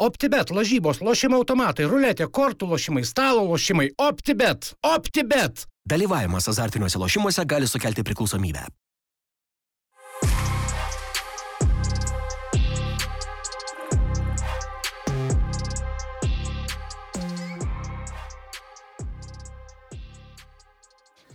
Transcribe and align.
OptiBet, 0.00 0.48
lažybos, 0.56 1.02
lošimo 1.04 1.36
automatai, 1.42 1.84
ruletė, 1.84 2.24
kortų 2.32 2.70
lošimai, 2.70 3.02
stalo 3.04 3.42
lošimai. 3.44 3.90
OptiBet. 4.00 4.70
OptiBet. 4.80 5.66
Dalyvavimas 5.84 6.48
azartiniuose 6.48 6.96
lošimuose 7.02 7.44
gali 7.44 7.68
sukelti 7.68 8.00
priklausomybę. 8.08 8.64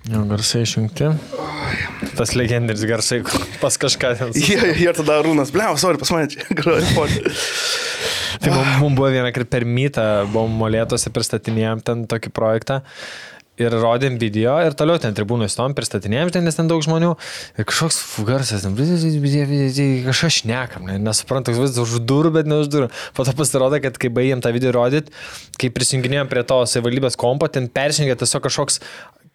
Jo, 0.09 0.25
garsai 0.29 0.65
išjungti. 0.65 1.13
Tas 2.17 2.33
legendinis 2.33 2.81
garsai 2.89 3.21
pas 3.61 3.77
kažką 3.77 4.15
ten. 4.17 4.33
Jie, 4.41 4.73
jie 4.81 4.91
tada 4.97 5.21
rūnas, 5.25 5.53
bleu, 5.53 5.77
sorry, 5.77 6.01
pas 6.01 6.13
mane 6.17 6.33
čia 6.33 6.49
groja. 6.63 7.09
Tai 8.45 8.53
mums 8.53 8.75
mum 8.83 8.95
buvo 8.97 9.09
vieną 9.09 9.31
kartą 9.33 9.49
per 9.49 9.63
mytą, 9.65 10.03
buvom 10.29 10.59
molėtose 10.59 11.09
pristatinėjom 11.13 11.79
ten 11.85 12.03
tokį 12.09 12.29
projektą. 12.35 12.83
Ir 13.55 13.71
rodėm 13.71 14.17
video 14.19 14.57
ir 14.67 14.75
toliau 14.77 14.99
ten 14.99 15.15
tribūnų 15.15 15.47
stom 15.49 15.73
pristatinėjom, 15.73 16.29
ten, 16.35 16.43
nes 16.45 16.57
ten 16.57 16.67
daug 16.67 16.83
žmonių. 16.83 17.13
Ir 17.55 17.65
kažkoks 17.65 17.97
garsas, 18.27 18.67
kažkas 20.05 20.41
šnekam, 20.41 20.85
ne, 20.91 20.99
nesuprantu, 21.01 21.55
vis 21.55 21.79
už 21.79 22.01
durų, 22.03 22.33
bet 22.35 22.51
ne 22.51 22.59
už 22.61 22.69
durų. 22.73 22.91
Po 23.15 23.25
to 23.25 23.33
pasirodo, 23.39 23.79
kad 23.81 23.97
kai 23.97 24.11
baigėm 24.13 24.43
tą 24.43 24.51
video 24.53 24.75
rodyti, 24.75 25.15
kai 25.57 25.71
prisijunginėjom 25.73 26.29
prie 26.29 26.43
to 26.45 26.59
savivaldybės 26.67 27.17
kompo, 27.17 27.49
ten 27.49 27.71
persijungė 27.71 28.19
tiesiog 28.19 28.45
kažkoks 28.45 28.83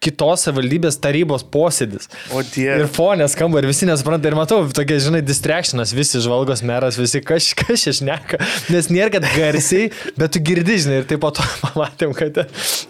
kitos 0.01 0.45
savivaldybės 0.47 0.97
tarybos 1.01 1.43
posėdis. 1.53 2.09
O 2.33 2.41
tie. 2.45 2.67
Ir 2.81 2.89
fonė 2.91 3.27
skamba 3.31 3.61
ir 3.61 3.69
visi 3.69 3.87
nesupranta 3.89 4.29
ir 4.29 4.37
matau, 4.37 4.63
tokia, 4.73 4.97
žinai, 5.03 5.21
distractionas, 5.25 5.93
visi 5.95 6.21
žvalgos 6.23 6.63
meras, 6.65 6.97
visi 6.99 7.21
kažkas 7.25 7.85
išneka, 7.93 8.41
nes 8.73 8.89
nėra, 8.93 9.11
kad 9.17 9.29
garsiai, 9.35 9.91
bet 10.17 10.33
tu 10.33 10.43
girdi, 10.43 10.79
žinai, 10.85 11.01
ir 11.03 11.09
taip 11.09 11.21
po 11.23 11.33
to 11.37 11.45
pamatėm, 11.67 12.15
kad 12.17 12.43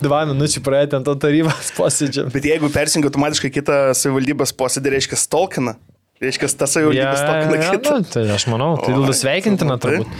dva 0.03 0.23
minučių 0.31 0.63
praėjo 0.65 0.93
ten 0.95 1.07
to 1.07 1.17
tarybos 1.19 1.73
posėdžio. 1.77 2.29
Bet 2.31 2.47
jeigu 2.47 2.71
persijungia 2.73 3.11
automatiškai 3.11 3.53
kitą 3.59 3.81
savivaldybės 3.97 4.55
posėdį, 4.55 4.95
reiškia 4.95 5.19
stalkina. 5.19 5.75
Reiškia, 6.21 6.47
tas 6.53 6.69
savivaldybės 6.75 7.01
Ja, 7.01 7.13
stalkina 7.17 7.57
ja, 7.57 7.69
kitą. 7.73 7.93
nu, 7.97 8.05
tai 8.13 8.21
aš 8.35 8.43
manau, 8.51 8.75
tai 8.77 8.93
Oi, 8.93 9.13
sveikintina 9.17 9.77
tai. 9.81 9.95
turbūt. 9.97 10.19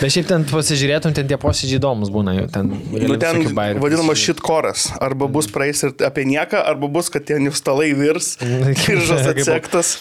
Bet 0.00 0.10
šiaip 0.14 0.26
ten 0.26 0.44
pasižiūrėtum, 0.48 1.12
ten 1.14 1.28
tie 1.30 1.36
posėdžiai 1.38 1.76
įdomus 1.78 2.08
būna 2.10 2.32
jau 2.34 2.46
ten. 2.50 2.70
Nu, 2.72 3.18
ten 3.20 3.42
vadinamas 3.54 4.18
šitkoras. 4.18 4.86
Arba 4.98 5.28
bus 5.30 5.46
praeis 5.52 5.84
ir 5.86 5.92
apie 6.08 6.24
nieką, 6.26 6.62
arba 6.72 6.88
bus, 6.90 7.12
kad 7.14 7.26
ten 7.28 7.46
jų 7.46 7.52
stalai 7.54 7.90
virs, 7.94 8.32
kiržas 8.82 9.28
atsektas. 9.30 9.92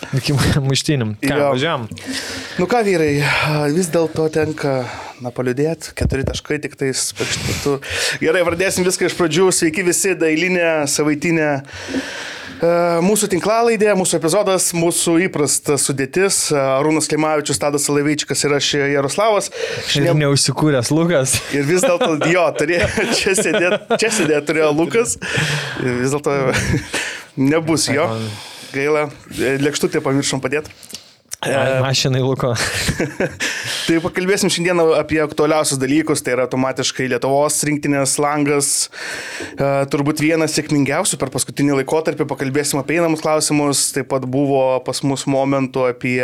Muštinim. 0.64 1.14
Ką, 1.22 1.36
Jo. 1.36 1.52
važiuojam. 1.54 1.86
Nu 2.58 2.66
ką, 2.72 2.82
vyrai, 2.88 3.12
vis 3.76 3.92
dėlto 3.94 4.26
tenka, 4.34 4.80
na, 5.22 5.30
paliudėti, 5.36 5.92
keturi 6.00 6.26
taškai 6.26 6.58
tik 6.64 6.80
tais 6.80 7.06
pakštutu. 7.20 7.78
Gerai, 8.24 8.42
pradėsim 8.48 8.88
viską 8.88 9.12
iš 9.12 9.20
pradžių. 9.20 9.52
Sveiki 9.60 9.86
visi, 9.92 10.16
dailinė, 10.18 10.72
savaitinė. 10.90 11.52
E, 12.62 12.72
Mūsų 13.06 13.30
tinklalaidė, 13.34 13.92
mūsų 14.00 14.18
epizodas, 14.20 14.70
mūsų 14.76 15.16
įprasta 15.28 15.78
sudėtis. 15.82 16.52
e, 16.52 16.60
Arūnas 16.60 17.08
Klimavičius, 17.12 17.60
Tadas 17.62 17.88
Salavyčikas 17.88 18.44
ir 18.48 18.56
aš 18.58 18.70
Jaroslavas. 18.94 19.50
Ir 19.52 19.88
Šniem- 19.94 20.20
neužsikūręs 20.26 20.92
Lukas. 20.96 21.38
Ir 21.56 21.64
vis 21.70 21.82
dėlto, 21.86 22.12
jo, 22.36 22.46
turėjo, 22.60 22.88
čia 23.16 23.36
sėdėti, 23.40 23.98
čia 24.02 24.12
sėdėti 24.20 24.46
turėjo 24.52 24.72
Lukas. 24.76 25.18
Ir 25.84 26.00
vis 26.04 26.14
dėlto 26.16 26.38
nebus 27.52 27.88
jo. 27.92 28.08
Gaila, 28.70 29.08
lėkštutė 29.66 29.98
pamiršom 30.06 30.42
padėti. 30.44 30.70
Mašinai 31.40 32.20
Luko. 32.20 32.52
Tai 33.88 34.00
pakalbėsim 34.04 34.52
šiandieną 34.52 34.90
apie 35.00 35.22
aktualiausius 35.24 35.80
dalykus, 35.80 36.20
tai 36.20 36.34
yra 36.36 36.44
automatiškai 36.50 37.08
Lietuvos 37.14 37.62
rinktinės 37.66 38.18
langas, 38.20 38.72
e, 39.56 39.70
turbūt 39.90 40.20
vienas 40.20 40.58
sėkmingiausių 40.58 41.20
per 41.22 41.32
paskutinį 41.32 41.78
laikotarpį, 41.80 42.28
pakalbėsim 42.28 42.82
apie 42.82 43.00
einamus 43.00 43.24
klausimus, 43.24 43.86
taip 43.96 44.12
pat 44.12 44.28
buvo 44.28 44.82
pas 44.84 45.00
mus 45.08 45.24
momentų 45.32 45.86
apie 45.94 46.20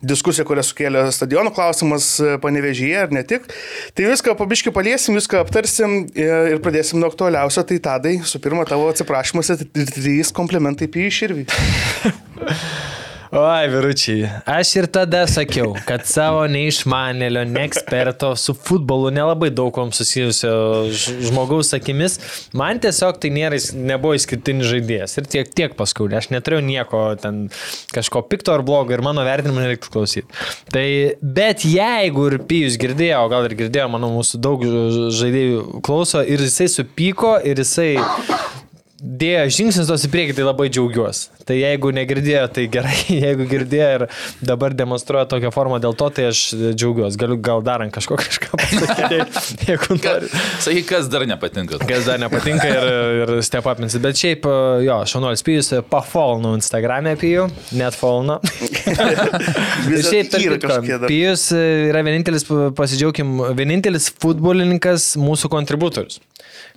diskusiją, 0.00 0.46
kurią 0.48 0.64
sukėlė 0.64 1.02
stadionų 1.12 1.52
klausimas 1.52 2.08
panevežyje 2.40 3.04
ir 3.04 3.12
ne 3.12 3.22
tik. 3.28 3.44
Tai 3.92 4.08
viską 4.08 4.34
pabiškai 4.40 4.72
paliesim, 4.72 5.18
viską 5.20 5.44
aptarsim 5.44 5.98
e, 6.16 6.30
ir 6.54 6.64
pradėsim 6.64 7.02
nuo 7.02 7.12
aktualiausio, 7.12 7.66
tai 7.68 7.76
tadai, 7.84 8.16
su 8.24 8.40
pirma 8.40 8.64
tavo 8.64 8.88
atsiprašymuose, 8.88 9.60
trys 9.92 10.32
komplimentai 10.32 10.88
apie 10.88 11.06
iširvį. 11.12 11.46
Oi, 13.30 13.68
viručiai. 13.70 14.26
Aš 14.50 14.72
ir 14.74 14.86
tada 14.90 15.20
sakiau, 15.30 15.76
kad 15.86 16.02
savo 16.10 16.40
neišmanėlio, 16.50 17.44
neeksperto, 17.46 18.32
su 18.34 18.56
futbolu 18.58 19.12
nelabai 19.14 19.52
daug 19.54 19.70
kom 19.76 19.92
susijusio 19.94 20.50
žmogaus 21.28 21.70
akimis, 21.78 22.18
man 22.58 22.82
tiesiog 22.82 23.20
tai 23.22 23.30
nėra, 23.36 23.60
nebuvo 23.78 24.16
išskirtinis 24.18 24.66
žaidėjas. 24.72 25.14
Ir 25.22 25.30
tiek, 25.30 25.54
tiek 25.60 25.78
paskui. 25.78 26.08
Aš 26.18 26.32
neturėjau 26.34 26.66
nieko 26.66 27.04
ten 27.22 27.44
kažko 27.94 28.24
pikto 28.26 28.56
ar 28.56 28.66
blogo 28.66 28.98
ir 28.98 29.06
mano 29.06 29.22
vertinimą 29.22 29.62
nereiktų 29.62 29.94
klausyti. 29.94 30.42
Tai, 30.74 30.86
bet 31.22 31.62
jeigu 31.70 32.26
ir 32.32 32.40
Pijus 32.50 32.82
girdėjo, 32.82 33.22
o 33.22 33.30
gal 33.30 33.46
ir 33.46 33.54
girdėjo, 33.62 33.86
manau, 33.94 34.10
mūsų 34.18 34.42
daug 34.42 34.66
žaidėjų 35.22 35.84
klauso 35.86 36.26
ir 36.26 36.42
jisai 36.50 36.66
supyko 36.80 37.36
ir 37.46 37.62
jisai 37.62 37.92
dėjo 39.00 39.44
žingsnis 39.56 39.88
tos 39.88 40.04
į 40.04 40.10
priekį, 40.12 40.34
tai 40.36 40.44
labai 40.44 40.68
džiaugiuosi. 40.72 41.30
Tai 41.48 41.56
jeigu 41.56 41.90
negirdėjo, 41.96 42.44
tai 42.54 42.66
gerai, 42.72 42.94
jeigu 43.24 43.46
girdėjo 43.50 43.88
ir 43.96 44.04
dabar 44.44 44.74
demonstruoja 44.76 45.26
tokią 45.30 45.52
formą 45.54 45.80
dėl 45.82 45.96
to, 45.98 46.10
tai 46.14 46.28
aš 46.30 46.42
džiaugiuosi. 46.54 47.18
Galiu 47.20 47.38
gal 47.40 47.64
dar 47.66 47.84
ant 47.84 47.94
kažko 47.94 48.18
kažką 48.20 48.60
pasakyti, 48.60 49.20
jeigu 49.70 49.98
nori. 49.98 50.30
Sakyk, 50.62 50.86
kas 50.92 51.10
dar 51.12 51.26
nepatinka. 51.28 51.80
Kas 51.88 52.06
dar 52.08 52.20
nepatinka 52.22 52.68
ir, 52.68 52.90
ir 53.24 53.34
step 53.46 53.68
upinsi. 53.70 54.02
Bet 54.04 54.20
šiaip, 54.20 54.48
jo, 54.84 55.00
šaunuolis 55.10 55.44
pijus, 55.46 55.72
pafolnu 55.90 56.54
Instagram'e 56.58 57.16
pijų, 57.20 57.48
net 57.80 57.96
folnu. 57.98 58.38
Ir 59.90 60.04
šiaip, 60.04 60.34
dar. 60.62 61.06
Pijus 61.06 61.48
yra 61.56 62.02
vienintelis, 62.06 62.44
pasidžiaugim, 62.76 63.38
vienintelis 63.58 64.10
futbolininkas 64.20 65.14
mūsų 65.20 65.50
kontributorius. 65.52 66.20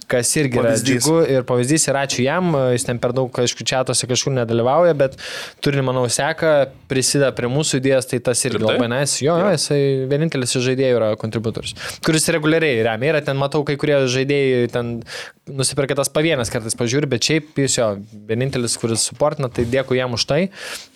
Kas 0.10 0.32
irgi 0.40 0.60
yra 0.60 0.72
Pavyzdys. 0.74 1.04
džiugu 1.04 1.20
ir 1.32 1.46
pavyzdys 1.48 1.88
ir 1.90 2.00
ačiū 2.00 2.26
jam, 2.26 2.54
jis 2.74 2.88
ten 2.88 3.00
per 3.04 3.14
daug 3.16 3.32
kažkur 3.34 3.68
čiatuose 3.70 4.10
kažkur 4.10 4.36
nedalyvauja, 4.36 4.96
bet 4.98 5.18
turinį, 5.64 5.86
manau, 5.90 6.06
seka, 6.12 6.54
prisideda 6.92 7.32
prie 7.36 7.50
mūsų 7.52 7.82
idėjas, 7.82 8.10
tai 8.12 8.20
tas 8.24 8.44
irgi 8.46 8.62
Rimtai? 8.62 8.76
labai 8.76 8.90
nais. 8.92 9.16
Jo, 9.24 9.38
jo, 9.42 9.54
jisai 9.56 9.80
vienintelis 10.12 10.56
iš 10.58 10.68
žaidėjų 10.68 11.00
yra 11.00 11.14
kontributorius, 11.20 11.78
kuris 12.06 12.30
reguliariai 12.36 12.84
remia. 12.86 13.14
Yra 13.14 13.24
ten, 13.26 13.40
matau, 13.40 13.64
kai 13.68 13.78
kurie 13.80 14.04
žaidėjai 14.12 14.68
ten 14.74 14.98
nusipirka 15.50 15.96
tas 15.98 16.12
pavienas 16.14 16.52
kartais 16.52 16.76
pažiūri, 16.80 17.08
bet 17.12 17.26
šiaip 17.28 17.58
jis 17.60 17.76
jo 17.76 17.88
vienintelis, 18.30 18.78
kuris 18.80 19.04
suportina, 19.10 19.50
tai 19.52 19.66
dėkui 19.68 19.98
jam 20.00 20.16
už 20.16 20.24
tai, 20.30 20.40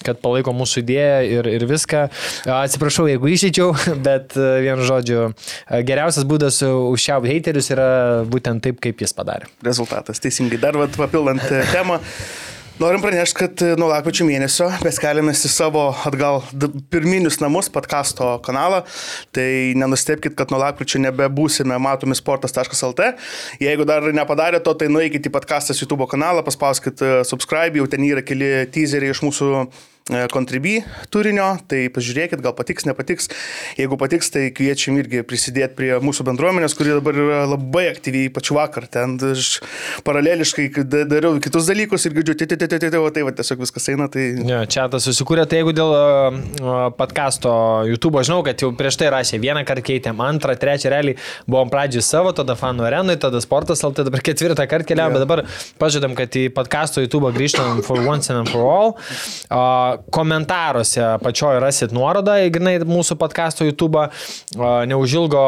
kad 0.05 0.21
palaiko 0.23 0.53
mūsų 0.55 0.83
idėją 0.85 1.17
ir, 1.27 1.49
ir 1.57 1.65
viską. 1.67 2.05
Atsiprašau, 2.55 3.09
jeigu 3.11 3.31
išeičiau, 3.33 3.73
bet 4.07 4.37
e, 4.39 4.47
vienu 4.63 4.87
žodžiu, 4.87 5.25
e, 5.27 5.81
geriausias 5.87 6.27
būdas 6.27 6.61
užšiauti 6.63 7.31
heiterius 7.33 7.71
yra 7.75 7.89
būtent 8.29 8.63
taip, 8.63 8.79
kaip 8.83 8.96
jis 9.05 9.15
padarė. 9.17 9.49
rezultatas. 9.65 10.21
Teisingai. 10.23 10.59
Dar 10.61 10.77
vat, 10.79 10.95
papildant 10.97 11.43
e, 11.51 11.63
temą. 11.71 11.99
Norim 12.77 13.01
pranešti, 13.01 13.37
kad 13.39 13.61
e, 13.65 13.71
nuo 13.79 13.87
lapkričio 13.89 14.25
mėnesio 14.27 14.67
mes 14.85 14.99
keliamės 15.01 15.39
į 15.47 15.49
savo 15.49 15.87
atgal 16.05 16.43
pirminius 16.93 17.39
namus, 17.41 17.71
podkasto 17.73 18.35
kanalą. 18.45 18.83
Tai 19.33 19.47
nenustepkite, 19.81 20.35
kad 20.37 20.53
nuo 20.53 20.61
lapkričio 20.61 21.01
nebebūsime 21.01 21.79
matomi 21.81 22.17
sportas.lt. 22.17 23.11
Jeigu 23.63 23.87
dar 23.89 24.05
nepadarė 24.13 24.61
to, 24.61 24.75
tai 24.77 24.91
nueikite 24.93 25.31
į 25.31 25.33
podcastas 25.33 25.81
YouTube 25.81 26.05
kanalą, 26.11 26.45
paspauskite 26.45 27.23
subscribe, 27.25 27.81
jau 27.81 27.89
ten 27.89 28.05
yra 28.05 28.21
keli 28.25 28.51
teaseriai 28.69 29.15
iš 29.15 29.25
mūsų 29.25 29.51
kontribį 30.31 30.77
turinio, 31.11 31.49
tai 31.67 31.87
pažiūrėkit, 31.93 32.41
gal 32.43 32.53
patiks, 32.55 32.85
nepatiks. 32.87 33.29
Jeigu 33.79 33.97
patiks, 33.99 34.29
tai 34.33 34.47
kviečiam 34.55 34.97
irgi 35.01 35.23
prisidėti 35.27 35.75
prie 35.77 35.91
mūsų 36.03 36.25
bendruomenės, 36.29 36.75
kuri 36.77 36.95
dabar 36.95 37.17
yra 37.17 37.41
labai 37.49 37.87
aktyviai, 37.91 38.29
ypač 38.31 38.51
vakar. 38.55 38.87
Ten 38.91 39.17
aš 39.31 39.57
paraleliškai 40.07 40.69
da- 40.87 41.05
dariau 41.09 41.41
kitus 41.43 41.67
dalykus 41.69 42.07
ir 42.07 42.15
girdžiu, 42.17 42.37
tai, 42.39 42.47
tai, 42.53 42.59
tai, 42.63 42.79
tai, 42.79 42.91
tai, 42.93 43.01
va, 43.03 43.11
tai 43.11 43.25
tiesiog 43.41 43.63
viskas 43.65 43.89
eina. 43.91 44.07
Tai... 44.11 44.25
Jo, 44.47 44.61
čia 44.71 44.87
tas 44.91 45.07
susikūrė, 45.07 45.47
tai 45.49 45.61
jeigu 45.61 45.75
dėl 45.75 45.93
uh, 45.93 46.87
podcasto 46.97 47.51
YouTube, 47.89 48.23
žinau, 48.27 48.39
kad 48.47 48.63
jau 48.63 48.71
prieš 48.77 48.99
tai 49.01 49.11
rašė, 49.13 49.41
vieną 49.43 49.65
kartą 49.67 49.85
keitėm, 49.91 50.23
antrą, 50.23 50.55
trečią, 50.59 50.91
realiai 50.93 51.17
buvom 51.49 51.71
pradžiui 51.73 52.05
savo, 52.05 52.33
tada 52.37 52.55
fanų 52.59 52.87
arenui, 52.87 53.17
tada 53.21 53.41
sportas, 53.43 53.83
LT, 53.85 54.07
dabar 54.07 54.23
ketvirtą 54.25 54.67
kartą 54.69 54.91
keliavom, 54.93 55.17
bet 55.17 55.25
dabar 55.25 55.43
pažadam, 55.81 56.15
kad 56.17 56.33
į 56.37 56.47
podcasto 56.55 57.03
YouTube 57.03 57.33
grįžtam 57.35 57.83
for 57.85 58.01
once 58.07 58.31
and 58.33 58.49
for 58.51 58.63
all. 58.63 58.95
Uh, 59.51 59.96
komentaruose 60.13 61.01
apačioje 61.15 61.61
rasit 61.63 61.93
nuorodą, 61.95 62.37
grinai 62.53 62.77
mūsų 62.87 63.17
podcasto 63.19 63.65
YouTube. 63.67 64.07
Neužilgo 64.87 65.41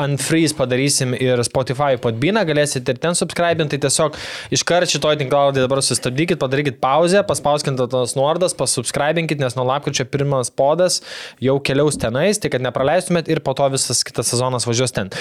unfreeze 0.00 0.56
padarysim 0.58 1.14
ir 1.18 1.42
Spotify 1.46 1.98
podbiną, 2.00 2.44
galėsite 2.48 2.94
ir 2.94 3.00
ten 3.02 3.16
subscribinti. 3.18 3.76
Tai 3.76 3.82
tiesiog 3.86 4.16
iškart 4.56 4.90
šitoj 4.90 5.20
tinklaladai 5.20 5.62
dabar 5.64 5.82
sustabdykit, 5.84 6.40
padarykit 6.40 6.80
pauzę, 6.82 7.22
paspauskit 7.28 7.78
tos 7.92 8.16
nuorodas, 8.18 8.56
pasubscribinkit, 8.58 9.40
nes 9.42 9.56
nuo 9.58 9.66
lapkričio 9.68 10.08
pirmas 10.10 10.50
podas 10.50 11.00
jau 11.42 11.58
keliaus 11.62 11.98
tenais, 12.00 12.40
tai 12.40 12.50
kad 12.52 12.64
nepraleistumėt 12.64 13.30
ir 13.30 13.42
po 13.44 13.54
to 13.58 13.68
visas 13.74 14.02
kitas 14.06 14.32
sezonas 14.32 14.66
važiuos 14.68 14.94
ten. 14.96 15.12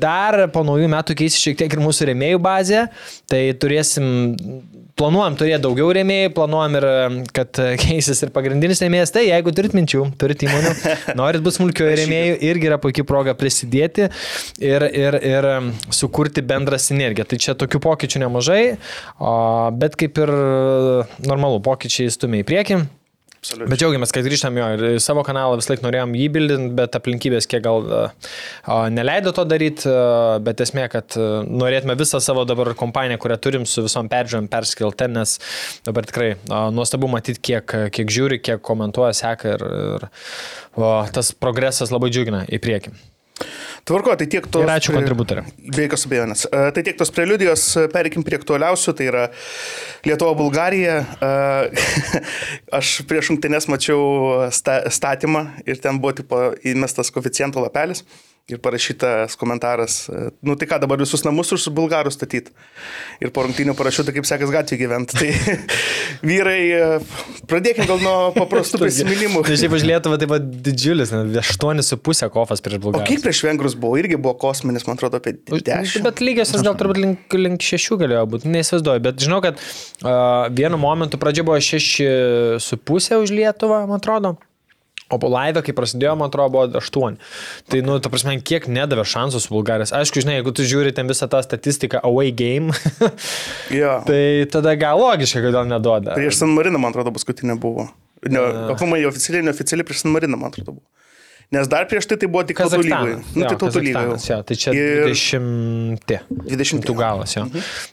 Dar 0.00 0.46
po 0.54 0.64
naujų 0.66 0.88
metų 0.94 1.18
keisi 1.18 1.42
šiek 1.42 1.60
tiek 1.60 1.76
ir 1.76 1.84
mūsų 1.84 2.10
rėmėjų 2.12 2.40
bazė, 2.44 2.86
tai 3.30 3.46
turėsim, 3.60 4.08
planuojam 4.98 5.36
turėti 5.38 5.62
daugiau 5.64 5.90
rėmėjų, 5.96 6.32
planuojam 6.36 6.78
ir 6.78 6.86
kad 7.34 7.60
keisis 7.82 8.22
ir 8.24 8.32
pagrindinis 8.34 8.82
rėmėjas, 8.84 9.14
tai 9.14 9.26
jeigu 9.26 9.54
turit 9.56 9.76
minčių, 9.76 10.06
turit 10.20 10.44
įmonių, 10.46 10.74
norit 11.20 11.44
būti 11.44 11.58
smulkiojo 11.58 11.94
rėmėjų, 12.02 12.36
irgi 12.50 12.70
yra 12.70 12.80
puikia 12.82 13.06
proga 13.08 13.36
prisidėti 13.38 14.08
ir, 14.62 14.88
ir, 14.88 15.18
ir 15.18 15.50
sukurti 15.94 16.44
bendrą 16.46 16.80
sinergiją. 16.80 17.28
Tai 17.30 17.40
čia 17.46 17.56
tokių 17.58 17.82
pokyčių 17.84 18.24
nemažai, 18.26 18.62
bet 19.80 19.98
kaip 20.00 20.20
ir 20.24 20.34
normalu, 21.26 21.62
pokyčiai 21.64 22.12
stumia 22.14 22.44
į 22.44 22.50
priekį. 22.52 22.84
Absoliučiai. 23.44 23.68
Bet 23.68 23.80
džiaugiamės, 23.82 24.12
kad 24.14 24.24
grįžtam 24.24 24.56
jo 24.56 24.66
ir 24.72 24.82
savo 25.04 25.20
kanalą 25.26 25.58
vis 25.60 25.68
laik 25.68 25.82
norėjom 25.84 26.14
jį 26.16 26.28
bildinti, 26.32 26.70
bet 26.78 26.96
aplinkybės 26.96 27.48
kiek 27.50 27.60
gal 27.66 27.84
uh, 27.84 28.30
neleido 28.94 29.34
to 29.36 29.44
daryti, 29.44 29.84
uh, 29.90 30.38
bet 30.44 30.62
esmė, 30.64 30.86
kad 30.92 31.18
uh, 31.20 31.42
norėtume 31.44 31.96
visą 32.00 32.22
savo 32.24 32.46
dabar 32.48 32.72
kompaniją, 32.78 33.20
kurią 33.20 33.36
turim 33.44 33.66
su 33.68 33.84
visom 33.84 34.08
peržiūrom 34.08 34.48
perskelt 34.48 34.96
ten, 35.02 35.12
nes 35.18 35.36
dabar 35.84 36.08
tikrai 36.08 36.30
uh, 36.38 36.70
nuostabu 36.72 37.10
matyti, 37.12 37.42
kiek, 37.52 37.76
kiek 37.92 38.14
žiūri, 38.16 38.40
kiek 38.40 38.64
komentuoja, 38.64 39.12
seka 39.20 39.58
ir, 39.58 39.66
ir 39.84 40.08
o, 40.80 40.94
tas 41.12 41.34
progresas 41.36 41.92
labai 41.92 42.08
džiugina 42.14 42.46
į 42.48 42.64
priekį. 42.64 42.96
Tvarko, 43.84 44.14
tai 44.16 44.26
tiek 44.32 44.46
tos... 44.48 44.64
Ir 44.64 44.70
ačiū 44.72 44.94
kontributorė. 44.96 45.42
Be 45.76 45.84
jokios 45.84 46.06
abejonės. 46.08 46.44
E, 46.48 46.60
Tai 46.72 46.84
tiek 46.86 46.96
tos 46.96 47.10
preliudijos, 47.12 47.64
perikim 47.92 48.24
prie 48.24 48.38
aktualiausių, 48.40 48.94
tai 48.96 49.08
yra 49.10 49.24
Lietuva, 50.08 50.32
Bulgarija. 50.38 50.94
E, 51.20 51.32
Aš 52.80 52.94
prieš 53.10 53.28
šimtinės 53.28 53.68
mačiau 53.68 54.48
sta- 54.56 54.82
statymą 54.88 55.44
ir 55.68 55.82
ten 55.84 56.00
buvo 56.00 56.14
tipo 56.22 56.40
įmestas 56.64 57.12
koficijantų 57.12 57.66
lapelis. 57.66 58.06
Ir 58.44 58.58
parašytas 58.60 59.38
komentaras, 59.40 60.02
e, 60.12 60.26
nu 60.44 60.52
tai 60.60 60.66
ką 60.68 60.76
dabar 60.82 61.00
visus 61.00 61.22
namus 61.24 61.48
už 61.56 61.62
bulgarų 61.72 62.10
statyti. 62.12 62.52
Ir 63.24 63.30
po 63.32 63.40
rungtynių 63.46 63.72
parašyta, 63.78 64.12
kaip 64.12 64.28
sekas 64.28 64.52
gatvė 64.52 64.76
gyventi. 64.82 65.16
Tai 65.16 65.30
vyrai, 66.28 66.58
e, 66.76 67.38
pradėkime 67.48 67.88
gal 67.88 68.04
nuo 68.04 68.12
paprastų 68.36 68.80
prisiminimų. 68.84 69.46
Tai 69.48 69.56
šiaip 69.62 69.78
už 69.78 69.88
Lietuvą 69.88 70.20
tai 70.20 70.28
buvo 70.28 70.42
didžiulis, 70.68 71.14
8,5 71.40 72.28
kofas 72.36 72.60
prieš 72.60 72.82
O 72.82 72.84
Bulgariją. 72.84 73.08
kiek 73.14 73.24
prieš 73.24 73.40
vengrus 73.48 73.80
buvo, 73.80 73.96
irgi 74.04 74.20
buvo 74.20 74.36
kosminis, 74.44 74.84
man 74.84 75.00
atrodo, 75.00 75.24
apie 75.24 75.38
10. 75.48 76.04
Bet 76.04 76.20
lygiosios 76.20 76.68
gal 76.68 76.76
turbūt 76.76 77.00
link, 77.00 77.40
link 77.40 77.64
šešių 77.64 78.02
galėjo 78.04 78.28
būti, 78.28 78.52
neįsivaizduoju. 78.52 79.08
Bet 79.08 79.24
žinau, 79.24 79.40
kad 79.40 79.56
uh, 79.56 80.52
vienu 80.52 80.76
momentu 80.84 81.16
pradžia 81.16 81.48
buvo 81.48 81.56
šeši 81.64 82.12
su 82.60 82.76
pusė 82.76 83.24
už 83.24 83.32
Lietuvą, 83.40 83.86
man 83.88 84.04
atrodo. 84.04 84.36
O 85.14 85.18
po 85.22 85.30
laivę, 85.30 85.62
kai 85.66 85.74
prasidėjo, 85.76 86.16
man 86.18 86.32
atrodo, 86.32 86.50
buvo 86.56 86.80
8. 86.80 87.18
Tai, 87.70 87.82
nu, 87.86 87.98
ta 88.02 88.10
prasme, 88.12 88.34
kiek 88.42 88.66
nedavė 88.70 89.04
šansų 89.08 89.42
su 89.44 89.52
Bulgarijos. 89.54 89.94
Aišku, 89.94 90.24
žinai, 90.24 90.40
jeigu 90.40 90.54
tu 90.56 90.66
žiūri 90.66 90.94
ten 90.96 91.10
visą 91.10 91.28
tą 91.30 91.42
statistiką 91.46 92.02
away 92.08 92.34
game, 92.34 92.74
Jo. 93.80 94.00
tai 94.08 94.22
tada 94.50 94.74
gal 94.80 94.98
logiška, 95.00 95.44
kodėl 95.44 95.70
neduoda. 95.70 96.16
Prieš 96.18 96.42
San 96.42 96.52
Mariną, 96.56 96.82
man 96.82 96.94
atrodo, 96.94 97.14
paskutinė 97.14 97.56
buvo. 97.62 97.88
Ne, 98.24 98.40
apamai 98.72 99.02
oficialiai, 99.06 99.44
neoficialiai 99.50 99.86
prieš 99.86 100.04
San 100.04 100.14
Mariną, 100.16 100.40
man 100.40 100.50
atrodo, 100.52 100.78
buvo. 100.78 100.86
Nes 101.52 101.68
dar 101.68 101.84
prieš 101.86 102.06
tai 102.10 102.16
tai 102.18 102.28
buvo 102.32 102.42
tik 102.48 102.58
tautų 102.58 102.80
lygoje. 102.82 103.16
Nu, 103.36 103.44
tai 103.46 103.56
tautų 103.60 103.82
lygoje. 103.84 104.38
Tai 104.48 104.56
čia 104.58 104.72
Ir- 104.74 105.04
20. 105.10 106.20
20. 106.48 106.84
Tu 106.88 106.94
galas 106.98 107.34
jo. 107.36 107.44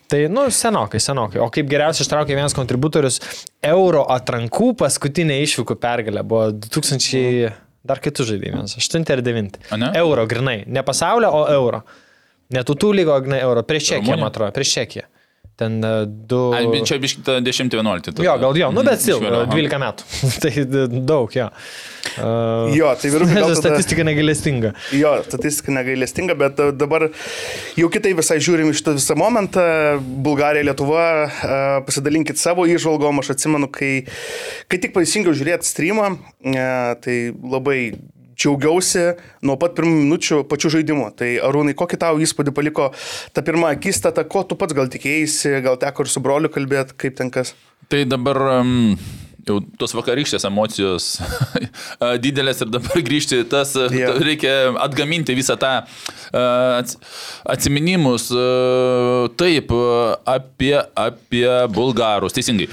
Tai, 0.10 0.22
nu, 0.32 0.48
senokai, 0.50 1.02
senokai. 1.04 1.42
O 1.44 1.50
kaip 1.54 1.68
geriausiai 1.70 2.06
ištraukė 2.08 2.38
vienas 2.38 2.56
kontributorius, 2.58 3.20
euro 3.62 4.06
atrankų 4.16 4.72
paskutinė 4.82 5.42
išvykų 5.44 5.78
pergalė 5.84 6.24
buvo 6.24 6.48
2000, 6.56 7.52
dar 7.84 8.00
kitų 8.02 8.26
žaidimės, 8.32 8.78
8 8.80 9.06
ir 9.18 9.22
9. 9.26 9.60
Ane? 9.76 9.92
Euro, 10.02 10.26
grinai. 10.30 10.62
Ne 10.68 10.84
pasaulio, 10.88 11.30
o 11.34 11.46
euro. 11.52 11.84
Ne 12.52 12.64
tautų 12.68 12.94
lygo, 12.98 13.16
grinai 13.24 13.44
euro. 13.46 13.64
Prieš 13.68 13.94
Čekiją, 13.94 14.18
man 14.20 14.32
atrodo, 14.32 14.52
prieš 14.56 14.74
Čekiją. 14.80 15.06
Ten 15.62 15.78
e, 15.86 15.94
du... 16.08 16.42
Čia 16.90 16.98
biškita 17.02 17.38
10-11. 17.46 18.18
Jo, 18.26 18.36
gal 18.42 18.58
jo, 18.58 18.72
nu 18.74 18.82
bet 18.86 19.04
sil, 19.06 19.20
Išvėliau, 19.22 19.46
aha. 19.46 19.54
12 19.54 19.82
metų. 19.86 20.12
tai 20.42 20.54
daug, 21.06 21.36
jo. 21.38 21.50
Uh, 22.18 22.72
Jo, 22.74 22.90
tai 22.98 23.12
vyrukai 23.14 23.36
tada- 23.44 23.56
Statistika 23.60 24.04
negailestinga. 24.08 24.72
Jo, 24.98 25.12
statistika 25.28 25.76
negailestinga, 25.76 26.34
bet 26.40 26.58
e, 26.60 26.72
dabar 26.74 27.06
jau 27.78 27.90
kitai 27.94 28.16
visai 28.18 28.40
žiūrim 28.42 28.72
iš 28.74 28.82
šitą 28.82 28.96
visą 28.98 29.18
momentą. 29.22 29.62
Bulgarija, 30.26 30.66
Lietuva, 30.66 31.06
e, 31.30 31.60
pasidalinkit 31.86 32.42
savo 32.42 32.66
įžvalgom. 32.66 33.22
Aš 33.22 33.36
atsimenu, 33.36 33.70
kai, 33.70 33.92
kai 34.72 34.82
tik 34.82 34.96
paisingiau 34.98 35.36
žiūrėti 35.38 35.70
streamą, 35.70 36.16
e, 36.42 36.66
tai 37.06 37.18
labai 37.38 37.80
džiaugiausi 38.42 39.06
nuo 39.46 39.58
pat 39.62 39.76
pirmų 39.78 40.04
minučių 40.04 40.44
pačių 40.50 40.76
žaidimų. 40.78 41.10
Tai 41.22 41.32
Arūnai, 41.48 41.78
kokį 41.78 42.02
tau 42.02 42.22
įspūdį 42.22 42.56
paliko 42.58 42.92
ta 43.36 43.46
pirma 43.46 43.74
akistata, 43.76 44.26
ko 44.26 44.44
tu 44.48 44.58
pats 44.60 44.78
gal 44.78 44.90
tikėjai, 44.92 45.60
gal 45.66 45.80
teko 45.82 46.06
ir 46.06 46.14
su 46.14 46.24
broliu 46.24 46.52
kalbėti, 46.54 46.98
kaip 47.06 47.20
ten 47.20 47.34
kas? 47.34 47.54
Tai 47.92 48.06
dabar 48.08 48.40
um, 48.62 48.96
jau 49.48 49.58
tos 49.80 49.94
vakarykštės 49.98 50.46
emocijos 50.50 51.08
didelės 52.24 52.62
ir 52.64 52.72
dabar 52.74 53.04
grįžti 53.06 53.42
tas, 53.52 53.74
yeah. 53.94 54.16
reikia 54.22 54.54
atgaminti 54.84 55.36
visą 55.38 55.58
tą 55.62 55.74
a, 55.82 56.44
ats- 56.80 56.98
atsiminimus. 57.56 58.30
a, 58.36 59.28
Taip, 59.42 59.74
a, 59.74 60.16
apie, 60.38 60.76
apie 60.98 61.48
bulgarus, 61.74 62.36
teisingai. 62.38 62.70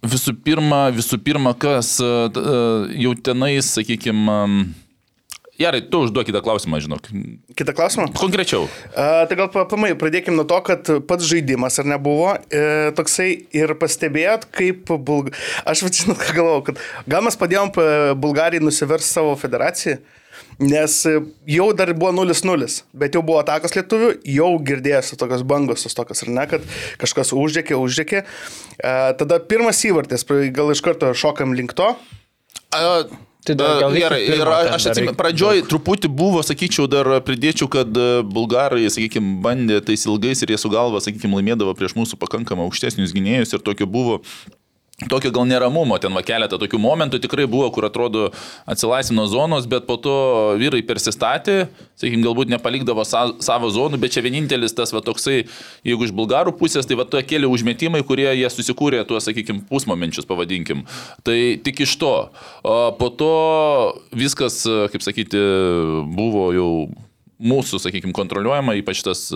Visų 0.00 0.32
pirma, 0.44 0.86
visų 0.96 1.18
pirma, 1.20 1.52
kas 1.60 1.96
t- 2.00 2.40
a, 2.40 2.60
jau 2.96 3.12
tenais, 3.20 3.68
sakykime, 3.76 4.38
Gerai, 5.60 5.82
tu 5.92 5.98
užduok 6.06 6.24
kitą 6.24 6.40
klausimą, 6.40 6.78
žinok. 6.80 7.10
Kitą 7.52 7.74
klausimą? 7.76 8.06
Konkrečiau. 8.16 8.62
A, 8.96 9.26
tai 9.28 9.36
gal 9.36 9.50
papamai, 9.52 9.90
pradėkime 10.00 10.38
nuo 10.38 10.46
to, 10.48 10.56
kad 10.64 10.88
pats 11.04 11.26
žaidimas 11.28 11.76
ar 11.82 11.90
nebuvo 11.90 12.30
e, 12.48 12.62
toksai 12.96 13.26
ir 13.52 13.74
pastebėjot, 13.76 14.46
kaip 14.56 14.88
Bulg... 15.04 15.28
Aš 15.68 15.82
vadinu, 15.84 16.16
ką 16.22 16.32
galvojau, 16.38 16.62
kad 16.70 16.80
gal 17.12 17.26
mes 17.28 17.36
padėjom 17.36 17.74
pa- 17.76 17.90
Bulgarijai 18.16 18.64
nusiversti 18.64 19.12
savo 19.18 19.34
federaciją, 19.36 19.98
nes 20.60 20.98
e, 21.08 21.14
jau 21.48 21.70
dar 21.76 21.92
buvo 21.96 22.12
0-0, 22.12 22.68
bet 22.92 23.16
jau 23.16 23.22
buvo 23.24 23.40
atakos 23.40 23.74
lietuvių, 23.78 24.12
jau 24.28 24.50
girdėjosi 24.68 25.18
tokios 25.20 25.46
bangos, 25.48 25.86
tos 25.86 25.96
tokios 25.96 26.22
ar 26.26 26.34
ne, 26.36 26.44
kad 26.50 26.68
kažkas 27.00 27.32
uždėkė, 27.36 27.78
uždėkė. 27.80 28.22
E, 28.22 28.94
tada 29.20 29.40
pirmas 29.40 29.80
įvartis, 29.88 30.26
gal 30.54 30.70
iš 30.74 30.84
karto 30.84 31.14
šokam 31.16 31.56
link 31.56 31.74
to. 31.78 31.94
A, 32.76 32.84
Tai 33.40 33.54
dar 33.56 33.78
gal 33.80 33.94
gerai, 33.96 34.18
ir 34.28 34.48
aš 34.52 34.90
atsimenu, 34.90 35.14
pradžioj 35.16 35.62
truputį 35.70 36.10
buvo, 36.12 36.42
sakyčiau, 36.44 36.84
dar 36.92 37.08
pridėčiau, 37.24 37.70
kad 37.72 37.88
e, 37.88 38.20
bulgarai, 38.20 38.84
sakykime, 38.92 39.38
bandė 39.40 39.78
tais 39.84 40.04
ilgais 40.04 40.44
ir 40.44 40.52
jie 40.52 40.58
su 40.60 40.68
galva, 40.72 41.00
sakykime, 41.00 41.38
laimėdavo 41.38 41.72
prieš 41.78 41.96
mūsų 41.96 42.20
pakankamai 42.20 42.66
aukštesnius 42.68 43.14
gynėjus 43.16 43.56
ir 43.56 43.64
tokio 43.64 43.88
buvo 43.88 44.20
Tokio 45.08 45.30
gal 45.32 45.46
neramumo, 45.48 45.96
ten 45.96 46.12
va 46.12 46.20
keletą 46.20 46.58
tokių 46.60 46.78
momentų 46.82 47.22
tikrai 47.24 47.46
buvo, 47.48 47.70
kur 47.72 47.86
atrodo 47.88 48.26
atsilaisvino 48.68 49.24
zonos, 49.32 49.64
bet 49.70 49.86
po 49.88 49.96
to 49.96 50.16
vyrai 50.60 50.82
persistatė, 50.84 51.70
sakykime, 51.96 52.26
galbūt 52.26 52.52
nepalikdavo 52.52 53.06
sa 53.08 53.22
savo 53.40 53.70
zonų, 53.72 53.96
bet 54.02 54.12
čia 54.12 54.24
vienintelis 54.26 54.76
tas 54.76 54.92
va 54.92 55.00
toksai, 55.04 55.46
jeigu 55.88 56.04
iš 56.04 56.12
bulgarų 56.16 56.52
pusės, 56.60 56.88
tai 56.88 57.00
va 57.00 57.08
to 57.08 57.22
keli 57.24 57.48
užmetimai, 57.48 58.02
kurie 58.04 58.28
jie 58.28 58.52
susikūrė 58.52 59.06
tuos, 59.08 59.24
sakykime, 59.24 59.64
pusmomenčius, 59.72 60.28
pavadinkim. 60.28 60.84
Tai 61.24 61.38
tik 61.64 61.80
iš 61.86 61.96
to. 62.02 62.14
O 62.60 62.78
po 63.00 63.08
to 63.08 63.34
viskas, 64.12 64.66
kaip 64.92 65.06
sakyti, 65.06 65.40
buvo 66.12 66.50
jau 66.52 66.72
mūsų, 67.40 67.80
sakykime, 67.80 68.12
kontroliuojama, 68.16 68.76
ypač 68.82 69.00
tas 69.06 69.30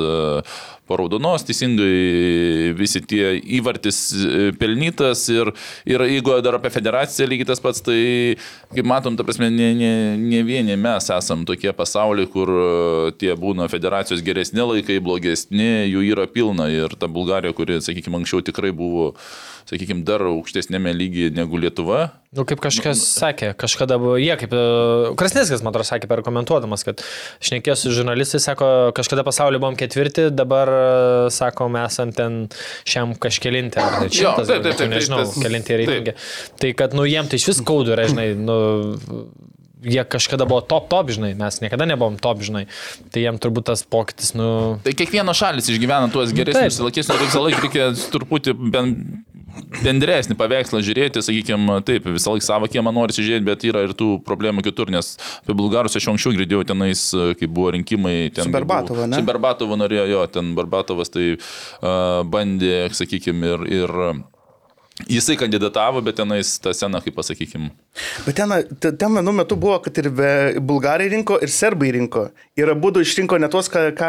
e, 0.85 0.89
paraudonos, 0.89 1.45
teisingai 1.47 2.73
visi 2.77 3.01
tie 3.05 3.35
įvartis 3.59 3.99
e, 4.13 4.51
pelnytas 4.59 5.27
ir, 5.33 5.51
ir 5.89 6.05
jeigu 6.09 6.37
dar 6.45 6.59
apie 6.59 6.73
federaciją 6.75 7.29
lygiai 7.31 7.49
tas 7.49 7.63
pats, 7.65 7.83
tai 7.85 8.37
kaip 8.75 8.89
matom, 8.89 9.17
ta 9.17 9.27
prasme, 9.27 9.49
ne, 9.53 9.71
ne, 9.79 9.93
ne 10.21 10.43
vieni 10.47 10.77
mes 10.81 11.09
esam 11.15 11.47
tokie 11.49 11.73
pasauliai, 11.77 12.29
kur 12.31 12.53
e, 12.53 12.67
tie 13.21 13.33
būna 13.39 13.69
federacijos 13.73 14.25
geresni 14.25 14.65
laikai, 14.65 15.01
blogesni, 15.05 15.89
jų 15.89 16.05
yra 16.13 16.29
pilna 16.31 16.69
ir 16.73 16.97
ta 16.99 17.09
Bulgarija, 17.09 17.57
kuri, 17.57 17.81
sakykime, 17.85 18.21
anksčiau 18.21 18.45
tikrai 18.45 18.75
buvo, 18.77 19.13
sakykime, 19.71 20.05
dar 20.07 20.27
aukštesnėme 20.29 20.93
lygyje 20.97 21.33
negu 21.39 21.61
Lietuva, 21.61 22.11
Nu, 22.35 22.43
kaip 22.43 22.59
kažkas 22.59 22.99
sakė, 23.15 23.53
kažkada 23.55 23.95
buvo, 24.03 24.17
jie 24.19 24.35
kaip, 24.39 24.51
e, 24.51 25.13
Krasnėskas, 25.19 25.63
man 25.63 25.71
atrodo, 25.71 25.87
sakė 25.87 26.09
per 26.11 26.23
komentuodamas, 26.27 26.83
kad 26.87 27.03
šnekėjo 27.45 27.77
su 27.79 27.93
žurnalistais, 27.95 28.43
sako, 28.49 28.91
kažkada 28.97 29.23
pasaulyje 29.27 29.63
buvom 29.63 29.77
ketvirti, 29.79 30.27
dabar 30.35 30.73
sakom, 31.35 31.77
esam 31.83 32.13
ten 32.15 32.39
šiam 32.89 33.15
kažkelinti, 33.21 33.81
ar 33.81 33.99
tai 34.03 34.09
Jo, 34.11 34.33
šimtas, 34.35 34.51
taip, 34.51 34.63
taip, 34.67 34.79
taip, 34.83 34.91
nežinau, 34.93 35.23
tai 35.23 35.31
tas- 35.33 35.43
kelinti 35.45 35.81
reitingai. 35.83 36.15
Tai 36.61 36.73
kad, 36.79 36.95
nu, 36.99 37.07
jiem 37.09 37.29
tai 37.31 37.41
iš 37.41 37.49
vis 37.53 37.61
skaudu, 37.63 37.95
yra, 37.97 38.07
žinai, 38.11 38.31
nu, 38.39 38.59
jie 39.85 40.01
kažkada 40.09 40.47
buvo 40.49 40.63
top, 40.65 40.87
top, 40.89 41.11
žinai, 41.13 41.35
mes 41.37 41.59
niekada 41.61 41.85
nebuvom 41.85 42.17
top, 42.17 42.41
žinai. 42.47 42.65
Tai 43.13 43.21
jiem 43.21 43.37
turbūt 43.43 43.67
tas 43.69 43.83
pokytis, 43.85 44.33
nu, 44.39 44.79
Tai 44.87 44.95
kiekvienas 44.97 45.37
šalis 45.37 45.69
išgyvena 45.69 46.09
tuos 46.15 46.33
geresnius 46.37 46.79
Taip. 46.81 46.87
laikus, 46.89 47.11
ir 47.13 47.21
visą 47.27 47.43
laiką 47.45 47.61
reikia 47.67 47.91
truputį 48.15 48.55
bent 48.73 49.05
bendresnį 49.85 50.37
paveikslą 50.39 50.81
žiūrėti, 50.85 51.23
sakykime, 51.25 51.79
taip, 51.87 52.07
visą 52.15 52.35
laiką 52.35 52.47
savo 52.47 52.69
kiemą 52.71 52.93
nori 52.95 53.15
žiūrėti, 53.17 53.47
bet 53.47 53.65
yra 53.69 53.85
ir 53.87 53.95
tų 53.97 54.19
problemų 54.27 54.65
kitur, 54.67 54.91
nes 54.93 55.15
apie 55.43 55.57
bulgarus 55.59 55.97
aš 55.99 56.09
anksčiau 56.13 56.35
girdėjau 56.37 56.65
tenais, 56.73 57.07
kai 57.39 57.49
buvo 57.51 57.75
rinkimai. 57.77 58.31
Ten, 58.35 58.49
Su 58.49 58.55
buvo- 58.55 59.09
ne? 59.11 59.21
Su 59.21 59.27
Berbatovu 59.29 59.79
norėjo, 59.81 60.07
jo, 60.11 60.27
ten 60.27 60.55
Berbatovas 60.59 61.13
tai 61.15 61.35
uh, 61.37 62.23
bandė, 62.25 62.89
sakykime, 62.95 63.55
ir, 63.55 63.67
ir 63.81 63.97
jisai 65.11 65.37
kandidatavo, 65.41 66.03
bet 66.05 66.17
tenais 66.23 66.57
ta 66.63 66.73
sena, 66.77 67.01
kaip 67.05 67.17
pasakykim. 67.19 67.71
Bet 68.27 68.35
ten, 68.35 68.51
te- 68.83 68.91
ten 68.99 69.15
vienu 69.15 69.33
metu 69.37 69.55
buvo, 69.61 69.77
kad 69.85 69.99
ir 70.03 70.09
bulgarai 70.59 71.07
rinko, 71.13 71.37
ir 71.43 71.51
serbai 71.53 71.93
rinko. 71.95 72.25
Ir 72.59 72.71
abu 72.71 72.91
išrinko 73.03 73.39
ne 73.39 73.49
tuos, 73.51 73.69
ką... 73.71 73.85
ką 73.99 74.09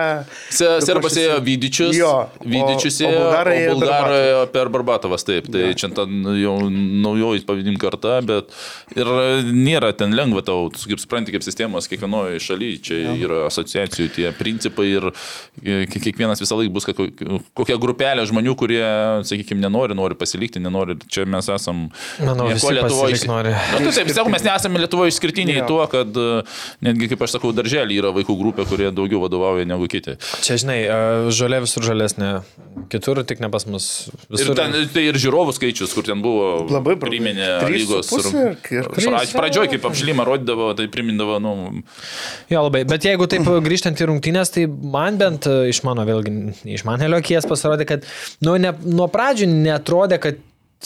Se, 0.54 0.65
serbas 0.86 1.13
ėjo 1.18 1.36
Vydičius, 1.46 1.94
Jo, 1.98 2.12
o 3.06 3.10
ėjo, 3.10 3.20
bulgarai 3.22 3.56
ėjo 3.62 3.75
bulgarai 3.77 4.20
ėjo 4.32 4.42
per 4.54 4.70
Barbatovas, 4.74 5.25
taip, 5.25 5.50
tai 5.54 5.72
čia 5.77 5.89
ta 5.94 6.06
jau 6.38 6.56
naujoji 6.70 7.46
pavadinkim 7.46 7.77
karta, 7.82 8.20
bet 8.25 8.54
ir 8.98 9.10
nėra 9.54 9.92
ten 9.98 10.13
lengva 10.18 10.42
tau, 10.46 10.70
kaip 10.74 11.01
supranti, 11.01 11.34
kaip 11.34 11.46
sistemos 11.46 11.89
kiekvienoje 11.89 12.42
šalyje, 12.46 12.82
čia 12.89 13.00
yra 13.18 13.44
asociacijų 13.51 14.10
tie 14.18 14.30
principai 14.38 14.88
ir 14.96 15.10
kie- 15.62 16.01
kiekvienas 16.08 16.42
visą 16.42 16.58
laiką 16.60 16.74
bus 16.77 16.89
kokia 16.89 17.77
grupelė 17.82 18.25
žmonių, 18.30 18.54
kurie, 18.60 18.82
sakykime, 19.30 19.62
nenori, 19.65 19.98
nori 19.98 20.18
pasilikti, 20.18 20.62
nenori, 20.62 20.98
čia 21.10 21.25
mes 21.30 21.50
esam... 21.54 21.88
Manau, 22.22 22.50
visi 22.54 22.74
Lietuvoj 22.75 23.10
pasilikt 23.13 23.30
nori. 23.30 23.54
Na, 23.75 23.91
tai 23.91 23.94
taip, 24.03 24.12
sakau, 24.15 24.32
mes 24.34 24.44
nesame 24.46 24.79
Lietuvoje 24.82 25.12
išskirtiniai 25.13 25.60
Jo. 25.62 25.67
tuo, 25.70 25.82
kad 25.91 26.15
e, 26.17 26.44
netgi, 26.86 27.10
kaip 27.12 27.22
aš 27.27 27.36
sakau, 27.38 27.51
darželį 27.55 28.00
yra 28.01 28.12
vaikų 28.15 28.36
grupė, 28.39 28.65
kurie 28.70 28.89
daugiau 28.96 29.22
vadovauja 29.24 29.65
negu 29.67 29.88
kiti. 29.91 30.15
čia, 30.46 30.58
žinai, 30.62 30.77
e, 30.88 31.00
žalia 31.36 31.60
visur 31.63 31.84
žalesnė, 31.86 32.32
kitur 32.94 33.24
tik 33.27 33.39
ne 33.44 33.50
pas 33.53 33.65
mus. 33.67 33.88
Ir 34.29 34.38
Visur. 34.38 34.55
ten, 34.58 34.74
tai 34.94 35.05
ir 35.10 35.20
žiūrovų 35.22 35.55
skaičius, 35.58 35.94
kur 35.98 36.03
ten 36.08 36.22
buvo, 36.24 36.65
Labai 36.72 36.96
priminė 37.01 37.60
lygos. 37.70 38.10
puse 38.10 38.32
rung- 38.32 38.39
ir- 38.72 38.79
ir- 38.79 38.89
Pra- 38.89 39.20
Trys, 39.22 39.34
Pradžioj, 39.36 39.65
jo. 39.67 39.72
kaip 39.75 39.86
apšilimą 39.91 40.25
rodydavo, 40.25 40.72
tai 40.77 40.88
primindavo, 40.88 41.39
nu, 41.41 41.84
Jo, 42.50 42.63
labai. 42.70 42.84
Bet 42.88 43.03
jeigu 43.05 43.27
taip 43.27 43.41
grįžtant 43.65 43.98
į 44.00 44.08
rungtynės, 44.10 44.51
tai 44.53 44.65
man 44.67 45.17
bent 45.17 45.46
e, 45.48 45.70
iš 45.70 45.84
mano, 45.84 46.05
vėlgi, 46.05 46.53
iš 46.75 46.84
manelio 46.88 47.17
akies 47.22 47.46
pasirodė, 47.50 47.86
kad 47.88 48.03
nu, 48.46 48.55
ne, 48.62 48.72
nuo 48.86 49.08
pradžių 49.12 49.48
netrodė, 49.50 50.20
kad 50.22 50.36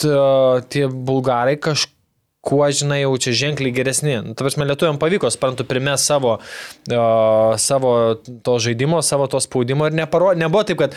uh, 0.06 0.60
tie 0.70 0.86
bulgarai 0.88 1.56
kažkuo, 2.40 2.70
žinai, 2.72 3.02
jau 3.02 3.16
čia 3.18 3.32
ženkliai 3.32 3.72
geresni. 3.72 4.20
Nu, 4.24 4.34
Ta 4.34 4.44
prasme, 4.44 4.64
lietuojam 4.64 4.98
pavyko, 4.98 5.30
sprantu, 5.30 5.64
primės 5.64 6.00
savo, 6.00 6.38
uh, 6.40 7.56
savo 7.56 8.14
to 8.42 8.58
žaidimo, 8.58 9.02
savo 9.02 9.26
to 9.26 9.40
spaudimo 9.40 9.86
ir 9.86 9.92
neparo, 9.92 10.32
nebuvo 10.34 10.64
taip, 10.64 10.78
kad, 10.78 10.94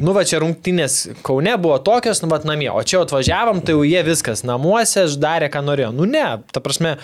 nu 0.00 0.14
va 0.14 0.24
čia 0.24 0.40
rungtynės 0.40 1.22
Kaune 1.22 1.56
buvo 1.58 1.78
tokios, 1.78 2.22
nu 2.22 2.28
va 2.28 2.40
namie, 2.44 2.70
o 2.70 2.82
čia 2.82 3.02
atvažiavam, 3.02 3.60
tai 3.60 3.74
jau 3.74 3.84
jie 3.84 4.02
viskas 4.06 4.44
namuose, 4.44 5.06
darė, 5.18 5.50
ką 5.50 5.64
norėjo. 5.64 5.92
Nu 5.94 6.06
ne, 6.06 6.40
ta 6.52 6.62
prasme, 6.62 6.96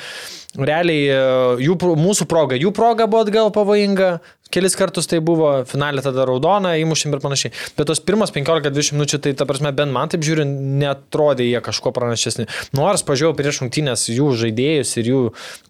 realiai 0.59 1.06
e, 1.11 1.18
jų, 1.66 1.76
mūsų 1.99 2.26
proga, 2.30 2.59
jų 2.59 2.73
proga 2.75 3.06
buvo 3.11 3.25
atgal 3.26 3.50
pavojinga, 3.54 4.20
kelis 4.54 4.76
kartus 4.78 5.09
tai 5.11 5.21
buvo, 5.25 5.52
finalė 5.69 6.04
tada 6.04 6.26
raudona, 6.28 6.75
įmušėm 6.83 7.16
ir 7.16 7.23
panašiai. 7.23 7.54
Bet 7.78 7.90
tos 7.90 8.02
pirmas 8.04 8.35
15-20 8.35 8.97
minučių, 8.97 9.23
tai 9.25 9.35
ta 9.38 9.47
prasme, 9.49 9.73
bent 9.76 9.95
man 9.95 10.12
taip 10.12 10.26
žiūrint, 10.26 10.61
netrodė 10.83 11.47
jie 11.49 11.62
kažko 11.64 11.95
pranašesni. 11.97 12.49
Nors 12.76 13.07
pažiūrėjau 13.07 13.38
prieš 13.38 13.62
rungtynės 13.64 14.09
jų 14.12 14.35
žaidėjus 14.45 14.97
ir 15.00 15.11
jų 15.12 15.23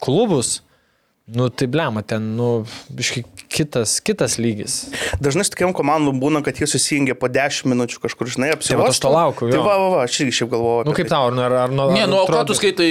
klubus, 0.03 0.61
nu 1.35 1.49
tai 1.49 1.67
blema, 1.71 2.03
ten, 2.03 2.25
nu, 2.37 2.65
biški 2.91 3.25
kitas, 3.51 3.97
kitas 4.03 4.37
lygis. 4.39 4.77
Dažnai 5.23 5.43
su 5.47 5.51
tokiam 5.55 5.73
komandom 5.75 6.21
būna, 6.23 6.41
kad 6.47 6.59
jie 6.61 6.67
susijungia 6.71 7.17
po 7.19 7.27
10 7.31 7.67
minučių 7.71 7.99
kažkur, 8.05 8.29
žinai, 8.31 8.53
apsivasto. 8.55 8.91
aš 8.95 9.01
to 9.03 9.11
laukiu, 9.11 9.49
Tai 9.51 9.59
jo. 9.59 9.65
va, 9.67 9.75
va, 9.83 9.89
va, 9.95 10.01
aš 10.07 10.21
irgi 10.25 10.37
šiaip 10.39 10.51
galvoju. 10.53 10.85
Nu 10.87 10.93
apie 10.95 11.03
kaip 11.03 11.11
tai. 11.11 11.17
tau, 11.17 11.31
ar, 11.31 11.41
ar, 11.51 11.57
ar 11.67 11.75
ne, 11.97 12.05
nu, 12.11 12.21
o 12.23 12.27
ką 12.31 12.45
tu 12.47 12.55
skaitai 12.59 12.89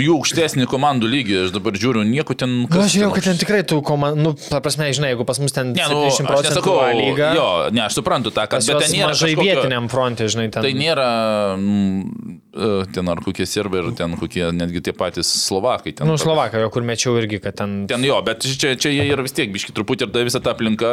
jų 0.00 0.16
aukštesnį 0.16 0.66
komandų 0.72 1.10
lygį, 1.12 1.36
aš 1.46 1.54
dabar 1.56 1.76
žiūriu, 1.76 2.04
nieko 2.08 2.36
ten... 2.40 2.54
Nu, 2.64 2.70
kas 2.72 2.86
aš 2.88 2.96
žiūrėjau, 2.96 3.12
kad 3.18 3.28
ten 3.28 3.40
tikrai 3.44 3.60
tų 3.68 3.80
komandų, 3.90 4.24
nu, 4.24 4.32
ta 4.48 4.62
prasme, 4.64 4.88
žinai, 4.96 5.12
jeigu 5.14 5.28
pas 5.28 5.40
mus 5.44 5.52
ten 5.56 5.74
Ne, 5.76 5.84
nu, 5.92 6.00
70 6.08 6.24
aš 6.24 6.32
procentų 6.32 6.56
nesakau, 6.56 6.78
lyga, 7.00 7.30
jo, 7.36 7.48
ne, 7.76 7.84
aš 7.86 8.00
suprantu 8.00 8.32
tą, 8.34 8.48
kad 8.50 8.64
bet 8.64 8.80
ten 8.86 8.96
nėra 8.96 9.12
mažai 9.12 9.32
kažkokio- 9.34 9.46
vietiniam 9.46 9.88
fronte, 9.92 10.28
žinai, 10.32 10.48
ten. 10.52 10.64
Tai 10.64 10.72
nėra 10.80 11.08
mm, 11.56 12.40
e, 12.56 12.70
ten 12.96 13.12
ar 13.12 13.20
kokie 13.24 13.46
serbai, 13.48 13.84
ar 13.84 13.92
ten 14.00 14.16
kokie 14.20 14.48
netgi 14.56 14.82
tie 14.88 14.96
patys 14.96 15.30
slovakai. 15.46 15.92
Ten 16.00 16.08
Nu, 16.10 16.16
Slovakijoje, 16.20 16.70
kur 16.74 16.82
mečiau 16.88 17.14
irgi, 17.20 17.38
kad 17.44 17.54
ten... 17.60 17.69
Ten 17.90 18.04
jo, 18.06 18.16
bet 18.26 18.44
čia, 18.44 18.74
čia 18.80 18.92
jie 18.92 19.06
yra 19.10 19.24
vis 19.26 19.34
tiek 19.36 19.50
biški 19.52 19.74
truputį 19.76 20.08
ir 20.08 20.12
ta 20.14 20.24
visa 20.26 20.40
ta 20.42 20.54
aplinka 20.54 20.92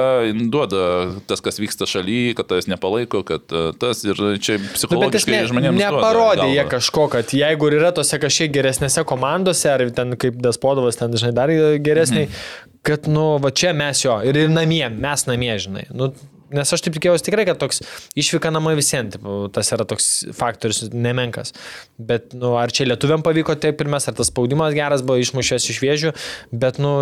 duoda 0.53 0.83
tas, 1.29 1.43
kas 1.43 1.59
vyksta 1.61 1.87
šaly, 1.89 2.35
kad 2.37 2.49
tas 2.51 2.69
nepalaiko, 2.69 3.23
kad 3.27 3.47
e, 3.51 3.65
tas 3.79 4.03
ir 4.07 4.19
čia 4.43 4.57
Nu, 4.57 4.73
psichologiškai 4.75 5.33
ne, 5.33 5.41
žmonėms 5.49 5.81
neparodė 5.81 6.47
jie 6.53 6.63
kažko, 6.71 7.07
kad 7.13 7.33
jeigu 7.35 7.69
ir 7.69 7.77
yra 7.79 7.91
tose 7.95 8.19
kažkiek 8.21 8.53
geresnėse 8.55 9.03
komandose, 9.07 9.69
ar 9.71 9.83
ten 9.95 10.15
kaip 10.19 10.39
Despodovas, 10.43 10.99
ten 10.99 11.13
žinai 11.15 11.33
dar 11.35 11.53
geresniai, 11.83 12.27
mhm. 12.27 12.73
kad, 12.87 13.09
nu, 13.11 13.27
va 13.43 13.51
čia 13.51 13.73
mes 13.77 14.03
jo, 14.05 14.17
ir, 14.27 14.37
ir 14.45 14.53
namie, 14.53 14.85
mes 14.93 15.27
namie, 15.29 15.53
žinai. 15.63 15.87
Nu, 15.95 16.11
nes 16.53 16.73
aš 16.73 16.83
taip 16.85 16.95
tikėjausi 16.97 17.25
tikrai, 17.27 17.45
kad 17.49 17.59
toks 17.61 17.81
išvyka 18.19 18.51
namai 18.53 18.75
visiems, 18.79 19.15
tipo, 19.17 19.37
tas 19.53 19.71
yra 19.75 19.85
toks 19.89 20.07
faktorius 20.37 20.87
nemenkas. 20.93 21.53
Bet, 21.97 22.31
nu, 22.37 22.53
ar 22.59 22.73
čia 22.73 22.87
lietuviam 22.87 23.25
pavyko 23.25 23.57
taip 23.59 23.81
ir 23.83 23.91
mes, 23.91 24.07
ar 24.07 24.15
tas 24.17 24.31
spaudimas 24.31 24.75
geras 24.77 25.03
buvo 25.05 25.19
išmušęs 25.23 25.69
iš 25.73 25.81
vėžių, 25.83 26.13
bet, 26.51 26.79
nu, 26.83 26.93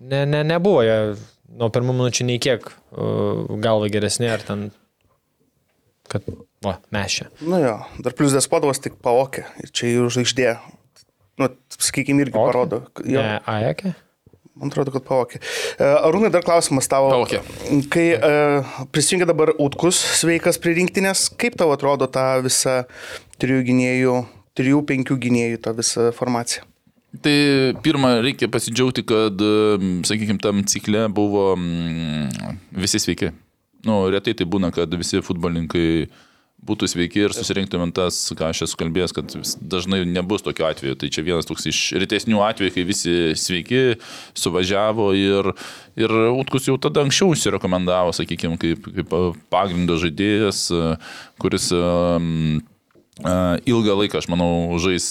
ne, 0.00 0.24
ne, 0.28 0.42
nebuvo 0.46 0.82
jie 0.86 0.98
nuo 1.56 1.70
pirmų 1.72 1.94
minučių 2.00 2.26
nei 2.28 2.40
kiek 2.42 2.66
uh, 2.68 3.46
galva 3.62 3.90
geresni, 3.92 4.28
ar 4.32 4.42
ten, 4.44 4.68
kad, 6.10 6.26
va, 6.64 6.78
mes 6.94 7.20
čia. 7.20 7.28
Nu 7.44 7.60
jo, 7.62 7.76
dar 8.04 8.16
plus 8.18 8.34
Despodovas 8.36 8.82
tik 8.82 8.98
paokė. 9.04 9.46
Ir 9.62 9.70
čia 9.74 9.92
jų 9.92 10.08
žvaigždė. 10.16 10.56
Nu, 11.40 11.50
sakykime, 11.76 12.24
irgi 12.24 12.36
Okė? 12.38 12.48
parodo. 12.48 12.82
Jo, 13.04 13.20
Ne, 13.20 13.38
Ajakė? 13.50 13.92
Man 14.56 14.72
atrodo, 14.72 14.92
kad 14.94 15.04
paokė. 15.06 15.40
E, 15.76 15.88
Arūnai, 16.08 16.30
dar 16.34 16.44
klausimas 16.46 16.88
tavo. 16.90 17.10
Paokė. 17.12 17.42
Kai 17.92 18.06
uh, 18.16 18.78
prisijungia 18.94 19.28
dabar 19.28 19.52
Utkus 19.62 20.00
sveikas 20.20 20.60
prie 20.62 20.76
rinktinės, 20.80 21.28
kaip 21.40 21.58
tau 21.60 21.72
atrodo 21.74 22.08
ta 22.10 22.36
visa 22.44 22.84
trijų 23.42 23.66
gynėjų, 23.70 24.16
trijų, 24.56 24.80
penkių 24.88 25.18
gynėjų 25.26 25.60
ta 25.66 25.76
visa 25.76 26.08
formacija? 26.16 26.64
Tai 27.22 27.36
pirmą 27.84 28.18
reikia 28.24 28.48
pasidžiaugti, 28.52 29.04
kad, 29.08 29.40
sakykime, 30.04 30.40
tam 30.42 30.60
cikle 30.68 31.06
buvo 31.16 31.52
visi 32.76 33.00
sveiki. 33.00 33.30
Nu, 33.86 34.02
retai 34.12 34.34
tai 34.36 34.44
būna, 34.50 34.72
kad 34.74 34.92
visi 34.98 35.22
futbolininkai 35.24 35.86
būtų 36.66 36.88
sveiki 36.90 37.26
ir 37.26 37.34
susirinktumėm 37.36 37.92
tas, 37.94 38.18
ką 38.36 38.50
aš 38.50 38.64
esu 38.66 38.78
kalbėjęs, 38.80 39.14
kad 39.16 39.34
dažnai 39.60 40.02
nebus 40.08 40.44
tokio 40.46 40.66
atveju. 40.68 40.96
Tai 41.00 41.10
čia 41.12 41.24
vienas 41.26 41.48
toks 41.48 41.68
iš 41.70 41.80
retesnių 42.00 42.40
atvejų, 42.46 42.74
kai 42.74 42.86
visi 42.88 43.16
sveiki, 43.38 43.82
suvažiavo 44.38 45.10
ir, 45.18 45.52
ir 46.00 46.16
Utkus 46.36 46.68
jau 46.70 46.78
tada 46.82 47.04
anksčiau 47.04 47.34
užsirekomendavo, 47.34 48.14
sakykime, 48.16 48.58
kaip, 48.62 48.88
kaip 48.98 49.18
pagrindo 49.52 49.98
žaidėjas, 50.00 50.66
kuris 51.42 51.70
um, 51.76 52.58
ilgą 53.16 53.94
laiką, 53.96 54.20
aš 54.20 54.26
manau, 54.28 54.76
žais 54.82 55.06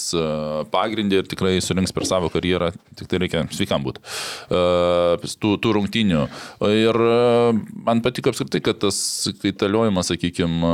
pagrindį 0.70 1.18
ir 1.18 1.26
tikrai 1.26 1.56
surinks 1.64 1.90
per 1.90 2.06
savo 2.06 2.28
karjerą, 2.30 2.70
tik 2.94 3.08
tai 3.10 3.18
reikia 3.18 3.42
sveikam 3.50 3.82
būti. 3.82 3.98
Tų, 4.46 5.56
tų 5.58 5.72
rungtinių. 5.74 6.20
Ir 6.70 6.98
man 7.88 8.02
patiko 8.04 8.30
apskritai, 8.30 8.60
kad 8.62 8.78
tas 8.84 8.98
kaitaliojimas, 9.42 10.12
sakykime, 10.12 10.70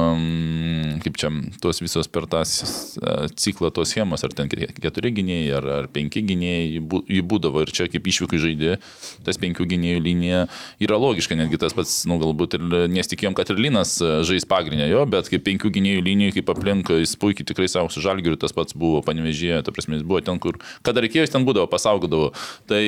kaip 1.07 1.17
čia, 1.23 1.31
tos 1.65 1.81
visos 1.81 2.11
per 2.12 2.29
tą 2.29 2.43
ciklą 2.45 3.73
tos 3.73 3.95
schemos, 3.95 4.27
ar 4.29 4.37
ten 4.37 4.53
keturi 4.53 5.15
gynėjai, 5.17 5.49
ar, 5.57 5.71
ar 5.79 5.89
penki 5.93 6.21
gynėjai, 6.29 6.85
jį 7.17 7.25
būdavo 7.33 7.65
ir 7.65 7.73
čia 7.73 7.89
kaip 7.93 8.12
išvykai 8.12 8.43
žaidė, 8.45 8.77
tas 9.25 9.41
penkių 9.41 9.71
gynėjų 9.73 10.05
linija 10.05 10.45
yra 10.85 11.01
logiška, 11.01 11.39
netgi 11.41 11.62
tas 11.65 11.73
pats, 11.77 12.03
nu, 12.11 12.21
galbūt 12.21 12.59
ir 12.61 12.69
nesitikėjom, 12.93 13.41
kad 13.41 13.55
ir 13.55 13.61
Linas 13.62 13.97
žais 14.29 14.45
pagrindę 14.49 14.91
jo, 14.91 15.07
bet 15.09 15.33
kaip 15.33 15.49
penkių 15.49 15.73
gynėjų 15.79 16.07
linijų, 16.11 16.37
kaip 16.41 16.53
aplink, 16.53 16.93
jis 17.01 17.17
puikiai 17.23 17.47
tikrai 17.49 17.69
savo 17.71 17.91
su 17.93 18.02
žalgiriu, 18.05 18.38
tas 18.41 18.55
pats 18.57 18.76
buvo 18.79 19.00
panevežėje, 19.07 19.62
ta 19.67 19.75
prasme, 19.75 19.99
jis 19.99 20.07
buvo 20.07 20.21
ten, 20.25 20.41
kur, 20.43 20.59
kada 20.87 21.05
reikėjo, 21.05 21.26
jis 21.26 21.35
ten 21.35 21.47
būdavo, 21.47 21.71
pasaugodavo. 21.71 22.33
Tai 22.71 22.83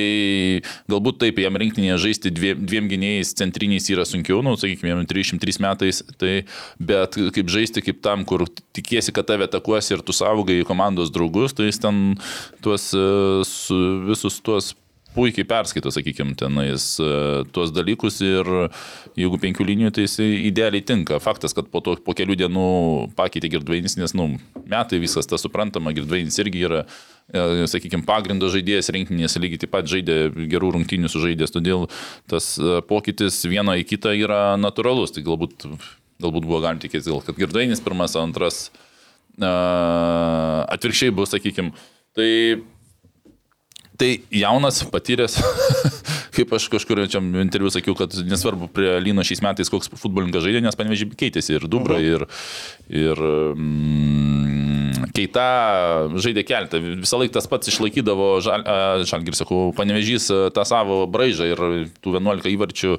galbūt 0.90 1.20
taip, 1.22 1.40
jam 1.44 1.58
rinktinėje 1.60 2.00
žaisti 2.08 2.34
dviem, 2.34 2.62
dviem 2.66 2.90
gynėjais 2.90 3.34
centriniais 3.38 3.88
yra 3.94 4.06
sunkiau, 4.08 4.42
nu, 4.44 4.56
sakykime, 4.60 4.92
jam 4.92 5.04
303 5.10 5.60
metais, 5.64 6.02
tai, 6.20 6.34
bet 6.82 7.18
kaip 7.36 7.52
žaisti 7.52 7.84
kaip 7.84 8.02
tam, 8.04 8.26
kur 8.28 8.46
tikiesi, 8.76 9.14
kad 9.14 9.28
tave 9.30 9.48
atakuos 9.48 9.90
ir 9.94 10.04
tu 10.04 10.16
saugai 10.16 10.62
komandos 10.68 11.12
draugus, 11.14 11.54
tai 11.56 11.70
jis 11.70 11.82
ten 11.82 12.00
tuos 12.64 12.90
e, 12.96 13.04
su, 13.48 13.78
visus 14.08 14.40
tuos 14.44 14.74
puikiai 15.14 15.46
perskaito, 15.48 15.92
sakykime, 15.94 16.34
tenais 16.38 16.94
e, 17.02 17.08
tuos 17.54 17.72
dalykus 17.74 18.20
ir 18.24 18.48
jeigu 19.18 19.38
penkių 19.40 19.66
linijų, 19.68 19.92
tai 19.94 20.06
jis 20.06 20.18
idealiai 20.24 20.84
tinka. 20.86 21.20
Faktas, 21.22 21.54
kad 21.56 21.70
po, 21.72 21.82
to, 21.84 21.96
po 22.04 22.16
kelių 22.16 22.36
dienų 22.42 22.66
pakeitė 23.18 23.52
girdvainis, 23.54 23.96
nes, 24.00 24.14
nu, 24.18 24.32
metai 24.70 25.00
viskas 25.02 25.30
tas 25.30 25.44
suprantama, 25.44 25.94
girdvainis 25.96 26.38
irgi 26.42 26.64
yra, 26.68 26.82
e, 27.30 27.66
sakykime, 27.70 28.06
pagrindo 28.08 28.50
žaidėjas 28.52 28.90
rinkinės, 28.94 29.38
lygiai 29.40 29.64
taip 29.64 29.74
pat 29.74 29.90
žaidė 29.90 30.18
gerų 30.52 30.74
rungtynių 30.78 31.12
sužaidęs, 31.12 31.54
todėl 31.54 31.88
tas 32.30 32.54
e, 32.58 32.80
pokytis 32.88 33.42
vieno 33.46 33.76
į 33.78 33.86
kitą 33.94 34.16
yra 34.18 34.42
natūralus. 34.60 35.14
Tai 35.14 35.24
galbūt, 35.26 35.68
galbūt 36.22 36.48
buvo 36.50 36.62
galima 36.64 36.82
tikėtis, 36.82 37.10
gal, 37.12 37.22
kad 37.24 37.38
girdvainis 37.38 37.84
pirmas, 37.84 38.18
antras 38.18 38.66
atvirkščiai 39.34 41.10
bus, 41.10 41.32
sakykime. 41.34 41.72
Tai 42.14 42.26
Tai 43.98 44.10
jaunas, 44.34 44.80
patyręs, 44.90 45.36
kaip 46.34 46.54
aš 46.56 46.66
kažkur 46.72 47.04
čia 47.06 47.20
interviu 47.42 47.70
sakiau, 47.70 47.94
kad 47.98 48.14
nesvarbu 48.26 48.66
prie 48.74 48.96
Lyno 49.04 49.22
šiais 49.26 49.42
metais 49.44 49.70
koks 49.70 49.92
futbolininkas 49.94 50.42
žaidė, 50.42 50.64
nes 50.64 50.78
panevežiai 50.78 51.14
keitėsi 51.14 51.54
ir 51.54 51.68
Dubra, 51.70 52.00
mhm. 52.00 52.08
ir, 52.10 52.26
ir 53.04 53.24
mm, 53.54 54.64
Keita 55.14 55.44
žaidė 56.18 56.42
keltą. 56.46 56.80
Visą 56.82 57.18
laiką 57.20 57.36
tas 57.36 57.46
pats 57.50 57.70
išlaikydavo, 57.70 58.28
žal, 58.42 58.64
žalgir 59.06 59.36
sakau, 59.38 59.68
panevežys 59.76 60.26
tą 60.54 60.64
savo 60.66 61.04
braižą 61.10 61.46
ir 61.52 61.62
tų 62.02 62.16
11 62.16 62.50
įvarčių 62.50 62.96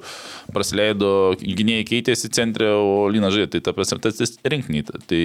praleido, 0.54 1.10
gynėjai 1.40 1.86
keitėsi 1.90 2.30
centre, 2.32 2.70
o 2.72 3.08
Lyna 3.12 3.28
žaidė, 3.34 3.56
tai 3.56 3.62
ta 3.68 3.76
prasme, 3.76 4.00
tas 4.04 4.36
rinkiniai. 4.48 4.86
Tai 4.86 5.22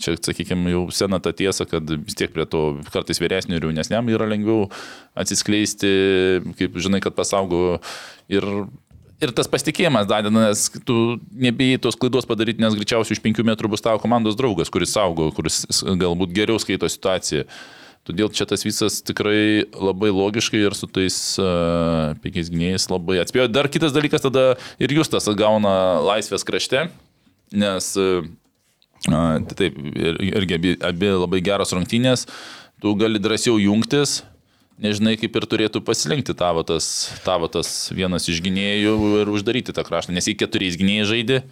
čia, 0.00 0.16
sakykime, 0.16 0.72
jau 0.72 0.86
sena 0.94 1.20
ta 1.20 1.34
tiesa, 1.36 1.68
kad 1.68 1.92
vis 1.92 2.16
tiek 2.16 2.32
prie 2.32 2.48
to 2.48 2.64
kartais 2.94 3.20
vyresnių 3.20 3.58
ir 3.58 3.68
jaunesniam 3.68 4.08
yra 4.12 4.28
lengviau 4.30 4.70
atsiskleisti, 5.18 5.90
kaip 6.58 6.80
žinai, 6.82 7.02
kad 7.04 7.16
pasaugo 7.16 7.78
ir 8.32 8.46
ir 9.22 9.32
tas 9.36 9.48
pasitikėjimas 9.50 10.08
dadina, 10.10 10.48
nes 10.48 10.66
tu 10.86 11.16
nebijai 11.30 11.80
tos 11.82 11.96
klaidos 12.00 12.26
padaryti, 12.28 12.62
nes 12.62 12.74
greičiausiai 12.76 13.16
už 13.16 13.22
penkių 13.24 13.46
metrų 13.46 13.70
bus 13.72 13.84
tavo 13.84 14.02
komandos 14.02 14.36
draugas, 14.38 14.72
kuris 14.72 14.92
saugo, 14.94 15.30
kuris 15.36 15.62
galbūt 15.80 16.34
geriau 16.36 16.60
skaito 16.60 16.90
situaciją. 16.90 17.46
Todėl 18.04 18.28
čia 18.36 18.44
tas 18.44 18.60
visas 18.66 18.98
tikrai 19.00 19.64
labai 19.72 20.10
logiškai 20.12 20.60
ir 20.60 20.74
su 20.76 20.84
tais 20.92 21.14
uh, 21.40 22.12
penkiais 22.20 22.50
gynėjais 22.52 22.90
labai 22.92 23.22
atspėjo. 23.22 23.46
Dar 23.48 23.70
kitas 23.72 23.94
dalykas 23.96 24.26
tada 24.26 24.58
ir 24.76 24.92
Justas 24.92 25.30
gauna 25.38 26.02
laisvės 26.04 26.44
krašte, 26.44 26.90
nes 27.54 27.88
uh, 27.96 28.26
taip, 29.56 29.80
ir, 29.96 30.20
irgi 30.34 30.58
abi, 30.58 30.76
abi 30.84 31.14
labai 31.14 31.40
geros 31.44 31.72
rungtynės, 31.72 32.26
tu 32.84 32.92
gali 33.00 33.22
drąsiau 33.24 33.56
jungtis, 33.62 34.20
nežinai, 34.82 35.16
kaip 35.20 35.36
ir 35.38 35.46
turėtų 35.50 35.82
pasilinkti 35.84 36.34
tavo 36.38 36.64
tas, 36.66 36.86
tavo 37.26 37.48
tas 37.52 37.90
vienas 37.94 38.28
iš 38.30 38.40
gynėjų 38.44 38.94
ir 39.22 39.30
uždaryti 39.32 39.74
tą 39.76 39.84
kraštą, 39.86 40.14
nes 40.14 40.28
jei 40.28 40.38
keturiais 40.38 40.78
gynėjai 40.80 41.10
žaidži, 41.10 41.42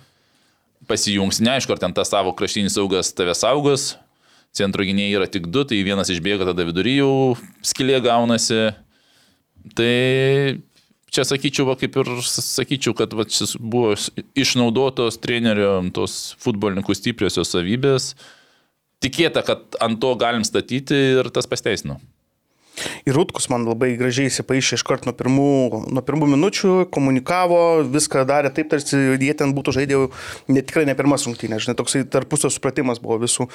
pasijungs, 0.91 1.43
neaišku, 1.45 1.75
ar 1.75 1.83
ten 1.83 1.95
tas 1.95 2.11
savo 2.11 2.35
kraštinis 2.37 2.75
saugas 2.79 3.12
tave 3.14 3.35
saugos, 3.38 3.93
centro 4.55 4.85
gynėjai 4.87 5.17
yra 5.21 5.31
tik 5.31 5.49
du, 5.52 5.64
tai 5.69 5.81
vienas 5.87 6.11
išbėga, 6.12 6.49
tada 6.50 6.67
vidury 6.69 6.99
jau 6.99 7.12
skilė 7.64 8.02
gaunasi. 8.05 8.73
Tai 9.79 9.95
čia 11.14 11.25
sakyčiau, 11.29 11.69
va, 11.69 11.76
kaip 11.79 11.97
ir 12.02 12.11
sakyčiau, 12.26 12.97
kad 12.99 13.14
va, 13.14 13.29
šis 13.31 13.55
buvo 13.61 13.95
išnaudotos 14.38 15.21
trenerio 15.23 15.76
tos 15.95 16.35
futbolininkų 16.43 16.97
stipriosios 16.99 17.55
savybės. 17.55 18.12
Tikėta, 19.02 19.43
kad 19.47 19.79
ant 19.83 19.99
to 20.02 20.12
galim 20.19 20.45
statyti 20.47 20.99
ir 21.21 21.31
tas 21.35 21.49
pasteisino. 21.50 22.00
Ir 23.07 23.17
Rutkus 23.17 23.49
man 23.52 23.67
labai 23.69 23.93
gražiai 24.00 24.31
įsipaišė 24.31 24.79
iš 24.79 24.85
karto 24.87 25.09
nuo 25.09 25.14
pirmų, 25.17 25.49
nuo 25.93 26.02
pirmų 26.07 26.31
minučių, 26.35 26.73
komunikavo, 26.95 27.61
viską 27.93 28.25
darė 28.29 28.52
taip, 28.55 28.71
tarsi 28.73 28.99
jie 29.21 29.33
ten 29.38 29.55
būtų 29.57 29.76
žaidė 29.76 30.00
ne 30.52 30.64
tikrai 30.64 30.87
ne 30.88 30.97
pirmas 30.99 31.26
rungtynės, 31.29 31.67
žinai, 31.67 31.76
toksai 31.79 32.05
tarpusio 32.09 32.50
supratimas 32.52 33.02
buvo 33.02 33.21
visų. 33.23 33.49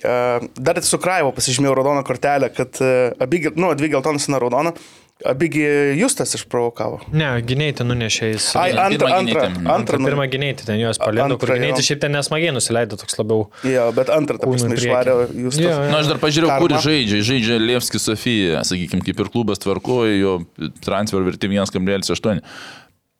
E, 0.00 0.16
dar 0.56 0.82
su 0.86 1.00
Kraivo 1.02 1.34
pasižymėjau 1.36 1.76
raudoną 1.78 2.06
kortelę, 2.06 2.52
kad 2.54 2.80
e, 2.80 2.94
abi, 3.22 3.44
nu, 3.54 3.74
dvi 3.76 3.92
geltonas 3.96 4.30
na 4.32 4.40
raudona. 4.42 4.76
Abigi 5.24 5.62
Justas 5.96 6.34
išprovokavo. 6.36 6.98
Ne, 7.16 7.30
gynėjai 7.40 7.86
nunešė 7.88 8.26
jis. 8.34 8.48
Ai, 8.60 8.74
antrą, 8.76 9.08
antrą, 9.16 9.46
antrą. 9.72 10.00
Pirmą 10.04 10.26
gynėjai 10.28 10.56
ten 10.60 10.80
juos 10.82 11.00
paleido, 11.00 11.38
kur 11.40 11.54
gynėjai 11.54 11.84
šiaip 11.86 12.02
ten 12.02 12.12
nesmagiai 12.12 12.52
nusileido 12.52 12.98
toks 13.00 13.16
labiau. 13.16 13.46
Jo, 13.64 13.86
bet 13.96 14.12
antrą, 14.12 14.36
ta 14.42 14.50
prasme, 14.50 14.76
išvarė 14.76 15.14
Justas. 15.30 15.62
Jo, 15.62 15.70
jo. 15.72 15.86
Na, 15.88 16.02
aš 16.02 16.10
dar 16.12 16.20
pažiūrėjau, 16.20 16.58
kur 16.60 16.76
žaidžia. 16.84 17.22
Žaidžia 17.30 17.56
Lievski 17.62 18.02
Sofija, 18.02 18.60
sakykime, 18.68 19.00
kaip 19.08 19.24
ir 19.24 19.32
klubas 19.32 19.62
tvarkoja, 19.64 20.18
jo 20.20 20.34
transfer 20.84 21.24
vertė 21.24 21.48
1,8. 21.48 22.44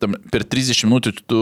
Per 0.05 0.45
30 0.53 0.85
minučių 0.91 1.17
tu 1.25 1.41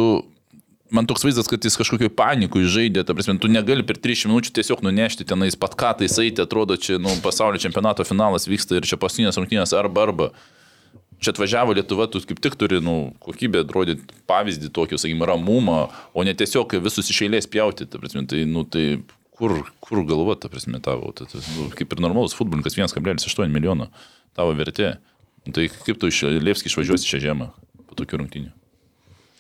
man 0.91 1.07
toks 1.07 1.25
vaizdas, 1.25 1.49
kad 1.51 1.65
jis 1.65 1.77
kažkokio 1.81 2.11
panikų 2.15 2.65
žaidė, 2.71 3.05
ta 3.07 3.17
prasme, 3.17 3.37
tu 3.41 3.49
negali 3.51 3.85
per 3.87 3.99
30 4.01 4.31
minučių 4.31 4.53
tiesiog 4.59 4.83
nunešti 4.85 5.27
tenais 5.29 5.57
pat 5.59 5.77
ką 5.79 5.95
tai 6.01 6.09
eiti, 6.09 6.43
atrodo, 6.45 6.77
čia 6.77 6.99
nu, 7.03 7.13
pasaulio 7.25 7.61
čempionato 7.63 8.05
finalas 8.05 8.49
vyksta 8.51 8.79
ir 8.79 8.89
čia 8.89 9.01
paskutinės 9.01 9.41
rungtynės 9.41 9.75
arba 9.77 10.05
arba. 10.09 10.31
Čia 11.23 11.33
atvažiavo 11.33 11.73
Lietuva, 11.77 12.05
tu 12.11 12.21
kaip 12.21 12.41
tik 12.43 12.57
turi 12.61 12.81
nu, 12.85 13.15
kokybę 13.25 13.63
rodyti 13.73 14.19
pavyzdį 14.29 14.71
tokio, 14.75 14.99
sakykime, 15.01 15.25
ramumą, 15.31 15.87
o 16.13 16.25
ne 16.27 16.35
tiesiog 16.37 16.77
visus 16.85 17.09
iš 17.09 17.23
eilės 17.25 17.49
pjauti. 17.49 17.87
Ta 17.89 18.01
prasme, 18.03 18.27
tai, 18.29 18.43
nu, 18.51 18.67
tai 18.69 18.99
kur, 19.39 19.63
kur 19.81 20.03
galva, 20.09 20.37
ta 20.37 20.51
prasme, 20.53 20.83
tavo, 20.85 21.15
ta, 21.17 21.29
ta, 21.31 21.41
nu, 21.55 21.71
kaip 21.79 21.95
ir 21.95 22.03
normalus 22.05 22.37
futbolininkas 22.37 22.77
1,8 22.77 23.49
milijono 23.55 23.89
tavo 24.37 24.53
vertė. 24.59 24.97
Tai 25.45 25.71
kaip 25.87 26.03
tu 26.03 26.13
iš 26.13 26.25
Liepskį 26.45 26.73
išvažiuosi 26.73 27.09
šią 27.09 27.25
žiemą 27.29 27.49
po 27.89 27.97
tokių 27.97 28.21
rungtynių? 28.21 28.53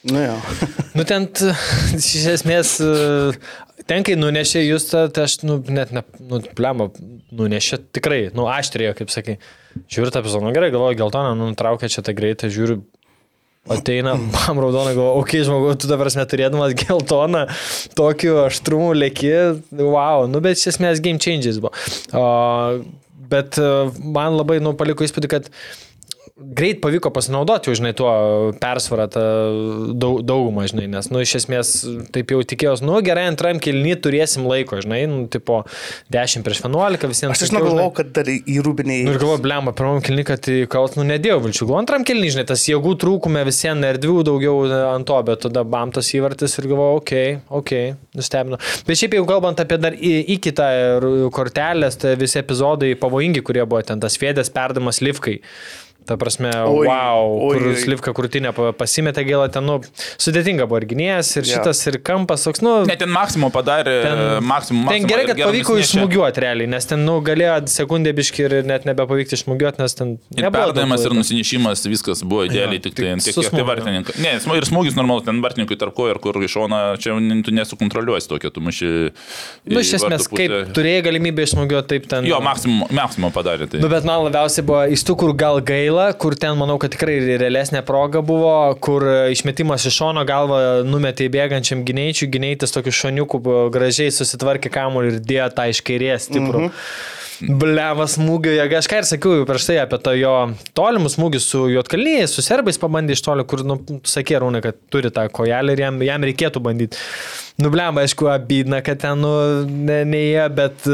Nu, 0.04 0.20
nu, 0.92 1.04
ten, 1.08 1.28
iš 1.96 2.26
esmės, 2.34 2.74
ten, 3.88 4.04
kai 4.04 4.16
nunešė 4.20 4.60
jūs, 4.66 4.90
tai 4.92 5.24
aš, 5.24 5.38
nu, 5.48 5.56
net, 5.72 5.94
ne, 5.96 6.02
nu, 6.28 6.42
plemo, 6.58 6.90
nunešė 7.32 7.80
tikrai, 7.96 8.26
nu, 8.36 8.44
aštrėjo, 8.52 8.92
kaip 8.98 9.14
sakai. 9.14 9.38
Žiūriu 9.90 10.12
tą 10.12 10.20
epizodą, 10.20 10.44
nu, 10.44 10.52
gerai, 10.54 10.68
galvoju, 10.74 10.98
geltoną, 11.00 11.32
nu, 11.38 11.48
nutraukė 11.54 11.88
čia 11.90 12.04
tą 12.04 12.12
greitą, 12.16 12.50
žiūriu, 12.52 12.82
ateina, 13.72 14.12
bam, 14.34 14.60
raudoną, 14.60 14.92
galvoju, 14.92 15.22
okei, 15.22 15.40
okay, 15.40 15.46
žmogus, 15.48 15.80
tu 15.80 15.88
dabar 15.88 16.12
neturėdamas 16.20 16.76
geltoną, 16.84 17.46
tokiu 17.96 18.42
aštrumu 18.44 18.92
lėki, 18.98 19.32
wow, 19.72 20.28
nu, 20.28 20.44
bet 20.44 20.60
iš 20.60 20.74
esmės 20.74 21.00
game 21.04 21.22
changes 21.22 21.62
buvo. 21.64 21.72
O, 22.12 22.26
bet 23.32 23.56
man 24.04 24.36
labai, 24.36 24.60
nu, 24.60 24.76
paliko 24.76 25.08
įspūdį, 25.08 25.32
kad 25.32 25.48
greit 26.34 26.80
pavyko 26.82 27.12
pasinaudoti, 27.14 27.70
žinai, 27.78 27.92
tuo 27.94 28.10
persvarą 28.58 29.06
daug, 29.94 30.18
daugumą, 30.26 30.64
žinai, 30.66 30.88
nes, 30.90 31.06
nu, 31.14 31.20
iš 31.22 31.36
esmės, 31.38 31.70
taip 32.14 32.32
jau 32.34 32.40
tikėjausi, 32.42 32.82
nu, 32.88 32.96
gerai, 33.06 33.28
antram 33.30 33.60
kilny 33.62 33.94
turėsim 34.02 34.48
laiko, 34.50 34.80
žinai, 34.82 35.04
nu, 35.10 35.20
tipo, 35.30 35.60
10 36.14 36.42
prieš 36.46 36.64
11 36.64 37.06
visiems. 37.12 37.36
Aš 37.38 37.52
žinau, 37.52 37.62
galvojau, 37.68 37.92
kad 38.00 38.10
dar 38.18 38.30
į 38.34 38.56
rūbinį. 38.66 38.96
Nu, 39.06 39.14
ir 39.14 39.20
galvoju, 39.22 39.44
blemba, 39.44 39.76
pirmam 39.78 40.02
kilny, 40.02 40.24
kad 40.26 40.50
kaut, 40.72 40.98
nu, 40.98 41.06
nedėjau 41.06 41.38
vilčių, 41.44 41.68
galvoju, 41.68 41.82
antram 41.84 42.08
kilny, 42.08 42.32
žinai, 42.34 42.46
tas 42.50 42.66
jėgų 42.66 42.96
trūkume 43.04 43.46
visiems 43.46 43.90
erdvių 43.92 44.26
daugiau 44.26 44.58
ant 44.90 45.06
to, 45.06 45.20
bet 45.30 45.44
tada 45.46 45.62
bam 45.62 45.94
tas 45.94 46.10
įvartis 46.18 46.58
ir 46.58 46.70
galvoju, 46.72 46.98
okei, 46.98 47.38
okay, 47.38 47.62
okei, 47.62 47.86
okay, 47.94 48.18
nustebino. 48.18 48.58
Bet 48.88 48.98
šiaip 48.98 49.14
jau 49.20 49.22
kalbant 49.30 49.62
apie 49.62 49.78
dar 49.78 49.94
į, 49.94 50.16
į 50.34 50.40
kitą 50.48 50.68
kortelės, 51.34 52.02
tai 52.02 52.18
visi 52.18 52.42
epizodai 52.42 52.96
pavojingi, 52.98 53.46
kurie 53.46 53.62
buvo 53.62 53.86
ten, 53.86 54.02
tas 54.02 54.18
fėdės 54.18 54.50
perdamas 54.54 54.98
Livkai. 55.04 55.38
Ta 56.04 56.18
prasme, 56.20 56.50
oi, 56.68 56.84
wow, 56.84 57.30
oi, 57.46 57.54
kur 57.56 57.70
oi. 57.70 57.76
Slivka 57.80 58.12
krūtinė 58.16 58.50
pasimetė 58.76 59.22
gėlą, 59.24 59.46
ten, 59.54 59.64
nu, 59.64 59.78
sudėtinga 60.20 60.66
buvo 60.68 60.82
ir 60.82 60.84
gynėjas, 60.90 61.30
ir 61.38 61.46
ja. 61.48 61.56
šitas, 61.56 61.80
ir 61.88 61.96
kampas 62.04 62.44
toks, 62.44 62.60
nu. 62.64 62.74
Net 62.84 63.00
ten 63.00 63.08
Maksimo 63.08 63.48
padarė, 63.54 63.94
ten, 64.04 64.20
Maksimo. 64.44 64.84
Ten 64.92 65.06
gerai, 65.08 65.24
kad 65.30 65.40
pavyko 65.40 65.78
išsmugiuoti 65.80 66.44
realiai, 66.44 66.68
nes 66.74 66.88
ten, 66.90 67.00
nu, 67.08 67.14
galėjo 67.24 67.54
sekundė 67.72 68.12
biški 68.18 68.44
ir 68.44 68.56
net 68.68 68.84
nebepavykti 68.84 69.38
išsmugiuoti, 69.38 69.80
nes 69.80 69.96
ten... 69.96 70.12
Ir 70.36 70.50
perdavimas, 70.52 71.06
ir 71.08 71.16
nusinešimas, 71.16 71.86
viskas 71.88 72.20
buvo 72.20 72.44
idealiai, 72.50 72.82
ja, 72.82 72.84
tik 72.84 72.98
tai 73.00 73.08
ant 73.14 73.24
tiek, 73.24 73.40
kiek 73.40 73.56
tai 73.56 73.64
vartininkai. 73.70 74.18
Ne, 74.20 74.36
ir 74.60 74.68
smūgis 74.68 75.00
normalus, 75.00 75.24
ten 75.24 75.40
vartininkui 75.44 75.80
tarp 75.80 75.96
ko 75.96 76.10
ir 76.12 76.20
kur 76.20 76.36
iš 76.44 76.58
šona, 76.58 76.82
čia 77.00 77.16
tu 77.48 77.56
nesukontroliuosi 77.56 78.28
tokio, 78.28 78.52
tu 78.52 78.60
muši... 78.64 78.92
Nu, 79.72 79.80
iš 79.80 79.96
esmės, 80.02 80.28
kaip 80.28 80.74
turėjai 80.76 81.08
galimybę 81.08 81.48
išsmugiuoti, 81.48 81.88
taip 81.96 82.12
ten... 82.12 82.28
Jo, 82.28 82.44
Maksimo, 82.44 82.92
Maksimo 82.92 83.32
padarė 83.32 83.72
tai. 83.72 83.80
Nu, 83.80 83.88
bet 83.88 84.04
man 84.04 84.26
labiausiai 84.28 84.68
buvo 84.68 84.84
iš 84.92 85.06
tų, 85.08 85.16
kur 85.24 85.32
gal 85.38 85.62
gaila 85.64 85.93
gaila, 85.94 86.12
kur 86.18 86.34
ten 86.34 86.56
manau, 86.58 86.76
kad 86.80 86.92
tikrai 86.94 87.16
realesnė 87.38 87.82
proga 87.86 88.22
buvo, 88.24 88.74
kur 88.82 89.04
išmetimas 89.32 89.86
iš 89.86 89.98
šono 90.00 90.24
galva 90.26 90.82
numetė 90.86 91.28
į 91.28 91.34
bėgančiam 91.34 91.84
gynėjčiui, 91.86 92.30
gynėjtis 92.34 92.74
tokiu 92.74 92.92
šoniuku 92.92 93.40
gražiai 93.74 94.12
susitvarkė 94.14 94.72
kamuolį 94.74 95.14
ir 95.14 95.20
dėjo 95.20 95.50
tą 95.54 95.68
iš 95.70 95.82
kairės 95.86 96.28
stiprų. 96.30 96.68
-hmm. 96.68 97.58
Blevas 97.60 98.14
smūgio 98.14 98.52
jėga, 98.54 98.78
aš 98.78 98.86
ką 98.88 99.00
ir 99.00 99.06
sakiau 99.08 99.46
prieš 99.46 99.66
tai 99.66 99.80
apie 99.82 99.98
to 99.98 100.12
jo 100.14 100.34
tolimus 100.72 101.16
smūgius 101.18 101.48
su 101.50 101.64
Jotkalnyje, 101.68 102.28
su 102.30 102.44
serbais 102.46 102.78
pabandė 102.78 103.16
iš 103.16 103.24
toli, 103.26 103.44
kur, 103.44 103.64
nu, 103.66 103.80
sakė 104.06 104.38
Rūnai, 104.38 104.62
kad 104.62 104.78
turi 104.88 105.10
tą 105.10 105.26
kojelį 105.28 105.74
ir 105.74 105.82
jam, 105.82 105.98
jam 106.06 106.22
reikėtų 106.30 106.62
bandyti. 106.62 106.96
Nu, 107.58 107.70
bleva, 107.74 108.06
aišku, 108.06 108.30
abydna, 108.30 108.80
kad 108.86 109.02
ten, 109.02 109.18
nu, 109.20 109.34
ne, 109.66 110.04
ne 110.06 110.48
bet, 110.54 110.86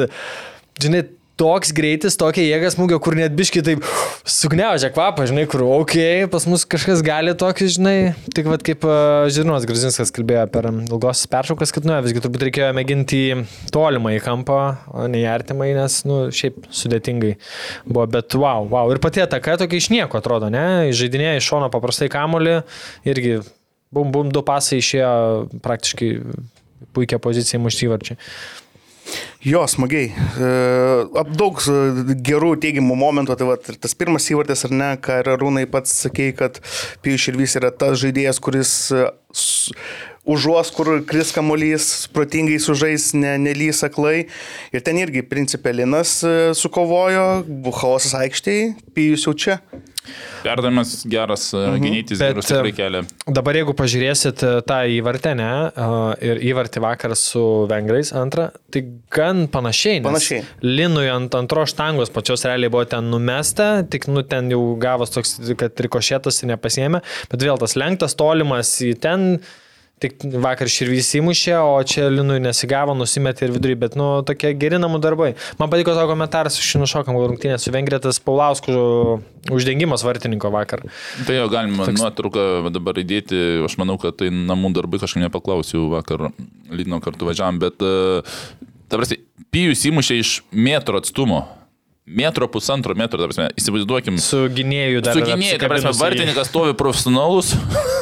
žinai, 0.80 1.04
toks 1.40 1.72
greitis, 1.76 2.18
tokia 2.20 2.44
jėga 2.44 2.70
smūgio, 2.74 2.98
kur 3.00 3.16
net 3.16 3.32
biški 3.36 3.62
taip 3.64 3.84
sugniaužia 4.28 4.90
kvapą, 4.92 5.24
žinai, 5.30 5.46
kur, 5.50 5.64
okei, 5.64 6.24
okay, 6.24 6.28
pas 6.32 6.44
mus 6.50 6.66
kažkas 6.68 7.00
gali 7.04 7.32
tokį, 7.38 7.68
žinai, 7.76 7.94
tik 8.36 8.50
vad 8.50 8.64
kaip 8.66 8.84
uh, 8.84 9.24
Žirnos 9.32 9.64
Grazinskas 9.68 10.12
kalbėjo 10.16 10.44
per 10.52 10.68
ilgos 10.72 11.24
peršaukas, 11.32 11.72
kad, 11.76 11.88
nu, 11.88 11.96
visgi 12.04 12.20
turbūt 12.24 12.44
reikėjo 12.48 12.70
mėginti 12.76 13.22
tolimą 13.72 14.14
į 14.18 14.20
kampą, 14.26 14.60
o 14.92 15.08
ne 15.08 15.22
į 15.22 15.28
artimą, 15.32 15.70
nes, 15.80 16.00
nu, 16.08 16.20
šiaip 16.34 16.68
sudėtingai 16.68 17.34
buvo, 17.86 18.04
bet 18.18 18.36
wow, 18.36 18.68
wow. 18.68 18.92
Ir 18.92 19.00
pati 19.02 19.24
ataka 19.24 19.56
tokia 19.64 19.80
iš 19.80 19.90
nieko 19.94 20.20
atrodo, 20.20 20.52
ne, 20.52 20.90
žaidinėje 20.96 21.40
iš 21.40 21.52
šono 21.54 21.72
paprastai 21.72 22.10
kamolį, 22.12 22.60
irgi 23.08 23.38
bum, 23.90 24.12
bum, 24.12 24.28
du 24.34 24.44
pasai 24.46 24.82
išėjo 24.84 25.12
praktiškai 25.64 26.10
puikia 26.96 27.20
pozicija 27.22 27.60
muštyvarčiai. 27.62 28.18
Jo, 29.40 29.62
smagiai. 29.64 30.10
E, 30.12 31.24
daug 31.32 31.62
e, 31.64 31.76
gerų 32.26 32.52
teigiamų 32.60 32.96
momentų. 33.00 33.38
Tai 33.40 33.48
ir 33.56 33.78
tas 33.80 33.96
pirmas 33.96 34.28
įvartis, 34.28 34.66
ar 34.68 34.74
ne, 34.76 34.90
ką 35.00 35.22
ir 35.22 35.30
Rūnai 35.40 35.64
pats 35.70 35.94
sakė, 36.04 36.30
kad 36.36 36.60
Pijus 37.00 37.24
Širvys 37.24 37.56
yra 37.60 37.72
tas 37.72 37.96
žaidėjas, 38.02 38.40
kuris 38.44 38.74
e, 38.92 39.06
užuos, 40.28 40.72
kur 40.76 40.92
kris 41.08 41.32
kamuolys, 41.32 41.88
protingai 42.12 42.60
sužais, 42.60 43.10
ne, 43.16 43.32
nelys 43.40 43.80
aklai. 43.88 44.26
Ir 44.76 44.84
ten 44.84 45.00
irgi 45.00 45.24
principelinas 45.24 46.18
sukovojo, 46.60 47.26
chaosas 47.80 48.18
aikštėje, 48.20 48.74
Pijus 48.92 49.24
jau 49.24 49.34
čia. 49.34 49.60
Perdavimas 50.40 51.02
geras, 51.10 51.50
mhm. 51.52 51.82
gynytis 51.84 52.20
gerus 52.22 52.48
tikrai 52.48 52.72
kelia. 52.72 53.02
Dabar 53.28 53.58
jeigu 53.58 53.74
pažiūrėsit 53.76 54.44
tą 54.68 54.78
įvartę, 54.96 55.34
ne, 55.36 55.50
ir 56.24 56.40
įvartį 56.50 56.82
vakar 56.84 57.14
su 57.18 57.42
vengrais 57.70 58.14
antrą, 58.16 58.48
tai 58.72 58.84
gan 59.12 59.44
panašiai. 59.52 60.00
Panašiai. 60.06 60.42
Linui 60.64 61.06
ant 61.12 61.36
antros 61.36 61.74
štangos 61.74 62.12
pačios 62.14 62.46
realiai 62.48 62.72
buvo 62.72 62.86
ten 62.88 63.12
numesta, 63.12 63.70
tik 63.84 64.08
nu 64.08 64.24
ten 64.24 64.48
jau 64.54 64.62
gavos 64.80 65.12
toks, 65.12 65.36
kad 65.60 65.84
rikošėtas 65.84 66.40
ir 66.42 66.54
nepasiemė, 66.54 67.04
bet 67.32 67.44
vėl 67.44 67.60
tas 67.60 67.76
lenktas, 67.76 68.16
tolimas 68.16 68.72
į 68.86 68.94
ten 69.04 69.28
Tik 70.00 70.22
vakar 70.40 70.70
širvys 70.72 71.10
įmušė, 71.18 71.54
o 71.60 71.74
čia 71.84 72.06
Linui 72.08 72.38
nesigavo, 72.40 72.94
nusimetė 72.96 73.46
ir 73.46 73.52
vidurį, 73.52 73.74
bet, 73.82 73.96
nu, 74.00 74.06
tokie 74.24 74.54
geri 74.56 74.78
namų 74.80 75.00
darbai. 75.04 75.34
Man 75.60 75.68
patiko 75.72 75.92
to 75.96 76.06
komentaras 76.08 76.56
iš 76.56 76.70
nušokam 76.80 77.18
rungtynės 77.20 77.66
su 77.66 77.74
Vengrėtas 77.74 78.20
Paulauskų 78.24 78.78
uždengimas 79.52 80.04
vartininko 80.06 80.48
vakar. 80.54 80.86
Tai 81.28 81.36
jo 81.36 81.46
galima 81.52 81.84
Toks... 81.84 82.00
nuotrauką 82.00 82.72
dabar 82.72 83.02
įdėti, 83.04 83.60
aš 83.68 83.76
manau, 83.80 83.98
kad 84.00 84.16
tai 84.22 84.32
namų 84.32 84.72
darbai, 84.80 85.02
kažkaip 85.04 85.26
nepaklausiau 85.26 85.90
vakar, 85.92 86.30
Lino 86.72 87.00
kartu 87.04 87.28
važiavam, 87.28 87.60
bet, 87.60 87.84
e, 87.84 88.66
ta 88.88 88.96
prasme, 88.96 89.20
Pijus 89.50 89.82
įmušė 89.88 90.16
iš 90.22 90.36
metro 90.54 91.00
atstumo 91.02 91.42
metro 92.10 92.48
pusantro 92.48 92.94
metro, 92.98 93.18
ta 93.20 93.28
prasme, 93.28 93.46
įsivaizduokim. 93.58 94.18
Su 94.22 94.44
gynėju 94.50 95.02
dar. 95.06 95.14
Su 95.14 95.24
gynėju, 95.24 95.60
ta 95.62 95.70
prasme, 95.70 95.92
vartininkas 95.96 96.50
stovi 96.50 96.74
profesionalus, 96.78 97.54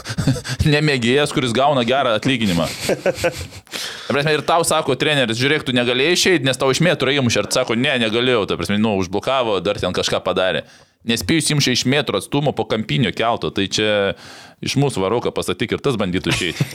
nemėgėjas, 0.75 1.33
kuris 1.37 1.55
gauna 1.57 1.85
gerą 1.89 2.17
atlyginimą. 2.19 2.67
Ta 2.89 4.15
prasme, 4.17 4.35
ir 4.35 4.45
tau 4.49 4.65
sako 4.67 4.97
treneris, 4.99 5.39
žiūrėk, 5.41 5.69
tu 5.69 5.77
negalėjai 5.77 6.17
išeiti, 6.17 6.49
nes 6.49 6.61
tau 6.61 6.73
iš 6.73 6.83
metro 6.85 7.13
įmušė, 7.13 7.45
ir 7.45 7.51
sako, 7.61 7.77
ne, 7.79 7.95
negalėjau, 8.01 8.47
ta 8.49 8.59
prasme, 8.61 8.81
nu, 8.81 8.97
užblokavo, 9.03 9.61
dar 9.65 9.81
ten 9.81 9.97
kažką 9.97 10.23
padarė. 10.25 10.65
Nespėjus 11.09 11.53
imšė 11.55 11.77
iš 11.77 11.85
metro 11.89 12.19
atstumo 12.19 12.51
po 12.57 12.65
kampinio 12.69 13.13
kelto, 13.15 13.53
tai 13.55 13.69
čia 13.71 14.17
iš 14.65 14.75
mūsų 14.81 15.05
varoką 15.05 15.31
pasakyk 15.33 15.77
ir 15.77 15.85
tas 15.85 15.95
bandytų 16.01 16.33
išeiti. 16.35 16.67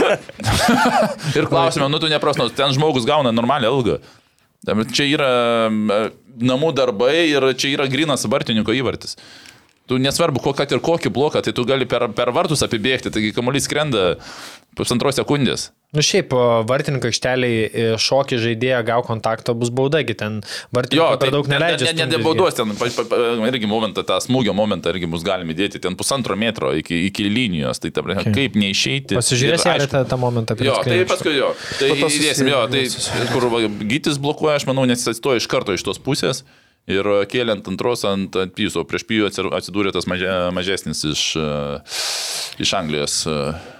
ir 1.38 1.48
klausime, 1.50 1.88
nu 1.90 1.98
tu 1.98 2.08
neprasnos, 2.12 2.54
ten 2.54 2.70
žmogus 2.76 3.08
gauna 3.08 3.34
normalią 3.34 3.72
algą. 3.74 3.98
Čia 4.66 5.06
yra 5.08 5.30
namų 5.70 6.72
darbai 6.76 7.30
ir 7.30 7.46
čia 7.56 7.72
yra 7.74 7.86
grinas 7.88 8.26
vartininko 8.28 8.74
įvartis. 8.76 9.16
Tu 9.90 9.96
nesvarbu, 9.98 10.38
kad 10.54 10.70
ir 10.70 10.78
kokį 10.86 11.10
bloką, 11.10 11.40
tai 11.42 11.50
tu 11.50 11.64
gali 11.66 11.82
per, 11.90 12.04
per 12.14 12.30
vartus 12.30 12.60
apibėgti, 12.62 13.10
taigi 13.10 13.32
kamuolys 13.34 13.64
skrenda 13.66 14.12
pusantros 14.78 15.16
sekundės. 15.18 15.72
Nu 15.90 16.04
šiaip, 16.06 16.30
vartininko 16.70 17.08
aikšteliai 17.10 17.54
e, 17.66 17.86
šokį 17.98 18.38
žaidėją 18.38 18.84
gau 18.86 19.00
kontaktą 19.02 19.56
bus 19.58 19.72
baudagi, 19.74 20.14
ten 20.14 20.36
vartininko 20.70 21.08
tai 21.10 21.18
per 21.24 21.32
daug 21.34 21.50
neleidžia. 21.50 21.88
Ne, 21.88 22.04
ne, 22.04 22.06
ne, 22.12 22.20
baudos, 22.22 22.54
ten 22.54 22.70
pa, 22.78 22.86
pa, 23.10 23.18
irgi 23.50 23.66
momentą, 23.66 24.06
tą 24.06 24.20
smūgio 24.22 24.54
momentą 24.54 24.94
irgi 24.94 25.10
bus 25.10 25.26
galime 25.26 25.58
dėti, 25.58 25.82
ten 25.82 25.98
pusantro 25.98 26.38
metro 26.38 26.70
iki, 26.78 27.02
iki 27.10 27.26
linijos, 27.26 27.82
tai 27.82 27.90
ta 27.90 28.06
okay. 28.06 28.30
kaip 28.38 28.62
neišeiti. 28.62 29.18
Pasižiūrėsime 29.18 29.74
ar 29.74 29.88
tą, 29.90 30.06
tą 30.14 30.22
momentą. 30.22 30.54
Jo, 30.62 30.78
tai 30.86 31.02
paskui 31.10 31.34
jo, 31.34 31.50
tai 31.82 31.90
įdėsim, 31.98 32.54
jo, 32.54 32.62
tai 32.70 32.86
kur 33.34 33.50
gytis 33.90 34.22
blokuoja, 34.22 34.60
aš 34.62 34.70
manau, 34.70 34.86
nes 34.86 35.02
jis 35.02 35.16
atstoja 35.16 35.42
iš 35.42 35.50
karto 35.50 35.74
iš 35.74 35.90
tos 35.90 35.98
pusės. 35.98 36.46
Ir 36.90 37.06
kėliant 37.30 37.66
antros 37.70 38.04
ant, 38.08 38.36
ant 38.40 38.54
pyso, 38.56 38.84
prieš 38.88 39.06
pyjų 39.08 39.30
atsidūrė 39.56 39.92
tas 39.94 40.08
maže, 40.10 40.32
mažesnis 40.56 41.04
iš, 41.10 41.24
iš 42.62 42.74
Anglijos 42.78 43.20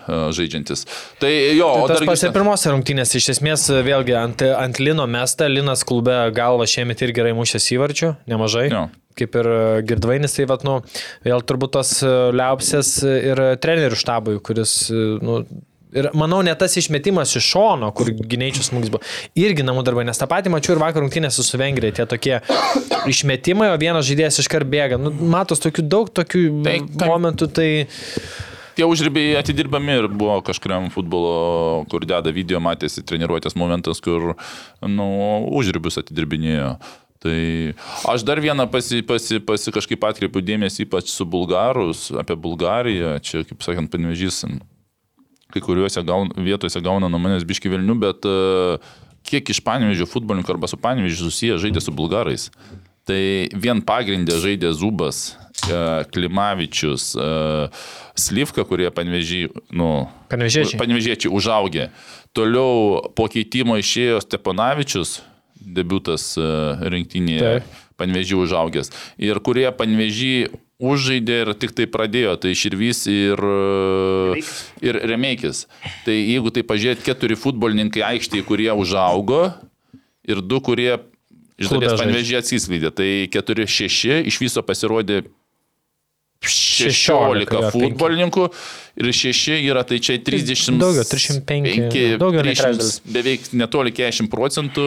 žaidžiantis. 0.07 0.87
Tai 1.23 1.31
jo, 1.31 1.68
tai 1.75 1.83
o 1.85 1.90
tas 1.90 2.07
pats 2.07 2.25
ir 2.27 2.35
pirmose 2.35 2.73
rungtynėse, 2.73 3.18
iš 3.20 3.33
esmės 3.37 3.68
vėlgi 3.87 4.16
ant, 4.18 4.46
ant 4.55 4.81
Lino 4.83 5.07
mesta, 5.11 5.51
Linas 5.51 5.85
klube 5.87 6.16
galva 6.37 6.66
šiemet 6.70 7.03
ir 7.05 7.14
gerai 7.16 7.35
mušęs 7.38 7.70
įvarčių, 7.77 8.14
nemažai. 8.31 8.70
Jo 8.73 8.88
kaip 9.18 9.35
ir 9.37 9.49
Girdvainis, 9.88 10.37
tai 10.37 10.46
vat, 10.49 10.62
nu, 10.64 10.79
vėl 11.27 11.42
turbūt 11.44 11.75
tos 11.77 11.90
liaupsės 12.07 12.92
ir 13.05 13.42
trenerių 13.61 13.99
štabui, 13.99 14.38
kuris 14.44 14.75
nu, 14.90 15.42
Ir 15.90 16.07
manau, 16.14 16.38
net 16.46 16.61
tas 16.62 16.76
išmetimas 16.79 17.33
iš 17.38 17.46
šono, 17.50 17.88
kur 17.96 18.12
gynėjčių 18.14 18.66
smūgis 18.66 18.92
buvo, 18.94 19.03
irgi 19.38 19.64
namų 19.66 19.83
darbai, 19.87 20.05
nes 20.07 20.20
tą 20.20 20.29
patį 20.31 20.53
mačiau 20.55 20.76
ir 20.76 20.83
vakar 20.83 21.03
rungtynėse 21.03 21.42
su 21.42 21.59
Vengrija, 21.59 21.96
tie 21.98 22.07
tokie 22.11 22.37
išmetimai, 23.11 23.72
o 23.72 23.81
vienas 23.81 24.07
žaidėjas 24.07 24.38
iškart 24.44 24.70
bėga. 24.70 25.00
Nu, 25.03 25.11
matos 25.33 25.62
tokių 25.64 25.87
daug 25.90 26.14
tokių 26.14 26.44
tai, 26.66 26.76
tai, 26.94 27.11
momentų, 27.11 27.50
tai... 27.59 27.68
Tie 28.79 28.87
užribiai 28.87 29.35
atidirbami 29.40 29.98
ir 29.98 30.09
buvo 30.14 30.38
kažkuriam 30.46 30.87
futbolo, 30.94 31.83
kur 31.90 32.07
deda 32.07 32.31
video, 32.33 32.62
matėsi 32.62 33.03
treniruotės 33.03 33.59
momentas, 33.59 33.98
kur 34.05 34.37
nu, 34.87 35.12
užribius 35.59 35.98
atidirbinėjo. 36.05 36.76
Tai 37.20 37.38
aš 38.14 38.22
dar 38.24 38.40
vieną 38.40 38.70
pasi, 38.72 39.03
pasi, 39.05 39.42
pasi 39.44 39.74
kažkaip 39.74 40.07
atkreipiu 40.09 40.40
dėmesį, 40.40 40.87
ypač 40.87 41.11
su 41.12 41.26
bulgarus, 41.29 42.07
apie 42.16 42.38
Bulgariją, 42.38 43.18
čia, 43.26 43.42
kaip 43.44 43.66
sakant, 43.66 43.90
panevežysim 43.92 44.62
kai 45.52 45.62
kuriuose 45.64 46.02
gaun, 46.06 46.32
vietose 46.36 46.80
gauna 46.84 47.10
nuo 47.10 47.20
manęs 47.22 47.46
biški 47.48 47.72
vilnių, 47.72 47.96
bet 48.02 48.28
uh, 48.28 48.92
kiek 49.26 49.52
iš 49.52 49.62
panevežio 49.66 50.08
futbolininkų 50.10 50.54
arba 50.54 50.70
su 50.70 50.78
panevežiu 50.80 51.26
susiję 51.26 51.58
žaidė 51.62 51.82
su 51.84 51.94
bulgarais. 51.94 52.48
Tai 53.08 53.22
vien 53.56 53.80
pagrindė 53.82 54.36
žaidė 54.42 54.70
Zubas, 54.76 55.34
uh, 55.66 56.02
Klimavičius, 56.12 57.10
uh, 57.18 57.88
Slivka, 58.18 58.64
kurie 58.68 58.90
panevežiai, 58.94 59.50
nu, 59.74 60.06
panevežiečiai. 60.30 60.78
panevežiečiai 60.80 61.32
užaugė. 61.34 61.90
Toliau 62.36 63.00
po 63.16 63.26
keitimo 63.32 63.74
išėjo 63.80 64.20
Steponavičius, 64.22 65.18
debutas 65.60 66.32
rinktinėje, 66.38 67.60
panevežiai 68.00 68.38
užaugęs. 68.40 68.92
Ir 69.20 69.40
kurie 69.44 69.66
panevežiai 69.76 70.48
užžaidė 70.81 71.40
ir 71.45 71.53
tik 71.61 71.75
tai 71.77 71.87
pradėjo, 71.90 72.35
tai 72.40 72.55
Širvys 72.57 73.05
ir, 73.12 73.43
ir 74.85 75.01
Remeikis. 75.12 75.66
Tai 76.07 76.16
jeigu 76.16 76.53
tai 76.55 76.64
pažiūrėt, 76.66 77.05
keturi 77.05 77.37
futbolininkai 77.38 78.05
aikštėje, 78.14 78.47
kurie 78.49 78.71
užaugo 78.73 79.43
ir 80.29 80.40
du, 80.40 80.61
kurie 80.64 80.95
iš 81.61 81.73
dalies 81.75 82.01
panvežė 82.01 82.40
atsiskleidė, 82.40 82.93
tai 82.97 83.11
keturi 83.33 83.69
šeši 83.69 84.23
iš 84.31 84.40
viso 84.40 84.64
pasirodė 84.64 85.23
16, 86.40 87.45
16 87.45 87.73
futbolininkų 87.75 88.47
ir 89.03 89.11
6 89.12 89.59
yra, 89.59 89.83
tai 89.85 89.99
čia 90.01 90.16
30. 90.25 90.79
Daugiau, 90.81 91.05
305. 91.05 91.75
5, 91.93 91.99
daugiau 92.23 92.47
300, 92.47 92.88
beveik 93.12 93.51
netoli 93.53 93.93
40 93.93 94.33
procentų 94.33 94.87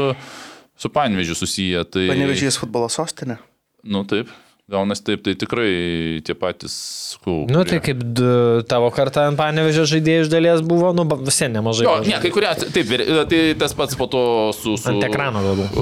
su 0.74 0.90
Panevežiu 0.90 1.38
susiję. 1.38 1.86
Tai... 1.86 2.08
Panevežys 2.10 2.58
futbolo 2.58 2.90
sostinė? 2.90 3.38
Nu 3.86 4.02
taip. 4.10 4.34
Gaunas 4.72 5.02
taip, 5.04 5.20
tai 5.26 5.34
tikrai 5.36 6.22
tie 6.24 6.36
patys. 6.40 6.76
Kul, 7.24 7.44
nu, 7.52 7.66
tai 7.68 7.82
kaip 7.84 8.00
du, 8.16 8.28
tavo 8.70 8.88
kartą 8.96 9.26
ant 9.28 9.40
panevežio 9.40 9.84
žaidėjų 9.92 10.24
iš 10.24 10.30
dalies 10.32 10.64
buvo, 10.64 10.94
nu, 10.96 11.04
visai 11.20 11.50
nemažai. 11.52 11.84
Jo, 11.84 11.98
ne, 12.08 12.16
kai 12.24 12.32
kurie, 12.32 12.48
taip, 12.72 12.94
tai 13.28 13.42
tas 13.60 13.76
pats 13.76 14.00
po 14.00 14.08
to 14.08 14.24
su... 14.56 14.78
su 14.80 14.94
ant 14.94 15.04
ekrano 15.04 15.44
galbūt. 15.44 15.82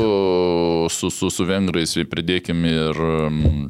Su, 0.98 1.12
su, 1.14 1.30
su 1.30 1.46
vengrais 1.46 1.94
pridėkim 2.10 2.66
ir... 2.72 3.06
Ir 3.06 3.70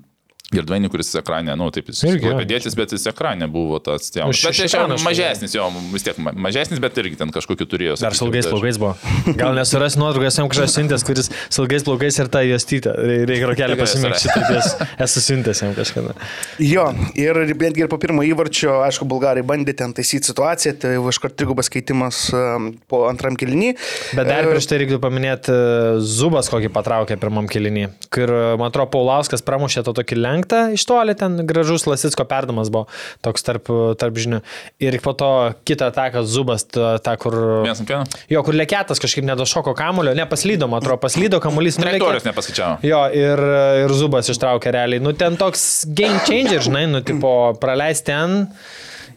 Dvainį, 0.51 0.89
kuris 0.91 1.13
ekranė, 1.15 1.55
nu 1.55 1.69
taip, 1.71 1.87
jis 1.87 2.01
Irgi, 2.03 2.25
klaipėdėtis, 2.25 2.75
bet 2.75 2.91
jis 2.91 3.07
ekranė 3.07 3.47
buvo 3.51 3.79
tas, 3.79 4.09
jau. 4.11 4.27
Nu, 4.27 4.35
Bet 4.35 4.51
čia 4.57 4.67
Šikanas, 4.67 4.99
šiaip 4.99 5.07
mažesnis, 5.07 5.55
jo, 5.55 5.69
vis 5.93 6.03
tiek 6.03 6.17
ma- 6.19 6.33
mažesnis, 6.35 6.81
bet 6.83 6.97
irgi 6.99 7.15
ten 7.21 7.31
kažkokiu 7.31 7.63
turėjo. 7.71 7.95
Dar 8.01 8.11
tai 8.11 8.27
aš- 8.41 8.49
plaukais 8.51 8.77
buvo. 8.81 8.91
Gal 9.39 9.55
nesuras 9.55 9.95
nuotraukas, 9.95 10.35
jam 10.41 10.49
kažkas 10.51 10.75
siuntęs, 10.75 11.05
kuris 11.07 11.29
su 11.47 11.63
ilgais 11.63 11.83
plaukais 11.87 12.19
ir 12.19 12.27
tą 12.27 12.43
juostytę. 12.43 12.91
Rei- 12.99 13.23
Reikia 13.31 13.47
rokelį 13.53 13.77
pasimėgti 13.79 14.27
ties 14.35 14.75
esu 15.07 15.23
siuntęs 15.23 15.63
jam 15.63 15.73
kažkada. 15.77 16.15
Jo, 16.59 16.89
ir 17.15 17.39
netgi 17.55 17.85
ir 17.85 17.91
po 17.91 17.97
pirmo 18.01 18.25
įvarčio, 18.27 18.81
aišku, 18.89 19.07
bulgarai 19.07 19.43
bandė 19.47 19.73
ten 19.77 19.93
taisyti 19.95 20.27
situaciją, 20.33 20.75
tai 20.83 20.93
jau 20.97 21.07
iškart 21.13 21.37
trigubas 21.39 21.69
keitimas 21.71 22.25
um, 22.35 22.71
po 22.91 23.05
antram 23.07 23.37
kilinį. 23.39 23.71
Bet 24.17 24.27
dar 24.27 24.43
prieš 24.49 24.67
tai 24.67 24.81
reikėtų 24.83 24.99
paminėti 25.03 25.53
e, 25.53 25.99
Zubas, 26.03 26.49
kokį 26.51 26.69
patraukė 26.75 27.15
pirmam 27.21 27.47
kilinį. 27.51 27.87
Kur, 28.11 28.27
e, 28.33 28.43
man 28.59 28.67
atrodo, 28.71 28.89
Paulauskas 28.91 29.43
pramušė 29.45 29.83
to 29.87 29.93
tokį 30.01 30.17
lenktą 30.41 30.73
iš 30.73 30.85
toli, 30.85 31.15
ten 31.15 31.45
gražus 31.45 31.85
Lasitsko 31.85 32.25
perdamas 32.25 32.69
buvo 32.73 32.87
toks 33.21 33.43
tarp, 33.45 33.69
tarp 33.97 34.17
žinių. 34.17 34.41
Ir 34.81 34.97
po 35.01 35.13
to 35.13 35.53
kitą 35.65 35.91
ataką 35.91 36.23
Zubas, 36.25 36.65
tą, 36.65 36.97
tą 37.03 37.15
kur... 37.21 37.37
Vienas 37.65 37.81
ant 37.81 37.89
vieno. 37.89 38.05
Jo, 38.29 38.43
kur 38.43 38.57
lėkėtas 38.57 39.01
kažkaip 39.01 39.25
nedošoko 39.27 39.73
kamulio, 39.77 40.13
ne 40.17 40.25
paslydo, 40.25 40.67
man 40.67 40.81
atrodo, 40.81 41.01
paslydo 41.05 41.41
kamuolys. 41.43 41.77
nulėkė. 41.77 41.99
Trajektorijos 41.99 42.29
nepaskaičiavo. 42.29 42.79
Jo, 42.87 43.03
ir, 43.13 43.43
ir 43.85 43.95
Zubas 43.97 44.29
ištraukė 44.31 44.73
realiai. 44.73 45.03
Nu, 45.03 45.13
ten 45.17 45.37
toks 45.39 45.85
game 45.87 46.21
changer, 46.27 46.61
žinai, 46.63 46.87
nu, 46.91 47.03
tipo, 47.05 47.53
praleisti 47.61 48.11
ten. 48.11 48.49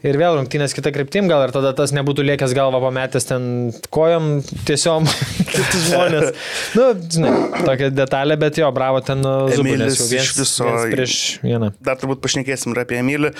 Ir 0.05 0.17
vėl 0.19 0.35
rungtynės 0.39 0.73
kitą 0.75 0.91
kryptim, 0.95 1.29
gal 1.31 1.45
ir 1.45 1.53
tada 1.55 1.71
tas 1.77 1.93
nebūtų 1.95 2.25
liekęs 2.27 2.53
galvą 2.57 2.81
pametęs 2.83 3.27
ten 3.29 3.47
kojom 3.95 4.41
tiesiog 4.67 5.07
kitus 5.53 5.87
žmonės. 5.89 6.31
Nu, 6.75 6.87
žinai, 7.15 7.33
tokia 7.65 7.89
detalė, 7.95 8.37
bet 8.41 8.59
jo, 8.61 8.69
bravo 8.75 9.01
ten 9.05 9.23
jau 9.25 9.65
viens, 9.65 9.99
iš 10.11 10.33
viso- 10.39 10.67
viens 10.69 10.87
prieš 10.93 11.17
vieną. 11.45 11.71
Dar 11.85 11.99
turbūt 12.01 12.21
pašnekėsim 12.25 12.75
ir 12.75 12.83
apie 12.83 12.99
Emilį. 13.01 13.31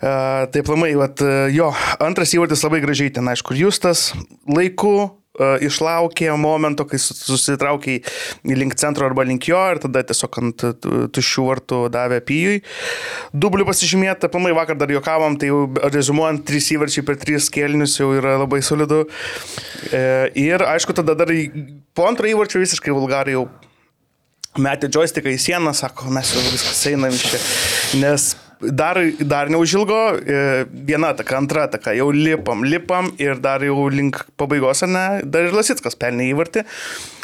Uh, 0.00 0.46
taip, 0.54 0.70
lamai, 0.72 0.92
vat, 0.98 1.20
jo, 1.52 1.72
antras 2.00 2.32
įvartis 2.36 2.64
labai 2.66 2.82
gražiai 2.84 3.12
ten, 3.18 3.28
aišku, 3.34 3.56
Justas 3.60 4.10
laiku 4.48 5.19
išlaukė 5.66 6.30
momento, 6.40 6.84
kai 6.88 6.98
sus- 7.00 7.22
susitraukė 7.26 8.00
link 8.44 8.76
centro 8.80 9.06
arba 9.06 9.24
link 9.26 9.48
jo 9.48 9.60
ir 9.72 9.80
tada 9.82 10.02
tiesiog 10.06 10.38
ant 10.42 10.66
tuščių 11.16 11.46
vartų 11.48 11.80
davė 11.94 12.20
pijui. 12.26 12.60
Dublių 13.32 13.66
pasižymėta, 13.68 14.30
pamai 14.32 14.52
vakar 14.56 14.78
dar 14.80 14.92
juokavom, 14.92 15.38
tai 15.40 15.50
jau 15.52 15.62
rezumuojant, 15.90 16.44
trys 16.48 16.70
įvarčiai 16.76 17.06
per 17.06 17.18
tris 17.20 17.50
kėlinius 17.52 17.98
jau 18.00 18.12
yra 18.16 18.36
labai 18.40 18.62
solidu. 18.64 19.04
E, 19.90 20.04
ir 20.40 20.64
aišku, 20.66 20.96
tada 20.96 21.16
dar 21.18 21.32
po 21.94 22.06
antro 22.08 22.28
įvarčio 22.30 22.62
visiškai 22.62 22.94
vulgarai 22.94 23.36
jau 23.38 23.48
metė 24.58 24.90
joystiką 24.90 25.30
į 25.30 25.38
sieną, 25.38 25.74
sako, 25.76 26.10
mes 26.14 26.32
jau 26.34 26.42
viskas 26.50 26.86
einam 26.90 27.14
iš 27.14 27.26
čia. 27.30 27.42
Nes 28.02 28.32
dar, 28.60 28.98
dar 29.20 29.50
neužilgo 29.52 29.98
e, 30.20 30.66
viena 30.70 31.12
taka, 31.16 31.38
antra 31.40 31.66
taka, 31.70 31.94
jau 31.96 32.10
lipam, 32.14 32.64
lipam 32.64 33.10
ir 33.20 33.40
dar 33.42 33.64
jau 33.64 33.88
link 33.92 34.20
pabaigos, 34.40 34.84
ne, 34.88 35.22
dar 35.24 35.48
ir 35.48 35.56
Lasitskas 35.56 35.96
pelnė 36.00 36.30
įvartį. 36.34 36.64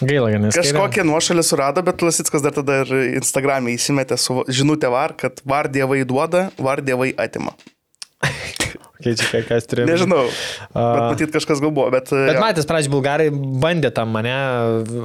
Gaila, 0.03 0.33
kad 0.33 0.46
nes. 0.46 0.57
Kažkokią 0.57 1.07
nuošalę 1.09 1.44
surado, 1.46 1.85
bet 1.87 2.05
Lasitskas 2.05 2.44
dar 2.44 2.57
tada 2.57 2.83
ir 2.85 2.94
Instagram'e 3.20 3.77
įsimetė 3.77 4.18
su 4.20 4.42
žinutė 4.49 4.92
var, 4.92 5.16
kad 5.20 5.42
var 5.44 5.70
dievai 5.72 6.03
duoda, 6.09 6.49
var 6.59 6.85
dievai 6.85 7.12
atima. 7.20 7.57
Keičia, 9.07 9.40
kas 9.47 9.69
turėjo. 9.71 9.87
Nežinau, 9.88 10.25
A. 10.75 10.83
bet 10.83 11.03
matyt 11.14 11.35
kažkas 11.37 11.61
gal 11.62 11.71
buvo, 11.73 11.87
bet... 11.95 12.11
Bet 12.11 12.35
jo. 12.37 12.42
matęs, 12.42 12.66
pradžiai 12.69 12.92
bulgarai 12.92 13.29
bandė 13.33 13.92
tam 13.95 14.11
mane, 14.16 14.33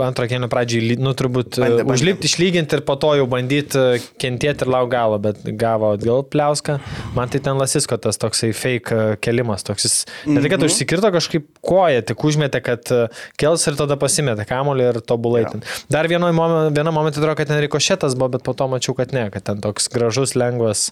antrą 0.08 0.26
kėlinio 0.32 0.50
pradžiai, 0.52 0.98
nu 1.02 1.14
turbūt 1.18 1.56
Bandė, 1.56 1.62
bandė, 1.62 1.86
bandė. 1.86 1.98
užlipti, 2.00 2.30
išlyginti 2.32 2.78
ir 2.80 2.84
po 2.88 2.96
to 3.02 3.14
jau 3.20 3.28
bandyti 3.30 3.84
kentėti 4.22 4.66
ir 4.66 4.72
lauk 4.74 4.90
galo, 4.92 5.20
bet 5.22 5.44
gavo 5.62 5.94
atgal 5.96 6.24
pliauską. 6.34 6.80
Man 7.18 7.30
tai 7.32 7.42
ten 7.46 7.60
lasisko 7.62 7.98
tas 8.02 8.18
toksai 8.22 8.52
fake 8.58 8.92
e, 8.96 9.16
kelimas, 9.22 9.66
toks 9.68 9.86
jis, 9.88 9.96
ne 10.26 10.42
tai, 10.42 10.50
kad 10.50 10.60
Mhm. 10.62 10.70
užsikirto 10.72 11.10
kažkaip 11.14 11.46
koją, 11.66 12.02
tik 12.10 12.26
užmetė, 12.28 12.62
kad 12.66 12.92
e, 12.94 13.02
kels 13.42 13.66
ir 13.70 13.78
tada 13.80 13.98
pasimetė 14.02 14.46
kamulį 14.50 14.90
ir 14.92 15.00
tobulai 15.06 15.46
ten. 15.52 15.64
Dar 15.92 16.10
vienoje 16.12 16.34
momen, 16.38 16.74
vieną 16.76 16.94
momentą 16.96 17.22
atrodo, 17.22 17.38
kad 17.40 17.50
ten 17.52 17.62
rikošėtas 17.66 18.18
buvo, 18.18 18.34
bet 18.38 18.46
po 18.48 18.54
to 18.58 18.68
mačiau, 18.72 18.96
kad 18.98 19.14
ne, 19.16 19.28
kad 19.34 19.46
ten 19.52 19.62
toks 19.64 19.90
gražus, 19.94 20.36
lengvas 20.40 20.90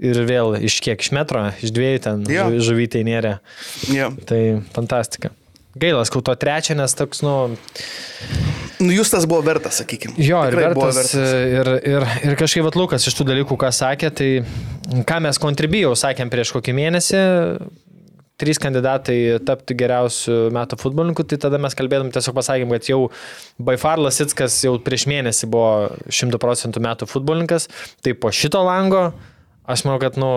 ir 0.00 0.20
vėl 0.28 0.56
iš 0.64 0.78
kiek, 0.84 1.00
iš 1.04 1.12
metro, 1.16 1.46
iš 1.62 1.72
dviejų 1.76 2.00
ten 2.06 2.24
Jo. 2.30 2.48
žu- 2.50 2.64
žuvytė 2.70 3.02
nėrė. 3.06 3.36
Jo. 3.92 4.10
Tai 4.26 4.40
fantastika. 4.74 5.30
Gaila, 5.78 6.02
skau 6.08 6.18
to 6.26 6.34
trečią, 6.34 6.74
nes 6.80 6.96
toks, 6.98 7.20
nu, 7.22 7.34
Nu, 8.80 8.88
jūs 8.96 9.10
tas 9.12 9.26
buvo 9.28 9.42
vertas, 9.44 9.76
sakykime. 9.82 10.14
jo, 10.16 10.38
ir, 10.48 10.54
Tikrai 10.54 10.70
buvo 10.72 10.86
vertas, 10.88 11.12
ir, 11.20 11.68
ir, 11.84 12.06
ir 12.30 12.36
kažkaip 12.40 12.64
vat 12.64 12.78
Lukas 12.80 13.04
iš 13.06 13.12
tų 13.18 13.26
dalykų, 13.28 13.58
ką 13.60 13.68
sakė, 13.76 14.08
tai 14.16 14.28
ką 15.04 15.18
mes 15.20 15.36
kontribijau, 15.38 15.92
sakėm 16.00 16.30
prieš 16.32 16.54
kokį 16.56 16.72
mėnesį, 16.78 17.20
trys 18.40 18.56
kandidatai 18.62 19.18
tapti 19.44 19.76
geriausių 19.76 20.38
metų 20.56 20.78
futbolininku, 20.80 21.26
tai 21.28 21.36
tada 21.42 21.60
mes 21.60 21.76
kalbėdam 21.76 22.08
tiesiog 22.14 22.38
pasakėm, 22.38 22.72
kad 22.72 22.88
jau 22.88 23.02
Baifar 23.60 24.00
Lasitskas 24.00 24.56
jau 24.64 24.78
prieš 24.80 25.04
mėnesį 25.12 25.50
buvo 25.52 25.90
100 26.08 26.40
procentų 26.40 26.80
metų 26.88 27.08
futbolininkas, 27.12 27.68
tai 28.00 28.14
po 28.16 28.32
šito 28.32 28.64
lango 28.64 29.10
aš 29.70 29.86
manau, 29.86 29.98
kad, 30.02 30.18
nu, 30.20 30.30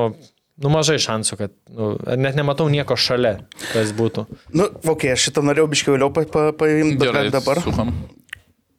nu 0.63 0.73
mažai 0.73 0.99
šansų, 1.01 1.37
kad, 1.39 1.53
nu, 1.73 1.93
net 2.19 2.37
nematau 2.39 2.69
nieko 2.71 2.97
šalia, 2.99 3.37
kas 3.71 3.93
būtų. 3.97 4.27
Nu, 4.55 4.69
ok, 4.93 5.09
aš 5.15 5.29
šitą 5.29 5.45
norėjau 5.45 5.69
biškiau 5.73 5.97
vėliau 5.97 6.11
pa, 6.15 6.25
pa, 6.29 6.49
paimti, 6.57 6.99
bet 7.01 7.09
Gerai, 7.09 7.29
dabar. 7.33 7.63
Sukom. 7.65 7.93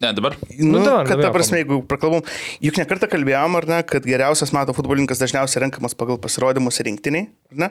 Ne, 0.03 0.11
dabar. 0.13 0.35
Nu, 0.59 0.79
Nu, 0.79 0.85
dabar, 0.85 1.07
kad 1.09 1.23
ta 1.23 1.31
prasme, 1.33 1.61
jeigu 1.63 1.79
prakalbam, 1.89 2.25
juk 2.65 2.79
nekartą 2.81 3.09
kalbėjom, 3.13 3.59
ar 3.61 3.69
ne, 3.71 3.81
kad 3.89 4.05
geriausias 4.05 4.53
metų 4.53 4.75
futbolininkas 4.77 5.23
dažniausiai 5.23 5.63
renkamas 5.65 5.95
pagal 5.97 6.19
pasirodymus 6.21 6.83
rinktiniai, 6.85 7.29
ar 7.55 7.63
ne? 7.63 7.71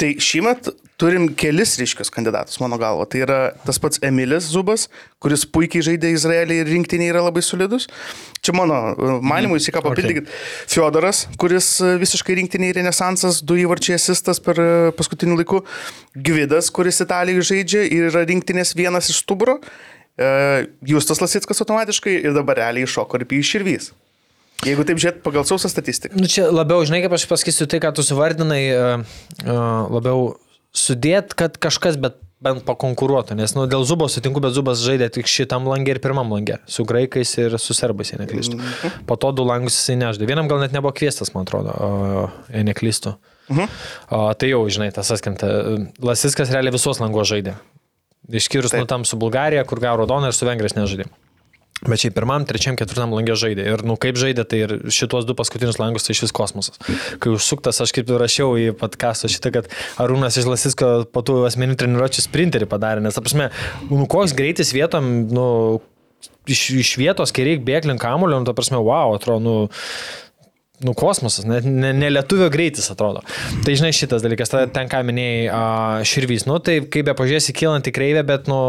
Tai 0.00 0.08
šiemet 0.22 0.72
turim 0.98 1.28
kelis 1.38 1.76
ryškius 1.78 2.10
kandidatus, 2.10 2.58
mano 2.62 2.78
galva. 2.80 3.06
Tai 3.06 3.20
yra 3.22 3.38
tas 3.66 3.78
pats 3.78 4.00
Emilis 4.04 4.48
Zubas, 4.50 4.88
kuris 5.22 5.44
puikiai 5.46 5.84
žaidė 5.86 6.10
Izraelį 6.16 6.56
ir 6.62 6.70
rinktiniai 6.72 7.12
yra 7.12 7.22
labai 7.22 7.42
solidus. 7.46 7.86
Čia 8.42 8.54
mano 8.58 8.78
uh, 8.90 9.12
manimu, 9.22 9.58
jūs 9.58 9.70
į 9.70 9.76
ką 9.76 9.82
papildykit. 9.86 10.26
Okay. 10.26 10.72
Fiodoras, 10.74 11.24
kuris 11.38 11.70
uh, 11.84 11.94
visiškai 12.02 12.40
rinktiniai 12.40 12.74
renesansas, 12.80 13.38
du 13.46 13.60
įvarčiai 13.62 13.98
asistas 13.98 14.42
per 14.42 14.58
uh, 14.62 14.72
paskutinių 14.98 15.38
laikų. 15.42 15.62
Gvidas, 16.18 16.72
kuris 16.74 16.98
Italijoje 17.04 17.46
žaidžia 17.52 17.84
ir 17.86 18.10
yra 18.10 18.24
rinktinės 18.26 18.74
vienas 18.78 19.12
iš 19.12 19.22
stuburo. 19.22 19.60
E, 20.18 20.66
Justas 20.82 21.20
Lasitskas 21.22 21.62
automatiškai 21.62 22.16
ir 22.26 22.34
dabar 22.34 22.58
realiai 22.58 22.88
iššoko 22.88 23.20
ir 23.20 23.24
pijus 23.30 23.52
širvys. 23.52 23.84
Jeigu 24.66 24.82
taip 24.82 24.98
žiūrėt 24.98 25.20
pagal 25.22 25.46
sausą 25.46 25.70
statistiką. 25.70 26.18
Nu, 26.18 26.26
čia 26.26 26.48
labiau, 26.50 26.82
žinai, 26.82 27.04
kaip 27.04 27.14
aš 27.14 27.28
pasakysiu 27.30 27.68
tai, 27.70 27.78
ką 27.84 27.92
tu 27.94 28.02
suvardinai, 28.02 28.64
labiau 29.46 30.32
sudėt, 30.78 31.34
kad 31.38 31.58
kažkas 31.60 31.98
bet 32.00 32.18
bent 32.44 32.62
pakonkuruotų, 32.66 33.34
nes 33.38 33.52
nu, 33.56 33.64
dėl 33.70 33.82
Zubo 33.86 34.06
sutinku, 34.10 34.40
bet 34.42 34.54
Zubas 34.54 34.82
žaidė 34.84 35.08
tik 35.14 35.26
šitam 35.30 35.66
langė 35.66 35.96
ir 35.96 36.00
pirmam 36.02 36.30
langė, 36.30 36.60
su 36.70 36.84
graikais 36.86 37.32
ir 37.40 37.56
su 37.58 37.74
serbais, 37.74 38.12
jei 38.12 38.20
neklystu. 38.20 38.60
Po 39.08 39.16
to 39.18 39.32
du 39.34 39.46
langus 39.46 39.74
jisai 39.74 39.98
nežaidė. 39.98 40.28
Vienam 40.30 40.50
gal 40.50 40.62
net 40.62 40.74
nebuvo 40.76 40.94
kviestas, 40.94 41.32
man 41.34 41.48
atrodo, 41.48 41.74
uh, 41.74 42.36
jei 42.54 42.62
neklystu. 42.68 43.16
Mhm. 43.48 43.80
O, 44.14 44.22
tai 44.38 44.52
jau, 44.52 44.62
žinai, 44.70 44.92
tas 44.94 45.10
askanta. 45.14 45.50
Lasiskas 46.04 46.52
realiai 46.54 46.76
visos 46.76 47.02
langos 47.02 47.30
žaidė. 47.32 47.56
Išskyrus 48.28 48.74
nu 48.76 48.86
tam 48.86 49.06
su 49.08 49.16
Bulgarija, 49.18 49.64
kur 49.66 49.80
gavo 49.82 50.02
raudoną 50.02 50.30
ir 50.30 50.36
su 50.36 50.46
Vengrijos 50.46 50.76
nežaidė. 50.76 51.08
Bet 51.86 52.02
šiaip 52.02 52.16
pirmam, 52.16 52.42
trečiam, 52.48 52.74
ketvirtam 52.78 53.12
langė 53.14 53.36
žaidė. 53.38 53.66
Ir, 53.70 53.82
nu, 53.86 53.94
kaip 54.00 54.18
žaidė, 54.18 54.42
tai 54.50 54.62
ir 54.64 54.72
šitos 54.94 55.28
du 55.28 55.36
paskutinius 55.38 55.78
langus 55.78 56.08
tai 56.08 56.16
iš 56.16 56.24
vis 56.26 56.34
kosmosas. 56.34 56.80
Kai 57.22 57.30
užsuktas, 57.30 57.78
aš 57.84 57.92
kaip 57.94 58.10
ir 58.10 58.18
rašiau 58.18 58.56
į 58.58 58.72
podcastą 58.80 59.30
šitą, 59.30 59.52
kad 59.54 59.70
Arūnas 60.02 60.40
iš 60.40 60.48
Lasisko 60.50 60.90
po 61.14 61.22
tų 61.22 61.44
asmeninių 61.46 61.78
treniruočių 61.78 62.24
sprinterį 62.26 62.66
padarė. 62.72 63.04
Nes, 63.04 63.18
aprasme, 63.20 63.52
nu, 63.92 64.08
koks 64.10 64.34
greitis 64.38 64.74
vietom, 64.74 65.28
nu, 65.30 65.46
iš, 66.50 66.64
iš 66.82 66.96
vietos, 66.98 67.34
kai 67.34 67.46
reikia 67.46 67.66
bėgti 67.70 67.92
link 67.92 68.02
kamulio, 68.02 68.40
nu, 68.40 68.48
ta 68.48 68.56
prasme, 68.58 68.82
wow, 68.82 69.14
atrodo, 69.14 69.44
nu, 69.44 69.56
nu, 70.84 70.94
kosmosas, 70.94 71.44
ne, 71.48 71.60
ne, 71.64 71.92
ne 71.96 72.10
lietuvio 72.12 72.48
greitis 72.52 72.90
atrodo. 72.92 73.22
Tai 73.66 73.74
žinai 73.78 73.90
šitas 73.96 74.22
dalykas, 74.24 74.52
tada 74.52 74.68
ten 74.72 74.90
ką 74.90 75.02
minėjai, 75.08 76.04
širvys, 76.08 76.46
nu 76.48 76.58
tai 76.64 76.78
kaip 76.86 77.08
be 77.08 77.14
pažiūrėsi 77.18 77.54
kylanti 77.56 77.94
kreivė, 77.94 78.24
bet 78.28 78.50
nu 78.50 78.60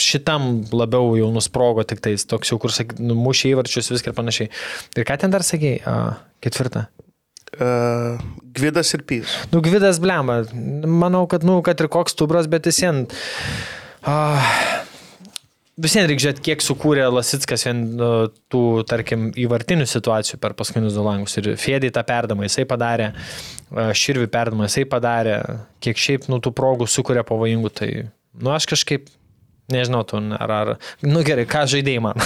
šitam 0.00 0.64
labiau 0.72 1.14
jau 1.20 1.30
nusprogo 1.34 1.84
tik 1.88 2.02
tais, 2.04 2.26
toks 2.28 2.52
jau 2.52 2.60
kur, 2.62 2.74
nu, 3.00 3.18
mušė 3.20 3.54
įvarčius 3.54 3.92
viską 3.92 4.12
ir 4.12 4.18
panašiai. 4.18 4.52
Ir 4.96 5.08
ką 5.08 5.18
ten 5.20 5.34
dar 5.34 5.44
sakėjai, 5.46 5.82
a, 5.84 5.98
ketvirtą. 6.44 6.86
Uh, 7.54 8.18
Gvidas 8.56 8.90
ir 8.96 9.04
pijus. 9.06 9.36
Nu, 9.52 9.60
Gvidas 9.62 10.00
blemba, 10.02 10.40
manau, 10.90 11.22
kad, 11.30 11.44
nu, 11.46 11.60
kad 11.66 11.78
ir 11.78 11.90
koks 11.92 12.16
tubras, 12.18 12.50
bet 12.50 12.66
vis 12.70 12.80
vien... 12.82 13.04
Uh, 14.04 14.82
Visiems 15.74 16.06
reikia 16.06 16.28
žiūrėti, 16.28 16.42
kiek 16.46 16.60
sukūrė 16.62 17.08
Lasitskas 17.10 17.64
vien 17.66 17.80
nu, 17.98 18.08
tų, 18.52 18.84
tarkim, 18.86 19.32
įvartinių 19.42 19.88
situacijų 19.90 20.38
per 20.42 20.54
paskutinius 20.54 20.94
du 20.94 21.02
langus. 21.02 21.34
Ir 21.40 21.48
Fėdį 21.58 21.90
tą 21.96 22.04
perdamą 22.06 22.46
jisai 22.46 22.62
padarė, 22.70 23.08
a, 23.10 23.88
Širvi 23.98 24.28
perdamą 24.30 24.68
jisai 24.68 24.84
padarė, 24.86 25.40
kiek 25.82 25.98
šiaip, 25.98 26.28
nu, 26.30 26.38
tų 26.38 26.52
progų 26.54 26.86
sukuria 26.86 27.26
pavojingų. 27.26 27.72
Tai, 27.74 27.90
nu, 28.38 28.54
aš 28.54 28.70
kažkaip 28.70 29.10
Nežinau, 29.72 30.02
tu 30.04 30.18
ar, 30.20 30.50
ar... 30.52 30.70
Nu 31.00 31.22
gerai, 31.24 31.46
ką 31.48 31.62
žaidėjai 31.72 32.02
man. 32.04 32.20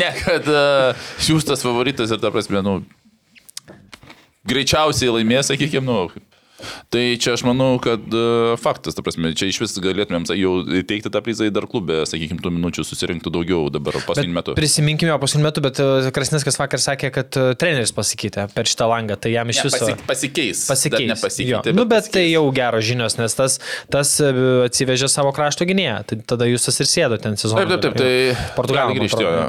Ne, 0.00 0.08
kad 0.18 0.48
uh, 0.50 1.04
Šiūstas 1.22 1.62
favoritas 1.62 2.10
ir 2.10 2.18
ta 2.18 2.32
prasme, 2.34 2.58
nu, 2.66 2.72
greičiausiai 4.50 5.14
laimės, 5.14 5.52
sakykime, 5.52 5.86
nu, 5.86 6.24
Tai 6.94 7.02
čia 7.20 7.34
aš 7.34 7.42
manau, 7.44 7.74
kad 7.82 8.04
uh, 8.14 8.54
faktas, 8.62 8.94
ta 8.94 9.02
prasme, 9.04 9.32
čia 9.36 9.48
iš 9.50 9.58
vis 9.64 9.72
galėtumėm 9.82 10.24
jau 10.38 10.52
teikti 10.86 11.10
tą 11.12 11.20
prizą 11.26 11.48
į 11.48 11.52
dar 11.52 11.66
klubę, 11.70 12.04
sakykime, 12.08 12.38
tų 12.44 12.52
minučių 12.54 12.84
susirinktų 12.86 13.32
daugiau 13.34 13.66
dabar 13.74 13.98
paskutiniu 14.06 14.36
metu. 14.36 14.54
Prisiminkime 14.56 15.10
jo 15.10 15.18
paskutiniu 15.22 15.48
metu, 15.48 15.64
bet 15.64 15.80
uh, 15.82 16.06
Krasneskas 16.14 16.56
vakar 16.60 16.80
sakė, 16.80 17.10
kad 17.14 17.38
uh, 17.40 17.50
treneris 17.58 17.90
pasikeitė 17.96 18.46
per 18.54 18.70
šitą 18.70 18.86
langą, 18.90 19.16
tai 19.20 19.34
jam 19.34 19.50
iš 19.50 19.60
Ne, 19.60 19.66
viso... 19.66 19.80
pasik- 19.82 20.04
pasikeis. 20.08 20.62
Pasikeis. 20.70 21.10
Nepasikeitė, 21.10 21.74
Jo. 21.74 21.76
Nu, 21.76 21.84
bet 21.90 22.06
pasikeis. 22.06 22.14
tai 22.14 22.24
jau 22.30 22.44
geros 22.54 22.86
žinios, 22.86 23.18
nes 23.18 23.34
tas, 23.36 23.58
tas 23.92 24.14
e, 24.22 24.30
atsivežė 24.68 25.08
savo 25.12 25.32
krašto 25.36 25.66
gynėją. 25.68 25.98
Tai 26.08 26.16
tada 26.34 26.46
jūs 26.48 26.64
tas 26.68 26.78
ir 26.80 26.88
sėdo 26.88 27.18
ten 27.20 27.36
sezoną. 27.40 27.64
Taip, 27.66 27.82
taip, 27.82 27.98
taip, 27.98 27.98
tai 28.00 28.54
Portugalą 28.56 28.94
gali 28.94 29.02
grįžti, 29.02 29.22
jo, 29.26 29.32
jo. 29.36 29.44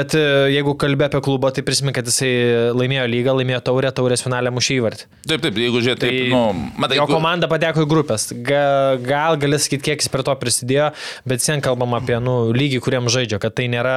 Bet 0.00 0.16
e, 0.18 0.24
jeigu 0.56 0.74
kalbė 0.80 1.06
apie 1.10 1.20
klubą, 1.24 1.52
tai 1.54 1.62
prisimink, 1.66 1.94
kad 2.00 2.08
jisai 2.10 2.32
laimėjo 2.76 3.06
lygą, 3.12 3.36
laimėjo 3.40 3.62
taurę, 3.70 3.92
taurės 3.96 4.24
finalę 4.26 4.50
mušį 4.56 4.80
įvartį. 4.80 5.08
Taip, 5.30 5.44
taip, 5.46 5.60
jeigu 5.62 5.84
žiūrėt, 5.84 6.02
taip, 6.02 6.16
Tai 6.16 6.28
nu, 6.32 6.42
matai, 6.54 6.98
jo 7.00 7.06
komanda 7.10 7.48
pateko 7.50 7.84
į 7.84 7.88
grupės. 7.90 8.28
Ga, 8.46 8.96
gal 9.02 9.38
gali 9.40 9.58
sakyti, 9.62 9.82
kiek 9.90 10.04
jis 10.04 10.10
prie 10.12 10.24
to 10.26 10.34
prisidėjo, 10.40 10.90
bet 11.28 11.44
sen 11.44 11.62
kalbam 11.64 11.96
apie 11.98 12.18
nu, 12.22 12.36
lygį, 12.56 12.80
kuriam 12.84 13.10
žaidžia, 13.12 13.40
kad 13.42 13.56
tai 13.56 13.68
nėra 13.72 13.96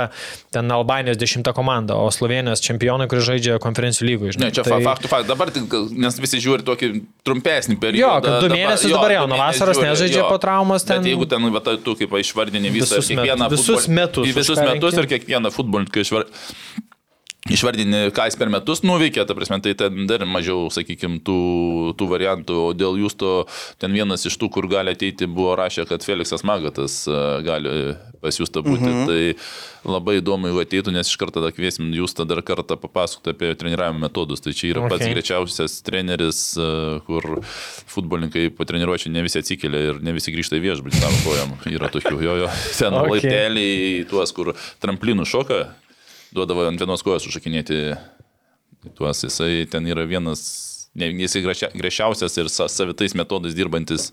ten 0.53 0.69
Albanijos 0.73 1.19
dešimta 1.19 1.53
komanda, 1.57 1.97
o 1.99 2.09
Slovenijos 2.13 2.63
čempionai, 2.65 3.09
kurie 3.11 3.25
žaidžia 3.25 3.59
konferencijų 3.63 4.09
lygų. 4.09 4.33
Ne, 4.41 4.51
čia 4.55 4.65
tai... 4.67 4.81
faktų, 4.85 5.11
faktų. 5.11 5.29
Dabar, 5.33 5.53
nes 6.05 6.19
visi 6.21 6.41
žiūri 6.43 6.65
tokį 6.67 6.91
trumpesnį 7.27 7.79
periodą. 7.81 8.05
Jo, 8.05 8.13
kad 8.25 8.45
du 8.45 8.51
mėnesius 8.53 8.93
dabar 8.95 9.15
jau 9.17 9.25
nuo 9.29 9.39
vasaros 9.39 9.81
nežaidžia 9.83 10.23
jo. 10.23 10.29
po 10.31 10.39
traumos 10.41 10.87
ten. 10.87 11.03
Bet 11.03 11.13
jeigu 11.13 11.29
ten, 11.29 11.49
va, 11.53 11.63
tu 11.83 11.95
kaip 11.99 12.17
išvardini 12.21 12.71
visą, 12.73 12.99
Visus 12.99 13.11
metus. 13.13 13.49
Visus 13.53 13.87
futbol- 13.87 13.95
metus 13.95 14.35
Visus 14.35 14.61
metus 14.61 14.97
ir 14.97 15.09
kiekvieną 15.09 15.51
futbolininką 15.53 16.05
išvardini. 16.05 16.87
Išvardini, 17.47 18.09
ką 18.11 18.25
jis 18.27 18.35
per 18.35 18.49
metus 18.51 18.81
nuveikė, 18.83 19.23
ta 19.23 19.33
prasme, 19.37 19.61
tai 19.63 19.71
ten 19.79 20.03
dar 20.09 20.25
mažiau, 20.27 20.67
sakykime, 20.75 21.21
tų, 21.23 21.37
tų 21.95 22.09
variantų. 22.11 22.57
O 22.67 22.73
dėl 22.75 22.99
jūs 22.99 23.15
to, 23.15 23.31
ten 23.79 23.95
vienas 23.95 24.27
iš 24.27 24.35
tų, 24.41 24.49
kur 24.51 24.67
gali 24.67 24.91
ateiti, 24.91 25.23
buvo 25.23 25.55
rašę, 25.55 25.87
kad 25.87 26.03
Felixas 26.03 26.43
Magatas 26.43 27.05
e, 27.07 27.15
gali 27.47 27.95
pas 28.19 28.35
jūs 28.35 28.51
tą 28.51 28.59
būti. 28.67 28.83
Mhm. 28.83 29.07
Tai 29.07 29.89
labai 29.95 30.17
įdomu, 30.19 30.51
jeigu 30.51 30.65
ateitų, 30.65 30.93
nes 30.97 31.07
iš 31.07 31.15
karto 31.21 31.39
tada 31.39 31.55
kviesim 31.55 31.95
tada 32.11 32.35
dar 32.35 32.43
kartą 32.43 32.75
papasakoti 32.75 33.31
apie 33.31 33.55
treniravimo 33.55 34.03
metodus. 34.03 34.43
Tai 34.43 34.51
čia 34.51 34.73
yra 34.73 34.83
okay. 34.83 34.97
pats 34.97 35.15
greičiausias 35.15 35.79
treneris, 35.87 36.45
e, 36.59 36.69
kur 37.07 37.39
futbolininkai 37.87 38.49
po 38.51 38.67
treniruočio 38.67 39.15
ne 39.15 39.23
visi 39.23 39.39
atsikelia 39.39 39.93
ir 39.93 40.03
ne 40.03 40.11
visi 40.11 40.35
grįžta 40.35 40.59
į 40.59 40.65
viešbutį 40.67 41.05
savo 41.07 41.23
kojam. 41.23 41.55
Yra 41.71 41.87
tokių, 41.87 42.17
jo, 42.19 42.41
jo, 42.43 42.55
ten 42.75 42.99
okay. 42.99 43.15
laipteliai, 43.15 44.09
tuos, 44.11 44.35
kur 44.35 44.57
tramplinų 44.83 45.23
šoka, 45.23 45.69
duodavo 46.35 46.67
ant 46.69 46.81
vienos 46.81 47.03
kojos 47.05 47.27
užšakinėti 47.29 47.83
tuos. 48.97 49.23
Jisai 49.25 49.65
ten 49.71 49.87
yra 49.89 50.05
vienas, 50.09 50.43
ne, 50.97 51.09
jisai 51.23 51.41
griežčiausias 51.43 52.37
ir 52.39 52.51
sa, 52.53 52.69
savitais 52.71 53.15
metodais 53.17 53.55
dirbantis 53.57 54.09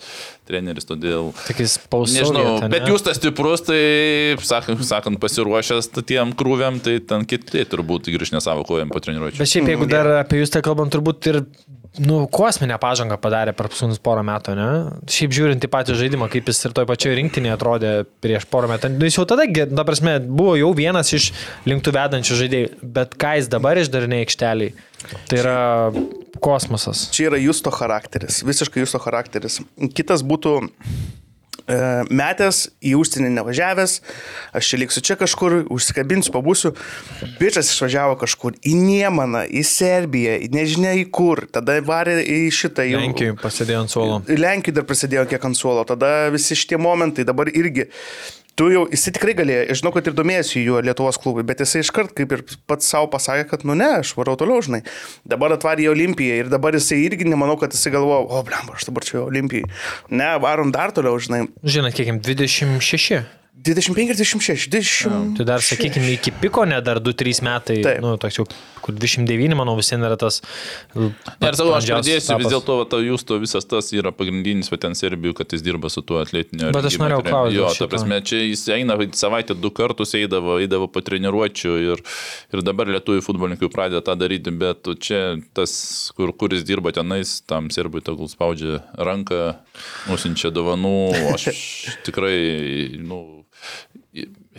treneris, 0.49 0.89
todėl... 0.89 1.33
Tik 1.47 1.63
jis 1.65 1.77
pausė. 1.93 2.23
Nežinau, 2.23 2.57
bet 2.73 2.89
jūs 2.91 3.07
tas 3.07 3.21
stiprus, 3.21 3.65
tai, 3.69 3.81
sakant, 4.47 4.83
sakant 4.87 5.21
pasiruošęs 5.23 5.93
tiem 6.03 6.35
krūviam, 6.39 6.81
tai 6.83 6.99
ten 7.05 7.27
kiti 7.29 7.67
turbūt 7.69 8.11
grįž 8.15 8.35
ne 8.37 8.43
savo 8.45 8.67
kojam 8.69 8.93
po 8.93 9.03
treniruočio. 9.05 9.43
Bet 9.43 9.53
šiaip, 9.53 9.73
jeigu 9.75 9.91
dar 9.91 10.13
apie 10.23 10.43
jūs 10.43 10.55
tai 10.55 10.65
kalbant, 10.67 10.93
turbūt 10.95 11.31
ir, 11.33 11.43
nu, 12.03 12.19
kosminę 12.33 12.77
pažangą 12.83 13.17
padarė 13.23 13.55
per 13.57 13.69
paskutinius 13.71 14.01
porą 14.05 14.23
metų, 14.27 14.55
ne? 14.59 14.67
Šiaip 15.11 15.35
žiūrint 15.37 15.65
į 15.67 15.71
patį 15.73 15.97
žaidimą, 16.01 16.29
kaip 16.33 16.51
jis 16.51 16.61
ir 16.69 16.75
toj 16.77 16.87
pačioj 16.91 17.15
rinktinėje 17.19 17.55
atrodė 17.57 17.93
prieš 18.25 18.47
porą 18.53 18.69
metų. 18.73 18.91
Nu, 18.97 19.09
jis 19.09 19.19
jau 19.19 19.25
tada, 19.29 19.47
ge- 19.49 19.69
ta 19.71 19.85
prasme, 19.89 20.19
buvo 20.27 20.57
jau 20.61 20.73
vienas 20.77 21.13
iš 21.17 21.31
linktų 21.69 21.95
vedančių 21.97 22.41
žaidėjų, 22.43 22.73
bet 22.99 23.17
ką 23.21 23.37
jis 23.41 23.51
dabar 23.53 23.81
išdarinė 23.81 24.23
aikšteliai, 24.25 24.75
tai 25.31 25.41
yra 25.43 25.59
kosmosas. 26.45 27.07
Čia 27.17 27.31
yra 27.31 27.41
jūsto 27.41 27.73
charakteris, 27.75 28.43
visiškai 28.47 28.83
jūsto 28.85 29.01
charakteris. 29.03 29.61
Kitas 29.97 30.25
būtų 30.27 30.59
metęs 31.67 32.63
į 32.85 32.95
užsienį 33.01 33.33
nevažiavęs, 33.37 33.97
aš 34.57 34.71
čia 34.71 34.81
liksiu 34.81 35.03
čia 35.07 35.17
kažkur, 35.19 35.59
užsikabinsiu, 35.73 36.33
pabūsiu. 36.35 36.73
Bičias 37.41 37.73
išvažiavo 37.75 38.17
kažkur 38.21 38.57
į 38.63 38.75
Niemaną, 38.79 39.45
į 39.51 39.65
Serbiją, 39.67 40.39
į 40.47 40.51
nežinia 40.55 40.95
į 41.01 41.09
kur, 41.11 41.47
tada 41.51 41.79
varė 41.87 42.21
į 42.23 42.41
šitą 42.55 42.87
jau. 42.87 43.03
Lenkijoje 43.03 43.39
pasėdėjo 43.43 43.83
ant 43.85 43.95
suolo. 43.95 44.23
Lenkijai 44.31 44.79
dar 44.79 44.87
prasidėjo 44.89 45.27
kiek 45.31 45.51
ant 45.51 45.59
suolo, 45.59 45.85
tada 45.89 46.31
visi 46.35 46.59
šitie 46.59 46.79
momentai 46.81 47.27
dabar 47.27 47.51
irgi. 47.51 47.91
Tu 48.57 48.71
jau, 48.73 48.87
jisai 48.88 49.12
tikrai 49.12 49.35
galėjo, 49.37 49.75
žinau, 49.77 49.90
kad 49.92 50.07
ir 50.09 50.14
domėjasi 50.16 50.62
juo 50.64 50.79
Lietuvos 50.81 51.19
klubai, 51.21 51.42
bet 51.45 51.61
jisai 51.61 51.83
iškart 51.85 52.14
kaip 52.16 52.31
ir 52.33 52.42
pats 52.64 52.88
savo 52.88 53.11
pasakė, 53.12 53.45
kad, 53.51 53.66
nu 53.69 53.77
ne, 53.77 53.90
aš 53.99 54.14
varau 54.16 54.33
toliau, 54.40 54.62
žinai. 54.64 54.81
Dabar 55.29 55.53
atvarė 55.59 55.85
į 55.85 55.90
Olimpiją 55.92 56.38
ir 56.40 56.49
dabar 56.49 56.73
jisai 56.79 57.03
irgi 57.05 57.29
nemanau, 57.29 57.59
kad 57.61 57.77
jisai 57.77 57.92
galvoja, 57.92 58.25
o, 58.25 58.40
blem, 58.49 58.71
aš 58.73 58.88
dabar 58.88 59.05
čia 59.05 59.21
Olimpijai. 59.27 59.69
Ne, 60.09 60.31
varom 60.40 60.73
dar 60.73 60.95
toliau, 60.97 61.21
žinai. 61.21 61.42
Žinot, 61.69 61.99
kiek 61.99 62.09
jam 62.09 62.23
26. 62.25 63.21
25-26, 63.67 64.71
20. 64.73 65.35
Tai 65.39 65.49
dar, 65.49 65.65
sakykime, 65.65 66.15
iki 66.17 66.33
piko, 66.41 66.65
ne 66.69 66.79
dar 66.85 67.01
2-3 67.03 67.43
metai, 67.47 67.81
Taip. 67.85 68.01
nu, 68.05 68.15
toks 68.21 68.41
jau, 68.41 68.47
kur 68.85 68.95
29, 68.95 69.57
manau, 69.59 69.77
vis 69.79 69.93
yra 69.97 70.17
tas. 70.21 70.41
Ir 70.95 71.13
sakau, 71.59 71.75
aš 71.75 71.89
brandžiausias 71.89 72.27
pridėsiu, 72.27 72.39
vis 72.41 72.53
dėlto 72.53 72.77
ta 72.91 73.01
jūsto 73.03 73.39
visas 73.43 73.67
tas 73.69 73.91
yra 73.97 74.13
pagrindinis, 74.15 74.71
va 74.73 74.79
ten 74.81 74.97
Serbijų, 74.99 75.37
kad 75.41 75.53
jis 75.55 75.65
dirba 75.67 75.91
su 75.93 76.03
tuo 76.07 76.21
atletiniu. 76.23 76.71
Bet 76.75 76.89
aš 76.89 76.99
norėjau 77.03 77.23
treneriu. 77.25 77.33
klaust 77.33 77.57
Jo, 77.57 77.69
dėl 77.71 77.81
ta 77.81 77.89
prasme, 77.91 78.21
čia 78.27 78.43
jis 78.43 78.65
eina 78.77 78.99
savaitę 79.17 79.57
du 79.59 79.71
kartus, 79.75 80.15
eidavo, 80.19 80.59
eidavo 80.63 80.89
po 80.93 81.03
treniruočių 81.05 81.77
ir, 81.93 82.05
ir 82.55 82.65
dabar 82.67 82.91
lietuvių 82.95 83.25
futbolininkai 83.27 83.71
pradeda 83.73 84.03
tą 84.07 84.17
daryti, 84.19 84.55
bet 84.55 84.89
čia 85.03 85.23
tas, 85.57 85.77
kur, 86.17 86.33
kuris 86.37 86.65
dirba 86.67 86.95
tenais, 86.97 87.41
tam 87.47 87.71
serbui 87.75 88.05
tegul 88.07 88.31
spaudžia 88.33 88.83
ranką, 88.97 89.57
nusinčia 90.11 90.53
dovanų, 90.55 90.97
aš 91.35 91.51
tikrai, 92.07 92.37
nu, 93.03 93.36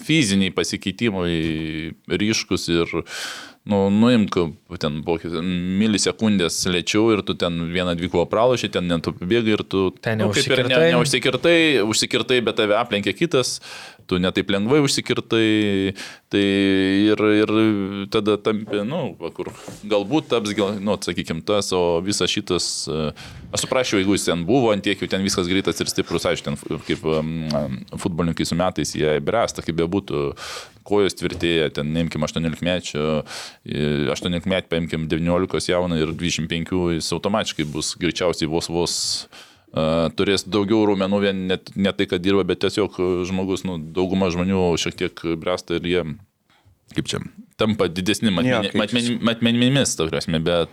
fiziniai 0.03 0.53
pasikeitimai 0.53 1.35
ryškus 2.07 2.67
ir, 2.73 2.93
nu, 3.67 3.79
nuimk 3.91 4.37
ten 4.79 5.01
po 5.05 5.17
milisekundės 5.17 6.59
lėčiau 6.71 7.11
ir 7.15 7.23
tu 7.27 7.35
ten 7.39 7.67
vieną 7.73 7.97
dvikovą 7.99 8.27
pralašai, 8.31 8.71
ten 8.77 8.87
net 8.91 9.09
bėgai 9.19 9.57
ir 9.57 9.63
tu... 9.67 9.89
Ten 10.03 10.21
nu, 10.21 10.29
kaip 10.35 10.47
ir 10.53 10.63
ne, 10.69 10.79
neužsikirtai. 10.95 11.57
užsikirtai, 11.83 12.39
bet 12.45 12.59
tave 12.61 12.77
aplenkė 12.79 13.15
kitas, 13.17 13.57
tu 14.07 14.21
netaip 14.23 14.53
lengvai 14.53 14.79
užsikirtai, 14.85 15.49
tai 16.31 16.45
ir, 17.11 17.25
ir 17.41 17.53
tada 18.13 18.37
tampi, 18.39 18.83
nu, 18.87 19.01
kur 19.35 19.51
galbūt 19.83 20.31
taps, 20.31 20.55
nu, 20.79 20.95
sakykime, 21.03 21.43
tas, 21.47 21.73
o 21.75 21.99
visas 22.05 22.31
šitas, 22.31 22.69
e, 22.87 23.11
aš 23.53 23.63
suprasčiau, 23.63 23.99
jeigu 24.01 24.15
jis 24.17 24.25
ten 24.27 24.43
buvo, 24.47 24.71
ant 24.73 24.83
tiek 24.83 24.99
jau 25.01 25.09
ten 25.11 25.23
viskas 25.25 25.47
greitas 25.49 25.79
ir 25.81 25.89
stiprus, 25.91 26.25
aišku, 26.29 26.45
ten 26.49 26.79
kaip 26.87 27.03
um, 27.07 27.33
futbolininkai 27.95 28.45
su 28.47 28.57
metais 28.59 28.91
jie 28.97 29.17
bręsta, 29.23 29.63
kaip 29.65 29.77
bebūtų, 29.79 30.23
kojos 30.87 31.15
tvirtėja, 31.19 31.69
ten, 31.75 31.89
neimkim 31.95 32.23
18 32.27 32.63
mečio, 32.63 33.21
18 33.67 34.47
metį 34.47 34.71
paimkim 34.71 35.07
19 35.11 35.71
jauną 35.73 35.99
ir 35.99 36.13
25, 36.15 36.73
jis 36.97 37.11
automatiškai 37.17 37.67
bus 37.73 37.95
greičiausiai 37.99 38.49
vos 38.51 38.71
vos 38.71 38.97
Uh, 39.67 40.07
turės 40.15 40.45
daugiau 40.47 40.85
raumenų, 40.87 41.17
vien 41.25 41.39
net 41.49 41.73
ne 41.75 41.91
tai, 41.91 42.05
kad 42.07 42.21
dirba, 42.23 42.45
bet 42.47 42.61
tiesiog 42.63 42.95
žmogus, 43.27 43.65
nu, 43.67 43.75
dauguma 43.93 44.29
žmonių 44.31 44.61
šiek 44.79 44.95
tiek 44.95 45.23
bręsta 45.37 45.75
ir 45.75 45.89
jie, 45.91 46.03
kaip 46.95 47.09
čia, 47.11 47.19
tampa 47.59 47.89
didesni 47.91 48.31
matmeni- 48.31 48.71
keičiasi. 48.71 48.79
matmeni- 48.79 49.17
matmenimis, 49.27 49.97
ta 49.99 50.07
prasme, 50.07 50.39
bet, 50.39 50.71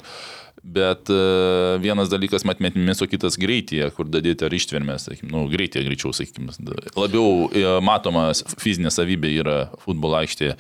bet 0.65 1.11
uh, 1.13 1.77
vienas 1.81 2.09
dalykas 2.09 2.45
matmenimis, 2.49 3.03
o 3.05 3.09
kitas 3.09 3.37
greityje, 3.41 3.91
kur 3.97 4.09
dadėti 4.09 4.47
ar 4.47 4.55
ištvermės, 4.57 5.09
sakykim, 5.09 5.29
nu, 5.35 5.45
greityje 5.53 5.85
greičiau, 5.85 6.15
sakykime, 6.17 6.55
labiau 6.97 7.51
e, 7.53 7.65
matoma 7.85 8.31
fizinė 8.63 8.93
savybė 8.95 9.35
yra 9.43 9.59
futbolo 9.85 10.17
aikštėje. 10.23 10.57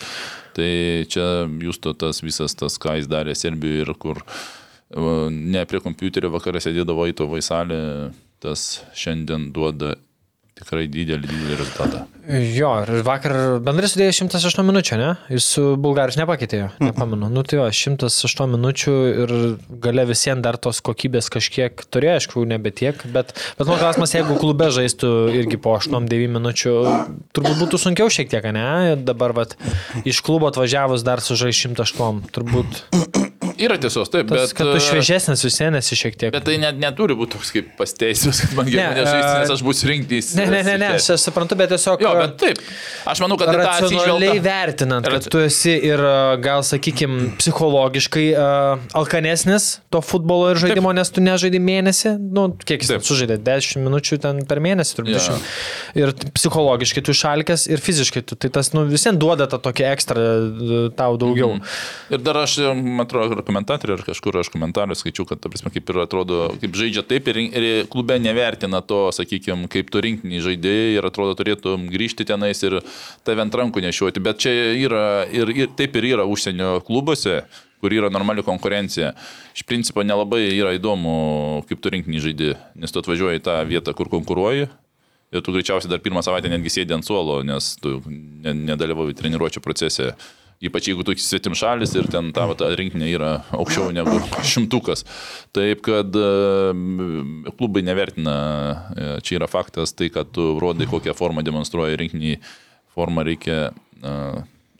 Tai 0.55 0.71
čia 1.11 1.29
jūs 1.65 1.81
to 1.83 1.95
tas 1.99 2.21
visas 2.23 2.55
tas, 2.59 2.77
ką 2.79 2.99
jis 3.01 3.09
darė 3.11 3.35
Serbijoje 3.39 3.87
ir 3.87 3.95
kur 3.99 4.21
e, 4.21 4.27
ne 5.33 5.65
prie 5.71 5.81
kompiuterio 5.83 6.31
vakarą 6.37 6.61
sėdėdavo 6.63 7.09
į 7.09 7.17
to 7.19 7.31
vaisalį, 7.33 7.81
tas 8.45 8.85
šiandien 8.93 9.49
duoda 9.57 9.95
tikrai 10.55 10.85
didelį, 10.87 11.27
didelį 11.33 11.57
rezultatą. 11.59 12.05
Jo, 12.25 12.71
ir 12.81 13.03
vakar 13.05 13.35
bendrai 13.65 13.89
sudėjo 13.91 14.15
108 14.25 14.65
minučių, 14.65 14.97
ne? 14.97 15.09
Jis 15.35 15.49
su 15.57 15.65
Bulgaris 15.81 16.17
nepakeitėjo, 16.17 16.71
nepamenu. 16.81 17.29
Nu 17.29 17.43
tai 17.45 17.59
jo, 17.59 17.67
108 17.69 18.49
minučių 18.55 18.95
ir 19.25 19.35
gale 19.85 20.07
visiems 20.09 20.41
dar 20.45 20.57
tos 20.57 20.81
kokybės 20.85 21.29
kažkiek 21.35 21.85
turėjo, 21.93 22.17
aišku, 22.23 22.47
nebe 22.49 22.73
tiek, 22.73 22.97
bet, 23.13 23.35
bet 23.59 23.69
mano 23.69 23.77
klausimas, 23.83 24.15
jeigu 24.17 24.39
klube 24.41 24.71
žaistų 24.73 25.13
irgi 25.37 25.61
po 25.61 25.77
8-9 25.77 26.33
minučių, 26.39 26.75
turbūt 27.37 27.61
būtų 27.61 27.83
sunkiau 27.85 28.09
šiek 28.09 28.33
tiek, 28.33 28.49
ne? 28.57 28.97
Dabar, 29.05 29.37
vat, 29.37 29.59
iš 30.09 30.25
klubo 30.25 30.49
atvažiavus 30.49 31.05
dar 31.05 31.21
sužais 31.25 31.61
108, 31.61 32.25
turbūt. 32.33 32.85
Yra 33.61 33.77
tiesos, 33.79 34.09
taip, 34.11 34.29
Tas, 34.31 34.51
bet... 34.51 34.57
kad 34.59 34.67
tu 34.67 34.79
e, 34.79 34.83
šviežesnis 34.83 35.45
visienis 35.47 35.91
šiek 35.95 36.17
tiek. 36.19 36.33
Bet 36.35 36.47
tai 36.47 36.57
net 36.59 36.79
neturi 36.81 37.15
būti 37.19 37.37
toks 37.37 37.53
kaip 37.55 37.69
pasteisius, 37.79 38.41
kad 38.43 38.57
man 38.59 38.71
geriau 38.71 38.91
Ne, 38.91 39.03
nežaisti, 39.05 39.29
e, 39.29 39.43
nes 39.45 39.53
aš 39.55 39.63
būsiu 39.67 39.91
rinktis. 39.91 40.31
Ne, 40.39 40.47
Ne, 40.51 40.63
ne, 40.67 40.75
ne, 40.81 40.89
aš 40.97 41.23
suprantu, 41.23 41.59
bet 41.59 41.71
tiesiog... 41.71 42.03
Jo, 42.03 42.14
bet 42.19 42.37
taip. 42.41 42.61
Aš 43.11 43.21
manau, 43.25 43.37
kad 43.41 43.53
Racionaliai 43.55 44.41
vertinant, 44.43 45.07
kad 45.07 45.27
tu 45.31 45.43
esi 45.45 45.75
ir 45.91 46.01
a, 46.01 46.37
gal, 46.41 46.65
sakykime, 46.67 47.35
psichologiškai 47.41 48.27
uh, 48.33 48.85
alkanesnis 48.97 49.81
to 49.93 50.01
futbolo 50.05 50.51
ir 50.53 50.61
žaidimo, 50.61 50.91
Taip. 50.91 50.99
nes 51.01 51.13
tu 51.15 51.25
nežaidži 51.25 51.61
mėnesį, 51.63 52.15
nu, 52.35 52.47
kiek 52.65 52.85
jis 52.85 53.05
sužaidė, 53.07 53.39
10 53.45 53.85
minučių 53.85 54.19
ten 54.25 54.43
per 54.49 54.61
mėnesį, 54.65 54.97
turbūt. 54.99 55.29
Yeah. 55.29 55.45
Ir 55.99 56.15
psichologiškai 56.37 57.05
tu 57.05 57.15
šalkės 57.17 57.67
ir 57.71 57.83
fiziškai 57.85 58.25
tu, 58.29 58.39
tai 58.41 58.51
tas, 58.55 58.73
nu, 58.77 58.87
visiems 58.91 59.21
duoda 59.21 59.49
tą 59.51 59.61
tokį 59.63 59.87
ekstra 59.91 60.25
e, 60.25 60.81
tau 60.97 61.19
daugiau. 61.21 61.59
Mm. 61.59 61.75
Ir 62.17 62.25
dar 62.25 62.41
aš, 62.43 62.57
man 62.75 63.05
atrodo, 63.07 63.39
ar 63.39 63.47
komentatoriai, 63.47 63.99
ar 64.01 64.07
kažkur 64.07 64.41
aš 64.41 64.51
komentarą 64.55 64.97
skaičiu, 64.99 65.27
kad, 65.29 65.43
ta 65.43 65.53
prasme, 65.53 65.73
kaip 65.75 65.93
ir 65.93 66.01
atrodo, 66.05 66.41
kaip 66.63 66.79
žaidžia 66.79 67.05
taip 67.07 67.29
ir, 67.33 67.41
ir 67.45 67.69
klube 67.93 68.19
nevertina 68.23 68.83
to, 68.85 69.07
sakykime, 69.15 69.69
kaip 69.73 69.93
tu 69.93 70.03
rinkinį 70.05 70.43
žaidėjai 70.45 70.99
ir 70.99 71.09
atrodo 71.11 71.37
turėtų 71.39 71.77
grįžti 71.91 72.04
tenais 72.13 72.61
ir 72.63 72.81
tave 73.25 73.41
ant 73.41 73.55
rankų 73.55 73.81
nešiuoti. 73.81 74.21
Bet 74.21 74.45
čia 74.45 74.53
yra 74.77 75.25
ir, 75.33 75.49
ir 75.49 75.73
taip 75.79 75.97
ir 75.97 76.05
yra 76.13 76.29
užsienio 76.29 76.83
klubuose 76.85 77.45
kur 77.85 77.93
yra 77.93 78.09
normali 78.09 78.43
konkurencija. 78.45 79.13
Iš 79.53 79.65
principo 79.69 80.01
nelabai 80.05 80.47
yra 80.57 80.71
įdomu, 80.73 81.65
kaip 81.69 81.81
tu 81.85 81.91
rinkinį 81.93 82.23
žaidži, 82.25 82.55
nes 82.81 82.93
tu 82.93 83.01
atvažiuoji 83.03 83.41
į 83.41 83.45
tą 83.45 83.59
vietą, 83.69 83.93
kur 83.97 84.09
konkuruoji 84.09 84.69
ir 85.35 85.43
tu 85.43 85.53
greičiausiai 85.53 85.91
dar 85.91 86.01
pirmą 86.01 86.23
savaitę 86.25 86.49
netgi 86.49 86.71
sėdi 86.73 86.95
ant 86.95 87.05
suolo, 87.05 87.43
nes 87.45 87.75
tu 87.83 87.99
ne- 88.07 88.55
nedalyvauji 88.55 89.17
treniruočio 89.19 89.61
procese. 89.65 90.13
Ypač 90.65 90.89
jeigu 90.89 91.05
tu 91.05 91.13
svetim 91.21 91.57
šalis 91.59 91.93
ir 91.99 92.09
ten 92.13 92.31
tavo 92.37 92.57
ta 92.57 92.71
rinkinė 92.73 93.11
yra 93.13 93.33
aukščiau 93.53 93.93
negu 93.93 94.17
šimtukas. 94.49 95.05
Taip, 95.57 95.83
kad 95.85 96.17
e, 96.17 96.31
klubai 97.59 97.85
nevertina, 97.85 98.37
e, 98.95 99.11
čia 99.27 99.39
yra 99.41 99.51
faktas, 99.51 99.93
tai 99.97 100.09
kad 100.15 100.33
tu 100.33 100.55
rodai, 100.63 100.89
kokią 100.91 101.17
formą 101.19 101.45
demonstruoja 101.45 101.99
rinkinį, 102.01 102.39
formą 102.97 103.27
reikia 103.29 103.59
e, 103.69 104.17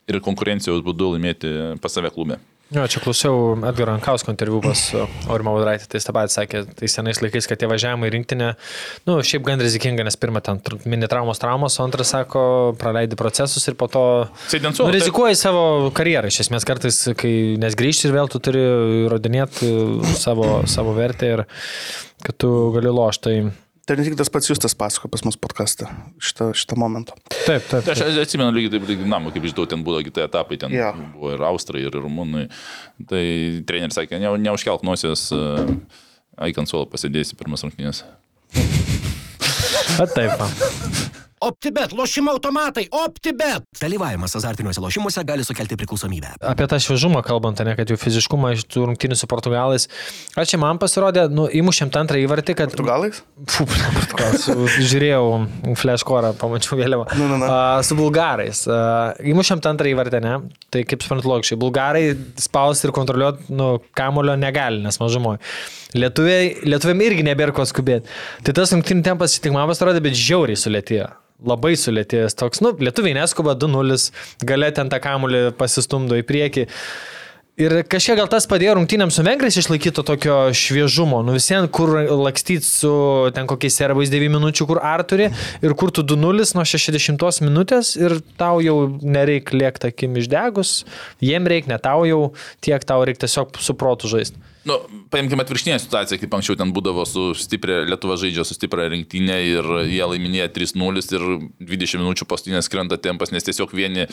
ir 0.09 0.21
konkurencijos 0.25 0.81
būdu 0.85 1.13
laimėti 1.13 1.53
pas 1.83 1.93
save 1.93 2.13
klube. 2.15 2.39
Jo, 2.73 2.87
čia 2.89 2.97
klausiau 2.97 3.53
Edgaro 3.69 3.93
Ankausko 3.93 4.31
interviu 4.33 4.57
pas 4.63 4.79
Orimo 5.33 5.53
Vaudraitį, 5.53 5.85
tai 5.89 5.99
jis 5.99 6.07
tą 6.07 6.15
patį 6.17 6.33
sakė, 6.33 6.61
tai 6.79 6.89
senais 6.89 7.21
laikais, 7.21 7.45
kad 7.49 7.59
tie 7.61 7.69
važiavimai 7.69 8.09
į 8.09 8.13
rinktinę, 8.15 8.47
nu, 9.05 9.17
šiaip 9.21 9.45
gan 9.45 9.61
rizikinga, 9.61 10.05
nes 10.07 10.17
pirmą 10.17 10.41
ten 10.45 10.61
mini 10.89 11.09
traumos 11.11 11.41
traumos, 11.41 11.77
o 11.77 11.85
antras 11.85 12.15
sako, 12.15 12.45
praleidi 12.81 13.19
procesus 13.19 13.69
ir 13.69 13.77
po 13.77 13.85
to... 13.91 14.05
Nu, 14.65 14.89
rizikuoji 14.95 15.37
savo 15.37 15.91
karjerą, 15.95 16.31
iš 16.33 16.47
esmės 16.47 16.65
kartais, 16.65 17.03
kai 17.21 17.35
nes 17.61 17.77
grįžti 17.77 18.09
ir 18.09 18.17
vėl 18.17 18.33
tu 18.33 18.41
turi 18.41 18.63
įrodinėti 19.05 19.69
savo, 20.17 20.63
savo 20.69 20.97
vertę 20.97 21.35
ir 21.35 21.45
kad 22.25 22.41
tu 22.41 22.49
gali 22.73 22.89
lošti. 22.89 23.29
Tai... 23.29 23.64
Tai 23.85 23.93
ne 23.99 24.03
tik 24.07 24.15
tas 24.17 24.31
pats 24.33 24.47
Justas 24.49 24.73
pasako 24.73 25.11
pas 25.13 25.21
mus 25.27 25.35
podcastą 25.37 25.85
šitą, 26.17 26.47
šitą 26.57 26.77
momentą. 26.81 27.13
Taip, 27.45 27.67
taip. 27.69 27.83
Tai 27.85 27.93
aš 27.93 28.17
atsimenu 28.23 28.49
lygiai 28.55 28.71
taip, 28.73 28.87
lygiai 28.89 29.09
namų, 29.11 29.29
kaip 29.35 29.45
žinau, 29.45 29.67
ten 29.69 29.83
buvo 29.85 29.99
kiti 30.07 30.23
etapai, 30.23 30.57
ten 30.61 30.73
Jo. 30.73 30.87
buvo 31.13 31.35
ir 31.35 31.43
Austrai, 31.45 31.83
ir 31.85 31.93
Rumunai. 31.93 32.47
Tai 33.11 33.21
treneris 33.69 33.99
sakė, 33.99 34.17
ne, 34.23 34.31
neužkelk 34.47 34.81
nosies, 34.87 35.27
aikant 36.41 36.71
suolo 36.71 36.89
pasidėsi 36.89 37.37
pirmas 37.37 37.61
rungtynės. 37.67 38.01
A, 40.01 40.09
taip. 40.09 41.13
OptiBet, 41.45 41.91
lošimo 41.93 42.31
automatai, 42.33 42.87
OptiBet. 42.91 43.67
Dalyvavimas 43.77 44.33
azartiniuose 44.39 44.81
lošimuose 44.81 45.21
gali 45.27 45.43
sukelti 45.45 45.77
priklausomybę. 45.77 46.31
Apie 46.41 46.65
tą 46.71 46.79
šviežumą 46.81 47.21
kalbant, 47.25 47.59
ne, 47.67 47.75
kad 47.77 47.91
jų 47.91 47.97
fiziškumą 48.01 48.55
iš 48.55 48.63
tų 48.73 48.87
rungtynių 48.89 49.17
su 49.19 49.29
portugalais. 49.29 49.85
Ar 50.33 50.47
čia 50.49 50.57
man 50.61 50.79
pasirodė, 50.81 51.27
nu, 51.29 51.45
įmušėm 51.45 51.91
tą 51.93 52.01
antrą 52.01 52.17
įvartį, 52.23 52.55
kad... 52.57 52.73
Portugalais? 52.73 53.19
Fу, 53.45 53.67
portugalas. 53.69 54.47
Žiūrėjau 54.89 55.75
flashkorą, 55.77 56.31
pamačiau 56.41 56.79
vėliavą. 56.79 57.11
Nu, 57.19 57.27
nu, 57.29 57.37
nu. 57.37 57.45
A, 57.45 57.83
su 57.85 57.97
bulgarais. 57.99 58.63
A, 58.65 58.79
Įmušėm 59.35 59.61
tą 59.61 59.75
antrą 59.75 59.91
įvartį, 59.91 60.21
ne? 60.25 60.39
Tai 60.73 60.81
kaip 60.89 61.05
suprantu 61.05 61.29
logiškai. 61.29 61.59
Bulgarai 61.61 62.07
spausti 62.41 62.89
ir 62.89 62.95
kontroliuoti, 62.95 63.51
nu, 63.53 63.75
kamulio 63.97 64.33
negali, 64.39 64.81
nes 64.81 64.97
mažumoji. 65.01 65.43
Lietuviai, 65.95 66.55
lietuviam 66.65 67.05
irgi 67.05 67.27
nebėra 67.29 67.53
ko 67.55 67.67
skubėti. 67.69 68.09
Tai 68.43 68.57
tas 68.57 68.73
rungtynių 68.73 69.05
tempas 69.05 69.37
tik 69.37 69.53
man 69.55 69.69
pasirodė, 69.69 70.01
bet 70.03 70.17
žiauriai 70.17 70.57
sulėtėjo. 70.59 71.11
Labai 71.43 71.73
sulėtėjęs 71.75 72.37
toks, 72.39 72.61
nu, 72.63 72.71
lietuviai 72.79 73.17
neskuba 73.17 73.57
2-0, 73.59 73.97
gale 74.47 74.69
ten 74.71 74.87
tą 74.91 75.01
kamulį 75.03 75.49
pasistumdo 75.59 76.15
į 76.15 76.23
priekį. 76.27 76.63
Ir 77.55 77.71
kažkiek 77.87 78.17
gal 78.19 78.27
tas 78.31 78.43
padėjo 78.51 78.73
rungtynėms 78.75 79.15
su 79.15 79.23
vengrais 79.23 79.55
išlaikyti 79.59 79.93
to 79.95 80.03
tokio 80.07 80.37
šviežumo. 80.55 81.21
Nu 81.23 81.35
visiems, 81.35 81.69
kur 81.75 81.91
lakstyti 82.19 82.67
su 82.67 82.91
ten 83.35 83.47
kokiais 83.47 83.77
serbais 83.79 84.11
9 84.11 84.31
minučių, 84.33 84.67
kur 84.67 84.81
ar 84.83 85.05
turi, 85.07 85.29
ir 85.63 85.75
kur 85.79 85.91
tu 85.95 86.03
2-0 86.03 86.49
nuo 86.55 86.65
60 86.67 87.43
minutės 87.43 87.93
ir 87.99 88.17
tau 88.39 88.59
jau 88.63 88.75
nereikia 88.99 89.59
lėkti 89.59 89.91
akim 89.91 90.19
išdegus, 90.19 90.81
jiem 91.23 91.47
reikia, 91.47 91.71
ne 91.75 91.79
tau 91.83 92.03
jau 92.07 92.21
tiek, 92.59 92.83
tau 92.83 93.07
reikia 93.07 93.23
tiesiog 93.23 93.55
su 93.63 93.75
protu 93.79 94.11
žaisti. 94.11 94.54
Nu, 94.65 94.79
paimkime 95.13 95.43
atvirkštinę 95.45 95.77
situaciją, 95.79 96.17
kaip 96.23 96.33
anksčiau 96.33 96.57
ten 96.57 96.71
būdavo 96.73 97.03
su 97.05 97.27
stiprią, 97.37 97.83
Lietuva 97.85 98.15
žaidžia 98.17 98.45
su 98.47 98.57
stiprią 98.57 98.87
rinktinę 98.95 99.37
ir 99.45 99.67
jie 99.85 100.07
laiminėja 100.09 100.49
3-0 100.55 101.03
ir 101.13 101.25
20 101.69 102.01
minučių 102.01 102.25
paskutinės 102.31 102.71
krenta 102.73 102.97
tempas, 102.97 103.29
nes 103.35 103.45
tiesiog 103.45 103.75
vieni 103.77 104.07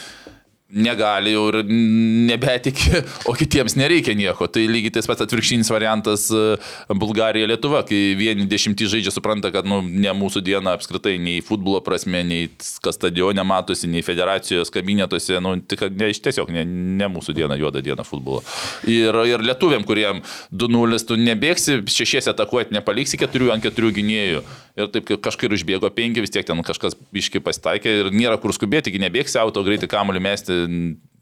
negali 0.72 1.34
jau 1.34 1.44
ir 1.50 1.58
nebetiki, 1.68 3.02
o 3.28 3.34
kitiems 3.36 3.76
nereikia 3.76 4.14
nieko. 4.16 4.48
Tai 4.50 4.64
lygiai 4.68 4.94
tas 4.96 5.08
pats 5.08 5.24
atvirkštinis 5.24 5.70
variantas 5.72 6.28
e, 6.32 6.56
Bulgarija-Lietuva, 6.88 7.82
kai 7.88 8.00
vieni 8.18 8.46
dešimtį 8.50 8.88
žaidžia, 8.94 9.12
supranta, 9.14 9.52
kad 9.54 9.68
nu, 9.68 9.82
ne 9.82 10.14
mūsų 10.16 10.42
diena 10.44 10.76
apskritai, 10.76 11.18
nei 11.22 11.42
futbolo 11.44 11.82
prasme, 11.84 12.24
nei 12.26 12.48
kas 12.84 12.96
stadione 12.98 13.44
matosi, 13.46 13.90
nei 13.90 14.04
federacijos 14.06 14.72
kabinetuose, 14.72 15.38
nu, 15.44 15.54
tik, 15.68 15.84
ne, 15.92 16.08
tiesiog 16.12 16.52
ne, 16.54 16.64
ne 16.66 17.10
mūsų 17.12 17.36
diena, 17.36 17.58
juoda 17.60 17.84
diena 17.84 18.06
futbolo. 18.06 18.42
Ir, 18.88 19.16
ir 19.28 19.44
lietuviam, 19.44 19.84
kuriem 19.88 20.22
2-0, 20.50 21.02
tu 21.08 21.20
nebėgsi, 21.20 21.82
šešiesi 21.92 22.32
atakuoti, 22.32 22.74
nepaliksi 22.78 23.20
keturių 23.20 23.52
ant 23.54 23.64
keturių 23.64 23.92
gynėjų. 24.00 24.44
Ir 24.80 24.88
taip 24.88 25.04
kaip 25.04 25.20
kažkaip 25.20 25.52
išbėgo 25.52 25.90
penki, 25.92 26.22
vis 26.24 26.32
tiek 26.32 26.46
ten 26.48 26.62
kažkas 26.64 26.96
biški 27.12 27.42
pasitaikė 27.44 27.92
ir 27.98 28.10
nėra 28.14 28.38
kur 28.40 28.54
skubėti, 28.56 28.94
nebėgsi 29.02 29.36
auto 29.42 29.60
greitai 29.66 29.90
kamuolį 29.90 30.22
mesti, 30.24 30.61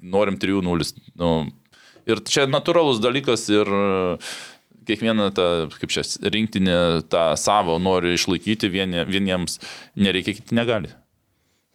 norim 0.01 0.38
3-0. 0.41 0.95
Nu, 1.20 1.32
ir 2.09 2.22
čia 2.28 2.47
natūralus 2.51 3.03
dalykas 3.03 3.47
ir 3.53 3.68
kiekvieną 4.88 5.28
tą, 5.36 5.47
kaip 5.76 5.93
čia, 5.93 6.05
rinktinę 6.34 6.78
tą 7.12 7.24
savo 7.38 7.78
nori 7.82 8.14
išlaikyti, 8.16 8.70
vieni, 8.72 9.05
vieniems 9.09 9.61
nereikia, 9.97 10.34
kiti 10.38 10.57
negali. 10.57 10.91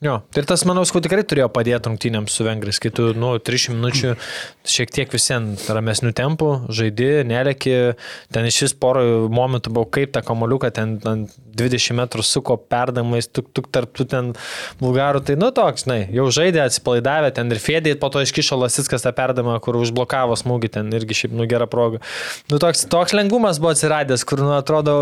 Jo, 0.03 0.17
tai 0.27 0.41
ir 0.43 0.47
tas, 0.49 0.59
manau, 0.67 0.81
skau 0.83 0.99
tikrai 0.99 1.23
turėjo 1.23 1.45
padėti 1.55 1.87
rungtynėms 1.87 2.33
su 2.35 2.43
vengrais, 2.43 2.81
kai 2.83 2.89
tu, 2.91 3.13
nu, 3.15 3.29
300 3.39 3.77
minučių 3.77 4.09
šiek 4.67 4.89
tiek 4.91 5.13
visiems 5.15 5.69
ramesnių 5.71 6.11
tempų, 6.19 6.49
žaidi, 6.67 7.23
neleki, 7.23 7.71
ten 8.35 8.49
iš 8.49 8.57
vis 8.65 8.75
porą 8.75 9.05
momentų 9.31 9.71
buvo 9.71 9.87
kaip 9.95 10.11
tą 10.11 10.19
kamoliuką, 10.27 10.73
ten 10.75 10.97
ant 11.07 11.37
20 11.55 11.95
metrų 11.95 12.25
suko 12.27 12.57
perdamais, 12.59 13.29
tuk, 13.31 13.47
tuk 13.55 13.69
tarp 13.71 13.93
tų 13.95 14.07
ten 14.11 14.33
bulgarų, 14.81 15.21
tai, 15.29 15.37
nu, 15.39 15.47
toks, 15.55 15.87
na, 15.87 16.01
jau 16.11 16.27
žaidė, 16.27 16.65
atsipalaidavę, 16.65 17.31
ten 17.39 17.55
ir 17.55 17.63
fėdė, 17.63 17.95
po 17.95 18.11
to 18.11 18.25
iškišo 18.27 18.59
Lasiskas 18.59 19.07
tą 19.07 19.15
perdamą, 19.15 19.55
kur 19.63 19.79
užblokavo 19.79 20.35
smūgį, 20.35 20.73
ten 20.75 20.91
irgi 20.99 21.21
šiaip, 21.21 21.39
nu, 21.39 21.47
gera 21.47 21.69
proga. 21.71 22.03
Nu, 22.51 22.59
toks, 22.59 22.83
toks 22.91 23.15
lengvumas 23.15 23.63
buvo 23.63 23.71
atsiradęs, 23.71 24.27
kur, 24.27 24.43
nu, 24.43 24.51
atrodo, 24.59 24.99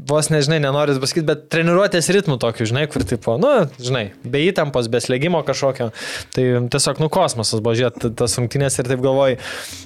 vos 0.00 0.32
nežinai, 0.32 0.62
nenorit 0.64 1.04
pasakyti, 1.04 1.28
bet 1.28 1.46
treniruotės 1.52 2.08
ritmų 2.16 2.40
tokių, 2.40 2.72
žinai, 2.72 2.88
kur, 2.88 3.04
tipo, 3.04 3.36
nu, 3.42 3.52
žinai, 3.76 4.08
be 4.24 4.42
įtampos, 4.48 4.88
be 4.92 5.00
slėgimo 5.02 5.42
kažkokio. 5.46 5.90
Tai 6.34 6.44
tiesiog, 6.72 7.00
nu, 7.02 7.08
kosmosas 7.12 7.62
buvo 7.62 7.74
žiūrėti 7.78 8.12
tas 8.18 8.36
rungtynės 8.38 8.78
ir 8.78 8.90
taip 8.90 9.02
galvoju. 9.04 9.38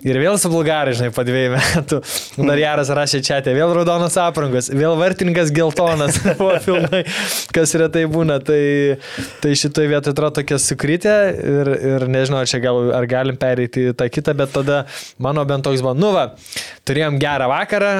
Ir 0.07 0.21
vėl 0.23 0.39
su 0.41 0.51
bulgarai, 0.53 0.95
žinai, 0.99 1.13
po 1.15 1.25
dviejų 1.27 1.55
metų. 1.57 2.01
Dar 2.51 2.61
Jaras 2.61 2.93
rašė 2.99 3.23
čia, 3.27 3.41
vėl 3.47 3.75
raudonas 3.77 4.19
aprangos, 4.21 4.71
vėl 4.73 4.97
vartininkas 5.01 5.53
geltonas. 5.55 6.21
Buvo 6.41 6.59
filmai, 6.65 7.03
kas 7.57 7.75
retai 7.81 8.07
būna. 8.11 8.39
Tai, 8.47 8.61
tai 9.43 9.57
šitoje 9.59 9.91
vietoje 9.91 10.15
atrodo 10.15 10.41
tokia 10.41 10.61
sukrytė 10.63 11.17
ir, 11.41 11.73
ir 11.95 12.07
nežinau, 12.13 12.45
čia 12.49 12.61
gal, 12.63 12.93
ar 12.95 13.09
galim 13.11 13.39
pereiti 13.41 13.91
į 13.91 13.97
tą 13.99 14.11
kitą, 14.13 14.37
bet 14.39 14.55
tada 14.55 14.85
mano 15.23 15.45
bent 15.49 15.67
toks 15.67 15.83
buvo, 15.83 15.97
nu 15.99 16.13
va, 16.15 16.29
turėjom 16.87 17.21
gerą 17.23 17.51
vakarą. 17.51 17.93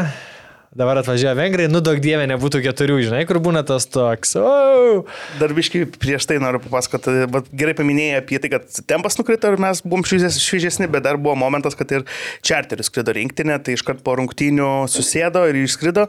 Dabar 0.77 0.99
atvažiuoja 1.01 1.33
vengrai, 1.39 1.67
nu 1.73 1.81
daug 1.81 1.97
dievė 2.05 2.27
nebūtų 2.29 2.61
keturių, 2.67 2.99
žinai, 3.07 3.23
kur 3.29 3.39
būna 3.41 3.63
tas 3.65 3.87
toks. 3.89 4.35
Oh! 4.37 5.07
Dar 5.41 5.55
biškai 5.57 5.87
prieš 5.97 6.27
tai 6.29 6.37
noriu 6.43 6.61
papasakoti, 6.61 7.15
bet 7.33 7.47
gerai 7.57 7.73
paminėjai 7.79 8.19
apie 8.21 8.37
tai, 8.43 8.51
kad 8.53 8.67
tempas 8.85 9.17
nukrito 9.17 9.49
ir 9.49 9.57
mes 9.63 9.81
buvom 9.81 10.05
šviežes- 10.05 10.37
šviežesni, 10.37 10.89
bet 10.93 11.07
dar 11.07 11.17
buvo 11.17 11.33
momentas, 11.41 11.73
kad 11.79 11.95
ir 11.97 12.05
čarteris 12.45 12.91
skrido 12.91 13.15
rinktinė, 13.17 13.57
tai 13.65 13.79
iškart 13.79 14.03
po 14.05 14.19
rungtynių 14.21 14.69
susėdo 14.93 15.47
ir 15.49 15.63
išskrido. 15.63 16.05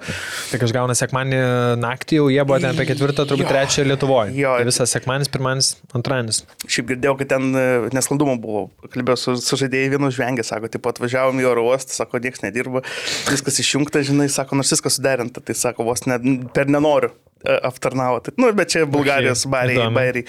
Tai 0.51 0.59
aš 0.67 0.75
gaunu 0.75 0.97
sekmanį 0.99 1.39
naktį, 1.79 2.19
jau 2.19 2.27
jie 2.35 2.43
buvo 2.43 2.59
ten 2.59 2.75
apie 2.75 2.89
ketvirtą, 2.91 3.23
turbūt 3.29 3.47
trečią 3.47 3.87
Lietuvoje. 3.87 4.35
Jo. 4.35 4.57
Tai 4.59 4.67
visas 4.67 4.91
sekmanis, 4.91 5.31
pirmanis, 5.31 5.71
antradienis. 5.95 6.41
Šiaip 6.67 6.91
girdėjau, 6.91 7.15
kad 7.23 7.31
ten 7.37 7.47
e, 7.55 7.65
nesklandumų 7.95 8.35
buvo. 8.43 8.65
Kalbėjau 8.91 9.21
su, 9.23 9.37
su 9.47 9.61
žaidėjai 9.63 9.95
vienu 9.95 10.11
žvengė, 10.11 10.43
sako, 10.43 10.67
taip 10.75 10.91
atvažiavom 10.91 11.39
į 11.39 11.47
oro 11.53 11.65
uostą, 11.71 11.95
sako, 12.01 12.19
niekas 12.19 12.43
nedirba, 12.43 12.83
viskas 13.31 13.63
išjungta, 13.63 14.03
žinai, 14.03 14.27
sako, 14.33 14.56
nors 14.57 14.73
viskas 14.75 14.97
suderinta, 14.99 15.43
tai 15.45 15.55
sako, 15.57 15.85
vos 15.87 16.05
ne, 16.09 16.19
per 16.53 16.67
nenoriu. 16.71 17.13
e, 17.45 17.59
aptarnavo. 17.63 18.19
Tai, 18.25 18.33
nu, 18.41 18.51
bet 18.57 18.71
čia 18.73 18.85
Bulgarijos 18.89 19.45
bariai. 19.45 19.89
bariai. 19.93 20.25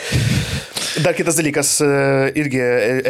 Dar 1.05 1.15
kitas 1.15 1.37
dalykas, 1.39 1.71
e, 1.85 1.89
irgi 2.41 2.61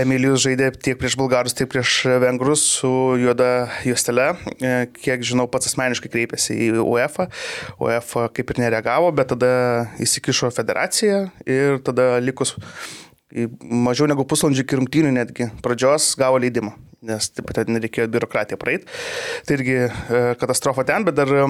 Emilijus 0.02 0.42
žaidė 0.44 0.68
tiek 0.76 0.98
prieš 1.00 1.16
bulgarus, 1.18 1.54
tiek 1.56 1.70
prieš 1.70 2.02
vengrus 2.22 2.62
su 2.80 2.90
juoda 3.20 3.68
juostele. 3.86 4.30
E, 4.60 4.72
Kiek 4.98 5.24
žinau, 5.26 5.48
pats 5.50 5.70
asmeniškai 5.70 6.10
kreipėsi 6.12 6.56
į 6.68 6.70
UEFA. 6.84 7.28
UEFA 7.80 8.28
kaip 8.36 8.52
ir 8.54 8.62
nereagavo, 8.66 9.10
bet 9.16 9.32
tada 9.34 9.50
įsikišo 10.04 10.52
federacija 10.54 11.28
ir 11.48 11.80
tada 11.86 12.16
likus 12.22 12.54
mažiau 13.60 14.08
negu 14.08 14.24
pusvalandžio 14.24 14.64
iki 14.64 14.78
rungtynių 14.80 15.10
netgi 15.12 15.50
pradžios 15.64 16.14
gavo 16.16 16.38
leidimą, 16.40 16.70
nes 17.02 17.28
taip 17.30 17.46
pat 17.46 17.60
ten 17.66 17.78
reikėjo 17.78 18.08
biurokratiją 18.10 18.58
praeiti. 18.58 18.88
Tai 19.46 19.54
irgi 19.58 19.76
e, 19.86 19.90
katastrofa 20.40 20.84
ten, 20.88 21.04
bet 21.06 21.14
dar 21.20 21.30
e, 21.38 21.44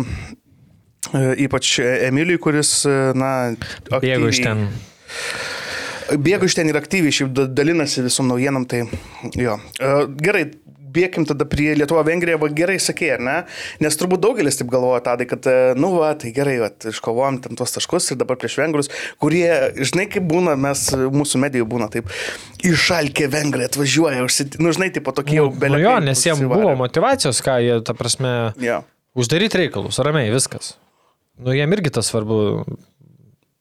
ypač 1.47 1.79
Emilijui, 1.85 2.41
kuris, 2.45 2.73
e, 2.89 2.97
na, 3.17 3.31
Jeigu 4.03 4.29
iš 4.29 4.43
aktyviai- 4.43 4.45
ten. 4.45 6.19
Bėgu 6.25 6.49
iš 6.49 6.55
ten 6.57 6.69
ir 6.71 6.77
aktyviai 6.81 7.13
šiaip 7.13 7.33
da- 7.37 7.47
dalinasi 7.53 8.01
visom 8.07 8.29
naujienom, 8.31 8.65
tai 8.69 8.85
jo. 9.37 9.59
Gerai, 10.25 10.47
bėkim 10.95 11.27
tada 11.29 11.45
prie 11.49 11.75
Lietuvo-Vengrija, 11.79 12.39
va 12.41 12.49
gerai 12.55 12.79
sakė, 12.83 13.15
ne? 13.23 13.37
Nes 13.85 13.97
turbūt 14.01 14.23
daugelis 14.25 14.59
taip 14.61 14.71
galvoja 14.73 15.01
tadai, 15.07 15.27
kad, 15.31 15.47
e, 15.51 15.75
nu, 15.79 15.93
va, 15.99 16.15
tai 16.19 16.33
gerai, 16.37 16.57
va, 16.63 16.71
iškovojom 16.93 17.41
ten 17.45 17.59
tuos 17.61 17.75
taškus 17.77 18.11
ir 18.15 18.21
dabar 18.21 18.39
prieš 18.41 18.59
vengrus, 18.63 18.91
kurie, 19.23 19.47
žinai, 19.79 20.09
kaip 20.13 20.27
būna, 20.31 20.57
mes, 20.61 20.87
mūsų 21.15 21.43
medijų 21.45 21.69
būna 21.71 21.91
taip, 21.93 22.09
išalkė 22.67 23.29
vengrai 23.33 23.69
atvažiuoja, 23.69 24.25
užsit... 24.27 24.59
nu, 24.63 24.73
žinai, 24.75 24.91
tipo 24.95 25.13
tokie 25.17 25.39
jau 25.39 25.49
Nu 25.53 25.61
belia. 25.61 25.81
jo, 25.85 25.95
nes 26.09 26.25
jiems 26.27 26.43
buvo 26.45 26.75
motivacijos, 26.81 27.41
ką 27.45 27.59
jie, 27.65 27.79
ta 27.87 27.95
prasme, 27.99 28.35
Jo. 28.63 28.83
uždaryti 29.19 29.63
reikalus, 29.65 29.99
ramiai, 30.05 30.31
viskas. 30.35 30.75
Nu, 31.39 31.53
jiem 31.55 31.71
irgi 31.77 31.93
tas 31.95 32.09
svarbu. 32.11 32.39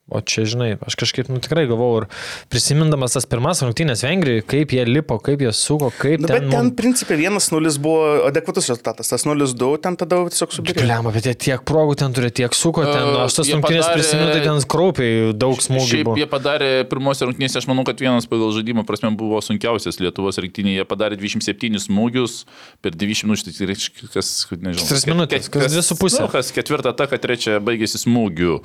O 0.07 0.21
čia, 0.23 0.45
žinai, 0.47 0.77
aš 0.87 0.95
kažkaip, 0.95 1.27
nu 1.27 1.41
tikrai 1.43 1.65
galvojau 1.67 2.05
ir 2.05 2.05
prisimindamas 2.47 3.11
tas 3.17 3.25
pirmas 3.27 3.59
rungtynės 3.59 4.05
Vengrijai, 4.05 4.43
kaip 4.47 4.71
jie 4.71 4.85
lipo, 4.87 5.17
kaip 5.19 5.41
jie 5.43 5.51
suko, 5.51 5.89
kaip 5.99 6.21
Nu, 6.23 6.29
ten... 6.29 6.45
bet 6.45 6.45
ten, 6.53 6.69
mum- 6.69 6.75
principė, 6.77 7.17
1-0 7.19 7.73
buvo 7.83 8.05
adekvatus 8.29 8.69
rezultatas, 8.71 9.09
tas 9.11 9.25
0-2 9.27 9.67
ten 9.83 9.97
tada 9.99 10.21
tiesiog 10.31 10.55
subirėjo. 10.55 10.85
Bliama, 10.85 11.11
bet 11.11 11.27
jie 11.27 11.33
tiek 11.35 11.65
progų 11.67 11.97
ten 11.99 12.15
turi, 12.15 12.29
tiek 12.31 12.55
suko 12.55 12.85
ten. 12.87 13.03
Uh, 13.03 13.25
aš 13.25 13.35
tas 13.41 13.51
rungtynės 13.51 13.83
padarė- 13.83 13.97
prisimenu, 13.99 14.29
tai 14.31 14.45
ten 14.47 14.63
kraupiai 14.75 15.33
daug 15.35 15.59
smūgių 15.65 15.89
Šiaip 15.91 16.07
buvo. 16.07 16.15
jie 16.21 16.29
padarė 16.31 16.71
pirmose 16.87 17.27
rungtynėse, 17.27 17.59
aš 17.59 17.67
manau, 17.67 17.83
kad 17.91 17.99
vienas 17.99 18.29
pagal 18.31 18.55
žaidimą 18.55 18.87
prasme 18.87 19.11
buvo 19.19 19.43
sunkiausias 19.43 19.99
Lietuvos 19.99 20.39
rinktinėje. 20.39 20.79
Jie 20.79 20.87
padarė 20.87 21.19
27 21.19 21.83
smūgius 21.83 22.45
per 22.81 22.95
20 22.95 23.27
minučių, 23.27 23.51
tai 23.59 23.69
reiškia, 23.73 24.07
kas, 24.15 24.31
nežinau. 24.55 24.87
Tris 24.87 25.05
minutės, 25.11 25.51
kas 25.51 25.75
dvi 25.75 25.83
su 25.83 25.99
pusė. 25.99 26.23
Nu, 26.23 26.31
kas 26.31 26.53
ketvirta 26.55 26.95
ta, 26.95 27.09
kad 27.11 27.19
trečia 27.27 27.59
baigėsi 27.59 27.99
smūgiu. 28.07 28.61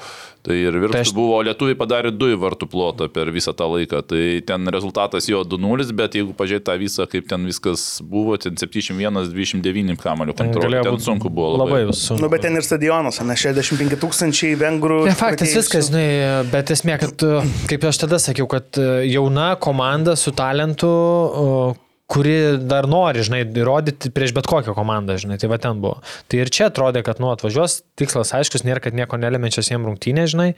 Tai 0.46 0.54
ir 0.58 0.74
Tai 0.74 0.82
viršus 0.86 1.00
aš- 1.08 1.14
buvo, 1.32 1.42
lietuviai 1.46 1.76
padarė 1.78 2.12
du 2.14 2.28
į 2.32 2.38
vartų 2.42 2.68
plotą 2.70 3.08
per 3.12 3.30
visą 3.34 3.54
tą 3.56 3.68
laiką. 3.72 4.02
Tai 4.12 4.22
ten 4.48 4.70
rezultatas 4.72 5.28
jo 5.30 5.42
2-0, 5.48 5.88
bet 5.96 6.16
jeigu 6.18 6.36
pažiūrėt 6.38 6.66
tą 6.68 6.76
visą, 6.80 7.06
kaip 7.10 7.28
ten 7.30 7.46
viskas 7.48 7.84
buvo, 8.04 8.36
ten 8.40 8.58
71-29 8.60 9.98
kamalių 10.02 10.36
Ten 10.36 10.52
kontrolė. 10.52 10.82
Ten 10.82 10.96
būt 10.96 11.06
sunku 11.06 11.32
buvo 11.32 11.54
labai. 11.56 11.84
Labai 11.86 11.96
sunku. 11.96 12.22
Nu, 12.22 12.32
bet 12.32 12.44
ten 12.46 12.58
ir 12.58 12.66
stadionas, 12.66 13.20
ne 13.24 13.38
65 13.38 14.00
tūkstančiai 14.02 14.58
vengrų. 14.60 15.02
Ne 15.08 15.16
faktas 15.18 15.54
viskas, 15.56 15.90
žinai, 15.90 16.08
bet 16.52 16.74
esmė, 16.74 16.98
kad, 17.02 17.26
uh, 17.26 17.54
kaip 17.70 17.88
aš 17.88 18.04
tada 18.04 18.20
sakiau, 18.22 18.48
kad 18.50 18.68
uh, 18.80 19.00
jauna 19.08 19.54
komanda 19.62 20.16
su 20.20 20.34
talentu, 20.36 20.90
uh, 20.92 21.80
kuri 22.12 22.58
dar 22.68 22.88
nori, 22.90 23.22
žinai, 23.24 23.44
įrodyti 23.46 24.10
prieš 24.12 24.34
bet 24.36 24.48
kokią 24.50 24.74
komandą, 24.76 25.16
žinai, 25.20 25.38
tai 25.40 25.48
va 25.48 25.56
ten 25.62 25.80
buvo. 25.80 26.02
Tai 26.28 26.42
ir 26.42 26.50
čia 26.52 26.68
atrodė, 26.68 27.00
kad, 27.06 27.22
nu, 27.22 27.30
atvažiuos, 27.32 27.78
tikslas 27.96 28.34
aiškus, 28.36 28.66
nėra, 28.68 28.82
kad 28.84 28.96
nieko 28.96 29.16
nelemenčias 29.20 29.72
jiem 29.72 29.86
rungtynė, 29.88 30.26
žinai. 30.28 30.50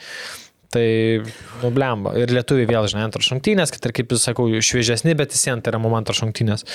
Tai, 0.75 0.87
nu, 1.63 1.71
blemba. 1.75 2.15
Ir 2.19 2.33
lietuviai 2.35 2.67
vėl, 2.67 2.89
žinai, 2.91 3.05
antras 3.07 3.29
rungtynės, 3.31 3.71
kad 3.75 3.87
ir, 3.87 3.95
kaip 3.95 4.11
jūs 4.11 4.25
sakau, 4.27 4.49
šviežesni, 4.59 5.15
bet 5.19 5.35
vis 5.35 5.45
vien 5.47 5.63
tai 5.63 5.71
yra 5.71 5.79
mum 5.83 5.95
antras 5.95 6.19
rungtynės. 6.25 6.67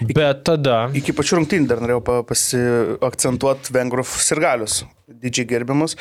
Bet 0.00 0.46
tada... 0.48 0.86
Iki 0.96 1.12
pačių 1.18 1.42
rungtynių 1.42 1.68
dar 1.68 1.82
norėjau 1.84 2.04
pa- 2.06 2.22
pasiakcentuoti 2.30 3.74
vengrų 3.76 4.06
sirgalius, 4.16 4.80
didžiai 5.08 5.46
gerbiamus, 5.48 5.96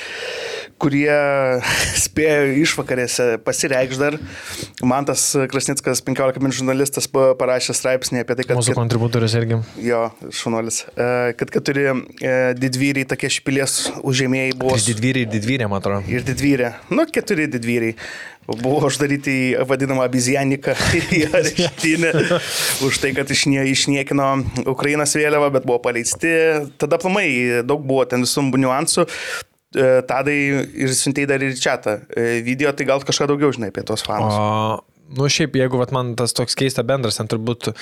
kurie 0.81 1.13
spėjo 2.05 2.57
išvakarėse 2.63 3.27
pasireikš 3.45 3.99
dar. 4.01 4.17
Man 4.85 5.07
tas 5.07 5.23
Krasnickas, 5.51 6.03
15 6.05 6.41
min 6.43 6.53
žurnalistas, 6.55 7.07
pa- 7.11 7.31
parašė 7.39 7.75
straipsnį 7.77 8.23
apie 8.25 8.37
tai, 8.39 8.47
kad... 8.49 8.59
Mūsų 8.59 8.75
kontributorius 8.77 9.37
irgi. 9.39 9.61
Jo, 9.85 10.07
šunuolis. 10.33 10.83
E, 10.93 11.09
Kad 11.37 11.51
keturi 11.53 11.87
e, 11.87 11.95
didvyriai, 12.57 13.07
tokie 13.09 13.29
špilės 13.31 13.77
užėmėjai 14.03 14.55
buvo. 14.59 14.75
Tai 14.77 14.85
didvyriai, 14.91 15.27
didvyrė, 15.31 15.67
man 15.71 15.81
atrodo. 15.81 16.03
Ir 16.11 16.25
didvyrė. 16.27 16.73
Nu, 16.93 17.07
keturi 17.13 17.47
didvyriai. 17.51 17.95
Buvo 18.47 18.87
uždaryti 18.87 19.33
į 19.33 19.65
vadinamą 19.67 20.05
abizjaniką 20.07 20.75
į 21.17 21.21
areštinę 21.35 22.13
už 22.87 23.01
tai, 23.03 23.11
kad 23.17 23.27
išnie, 23.33 23.59
išniekino 23.73 24.29
Ukrainos 24.71 25.15
vėliavą, 25.19 25.51
bet 25.57 25.67
buvo 25.67 25.81
paleisti. 25.83 26.31
Tada 26.79 26.99
plamai 27.01 27.27
daug 27.67 27.83
buvo 27.87 28.05
ten 28.07 28.23
visų 28.23 28.45
niuansų. 28.55 29.07
E, 29.75 29.89
Tadai 30.07 30.37
ir 30.79 30.93
siuntėjai 30.95 31.31
dar 31.33 31.43
ir 31.43 31.57
čia 31.59 31.75
tą 31.83 31.97
video, 32.45 32.71
tai 32.71 32.87
gal 32.87 33.03
kažką 33.03 33.27
daugiau 33.33 33.51
žinai 33.55 33.73
apie 33.73 33.83
tos 33.87 34.05
fanus. 34.07 34.37
O, 34.39 34.79
nu 35.19 35.27
šiaip, 35.31 35.59
jeigu 35.59 35.81
vat, 35.81 35.91
man 35.95 36.15
tas 36.19 36.35
toks 36.37 36.55
keista 36.55 36.87
bendras, 36.87 37.19
ten 37.19 37.27
turbūt 37.27 37.73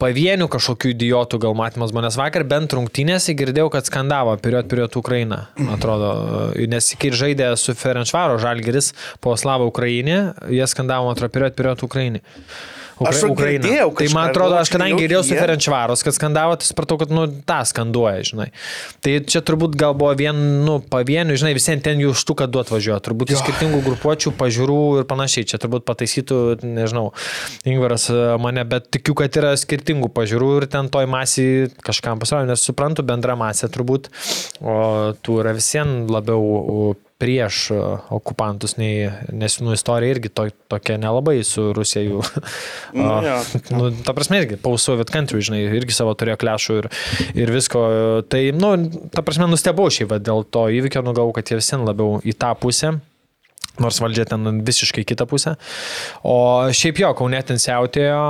pavienių 0.00 0.48
kažkokių 0.50 0.94
idiotų 0.94 1.40
gal 1.44 1.56
matymas 1.58 1.92
nes 1.94 2.18
vakar 2.18 2.46
bent 2.48 2.74
rungtynėse 2.76 3.36
girdėjau, 3.38 3.68
kad 3.74 3.88
skandavo 3.88 4.34
period 4.42 4.70
period 4.70 4.96
Ukrainą, 4.96 5.44
atrodo, 5.76 6.10
nes 6.70 6.92
kai 7.00 7.12
žaidė 7.12 7.52
su 7.60 7.76
Ferenčvaro 7.78 8.40
Žalgeris 8.42 8.92
po 9.20 9.36
Slavą 9.36 9.68
Ukrainį, 9.70 10.18
jie 10.56 10.68
skandavo, 10.70 11.12
atrodo, 11.12 11.32
period 11.36 11.58
period 11.58 11.84
Ukrainį. 11.86 12.24
Aš 13.08 13.22
va 13.24 13.30
girdėjau 13.38 13.88
Tai 13.90 14.04
kažką, 14.04 14.14
man 14.16 14.30
atrodo, 14.30 14.56
aš 14.58 14.68
galvoju, 14.68 14.74
kadangi 14.74 14.92
jau 14.92 15.00
girdėjau 15.00 15.22
su 15.24 15.36
Ferenčvaros, 15.38 16.04
kad 16.04 16.16
skandavo, 16.16 16.56
tai 16.60 16.68
supratau, 16.68 16.98
kad, 17.00 17.12
nu, 17.14 17.24
tą 17.48 17.58
skanduoja, 17.70 18.26
žinai. 18.28 18.48
Tai 19.00 19.14
čia 19.24 19.42
turbūt 19.46 19.76
gal 19.80 19.96
buvo 19.96 20.12
vien, 20.18 20.42
nu, 20.66 20.76
pavienių, 20.92 21.38
žinai, 21.40 21.54
visiems 21.56 21.84
ten 21.86 22.02
jų 22.02 22.12
štuką 22.20 22.50
duot 22.52 22.72
važiuoja, 22.72 23.00
turbūt 23.06 23.32
iš 23.32 23.40
skirtingų 23.44 23.80
grupuočių, 23.88 24.34
pažiūrų 24.40 24.80
ir 25.00 25.08
panašiai. 25.10 25.48
Čia 25.48 25.60
turbūt 25.62 25.86
pataisytų, 25.88 26.40
nežinau, 26.66 27.08
Ingvaras 27.68 28.08
e, 28.12 28.18
mane, 28.42 28.64
bet 28.68 28.90
tikiu, 28.92 29.16
kad 29.18 29.36
yra 29.40 29.54
skirtingų 29.58 30.12
pažiūrų 30.16 30.50
ir 30.60 30.68
ten 30.70 30.92
toj 30.92 31.08
masiai 31.10 31.68
kažkam 31.84 32.20
pasaulio, 32.20 32.52
nes 32.52 32.64
suprantu 32.64 33.06
bendrą 33.06 33.38
masę 33.40 33.70
turbūt, 33.72 34.10
o 34.60 35.14
tų 35.24 35.40
yra 35.44 35.56
visiems 35.56 36.12
labiau 36.12 36.96
prieš 37.20 37.58
e, 37.74 37.78
okupantus, 38.16 38.76
nei, 38.80 39.10
nes, 39.36 39.58
nu, 39.60 39.74
istorija 39.76 40.16
irgi 40.16 40.30
to, 40.32 40.46
tokia 40.72 40.96
nelabai 41.00 41.38
su 41.46 41.70
Rusija 41.76 42.04
jų. 42.06 42.22
Nu, 42.90 43.06
o, 43.06 43.18
jo. 43.22 43.36
nu, 43.76 43.90
ta 44.04 44.12
prasme, 44.16 44.40
irgi, 44.42 44.56
post-Soviet 44.60 45.12
country, 45.14 45.38
žinai, 45.44 45.60
irgi 45.78 45.94
savo 45.94 46.10
turėjo 46.18 46.40
klešų 46.40 46.78
ir, 46.80 46.88
ir 47.38 47.52
visko. 47.54 47.82
Tai, 48.32 48.40
nu, 48.56 48.72
ta 49.14 49.22
prasme, 49.26 49.46
nustebau 49.52 49.86
šiaip 49.92 50.16
dėl 50.26 50.42
to 50.50 50.66
įvykio, 50.80 51.04
nu, 51.06 51.14
galvoju, 51.14 51.36
kad 51.38 51.52
jie 51.52 51.60
visi 51.60 51.78
labiau 51.78 52.18
į 52.26 52.34
tą 52.40 52.50
pusę. 52.58 52.96
Nors 53.80 54.00
valdžia 54.02 54.26
ten 54.28 54.60
visiškai 54.66 55.04
kitą 55.08 55.26
pusę. 55.30 55.54
O 56.26 56.36
šiaip 56.76 57.00
jo, 57.00 57.12
Kaune 57.16 57.40
ten 57.46 57.60
siautėjo, 57.60 58.20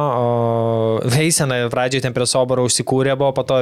Veisena 1.10 1.60
pradžioje 1.72 2.06
ten 2.06 2.14
prie 2.16 2.26
Sobaro 2.28 2.64
užsikūrė, 2.68 3.16
buvo 3.18 3.32
po 3.36 3.44
to 3.46 3.58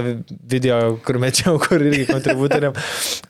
video, 0.50 0.98
kur 1.04 1.20
mečiau, 1.22 1.56
kur 1.64 1.82
irgi 1.82 2.06
kontributoriam, 2.10 2.76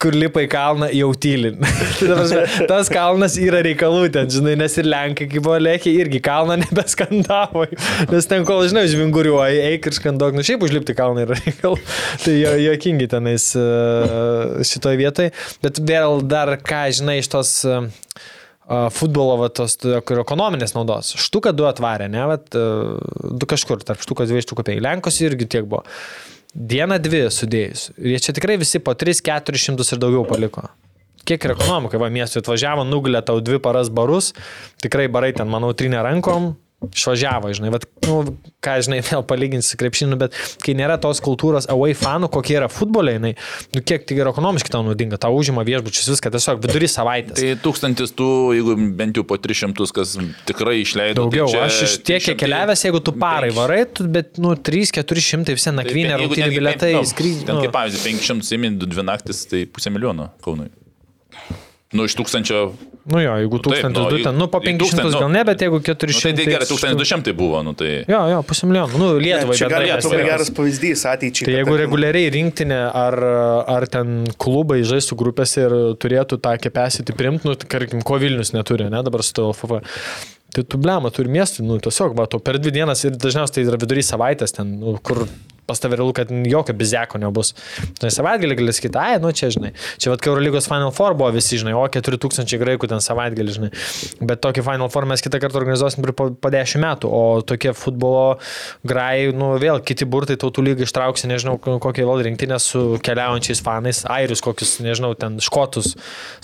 kur 0.01 0.17
lipa 0.17 0.43
į 0.45 0.49
kalną 0.51 0.89
jau 0.95 1.11
tyli. 1.15 1.53
Ta 1.99 2.15
prasme, 2.15 2.43
tas 2.69 2.91
kalnas 2.91 3.37
yra 3.41 3.61
reikalų 3.65 4.09
ten, 4.15 4.29
žinai, 4.31 4.55
nes 4.59 4.75
ir 4.79 4.89
Lenkai, 4.89 5.29
kai 5.31 5.41
buvo 5.43 5.57
lėkiai, 5.61 5.95
irgi 6.03 6.21
kalną 6.23 6.59
nebeskandavo. 6.63 7.65
Nes 8.11 8.29
ten, 8.29 8.45
kol, 8.47 8.63
žinai, 8.69 8.87
žvinguriuoji, 8.91 9.61
eik 9.73 9.89
ir 9.89 9.97
skandok, 9.97 10.35
nu 10.37 10.45
šiaip 10.45 10.63
užlipti 10.65 10.95
kalną 10.97 11.25
yra 11.27 11.37
reikalų. 11.39 11.79
Tai 12.23 12.35
jo, 12.35 12.55
jokingi 12.65 13.09
tenais 13.11 13.51
e, 13.57 13.65
šitoje 14.67 14.99
vietoje. 14.99 15.33
Bet 15.63 15.81
vėl 15.83 16.23
dar 16.27 16.55
ką, 16.63 16.85
žinai, 16.99 17.19
iš 17.21 17.31
tos 17.31 17.53
a, 17.67 17.81
futbolo, 18.93 19.37
va, 19.41 19.49
tos, 19.49 19.77
t- 19.81 19.99
kur 20.05 20.21
ekonominės 20.21 20.75
naudos. 20.75 21.15
Štuka 21.17 21.53
du 21.55 21.65
atvarė, 21.69 22.09
ne, 22.11 22.25
va, 22.29 22.37
du 22.39 23.49
kažkur, 23.49 23.81
tarp 23.85 24.03
štukos 24.05 24.29
dviejų 24.29 24.45
štukų 24.45 24.67
penkių. 24.67 24.83
Lenkos 24.85 25.17
irgi 25.25 25.49
tiek 25.57 25.65
buvo. 25.69 25.83
Dieną 26.53 26.97
dvi 27.01 27.25
sudėjus. 27.33 27.89
Ir 27.97 28.15
jie 28.15 28.21
čia 28.25 28.33
tikrai 28.37 28.57
visi 28.61 28.81
po 28.81 28.95
3-400 28.97 29.85
ir 29.93 30.01
daugiau 30.01 30.23
paliko. 30.29 30.67
Kiek 31.29 31.43
ir 31.45 31.53
ekonomika, 31.53 31.99
va, 32.01 32.07
miestui 32.13 32.41
atvažiavo, 32.41 32.85
nugulė 32.87 33.21
tau 33.25 33.41
dvi 33.43 33.59
paras 33.61 33.91
barus, 33.93 34.31
tikrai 34.81 35.09
barai 35.11 35.33
ten, 35.37 35.49
manau, 35.51 35.69
trinė 35.77 36.01
rankom, 36.05 36.53
išvažiavo, 36.87 37.51
žinai, 37.55 37.71
bet, 37.73 37.85
nu, 38.07 38.21
ką, 38.63 38.75
žinai, 38.85 38.99
vėl 39.09 39.23
palyginti 39.27 39.67
su 39.67 39.77
krepšiniu, 39.79 40.17
bet 40.19 40.35
kai 40.63 40.75
nėra 40.77 40.95
tos 41.01 41.19
kultūros 41.23 41.67
away 41.71 41.95
fanų, 41.97 42.29
kokie 42.33 42.55
yra 42.59 42.69
futboliai, 42.71 43.17
jinai, 43.19 43.33
nu, 43.75 43.83
kiek 43.83 44.05
tai 44.07 44.17
ir 44.19 44.29
ekonomiškai 44.31 44.71
tau 44.73 44.83
naudinga, 44.87 45.19
tau 45.21 45.35
užima 45.37 45.65
viešbučius 45.67 46.09
viską, 46.13 46.31
tiesiog 46.35 46.63
vidury 46.63 46.89
savaitės. 46.91 47.39
Tai 47.39 47.51
tūkstantis 47.65 48.15
tų, 48.17 48.29
jeigu 48.57 48.77
bent 48.99 49.19
jau 49.19 49.25
po 49.27 49.37
300, 49.41 49.89
kas 49.99 50.15
tikrai 50.49 50.79
išleido. 50.85 51.27
Daugiau, 51.27 51.49
tai 51.51 51.57
čia 51.57 51.65
aš 51.67 51.81
iš 51.87 51.97
tiek, 51.99 52.23
300 52.31 52.39
keliavęs, 52.43 52.85
jeigu 52.87 53.03
tu 53.03 53.15
parai 53.19 53.51
varai, 53.55 53.81
tu, 53.91 54.07
bet, 54.07 54.39
nu, 54.41 54.55
3-400 54.55 55.55
visi 55.57 55.69
tai 55.69 55.75
nakvynė, 55.81 56.15
rungtynė 56.23 56.49
penk- 56.49 56.99
nu, 56.99 57.05
skrydžiai. 57.11 57.49
Nu. 57.51 57.63
kaip 57.65 57.75
pavyzdžiui, 57.75 58.05
500 58.23 58.55
įmin, 58.59 58.79
2 58.81 59.07
naktis, 59.11 59.43
tai 59.51 59.65
pusę 59.67 59.91
milijono 59.93 60.31
Kaunui. 60.45 60.71
Nu, 61.89 62.05
iš 62.05 62.13
tūkstančio. 62.19 62.57
Nu 63.09 63.17
jo, 63.23 63.31
jeigu 63.41 63.57
Taip, 63.65 63.79
1000 63.81 63.95
nu, 63.95 64.01
du 64.13 64.17
ten, 64.21 64.35
nu 64.37 64.45
po 64.53 64.59
į 64.61 64.75
500 64.75 64.81
tūkstantį, 64.83 65.09
nu, 65.09 65.21
gal 65.23 65.31
ne, 65.33 65.41
bet 65.47 65.63
jeigu 65.65 65.79
Nu, 65.79 65.85
tai 65.87 65.95
400. 65.95 66.33
tai 66.37 66.45
gerai, 66.45 66.67
iš 66.67 66.69
tų- 66.69 66.77
1200 66.83 67.33
buvo, 67.39 67.61
nu 67.65 67.73
tai... 67.79 67.87
Jo, 68.05 68.19
jo, 68.29 68.43
pusė 68.45 68.69
milijono. 68.69 68.99
Nu, 69.01 69.07
Lietuvai 69.17 69.57
Čia 69.57 69.69
gali 69.71 69.89
bendrai 69.89 70.05
būti 70.05 70.27
geras 70.27 70.51
pavyzdys 70.53 71.05
ateičiai. 71.09 71.47
Tai 71.49 71.55
jeigu 71.55 71.71
tarkim, 71.71 71.81
reguliariai 71.81 72.29
rinktinė 72.35 72.79
ar, 72.93 73.17
ar 73.73 73.87
ten 73.89 74.19
klubai 74.37 74.83
žaistų 74.85 75.17
grupėse 75.17 75.65
ir 75.65 75.77
turėtų 75.97 76.37
tą 76.45 76.53
capacity 76.61 77.17
primti, 77.17 77.49
nu, 77.49 77.57
tarkim, 77.57 78.05
ko 78.05 78.21
Vilnius 78.21 78.53
neturi, 78.53 78.85
ne 78.93 79.01
dabar 79.09 79.25
su 79.25 79.33
to 79.39 79.49
LFF. 79.49 79.81
Tai 80.53 80.65
tu 80.69 80.77
blema, 80.81 81.09
turi 81.13 81.33
miestų, 81.33 81.65
nu, 81.65 81.81
tiesiog, 81.81 82.13
va, 82.17 82.29
to 82.29 82.37
per 82.37 82.61
dvi 82.61 82.73
dienas 82.77 83.01
ir 83.05 83.17
dažniausiai 83.17 83.63
tai 83.63 83.65
yra 83.65 83.81
vidury 83.81 84.05
savaitės 84.05 84.53
ten, 84.53 84.77
nu, 84.81 84.93
kur 85.01 85.25
pas 85.69 85.81
tave 85.81 85.99
realu, 85.99 86.15
kad 86.17 86.31
jokio 86.31 86.75
bizeko 86.77 87.21
nebus. 87.21 87.53
Tai 88.01 88.11
savaitgalį 88.13 88.57
gali 88.59 88.75
sakyti, 88.75 88.99
ai, 88.99 89.19
nu 89.21 89.31
čia, 89.35 89.51
žinai, 89.53 89.71
čia 90.01 90.13
vad 90.13 90.25
Eurolygos 90.25 90.69
Final 90.69 90.93
Four 90.95 91.15
buvo 91.19 91.31
visi, 91.35 91.59
žinai, 91.61 91.75
o 91.77 91.85
4000 91.85 92.59
graikų 92.61 92.89
ten 92.91 93.03
savaitgalį, 93.03 93.55
žinai. 93.55 93.71
Bet 94.25 94.41
tokį 94.45 94.65
Final 94.65 94.91
Four 94.93 95.07
mes 95.09 95.23
kitą 95.25 95.41
kartą 95.41 95.61
organizuosim 95.61 96.05
po, 96.17 96.29
po 96.33 96.53
10 96.53 96.81
metų, 96.83 97.09
o 97.11 97.23
tokie 97.45 97.73
futbolo 97.77 98.39
grai, 98.87 99.29
nu, 99.35 99.51
vėl 99.61 99.81
kiti 99.85 100.07
burtai 100.09 100.37
tautų 100.39 100.65
lygai 100.69 100.87
ištrauksi, 100.87 101.29
nežinau, 101.29 101.57
kokie 101.59 102.05
vėl 102.07 102.23
rinktinė 102.29 102.59
su 102.63 102.83
keliaujančiais 103.05 103.63
fanais, 103.65 104.03
airius 104.09 104.43
kokius, 104.45 104.77
nežinau, 104.83 105.13
ten 105.19 105.39
škotus 105.43 105.95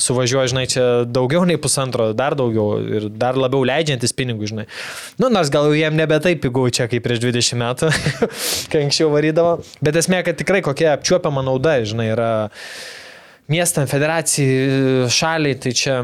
suvažiuoja, 0.01 0.51
žinai, 0.53 0.65
čia 0.71 0.86
daugiau 1.07 1.45
nei 1.47 1.59
pusantro, 1.61 2.11
dar 2.17 2.36
daugiau 2.38 2.80
ir 2.80 3.07
dar 3.13 3.39
labiau 3.39 3.65
leidžiantis 3.67 4.15
pinigų, 4.15 4.49
žinai. 4.51 4.67
Nu, 5.21 5.30
nors 5.34 5.51
gal 5.53 5.69
jau 5.69 5.78
jiem 5.78 5.95
nebe 5.97 6.19
taip 6.23 6.43
pigau 6.43 6.67
čia 6.73 6.89
kaip 6.91 7.05
prieš 7.05 7.23
20 7.23 7.59
metų, 7.61 7.91
kai 8.71 8.84
anksčiau 8.86 9.11
varydavo, 9.16 9.55
bet 9.86 9.97
esmė, 10.01 10.22
kad 10.28 10.38
tikrai 10.39 10.61
kokia 10.66 10.93
apčiuopiama 10.97 11.43
nauda, 11.47 11.78
žinai, 11.88 12.11
yra 12.13 12.30
miestam, 13.51 13.88
federacijai, 13.89 15.09
šaliai, 15.13 15.57
tai 15.61 15.74
čia 15.78 15.97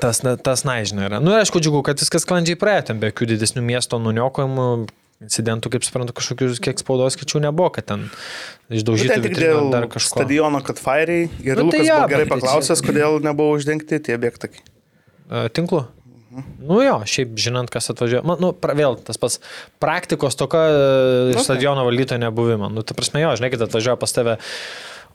tas, 0.00 0.22
na- 0.26 0.36
tas 0.36 0.64
nežinai 0.68 1.08
yra. 1.08 1.20
Nu 1.22 1.32
ir 1.34 1.42
aišku, 1.42 1.60
džiugu, 1.62 1.82
kad 1.86 2.00
viskas 2.00 2.24
sklandžiai 2.26 2.58
praėjo, 2.60 2.86
ten 2.92 3.00
be 3.00 3.10
jokių 3.10 3.32
didesnių 3.34 3.64
miesto 3.64 4.00
nuniokojimų. 4.02 4.70
Incidentų, 5.18 5.72
kaip 5.74 5.82
suprantu, 5.82 6.12
kažkokius 6.14 6.60
kiek 6.62 6.78
spaudos 6.78 7.16
skaičių 7.16 7.40
nebuvo, 7.42 7.72
kad 7.74 7.88
ten 7.90 8.04
Nu, 8.06 8.76
išdaužyti 8.78 9.16
tik 9.18 9.32
vitriną 9.34 9.64
dar 9.72 9.88
kažko. 9.90 10.12
stadiono, 10.14 10.60
kad 10.62 10.78
fairiai. 10.78 11.24
Ir 11.42 11.56
Nu, 11.58 11.64
nu, 11.66 11.70
tai 11.74 11.80
Lukas 11.82 11.96
buvo 11.96 12.08
gerai 12.12 12.26
paklausęs, 12.30 12.82
kodėl 12.86 13.18
nebuvo 13.26 13.56
uždengti 13.58 13.98
tie. 13.98 14.14
E, 14.14 15.48
Tinklu? 15.50 15.88
Nu 16.30 16.82
jo, 16.84 16.98
šiaip 17.08 17.38
žinant, 17.40 17.70
kas 17.72 17.88
atvažiuoja. 17.92 18.24
Man, 18.28 18.40
nu, 18.42 18.52
pra, 18.52 18.74
vėl 18.76 18.98
tas 19.00 19.16
pats 19.20 19.40
praktikos 19.80 20.36
toka 20.36 20.60
okay. 20.68 21.32
Okay. 21.32 21.44
stadiono 21.46 21.86
valdytojo 21.88 22.20
nebuvimo. 22.20 22.68
Nu, 22.72 22.84
ta 22.84 22.96
prasme, 22.98 23.22
jo, 23.24 23.32
žinai, 23.40 23.52
kad 23.54 23.64
atvažiuoja 23.64 23.96
pas 24.00 24.12
tave 24.12 24.36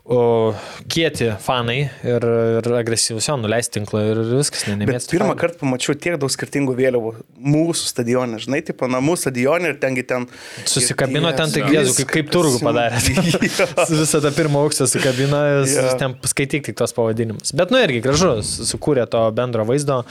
kieti 0.03 1.29
fanai 1.39 1.77
ir, 2.03 2.25
ir 2.59 2.65
agresyvus, 2.75 3.23
jo, 3.29 3.37
nuleis 3.39 3.69
tinklą 3.71 4.01
ir 4.09 4.19
viskas, 4.33 4.65
ne, 4.67 4.83
Bet 4.83 5.05
pirmą 5.07 5.29
fanų. 5.31 5.39
kartą 5.39 5.61
pamačiau 5.61 5.95
tiek 5.95 6.17
daug 6.19 6.31
skirtingų 6.33 6.73
vėliavų 6.75 7.13
mūsų 7.39 7.87
stadione, 7.87 8.39
žinai, 8.43 8.59
tipo 8.67 8.89
namų 8.91 9.15
stadione 9.21 9.71
ir 9.71 9.77
tengi 9.79 10.03
ten. 10.03 10.25
Susikabino 10.67 11.31
ir 11.31 11.37
ten, 11.39 11.53
tai 11.55 11.63
Jėzu, 11.71 11.95
kaip, 12.01 12.11
kaip 12.17 12.33
turgų 12.35 12.59
padarė. 12.65 12.99
Visą 14.03 14.19
tą 14.25 14.33
pirmą 14.35 14.65
aukštą 14.65 14.89
sukabino, 14.91 15.39
yeah. 15.63 15.95
ten 16.01 16.17
skaityk 16.27 16.67
tik 16.67 16.77
tos 16.83 16.91
pavadinimus. 16.97 17.55
Bet, 17.55 17.71
nu 17.71 17.79
irgi 17.79 18.03
gražu, 18.03 18.33
su- 18.43 18.67
sukūrė 18.73 19.07
to 19.07 19.23
bendro 19.39 19.63
vaizdo. 19.69 20.01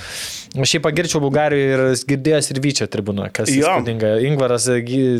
Aš 0.56 0.72
šiaip 0.72 0.86
pagirčiau 0.88 1.20
Bulgarijoje 1.24 1.76
ir 1.76 1.84
girdėjęs 2.08 2.50
ir 2.54 2.62
Vyčio 2.64 2.88
tribūną, 2.92 3.28
kas 3.32 3.52
Jo. 3.52 3.76
įspūdinga. 3.76 4.14
Ingvaras, 4.24 4.70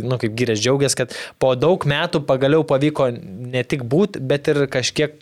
nu 0.04 0.18
kaip 0.20 0.34
gyrės 0.40 0.64
džiaugiasi, 0.64 0.98
kad 1.02 1.14
po 1.40 1.52
daug 1.60 1.84
metų 1.88 2.24
pagaliau 2.28 2.64
pavyko 2.68 3.10
ne 3.12 3.64
tik 3.68 3.84
būti, 3.88 4.20
bet 4.20 4.48
ir 4.52 4.61
kažkiek 4.70 5.16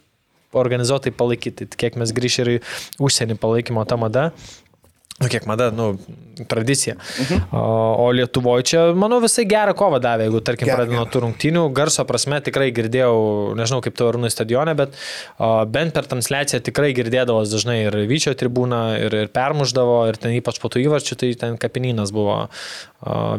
organizuotai 0.53 1.13
palaikyti. 1.15 1.69
Tai 1.71 1.79
Kiek 1.85 2.01
mes 2.01 2.13
grįžę 2.17 2.43
ir 2.45 2.53
į 2.57 2.59
užsienį 3.03 3.39
palaikymo 3.41 3.87
tą 3.89 4.01
madą. 4.01 4.31
Nu, 5.21 5.29
kiek 5.29 5.45
mada, 5.45 5.67
nu, 5.71 5.99
tradicija. 6.49 6.95
Mhm. 7.21 7.41
O, 7.53 7.61
o 8.07 8.13
Lietuvoje 8.17 8.65
čia, 8.71 8.85
manau, 8.97 9.19
visai 9.21 9.45
gerą 9.45 9.75
kovą 9.77 9.99
davė, 10.01 10.25
jeigu, 10.25 10.41
tarkim, 10.41 10.71
pradedant 10.71 10.97
nuo 10.97 11.05
tų 11.13 11.21
rungtynių. 11.27 11.65
Garso 11.77 12.07
prasme 12.09 12.39
tikrai 12.41 12.71
girdėjau, 12.73 13.19
nežinau 13.59 13.83
kaip 13.85 13.99
to 13.99 14.09
Arūnų 14.09 14.31
stadione, 14.33 14.73
bet 14.79 14.97
o, 15.37 15.51
bent 15.69 15.93
per 15.93 16.09
transliaciją 16.09 16.63
tikrai 16.65 16.95
girdėdavo 16.97 17.45
dažnai 17.45 17.83
ir 17.83 17.99
Vyčio 18.09 18.33
tribūną, 18.33 18.81
ir, 19.05 19.19
ir 19.27 19.31
permuždavo, 19.35 20.01
ir 20.09 20.17
ten 20.23 20.39
ypač 20.39 20.57
po 20.63 20.73
tų 20.73 20.87
įvarčių, 20.87 21.21
tai 21.21 21.35
ten 21.45 21.61
kapinynas 21.61 22.17
buvo 22.17 22.41
o, 22.47 22.49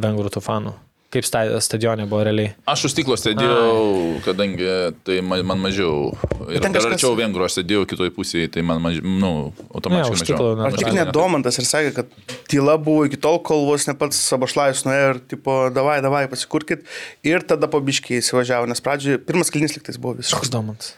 vengrų 0.06 0.38
tų 0.38 0.46
fanų. 0.46 0.78
Kaip 1.12 1.26
sta- 1.28 1.60
stadione 1.60 2.06
buvo 2.08 2.22
realiai. 2.24 2.54
Aš 2.72 2.86
už 2.88 2.94
stiklo 2.94 3.18
sėdėjau, 3.20 4.22
kadangi 4.24 4.68
tai 5.04 5.18
ma- 5.20 5.42
man 5.44 5.60
mažiau. 5.60 6.14
Ir 6.48 6.62
ten 6.64 6.72
kažkas- 6.72 6.96
arčiau 6.96 7.18
vengrų 7.20 7.44
aš 7.50 7.58
sėdėjau 7.60 7.84
kitoj 7.92 8.12
pusėje, 8.16 8.48
tai 8.54 8.62
man 8.64 8.80
mažiau, 8.80 9.04
nu, 9.04 9.32
automatiškai 9.76 10.16
mažiau. 10.16 10.24
stiklo, 10.24 10.56
na, 10.56 10.70
Ar 10.70 10.72
tik 10.80 10.94
net 10.96 11.12
Domantas 11.12 11.60
ir 11.60 11.66
sakė, 11.68 11.92
kad 11.98 12.08
tyla 12.48 12.78
buvo 12.80 13.04
iki 13.10 13.20
tol, 13.20 13.40
kol 13.44 13.66
vos 13.68 13.86
ne 13.88 13.94
pats 13.94 14.16
Sabašlajus 14.32 14.86
nuėjo 14.88 15.10
ir, 15.16 15.20
tipo, 15.36 15.70
davai, 15.76 16.00
davai, 16.02 16.24
pasikurkit. 16.32 16.88
Ir 17.28 17.44
tada 17.44 17.68
pabiškiai 17.68 18.24
įsivažiavo, 18.24 18.68
nes 18.72 18.80
pradžioje 18.80 19.20
pirmas 19.20 19.52
klinis 19.52 19.76
liktais 19.76 20.00
buvo 20.00 20.16
Koks 20.16 20.32
visiškai 20.32 20.50
domantas? 20.56 20.94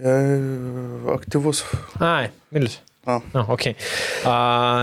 e, 0.00 0.12
aktyvus. 1.12 1.64
Ai, 2.00 2.30
Milius. 2.52 2.80
A. 3.08 3.18
Na, 3.32 3.44
ok. 3.48 3.70
A, 4.28 4.34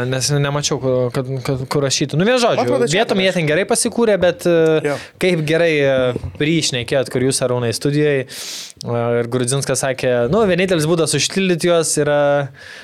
nes 0.10 0.32
nemačiau, 0.34 0.80
kur- 0.82 1.12
kad, 1.14 1.30
kad, 1.46 1.66
kur 1.70 1.86
rašytų. 1.86 2.18
Nu, 2.18 2.26
vien 2.26 2.40
žodžiu, 2.42 2.80
vietom 2.90 3.22
jie 3.22 3.32
ten 3.36 3.46
gerai 3.50 3.68
pasikūrė, 3.70 4.16
bet 4.22 4.48
Jo. 4.50 4.80
yeah. 4.96 5.04
kaip 5.22 5.44
gerai 5.48 5.74
priešnekėt, 6.40 7.12
kur 7.14 7.24
jūs 7.28 7.42
arūnai 7.46 7.70
studijoje. 7.76 8.26
Ir 8.86 9.30
Grudzinskas 9.32 9.82
sakė, 9.82 10.10
nu, 10.30 10.42
vienintelis 10.46 10.86
būdas 10.90 11.14
užtildyti 11.18 11.70
juos 11.70 11.94
yra... 12.02 12.18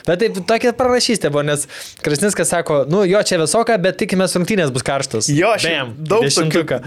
Bet 0.07 0.21
taip, 0.23 0.39
tokia 0.49 0.71
pranašystė 0.77 1.29
buvo, 1.33 1.43
nes 1.45 1.65
Krasninskas 2.01 2.49
sako, 2.53 2.83
nu, 2.89 3.03
jo 3.05 3.19
čia 3.27 3.37
visoka, 3.41 3.75
bet 3.81 3.99
tikimės 4.01 4.33
rungtynės 4.37 4.71
bus 4.73 4.85
karštos. 4.87 5.29
Jo, 5.33 5.51
šiaip 5.61 5.91
Bam, 5.91 5.91
daug 6.09 6.25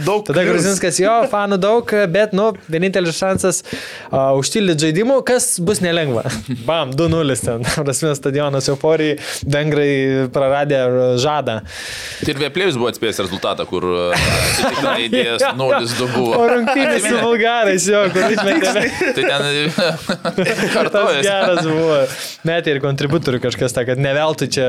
daug 0.06 0.24
Tada. 0.26 0.42
Grudzinskas, 0.48 0.98
jo, 1.02 1.12
fanų 1.30 1.58
daug, 1.62 1.94
bet, 2.10 2.34
nu, 2.34 2.48
vienintelis 2.70 3.18
šansas 3.20 3.62
uh, 3.64 4.32
užtildyti 4.40 4.88
žaidimų, 4.88 5.20
kas 5.28 5.52
bus 5.62 5.82
nelengva. 5.84 6.24
Bam, 6.68 6.90
2-0 6.96 7.38
ten. 7.44 7.66
Prasmės 7.84 8.18
stadionas 8.18 8.43
euforijai, 8.72 9.16
vengrai 9.56 10.28
praradė 10.34 10.80
žadą. 11.22 11.60
Tai 12.24 12.32
ir 12.34 12.40
Vėplėjus 12.44 12.76
buvo 12.80 12.90
atspėjęs 12.92 13.20
rezultatą, 13.24 13.64
kur 13.68 13.86
atsitiktinai 14.14 14.96
įdėjęs 15.08 15.46
0-2 15.56 16.08
buvo. 16.14 16.36
O 16.36 16.48
rungtynės 16.50 17.06
su 17.08 17.20
bulgarais, 17.22 17.86
jo, 17.88 18.02
kur 18.14 18.34
išmetė. 18.36 18.74
Tai 19.16 19.24
ten 19.24 19.48
Tas 20.44 20.62
kartuojas. 20.74 21.22
geras 21.24 21.62
buvo. 21.68 21.98
Metė 22.48 22.74
ir 22.76 22.80
kontributorių 22.84 23.40
kažkas, 23.44 23.74
ta, 23.76 23.86
kad 23.88 24.00
ne 24.02 24.12
veltui 24.16 24.48
čia. 24.52 24.68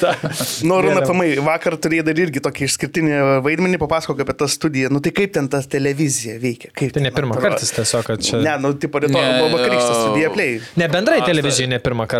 Ta- 0.00 0.14
Nu, 0.66 0.78
Rūna, 0.80 1.00
vėliava. 1.02 1.06
pamai, 1.10 1.28
vakar 1.44 1.76
turėjai 1.80 2.04
dar 2.08 2.18
irgi 2.26 2.40
tokį 2.42 2.66
išskirtinį 2.66 3.16
vaidmenį, 3.44 3.78
papasakok 3.82 4.22
apie 4.24 4.34
tą 4.40 4.48
studiją. 4.50 4.90
Nu, 4.94 5.00
tai 5.04 5.12
kaip 5.14 5.34
ten 5.36 5.48
ta 5.52 5.60
televizija 5.62 6.38
veikia? 6.42 6.70
Kaip 6.76 6.94
Tai 6.96 7.02
ne 7.04 7.12
pirmą 7.14 7.36
kartą 7.40 7.60
tiesiog, 7.76 8.06
kad 8.08 8.24
čia... 8.24 8.40
Ne, 8.42 8.54
nu, 8.62 8.72
tipo, 8.80 9.00
rytoj 9.02 9.26
buvo 9.42 9.60
studija 9.60 10.30
play. 10.34 10.58
Ne, 10.80 10.88
bendrai 10.92 11.20
A, 11.22 11.26
televizijai 11.28 11.68
ne 11.70 11.78
pirmą 11.82 12.06
kartą. 12.08 12.15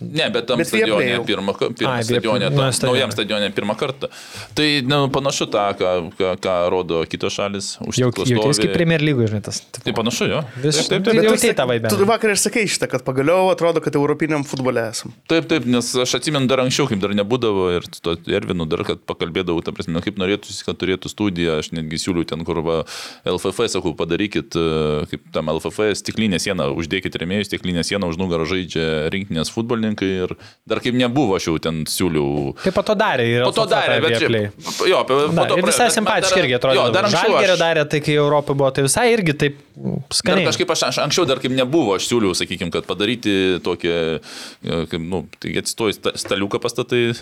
Ne, 0.00 0.26
bet 0.34 0.46
tam 0.50 0.58
Bet 0.60 0.68
stadione 0.68 1.06
jau. 1.08 1.24
pirmą, 1.24 1.54
pirmą 1.56 1.90
Ai, 1.94 2.02
stadione, 2.04 2.48
tam, 2.50 2.54
nu, 2.58 2.72
stadione. 2.72 2.90
naujam 2.92 3.10
stadione 3.14 3.48
pirmą 3.56 3.74
kartą. 3.80 4.08
Tai 4.54 4.68
nu, 4.90 4.98
panašu 5.14 5.46
tą, 5.50 5.64
ką, 5.78 5.92
ką, 6.18 6.30
ką 6.44 6.54
rodo 6.70 7.00
kitos 7.08 7.32
šalis. 7.38 7.70
Jau 7.96 8.10
stovi. 8.12 8.36
kaip 8.60 8.74
Premier 8.76 9.00
lygų, 9.00 9.28
žinai, 9.30 9.42
tas. 9.46 9.62
Tai 9.80 9.92
panašu, 9.96 10.28
jo. 10.30 10.42
Vis- 10.62 10.80
Taip, 10.90 11.04
taip, 11.04 11.14
Jau 11.14 11.22
taip, 11.22 11.40
tai 11.40 11.48
taip, 11.48 11.56
tą 11.60 11.66
vaibę. 11.70 11.88
Tu 11.92 12.06
vakar 12.08 12.30
ir 12.34 12.40
sakei 12.40 12.66
šitą, 12.66 12.88
kad 12.90 13.04
pagaliau 13.06 13.50
atrodo, 13.52 13.80
kad 13.84 13.94
europiniam 13.94 14.44
futbole 14.44 14.82
esam. 14.90 15.12
taip, 15.30 15.46
taip, 15.50 15.64
nes 15.66 15.92
aš 15.94 16.14
atsimenu 16.18 16.48
dar 16.50 16.58
anksčiau, 16.64 16.88
kaip 16.90 17.00
dar 17.00 17.10
nebūdavo 17.14 17.68
ir 17.76 17.86
to 18.02 18.16
Ervinu 18.30 18.66
dar, 18.68 18.82
kad 18.84 18.98
pakalbėdavau, 19.06 19.62
ta 19.64 19.72
prasme, 19.72 19.92
nu, 19.94 20.00
kaip 20.04 20.16
norėtųsi, 20.20 20.64
kad 20.66 20.76
turėtų 20.80 21.08
studiją, 21.12 21.58
aš 21.62 21.70
netgi 21.76 21.98
siūliu 22.00 22.24
ten, 22.26 22.42
kur 22.44 22.60
va, 22.66 22.80
LFF, 23.28 23.66
sakau, 23.70 23.94
padarykit, 23.96 24.54
e, 24.56 25.06
kaip 25.10 25.22
tam 25.34 25.48
LFF, 25.52 25.92
stiklinę 26.00 26.38
sieną, 26.42 26.70
uždėkit 26.78 27.14
remėjus, 27.20 27.50
stiklinę 27.50 27.84
sieną, 27.86 28.08
už 28.10 28.18
nugarą 28.20 28.46
žaidžia 28.48 29.10
rinktinės 29.30 29.50
futbolininkai 29.54 30.08
ir 30.24 30.32
dar 30.68 30.80
kaip 30.82 30.94
nebuvo, 30.98 31.36
aš 31.38 31.46
jau 31.48 31.54
ten 31.62 31.84
siūliau. 31.86 32.54
Kaip 32.64 32.74
po 32.74 32.82
to 32.82 32.94
darė 32.98 33.26
ir 33.30 33.44
Po 33.46 33.52
to 33.54 33.66
darė, 33.70 34.00
bet 34.02 34.18
šiaip- 34.18 34.88
Jo, 34.90 35.04
po 35.06 35.32
Na, 35.32 35.44
to 35.46 35.56
ir 35.58 35.64
visai 35.64 35.88
dar- 36.34 36.44
irgi 36.44 36.54
atrodo. 36.58 36.74
Jo, 36.74 36.90
dar 36.92 37.04
anksčiau. 37.04 37.30
Žalgerio 37.30 37.54
aš- 37.54 37.60
darė 37.62 37.88
tai, 37.88 38.00
kai 38.00 38.14
Europoje 38.18 38.56
buvo, 38.56 38.70
tai 38.74 38.82
visai 38.82 39.06
irgi 39.14 39.36
taip 39.38 39.56
Dar 39.76 40.02
skaniai. 40.10 40.46
kažkaip 40.50 40.70
aš, 40.70 40.82
aš 40.90 40.98
anksčiau 41.06 41.26
dar 41.26 41.38
kaip 41.38 41.52
nebuvo, 41.52 41.94
aš 41.96 42.08
siūliau, 42.10 42.34
sakykime, 42.34 42.70
kad 42.72 42.84
padaryti 42.86 43.60
tokią, 43.62 44.20
e, 44.64 44.86
kaip, 44.86 45.00
nu, 45.00 45.26
tai 45.38 45.50
atsistoji 45.62 45.94
sta- 45.94 46.16
staliuką 46.16 46.58
pastatai 46.60 47.14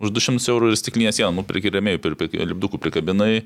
už 0.00 0.10
200 0.10 0.48
eurų 0.48 0.70
ir 0.70 0.76
stiklinę 0.76 1.12
sieną, 1.12 1.34
nu, 1.34 1.42
prie 1.42 1.60
rėmėjų, 1.60 1.98
prie, 1.98 2.14
prie 2.14 2.46
lipdukų 2.46 2.78
prikabinai 2.78 3.42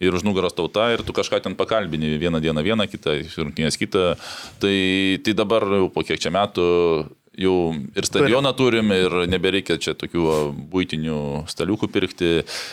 ir 0.00 0.14
už 0.16 0.22
nugaros 0.24 0.54
tauta 0.56 0.94
ir 0.94 1.02
tu 1.04 1.12
kažką 1.12 1.42
ten 1.42 1.54
pakalbini 1.54 2.16
vieną 2.18 2.40
dieną 2.40 2.62
vieną, 2.64 2.88
kitą, 2.88 3.20
rungtynės 3.36 3.76
kitą. 3.76 4.16
Tai, 4.58 5.20
tai 5.22 5.32
dabar 5.36 5.60
jau 5.60 5.90
po 5.92 6.00
kiek 6.02 6.18
čia 6.18 6.30
metų 6.32 7.04
jau 7.40 7.54
ir 7.96 8.06
stadioną 8.08 8.52
turim, 8.56 8.92
ir 8.94 9.16
nebereikia 9.30 9.78
čia 9.80 9.94
tokių 9.98 10.24
būtinių 10.72 11.20
staliukų 11.50 11.90
pirkti. 11.92 12.30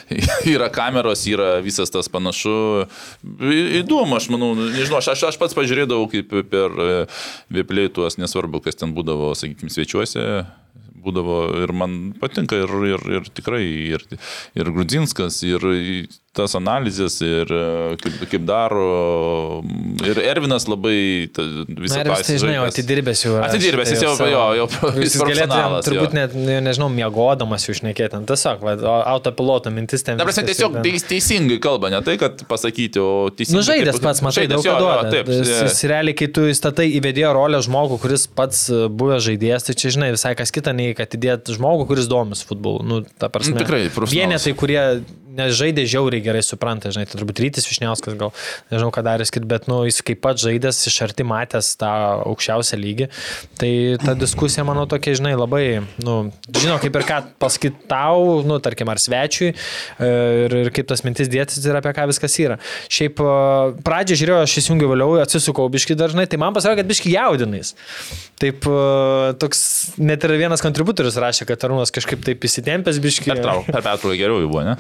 yra 0.56 0.70
kameros, 0.74 1.26
yra 1.30 1.58
visas 1.64 1.94
tas 1.94 2.12
panašu. 2.12 2.88
Įdomu, 3.82 4.18
aš 4.20 4.30
manau, 4.34 4.54
nežinau, 4.58 5.02
aš, 5.02 5.24
aš, 5.32 5.40
pats 5.42 5.58
pažiūrėdavau 5.58 6.10
kaip 6.12 6.38
per 6.52 6.78
Vieplei 7.54 7.92
tuos, 7.94 8.20
nesvarbu, 8.20 8.62
kas 8.66 8.80
ten 8.80 8.96
būdavo, 8.98 9.34
sakykime, 9.38 9.72
svečiuose. 9.74 10.28
Būdavo 11.08 11.40
ir 11.64 11.72
man 11.74 11.98
patinka 12.22 12.60
ir, 12.66 12.78
ir, 12.94 13.08
ir 13.20 13.30
tikrai 13.38 13.64
ir, 13.96 14.04
ir 14.60 14.72
Grudzinskas, 14.76 15.42
ir 15.48 15.64
tas 16.38 16.54
analizės, 16.54 17.16
ir 17.26 17.50
e, 17.50 17.62
kaip, 17.98 18.18
kaip 18.30 18.44
daro. 18.46 19.62
Ir 20.06 20.20
Ervinas 20.22 20.68
labai 20.70 21.26
ta, 21.34 21.42
visą 21.66 22.04
vis 22.06 22.28
tai, 22.28 22.36
žinai, 22.42 22.54
jau 22.60 22.66
atidirbęs 22.70 23.24
jau. 23.26 23.32
Atidirbęs, 23.42 23.92
jis 23.96 24.04
jau, 24.06 24.12
savo- 24.20 24.30
jo, 24.30 24.44
jau 24.60 24.68
Jis 25.02 25.16
jis 25.16 25.24
galėtų 25.24 25.58
turbūt 25.88 26.14
net, 26.14 26.36
ne- 26.38 26.60
nežinau, 26.68 26.90
miegodamas 26.94 27.66
jau 27.66 27.74
išnekėti. 27.74 28.20
Tiesiog, 28.30 28.62
va, 28.68 28.76
autopiloto 29.16 29.72
mintis 29.74 30.06
ten. 30.06 30.20
Prasme, 30.22 30.44
viskas 30.46 30.52
tiesiog 30.52 30.78
jau 30.78 30.84
teis, 30.86 31.08
teisingai 31.10 31.58
kalba, 31.64 31.90
ne 31.96 32.04
tai, 32.06 32.18
kad 32.22 32.44
pasakyti, 32.50 33.02
o 33.02 33.32
teisingai. 33.34 33.58
Nu, 33.58 33.66
žaidęs 33.72 33.98
kaip- 33.98 34.06
pats, 34.06 34.22
matai, 34.28 34.44
žaidęs, 34.44 34.62
daug 34.70 34.82
duoda. 34.86 35.10
Taip, 35.18 35.34
Jis, 35.34 35.52
jis 35.66 35.82
realiai, 35.90 36.16
kai 36.22 36.30
tu 36.38 36.46
įstatai 36.54 36.88
į 36.94 37.02
vedėjo 37.08 37.34
rolę 37.38 37.64
žmogų, 37.66 37.98
kuris 38.06 38.28
pats 38.30 38.68
e, 38.70 38.86
buvęs 38.94 39.26
žaidėjas, 39.26 39.66
tai 39.72 39.74
čia, 39.80 39.90
žinai, 39.98 40.12
visai 40.14 40.36
kas 40.38 40.54
kita, 40.54 40.74
nei 40.78 40.94
įdėt 41.06 41.52
žmogų, 41.54 41.86
kuris 41.92 42.10
domis 42.10 42.42
futbolu. 42.48 42.82
Nu, 42.88 43.02
ta 43.06 43.30
prasme. 43.30 43.54
Nu, 43.54 43.62
tikrai, 43.62 43.84
profesionalas. 43.94 44.48
Vienetai, 44.48 44.54
kurie 44.58 44.82
nežaidė 45.38 45.86
žiauriai 45.90 46.24
gerai 46.26 46.42
supranta, 46.46 46.92
žinai, 46.94 47.06
tai 47.10 47.20
turbūt 47.20 47.42
Rytis 47.44 47.68
Višniauskas 47.70 48.18
gal, 48.20 48.34
nežinau, 48.72 48.92
ką 48.96 49.04
darė 49.06 49.28
skit, 49.30 49.46
bet, 49.50 49.68
nu, 49.72 49.84
jis 49.88 50.02
kaip 50.06 50.22
pat 50.26 50.42
žaidęs, 50.42 50.82
iš 50.90 51.00
arti 51.06 51.26
matęs 51.28 51.74
tą 51.80 51.92
aukščiausią 52.28 52.80
lygį. 52.82 53.10
Tai 53.62 53.72
ta 54.04 54.16
diskusija, 54.18 54.66
manau, 54.68 54.88
tokia, 54.90 55.16
žinai, 55.20 55.34
labai, 55.38 55.64
nu, 56.04 56.18
žinau, 56.58 56.78
kaip 56.84 56.98
ir 57.00 57.06
ką 57.08 57.20
pasakyti 57.42 57.88
tau, 57.92 58.42
nu, 58.48 58.60
tarkim, 58.64 58.90
ar 58.94 59.02
svečiui, 59.02 59.54
e, 59.54 60.12
ir, 60.48 60.58
ir 60.66 60.72
kaip 60.76 60.90
tas 60.90 61.04
mintis 61.06 61.30
dėtis 61.32 61.62
ir 61.66 61.78
apie 61.80 61.94
ką 61.98 62.08
viskas 62.12 62.38
yra. 62.42 62.60
Šiaip 62.94 63.22
e, 63.22 63.32
pradžią 63.88 64.20
žiūrėjau, 64.24 64.42
aš 64.48 64.58
įsijungiau 64.64 64.92
vėliau, 64.94 65.18
atsisukau 65.24 65.68
biški 65.74 65.98
dažnai, 66.00 66.28
tai 66.30 66.40
man 66.42 66.56
pasakė, 66.58 66.82
kad 66.82 66.92
biški 66.92 67.14
jaudinais. 67.14 67.74
Taip, 68.42 68.68
e, 68.70 69.34
toks, 69.42 69.62
net 70.02 70.26
ir 70.28 70.36
vienas 70.40 70.62
kontributorius 70.66 71.18
rašė, 71.22 71.48
kad 71.50 71.64
Arūnas 71.68 71.94
kažkaip 71.96 72.22
taip 72.26 72.44
įsitempęs 72.46 73.00
biški. 73.04 73.32
Per 73.32 73.42
trau- 73.44 73.64
per 73.66 73.82
pertrauką 73.82 74.16
geriau 74.18 74.42
jau 74.44 74.50
buvo, 74.52 74.64
ne? 74.68 74.76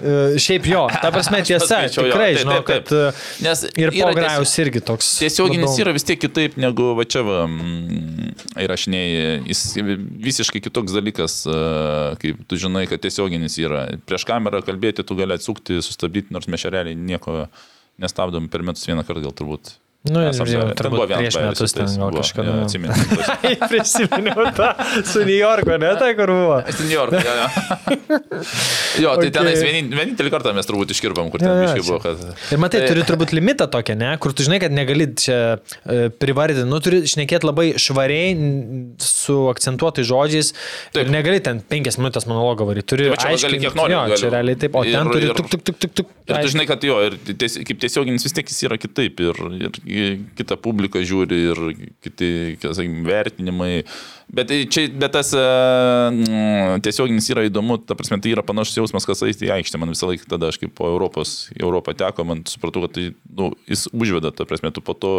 Šiaip 0.47 0.67
jo, 0.69 0.83
ta 1.01 1.09
prasme 1.11 1.41
tiesa, 1.47 1.81
jo, 1.87 2.05
tikrai 2.07 2.29
taip, 2.31 2.41
žinau, 2.43 2.57
taip, 2.61 2.87
taip. 2.87 2.87
kad 2.87 2.97
e, 2.97 3.45
Nes 3.47 3.63
ir 3.75 3.91
yra 3.91 4.11
po 4.11 4.17
grajaus 4.19 4.53
irgi 4.63 4.81
toks. 4.87 5.09
Tiesioginis 5.21 5.67
labiau- 5.69 5.83
yra 5.85 5.95
vis 5.97 6.07
tiek 6.07 6.21
kitaip 6.23 6.57
negu 6.61 6.91
va 6.97 7.05
čia 7.09 7.23
va, 7.27 7.39
mm, 7.49 8.35
įrašinėjai. 8.65 9.31
Jis 9.51 9.63
visiškai 10.29 10.61
kitoks 10.67 10.95
dalykas, 10.95 11.37
e, 11.49 11.57
kaip 12.23 12.43
tu 12.47 12.59
žinai, 12.63 12.85
kad 12.91 13.03
tiesioginis 13.03 13.57
yra. 13.63 13.85
Prieš 14.07 14.25
kamerą 14.29 14.63
kalbėti 14.67 15.05
tu 15.07 15.17
gali 15.19 15.35
atsukti, 15.37 15.81
sustabdyti, 15.83 16.31
nors 16.35 16.47
mes 16.47 16.63
šereliai 16.63 16.95
nieko 16.97 17.47
nestabdom 18.01 18.47
per 18.53 18.61
metus 18.65 18.85
vieną 18.87 19.03
kartą 19.07 19.25
gal 19.27 19.35
turbūt. 19.35 19.75
Nu, 20.13 20.21
Esam 20.29 20.47
jau. 20.51 20.65
Ten 20.77 20.89
buvo 20.93 21.05
prieš 21.09 21.37
metus 21.41 21.73
ten 21.75 21.89
gal 21.99 22.11
kažkada. 22.15 22.47
jo, 22.47 22.65
atsimenu. 22.65 22.93
Prisiminiau 23.71 24.47
tą 24.57 24.69
su 25.05 25.23
New 25.25 25.35
Yorku, 25.37 25.77
ne 25.81 25.93
tai 25.99 26.13
kur 26.17 26.31
buvo. 26.31 26.57
Ten 26.67 26.85
New 26.87 26.95
York. 26.97 27.13
Jo, 27.17 27.33
jo. 27.41 27.47
jo 29.03 29.13
tai 29.15 29.27
Okay. 29.27 29.31
tenais 29.33 29.59
vienin- 29.63 29.89
vienintelį 29.91 30.29
kartą 30.31 30.51
mes 30.55 30.67
turbūt 30.69 30.91
iškirbam, 30.93 31.29
kur 31.33 31.41
ten 31.41 31.49
jo, 31.51 31.57
biškai 31.65 31.83
buvo. 31.87 31.99
Kad... 32.03 32.21
Ir 32.53 32.61
matai, 32.61 32.81
Tai- 32.83 32.89
turi 32.91 33.03
turbūt 33.07 33.33
limitą 33.35 33.67
tokią, 33.73 33.95
ne, 33.99 34.11
kur 34.23 34.33
tu 34.37 34.45
žinai, 34.45 34.59
kad 34.63 34.71
negali 34.75 35.07
čia 35.19 35.39
e, 35.57 36.07
privardinti, 36.21 36.67
nu 36.69 36.79
turi 36.83 37.01
šnekėti 37.09 37.47
labai 37.49 37.67
švariai, 37.81 38.35
su 39.03 39.35
akcentuotais 39.51 40.07
žodžiais. 40.07 40.53
Taip. 40.95 41.09
Negali 41.13 41.41
ten 41.43 41.59
penkias 41.61 41.97
minutės 41.99 42.27
monologą 42.29 42.67
varyti. 42.69 42.87
Turi 42.93 43.09
Tai 43.11 43.17
čia 43.19 43.27
va 43.27 43.33
gali 43.33 43.37
aiškiai, 43.41 43.61
kiek 43.65 43.75
nori, 43.79 43.93
jo, 43.97 44.03
gali. 44.07 44.19
čia 44.21 44.29
realiai 44.33 44.59
taip, 44.63 44.75
o 44.79 44.83
Ir- 44.87 44.95
ten 44.95 45.11
turi 45.11 45.25
ir- 45.29 45.35
tuk, 45.37 45.49
tuk, 45.51 45.63
tuk, 45.67 45.77
tuk, 45.83 45.93
tuk. 46.01 46.07
Ir 46.27 46.35
tu 46.43 46.47
žinai, 46.53 46.65
kad 46.67 46.83
jo, 46.83 46.95
ir 47.07 47.17
ties, 47.39 47.57
kaip 47.67 47.79
tiesioginis 47.83 48.23
vis 48.27 48.33
tiek 48.35 48.47
jis 48.51 48.63
yra 48.67 48.77
kitaip, 48.79 49.19
ir, 49.23 49.35
ir 49.57 49.71
kita 50.37 50.57
publika 50.61 51.01
žiūri, 51.03 51.39
ir 51.51 51.61
kiti, 52.05 52.29
sakykime, 52.61 53.03
vertinimai. 53.07 53.71
Bet, 54.27 54.49
tai 54.49 54.57
čia, 54.67 54.89
bet 54.91 55.13
tas 55.15 55.29
e, 55.31 55.39
mm, 55.39 56.81
tiesioginis 56.83 57.29
yra 57.31 57.45
įdomu, 57.47 57.77
ta 57.79 57.95
prasme, 57.95 58.17
tai 58.19 58.33
yra 58.33 58.43
panašus 58.43 58.75
jausmas, 58.81 59.07
kas 59.07 59.23
eiti 59.23 59.47
į 59.47 59.53
aikštę. 59.55 59.79
Man 59.79 59.93
visą 59.93 60.09
laiką 60.09 60.27
tada, 60.33 60.49
aš 60.51 60.59
kaip 60.59 60.73
po 60.75 60.89
Europos, 60.91 61.47
Europą 61.55 61.95
teko, 61.95 62.25
man 62.27 62.43
supratau, 62.49 62.83
kad 62.83 62.97
tai, 62.97 63.05
nu, 63.39 63.53
jis 63.71 63.85
užveda, 63.95 64.33
ta 64.35 64.43
prasme, 64.49 64.73
tu 64.75 64.83
po 64.83 64.97
to 64.99 65.13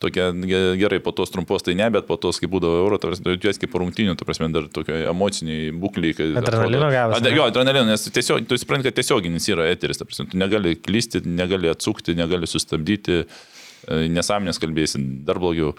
tokia 0.00 0.30
ge- 0.32 0.78
gerai, 0.80 1.02
po 1.04 1.12
tos 1.12 1.28
trumpos 1.34 1.66
tai 1.66 1.76
ne, 1.76 1.90
bet 1.92 2.08
po 2.08 2.16
tos, 2.16 2.40
kai 2.40 2.48
būdavo 2.48 2.80
Euro, 2.80 2.96
tu 2.96 3.12
esi 3.12 3.60
kaip 3.60 3.76
rungtinių, 3.76 4.16
ta 4.16 4.24
prasme, 4.24 4.48
dar 4.56 4.70
tokio 4.72 4.96
emociniai 5.12 5.68
būkliai. 5.76 6.16
Adrenalino 6.40 6.88
gavęs? 6.94 7.30
Jo, 7.36 7.50
adrenalino, 7.52 7.92
nes 7.92 8.08
tiesiog, 8.08 8.48
tu 8.48 8.56
supranti, 8.56 8.88
kad 8.88 8.96
tiesioginis 8.96 9.52
yra 9.52 9.68
eteris, 9.68 10.00
ta 10.00 10.08
prasme, 10.08 10.30
tu 10.32 10.40
negali 10.40 10.78
klysti, 10.80 11.26
negali 11.28 11.68
atsukti, 11.68 12.16
negali 12.16 12.48
sustabdyti, 12.48 13.26
nesąmonės 13.88 14.60
kalbėsi, 14.62 15.00
dar 15.26 15.40
blogiau. 15.42 15.74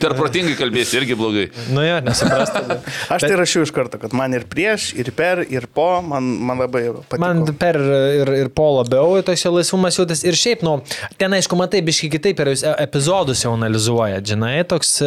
Per 0.00 0.12
protingai 0.16 0.54
kalbėsi 0.58 0.98
irgi 0.98 1.16
blogai. 1.16 1.46
Nu 1.72 1.82
jo, 1.84 1.96
nesuprasti. 2.04 2.76
Aš 3.14 3.24
tai 3.24 3.32
rašiau 3.38 3.64
iš 3.64 3.72
karto, 3.74 4.00
kad 4.02 4.12
man 4.16 4.34
ir 4.36 4.44
prieš, 4.50 4.90
ir 4.98 5.08
per, 5.16 5.40
ir 5.48 5.66
po, 5.72 5.88
man, 6.04 6.26
man 6.48 6.60
labai 6.60 6.82
patiko. 7.00 7.20
Man 7.22 7.42
per 7.60 7.78
ir, 8.20 8.32
ir 8.42 8.50
po 8.54 8.68
labiau 8.76 9.18
toks 9.24 9.46
jau 9.46 9.54
laisvumas 9.54 9.96
jautas. 9.96 10.24
Ir 10.26 10.36
šiaip, 10.38 10.64
nu, 10.66 10.78
ten 11.20 11.36
aišku, 11.36 11.58
matai, 11.58 11.82
biškai 11.86 12.12
kitaip 12.16 12.42
ir 12.44 12.52
jūs 12.52 12.64
epizodus 12.74 13.44
jau 13.46 13.54
analizuoja, 13.56 14.20
žinai, 14.32 14.58
toks 14.68 14.98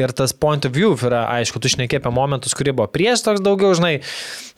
ir 0.00 0.14
tas 0.16 0.34
point 0.34 0.66
of 0.66 0.74
view 0.74 0.92
yra, 0.98 1.26
aišku, 1.38 1.62
tu 1.62 1.70
šnekė 1.72 2.02
apie 2.02 2.14
momentus, 2.14 2.56
kurie 2.58 2.74
buvo 2.74 2.90
prieš 2.90 3.24
toks 3.26 3.44
daugiau, 3.44 3.72
žinai, 3.78 3.98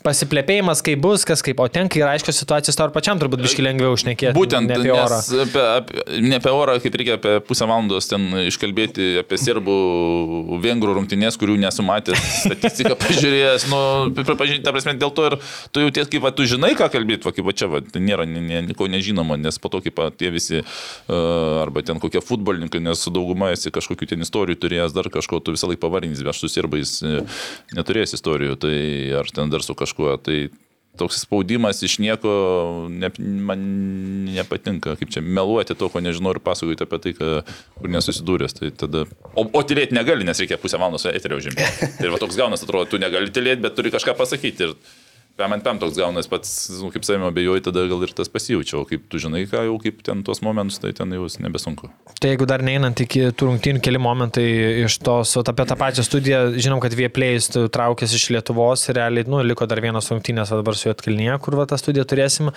pasiplėpėjimas, 0.05 0.83
kaip 0.85 1.01
bus, 1.03 1.25
kas 1.29 1.43
kaip, 1.45 1.61
o 1.63 1.69
ten, 1.73 1.89
kai 1.93 2.03
yra 2.03 2.15
aiškios 2.17 2.41
situacijos, 2.43 2.79
tau 2.79 2.89
ir 2.89 2.95
pačiam 2.95 3.21
turbūt 3.21 3.43
biškai 3.45 3.65
lengviau 3.67 3.97
šnekėti. 3.99 4.35
Būtent, 4.37 4.69
ne 4.69 4.79
apie 4.79 4.93
orą. 4.95 5.19
apie, 5.45 5.63
apie, 5.63 6.05
ne 6.25 6.39
apie 6.39 6.53
orą, 6.53 6.77
kaip 6.83 6.99
reikia 7.01 7.17
apie 7.19 7.35
pusę 7.47 7.69
valandos 7.71 8.11
ten 8.11 8.27
iškalbėti 8.47 9.23
apie 9.23 9.39
serbų, 9.41 9.77
vengrų 10.63 10.97
rungtynės, 10.99 11.39
kurių 11.41 11.59
nesu 11.63 11.85
matęs, 11.87 12.21
statistiką 12.47 12.97
pažiūrėjęs, 13.01 13.69
nu, 13.73 13.83
pripažinti, 14.19 14.65
ta 14.67 14.75
prasme, 14.75 14.97
dėl 14.99 15.15
to 15.15 15.29
ir 15.31 15.39
tu 15.75 15.85
jau 15.85 15.95
ties, 15.95 16.11
kaip 16.13 16.27
va, 16.27 16.35
tu 16.35 16.47
žinai, 16.49 16.75
ką 16.79 16.91
kalbėti, 16.93 17.27
va, 17.29 17.35
kaip 17.37 17.49
va 17.49 17.57
čia, 17.57 17.71
va, 17.73 17.83
tai 17.83 18.03
nėra 18.05 18.27
ne, 18.29 18.63
nieko 18.69 18.91
nežinoma, 18.91 19.39
nes 19.41 19.61
po 19.63 19.73
to 19.73 19.83
kaip 19.85 20.03
va, 20.03 20.11
tie 20.15 20.33
visi, 20.35 20.63
uh, 20.63 21.63
arba 21.63 21.85
ten 21.87 22.03
kokie 22.03 22.23
futbolininkai, 22.25 22.83
nes 22.83 23.03
su 23.03 23.13
dauguma 23.15 23.53
esi 23.55 23.73
kažkokių 23.75 24.13
ten 24.15 24.27
istorijų 24.27 24.59
turėjęs, 24.63 24.95
dar 24.97 25.09
kažko, 25.13 25.41
tu 25.45 25.55
visą 25.55 25.71
laiką 25.71 25.83
pavarinys, 25.83 26.23
aš 26.33 26.43
su 26.45 26.51
serbais 26.53 26.95
e, 27.05 27.23
neturėjęs 27.77 28.17
istorijų, 28.19 28.57
tai 28.63 28.77
ar 29.21 29.31
ten 29.35 29.51
dar 29.53 29.65
su 29.65 29.77
kažkuo, 29.93 30.17
tai 30.25 30.49
toks 30.97 31.23
spaudimas 31.25 31.83
iš 31.83 31.99
nieko 31.99 32.89
ne, 32.91 33.09
man 33.19 33.61
nepatinka, 34.29 34.97
kaip 35.01 35.13
čia 35.13 35.23
meluoti 35.25 35.75
to, 35.75 35.89
ko 35.89 36.01
nežinau 36.05 36.35
ir 36.35 36.41
pasakoti 36.45 36.85
apie 36.85 36.99
tai, 37.01 37.13
ką, 37.17 37.31
kur 37.79 37.93
nesusidūręs. 37.93 38.57
Tai 38.59 38.73
tada... 38.77 39.05
O, 39.33 39.47
o 39.47 39.63
tylėti 39.65 39.97
negali, 39.97 40.27
nes 40.29 40.41
reikia 40.41 40.61
pusę 40.61 40.81
valandos 40.81 41.07
eterio 41.09 41.41
užimti. 41.41 41.65
Ir 42.05 42.13
va 42.13 42.21
toks 42.21 42.37
gaunas, 42.37 42.65
atrodo, 42.65 42.91
tu 42.93 43.01
negali 43.01 43.33
tylėti, 43.33 43.65
bet 43.65 43.77
turi 43.79 43.93
kažką 43.95 44.17
pasakyti. 44.19 44.69
Ir 44.69 44.77
pam 45.37 45.55
ant 45.57 45.65
pam 45.65 45.79
toks 45.81 45.97
gaunas 45.97 46.29
pats, 46.29 46.51
nu, 46.77 46.91
kaip 46.93 47.07
savimi 47.07 47.27
abejoju, 47.29 47.65
tada 47.69 47.85
gal 47.91 48.05
ir 48.05 48.13
tas 48.17 48.29
pasijaučia. 48.33 48.77
O 48.83 48.85
kaip 48.89 49.07
tu 49.11 49.21
žinai, 49.23 49.45
ką 49.49 49.65
jau 49.67 49.79
kaip 49.83 50.03
ten 50.05 50.21
tuos 50.27 50.43
momentus, 50.45 50.81
tai 50.83 50.93
ten 50.97 51.13
jau 51.17 51.27
nebesunku. 51.43 51.89
Tai 52.21 52.33
jeigu 52.33 52.47
dar 52.49 52.63
neinant 52.65 53.01
iki 53.03 53.31
tų 53.35 53.49
rungtynių 53.49 53.83
keli 53.83 54.01
momentai 54.03 54.45
iš 54.85 54.99
tos, 55.03 55.33
o 55.41 55.45
apie 55.49 55.67
tą 55.69 55.79
pačią 55.81 56.05
studiją, 56.07 56.43
žinom, 56.55 56.83
kad 56.83 56.95
Vieplėjus 56.99 57.51
traukėsi 57.73 58.19
iš 58.19 58.29
Lietuvos 58.37 58.85
ir 58.91 58.99
realiai, 59.01 59.27
nu, 59.31 59.41
liko 59.47 59.67
dar 59.71 59.81
vienas 59.83 60.11
rungtynės, 60.13 60.53
va 60.53 60.61
dabar 60.61 60.79
su 60.79 60.89
Jotkalnyje, 60.91 61.39
kur 61.43 61.57
va 61.59 61.67
tą 61.71 61.79
studiją 61.81 62.05
turėsim. 62.09 62.53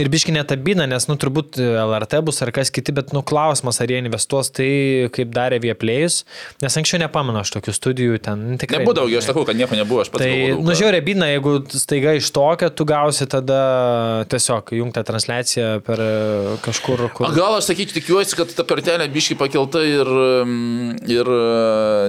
Ir 0.00 0.12
biški 0.12 0.34
netabina, 0.36 0.86
nes, 0.90 1.08
nu, 1.10 1.18
turbūt 1.20 1.58
LRT 1.60 2.22
bus 2.28 2.40
ar 2.46 2.54
kas 2.56 2.72
kiti, 2.72 2.94
bet, 2.96 3.12
nu, 3.16 3.24
klausimas, 3.26 3.82
ar 3.82 3.90
jie 3.90 4.00
investuos 4.00 4.52
tai, 4.54 4.70
kaip 5.12 5.34
darė 5.34 5.60
Vieplėjus, 5.66 6.22
nes 6.62 6.80
anksčiau 6.80 7.02
nepamenu 7.02 7.42
aš 7.42 7.52
tokių 7.58 7.76
studijų 7.76 8.22
ten 8.24 8.46
nu, 8.54 8.60
tikrai. 8.62 8.84
Nebūdavo, 8.84 9.10
aš 9.20 9.28
sakau, 9.32 9.44
kad 9.48 9.58
nieko 9.58 9.76
nebuvo, 9.76 10.04
aš 10.04 10.14
pats. 10.14 10.24
Tai, 10.24 10.32
nu, 10.62 10.78
žiūrė, 10.78 11.02
bidna, 11.04 11.28
jeigu 11.34 11.58
staiga 11.74 12.16
iš 12.20 12.30
tokio 12.36 12.68
tu 12.70 12.84
gausi 12.88 13.26
tada 13.30 13.60
tiesiog 14.30 14.72
jungtą 14.76 15.02
transliaciją 15.06 15.80
per 15.86 16.02
e, 16.04 16.10
kažkur, 16.64 17.06
kur... 17.16 17.28
A, 17.28 17.32
Gal 17.36 17.56
aš 17.58 17.70
sakyčiau, 17.70 17.96
tikiuosi, 17.98 18.36
kad 18.38 18.52
ta 18.56 18.66
kartelė 18.68 19.08
biški 19.12 19.36
pakelta 19.40 19.82
ir, 19.86 20.10
mm, 20.44 21.00
ir 21.10 21.32
e, 21.34 21.40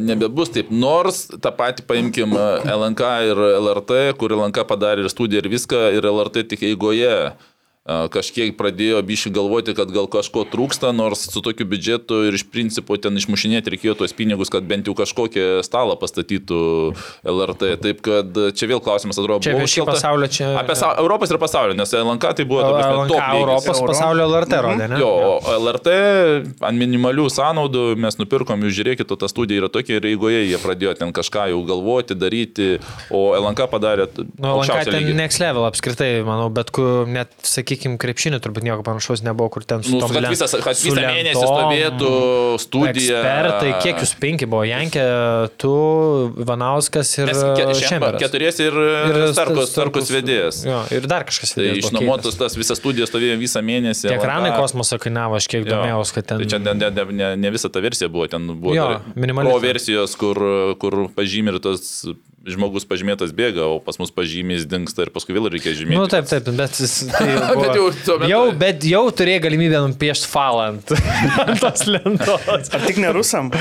nebebus 0.06 0.54
taip. 0.56 0.72
Nors 0.72 1.24
tą 1.32 1.54
patį 1.58 1.88
paimkim 1.90 2.36
e, 2.36 2.48
LNK 2.76 3.14
ir 3.32 3.44
LRT, 3.56 4.02
kur 4.20 4.36
LNK 4.38 4.68
padarė 4.70 5.08
ir 5.08 5.14
studiją 5.14 5.46
ir 5.46 5.52
viską, 5.56 5.88
ir 5.98 6.12
LRT 6.12 6.46
tik 6.54 6.68
eigoje 6.72 7.12
a, 7.12 7.32
kažkiek 7.86 8.54
pradėjo 8.60 9.00
bišį 9.02 9.32
galvoti, 9.34 9.74
kad 9.74 9.90
gal 9.90 10.06
kažko 10.12 10.44
trūksta, 10.46 10.92
nors 10.94 11.24
su 11.34 11.42
tokiu 11.42 11.66
biudžetu 11.66 12.20
ir 12.30 12.36
iš 12.38 12.44
principo 12.54 12.94
ten 13.02 13.18
išmušinėti 13.18 13.74
reikėjo 13.74 13.96
tuos 13.98 14.14
pinigus, 14.14 14.52
kad 14.54 14.62
bent 14.70 14.86
jau 14.86 14.94
kažkokią 14.94 15.64
stalą 15.66 15.96
pastatytų 15.98 16.60
LRT. 17.26 17.72
Taip 17.82 18.04
kad 18.06 18.38
čia 18.54 18.70
vėl 18.70 18.84
klausimas 18.86 19.18
atrodo, 19.18 19.42
Čia 19.42 19.56
buvo 19.58 19.66
iškelta- 19.66 19.96
pasaulio 19.98 20.28
čia. 20.30 20.52
Apie 20.62 20.76
sa- 20.78 20.94
Europos 21.02 21.32
ir 21.34 21.40
pasaulio, 21.42 21.74
nes 21.74 21.90
LNK 21.92 22.34
tai 22.38 22.46
buvo 22.46 22.62
LNK 22.62 23.08
top. 23.10 23.34
Europos 23.34 23.78
Euro. 23.82 23.88
pasaulio 23.90 24.28
LRT 24.30 24.62
rodė, 24.62 24.88
ne? 24.94 25.00
Jo, 25.02 25.42
LRT 25.58 25.90
ant 26.62 26.78
minimalių 26.78 27.26
sąnaudų 27.34 27.98
mes 27.98 28.16
nupirkom, 28.22 28.62
jūs 28.62 28.78
žiūrėkite, 28.78 29.18
ta 29.18 29.26
studija 29.28 29.58
yra 29.64 29.70
tokia 29.74 29.98
ir 29.98 30.06
eigoje 30.14 30.46
jie 30.46 30.58
pradėjo 30.62 30.94
ten 31.02 31.12
kažką 31.12 31.50
jau 31.50 31.66
galvoti, 31.66 32.14
daryti, 32.14 32.78
o 33.10 33.34
LNK 33.42 33.66
padarė 33.74 34.06
Nu, 34.38 34.62
LNK 34.62 34.86
ten 34.86 35.02
lygį. 35.02 35.16
next 35.18 35.40
level 35.40 35.66
apskritai, 35.66 36.24
manau, 36.24 36.50
bet 36.54 36.70
kur 36.72 37.08
net, 37.08 37.30
sakykime, 37.42 37.71
krepšinį 38.02 38.40
turbūt 38.44 38.66
nieko 38.66 38.84
panašaus 38.86 39.24
nebuvo, 39.26 39.50
kur 39.54 39.66
ten 39.68 39.84
su 39.86 39.94
Nu, 39.96 40.00
tom 40.04 40.12
kad 40.16 40.28
visas, 40.32 40.54
kad 40.64 40.78
su 40.78 40.90
visą 40.90 41.04
mėnesį 41.06 41.42
stovėtų 41.42 42.12
studija. 42.64 43.20
Ekspertai, 43.22 43.72
kiek 43.84 44.02
jūs 44.04 44.14
penki 44.22 44.48
buvo, 44.50 44.64
Jankė, 44.68 45.06
tu, 45.62 45.74
Vanauskas 46.48 47.12
ir 47.22 47.32
Šemberas. 47.78 48.20
keturiesi 48.22 48.68
ir, 48.70 48.80
ir 49.12 49.22
Starkus, 49.36 49.72
Starkus 49.72 50.12
vedėjas. 50.14 50.64
Jo, 50.68 50.82
ir 50.94 51.08
dar 51.12 51.26
kažkas 51.30 51.56
Tai 51.56 51.64
vedėjas 51.64 51.86
buvo 51.88 52.02
išnuomotas 52.02 52.40
tas 52.40 52.58
visas 52.60 52.82
studijas 52.82 53.12
stovėjo 53.12 53.38
visą 53.42 53.64
mėnesį. 53.66 54.08
Tie 54.10 54.18
ekranai 54.18 54.52
LNK. 54.52 54.64
kosmoso 54.64 55.00
kainavo, 55.02 55.40
aš 55.40 55.48
kiek 55.52 55.68
domėjausi, 55.68 56.18
kad 56.18 56.30
ten... 56.32 56.44
Tai 56.44 56.50
čia 56.56 56.62
ne, 56.64 56.76
ne, 56.78 56.92
ne, 56.92 57.08
ne, 57.22 57.32
ne 57.46 57.54
visa 57.54 57.72
ta 57.72 57.84
versija 57.84 58.10
buvo, 58.12 58.28
ten 58.32 58.48
buvo 58.54 58.76
Jo, 58.76 58.90
dar 58.96 59.16
minimali 59.16 59.52
pro 59.52 59.62
versijos, 59.64 60.18
kur, 60.20 60.42
kur 60.82 61.06
pažymė 61.16 61.56
ir 61.56 61.64
tas 61.64 62.06
žmogus 62.48 62.86
pažymėtas 62.90 63.30
bėga, 63.38 63.68
o 63.76 63.80
pas 63.84 64.00
mus 64.02 64.10
pažymys 64.14 64.64
dinksta 64.70 65.06
ir 65.06 65.12
paskui 65.14 65.36
vėl 65.36 65.46
reikia 65.54 65.74
žymėti. 65.78 65.98
Nu 66.00 66.08
taip, 66.10 66.26
taip, 66.30 66.48
bet, 66.58 66.80
jis- 66.82 67.06
tai 67.14 67.28
jau, 67.30 67.42
Bet 67.42 67.58
buvo, 67.58 67.76
jau 67.76 67.90
tuo 68.06 68.16
metu- 68.22 68.32
jau, 68.32 68.42
bet 68.64 68.88
jau 68.90 69.04
turėjai 69.22 69.44
galimybę 69.46 69.82
nupiešti 69.92 70.30
falą 70.32 70.64
ant 70.72 70.96
tos 71.62 71.86
lentos. 71.90 72.72
Ar 72.74 72.88
tik 72.88 72.98
ne 73.04 73.12
rusam? 73.14 73.52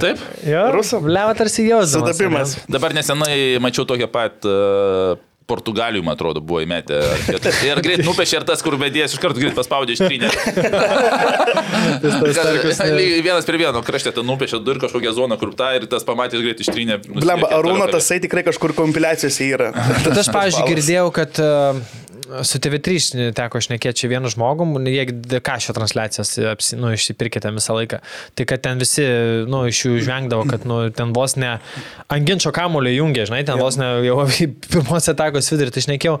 Taip. 0.00 0.22
Jo, 0.46 0.64
Rusam. 0.74 1.04
Leva 1.12 1.34
tarsi 1.36 1.66
jausdamas. 1.68 2.16
Sudabimas. 2.16 2.56
Dabar 2.72 2.94
nesenai 2.96 3.58
mačiau 3.62 3.84
tokią 3.88 4.08
pat 4.12 4.48
uh, 4.48 5.14
Portugalijų, 5.52 6.04
man 6.06 6.16
atrodo, 6.16 6.42
buvo 6.44 6.62
įmetę. 6.64 7.00
Ir 7.68 7.80
greit 7.84 8.04
nupiešė 8.06 8.40
ir 8.40 8.46
tas, 8.48 8.64
kur 8.64 8.78
vedėjas 8.80 9.16
iš 9.16 9.22
karto 9.22 9.42
greit 9.42 9.56
paspaudė 9.56 9.96
ištrynę. 9.96 10.30
Vienas 13.22 13.48
prie 13.48 13.60
vieno 13.60 13.82
krašte 13.84 14.14
ten 14.16 14.26
nupiešė 14.28 14.62
du 14.64 14.74
ir 14.74 14.82
kažkokią 14.82 15.14
zoną, 15.18 15.38
kur 15.40 15.52
ta 15.58 15.72
ir 15.76 15.88
tas 15.90 16.06
pamatė 16.08 16.40
greit 16.42 16.62
ištrynę. 16.64 17.00
Blemba, 17.12 17.52
Arūno 17.58 17.88
tasai 17.92 18.20
tikrai 18.24 18.44
kažkur 18.46 18.74
kompiliacijose 18.78 19.50
yra. 19.52 19.72
Bet 20.06 20.16
aš, 20.16 20.32
pavyzdžiui, 20.32 20.68
girdėjau, 20.72 21.08
kad 21.14 21.42
uh, 21.42 21.82
su 22.46 22.58
TV3 22.62 23.32
teko 23.36 23.60
šnekėti 23.62 24.02
čia 24.02 24.10
vienu 24.12 24.30
žmogum, 24.32 24.74
jie 24.88 25.04
ką 25.44 25.56
šio 25.62 25.74
transliacijas 25.76 26.34
apsi, 26.52 26.78
nu, 26.80 26.92
išsipirkite 26.94 27.50
visą 27.54 27.76
laiką. 27.76 28.00
Tai 28.38 28.46
kad 28.48 28.62
ten 28.64 28.80
visi 28.80 29.04
nu, 29.50 29.64
iš 29.68 29.82
jų 29.86 29.98
žvengdavo, 30.06 30.46
kad 30.50 30.64
nu, 30.68 30.78
ten 30.94 31.12
vos 31.16 31.36
ne 31.40 31.56
anginčio 32.12 32.52
kamulio 32.54 32.92
jungia, 32.94 33.26
žinai, 33.28 33.42
ten 33.48 33.60
vos 33.60 33.78
ne 33.80 33.88
jau 34.06 34.18
pirmos 34.72 35.08
atakos 35.12 35.50
vidurį, 35.52 35.74
tai 35.74 35.84
šnekėjau, 35.86 36.16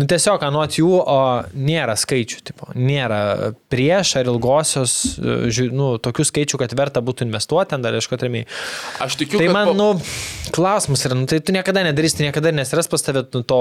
nu 0.00 0.08
tiesiog 0.10 0.44
anot 0.46 0.78
jų 0.78 0.90
o, 1.00 1.18
nėra 1.54 1.96
skaičių, 2.00 2.42
tipo, 2.50 2.70
nėra 2.76 3.52
prieš 3.72 4.16
ar 4.20 4.30
ilgosios, 4.30 4.96
nu, 5.74 5.94
tokių 6.02 6.28
skaičių, 6.30 6.60
kad 6.60 6.76
verta 6.78 7.02
būtų 7.04 7.28
investuoti, 7.28 7.72
ten 7.74 7.84
dar 7.84 7.96
ieškoti 7.96 8.28
ramiai. 8.28 8.48
Aš 9.04 9.18
tikiu, 9.22 9.40
Tai 9.40 9.50
man, 9.54 9.70
po- 9.70 9.76
nu, 9.78 9.88
klausimas 10.54 11.04
yra, 11.06 11.16
nu, 11.18 11.28
tai 11.30 11.40
tu 11.44 11.54
niekada 11.56 11.84
nedarysi, 11.86 12.22
niekada 12.26 12.52
nesiras 12.54 12.90
pas 12.90 13.04
tavę 13.06 13.24
nu, 13.34 13.42
to, 13.46 13.60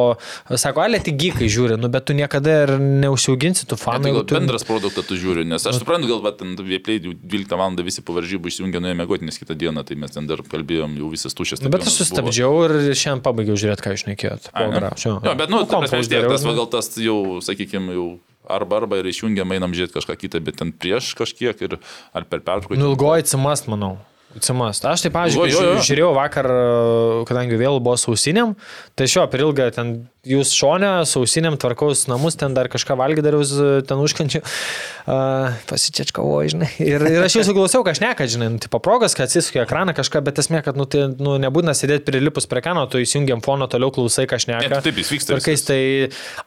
sako, 0.60 0.84
ale 0.84 1.00
tik 1.04 1.18
gykai 1.22 1.50
žiūri, 1.52 1.78
nu, 1.80 1.93
bet 1.94 2.08
tu 2.10 2.16
niekada 2.18 2.56
ir 2.66 2.74
neužsiauginsi 2.82 3.68
tų 3.70 3.78
fanų. 3.80 4.08
tai 4.08 4.14
gal 4.18 4.26
tu- 4.26 4.38
bendras 4.40 4.66
produktą 4.68 5.06
tu 5.06 5.18
žiūri, 5.20 5.46
nes 5.48 5.66
aš 5.70 5.80
suprantu, 5.82 6.10
gal 6.10 6.24
bet 6.26 6.40
ten 6.42 6.56
vieplei 6.58 7.00
12 7.00 7.58
val. 7.60 7.78
visi 7.84 8.02
po 8.02 8.14
varžybų 8.18 8.50
išjungia 8.52 8.82
nuėjo 8.84 8.98
mėgoti, 9.00 9.28
nes 9.28 9.38
kitą 9.38 9.56
dieną 9.58 9.86
tai 9.86 9.96
mes 9.96 10.12
ten 10.12 10.28
dar 10.28 10.42
kalbėjom 10.42 10.98
jau 11.00 11.10
visas 11.14 11.34
tušęs. 11.38 11.64
Nu, 11.64 11.70
bet 11.70 11.86
aš 11.86 11.94
stadionas 11.94 12.00
buvo. 12.00 12.32
sustabdžiau 12.32 12.54
ir 12.66 12.96
šiandien 12.98 13.24
pabaigiau 13.24 13.56
žiūrėti, 13.60 13.84
ką 13.86 13.96
jūs 13.96 14.06
nekėjot. 14.12 14.50
Ai, 14.54 14.68
ne? 14.74 14.92
Jo, 15.04 15.36
bet, 15.36 15.50
nu, 15.50 15.66
prasme, 15.66 16.00
vis 16.02 16.12
tiek 16.12 16.28
tas, 16.28 16.44
va, 16.44 16.54
gal... 16.58 16.68
tas 16.72 16.90
jau, 16.98 17.20
sakykime, 17.44 17.94
jau 17.94 18.08
arba 18.48 18.82
arba 18.82 19.00
ir 19.00 19.10
išjungiam, 19.12 19.52
einam 19.56 19.74
žiūrėti 19.76 19.98
kažką 19.98 20.18
kitą, 20.20 20.42
bet 20.44 20.60
ten 20.60 20.74
prieš 20.76 21.14
kažkiek 21.20 21.62
ir 21.64 21.78
ar 22.14 22.26
per 22.28 22.44
pertrauką. 22.44 22.78
Nu, 22.80 22.94
ilgoji 22.94 23.30
cimast, 23.34 23.70
manau. 23.72 23.98
Cimast. 24.42 24.86
Aš 24.90 25.06
tai, 25.06 25.12
pavyzdžiui, 25.14 25.84
žiūrėjau 25.86 26.14
vakar, 26.18 26.50
e, 26.50 27.22
kadangi 27.30 27.60
vėl 27.60 27.78
buvo 27.84 27.98
sausinėm, 28.00 28.56
tai 28.98 29.10
šio 29.12 29.28
per 29.30 29.46
ilgą 29.46 29.70
ten 29.76 29.96
jūs 30.24 30.54
šonę, 30.56 31.04
sausinėm 31.08 31.58
tvarkaus 31.60 32.06
namus, 32.08 32.38
ten 32.40 32.56
dar 32.56 32.70
kažką 32.72 32.96
valgydariaus, 32.96 33.50
ten 33.90 34.00
užkančiu, 34.00 34.40
uh, 34.40 35.52
pasičiečkavo, 35.68 36.38
žinai. 36.48 36.70
Ir, 36.80 37.04
ir 37.12 37.26
aš 37.26 37.36
jūsų 37.42 37.56
klausiau, 37.58 37.84
ką 37.84 37.92
aš 37.92 38.00
neką, 38.00 38.28
žinai, 38.32 38.48
nu, 38.54 38.62
tipo 38.64 38.80
progas, 38.84 39.18
kad 39.18 39.28
atsisukia 39.28 39.66
ekraną 39.66 39.92
kažką, 39.98 40.22
bet 40.24 40.40
esmė, 40.40 40.62
kad 40.64 40.80
nu, 40.80 40.88
tai, 40.88 41.10
nu, 41.20 41.36
nebūtina 41.44 41.76
sėdėti 41.76 42.08
prilipus 42.08 42.48
prie 42.48 42.64
ekrano, 42.64 42.86
tu 42.88 43.04
įsijungiam 43.04 43.44
foną, 43.44 43.68
toliau 43.72 43.92
klausai, 43.96 44.24
ką 44.30 44.40
aš 44.40 44.48
Ne, 44.54 44.62
neką. 44.64 44.80
taip, 44.86 45.02
jis 45.02 45.12
vyksta 45.12 45.36
Tvarkais, 45.36 45.66
tai 45.68 45.80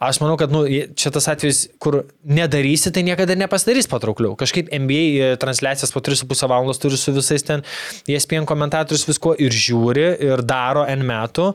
aš 0.08 0.22
manau, 0.24 0.38
kad 0.40 0.52
nu, 0.54 0.64
čia 0.96 1.12
tas 1.12 1.28
atvejis, 1.32 1.66
kur 1.82 2.02
nedarysi, 2.24 2.92
tai 2.96 3.04
niekada 3.04 3.36
ir 3.36 3.40
nepasidarys 3.44 3.88
patraukliau. 3.92 4.36
Kažkaip 4.40 4.72
NBA 4.72 5.34
transliacijas 5.42 5.92
po 5.92 6.00
3,5 6.04 6.48
valandos 6.48 6.80
turi 6.80 7.00
su 7.00 7.12
visais 7.16 7.44
ten 7.44 7.64
ESPN 8.08 8.46
komentatorius 8.48 9.06
visko 9.08 9.34
ir 9.38 9.54
žiūri, 9.54 10.08
ir 10.28 10.44
daro 10.46 10.86
N 10.88 11.04
metų. 11.06 11.52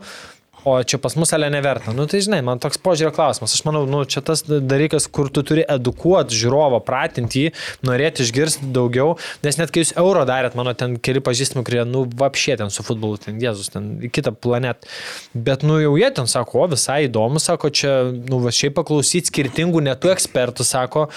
O 0.64 0.76
čia 0.84 1.00
pas 1.02 1.16
mus 1.18 1.34
ale 1.34 1.50
neverta. 1.50 1.90
Nu 1.92 2.06
tai 2.06 2.20
žinai, 2.22 2.44
man 2.46 2.60
toks 2.62 2.78
požiūrio 2.82 3.10
klausimas. 3.16 3.56
Aš 3.58 3.64
manau, 3.66 3.82
nu, 3.90 4.04
čia 4.06 4.22
tas 4.22 4.44
dalykas, 4.46 5.08
kur 5.10 5.32
tu 5.34 5.42
turi 5.42 5.64
edukuoti 5.66 6.38
žiūrovą, 6.38 6.84
pratinti 6.86 7.48
jį, 7.48 7.54
norėti 7.88 8.22
išgirsti 8.22 8.70
daugiau. 8.76 9.16
Nes 9.42 9.58
net 9.58 9.74
kai 9.74 9.82
jūs 9.82 9.96
euro 9.98 10.22
darėt, 10.30 10.54
mano 10.60 10.76
ten 10.78 11.00
keli 11.02 11.24
pažįstami, 11.26 11.64
kurie, 11.66 11.82
nu, 11.90 12.04
vapšė 12.06 12.60
ten 12.62 12.70
su 12.74 12.86
futbolu, 12.86 13.18
ten 13.24 13.40
Jėzus, 13.42 13.72
ten 13.74 13.88
kitą 14.14 14.36
planetą. 14.38 14.86
Bet, 15.34 15.66
nu, 15.66 15.80
jau 15.82 15.96
jie 15.98 16.12
ten 16.14 16.30
sako, 16.30 16.62
o 16.62 16.70
visai 16.76 17.08
įdomu, 17.08 17.42
sako, 17.42 17.74
čia, 17.74 17.96
nu, 18.14 18.44
va, 18.46 18.54
šiaip 18.54 18.78
paklausyti 18.78 19.34
skirtingų 19.34 19.82
netų 19.90 20.14
ekspertų, 20.14 20.68
sako, 20.68 21.08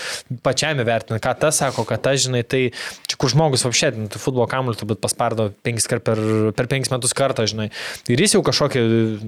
pačiam 0.47 0.80
įvertinti, 0.80 1.20
ką 1.20 1.36
tas 1.45 1.61
sako, 1.61 1.84
kad 1.88 2.01
tas, 2.09 2.22
žinai, 2.24 2.47
tai 2.49 2.62
čia 3.05 3.20
kur 3.20 3.34
žmogus 3.34 3.66
vapšė, 3.68 3.92
ten, 3.99 4.09
futbolo 4.16 4.49
kamuolį 4.49 4.80
turbūt 4.80 5.05
paspardo 5.05 5.51
penkis 5.66 5.90
kart 5.90 6.05
per, 6.07 6.24
per 6.57 6.70
penkis 6.70 6.92
metus 6.95 7.12
kartą, 7.16 7.45
žinai. 7.51 7.68
Ir 8.09 8.24
jis 8.24 8.38
jau 8.38 8.42
kažkokį, 8.47 8.84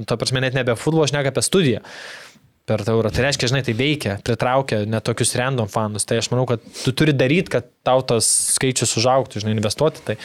ta 0.06 0.18
prasme, 0.20 0.42
net 0.44 0.56
nebe 0.56 0.76
futbolo, 0.78 1.04
aš 1.06 1.14
neka 1.16 1.34
apie 1.34 1.44
studiją 1.44 1.82
per 2.66 2.82
tą 2.82 2.96
eurą. 2.96 3.12
Tai 3.14 3.26
reiškia, 3.26 3.50
žinai, 3.52 3.62
tai 3.66 3.74
veikia, 3.78 4.16
pritraukia 4.26 4.80
net 4.90 5.06
tokius 5.06 5.36
random 5.38 5.68
fanus. 5.70 6.06
Tai 6.08 6.18
aš 6.18 6.30
manau, 6.32 6.46
kad 6.50 6.64
tu 6.82 6.94
turi 6.96 7.14
daryti, 7.14 7.52
kad 7.54 7.68
tau 7.86 8.02
tas 8.02 8.26
skaičius 8.56 8.96
užauktų, 8.98 9.44
žinai, 9.44 9.54
investuoti 9.54 10.02
tai 10.06 10.16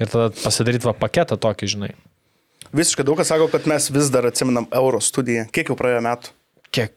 ir 0.00 0.08
tada 0.08 0.30
pasidaryti 0.40 0.88
va 0.88 0.96
paketą 0.96 1.36
tokį, 1.40 1.68
žinai. 1.74 1.90
Visiškai 2.76 3.04
daug 3.04 3.18
kas 3.20 3.32
sako, 3.32 3.50
kad 3.52 3.66
mes 3.68 3.90
vis 3.92 4.08
dar 4.14 4.28
atsimenam 4.30 4.68
euro 4.80 5.02
studiją. 5.02 5.48
Kiek 5.52 5.72
jau 5.72 5.76
praėjo 5.76 6.00
metų? 6.06 6.32
Kiek? 6.70 6.94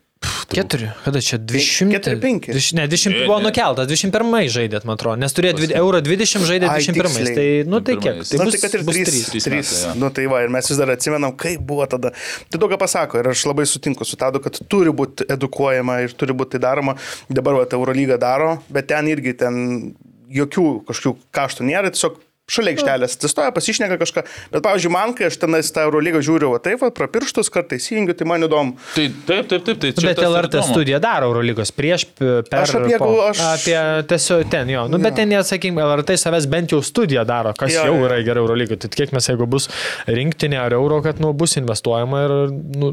Keturi. 0.54 0.88
Kada 1.04 1.22
čia 1.22 1.38
200? 1.38 1.90
keturi, 1.92 2.18
penki. 2.22 2.52
Dviš- 2.54 2.74
Ne, 2.78 2.88
20 2.88 3.10
Ne, 3.14 3.26
buvo 3.28 3.40
nukeltas, 3.42 3.88
21 3.90 4.50
žaidėt, 4.54 4.86
man 4.86 4.96
atrodo. 4.98 5.18
Nes 5.20 5.34
turėjo 5.34 5.72
euro 5.80 6.02
20 6.02 6.46
žaidė 6.48 6.70
Ai, 6.70 6.82
21. 6.82 7.10
tiksliai. 7.10 7.36
Tai, 7.36 7.70
nu 7.72 7.80
tai 7.82 7.96
kiek? 7.98 8.22
21. 8.22 8.30
Tai 8.30 8.46
bus, 8.46 8.54
tai 8.54 8.62
kad 8.64 8.74
ir 8.80 8.84
bus 8.88 8.96
trys. 8.96 9.08
trys. 9.10 9.30
Trys 9.34 9.44
trys. 9.44 9.72
metai, 9.74 9.82
jo. 9.90 9.94
Nu 10.00 10.10
tai 10.10 10.26
va, 10.32 10.42
ir 10.46 10.50
mes 10.50 10.70
vis 10.70 10.78
dar 10.78 10.90
atsimenam, 10.94 11.36
kaip 11.36 11.60
buvo 11.66 11.86
tada. 11.90 12.14
Tai 12.50 12.60
daug 12.60 12.72
ką 12.72 12.78
pasako 12.80 13.20
ir 13.20 13.28
aš 13.34 13.46
labai 13.50 13.66
sutinku 13.66 14.06
su 14.06 14.16
tadu, 14.16 14.40
kad 14.40 14.58
turi 14.70 14.92
būti 14.94 15.26
edukuojama 15.30 16.02
ir 16.04 16.14
turi 16.14 16.34
būti 16.34 16.58
tai 16.58 16.64
daroma. 16.70 16.96
Dabar 17.30 17.54
va, 17.60 17.66
Eurolyga 17.74 18.20
daro, 18.22 18.62
bet 18.70 18.88
ten 18.88 19.08
irgi 19.10 19.34
ten 19.38 19.96
jokių 20.34 20.86
kažkokių 20.86 21.18
kaštų 21.34 21.66
nėra, 21.68 21.90
tiesiog 21.94 22.18
šalia 22.52 22.74
aikštelės 22.74 23.14
atsistoja, 23.16 23.54
pasišneka 23.56 23.96
kažką. 24.02 24.22
Bet, 24.52 24.62
pavyzdžiui, 24.66 24.92
man, 24.92 25.14
kai 25.16 25.30
aš 25.30 25.38
tenais 25.40 25.70
tą 25.74 25.86
Eurolygą 25.88 26.20
žiūriu, 26.26 26.50
va 26.52 26.60
taip, 26.64 26.82
va, 26.84 26.90
pro 26.92 27.08
pirštus 27.08 27.48
kartais 27.54 27.86
įjungiu, 27.94 28.16
tai 28.20 28.28
man 28.28 28.44
įdomu. 28.44 28.76
Tai 28.98 29.06
taip, 29.30 29.48
taip, 29.48 29.64
taip. 29.70 29.80
tai 29.80 29.92
čia 29.96 30.10
Bet 30.10 30.20
LRT 30.28 30.60
studija 30.68 31.00
daro 31.04 31.30
Eurolygos 31.32 31.72
prieš, 31.72 32.04
per... 32.20 32.44
Aš 32.66 32.76
apie- 32.82 33.00
po, 33.00 33.08
aš- 33.30 33.44
apie 33.54 33.78
tiesiog 34.12 34.50
ten, 34.52 34.70
jo. 34.76 34.84
Nu, 34.92 35.00
bet 35.02 35.16
ten, 35.22 35.32
jie, 35.32 35.40
sakykime, 35.48 35.82
LRT 35.88 36.18
savęs 36.20 36.50
bent 36.52 36.76
jau 36.76 36.82
studiją 36.84 37.24
daro, 37.30 37.56
kas 37.58 37.72
Jo, 37.78 37.88
jau 37.88 37.96
jo. 38.02 38.06
yra 38.10 38.20
gerai 38.28 38.44
Eurolygai. 38.44 38.78
Tai 38.84 38.92
kiek 38.92 39.16
mes, 39.16 39.30
jeigu 39.32 39.48
bus 39.50 39.70
rinktinė 40.12 40.60
ar 40.66 40.76
euro, 40.76 41.00
kad, 41.06 41.24
nu, 41.24 41.32
bus 41.34 41.56
investuojama 41.62 42.26
ir, 42.28 42.36
nu, 42.76 42.92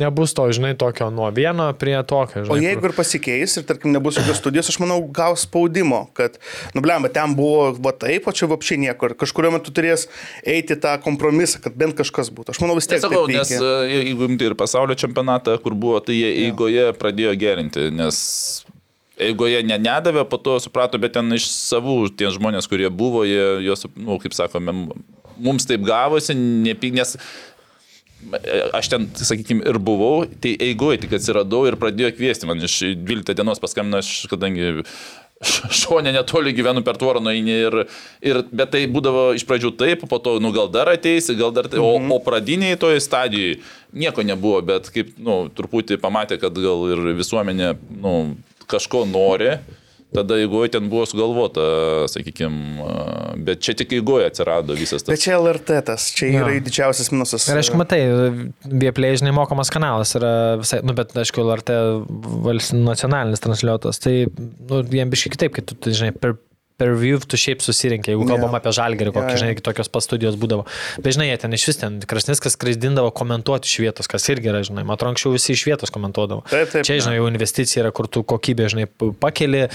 nebus 0.00 0.30
to, 0.38 0.46
žinai, 0.54 0.76
tokio 0.78 1.10
nuo 1.10 1.26
vieno 1.34 1.66
prie 1.74 1.98
tokio, 2.06 2.44
O 2.46 2.54
žinai. 2.54 2.70
jeigu 2.70 2.86
ir 2.86 2.94
pasikeis 2.94 3.58
ir, 3.58 3.66
tarkim, 3.66 3.90
nebus 3.92 4.20
jokios 4.20 4.38
studijos, 4.38 4.70
aš 4.70 4.78
manau, 4.82 5.00
gaus 5.10 5.42
spaudimo, 5.48 6.04
kad, 6.14 6.38
nu, 6.76 6.84
blemba, 6.84 7.10
ten 7.12 7.34
buvo, 7.34 7.72
va 7.82 7.90
taip, 7.98 8.30
o 8.30 8.32
čia 8.32 8.46
vapšiai 8.60 8.82
nieko. 8.84 9.08
Ir 9.08 9.16
kažkurio 9.18 9.54
metu 9.56 9.72
turės 9.74 10.06
eiti 10.44 10.76
tą 10.80 10.94
kompromisą, 11.02 11.62
kad 11.64 11.76
bent 11.80 11.96
kažkas 11.98 12.30
būtų. 12.34 12.52
Aš 12.52 12.60
manau, 12.62 12.76
vis 12.78 12.90
tiek. 12.90 13.00
Nesakau, 13.00 13.24
nes 13.32 13.54
e, 13.56 13.72
jeigu 13.88 14.28
imti 14.28 14.50
ir 14.50 14.56
pasaulio 14.60 14.98
čempionatą, 15.00 15.56
kur 15.64 15.74
buvo, 15.74 16.00
tai 16.04 16.18
jie 16.18 16.34
eigoje 16.46 16.90
pradėjo 17.00 17.34
gerinti, 17.40 17.88
nes 17.94 18.20
eigoje 19.20 19.62
ne, 19.66 19.76
nedavė, 19.80 20.24
po 20.28 20.40
to 20.40 20.56
suprato, 20.62 21.00
bet 21.00 21.16
ten 21.16 21.32
iš 21.36 21.48
savų 21.48 22.12
tie 22.16 22.30
žmonės, 22.32 22.68
kurie 22.70 22.88
buvo, 22.92 23.24
jie, 23.28 23.60
juos, 23.66 23.84
nu, 23.96 24.16
kaip 24.22 24.36
sakome, 24.36 24.74
mums 25.40 25.68
taip 25.68 25.84
gavosi, 25.84 26.36
nepig, 26.36 26.96
nes 26.96 27.16
aš 28.76 28.90
ten, 28.92 29.06
sakykime, 29.16 29.64
ir 29.68 29.78
buvau, 29.80 30.24
tai 30.42 30.52
eigoje 30.60 31.00
tik 31.04 31.14
atsiradau 31.16 31.62
ir 31.68 31.78
pradėjo 31.80 32.12
kviesti 32.18 32.48
man 32.48 32.60
iš 32.64 32.76
12 33.00 33.36
dienos 33.36 33.62
paskambino, 33.62 34.02
aš 34.02 34.28
kadangi 34.30 34.84
šonė 35.40 36.12
netoli 36.12 36.52
gyvenu 36.52 36.82
per 36.84 36.98
tvorą 37.00 37.22
nueini 37.24 37.54
ir, 37.64 37.76
ir, 38.20 38.42
bet 38.52 38.72
tai 38.74 38.82
būdavo 38.92 39.30
iš 39.38 39.46
pradžių 39.48 39.70
taip, 39.80 40.04
po 40.10 40.18
to, 40.20 40.36
nu 40.42 40.50
gal 40.52 40.68
dar 40.72 40.90
ateisi, 40.92 41.36
gal 41.38 41.52
dar, 41.56 41.68
tai, 41.72 41.80
o, 41.80 41.94
Mhm. 41.98 42.12
o 42.12 42.18
pradiniai 42.20 42.76
toje 42.78 43.00
stadijoje 43.00 43.60
nieko 43.92 44.22
nebuvo, 44.22 44.60
bet 44.62 44.90
kaip, 44.92 45.14
nu, 45.18 45.48
truputį 45.48 45.96
pamatė, 46.00 46.38
kad 46.40 46.52
gal 46.54 46.84
ir 46.92 47.14
visuomenė, 47.16 47.76
nu, 48.02 48.36
kažko 48.68 49.06
nori. 49.08 49.56
Tada 50.10 50.40
eigoje 50.42 50.72
ten 50.74 50.88
buvo 50.90 51.04
sugalvota, 51.06 51.62
sakykime, 52.10 52.86
bet 53.46 53.62
čia 53.62 53.76
tik 53.78 53.92
eigoje 53.94 54.26
atsirado 54.26 54.74
visas 54.74 55.04
tas. 55.04 55.12
Bet 55.12 55.22
čia 55.22 55.36
LRT 55.38 55.78
tas, 55.86 56.08
čia 56.16 56.32
yra 56.40 56.56
didžiausias 56.58 57.12
minusas. 57.14 57.46
Ir 57.46 57.60
aišku, 57.60 57.78
matai, 57.78 58.00
Vieplay, 58.66 59.14
žinai, 59.20 59.30
mokamas 59.36 59.70
kanalas 59.70 60.16
yra 60.18 60.32
visai, 60.58 60.82
nu, 60.82 60.96
bet 60.98 61.14
aišku, 61.14 61.44
LRT 61.46 61.78
vals 62.46 62.72
nacionalinis 62.74 63.44
transliuotas, 63.44 64.02
tai, 64.02 64.16
nu, 64.34 64.82
jiem 64.82 65.14
biškai 65.14 65.34
kitaip, 65.36 65.54
kai 65.54 65.66
tu, 65.66 65.78
tu 65.78 65.94
žinai, 65.94 66.10
per 66.16 66.34
per 66.80 66.94
view 66.96 67.20
tu 67.20 67.36
šiaip 67.40 67.60
susirinkė, 67.64 68.14
jeigu 68.14 68.24
kalbam 68.28 68.54
Jo. 68.54 68.58
apie 68.58 68.72
žalgerį, 68.78 69.12
kokį, 69.12 69.26
Jo, 69.28 69.36
jo. 69.36 69.40
žinai, 69.44 69.64
tokios 69.68 69.90
pastudijos 69.92 70.38
būdavo. 70.40 70.64
Bet, 71.04 71.12
žinai, 71.18 71.28
jie 71.30 71.38
ten 71.44 71.56
iš 71.56 71.66
vis 71.68 71.80
ten 71.82 71.98
Krasniskas 72.08 72.56
skraidindavo 72.56 73.12
komentuoti 73.14 73.68
iš 73.68 73.76
vietos, 73.84 74.08
kas 74.10 74.26
irgi 74.32 74.48
yra, 74.52 74.62
žinai, 74.66 74.86
man 74.88 74.96
atrodo, 74.96 75.12
anksčiau 75.14 75.34
visi 75.36 75.52
iš 75.52 75.66
vietos 75.68 75.92
komentuodavo. 75.92 76.46
Taip, 76.50 76.72
taip, 76.72 76.86
Čia, 76.88 76.96
žinai, 77.04 77.18
jau 77.20 77.28
investicija 77.30 77.84
yra, 77.84 77.92
kur 77.94 78.08
tu 78.08 78.24
kokybė, 78.24 78.68
žinai, 78.72 78.86
pakeli. 79.20 79.66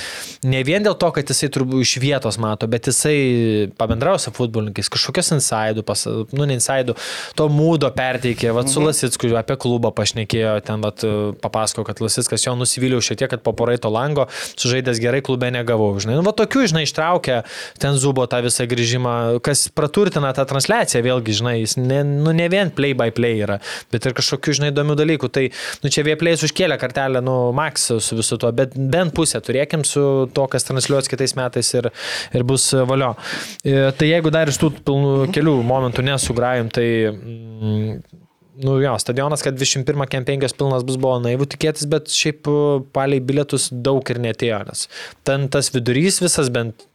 Ne 0.49 0.63
vien 0.67 0.83
dėl 0.85 0.97
to, 0.99 1.11
kad 1.15 1.29
jisai 1.29 1.51
turbūt 1.53 1.85
iš 1.85 1.95
vietos 2.03 2.39
mato, 2.41 2.67
bet 2.71 2.89
jisai 2.89 3.69
pabendrauja 3.77 4.25
su 4.25 4.33
futbolininkais, 4.35 4.89
kažkokios 4.93 5.31
insidų, 5.37 5.85
pas, 5.87 6.05
nu, 6.33 6.47
ne 6.49 6.57
insidų, 6.57 6.95
to 7.37 7.47
mūdo 7.53 7.91
perteikė, 7.95 8.51
vad 8.55 8.71
su 8.71 8.81
Lasitsku 8.83 9.29
apie 9.37 9.57
klubą 9.61 9.91
pašnekėjo, 9.95 10.55
ten 10.65 10.81
vat, 10.85 11.03
papasako, 11.43 11.85
kad 11.87 12.01
Lasitskas 12.03 12.45
jo 12.47 12.55
nusivyliau 12.57 13.03
šiek 13.03 13.19
tiek, 13.21 13.29
kad 13.35 13.43
po 13.45 13.53
poraito 13.57 13.91
lango 13.93 14.27
sužaidęs 14.55 15.01
gerai 15.03 15.21
klube 15.25 15.49
negavau, 15.53 15.91
žinai. 16.01 16.17
Nu, 16.19 16.25
va 16.25 16.33
tokių, 16.35 16.65
žinai, 16.71 16.85
ištraukė 16.95 17.43
ten 17.81 17.97
zubo 17.99 18.25
tą 18.27 18.41
visą 18.45 18.65
grįžimą, 18.69 19.41
kas 19.43 19.67
praturtina 19.69 20.31
tą 20.33 20.45
transliaciją, 20.47 21.03
vėlgi, 21.03 21.35
žinai, 21.39 21.55
jis 21.61 21.75
ne, 21.77 22.01
nu, 22.03 22.31
ne 22.31 22.47
vien 22.49 22.71
play 22.71 22.95
by 22.95 23.11
play 23.15 23.41
yra, 23.43 23.59
bet 23.91 24.05
ir 24.05 24.15
kažkokių, 24.15 24.55
žinai, 24.59 24.71
įdomių 24.73 24.95
dalykų. 24.95 25.29
Tai, 25.35 25.45
nu, 25.83 25.91
čia 25.91 26.05
vieplės 26.07 26.45
užkėlė 26.47 26.79
kartelę, 26.79 27.21
nu, 27.25 27.51
Max 27.55 27.89
su 27.99 28.19
visu 28.19 28.39
tuo, 28.41 28.51
bet 28.55 28.75
bent 28.75 29.13
pusę 29.15 29.41
turėkim 29.43 29.85
su 29.87 30.29
to, 30.33 30.47
kas 30.51 30.67
transliuos 30.67 31.09
kitais 31.11 31.35
metais 31.37 31.73
ir, 31.75 31.91
ir 32.33 32.47
bus 32.47 32.71
valio. 32.87 33.15
E, 33.63 33.91
Tai 33.95 34.07
jeigu 34.07 34.31
dar 34.33 34.49
iš 34.49 34.59
tų 34.59 34.71
pilnų 34.85 35.31
kelių 35.35 35.59
momentų 35.67 36.05
nesugrajim, 36.05 36.71
tai... 36.73 36.87
Mm, 37.11 38.24
Nu 38.63 38.77
jo, 38.79 38.93
stadionas, 38.99 39.43
kad 39.43 39.57
21 39.59 40.07
kem 40.07 40.25
5 40.25 40.55
pilnas 40.57 40.83
bus, 40.87 40.97
buvo 41.01 41.17
naivu 41.19 41.47
tikėtis, 41.49 41.87
bet 41.91 42.11
šiaip 42.13 42.47
e, 42.47 42.59
paliai 42.95 43.23
bilietus 43.23 43.67
daug 43.71 44.05
ir 44.11 44.21
netėjo, 44.23 44.61
nes 44.69 44.85
ten 45.27 45.49
tas 45.51 45.71
vidurys 45.75 46.21
visas 46.23 46.51
bent, 46.53 46.85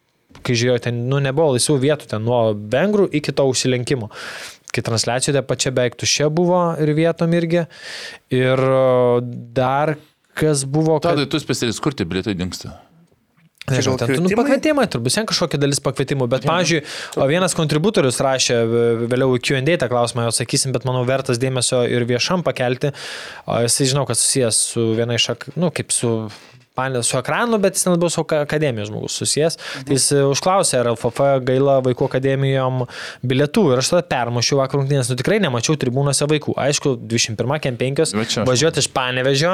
kai 0.47 0.57
žiūrėjau, 0.57 0.85
ten, 0.89 1.03
nu, 1.11 1.21
nebuvo 1.21 1.57
laisvų 1.57 1.77
vietų, 1.85 2.09
ten 2.15 2.25
nuo 2.25 2.41
vengrų 2.55 3.11
iki 3.21 3.35
to 3.37 3.45
užsilenkimo. 3.51 4.09
Kai 4.71 4.85
transliacijoje 4.87 5.37
ta 5.37 5.43
pačia 5.45 5.73
beveik 5.75 5.99
tuščia 5.99 6.31
buvo 6.33 6.63
ir 6.81 6.95
vietom 6.97 7.35
irgi. 7.37 7.67
Ir 8.33 8.65
e, 8.71 8.85
dar 9.57 9.97
kas 10.41 10.65
buvo, 10.65 10.97
kad... 11.01 11.13
Tadai, 11.13 11.29
tu 11.29 11.43
specialistas, 11.43 11.83
kur 11.85 11.97
tie 11.97 12.07
bilietai 12.09 12.37
dinksta? 12.39 12.79
Nežinau, 13.69 13.97
gal 14.01 14.09
ten, 14.09 14.17
nu, 14.17 14.29
kvietimai? 14.31 14.39
pakvietimai, 14.41 14.85
turbūt 14.91 15.13
sen 15.15 15.27
kažkokia 15.29 15.61
dalis 15.61 15.79
pakvietimų, 15.85 16.27
bet, 16.33 16.47
pavyzdžiui, 16.49 16.81
o 17.21 17.27
vienas 17.31 17.55
kontributorius 17.55 18.19
rašė, 18.25 18.57
vėliau 19.13 19.37
į 19.37 19.43
Q&A 19.47 19.77
tą 19.79 19.87
klausimą 19.93 20.25
jau 20.27 20.33
sakysim, 20.41 20.73
bet 20.75 20.87
manau 20.89 21.05
vertas 21.07 21.39
dėmesio 21.39 21.83
ir 21.87 22.07
viešam 22.09 22.43
pakelti, 22.47 22.91
jisai 23.67 23.91
žinau, 23.93 24.07
kad 24.09 24.19
susijęs 24.19 24.63
su 24.73 24.89
viena 24.99 25.15
iš, 25.21 25.29
ak- 25.37 25.51
nu, 25.61 25.71
kaip 25.77 25.93
su 25.95 26.15
panė 26.81 27.05
su 27.07 27.19
ekranu, 27.21 27.61
bet 27.61 27.77
jis 27.79 27.87
ten 27.87 27.95
labiau 27.95 28.11
su 28.11 28.25
aka- 28.25 28.43
akademijos 28.49 28.89
žmogus 28.91 29.21
susijęs. 29.21 29.61
Tai 29.87 29.95
jis 30.01 30.09
e, 30.17 30.25
užklausė, 30.33 30.81
ar 30.81 30.91
LFF 30.97 31.21
gaila 31.47 31.79
vaikų 31.85 32.09
akademijom 32.09 32.83
bilietų 33.27 33.67
ir 33.75 33.83
aš 33.85 33.93
tada 33.93 34.03
permušiau 34.11 34.59
vakar 34.63 34.81
rungtynės, 34.81 35.13
nu 35.13 35.19
tikrai 35.21 35.39
nemačiau 35.45 35.77
tribūnose 35.81 36.27
vaikų. 36.31 36.57
Aišku, 36.65 36.95
21 37.11 37.61
kem 37.69 37.77
5 37.81 38.15
Va 38.17 38.25
čia 38.25 38.41
aš- 38.43 38.49
važiuoti 38.49 38.81
iš 38.85 38.89
Panevežio 38.97 39.53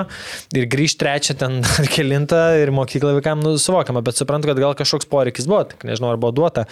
ir 0.57 0.69
grįžti 0.73 1.01
trečią 1.03 1.37
ten 1.41 1.59
ar 1.81 1.89
kilintą 1.93 2.43
ir 2.63 2.71
mokyklą 2.77 3.17
vaikams 3.19 3.45
nu, 3.47 3.55
suvokiama, 3.61 4.03
bet 4.07 4.19
suprantu, 4.21 4.51
kad 4.53 4.61
gal 4.63 4.77
kažkoks 4.79 5.09
poreikis 5.11 5.49
buvo, 5.51 5.65
tik 5.73 5.83
nežinau, 5.89 6.13
ar 6.15 6.21
buvo 6.23 6.33
duota, 6.37 6.67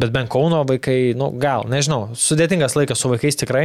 bet 0.00 0.12
bent 0.14 0.30
Kauno 0.32 0.62
vaikai, 0.68 1.12
nu 1.18 1.28
gal, 1.42 1.66
nežinau, 1.68 2.06
sudėtingas 2.16 2.76
laikas 2.78 3.02
su 3.02 3.10
vaikais 3.12 3.36
tikrai, 3.42 3.64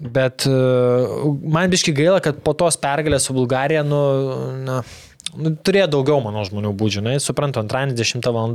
bet 0.00 0.46
uh, 0.50 1.22
man 1.54 1.70
biški 1.72 1.94
gaila, 1.94 2.18
kad 2.24 2.40
po 2.44 2.54
tos 2.58 2.78
pergalės 2.80 3.28
su 3.28 3.36
Bulgarija, 3.36 3.84
nu, 3.86 4.00
na, 4.66 4.80
Nu, 5.34 5.50
turėjo 5.56 5.88
daugiau, 5.90 6.20
manau, 6.22 6.44
žmonių 6.46 6.70
būdžių, 6.78 7.00
na, 7.02 7.14
suprantu, 7.22 7.58
antradienį 7.58 7.96
10 7.98 8.28
val. 8.30 8.54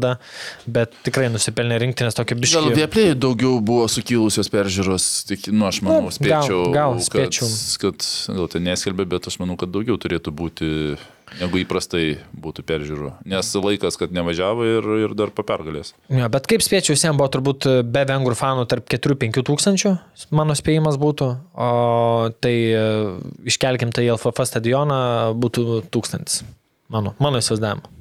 bet 0.69 0.93
tikrai 1.03 1.27
nusipelnė 1.33 1.79
rinktinės 1.81 2.15
tokio 2.15 2.37
Gal 2.37 2.43
biškį. 2.45 2.75
vieplėjai 2.77 3.15
daugiau 3.19 3.59
buvo 3.59 3.87
sukilusios 3.91 4.47
peržiūros, 4.53 5.25
tik, 5.27 5.47
nu, 5.51 5.65
aš 5.67 5.81
manau, 5.81 6.07
Nu, 6.07 6.13
spėčiau, 6.13 6.71
gal- 6.71 6.73
gal 6.73 6.93
kad, 6.93 7.07
spėčiau. 7.09 7.47
kad, 7.83 8.05
gal 8.37 8.47
tai 8.47 8.59
neskelbė, 8.63 9.05
bet 9.09 9.27
aš 9.27 9.39
manau, 9.41 9.57
kad 9.59 9.69
daugiau 9.73 9.97
turėtų 9.99 10.31
būti, 10.31 10.97
negu 11.41 11.59
įprastai 11.61 12.17
būtų 12.33 12.63
peržiūrų. 12.63 13.11
Nes 13.25 13.51
laikas, 13.55 13.97
kad 13.99 14.11
nevažiavo 14.15 14.63
ir, 14.65 14.87
ir 15.09 15.13
dar 15.15 15.29
po 15.35 15.43
pergalės. 15.43 15.93
Ja, 16.09 16.29
bet 16.29 16.47
kaip 16.47 16.61
spėčiau, 16.63 16.95
visiems 16.95 17.17
buvo 17.19 17.27
turbūt 17.29 17.67
be 17.91 18.05
vengrų 18.05 18.37
fanų 18.39 18.67
tarp 18.71 18.87
4-5 18.87 19.43
tūkstančių, 19.43 19.97
mano 20.31 20.55
spėjimas 20.55 20.95
būtų, 21.01 21.27
o 21.59 22.29
tai 22.39 22.55
e, 22.71 23.19
iškelkim 23.51 23.91
tai 23.91 24.07
į 24.07 24.15
LFF 24.15 24.47
stadioną 24.47 25.35
būtų 25.35 25.83
tūkstantis. 25.91 26.43
Mano, 26.89 27.13
mano 27.21 27.41
įsivaizdavimu. 27.41 27.97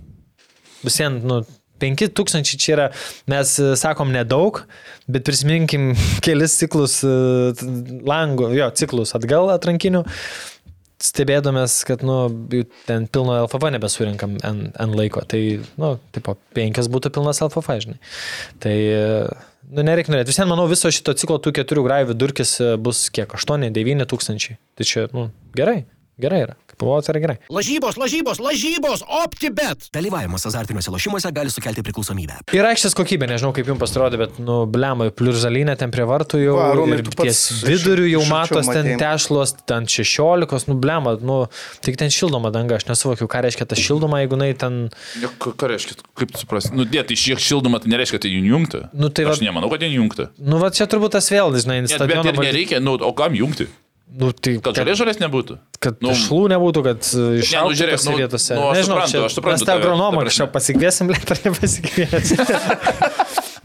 Visiems, 0.86 1.24
nu, 1.26 1.43
5 1.82 2.11
tūkstančiai 2.16 2.61
čia 2.61 2.74
yra, 2.74 2.86
mes 3.30 3.55
e, 3.62 3.72
sakom 3.78 4.12
nedaug, 4.14 4.62
bet 5.11 5.26
prisiminkim 5.26 5.93
kelis 6.24 6.59
ciklus 6.61 7.01
e, 7.07 7.16
langų, 8.09 8.53
jo, 8.59 8.70
ciklus 8.78 9.14
atgal 9.18 9.53
atrankinių. 9.55 10.05
Stebėdomės, 10.99 11.76
kad, 11.86 12.01
nu, 12.03 12.16
ten 12.89 13.05
pilno 13.07 13.36
LFF 13.45 13.68
nebesurinkam 13.70 14.32
N, 14.43 14.64
N 14.82 14.97
laiko, 14.99 15.22
tai, 15.30 15.61
nu, 15.78 15.93
tipo, 16.14 16.34
penkias 16.59 16.89
būtų 16.91 17.12
pilnas 17.14 17.39
LFF, 17.45 17.76
žinai. 17.84 18.01
Tai, 18.64 18.74
e, 18.74 19.05
nu, 19.68 19.84
nereikia 19.86 20.11
norėti. 20.16 20.32
Visien, 20.32 20.51
manau, 20.51 20.66
viso 20.70 20.91
šito 20.91 21.14
ciklo 21.20 21.39
tų 21.45 21.55
keturių 21.61 21.86
grajų 21.86 22.11
vidurkis 22.11 22.57
bus 22.82 23.05
kiek? 23.14 23.30
8-9 23.39 24.09
tūkstančiai. 24.11 24.59
Tai 24.74 24.89
čia, 24.91 25.07
nu, 25.14 25.28
gerai, 25.55 25.84
gerai 26.18 26.49
yra. 26.49 26.59
Tai 26.79 27.12
yra 27.12 27.20
gerai. 27.24 27.37
Lažybos, 27.53 27.97
lažybos, 27.99 28.39
lažybos, 28.43 29.03
OptiBet. 29.24 29.89
Dalyvavimas 29.95 30.47
azartiniuose 30.49 30.93
lošimuose 30.95 31.33
gali 31.35 31.51
sukelti 31.51 31.83
priklausomybę. 31.87 32.39
Ir 32.55 32.68
aikštės 32.70 32.95
kokybė, 32.99 33.29
nežinau 33.33 33.51
kaip 33.57 33.66
jums 33.68 33.83
pasirodė, 33.83 34.20
bet, 34.22 34.39
nu, 34.43 34.61
blemai, 34.70 35.09
pliuržalinė 35.14 35.74
ten 35.81 35.91
prie 35.95 36.07
vartų 36.09 36.41
jau, 36.43 36.55
Va, 36.59 36.68
Arūnai, 36.72 37.01
ir 37.03 37.11
ties 37.18 37.41
viduriu 37.66 38.07
jau 38.09 38.22
matos 38.31 38.70
ten 38.70 38.93
tešlos, 39.01 39.57
ten 39.68 39.89
16, 39.91 40.68
nu, 40.70 40.79
blema, 40.79 41.16
nu, 41.20 41.41
tik 41.85 41.99
ten 42.01 42.12
šildoma 42.14 42.53
danga, 42.55 42.79
aš 42.79 42.87
nesuvokiu, 42.93 43.29
ką 43.31 43.43
reiškia 43.49 43.66
ta 43.68 43.79
šildoma, 43.79 44.22
jeigu 44.22 44.39
jinai 44.39 44.53
ten, 44.59 44.79
Ja, 45.22 45.33
ką, 45.43 45.55
reiškia, 45.74 45.99
kaip 46.18 46.33
tu 46.35 46.45
suprasi? 46.45 46.72
Nu, 46.76 46.87
dėt, 46.89 47.11
iš 47.14 47.26
šiek 47.29 47.43
šildomą, 47.43 47.83
tai 47.83 47.93
nereiškia, 47.95 48.18
kad 48.20 48.26
tai 48.29 48.33
jungta. 48.37 48.85
Nu, 48.95 49.11
tai 49.11 49.26
aš 49.26 49.43
va- 49.43 49.49
nemanau, 49.51 49.70
kad 49.72 49.83
jie 49.83 49.91
jungta. 49.97 50.31
nu, 50.39 50.62
va 50.62 50.70
čia 50.70 50.87
turbūt 50.87 51.16
tas 51.18 51.29
vėl, 51.33 51.53
žinai, 51.59 51.83
Net, 51.89 51.99
bet 51.99 52.33
ir 52.33 52.39
nereikia, 52.39 52.81
nu, 52.81 52.97
o 53.01 53.12
kam 53.16 53.35
jungti? 53.35 53.68
Nu, 54.19 54.31
tai, 54.33 54.55
Kad 54.65 54.79
žalės 54.81 54.97
žalės 55.03 55.19
nebūtų. 55.21 55.59
kad 55.85 55.99
Nu, 56.03 56.15
šlų 56.17 56.49
nebūtų, 56.55 56.83
kad 56.87 57.05
iššautų 57.43 57.75
žiūrėk, 57.77 57.99
tose 57.99 58.09
nu, 58.11 58.17
vietose. 58.19 58.55
nu, 58.57 58.63
aš 58.71 58.79
Nežinau, 58.79 58.95
suprantu, 58.97 59.13
čia 59.13 59.21
aš 59.27 59.35
suprantu 59.37 59.61
Mes 59.61 59.69
tą 59.69 59.75
agronomą 59.77 60.23
kažką 60.27 60.47
pasikviesim, 60.55 61.09
bet 61.13 61.33
ar 61.35 61.41
nepasikviesim. 61.45 62.41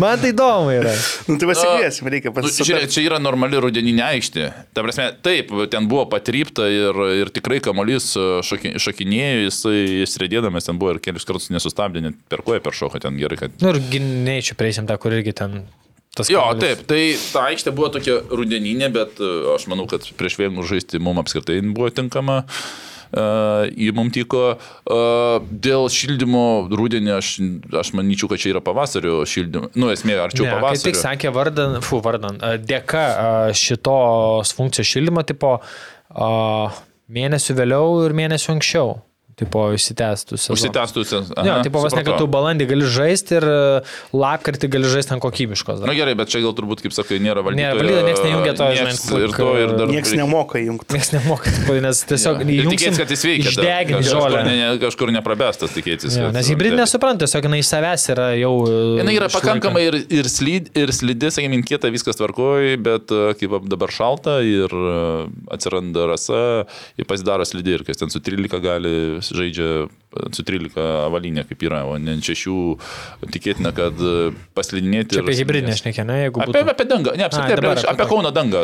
Man 0.01 0.17
tai 0.19 0.31
įdomu 0.33 0.73
yra. 0.73 0.91
Nu, 1.29 1.37
tai 1.39 1.47
pasikviesim, 1.49 2.09
reikia 2.11 2.33
Nu, 2.35 2.49
žiūrėk, 2.49 2.89
čia 2.91 3.03
yra 3.05 3.19
normali 3.21 3.59
rudeninė 3.61 4.03
aikštė. 4.09 4.47
Ta 4.75 4.83
prasme, 4.85 5.05
taip, 5.25 5.53
ten 5.71 5.87
buvo 5.91 6.07
patrypta 6.11 6.65
ir, 6.73 6.99
ir 7.23 7.31
tikrai 7.33 7.61
kamuolys 7.63 8.11
šoki, 8.45 8.73
šokinėjo, 8.83 9.45
jisai 9.47 9.77
įsirėdėdamas 10.03 10.67
ten 10.67 10.81
buvo 10.81 10.95
ir 10.97 11.01
kelius 11.05 11.29
kartus 11.29 11.51
nesustabdė, 11.53 12.03
net 12.09 12.19
per 12.29 12.43
koją 12.45 12.59
per 12.65 12.75
šoką 12.77 12.99
ten 13.05 13.17
gerai, 13.21 13.39
kad 13.45 13.55
Nu 13.63 13.71
ir 13.71 13.79
gynėjčių 13.93 14.57
prieisim 14.59 14.89
tą, 14.89 14.97
kur 15.01 15.13
irgi 15.15 15.35
ten 15.39 15.61
tas. 16.17 16.31
Jo, 16.31 16.45
kamuolys. 16.45 16.63
taip, 16.63 16.87
tai 16.89 17.01
ta 17.33 17.45
aikštė 17.51 17.75
buvo 17.75 17.91
tokia 17.97 18.19
rudeninė, 18.29 18.89
bet 18.93 19.21
e, 19.21 19.33
aš 19.55 19.67
manau, 19.71 19.87
kad 19.89 20.05
prieš 20.19 20.39
vėlų 20.41 20.65
žaisti 20.69 21.01
mums 21.03 21.25
apskritai 21.25 21.59
buvo 21.73 21.91
tinkama. 21.93 22.43
Uh, 23.13 23.67
į 23.77 23.91
mum 23.93 24.07
tiko. 24.09 24.55
Uh, 24.89 25.35
dėl 25.45 25.85
šildymo 25.93 26.65
rudenį 26.73 27.11
aš, 27.13 27.27
aš 27.77 27.91
manyčiau, 27.93 28.25
kad 28.31 28.41
čia 28.41 28.55
yra 28.55 28.61
pavasario 28.65 29.19
šildymo. 29.29 29.69
Nu, 29.77 29.91
esmė, 29.93 30.15
arčiau 30.23 30.47
Ne, 30.47 30.55
kaip 30.55 30.63
pavasario. 30.63 30.87
tik 30.87 30.97
sakė 30.97 31.33
vardan, 31.35 31.77
fu, 31.85 31.99
vardan, 32.01 32.41
a, 32.41 32.55
dėka 32.57 33.03
a, 33.05 33.27
šitos 33.53 34.55
funkcijos 34.57 34.89
šildymo 34.95 35.21
tipo 35.29 35.59
a, 35.61 36.31
mėnesių 37.13 37.59
vėliau 37.61 37.99
ir 38.07 38.17
mėnesių 38.17 38.55
anksčiau. 38.55 38.95
Tipo, 39.39 39.65
išsitęstų. 39.73 40.37
sezoną. 40.37 40.55
Užsitęstusias. 40.57 41.31
Jo, 41.45 41.55
tipo, 41.65 41.81
vos 41.83 41.95
ne, 41.95 42.03
kad 42.05 42.17
tu 42.21 42.27
balandį 42.31 42.67
gali 42.69 42.85
žaisti 42.85 43.37
ir 43.39 43.45
e, 43.47 43.57
lapkritį 44.13 44.69
gali 44.75 44.89
žaisti 44.91 45.15
ant 45.15 45.23
kokybiškos. 45.23 45.81
Na 45.81 45.89
dar. 45.89 45.95
gerai, 45.97 46.13
bet 46.19 46.29
čia 46.33 46.41
gal 46.43 46.53
turbūt, 46.57 46.83
kaip 46.85 46.93
sakai, 46.95 47.19
nėra 47.23 47.43
valdytojo. 47.45 47.63
Nėra 47.63 47.79
valdytojo, 47.79 48.05
nieks 48.09 48.23
nejungia 48.27 48.53
to, 48.59 48.67
žinai, 48.77 48.93
klik, 48.99 49.23
Ir 49.23 49.35
to, 49.37 49.49
ir 49.63 49.73
dar... 49.79 49.93
Niekas 49.93 50.13
nemoka 50.19 50.59
įjungti. 50.61 50.93
Niekas 50.97 51.11
nemoka, 51.15 51.53
nes 51.87 52.03
tiesiog 52.09 52.43
įjungsim, 52.43 52.73
tikėtis, 52.75 53.01
kad 53.01 53.13
jis 53.15 53.25
veikia. 53.29 53.53
Išdeginti 53.53 54.09
žolę. 54.09 54.43
Ne, 54.47 54.55
ne, 54.59 54.67
kažkur 54.83 55.13
neprabestas 55.15 55.73
tikėtis. 55.75 56.17
Kad- 56.19 56.35
nes 56.37 56.51
hybridinė 56.53 56.83
nesupranta, 56.83 57.25
tiesiog 57.25 57.47
jinai 57.49 57.61
iš 57.63 57.71
savęs 57.73 58.07
yra 58.13 58.27
jau. 58.37 58.53
e, 58.67 58.77
Jis 58.99 59.07
yra 59.07 59.29
išlaiko. 59.29 59.33
pakankamai 59.39 59.85
ir, 59.87 59.99
ir, 60.21 60.29
slid, 60.31 60.69
ir 60.77 60.93
slidi, 60.95 61.31
sakykime, 61.33 61.63
kieta 61.67 61.91
viskas 61.93 62.19
tvarkoji, 62.19 62.77
bet 62.83 63.11
e, 63.13 63.23
kaip 63.39 63.57
dabar 63.71 63.93
šalta 63.93 64.39
ir 64.45 64.73
atsiranda 65.53 66.07
rasa, 66.09 66.65
ir 66.99 67.07
pasidaro 67.09 67.45
slidi 67.47 67.75
ir 67.77 67.83
kas 67.87 67.99
ten 68.01 68.11
su 68.13 68.19
13 68.23 68.59
gali 68.63 68.93
žaidžia 69.35 69.67
su 70.33 70.43
13 70.45 70.77
avalinė 71.07 71.43
kaip 71.49 71.63
yra, 71.65 71.81
o 71.89 71.95
ne 72.01 72.13
ant 72.17 72.25
6 72.25 73.29
tikėtina, 73.33 73.71
kad 73.75 73.97
e, 73.97 74.31
paslidinėti. 74.57 75.17
Čia 75.17 75.23
apie 75.23 75.35
hybridinę 75.39 75.77
šnekė, 75.79 76.05
ne, 76.05 76.17
jeigu 76.25 76.43
Apie, 76.43 76.51
būtų. 76.61 76.73
apie 76.73 76.85
dangą, 76.89 77.15
ne, 77.17 77.25
apskritai, 77.27 77.57
apie, 77.57 77.71
apie 77.73 77.89
apie. 77.95 78.07
Kauno 78.11 78.33
dangą. 78.35 78.61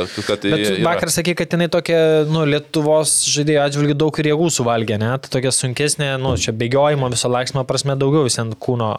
Vakar 0.86 1.14
sakė, 1.14 1.36
kad 1.40 1.56
jinai 1.58 1.70
tokia, 1.74 2.00
nu, 2.30 2.46
Lietuvos 2.50 3.16
žaidėjų 3.34 3.64
atžvilgių 3.66 3.98
daug 4.04 4.22
ir 4.22 4.32
jėgų 4.32 4.52
suvalgė, 4.60 5.00
ne? 5.02 5.12
Tai 5.24 5.34
tokia 5.40 5.54
sunkesnė, 5.56 6.12
nu, 6.22 6.36
čia 6.42 6.54
bėgiojimo 6.54 7.10
viso 7.14 7.32
laksmo 7.32 7.66
prasme 7.70 7.98
daugiau 8.00 8.28
vis 8.30 8.38
ant 8.42 8.54
kūno 8.62 8.94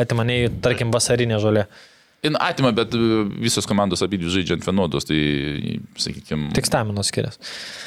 atimaniai, 0.00 0.52
tarkim, 0.64 0.92
vasarinė 0.94 1.40
žolė. 1.42 1.66
Jin 2.24 2.38
atima, 2.40 2.70
bet 2.72 2.94
e, 2.96 2.98
visos 3.44 3.66
komandos 3.68 4.00
abidvi 4.04 4.30
žaidžia 4.32 4.56
ant 4.56 4.64
vienodos, 4.64 5.04
tai, 5.04 5.18
sakykime. 6.00 6.48
Tik 6.56 6.68
staminos 6.68 7.10
skiriasi. 7.12 7.40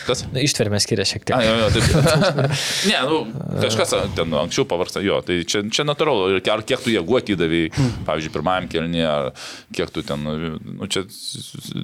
Kas? 0.05 0.21
Ištvermė 0.37 0.77
skiriasi 0.83 1.15
šiek 1.15 1.23
A, 1.33 1.39
tiek. 1.41 1.47
jo, 1.47 1.55
jo, 1.57 1.69
taip. 1.73 2.35
ne, 2.91 2.99
nu, 3.09 3.17
kažkas 3.63 3.95
ten 4.17 4.35
anksčiau 4.43 4.67
pavarsta, 4.69 5.01
jo, 5.01 5.17
tai 5.25 5.39
čia, 5.49 5.63
čia 5.73 5.87
natūralu. 5.87 6.37
Ar 6.53 6.63
kiek 6.69 6.83
tu 6.83 6.93
jėgų 6.93 7.17
atidavai, 7.17 7.63
pavyzdžiui, 8.05 8.33
pirmajam 8.35 8.69
kelnį, 8.75 9.01
ar 9.09 9.31
kiek 9.73 9.91
tu 9.95 10.05
ten, 10.05 10.21
nu, 10.27 10.89
čia 10.91 11.07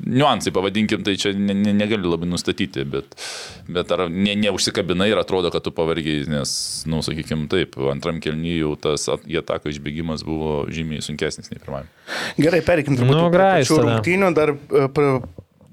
niuansai 0.05 0.53
pavadinkim, 0.53 1.01
tai 1.07 1.17
čia 1.17 1.33
ne, 1.33 1.57
ne, 1.57 1.73
negali 1.73 2.05
labai 2.05 2.29
nustatyti, 2.29 2.85
bet, 2.85 3.17
bet 3.65 3.97
ar 3.97 4.05
ne, 4.13 4.37
neužsikabinai 4.45 5.09
ir 5.09 5.23
atrodo, 5.23 5.49
kad 5.53 5.65
tu 5.65 5.73
pavargiai, 5.73 6.27
nes, 6.29 6.53
nu, 6.85 7.01
sakykim, 7.01 7.47
taip, 7.49 7.79
antram 7.91 8.21
kelnį 8.23 8.59
jau 8.59 8.75
tas 8.85 9.09
į 9.09 9.41
ataką 9.41 9.73
išbėgimas 9.73 10.21
buvo 10.27 10.67
žymiai 10.69 11.01
sunkesnis 11.01 11.49
nei 11.49 11.57
pirmajam. 11.57 11.89
Gerai, 12.43 12.59
pereikim 12.65 12.99
turbūt 12.99 13.15
Nu, 13.17 13.29
tada. 13.79 13.95
rungtynių. 13.95 14.33
Dar 14.37 14.53
e, 14.55 14.87
pra- 14.93 15.21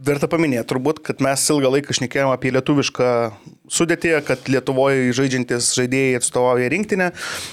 verta 0.00 0.28
paminėti 0.30 0.68
turbūt, 0.72 1.02
kad 1.04 1.20
mes 1.24 1.42
ilgą 1.52 1.70
laiką 1.74 1.94
šnekėjome 1.96 2.32
apie 2.32 2.52
lietuvišką 2.54 3.08
sudėtį, 3.70 4.14
kad 4.26 4.48
Lietuvoje 4.50 5.12
žaidžiantis 5.16 5.70
žaidėjai 5.76 6.18
atstovauja 6.20 6.70
rinktinę, 6.72 7.10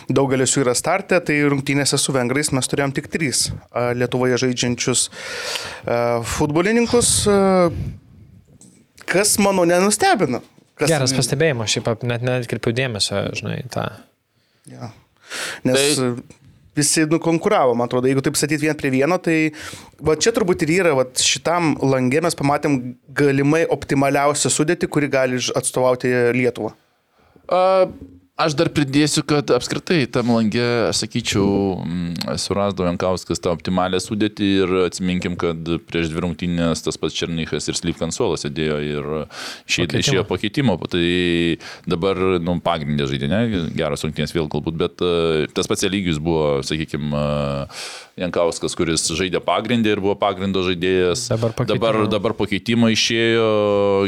daugelis 0.09 0.55
jų 0.55 0.63
yra 0.65 0.75
startę, 0.77 1.19
tai 1.27 1.37
rungtynėse 1.51 1.99
su 2.01 2.15
vengrais 2.15 2.51
mes 2.55 2.71
turėjom 2.71 2.95
tik 2.95 3.09
trys 3.13 3.49
a, 3.69 3.91
Lietuvoje 3.97 4.39
žaidžiančius 4.45 5.07
a, 5.09 6.21
futbolininkus, 6.37 7.11
a, 7.27 7.69
kas 9.07 9.35
mano 9.43 9.67
nenustebino. 9.67 10.41
Kas, 10.77 10.91
Geras 10.93 11.13
pastebėjimas, 11.17 11.71
šiaip 11.73 12.03
net 12.05 12.21
netkreipiau 12.25 12.75
dėmesio, 12.77 13.23
žinai, 13.37 13.63
tą. 13.73 13.87
Ja. 14.69 14.91
Nes 15.65 15.97
tai... 15.97 16.11
visi 16.77 17.05
nukonkuravo, 17.09 17.75
man 17.77 17.89
atrodo, 17.89 18.09
jeigu 18.09 18.23
taip 18.25 18.37
statyti 18.39 18.67
vien 18.67 18.77
prie 18.79 18.91
vieno, 18.93 19.19
tai 19.21 19.37
va 20.03 20.17
čia 20.19 20.33
turbūt 20.35 20.65
ir 20.65 20.75
yra, 20.79 20.93
va 20.97 21.07
šitam 21.21 21.75
langė 21.81 22.23
mes 22.25 22.37
pamatėm 22.37 22.77
galimai 23.17 23.65
optimaliausią 23.73 24.53
sudėtį, 24.53 24.91
kuri 24.93 25.11
gali 25.11 25.41
atstovauti 25.59 26.13
Lietuvą. 26.37 26.73
A, 27.47 27.87
Aš 28.37 28.53
dar 28.53 28.69
pridėsiu, 28.69 29.23
kad 29.25 29.49
apskritai 29.49 30.03
tam 30.13 30.29
langė, 30.29 30.61
aš 30.91 30.99
sakyčiau, 31.01 31.45
mm, 31.81 32.35
surasdo 32.37 32.85
Jankauskas 32.85 33.41
tą 33.41 33.49
optimalią 33.55 33.97
sudėtį 33.97 34.49
ir 34.59 34.73
atsiminkim, 34.83 35.33
kad 35.41 35.57
prieš 35.89 36.11
dvi 36.11 36.21
rungtynės 36.21 36.85
tas 36.85 37.01
pats 37.01 37.17
Černychas 37.17 37.65
ir 37.65 37.79
Slyvkansuolas 37.79 38.45
sėdėjo 38.45 38.77
ir 38.85 39.09
išėjo, 39.09 39.87
Pakeitimo. 39.87 40.03
išėjo 40.03 40.25
pakeitimo. 40.29 40.77
Tai 40.85 41.07
dabar, 41.89 42.21
nu, 42.37 42.59
pagrindė 42.61 43.09
žaidė, 43.09 43.31
ne, 43.31 43.41
geras 43.73 44.05
rungtynės 44.05 44.35
vėl 44.37 44.45
galbūt, 44.53 44.77
bet 44.85 45.01
e, 45.01 45.49
tas 45.57 45.65
pats 45.65 45.89
lygius 45.89 46.21
buvo, 46.21 46.61
sakykime, 46.61 47.25
Jankauskas, 48.17 48.73
kuris 48.73 49.03
žaidė 49.13 49.37
pagrindę 49.45 49.91
ir 49.93 49.99
buvo 50.01 50.15
pagrindo 50.17 50.63
žaidėjas. 50.65 51.27
Dabar 51.29 51.53
pakeitimo. 51.53 51.77
dabar, 51.77 52.07
dabar 52.09 52.33
pakeitimo 52.39 52.89
išėjo, 52.89 53.49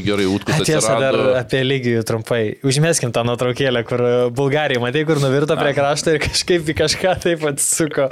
gerai, 0.01 0.25
Utkus 0.33 0.63
Tiesa, 0.65 0.95
dar 1.01 1.17
apie 1.37 1.61
lygijų 1.61 2.01
trumpai. 2.09 2.41
Užmeskim 2.65 3.13
tą 3.13 3.21
nuotraukėlę, 3.29 3.83
kur 3.85 4.03
Bulgarija, 4.33 4.81
matai, 4.81 5.05
kur 5.05 5.21
nuvirto 5.21 5.53
prie 5.59 5.75
krašto 5.77 6.15
ir 6.15 6.23
kažkaip 6.25 6.73
į 6.73 6.77
kažką 6.81 7.15
taip 7.27 7.45
atsisuko. 7.51 8.09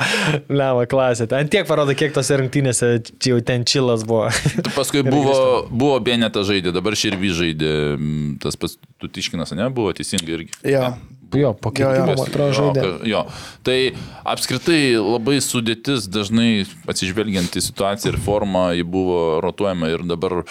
Leva 0.54 0.86
klasė. 0.90 1.26
Ant 1.34 1.50
tiek 1.54 1.66
parodo, 1.66 1.98
kiek 1.98 2.14
tose 2.14 2.38
rungtynėse 2.44 2.94
čia 3.18 3.34
jau 3.34 3.42
ten 3.50 3.66
čilas 3.66 4.06
buvo. 4.06 4.30
Tu 4.54 4.78
Paskui 4.78 5.02
buvo, 5.16 5.66
buvo 5.72 5.98
Beneta 6.06 6.46
žaidė, 6.46 6.76
dabar 6.78 6.94
Širvy 7.00 7.34
žaidė, 7.42 7.74
mm, 7.98 8.32
tas 8.46 8.60
pats 8.60 8.78
Tutiškinas, 9.02 9.58
ne, 9.58 9.66
buvo 9.74 9.98
teisingai 9.98 10.38
irgi. 10.40 10.62
Ja. 10.62 10.94
jo, 10.94 10.94
po 10.94 11.17
Jo, 11.84 12.06
man 12.16 12.24
atrodo, 12.24 12.48
Jo, 12.50 12.58
žaidė. 12.58 12.84
Jo, 13.12 13.22
tai 13.68 13.78
apskritai 14.24 14.80
labai 14.98 15.38
sudėtis, 15.44 16.08
dažnai 16.12 16.66
atsižvelgiant 16.88 17.56
į 17.60 17.64
situaciją 17.68 18.14
ir 18.14 18.20
formą, 18.24 18.70
ji 18.78 18.84
buvo 18.88 19.40
rotuojama 19.44 19.90
ir 19.94 20.04
dabar 20.08 20.44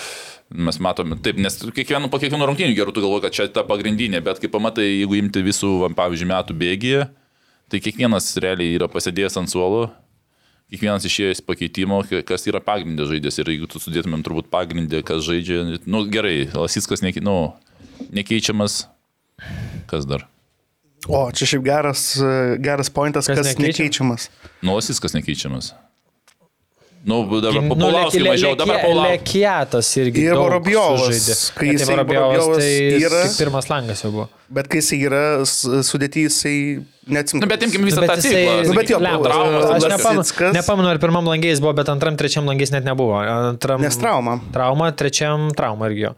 mes 0.54 0.78
matome, 0.78 1.16
taip, 1.18 1.40
nes 1.42 1.56
kiekvienu, 1.58 2.06
po 2.12 2.20
kiekvieno 2.22 2.46
rungtynių 2.46 2.76
gerų 2.78 2.92
tu 2.94 3.02
galvoji, 3.02 3.24
kad 3.26 3.34
čia 3.34 3.46
ta 3.50 3.64
pagrindinė, 3.66 4.20
bet 4.22 4.38
kai 4.38 4.50
pamatai, 4.52 4.84
jeigu 5.00 5.16
imti 5.18 5.42
visų, 5.42 5.72
pavyzdžiui, 5.98 6.28
metų 6.30 6.54
bėgyje, 6.60 7.06
tai 7.72 7.80
kiekvienas 7.82 8.28
realiai 8.44 8.76
yra 8.78 8.86
pasėdėjęs 8.92 9.40
ant 9.42 9.50
suolo, 9.50 9.88
kiekvienas 10.70 11.02
išėjęs 11.08 11.42
pakeitimo, 11.46 11.98
ka- 12.06 12.22
kas 12.26 12.46
yra 12.46 12.60
pagrindė 12.62 13.08
žaidėjas. 13.10 13.40
Ir 13.42 13.50
jeigu 13.54 13.66
tu 13.70 13.82
sudėtumėm 13.82 14.22
turbūt 14.26 14.46
pagrindę, 14.54 15.02
kas 15.06 15.24
žaidžia, 15.26 15.80
nu 15.86 16.04
gerai, 16.10 16.46
Lasiskas 16.54 17.02
neki, 17.02 17.22
nu, 17.26 17.54
nekeičiamas, 18.14 18.84
kas 19.90 20.06
dar? 20.06 20.26
O, 21.08 21.30
čia 21.32 21.46
šiaip 21.46 21.62
geras, 21.64 22.00
geras 22.58 22.90
pointas, 22.90 23.26
Kas 23.30 23.38
kas, 23.38 23.46
nekeičiam? 23.52 23.66
nekeičiamas. 24.10 24.28
Nu, 24.62 24.74
Lasiskas 24.74 25.12
nekeičiamas. 25.14 25.72
Nu, 27.06 27.20
dabar 27.40 27.62
Nu, 27.62 27.76
Paulauskui 27.78 28.18
Leki- 28.20 28.28
mažiau, 28.32 28.56
dabar 28.58 28.76
Leki- 28.76 28.82
Paulauskui. 28.88 29.12
Lekiatas 29.18 29.90
irgi. 30.02 30.24
Ir 30.26 30.34
Vorobjovas, 30.34 31.52
kai 31.54 31.68
Bet 31.70 31.78
jisai 31.78 31.94
Vorobjovas 31.94 32.58
tai 32.58 32.72
yra- 33.06 33.22
kaip 33.28 33.36
pirmas 33.38 33.68
langas 33.70 34.02
jau 34.02 34.10
buvo. 34.10 34.28
Bet 34.48 34.68
kai 34.70 34.78
jisai 34.78 35.00
yra 35.02 35.22
sudėtys, 35.42 36.28
jisai 36.30 36.52
neatsimenu. 37.10 37.42
Nu, 37.42 37.48
bet 37.50 37.62
imkim 37.66 37.82
visą 37.86 38.02
Bet 38.04 38.10
tą 38.12 38.16
jisai- 38.20 38.30
ciklą. 38.44 38.52
Nu, 38.68 38.74
bet 38.78 38.90
jo, 38.92 38.98
traumas, 38.98 39.64
Aš 39.76 39.86
nepamenu, 39.90 40.52
nepamenu, 40.54 40.88
ar 40.92 40.98
pirmam 41.02 41.26
langėjais 41.26 41.58
buvo, 41.62 41.72
bet 41.74 41.88
antram, 41.90 42.14
trečiam 42.20 42.46
langėjais 42.46 42.70
net 42.74 42.86
nebuvo. 42.86 43.16
Antram, 43.18 43.80
Nes 43.82 43.98
trauma. 43.98 44.36
Trauma, 44.54 44.92
trečiam 44.94 45.48
trauma 45.58 45.88
irgi 45.90 46.04
jo. 46.06 46.12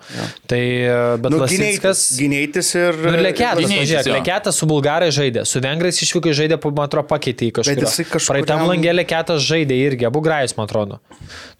Tai, 0.46 0.60
e, 0.60 1.16
bet 1.24 1.32
Nu, 1.32 1.38
Lasickas... 1.40 2.02
gyneitis 2.20 2.74
ir... 2.76 3.00
Nu, 3.00 3.14
ir 3.16 3.24
Leketas, 3.30 3.62
Gynėjais, 3.64 3.88
pažiūrėk, 3.88 4.10
jo. 4.12 4.18
Leketas 4.20 4.60
su 4.60 4.68
bulgarai 4.68 5.08
žaidė, 5.14 5.46
su 5.48 5.60
vengrais 5.64 6.02
išvykai 6.04 6.36
žaidė, 6.36 6.60
po- 6.60 6.70
man 6.76 6.88
atrodo, 6.88 7.08
pakeitė 7.08 7.48
į 7.48 7.56
kažką. 7.60 7.78
jisai 7.80 8.04
kažkuriam- 8.12 8.44
Praeitam 8.44 8.66
langė 8.68 8.92
Leketas 8.96 9.40
žaidė 9.48 9.80
irgi, 9.88 10.04
abu 10.08 10.20
grajus, 10.20 10.56
man 10.60 10.68
atrodo. 10.68 11.00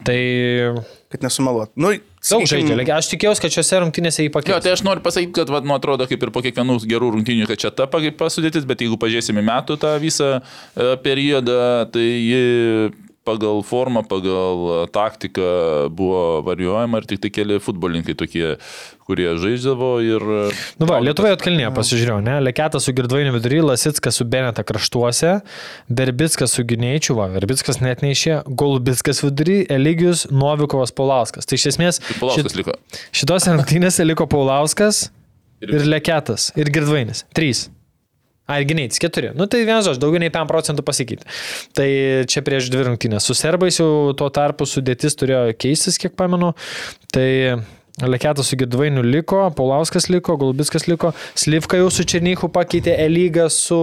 Tai 0.04 0.20
Kad 1.08 1.22
nesumeluot. 1.24 1.70
Nu, 1.80 1.94
daug. 2.22 2.78
Leke- 2.82 2.94
Aš 2.98 3.08
tikėjausi, 3.12 3.40
kad 3.44 3.50
šiuose 3.54 3.80
rungtynėse 3.84 4.22
jį 4.24 4.28
Jo, 4.28 4.34
pakeitė. 4.38 4.60
tai 4.62 4.72
aš 4.74 4.82
noriu 4.82 5.02
pasakyti, 5.04 5.32
kad, 5.32 5.48
va, 5.50 5.60
nu, 5.60 5.74
atrodo, 5.74 6.06
kaip 6.10 6.22
ir 6.22 6.30
po 6.34 6.40
kiekvienų 6.42 6.78
gerų 6.90 7.12
rungtynių, 7.14 7.46
kad 7.46 7.58
čia 7.58 7.70
ta 7.70 7.86
pasudėtis, 7.86 8.66
bet 8.66 8.80
jeigu 8.80 8.98
pažiūrėsime 8.98 9.42
metų 9.44 9.78
tą 9.78 9.94
visą 10.02 10.40
e, 10.40 10.96
periodą, 11.04 11.86
tai 11.92 12.00
ji 12.02 12.90
pagal 13.29 13.61
formą, 13.68 14.03
pagal 14.09 14.62
e, 14.72 14.79
taktiką 14.95 15.49
buvo 15.95 16.22
varijuojama 16.49 17.03
ir 17.03 17.09
tik 17.12 17.20
tai 17.24 17.31
keli 17.37 17.59
futbolininkai 17.62 18.16
tokie, 18.18 18.55
kurie 19.09 19.29
žaidžiavo 19.41 19.91
ir... 20.05 20.24
e, 20.49 20.57
Nu, 20.81 20.89
va, 20.91 20.99
Lietuvoje 21.05 21.37
atkalnėje 21.37 21.70
pasižiūrėjau, 21.76 22.18
ne? 22.24 22.39
Leketas 22.45 22.89
su 22.89 22.95
Girdvainiu 22.97 23.35
vidury, 23.37 23.61
Lasitskas 23.64 24.18
su 24.20 24.26
Beneta 24.29 24.64
kraštuose, 24.66 25.39
Berbickas 26.01 26.57
su 26.57 26.64
Gynėčiu, 26.68 27.16
va, 27.18 27.29
Berbickas 27.37 27.81
net 27.85 28.05
neišė, 28.05 28.43
Golubickas 28.49 29.22
vidury, 29.24 29.62
Eligius, 29.79 30.26
Novikovas, 30.33 30.95
Paulauskas. 30.97 31.49
Tai 31.49 31.61
iš 31.61 31.70
esmės 31.74 32.03
Paulauskas 32.18 32.57
liko. 32.59 32.76
šitose 33.16 33.55
rungtynėse 33.57 34.07
liko 34.09 34.29
Paulauskas 34.31 35.09
ir 35.64 35.89
Leketas 35.89 36.53
ir 36.59 36.70
Girdvainis. 36.74 37.24
Trys. 37.37 37.68
A, 38.49 38.59
ir 38.62 38.68
gynėjai, 38.70 38.96
keturi. 39.05 39.30
Nu 39.36 39.44
tai 39.44 39.61
vienas 39.68 39.86
aš, 39.90 39.99
daugiau 40.01 40.22
nei 40.22 40.32
5 40.32 40.49
procentų 40.49 40.84
pasikeitė. 40.86 41.26
Tai 41.76 41.88
čia 42.32 42.42
prieš 42.46 42.70
dvi 42.72 42.86
rungtynės. 42.88 43.26
Su 43.28 43.36
serbais 43.36 43.76
jau 43.76 44.14
tuo 44.16 44.30
tarpu 44.32 44.64
sudėtis 44.64 45.18
turėjo 45.20 45.53
keistis, 45.61 46.01
kiek 46.01 46.16
pamenu. 46.16 46.55
Tai 47.12 47.28
Leketas 48.09 48.49
su 48.49 48.57
Girdvainiu 48.57 49.03
liko, 49.03 49.49
Paulauskas 49.59 50.09
liko, 50.09 50.36
Golubiskas 50.40 50.86
liko, 50.88 51.12
Slivka 51.36 51.80
jau 51.80 51.90
su 51.92 52.07
Černychu 52.09 52.49
pakeitė 52.55 52.94
Elygą 53.05 53.49
su 53.53 53.80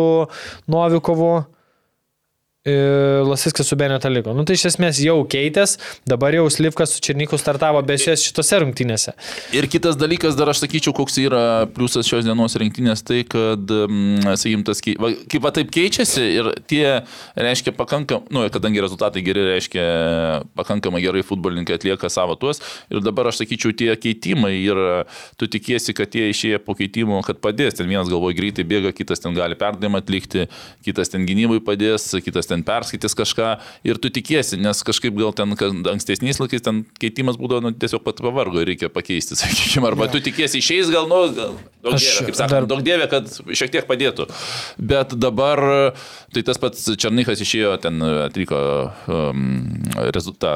Novikovu. 0.72 1.44
Lasiskas 2.66 3.68
su 3.68 3.76
Beneta 3.76 4.10
liko. 4.10 4.34
Nu, 4.34 4.42
tai 4.42 4.56
iš 4.58 4.64
esmės 4.72 4.98
jau 4.98 5.20
keitės, 5.30 5.76
dabar 6.10 6.34
jau 6.34 6.48
Slivkas 6.50 6.96
su 6.96 7.02
Černyku 7.06 7.38
startavo 7.38 7.78
besės 7.86 8.24
šitose 8.26 8.58
rungtynėse. 8.64 9.12
Ir 9.54 9.68
kitas 9.70 10.00
dalykas, 10.02 10.34
dar 10.34 10.50
aš 10.50 10.64
sakyčiau, 10.64 10.96
koks 10.98 11.20
yra 11.22 11.42
pliusas 11.76 12.10
šios 12.10 12.26
dienos 12.26 12.58
rinktinės, 12.58 13.04
tai 13.06 13.20
kad, 13.30 13.70
mm, 13.70 14.34
sakykim, 14.42 14.64
tas, 14.66 14.82
kaip 14.82 15.46
va 15.46 15.52
taip 15.54 15.70
keičiasi 15.76 16.24
ir 16.40 16.50
tie, 16.66 17.04
reiškia, 17.38 17.76
pakankam, 17.78 18.26
nu, 18.34 18.48
kadangi 18.50 18.82
rezultatai 18.82 19.22
geri, 19.22 19.46
reiškia, 19.52 19.86
pakankamai 20.58 21.04
gerai 21.06 21.22
futbolininkai 21.22 21.78
atlieka 21.78 22.10
savo 22.10 22.34
tuos. 22.34 22.64
Ir 22.90 23.06
dabar 23.06 23.30
aš 23.30 23.44
sakyčiau, 23.44 23.78
tie 23.78 23.92
keitimai 23.94 24.56
ir 24.58 24.82
tu 25.38 25.46
tikiesi, 25.46 25.94
kad 25.94 26.10
tie 26.10 26.32
išėję 26.34 26.64
po 26.66 26.74
keitimo, 26.74 27.22
kad 27.22 27.38
padės. 27.46 27.78
Ten 27.78 27.94
vienas 27.94 28.10
galvoja 28.10 28.42
greitai 28.42 28.66
bėga, 28.66 28.90
kitas 28.98 29.22
ten 29.22 29.38
gali 29.38 29.54
perdavimą 29.54 30.02
atlikti, 30.02 30.50
kitas 30.82 31.14
ten 31.14 31.30
gynybai 31.30 31.62
padės, 31.62 32.10
kitas 32.26 32.50
ten 32.50 32.55
perskaitys 32.64 33.16
kažką. 33.18 33.50
Ir 33.84 33.98
tu 34.00 34.08
tikiesi, 34.14 34.56
nes 34.62 34.84
kažkaip 34.86 35.16
gal 35.18 35.34
ten 35.36 35.52
ankstesniais 35.92 36.40
laikais 36.40 36.64
ten 36.64 36.84
keitimas 37.02 37.36
būdavo 37.42 37.66
nu, 37.66 37.72
tiesiog 37.76 38.04
pat 38.06 38.22
pavargo 38.24 38.62
ir 38.64 38.70
reikia 38.72 38.88
pakeisti, 38.94 39.36
sakykime. 39.42 39.90
Arba 39.90 40.08
tu 40.14 40.22
tikiesi 40.24 40.62
išeis 40.64 40.92
gal, 40.94 41.10
nu, 41.12 41.20
gal, 41.36 41.58
daug 41.84 41.98
Aš 41.98 42.06
dievė, 42.06 42.26
kaip 42.30 42.38
dar- 42.38 42.50
sakant, 42.54 42.70
daug 42.72 42.86
dievė, 42.86 43.10
kad 43.12 43.28
šiek 43.52 43.74
tiek 43.74 43.90
padėtų. 43.90 44.30
Bet 44.80 45.18
dabar, 45.20 45.64
tai 46.34 46.46
tas 46.46 46.62
pats 46.62 46.86
Černykas 46.96 47.42
išėjo, 47.44 47.76
ten 47.84 48.00
atliko 48.30 48.62
um, 49.10 49.44
rezultatą. 50.14 50.54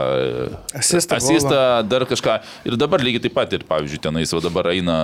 Asistą, 0.77 1.15
Asistą, 1.19 1.59
dar 1.89 2.05
kažką. 2.09 2.39
Ir 2.69 2.77
dabar 2.79 3.01
lygiai 3.03 3.23
taip 3.25 3.35
pat, 3.37 3.53
ir 3.57 3.63
pavyzdžiui, 3.69 4.01
tenais 4.03 4.31
va 4.35 4.41
dabar 4.43 4.69
eina 4.71 4.97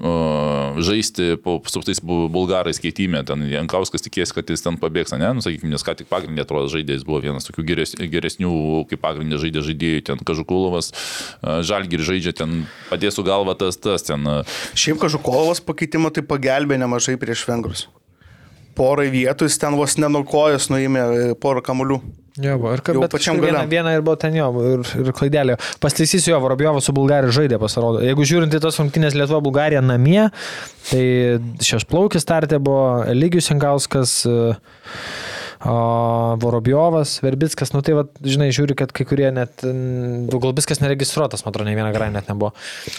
uh, 0.00 0.78
žaisti 0.84 1.34
po, 1.42 1.58
su 1.66 1.82
tais 1.84 2.00
bu- 2.04 2.28
bulgarais 2.32 2.78
keitime, 2.80 3.22
ten 3.26 3.44
Jankauskas 3.50 4.04
tikės, 4.04 4.32
kad 4.34 4.48
jis 4.50 4.64
ten 4.64 4.78
pabėgs, 4.80 5.14
ne, 5.18 5.32
nu, 5.36 5.44
sakykime, 5.44 5.72
nes 5.74 5.84
ką 5.86 5.96
tik 5.98 6.08
pagrindė 6.24 6.44
atrodo 6.46 6.70
žaidėjas 6.72 7.04
buvo 7.04 7.20
vienas 7.20 7.44
tokių 7.48 7.66
geres, 7.68 7.92
geresnių, 7.98 8.52
kaip 8.88 9.02
pagrindė 9.04 9.40
žaidė 9.42 9.64
žaidėjų, 9.68 10.04
ten 10.08 10.22
Kažukulovas, 10.24 10.90
uh, 10.94 11.60
Žalgir 11.66 12.00
žaidžia, 12.00 12.32
ten 12.32 12.64
padėsiu 12.88 13.26
galvą 13.26 13.56
tas, 13.60 13.76
tas, 13.76 14.06
ten. 14.06 14.24
Uh, 14.24 14.56
Šiaip 14.72 15.02
Kažukolovas 15.04 15.60
pakeitimo 15.64 16.12
tai 16.14 16.24
pagelbė 16.24 16.80
nemažai 16.80 17.18
prieš 17.20 17.44
vengrus. 17.50 17.86
Porai 18.74 19.06
vietų 19.12 19.46
jis 19.46 19.60
ten 19.62 19.76
vos 19.78 19.94
nenukojęs 20.02 20.66
nuėmė 20.72 21.02
e, 21.04 21.26
porą 21.38 21.60
kamuolių. 21.62 22.00
Jo, 22.42 22.56
ir 22.74 22.80
kad 22.82 22.96
bet 22.98 23.12
pačiam 23.14 23.36
kažkur 23.38 23.46
viena, 23.46 23.60
viena 23.70 23.92
ir 23.94 24.02
buvo 24.02 24.16
ten 24.18 24.34
jo, 24.34 24.48
ir, 24.66 24.80
ir 24.98 25.12
klaidelė. 25.14 25.54
Pastaisysiu 25.78 26.32
jo, 26.32 26.40
Vorobjovas 26.42 26.88
su 26.88 26.94
Bulgarija 26.96 27.30
žaidė, 27.36 27.60
pasirodo. 27.62 28.00
Jeigu 28.02 28.26
žiūrint 28.26 28.56
į 28.58 28.60
tos 28.64 28.80
rungtynės 28.82 29.14
Lietuva 29.14 29.38
Bulgarija 29.44 29.84
namie, 29.84 30.24
tai 30.88 31.04
šešplaukis 31.62 32.26
startė 32.26 32.58
buvo 32.58 33.14
Lygius 33.14 33.52
Jankauskas. 33.52 34.16
O 34.26 35.33
Vorobjovas, 35.64 37.20
Verbickas, 37.24 37.70
nu 37.72 37.80
tai, 37.84 37.94
va, 37.96 38.04
žinai, 38.20 38.50
žiūri, 38.52 38.74
kad 38.76 38.90
kai 38.92 39.06
kurie 39.08 39.30
net, 39.32 39.62
Galbiskas 40.28 40.82
neregistruotas, 40.82 41.44
man 41.44 41.54
atrodo, 41.54 41.70
ne 41.70 41.76
vieną 41.78 41.92
grą 41.94 42.10
net 42.12 42.28
nebuvo. 42.28 42.50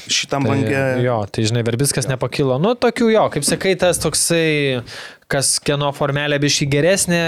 Šitam 0.10 0.48
Tai, 0.48 0.56
bangė. 0.56 0.82
jo, 1.06 1.18
tai 1.30 1.46
žinai, 1.46 1.62
Verbiskas 1.68 2.10
nepakilo. 2.10 2.58
Nu, 2.62 2.74
tokių 2.74 3.12
jo, 3.14 3.26
kaip 3.36 3.46
sakai, 3.46 3.76
tas 3.78 4.02
toksai, 4.02 4.82
kas 5.32 5.60
kieno 5.62 5.92
formelė 5.94 6.40
biški 6.42 6.66
geresnė, 6.72 7.22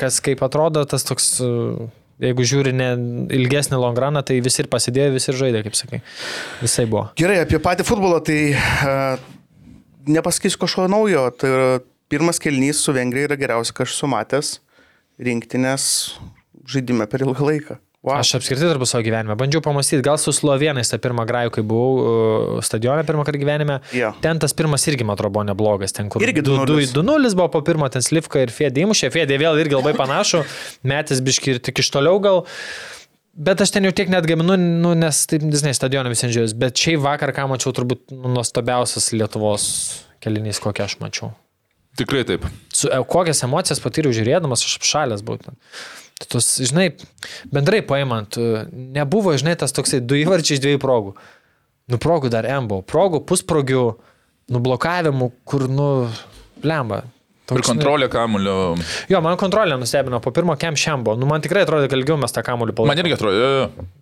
kas 0.00 0.20
kaip 0.24 0.44
atrodo, 0.44 0.84
tas 0.88 1.06
toks, 1.08 1.30
uh, 1.40 1.86
jeigu 2.22 2.44
žiūri 2.52 2.74
ne 2.76 2.90
ilgesnį 3.38 3.80
longraną, 3.80 4.20
tai 4.28 4.42
visi 4.44 4.60
ir 4.60 4.68
pasidėjo, 4.72 5.14
visi 5.16 5.32
ir 5.32 5.38
žaidė, 5.40 5.62
kaip 5.68 5.78
sakai. 5.78 6.02
Visai 6.60 6.84
buvo. 6.90 7.06
Gerai, 7.20 7.40
apie 7.46 7.62
patį 7.64 7.86
futbolą, 7.88 8.20
tai 8.28 8.42
uh, 8.52 9.16
nepasakysiu 10.04 10.60
kažko 10.66 10.84
naujo. 10.92 11.30
Tai 11.40 11.54
pirmas 12.12 12.36
kelnys 12.42 12.82
su 12.84 12.92
Vengrija 12.92 13.30
yra 13.30 13.40
geriausia, 13.40 13.72
ką 13.72 13.88
aš 13.88 13.96
esu 13.96 14.10
matęs 14.12 14.52
rinktinės 15.20 15.88
žaidime 16.68 17.08
per 17.10 17.24
ilgą 17.26 17.48
laiką. 17.48 17.78
Wow. 18.02 18.16
Aš 18.18 18.32
apskritai 18.40 18.66
darbu 18.66 18.86
savo 18.88 19.04
gyvenime. 19.06 19.36
Bandžiau 19.38 19.62
pamastyti, 19.62 20.02
gal 20.02 20.16
su 20.18 20.32
Slovenais 20.34 20.88
tą 20.90 20.98
pirmą 20.98 21.22
grajų, 21.28 21.52
kai 21.54 21.62
buvau 21.62 21.90
uh, 22.00 22.62
stadione 22.66 23.04
pirmą 23.06 23.22
kartą 23.22 23.38
gyvenime. 23.38 23.76
Jo. 23.94 24.08
Ten 24.24 24.40
tas 24.42 24.50
pirmas 24.58 24.82
irgi, 24.90 25.06
man 25.06 25.14
atrodo, 25.14 25.36
buvo 25.36 25.44
neblogas. 25.46 25.94
Ten, 25.94 26.08
kur 26.10 26.24
Irgi 26.24 26.42
2-0 26.42 26.90
2:0. 26.96 27.36
buvo 27.38 27.46
po 27.54 27.60
pirmo, 27.62 27.86
ten 27.94 28.02
Slivka 28.02 28.42
ir 28.42 28.50
Fėdė 28.50 28.82
įmušė. 28.82 29.12
Fėdė 29.14 29.38
vėl 29.38 29.60
irgi 29.62 29.78
labai 29.78 29.94
panašu, 29.94 30.42
metis 30.92 31.22
biški 31.22 31.54
ir 31.54 31.62
tik 31.62 31.78
iš 31.78 31.92
toliau 31.94 32.18
gal. 32.24 32.42
Bet 33.38 33.62
aš 33.62 33.70
ten 33.76 33.86
jau 33.86 33.94
tiek 33.94 34.10
net 34.10 34.26
gaminu, 34.26 34.58
nu, 34.58 34.96
nes 34.98 35.22
taip, 35.30 35.46
žinai, 35.54 35.70
stadioną 35.78 36.10
visi 36.10 36.26
žiūrės. 36.26 36.56
Bet 36.58 36.82
šiaip 36.82 37.06
vakar, 37.06 37.30
ką 37.38 37.46
mačiau, 37.54 37.70
turbūt 37.78 38.10
nu, 38.10 38.34
nuostabiausias 38.34 39.12
Lietuvos 39.14 39.68
kelinys, 40.18 40.58
kokią 40.60 40.90
aš 40.90 40.98
mačiau. 40.98 41.30
tikrai 41.96 42.26
taip. 42.26 42.50
Su, 42.82 42.90
e, 42.90 42.98
kokias 43.08 43.44
emocijas 43.46 43.82
patyriau 43.82 44.14
žiūrėdamas, 44.16 44.64
aš 44.66 44.78
apšalęs 44.80 45.22
būtent. 45.26 45.58
Tai 46.22 46.28
tos, 46.34 46.48
žinai, 46.62 46.90
bendrai 47.54 47.82
paimant, 47.86 48.38
e, 48.38 48.64
nebuvo, 48.98 49.34
žinai, 49.38 49.54
tas 49.58 49.74
toksai 49.74 50.02
du 50.02 50.18
įvarčiai 50.18 50.58
iš 50.58 50.64
dviejų 50.64 50.82
progų. 50.82 51.14
Nu, 51.90 51.98
progų 52.02 52.30
dar 52.32 52.46
buvo. 52.66 52.82
Progų, 52.86 53.22
pusprogių, 53.28 53.86
nublokavimų, 54.52 55.30
kur, 55.48 55.66
nu, 55.70 55.88
lemba. 56.62 57.02
Ir 57.50 57.64
kontrolė 57.66 58.06
kamulio. 58.06 58.76
Jo, 59.10 59.18
man 59.24 59.34
kontrolė 59.40 59.74
nustebino 59.80 60.20
po 60.22 60.30
pirmo 60.34 60.54
kem 60.60 60.76
šiam 60.78 61.02
buvo. 61.02 61.16
Nu, 61.18 61.26
man 61.26 61.42
tikrai 61.42 61.64
atrodo, 61.66 61.88
kad 61.90 61.98
ilgiau 61.98 62.14
mes 62.20 62.32
tą 62.32 62.44
kamuolį 62.46 62.74
palaikėme. 62.78 62.92
Man 62.92 63.02
irgi 63.02 63.16
atrodo. 63.16 63.48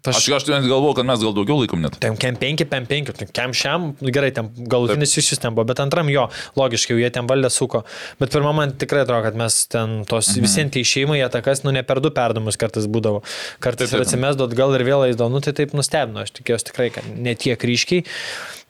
Aš- 0.04 0.18
aš, 0.20 0.26
aš 0.36 0.46
net 0.52 0.68
galvoju, 0.68 0.98
kad 0.98 1.08
mes 1.08 1.22
gal 1.24 1.32
daugiau 1.38 1.56
laikom 1.62 1.80
net. 1.80 1.96
Ten 2.04 2.18
kem 2.20 2.36
5, 2.36 2.66
kem 2.68 2.86
5, 2.90 3.14
ten 3.16 3.32
kem 3.32 3.54
šiam, 3.56 3.88
nu, 3.96 4.12
gerai, 4.12 4.30
ten 4.36 4.52
galutinis 4.70 5.16
šis 5.16 5.40
ten 5.40 5.56
buvo, 5.56 5.64
bet 5.72 5.80
antram 5.80 6.12
jo, 6.12 6.28
logiškai, 6.60 7.00
jie 7.00 7.10
ten 7.16 7.26
valdė 7.30 7.50
suko. 7.50 7.82
Bet 8.20 8.36
pirmą 8.36 8.52
man 8.60 8.76
tikrai 8.76 9.06
atrodo, 9.06 9.24
kad 9.24 9.40
mes 9.40 9.58
ten 9.72 10.04
tos 10.04 10.30
mhm. 10.34 10.46
visiems 10.46 10.76
tie 10.76 10.84
išėjimai, 10.84 11.18
jie 11.22 11.32
takas, 11.32 11.64
nu, 11.64 11.72
ne 11.72 11.82
per 11.82 12.04
du 12.04 12.12
perdamus 12.12 12.60
kartais 12.60 12.86
būdavo. 12.86 13.24
Kartais 13.58 13.88
Taip, 13.88 13.96
ir 13.96 14.04
taip. 14.04 14.08
atsimesdot 14.08 14.56
gal 14.56 14.76
ir 14.76 14.84
vėl 14.84 15.08
eidavo, 15.08 15.32
nu 15.32 15.40
tai 15.40 15.56
taip 15.56 15.72
nustebino, 15.76 16.24
aš 16.24 16.36
tikėjausi 16.36 16.72
tikrai, 16.72 16.92
kad 16.92 17.08
ne 17.16 17.34
tiek 17.34 17.56
ryškiai. 17.56 18.04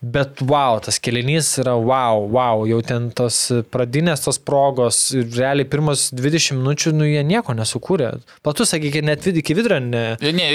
Bet 0.01 0.41
wow, 0.41 0.79
tas 0.81 0.97
kelinys 0.97 1.51
yra 1.61 1.75
wow, 1.77 2.23
wow, 2.33 2.63
jau 2.65 2.79
ten 2.81 3.11
tos 3.13 3.37
pradinės 3.69 4.23
tos 4.25 4.39
progos, 4.41 4.97
ir 5.13 5.27
realiai 5.37 5.69
pirmos 5.69 6.07
20 6.17 6.57
minučių, 6.57 6.93
nu 6.97 7.05
jie 7.05 7.21
nieko 7.29 7.53
nesukūrė. 7.59 8.15
Platus, 8.41 8.73
sakykime, 8.73 9.11
net 9.11 9.27
vid- 9.29 9.43
iki 9.43 9.57
vidurio 9.59 9.77
ne. 9.85 10.05
Ne, 10.25 10.49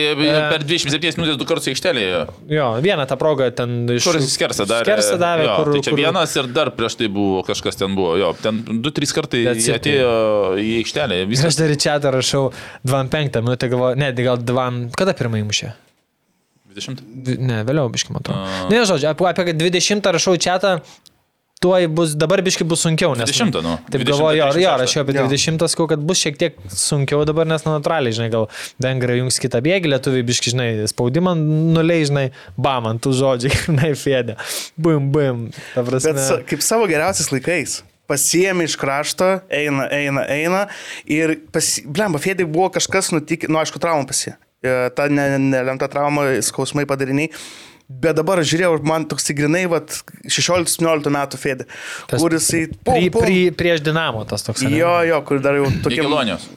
per 0.50 0.66
27 0.66 1.22
minutės 1.22 1.38
du 1.38 1.46
kartus 1.46 1.70
aikštelėje. 1.70 2.24
Jo, 2.58 2.72
vieną 2.82 3.06
tą 3.06 3.20
progą 3.22 3.52
ten 3.54 3.78
iš... 3.94 4.10
Kur 4.10 4.18
skersą 4.26 4.66
davė. 4.66 4.90
Skersą 4.90 5.22
davė, 5.22 5.46
jo, 5.46 5.60
kur, 5.62 5.72
tai 5.76 5.86
čia 5.86 5.94
kur, 5.94 6.02
vienas 6.02 6.36
ir 6.42 6.50
dar 6.58 6.74
prieš 6.74 6.98
tai 7.04 7.14
buvo 7.14 7.46
kažkas 7.46 7.78
ten 7.78 7.94
buvo. 7.94 8.18
Jo, 8.18 8.34
ten 8.42 8.66
2-3 8.82 9.16
kartai 9.20 9.46
jie 9.46 9.78
atėjo 9.78 10.12
į 10.58 10.70
aikštelę. 10.82 11.22
Viskas. 11.30 11.54
aš 11.54 11.62
dar 11.62 11.78
į 11.78 11.80
čia 11.86 12.02
rašau 12.02 12.48
25 12.82 13.42
minutę, 13.46 13.70
galvoju, 13.70 14.02
ne, 14.02 14.14
gal 14.26 14.42
2, 14.42 14.70
kada 14.98 15.14
pirmą 15.14 15.46
įmušė? 15.46 15.76
20. 16.76 17.02
Dvi- 17.26 17.40
Ne, 17.40 17.64
vėliau 17.68 17.90
biški 17.94 18.14
matau. 18.16 18.36
A. 18.36 18.68
Ne, 18.72 18.84
žodžiu, 18.88 19.12
apie, 19.14 19.28
apie 19.32 19.54
20 19.56 20.12
rašau 20.16 20.36
čia, 20.38 20.60
tuoj 21.64 21.88
bus, 21.88 22.14
dabar 22.20 22.42
biški 22.46 22.66
bus 22.68 22.84
sunkiau. 22.86 23.16
Nes, 23.18 23.30
20, 23.32 23.62
nu. 23.64 23.78
Taip 23.90 24.04
20, 24.04 24.10
galvoju, 24.12 24.38
jo, 24.38 24.46
jo, 24.46 24.52
36. 24.52 24.82
rašiau 24.84 25.04
apie 25.06 25.16
Jo. 25.16 25.24
20, 25.32 25.66
sakau, 25.72 25.88
kad 25.90 26.04
bus 26.04 26.22
šiek 26.22 26.38
tiek 26.42 26.60
sunkiau 26.70 27.24
dabar, 27.28 27.48
nes 27.50 27.64
nu, 27.66 27.74
natūraliai, 27.78 28.14
žinai, 28.18 28.30
gal 28.34 28.48
vengrai 28.84 29.18
jungs 29.22 29.40
kitą 29.42 29.62
bėgį, 29.66 29.94
lietuviai 29.96 30.26
biški, 30.28 30.54
žinai, 30.54 30.70
spaudimą 30.92 31.34
nuleis, 31.40 32.12
žinai, 32.12 32.28
bam, 32.60 32.92
ant 32.92 33.02
tų 33.02 33.16
žodžių, 33.18 33.54
žinai, 33.66 33.92
fėdė. 33.98 34.38
Bum, 34.78 35.10
bum. 35.16 35.46
Ta 35.74 35.86
prasme. 35.88 36.14
Bet 36.20 36.48
kaip 36.52 36.66
savo 36.66 36.90
geriausiais 36.92 37.32
laikais. 37.34 37.80
Pasiemi 38.06 38.68
iš 38.68 38.76
krašto, 38.78 39.40
eina, 39.50 39.88
eina, 39.90 40.28
eina. 40.30 40.60
Ir, 41.10 41.40
pasi... 41.56 41.82
blemba, 41.90 42.20
Fėdai 42.22 42.46
buvo 42.46 42.68
kažkas 42.76 43.10
nutikę, 43.16 43.50
nu 43.50 43.58
aišku, 43.58 43.82
trauma 43.82 44.06
pasie. 44.06 44.36
E, 44.66 44.76
Ta 44.98 45.08
ne- 45.12 45.38
nelemta 45.42 45.90
trauma, 45.92 46.28
skausmai 46.46 46.88
padariniai. 46.90 47.30
Bet 47.86 48.18
dabar 48.18 48.40
žiūrėjau, 48.42 48.80
man 48.88 49.04
toks 49.06 49.30
grinai, 49.38 49.68
vat, 49.70 50.00
16-17 50.26 51.12
metų 51.14 51.38
Fėdė, 51.38 51.68
Tas 52.10 52.18
kur 52.18 52.34
jisai... 52.34 52.64
Pri, 52.82 53.12
pri, 53.14 53.36
prieš 53.54 53.84
dinamo 53.86 54.24
tas 54.26 54.42
toks. 54.48 54.64
Jo, 54.74 55.04
jo, 55.06 55.20
kur 55.28 55.44
dar 55.44 55.60
jau 55.60 55.68
tokie... 55.86 56.00
Jagelonijos. 56.02 56.48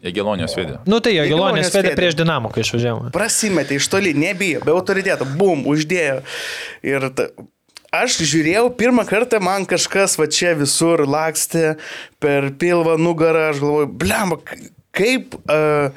Jagelonijos 0.00 0.54
vedė. 0.56 0.76
Nu 0.88 1.00
tai 1.04 1.16
Gilonės 1.18 1.72
vedė 1.74 1.92
prieš 1.98 2.16
dinamo, 2.20 2.52
kai 2.54 2.62
išvažiavome. 2.64 3.10
Prasimetė 3.12 3.76
iš 3.80 3.88
toli, 3.92 4.14
nebijo, 4.16 4.62
be 4.64 4.72
autoriteto, 4.72 5.26
bum, 5.36 5.66
uždėjo. 5.68 6.20
Ir 6.86 7.08
ta, 7.18 7.26
aš 7.98 8.20
žiūrėjau, 8.22 8.68
pirmą 8.78 9.04
kartą 9.10 9.42
man 9.44 9.66
kažkas 9.68 10.16
va 10.20 10.28
čia 10.32 10.54
visur 10.56 11.02
lakstė 11.04 11.74
per 12.22 12.52
pilvą 12.62 12.96
nugarą, 13.00 13.50
aš 13.50 13.60
galvoju, 13.64 13.90
blemba, 14.04 14.40
kaip... 14.96 15.36
Uh, 15.50 15.90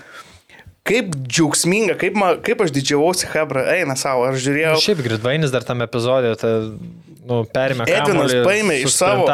Kaip 0.84 1.14
džiaugsminga, 1.16 1.96
kaip, 2.00 2.18
ma, 2.20 2.34
kaip 2.44 2.60
aš 2.66 2.74
didžiavausi 2.76 3.30
Hebra, 3.32 3.64
eina 3.72 3.96
savo, 4.00 4.26
aš 4.28 4.42
žiūrėjau. 4.44 4.74
Šiaip 4.84 5.04
Gridvainis 5.06 5.54
dar 5.54 5.64
tam 5.64 5.80
epizodė, 5.86 6.34
ta 6.42 6.52
nu, 7.28 7.40
perėmė 7.56 7.86
Edvinas 7.88 8.34
paėmė 8.46 8.76
iš 8.84 8.96
savo, 8.98 9.26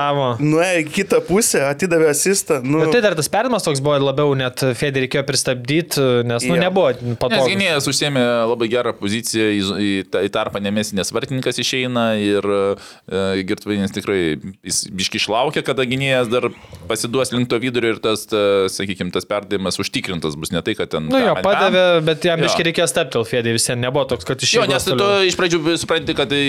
nuėjo 0.41 0.81
į 0.83 0.85
kitą 0.93 1.19
pusę, 1.25 1.61
atidavė 1.69 2.09
asistą. 2.11 2.59
Nu, 2.63 2.83
Bet 2.83 2.93
tai 2.95 3.01
dar 3.05 3.15
tas 3.17 3.29
perdavimas 3.31 3.65
toks 3.65 3.81
buvo 3.83 3.97
labiau, 4.03 4.33
net 4.37 4.61
Fedė 4.77 5.03
reikėjo 5.05 5.23
pristabdyti, 5.27 6.03
nes, 6.29 6.45
nu, 6.45 6.55
Jo. 6.57 6.61
nebuvo 6.67 6.91
Nes 6.93 7.17
patogu. 7.21 7.47
gynėjas 7.49 7.87
užsėmė 7.89 8.23
labai 8.51 8.69
gerą 8.71 8.93
poziciją, 8.99 9.47
į, 9.55 9.61
į, 9.87 9.89
į 10.27 10.31
tarpą 10.35 10.61
nemesinės 10.63 11.11
vartininkas 11.15 11.59
išeina 11.63 12.05
ir 12.21 12.45
e, 12.45 13.43
Girtvainės 13.49 13.93
tikrai 13.95 14.19
jis 14.65 14.83
biški 14.93 15.19
išlaukia, 15.21 15.63
kada 15.65 15.85
gynėjas 15.89 16.29
dar 16.31 16.49
pasiduos 16.89 17.33
link 17.33 17.49
to 17.51 17.59
vidurio 17.61 17.95
ir 17.95 18.01
tas, 18.03 18.25
ta, 18.29 18.43
sakykime, 18.71 19.11
tas 19.15 19.25
perdavimas 19.29 19.79
užtikrintas 19.81 20.37
bus 20.39 20.53
ne 20.53 20.61
tai, 20.65 20.75
kad 20.77 20.91
ten... 20.93 21.09
Nu 21.09 21.21
jo, 21.21 21.33
pam. 21.39 21.45
padavė, 21.47 21.85
bet 22.05 22.25
jam 22.27 22.39
Jo. 22.39 22.47
biškai 22.47 22.67
reikėjo 22.69 22.87
steptel 22.91 23.25
Fedė, 23.27 23.53
visiems 23.57 23.81
nebuvo 23.81 24.05
toks, 24.13 24.27
kad 24.27 24.41
iš 24.45 24.53
Jo, 24.59 24.67
nes 24.69 24.85
tu 24.85 25.09
iš 25.29 25.37
pradžių 25.39 25.77
supranti, 25.81 26.15
kad 26.17 26.31
į, 26.35 26.45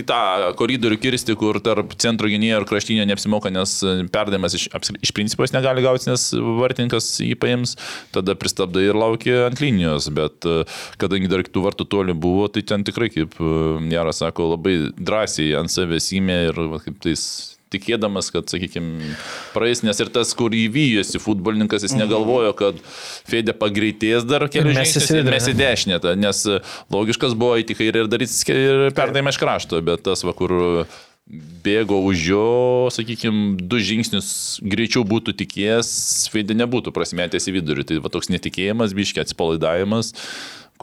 į 0.00 0.04
tą 0.08 0.20
koridorių 0.58 0.98
kirsti, 1.02 1.36
kur 1.38 1.58
tarp 1.64 1.94
centro 2.00 2.30
gynėjo 2.30 2.60
ir 2.60 2.66
kraštinio 2.68 3.06
neapsimoka, 3.08 3.52
nes 3.54 3.76
perdavimas 4.14 4.56
iš, 4.58 4.68
iš 5.04 5.14
principo 5.16 5.46
jis 5.46 5.54
negali 5.56 5.84
gauti, 5.84 6.10
nes 6.10 6.28
vartininkas 6.60 7.10
jį 7.24 7.34
paims, 7.40 7.76
tada 8.14 8.36
pristabdai 8.38 8.88
ir 8.88 8.98
laukia 8.98 9.44
ant 9.48 9.62
linijos, 9.62 10.10
bet 10.14 10.48
e, 10.48 10.62
kadangi 11.00 11.30
dar 11.30 11.44
kitų 11.46 11.64
vartų 11.68 11.88
toli 11.90 12.16
buvo, 12.16 12.48
tai 12.52 12.64
ten 12.66 12.86
tikrai, 12.86 13.10
kaip 13.14 13.38
e, 13.40 13.54
Jaras 13.94 14.22
sako, 14.24 14.52
labai 14.54 14.78
drąsiai 14.98 15.54
ant 15.60 15.72
savęs 15.72 16.12
įmė 16.18 16.40
ir 16.50 16.64
va, 16.72 16.80
kaip 16.84 17.00
tais 17.04 17.53
tikėdamas, 17.72 18.30
kad, 18.34 18.48
sakykime, 18.50 19.14
praeis, 19.54 19.82
nes 19.86 20.00
ir 20.02 20.10
tas, 20.14 20.34
kur 20.36 20.54
įvyjosi 20.54 21.20
futbolininkas, 21.22 21.86
jis 21.86 21.96
negalvojo, 21.98 22.52
kad 22.58 22.82
Fedė 23.28 23.54
pagreitės 23.56 24.26
dar 24.28 24.46
kelių 24.52 24.76
žingsnių 24.78 25.22
ir 25.22 25.32
mes 25.32 25.48
į 25.50 25.56
dešinę, 25.58 26.02
nes 26.20 26.44
logiškas 26.94 27.34
buvo 27.38 27.58
į 27.62 27.74
kairę 27.74 28.04
ir 28.04 28.12
daryti 28.12 28.54
ir 28.54 28.86
perdavimą 28.94 29.34
iš 29.34 29.40
krašto, 29.42 29.82
bet 29.84 30.04
tas, 30.06 30.22
va, 30.26 30.36
kur 30.36 30.54
bėgo 31.64 32.02
už 32.04 32.24
jo, 32.28 32.48
sakykime, 32.92 33.54
du 33.56 33.78
žingsnius 33.80 34.58
greičiau 34.60 35.06
būtų 35.08 35.32
tikėjęs, 35.40 35.94
Fedė 36.34 36.56
nebūtų 36.58 36.92
prasmetęs 36.92 37.48
į 37.48 37.56
vidurį. 37.56 37.86
Tai 37.88 38.02
va 38.04 38.12
toks 38.12 38.28
netikėjimas, 38.32 38.92
biškiai 38.96 39.24
atsipalaidavimas 39.24 40.12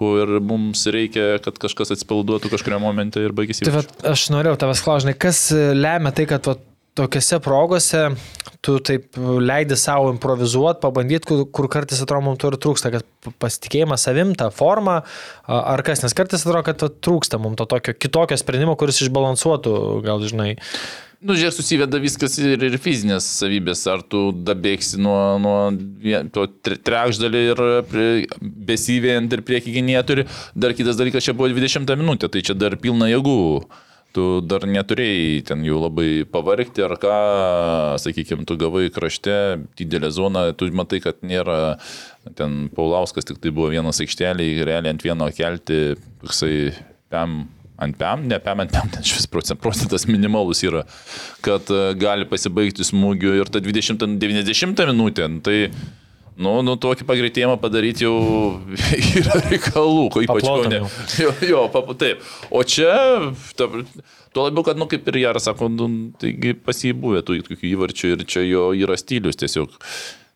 kur 0.02 0.40
mums 0.42 0.86
reikia, 0.90 1.36
kad 1.44 1.58
kažkas 1.62 1.92
atsipalaiduotų 1.94 2.50
kažkurio 2.54 2.80
momente 2.82 3.22
ir 3.22 3.36
baigėsi. 3.38 3.68
Tai 3.68 3.84
aš 4.14 4.30
norėjau 4.34 4.58
tavęs 4.64 4.84
klausti, 4.86 5.14
kas 5.20 5.42
lemia 5.54 6.14
tai, 6.16 6.26
kad 6.32 6.48
vat, 6.48 6.64
tokiuose 6.98 7.40
progose 7.44 8.02
tu 8.62 8.78
taip 8.86 9.18
leidi 9.18 9.78
savo 9.80 10.12
improvizuoti, 10.14 10.82
pabandyti, 10.84 11.26
kur, 11.30 11.46
kur 11.50 11.70
kartais 11.72 12.02
atrodo 12.04 12.28
mums 12.28 12.42
to 12.42 12.52
ir 12.52 12.58
trūksta, 12.62 12.92
kad 12.94 13.32
pasitikėjimas 13.42 14.06
savim, 14.06 14.36
ta 14.38 14.52
forma, 14.54 15.00
a, 15.48 15.62
ar 15.74 15.82
kas, 15.86 16.04
nes 16.06 16.14
kartais 16.18 16.46
atrodo, 16.46 16.62
kad 16.68 16.84
trūksta 17.02 17.40
mums 17.42 17.58
to 17.58 17.66
tokio 17.74 17.96
kitokio 17.98 18.38
sprendimo, 18.38 18.78
kuris 18.78 19.02
išbalansuotų, 19.06 19.74
gal 20.06 20.22
žinai. 20.30 20.52
Nu, 21.22 21.36
žiūrėk, 21.38 21.54
susiveda 21.54 22.00
viskas 22.02 22.34
ir, 22.42 22.64
ir 22.66 22.76
fizinės 22.82 23.28
savybės. 23.38 23.84
Ar 23.94 24.02
tu 24.02 24.32
dabėgsi 24.34 24.98
nuo, 24.98 25.38
nuo 25.42 25.58
to 26.34 26.48
tre- 26.66 26.80
trečdalį 26.82 27.42
ir 27.52 27.62
besivėjant 28.42 29.36
ir 29.38 29.44
prieki 29.46 29.76
gynėją 29.76 30.02
turi. 30.10 30.26
Dar 30.58 30.74
kitas 30.74 30.98
dalykas, 30.98 31.28
čia 31.28 31.38
buvo 31.38 31.52
20 31.54 31.94
minutė, 32.02 32.30
tai 32.34 32.42
čia 32.42 32.58
dar 32.58 32.74
pilna 32.82 33.12
jėgų. 33.12 33.38
Tu 34.12 34.24
dar 34.44 34.66
neturėjai 34.68 35.44
ten 35.48 35.62
jau 35.64 35.78
labai 35.80 36.26
pavargti 36.28 36.84
ar 36.84 36.98
ką, 37.00 37.16
sakykime, 38.04 38.44
tu 38.48 38.58
gavai 38.60 38.90
krašte 38.92 39.36
didelę 39.80 40.10
zoną, 40.12 40.44
tu 40.60 40.68
matai, 40.76 41.00
kad 41.04 41.24
nėra 41.24 41.78
ten 42.36 42.68
Paulauskas, 42.76 43.30
tik 43.30 43.40
tai 43.40 43.54
buvo 43.56 43.70
vienas 43.72 44.04
aikštelė, 44.04 44.50
realiai 44.68 44.92
ant 44.92 45.06
vieno 45.06 45.30
kelti, 45.32 45.96
toksai 46.26 46.74
pem 47.12 47.46
ant 47.82 47.98
PM, 47.98 48.28
ne 48.30 48.38
PM 48.44 48.62
ant 48.66 48.74
PM, 48.74 48.92
ten 48.94 49.06
šis 49.08 49.30
procentas 49.32 50.06
minimalus 50.10 50.62
yra, 50.68 50.84
kad 51.46 51.72
e, 51.74 51.82
gali 52.00 52.28
pasibaigti 52.30 52.86
smūgiu 52.86 53.34
ir 53.40 53.50
ta 53.50 53.64
20-90 53.64 54.92
minutė, 54.92 55.28
nu, 55.32 55.42
tai 55.46 55.58
Nu, 56.40 56.54
nu, 56.64 56.78
tokį 56.80 57.06
pagreitėjimą 57.10 57.58
padaryti 57.62 58.06
jau 58.06 58.16
yra 59.20 59.42
reikalų, 59.50 60.06
ko 60.14 60.24
ypač 60.24 60.46
Paplotam 60.46 60.72
ne. 60.72 60.80
Jo, 61.24 61.34
jo 61.50 61.66
pap, 61.74 61.92
taip. 62.00 62.24
O 62.54 62.64
čia, 62.64 62.94
ta, 63.60 63.68
tuo 64.32 64.48
labiau, 64.48 64.64
kad, 64.68 64.80
nu, 64.80 64.88
kaip 64.92 65.10
ir 65.12 65.22
Jaras 65.26 65.50
sako, 65.50 65.68
nu, 65.74 65.90
taigi 66.22 66.56
pasibūvė 66.56 67.22
tų 67.28 67.42
tokių 67.50 67.70
įvarčių 67.74 68.16
ir 68.16 68.26
čia 68.32 68.46
jo 68.48 68.72
yra 68.78 68.98
stilius 69.00 69.40
tiesiog. 69.42 69.76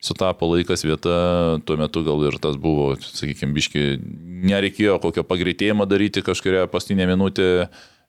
Sutapo 0.05 0.45
laikas 0.51 0.83
vieta, 0.85 1.13
tuo 1.65 1.77
metu 1.79 2.03
gal 2.05 2.19
ir 2.27 2.35
tas 2.43 2.59
buvo, 2.61 2.91
sakykime, 3.01 3.55
biški, 3.55 3.85
nereikėjo 4.45 4.99
kokio 5.01 5.23
pagreitėjimo 5.25 5.87
daryti 5.89 6.21
kažkuria 6.21 6.67
paskutinė 6.69 7.07
minutė, 7.09 7.47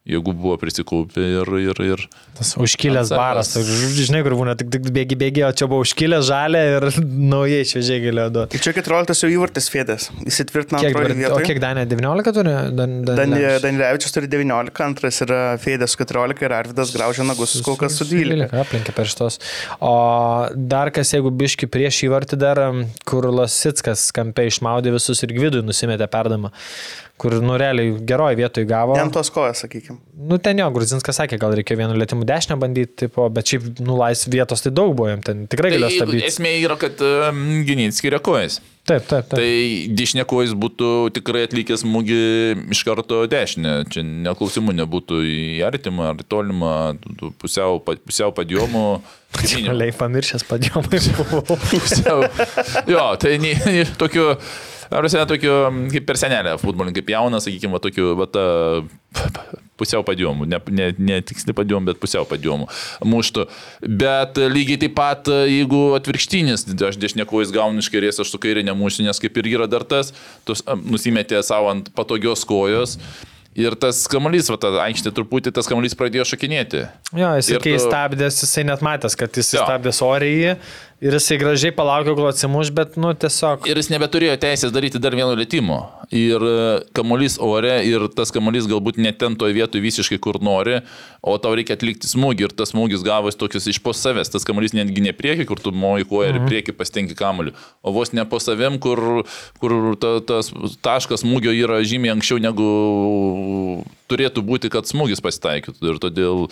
jeigu 0.07 0.33
buvo 0.39 0.55
prisikaupę 0.61 1.20
ir, 1.41 1.49
ir, 1.66 1.81
ir 1.83 2.03
Tas 2.37 2.53
užkilęs 2.61 3.09
baras, 3.16 3.49
toks, 3.55 3.70
žinai, 3.97 4.20
kur 4.27 4.35
būna 4.39 4.53
tik, 4.61 4.69
tik 4.74 4.85
bėgi 4.95 5.16
bėgėjo, 5.19 5.49
čia 5.57 5.66
buvo 5.70 5.81
užkilęs 5.87 6.27
žalė 6.28 6.61
ir 6.77 6.87
naujai 7.33 7.62
šviežiai 7.66 8.03
galėjo 8.05 8.28
duoti. 8.35 8.53
Tai 8.59 8.62
čia 8.66 8.74
14 8.77 9.24
jau 9.24 9.31
įvartis 9.39 9.70
Fėdės. 9.73 10.09
Įsitvirtina 10.28 10.83
Kiek, 10.83 10.93
antroji 10.93 11.09
dabar- 11.09 11.16
o 11.16 11.20
vietoje. 11.23 11.47
kiek 11.49 11.61
Danė 11.65 11.87
19 11.91 12.35
turi? 12.37 12.53
Dan, 12.77 12.95
dan, 13.09 13.23
Dan- 13.23 13.37
Danilevičius 13.65 14.15
turi 14.15 14.28
19, 14.31 14.83
antras 14.87 15.23
yra 15.24 15.41
Fėdės 15.62 15.97
14 15.99 16.45
ir 16.47 16.55
Arvidas 16.61 16.93
Graužė 16.95 17.27
nagus 17.27 17.57
kol 17.66 17.78
kas 17.81 17.97
su 17.99 18.05
12. 18.11 18.53
Aplinkė 18.62 18.95
per 18.97 19.09
šitos. 19.11 19.41
O 19.81 19.95
dar 20.55 20.93
kas, 20.95 21.15
jeigu 21.16 21.33
biški 21.35 21.66
prieš 21.73 22.05
įvartį 22.11 22.39
dar, 22.45 22.61
um, 22.69 22.85
kur 23.09 23.27
Lasitskas 23.33 24.11
kampe 24.16 24.45
išmaudė 24.53 24.93
visus 24.95 25.24
ir 25.27 25.33
Gvidui 25.37 25.65
nusimetė 25.66 26.07
perdamą, 26.12 26.53
kur, 27.20 27.32
nu, 27.40 27.56
realiai 27.60 27.94
geroj 28.06 28.36
vietoj 28.38 28.66
gavo. 28.68 28.97
Ant 29.01 29.14
tos 29.14 29.30
kojas, 29.32 29.62
sakykime. 29.64 29.98
Nu, 30.28 30.38
ten 30.43 30.59
jo, 30.60 30.66
Gruzinskas 30.74 31.16
sakė, 31.20 31.38
gal 31.40 31.55
reikėjo 31.56 31.80
vienu 31.82 31.97
lėtimu 31.97 32.26
dešinę 32.28 32.56
bandyti, 32.60 32.93
tipo, 33.06 33.26
bet 33.32 33.48
šiaip, 33.52 33.68
nu, 33.84 33.97
laisv 34.01 34.32
vietos 34.32 34.64
tai 34.64 34.72
daug 34.74 34.94
buvo 34.97 35.10
jam, 35.12 35.22
ten 35.24 35.44
tikrai 35.52 35.74
galėjo 35.74 35.93
Tai 35.93 35.98
stabdyti. 36.02 36.24
esmė 36.30 36.55
yra, 36.64 36.76
kad 36.80 37.01
um, 37.05 37.44
gynėjas 37.68 38.01
skiria 38.02 38.20
kojas. 38.24 38.59
Taip, 38.86 39.02
taip, 39.10 39.26
taip. 39.26 39.40
Tai 39.40 39.94
dešinėkojas 39.98 40.52
būtų 40.62 40.88
tikrai 41.16 41.40
atlikęs 41.48 41.82
smūgį 41.82 42.18
iš 42.70 42.82
karto 42.86 43.24
dešinę. 43.32 43.72
Čia 43.90 44.05
neklausimų 44.06 44.76
nebūtų 44.78 45.18
į 45.26 45.40
artimą 45.66 46.12
ar 46.12 46.20
tolimą, 46.22 46.74
pusiau, 47.43 47.80
pusiau 47.82 48.30
padėjomų. 48.36 48.84
Žaliai 49.43 49.90
pamiršęs 50.01 50.47
padėjomai 50.47 51.02
buvau. 51.18 51.59
Pusiau. 51.66 52.22
Jo, 52.86 53.09
tai 53.18 53.34
ne, 53.43 53.56
ne, 53.66 53.82
tokiu, 53.98 54.36
ar 54.90 55.06
visai 55.06 55.26
tokiu, 55.28 55.52
kaip 55.92 56.06
per 56.08 56.18
senelę 56.20 56.56
futbolininkai, 56.62 57.02
kaip 57.02 57.14
jaunas, 57.16 57.46
sakykime, 57.48 57.74
va, 57.76 57.80
tokiu, 57.84 58.12
va, 58.18 58.26
ta, 58.30 58.44
pusiau 59.76 60.00
padėjomų, 60.06 60.46
ne, 60.48 60.58
ne, 60.72 60.88
ne 61.10 61.18
tiksliai 61.26 61.56
padėjomų, 61.56 61.90
bet 61.90 62.00
pusiau 62.00 62.24
padėjomų 62.28 62.68
muštų. 63.12 63.46
Bet 64.00 64.40
lygiai 64.52 64.80
taip 64.86 64.96
pat, 64.96 65.28
jeigu 65.50 65.82
atvirkštinis, 65.98 66.64
aš 66.88 66.98
dešinėkojas 67.02 67.52
gaunu 67.54 67.84
iš 67.84 67.90
kairės, 67.92 68.20
aš 68.24 68.32
su 68.32 68.40
kairė 68.42 68.64
nemušiu, 68.70 69.04
nes 69.06 69.20
kaip 69.22 69.36
ir 69.42 69.52
yra 69.56 69.68
dar 69.70 69.84
tas, 69.84 70.14
tu 70.48 70.56
nusimetė 70.86 71.42
savo 71.46 71.72
ant 71.74 71.92
patogios 71.96 72.44
kojos. 72.48 72.96
Ir 73.56 73.72
tas 73.80 74.02
kamuolys, 74.12 74.50
va, 74.52 74.58
ta 74.60 74.68
aikštė 74.84 75.14
truputį, 75.16 75.48
tas 75.56 75.64
kamuolys 75.64 75.94
pradėjo 75.96 76.26
šokinėti. 76.28 76.82
Jo, 77.16 77.30
jis 77.38 77.48
Ir 77.54 77.62
kai 77.64 77.72
tu- 77.78 77.86
stabdės, 77.86 78.42
jisai 78.44 78.66
net 78.68 78.82
matęs, 78.84 79.16
kad 79.16 79.32
jis 79.32 79.48
stabdės 79.54 80.02
oriai 80.04 80.58
ir 81.01 81.16
jisai 81.16 81.36
gražiai 81.40 81.74
palaukė, 81.77 82.14
kol 82.16 82.28
atsimuš, 82.31 82.70
bet, 82.77 82.97
nu, 83.01 83.10
tiesiog. 83.16 83.66
Ir 83.68 83.78
jis 83.81 83.90
nebeturėjo 83.93 84.36
teisės 84.40 84.73
daryti 84.74 85.01
dar 85.02 85.16
vieno 85.16 85.35
lėtimo. 85.36 85.78
Ir 86.14 86.43
e, 86.47 86.55
kamuolys 86.97 87.36
ore, 87.43 87.74
ir 87.89 88.06
tas 88.16 88.32
kamuolys 88.35 88.68
galbūt 88.70 89.01
net 89.02 89.18
ten 89.20 89.36
toje 89.39 89.56
vietoje 89.56 89.85
visiškai 89.85 90.18
kur 90.23 90.39
nori, 90.44 90.78
o 91.20 91.36
tau 91.43 91.52
reikia 91.59 91.77
atlikti 91.77 92.09
smūgį 92.09 92.48
ir 92.48 92.56
tas 92.56 92.73
smūgis 92.73 93.05
gavosi 93.06 93.40
tokius 93.40 93.68
iš 93.73 93.82
po 93.85 93.93
savęs. 93.97 94.32
Tas 94.32 94.47
kamuolys 94.48 94.77
netgi 94.77 95.05
ne 95.05 95.12
prieki, 95.16 95.47
kur 95.48 95.60
tu 95.60 95.74
moji 95.74 96.09
koją 96.09 96.32
ir 96.32 96.43
prieki 96.48 96.77
pasitenki 96.77 97.18
kamuolį, 97.18 97.55
o 97.85 97.94
vos 97.97 98.14
ne 98.16 98.24
po 98.28 98.40
savim, 98.43 98.81
kur, 98.82 99.24
kur 99.60 99.78
ta, 100.01 100.16
tas 100.24 100.52
taškas 100.85 101.27
smūgio 101.27 101.55
yra 101.56 101.82
žymiai 101.85 102.16
anksčiau 102.16 102.40
negu 102.43 102.70
turėtų 104.10 104.44
būti, 104.47 104.73
kad 104.73 104.89
smūgis 104.89 105.23
pasitaikytų. 105.24 105.82
Ir 105.90 106.01
todėl 106.02 106.47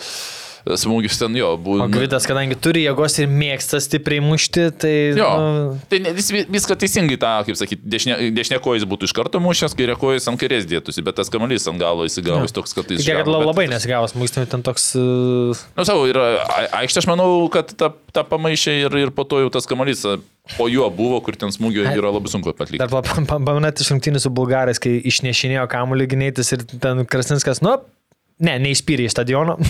smūgis 0.65 1.19
ten 1.21 1.35
jo 1.37 1.51
buvo. 1.61 1.83
O 1.85 1.87
Gvidas, 1.91 2.25
kadangi 2.29 2.57
turi 2.57 2.81
jėgos 2.87 3.15
ir 3.21 3.29
mėgsta 3.29 3.77
stipriai 3.83 4.23
mušti, 4.25 4.65
tai... 4.81 4.93
Jo. 5.17 5.29
Nu, 5.37 5.75
Tai 5.91 5.99
vis, 6.17 6.31
viską 6.33 6.77
teisingai 6.81 7.17
tą, 7.21 7.33
kaip 7.47 7.59
sakyti, 7.59 7.85
dešinė, 7.95 8.17
dešinė 8.35 8.59
kojas 8.65 8.87
būtų 8.89 9.09
iš 9.09 9.13
karto 9.17 9.41
mušęs, 9.43 9.75
kairė 9.77 9.97
kojas 10.01 10.25
ant 10.31 10.41
kairės 10.41 10.65
dėtųsi, 10.69 11.03
bet 11.05 11.19
tas 11.19 11.29
kamuolys 11.33 11.67
ant 11.69 11.81
galo 11.81 12.07
įsigavus 12.09 12.55
toks, 12.55 12.73
kad 12.77 12.89
jis... 12.89 13.03
Tik, 13.03 13.11
kad 13.13 13.29
žemo, 13.29 13.37
bet- 13.43 13.49
labai 13.51 13.67
nesigavos, 13.71 14.15
mūsų 14.17 14.47
ten 14.51 14.65
toks... 14.65 14.89
uh, 14.97 15.65
Nu, 15.77 15.85
savo, 15.87 16.07
a- 16.09 16.69
aikštė, 16.81 17.03
aš 17.03 17.09
manau, 17.11 17.29
kad 17.53 17.69
tą, 17.77 17.91
tą 18.15 18.25
pamaišė 18.33 18.79
ir, 18.87 18.97
ir 19.05 19.13
po 19.15 19.27
to 19.29 19.43
jau 19.45 19.51
tas 19.53 19.69
kamuolys 19.69 20.01
po 20.57 20.67
juo 20.69 20.87
buvo, 20.93 21.19
kur 21.25 21.37
ten 21.39 21.53
smūgio 21.53 21.85
yra 21.89 22.11
labai 22.13 22.29
sunku 22.31 22.53
atlikti. 22.53 22.81
Dar 22.81 22.89
pamanėt 23.29 23.81
iš 23.81 23.93
rungtynių 23.93 24.21
su 24.21 24.31
bulgarais, 24.33 24.81
kai 24.81 24.97
išnešinėjo 25.09 25.65
kamuolį 25.71 26.09
gynėtis 26.13 26.53
ir 26.57 26.65
ten 26.81 27.01
Krasinskas, 27.09 27.63
nu, 27.65 27.79
Ne, 28.43 28.57
neišpyrė 28.59 29.05
į 29.07 29.11
stadioną. 29.13 29.55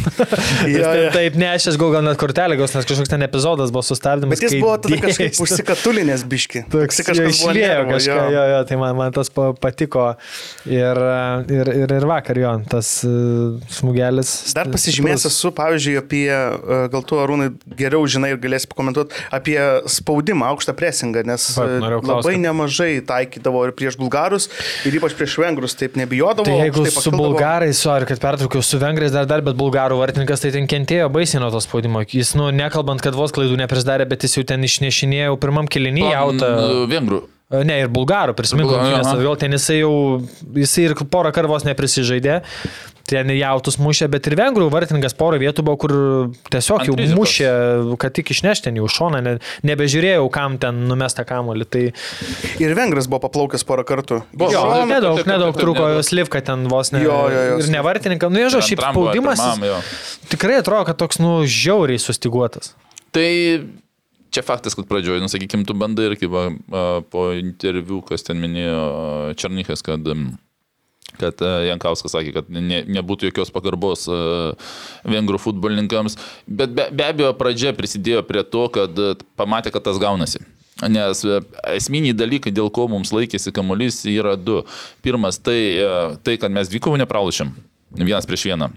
Jo, 0.66 0.90
jo, 0.98 1.10
taip, 1.14 1.36
ne, 1.38 1.52
aš 1.54 1.76
gal 1.78 2.00
net 2.04 2.18
kortelę 2.18 2.56
gaus, 2.58 2.72
nes 2.74 2.88
kažkoks 2.88 3.12
ten 3.12 3.22
epizodas 3.22 3.70
buvo 3.74 3.84
sustabdymas. 3.86 4.40
Bet 4.40 4.46
jis 4.48 4.56
buvo 4.64 4.74
tada 4.82 4.98
kažkaip 5.04 5.38
užsikatulinės 5.44 6.24
biški. 6.30 6.64
Toks 6.74 7.02
kažkas 7.06 7.36
išlėjo 7.36 7.84
kažką, 7.92 8.16
jo. 8.16 8.32
jo, 8.34 8.46
jo, 8.50 8.62
tai 8.66 8.78
man, 8.82 8.96
man 8.98 9.14
tas 9.16 9.30
pa- 9.34 9.52
patiko. 9.62 10.08
Ir, 10.66 11.00
ir, 11.54 11.70
ir, 11.84 11.94
ir 12.00 12.08
vakar 12.10 12.40
jo, 12.42 12.54
tas 12.72 12.90
uh, 13.06 13.60
smūgelis. 13.76 14.32
Dar 14.58 14.72
pasižymėjęs 14.74 15.28
stiprus. 15.28 15.38
esu, 15.38 15.52
pavyzdžiui, 15.60 15.96
apie, 16.02 16.26
e, 16.32 16.80
gal 16.94 17.06
tu 17.06 17.20
Arūnai 17.22 17.52
geriau 17.78 18.08
žinai 18.10 18.34
ir 18.34 18.42
galėsi 18.42 18.70
pakomentuoti, 18.72 19.22
apie 19.36 19.60
spaudimą, 19.92 20.50
aukštą 20.56 20.76
presingą, 20.78 21.26
nes 21.30 21.48
Va, 21.60 21.68
e, 21.70 21.80
klaust, 21.84 22.10
labai 22.10 22.36
nemažai 22.42 22.92
taikydavo 23.06 23.66
ir 23.70 23.76
prieš 23.78 24.00
bulgarus, 24.02 24.50
ir 24.88 24.98
ypač 24.98 25.16
prieš 25.20 25.38
vengrus, 25.44 25.78
taip 25.78 26.00
nebijodavo. 26.00 26.48
Tai 26.50 26.58
jeigu 26.64 26.88
su 26.90 27.14
bulgarais, 27.14 27.78
sorry, 27.86 28.10
kad 28.10 28.24
pertraukiau, 28.56 28.62
su 28.62 28.78
vengrais 28.78 29.12
dar 29.12 29.26
dar, 29.28 29.42
bet 29.44 29.56
bulgarų 29.56 30.00
vartininkas 30.00 30.42
tai 30.42 30.52
ten 30.52 30.68
kentėjo 30.68 31.10
baisiai 31.12 31.42
nuo 31.42 31.52
to 31.52 31.60
spaudimo. 31.60 32.04
Jis, 32.04 32.36
nu, 32.36 32.52
nekalbant, 32.52 33.02
kad 33.02 33.16
vos 33.16 33.32
klaidų 33.32 33.58
neprisidarė, 33.60 34.08
bet 34.08 34.24
jis 34.24 34.38
jau 34.38 34.46
ten 34.46 34.64
išnešinėjo 34.64 35.38
pirmam 35.40 35.68
kilinyje 35.68 36.12
jautą. 36.12 36.52
Vengrų. 36.90 37.24
Ne, 37.66 37.78
ir 37.84 37.90
bulgarų, 37.94 38.34
prisimink, 38.36 38.72
nes 38.72 39.12
vėl 39.20 39.36
ten 39.38 39.54
jisai 39.54 39.84
jau, 39.84 40.22
jisai 40.56 40.88
ir 40.90 40.96
porą 41.12 41.32
karvos 41.32 41.64
neprisižaidė, 41.68 42.40
ten 43.10 43.30
jautus 43.36 43.78
mušė, 43.82 44.08
bet 44.12 44.26
ir 44.30 44.36
vengrų 44.40 44.68
vartininkas 44.74 45.14
porą 45.18 45.38
vietų 45.42 45.66
buvo, 45.68 45.78
kur 45.84 45.94
tiesiog 46.54 46.86
jau 46.90 46.96
mušė, 47.18 47.50
kad 48.02 48.16
tik 48.18 48.32
išnešti 48.34 48.70
ten 48.70 48.80
jau 48.80 48.88
šoną, 48.90 49.22
ne, 49.26 49.36
nebežiūrėjau, 49.68 50.26
kam 50.34 50.58
ten 50.62 50.86
numesta 50.90 51.26
kamolį. 51.28 51.68
Tai 51.70 51.84
Ir 52.64 52.74
vengras 52.78 53.10
buvo 53.12 53.22
paplaukęs 53.28 53.66
porą 53.68 53.86
kartų. 53.88 54.22
Buvo, 54.34 54.52
jo, 54.54 54.64
taip, 54.72 54.90
nedaug, 54.90 55.20
taip, 55.22 55.30
nedaug 55.30 55.54
taip, 55.54 55.62
trūko 55.62 55.88
nedaug. 55.92 56.08
slivka 56.08 56.42
ten 56.46 56.68
vos 56.72 56.92
ne. 56.96 57.04
Jo, 57.06 57.18
jo, 57.30 57.46
jo, 57.52 57.58
ir 57.62 57.72
ne 57.74 57.82
vartininkas, 57.86 58.32
nu 58.34 58.42
nežinau, 58.42 58.66
šiaip 58.66 58.84
spaudimas. 58.84 59.42
pirmam. 59.42 59.90
Tikrai 60.32 60.60
atrodo, 60.62 60.88
kad 60.90 61.00
toks, 61.02 61.22
nu, 61.22 61.38
žiauriai 61.46 62.02
sustiguotas. 62.02 62.74
Tai 63.16 63.28
čia 64.36 64.44
faktas, 64.44 64.76
kad 64.76 64.88
pradžioje, 64.90 65.22
nu, 65.24 65.30
sakykime, 65.32 65.64
tu 65.68 65.76
bandai 65.78 66.10
ir 66.10 66.18
kaip 66.20 66.34
po 67.14 67.28
interviu, 67.38 68.02
kas 68.08 68.26
ten 68.28 68.42
minėjo 68.42 68.82
Černykas, 69.40 69.86
kad 69.86 70.04
m, 70.12 70.34
kad 71.20 71.42
a, 71.46 71.52
Jankauskas 71.70 72.16
sakė, 72.16 72.34
kad 72.40 72.52
ne, 72.52 72.82
nebūtų 72.98 73.30
jokios 73.30 73.54
pagarbos 73.56 74.08
a, 74.10 74.20
vengrų 75.08 75.42
futbolininkams, 75.42 76.20
bet 76.48 76.76
be, 76.76 76.90
be 76.92 77.08
abejo 77.08 77.34
pradžia 77.40 77.76
prisidėjo 77.78 78.26
prie 78.28 78.46
to, 78.48 78.68
kad 78.76 79.02
a, 79.02 79.14
pamatė, 79.40 79.74
kad 79.76 79.88
tas 79.88 80.02
gaunasi. 80.02 80.44
Nes 80.92 81.22
esminiai 81.72 82.16
dalykai, 82.18 82.52
dėl 82.52 82.68
ko 82.76 82.90
mums 82.92 83.14
laikėsi 83.16 83.54
kamuolys, 83.56 84.02
yra 84.12 84.36
du. 84.36 84.66
Pirmas, 85.06 85.40
tai, 85.40 85.60
tai 86.28 86.36
kad 86.42 86.52
mes 86.52 86.68
dvikovų 86.68 87.00
nepralašėm. 87.06 87.56
Vienas 87.96 88.28
prieš 88.28 88.50
vieną. 88.52 88.74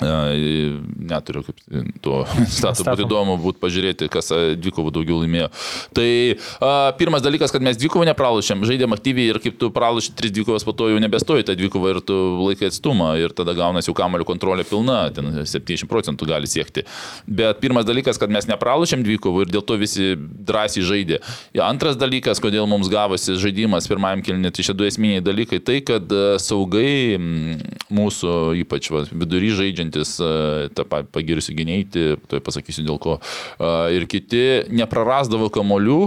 Neturiu 0.00 1.42
kaip 1.46 1.58
to 2.02 2.22
statų 2.58 2.82
būtų 2.82 2.82
Statom. 2.82 3.04
įdomu 3.06 3.36
būtų 3.42 3.60
pažiūrėti, 3.62 4.08
kas 4.12 4.32
dvikovų 4.58 4.92
daugiau 4.94 5.20
laimėjo. 5.20 5.48
Tai 5.94 6.08
a, 6.32 6.70
pirmas 6.98 7.22
dalykas, 7.24 7.52
kad 7.54 7.64
mes 7.64 7.78
dvikovų 7.80 8.08
nepralašėm, 8.10 8.64
žaidėm 8.68 8.96
aktyviai 8.96 9.30
ir 9.32 9.40
kaip 9.42 9.58
tu 9.60 9.70
pralašai 9.74 10.14
tris 10.18 10.34
dvikovas, 10.34 10.66
po 10.66 10.74
to 10.76 10.88
jau 10.90 11.02
nebestoji 11.02 11.46
tą 11.46 11.56
dvikovą 11.58 11.94
ir 11.94 12.00
tu 12.06 12.16
laikai 12.40 12.70
atstumą 12.72 13.12
ir 13.20 13.34
tada 13.36 13.54
gaunasi 13.58 13.90
jau 13.90 13.96
kamalių 13.98 14.26
kontrolė 14.28 14.66
pilna, 14.68 15.04
ten 15.14 15.30
70 15.44 15.90
procentų 15.90 16.28
gali 16.32 16.50
siekti. 16.50 16.86
Bet 17.26 17.62
pirmas 17.62 17.86
dalykas, 17.88 18.20
kad 18.20 18.32
mes 18.32 18.48
nepralašėm 18.50 19.04
dvikovų 19.06 19.46
ir 19.46 19.54
dėl 19.54 19.66
to 19.66 19.78
visi 19.80 20.14
drąsiai 20.18 20.86
žaidė. 20.88 21.20
Ir 21.54 21.64
antras 21.66 21.98
dalykas, 22.00 22.42
kodėl 22.42 22.66
mums 22.70 22.90
gavosi 22.92 23.36
žaidimas 23.40 23.88
pirmajam 23.90 24.24
kilnė, 24.26 24.52
tai 24.54 24.66
šie 24.66 24.76
du 24.76 24.88
esminiai 24.88 25.22
dalykai, 25.24 25.60
tai 25.62 25.80
kad 25.86 26.10
saugai 26.42 27.18
mūsų, 27.92 28.34
ypač 28.62 28.90
va, 28.92 29.04
vidury 29.10 29.52
žaidžiantis, 29.54 29.81
a, 30.22 30.68
tą 30.76 30.86
pa- 30.88 31.02
pagirsiu 31.04 31.56
gynėjti, 31.58 32.04
tai 32.30 32.40
pasakysiu 32.44 32.84
dėl 32.86 33.00
ko, 33.02 33.18
a, 33.58 33.88
ir 33.94 34.06
kiti 34.10 34.44
neprarasdavo 34.70 35.50
kamolių, 35.54 36.00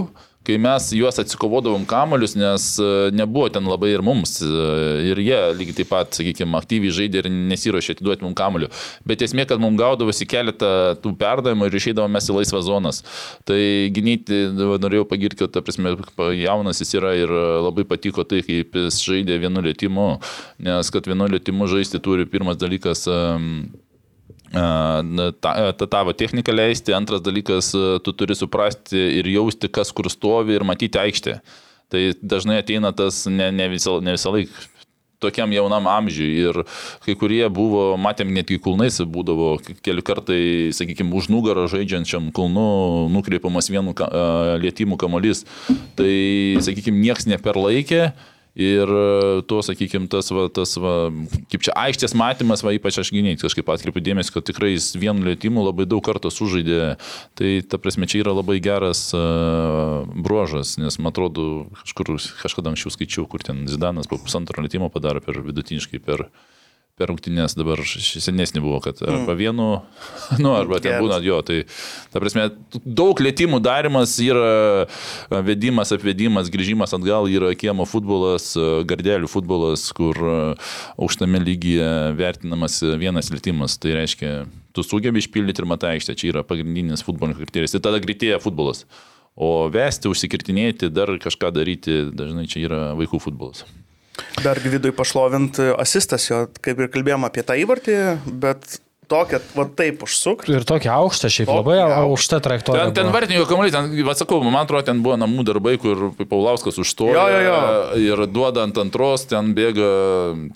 kai 0.46 0.58
mes 0.62 0.88
juos 0.96 1.18
atsikovodavom 1.22 1.86
kamolius, 1.88 2.36
nes 2.38 2.68
a, 2.82 2.90
nebuvo 3.14 3.48
ten 3.52 3.66
labai 3.68 3.92
ir 3.94 4.04
mums. 4.06 4.38
a, 4.42 4.66
Ir 5.06 5.20
jie 5.22 5.38
lygiai 5.58 5.76
taip 5.80 5.90
pat, 5.92 6.12
sakykime, 6.16 6.56
aktyviai 6.58 6.94
žaidė 6.94 7.22
ir 7.22 7.30
nesiuošė 7.32 7.96
atiduoti 7.96 8.26
mums 8.26 8.38
kamolių. 8.38 8.70
Bet 9.08 9.24
esmė, 9.26 9.46
kad 9.48 9.62
mums 9.62 9.78
gaudavosi 9.80 10.28
keletą 10.28 10.70
tų 11.02 11.14
perdavimų 11.20 11.68
ir 11.68 11.78
išeidavom 11.80 12.16
mes 12.16 12.28
į 12.30 12.38
laisvas 12.38 12.66
zonas. 12.68 13.02
Tai 13.48 13.58
gynyti, 13.94 14.42
norėjau 14.56 15.06
pagirti, 15.10 15.40
kad, 15.42 15.54
ta 15.54 15.62
prasme, 15.64 15.96
jaunas 16.40 16.82
jis 16.82 16.94
yra 16.98 17.14
ir 17.18 17.32
labai 17.66 17.86
patiko 17.88 18.26
tai, 18.28 18.42
kaip 18.46 18.76
jis 18.86 19.00
žaidė 19.06 19.40
vienu 19.42 19.64
lėtimu, 19.64 20.08
nes 20.66 20.92
kad 20.94 21.08
vienu 21.08 21.28
lėtimu 21.32 21.68
žaisti 21.70 22.02
turi 22.02 22.28
pirmas 22.30 22.58
dalykas. 22.60 23.06
Um, 23.10 23.66
ta, 25.40 25.52
ta 25.76 25.88
tavo 25.90 26.14
technika 26.16 26.54
leisti, 26.54 26.94
antras 26.96 27.22
dalykas, 27.24 27.72
tu 28.04 28.14
turi 28.16 28.36
suprasti 28.38 29.00
ir 29.20 29.28
jausti, 29.30 29.68
kas 29.68 29.92
kur 29.92 30.10
stovi 30.12 30.56
ir 30.56 30.64
matyti 30.64 31.00
aikštę. 31.02 31.40
Tai 31.92 32.06
dažnai 32.18 32.60
ateina 32.62 32.90
tas 32.96 33.24
ne, 33.30 33.52
ne, 33.54 33.68
visą, 33.70 34.00
ne 34.02 34.16
visą 34.16 34.32
laiką 34.34 34.72
tokiam 35.22 35.52
jaunam 35.52 35.88
amžiui 35.88 36.28
ir 36.44 36.60
kai 37.04 37.16
kurie 37.18 37.42
buvo, 37.52 37.96
matėm, 38.00 38.32
netgi 38.36 38.58
kulnais 38.62 38.98
būdavo 39.00 39.56
keli 39.84 40.04
kartai, 40.04 40.40
sakykime, 40.76 41.14
už 41.16 41.30
nugarą 41.32 41.66
žaidžiančiam 41.72 42.30
kulnu 42.36 43.08
nukreipiamas 43.14 43.70
vienu 43.72 43.96
ka, 43.96 44.08
lietimu 44.62 44.98
kamolys. 45.00 45.44
Tai, 45.98 46.12
sakykime, 46.66 47.00
nieks 47.00 47.28
neperlaikė. 47.30 48.10
Ir 48.56 48.88
e, 48.88 49.42
to, 49.44 49.58
sakykime, 49.60 50.08
tas, 50.08 50.30
va, 50.32 50.46
tas 50.48 50.70
va, 50.80 50.94
kaip 51.52 51.66
čia 51.66 51.74
aikštės 51.76 52.14
matymas, 52.16 52.62
va, 52.64 52.72
ypač 52.72 52.96
aš 53.02 53.10
gyniai 53.12 53.36
kažkaip 53.36 53.68
atkreipiu 53.68 54.00
dėmesį, 54.00 54.32
kad 54.32 54.46
tikrai 54.48 54.70
jis 54.72 54.94
vienu 54.96 55.26
lėtimu 55.26 55.60
labai 55.66 55.84
daug 55.84 56.00
kartų 56.06 56.32
sužaidė. 56.32 56.80
Tai, 57.36 57.52
ta 57.68 57.76
prasme, 57.82 58.08
čia 58.08 58.22
yra 58.24 58.32
labai 58.38 58.56
geras 58.64 59.10
uh, 59.12 60.08
bruožas, 60.08 60.78
nes, 60.80 60.96
man 60.96 61.12
atrodo, 61.12 61.66
kažkur, 61.82 62.16
kažkada 62.40 62.72
anksčiau 62.72 62.96
skaičiau, 62.96 63.28
kur 63.28 63.44
ten 63.44 63.66
Zidanas 63.68 64.08
po 64.08 64.16
pusantro 64.16 64.64
lėtimo 64.64 64.88
padaro 64.94 65.20
per 65.20 65.42
vidutiniškai 65.44 66.00
per 66.00 66.30
per 66.96 67.10
rungtynės 67.10 67.52
dabar 67.58 67.82
senesnė 67.84 68.62
buvo, 68.64 68.78
kad 68.84 69.02
arba 69.04 69.34
vienu, 69.36 69.66
nu, 70.42 70.52
arba 70.56 70.78
ten 70.80 70.96
būna 71.02 71.18
jo, 71.24 71.42
tai 71.44 71.58
ta 72.12 72.22
prasme, 72.22 72.46
daug 72.72 73.20
lėtymų 73.20 73.60
darimas 73.64 74.14
yra 74.24 74.86
vedimas, 75.44 75.92
apvedimas, 75.92 76.48
grįžimas 76.52 76.96
atgal 76.96 77.28
yra 77.28 77.52
kiemo 77.58 77.84
futbolas, 77.88 78.48
a, 78.56 78.80
gardelių 78.88 79.28
futbolas, 79.28 79.84
kur 79.96 80.16
a, 80.16 80.38
aukštame 80.96 81.42
lygyje 81.44 81.90
vertinamas 82.16 82.80
vienas 82.96 83.28
lėtymas, 83.34 83.76
tai 83.82 83.98
reiškia, 84.00 84.32
tu 84.72 84.84
sugebi 84.86 85.20
išpildyti 85.20 85.60
ir 85.60 85.68
matai 85.68 85.96
aikštę, 85.98 86.16
čia 86.16 86.32
yra 86.32 86.46
pagrindinis 86.48 87.04
futbolininko 87.04 87.44
kriterijus, 87.44 87.76
tai 87.76 87.84
tada 87.84 88.00
greitėja 88.00 88.40
futbolas. 88.40 88.86
O 89.36 89.66
vesti, 89.68 90.08
užsikirtinėti, 90.08 90.88
dar 90.88 91.12
kažką 91.20 91.52
daryti, 91.52 92.06
dažnai 92.16 92.48
čia 92.48 92.64
yra 92.70 92.86
vaikų 92.96 93.20
futbolas. 93.20 93.66
Dar 94.44 94.58
vidui 94.64 94.92
pašlovint 94.96 95.58
e, 95.62 95.70
asistas 95.80 96.28
jo, 96.30 96.46
kaip 96.64 96.80
ir 96.84 96.90
kalbėjom 96.92 97.24
apie 97.28 97.44
tą 97.46 97.56
įvartį, 97.60 97.96
bet 98.42 98.78
tokia, 99.06 99.38
va 99.54 99.64
taip 99.78 100.00
užsuk. 100.02 100.44
Ir 100.50 100.64
tokia 100.66 100.96
aukšta, 100.98 101.28
šiaip 101.30 101.46
Tokį 101.46 101.58
labai 101.60 101.76
aukštą. 101.82 102.00
aukšta 102.08 102.40
trajektorija. 102.42 102.86
Ten, 102.88 102.94
ten 102.98 103.12
vartininko 103.14 103.46
kamuolys, 103.50 103.74
ten, 103.76 103.92
atsakau, 104.10 104.40
man 104.42 104.64
atrodo, 104.64 104.86
ten 104.88 105.02
buvo 105.04 105.14
namų 105.20 105.44
darbai, 105.46 105.76
kur 105.82 106.08
Paulauskas 106.26 106.80
užstojo 106.82 107.14
Jo, 107.14 107.26
jo, 107.30 107.40
jo. 107.46 107.60
ir 108.02 108.24
duoda 108.32 108.64
ant 108.66 108.80
antros, 108.82 109.28
ten 109.30 109.52
bėga, 109.56 109.90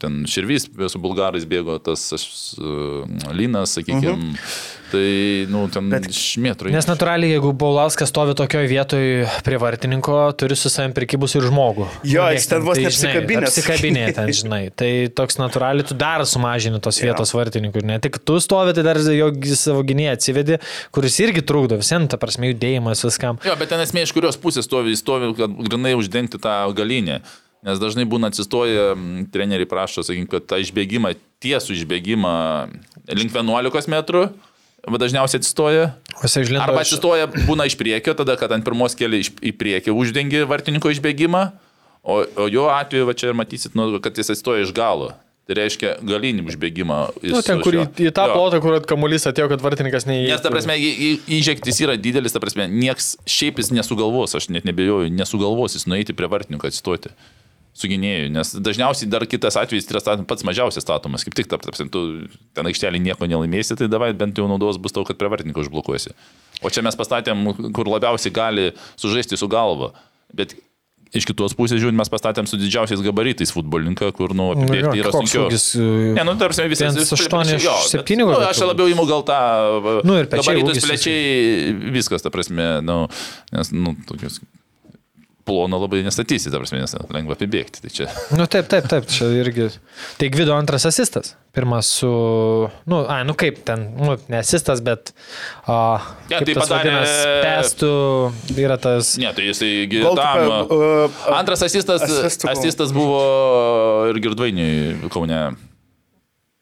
ten 0.03 0.25
širvys 0.27 0.67
su 0.91 0.99
bulgarais 1.03 1.47
bėgo 1.47 1.79
tas 1.79 2.09
uh, 2.59 3.07
lynas, 3.31 3.77
sakykime. 3.79 4.17
Mhm. 4.19 4.37
Tai, 4.91 5.47
nu, 5.53 5.61
ten 5.71 5.87
Bet- 5.93 6.09
šmėtrai. 6.11 6.73
Nes 6.75 6.87
natūraliai, 6.89 7.37
jeigu 7.37 7.53
Paulauskas 7.61 8.11
stovi 8.11 8.33
tokioje 8.35 8.67
vietoje 8.73 9.27
prie 9.47 9.59
vartininko, 9.63 10.17
turi 10.35 10.57
su 10.59 10.67
savim 10.73 10.91
prikibus 10.97 11.37
ir 11.39 11.45
žmogų. 11.47 11.87
Jo, 12.11 12.25
jis 12.35 12.49
ten 12.51 12.65
vos 12.67 12.75
tai, 12.75 12.89
neapsikabinęs. 12.89 13.31
žinai, 13.31 13.51
Apsikabinė 13.53 14.05
ten, 14.17 14.33
žinai. 14.41 14.61
Tai 14.75 14.91
toks 15.21 15.39
natūraliai, 15.39 15.87
tu 15.87 15.95
dar 16.01 16.25
sumažini 16.27 16.81
tos 16.83 16.99
vietos 17.05 17.31
vartininkų. 17.37 17.85
Ir 17.85 17.87
ne 17.93 17.99
tik 18.03 18.19
tu 18.27 18.41
stovi, 18.43 18.75
tai 18.75 18.83
dar 18.89 18.99
jo 19.15 19.31
savo 19.55 19.85
gynėją 19.87 20.17
atsivedi, 20.19 20.59
kuris 20.91 21.21
irgi 21.23 21.45
trukdo 21.47 21.79
visiems, 21.79 22.11
ta 22.11 22.19
prasme, 22.19 22.51
judėjimas 22.51 23.05
viskam. 23.07 23.39
Jo, 23.47 23.55
bet 23.61 23.71
ten 23.71 23.79
esmė 23.87 24.03
iš 24.09 24.15
kurios 24.17 24.41
pusės 24.43 24.67
stovi, 24.67 24.91
jis 24.97 25.05
stovi, 25.07 25.31
kad 25.39 25.55
grinai 25.71 25.95
uždengti 25.99 26.43
tą 26.43 26.57
galinę. 26.75 27.21
Nes 27.61 27.77
dažnai 27.77 28.07
būna 28.09 28.31
atsistoję, 28.33 28.85
m, 28.97 29.27
treneriai 29.29 29.69
prašo, 29.69 30.01
sakykime, 30.01 30.31
kad 30.33 30.47
tą 30.49 30.57
išbėgimą, 30.65 31.11
tiesų 31.45 31.75
išbėgimą 31.77 32.31
link 33.13 33.35
11 33.37 33.91
metrų, 33.93 34.23
va, 34.89 35.01
dažniausiai 35.01 35.41
atsistoja. 35.43 35.89
Arba 36.61 36.83
atsistoja, 36.85 37.27
būna 37.49 37.67
iš 37.69 37.77
priekio, 37.81 38.15
tada, 38.19 38.37
kad 38.41 38.53
ant 38.53 38.65
pirmos 38.67 38.95
keli 38.99 39.23
iš, 39.25 39.33
į 39.41 39.53
priekį 39.61 39.95
uždengi 39.97 40.45
vartininko 40.49 40.93
išbėgimą, 40.93 41.43
o, 42.05 42.21
o 42.25 42.47
jo 42.53 42.69
atveju, 42.73 43.09
va 43.09 43.17
čia 43.17 43.33
ir 43.33 43.39
matysit, 43.41 43.75
nu, 43.79 43.91
kad 44.05 44.17
jis 44.17 44.31
atsistoja 44.33 44.65
iš 44.67 44.73
galo. 44.77 45.13
Tai 45.51 45.57
reiškia 45.59 45.97
galinį 46.07 46.45
užbėgimą. 46.47 46.97
jis 47.25 47.33
Nu, 47.35 47.41
ten, 47.43 47.59
kur 47.65 47.75
į, 47.75 47.81
jo. 47.81 47.87
į 48.07 48.11
tą 48.15 48.29
plotą, 48.31 48.61
kur 48.63 48.77
kamuolys 48.87 49.25
atėjo, 49.27 49.49
kad 49.51 49.63
vartininkas 49.65 50.05
neįėjo. 50.07 50.37
Nes, 50.37 50.43
ta 50.45 50.53
prasme, 50.53 50.77
į- 50.79 50.93
į- 51.09 51.41
įžektis 51.41 51.81
yra 51.83 51.97
didelis, 51.99 52.37
ta 52.37 52.39
prasme, 52.39 52.69
nieks 52.71 53.17
šiaip 53.27 53.59
jis 53.59 53.73
nesugalvos, 53.75 54.37
aš 54.39 54.47
net 54.55 54.69
nebejoju, 54.69 55.11
nesugalvos 55.11 55.75
jis 55.75 55.89
nueiti 55.91 56.15
prie 56.15 56.29
vartininko 56.31 56.71
atsistoti. 56.71 57.11
Su 57.73 57.89
gynėju, 57.89 58.31
nes 58.35 58.55
dažniausiai 58.61 59.09
dar 59.09 59.25
kitas 59.31 59.57
atvejis 59.57 59.87
yra 59.89 60.01
statom- 60.03 60.27
pats 60.29 60.43
mažiausias 60.45 60.83
statomas, 60.85 61.23
kaip 61.25 61.35
tik 61.39 61.47
tap, 61.49 61.63
tapsim, 61.63 61.89
tu 61.91 62.27
ten 62.55 62.67
aikštelį 62.67 63.01
nieko 63.01 63.29
nelaimėsi, 63.31 63.77
tai 63.79 63.87
davai 63.89 64.13
bent 64.13 64.37
jau 64.37 64.49
naudos 64.51 64.77
bus 64.83 64.93
tau, 64.93 65.05
kad 65.05 65.17
prie 65.17 65.31
vartininko 65.31 65.63
užblokuosi. 65.65 66.11
O 66.63 66.69
čia 66.69 66.83
mes 66.83 66.97
pastatėm, 66.99 67.73
kur 67.73 67.87
labiausiai 67.87 68.33
gali 68.35 68.73
sužaisti 69.01 69.39
su 69.39 69.49
galva, 69.49 69.93
bet 70.35 70.53
iš 71.15 71.25
kitos 71.27 71.55
pusės 71.59 71.81
žiūrint, 71.83 71.97
mes 71.99 72.11
pastatėm 72.13 72.47
su 72.47 72.59
didžiausiais 72.61 73.01
gabaritais 73.03 73.51
futbolininką, 73.51 74.13
kur, 74.15 74.31
nu, 74.37 74.51
apibėgti 74.55 75.01
yra 75.01 75.11
sunkiau. 75.11 75.49
ūgis, 75.49 75.65
e, 75.75 76.15
Ne, 76.15 76.23
nu, 76.23 76.37
tarsi 76.39 76.69
visas. 76.71 76.85
Viens 76.95 77.01
vis- 77.01 77.13
aštuoni 77.17 77.57
iš 77.57 77.65
jo, 77.65 77.73
bet, 77.75 77.91
septynių 77.95 78.27
Nu, 78.29 78.37
gal 78.39 78.51
aš 78.53 78.61
labiau 78.63 78.87
įimu 78.93 79.07
gal 79.09 79.25
tą. 79.27 80.05
Nu, 80.07 80.19
ir 80.21 80.27
pečiai, 80.31 80.55
Gabaritus 80.61 80.85
plečiai, 80.87 81.91
viskas, 81.97 82.23
ta 82.23 82.31
prasme, 82.31 82.81
nu, 82.83 83.09
nes, 83.51 83.73
nu, 83.73 83.97
tokius 84.07 84.39
plono 85.45 85.79
labai 85.81 86.03
nestatysi, 86.07 86.51
ta 86.53 86.61
prasme, 86.61 86.81
nes 86.83 86.95
lengva 87.13 87.37
apibėgti. 87.37 87.83
Tai 87.85 87.91
čia. 87.95 88.09
Nu 88.39 88.47
taip, 88.51 88.69
taip, 88.71 88.87
taip, 88.91 89.07
čia 89.11 89.29
irgi. 89.41 89.71
Tai 90.21 90.29
Gvido 90.33 90.55
antras 90.57 90.87
asistas. 90.89 91.35
Pirmas 91.51 91.89
su, 91.99 92.07
nu, 92.87 92.99
ai, 93.11 93.25
nu 93.27 93.35
kaip 93.35 93.57
ten, 93.67 93.89
nu, 93.99 94.15
ne 94.31 94.39
asistas, 94.39 94.79
bet... 94.87 95.11
Uh, 95.67 95.99
Ne, 96.31 96.39
tai 96.47 96.55
padarė- 96.55 97.01
Pestų 97.43 97.91
yra 98.55 98.77
tas... 98.79 99.17
Ne, 99.19 99.33
tai 99.35 99.49
jisai 99.49 99.73
tam. 100.15 100.45
uh, 100.47 100.71
uh, 100.71 101.19
Antras 101.35 101.65
asistas, 101.67 102.05
asistas 102.47 102.95
buvo 102.95 103.19
ir 104.13 104.23
Girdvainiui 104.23 105.11
Kaune. 105.11 105.43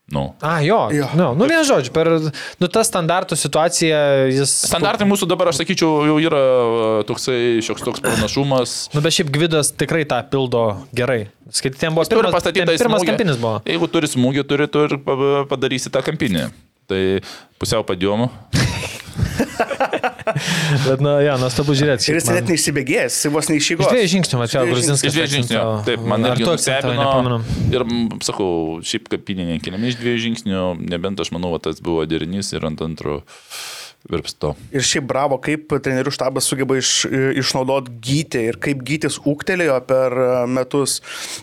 Nu. 0.08 0.22
A, 0.40 0.62
jo. 0.64 0.78
Jo. 0.94 1.04
Nu, 1.18 1.34
nu 1.36 1.44
vien 1.50 1.60
žodžiu, 1.68 1.92
per 1.92 2.08
nu, 2.16 2.68
tą 2.72 2.80
standartų 2.86 3.36
situaciją 3.36 3.98
jis... 4.32 4.54
Standartai 4.70 5.04
mūsų 5.04 5.28
dabar, 5.28 5.50
aš 5.52 5.60
sakyčiau, 5.60 5.90
jau 6.08 6.14
yra 6.22 6.40
uh, 6.40 6.86
toksai 7.08 7.58
šioks 7.66 7.84
toks 7.84 8.00
pranašumas. 8.06 8.76
Nu, 8.96 9.02
bet 9.04 9.12
šiaip 9.18 9.28
Gvidas 9.34 9.68
tikrai 9.76 10.06
tą 10.08 10.22
pildo 10.32 10.62
gerai. 10.96 11.26
Skaityt, 11.52 11.76
ten 11.82 11.92
buvo 11.92 12.08
Turi 12.08 12.22
pirmas, 12.22 12.38
pastatyti 12.38 12.64
ten 12.64 12.80
pirmas 12.80 13.04
smūgį. 13.04 13.12
kampinis 13.12 13.36
buvo. 13.42 13.60
Jeigu 13.68 13.90
turi 13.92 14.08
smūgį, 14.08 14.46
turi, 14.48 14.70
tu 14.72 14.86
ir 14.88 14.96
pa- 15.04 15.44
padarysi 15.52 15.92
tą 15.92 16.00
kampinį. 16.08 16.46
Tai 16.88 17.02
pusiau 17.60 17.84
padėmų. 17.84 18.30
Bet, 20.86 21.02
na, 21.04 21.14
jo, 21.24 21.36
nuostabu 21.42 21.76
žiūrėti. 21.78 22.10
Ir 22.12 22.18
jis 22.20 22.28
net 22.32 22.52
neįsibėgėjęs, 22.52 23.18
jis 23.24 23.32
vos 23.34 23.48
Iš 23.48 23.52
neišygos. 23.54 23.90
dviejų 23.92 24.12
žingsnių, 24.14 24.40
mačiau, 24.42 24.62
Iš 24.62 24.68
dviejų 24.68 24.76
Gruzinskas. 24.76 25.08
Iš 25.08 25.16
dviejų 25.18 25.32
žingsnių. 25.36 25.64
Taip, 25.88 26.06
man 26.12 26.28
Ar 26.28 26.42
nustebino. 26.44 26.94
nepamenu. 27.00 27.40
Ir, 27.74 27.86
sakau, 28.28 28.50
šiaip 28.84 29.10
kapinė 29.14 29.48
nekeliami 29.54 29.92
iš 29.92 29.98
dviejų 30.02 30.22
žingsnių, 30.28 30.62
nebent 30.94 31.20
aš 31.24 31.32
manau, 31.34 31.52
va, 31.56 31.62
tas 31.62 31.82
buvo 31.84 32.06
derinys 32.08 32.52
ir 32.56 32.64
ant 32.68 32.82
antro 32.84 33.22
virpsto. 34.08 34.52
Ir 34.72 34.84
šiaip 34.86 35.04
bravo, 35.10 35.36
kaip 35.42 35.72
trenerių 35.84 36.12
štabas 36.14 36.46
sugeba 36.48 36.76
iš, 36.78 37.02
išnaudoti 37.42 37.96
gyti 38.04 38.44
ir 38.52 38.58
kaip 38.62 38.84
gytis 38.86 39.18
ūktelėjo 39.26 39.78
per 39.88 40.14
e, 40.14 40.28
metus. 40.54 41.00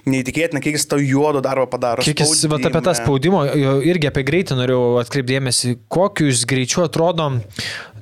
Neįtikėtina, 0.07 0.61
kiek 0.63 0.77
jis 0.79 0.87
tau 0.89 1.01
juodo 1.03 1.43
darbo 1.45 1.67
padaro. 1.69 2.05
Kiek 2.05 2.23
jis, 2.23 2.45
va, 2.49 2.57
apie 2.57 2.81
tą 2.85 2.95
spaudimą. 2.97 3.43
irgi 3.85 4.09
apie 4.09 4.23
greitį 4.25 4.57
norėjau 4.61 4.85
atkreipdėmėsi, 5.03 5.75
kokiu 5.91 6.31
jūs 6.31 6.45
greičiu 6.49 6.85
atrodom 6.87 7.41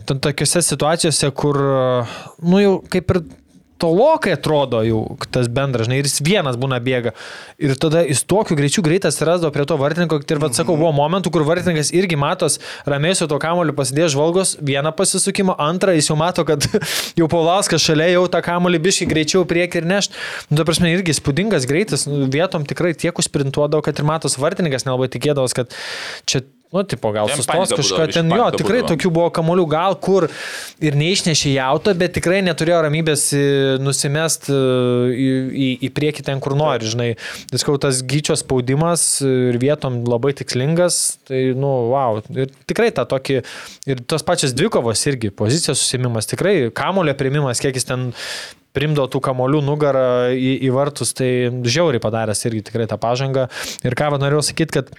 ten 0.07 0.19
tokiuose 0.23 0.63
situacijose, 0.65 1.31
kur, 1.37 1.59
nu 2.43 2.61
jau 2.63 2.75
kaip 2.91 3.15
ir 3.15 3.23
tolokai 3.83 4.33
atrodo 4.37 4.79
jau 4.85 5.01
tas 5.33 5.49
bendras, 5.51 5.87
žinai, 5.87 5.99
ir 5.99 6.07
jis 6.07 6.21
vienas 6.23 6.57
būna 6.59 6.79
bėga. 6.83 7.11
Ir 7.61 7.75
tada 7.81 8.03
jis 8.05 8.23
tokiu 8.29 8.55
greičiu 8.55 8.83
greitas 8.85 9.17
atsirasdavo 9.17 9.51
prie 9.55 9.65
to 9.67 9.77
vartininko, 9.79 10.21
ir 10.23 10.41
vad 10.41 10.55
sakau, 10.55 10.77
buvo 10.79 10.93
momentų, 10.95 11.33
kur 11.33 11.45
vartininkas 11.47 11.91
irgi 11.95 12.19
matos, 12.19 12.59
ramiai 12.89 13.17
su 13.17 13.27
to 13.31 13.39
kamoliu 13.43 13.75
pasidėjo 13.75 14.13
žvalgos, 14.15 14.55
vieną 14.63 14.93
pasisukimą, 14.95 15.57
antrą 15.67 15.97
jis 15.97 16.11
jau 16.11 16.17
mato, 16.19 16.47
kad 16.47 16.67
jau 17.19 17.29
Paulauskas 17.31 17.83
šalia 17.83 18.13
jau 18.13 18.23
tą 18.31 18.43
kamolį 18.45 18.81
biškai 18.87 19.09
greičiau 19.11 19.43
prieki 19.49 19.81
ir 19.81 19.89
nešt. 19.89 20.15
Nu, 20.49 20.61
ta 20.61 20.67
prasme, 20.69 20.93
irgi 20.95 21.17
spūdingas 21.19 21.67
greitis, 21.69 22.07
nu, 22.07 22.23
vietom 22.31 22.67
tikrai 22.69 22.95
tiek 22.95 23.19
užsprintuodavo, 23.19 23.83
kad 23.83 23.99
ir 23.99 24.07
matos 24.07 24.39
vartininkas 24.39 24.87
nelabai 24.87 25.11
tikėdavos, 25.11 25.55
kad 25.57 25.75
čia 26.29 26.45
Nu, 26.73 26.81
tipo, 26.83 27.11
gal 27.13 27.29
Ten 27.29 27.37
sustos 27.37 27.69
kažką, 27.77 28.07
ten 28.09 28.31
jo, 28.33 28.47
tikrai 28.57 28.79
būdavo. 28.81 28.89
tokių 28.95 29.09
buvo 29.13 29.27
kamolių 29.35 29.65
gal 29.69 29.93
kur 30.01 30.25
ir 30.81 30.95
neišnešė 30.97 31.51
į 31.51 31.59
auto, 31.61 31.93
bet 31.93 32.15
tikrai 32.17 32.39
neturėjo 32.41 32.79
ramybės 32.87 33.27
e, 33.37 33.41
nusimest 33.77 34.49
e, 34.49 34.57
į, 35.13 35.27
į, 35.53 35.67
į 35.85 35.91
priekį 35.93 36.25
ten, 36.31 36.41
kur 36.41 36.57
nori, 36.57 36.89
žinai. 36.89 37.11
Viskau 37.53 37.77
tas 37.77 38.01
gyčio 38.01 38.33
spaudimas 38.41 39.05
ir 39.21 39.61
vietom 39.61 40.01
labai 40.09 40.33
tikslingas, 40.41 40.99
tai, 41.29 41.43
nu, 41.53 41.75
wow. 41.93 42.23
Ir 42.33 42.49
tikrai 42.65 42.89
tą 42.97 43.05
tokį, 43.13 43.39
ir 43.93 44.03
tos 44.09 44.25
pačios 44.25 44.57
dvikovos 44.57 45.05
irgi, 45.13 45.29
pozicijos 45.29 45.77
susimimas, 45.77 46.31
tikrai 46.33 46.71
kamulio 46.73 47.13
prieimimas, 47.21 47.61
kiek 47.61 47.77
jis 47.77 47.91
ten 47.93 48.09
primdo 48.73 49.05
tų 49.05 49.21
kamolių 49.29 49.61
nugarą 49.61 50.05
į, 50.33 50.57
į 50.65 50.73
vartus, 50.73 51.13
tai 51.13 51.31
žiauriai 51.53 52.01
padaręs 52.01 52.47
irgi 52.49 52.65
tikrai 52.71 52.89
tą 52.89 52.97
pažangą. 52.97 53.45
Ir 53.85 53.93
ką 53.93 54.15
norėjau 54.17 54.47
sakyti, 54.49 54.81
kad 54.81 54.95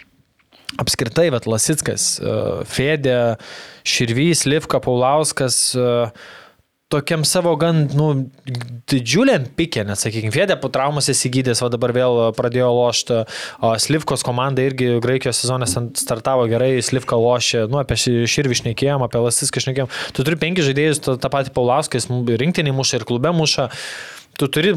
apskritai, 0.80 1.28
bet 1.34 1.48
Lasitskas, 1.50 2.14
e, 2.18 2.38
Fedė, 2.68 3.18
Širvys, 3.86 4.44
Livka, 4.48 4.80
Paulauskas, 4.82 5.58
e, 5.76 5.90
tokiam 6.92 7.24
savo 7.26 7.54
gan, 7.58 7.86
nu, 7.96 8.08
didžiuliam 8.90 9.46
pikė, 9.58 9.82
net 9.88 9.98
sakykime, 9.98 10.32
Fedė 10.34 10.56
po 10.60 10.70
traumos 10.72 11.08
įsigydęs, 11.10 11.62
o 11.64 11.70
dabar 11.72 11.94
vėl 11.96 12.20
pradėjo 12.36 12.70
lošti, 12.76 13.20
o 13.64 13.72
Slivkos 13.82 14.24
komanda 14.26 14.62
irgi 14.62 15.00
Graikijos 15.02 15.42
sezonė 15.42 15.68
startavo 15.98 16.46
gerai, 16.50 16.76
Slivka 16.84 17.18
lošė, 17.18 17.66
nu, 17.72 17.80
apie 17.82 17.98
Širvį 17.98 18.60
šnekėjom, 18.62 19.06
apie 19.06 19.22
Lasitską 19.24 19.64
šnekėjom. 19.64 19.94
Tu 20.14 20.26
turi 20.26 20.40
penki 20.40 20.66
žaidėjus, 20.66 21.02
tą 21.08 21.32
patį 21.32 21.54
Paulauską, 21.56 21.98
jis 21.98 22.10
rinktinį 22.44 22.76
muša 22.76 23.00
ir 23.00 23.08
klube 23.08 23.34
muša. 23.34 23.70
Tu 24.40 24.48
turi 24.50 24.72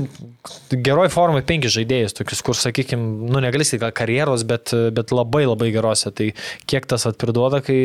geroj 0.85 1.09
formai 1.09 1.41
penki 1.47 1.69
žaidėjus, 1.73 2.13
tokius, 2.19 2.43
kur, 2.45 2.57
sakykime, 2.59 3.29
nu 3.31 3.41
negali 3.41 3.65
sakyti 3.65 3.81
gal 3.87 3.93
karjeros, 3.97 4.43
bet, 4.45 4.73
bet 4.93 5.13
labai 5.15 5.45
labai 5.49 5.71
gerose. 5.73 6.11
Tai 6.13 6.27
kiek 6.69 6.85
tas 6.89 7.07
atpriduoda, 7.09 7.63
kai 7.65 7.77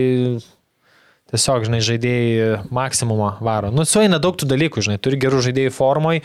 tiesiog, 1.32 1.64
žinai, 1.68 1.80
žaidėjai 1.84 2.58
maksimumą 2.76 3.30
varo. 3.40 3.70
Nu, 3.72 3.86
sueina 3.88 4.20
daug 4.20 4.36
tų 4.36 4.50
dalykų, 4.52 4.84
žinai, 4.84 4.98
turi 5.00 5.16
gerų 5.22 5.40
žaidėjų 5.48 5.72
formoj, 5.78 6.20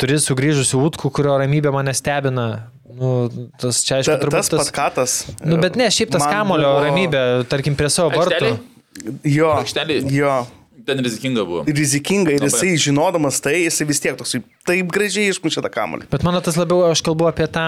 turi 0.00 0.16
sugrįžusių 0.24 0.80
Utkų, 0.88 1.10
kurio 1.18 1.36
ramybė 1.42 1.72
mane 1.74 1.92
stebina. 1.94 2.48
Nu, 2.98 3.28
tas 3.60 3.82
čia 3.84 3.98
aišku, 4.00 4.10
Ta, 4.14 4.16
turbūt 4.22 4.40
tas 4.40 4.48
tas... 4.50 4.62
patkatas. 4.70 5.16
Nu, 5.44 5.58
bet 5.60 5.76
ne, 5.78 5.90
šiaip 5.92 6.10
tas 6.16 6.24
kamulio 6.24 6.70
buvo- 6.72 6.86
ramybė, 6.88 7.20
tarkim, 7.52 7.76
prie 7.78 7.90
savo 7.92 8.10
vartų. 8.16 8.48
Aikštelėj? 8.48 9.26
Jo. 9.28 9.52
Aikštelėj? 9.60 10.00
Jo. 10.16 10.32
Ten 10.88 11.02
rizikinga 11.04 11.44
buvo. 11.44 11.62
Rizikinga 11.68 12.32
ir 12.32 12.40
Labai. 12.40 12.48
jisai 12.48 12.78
žinodamas 12.88 13.38
tai, 13.44 13.58
jisai 13.66 13.86
vis 13.90 14.00
tiek 14.00 14.16
toksai 14.16 14.40
taip 14.68 14.88
gražiai 14.94 15.28
išmušė 15.34 15.60
tą 15.66 15.70
kamuolį. 15.74 16.08
Bet 16.12 16.24
mano 16.26 16.40
tas 16.44 16.56
labiau, 16.56 16.86
aš 16.88 17.02
kalbu 17.04 17.28
apie 17.28 17.46
tą 17.52 17.66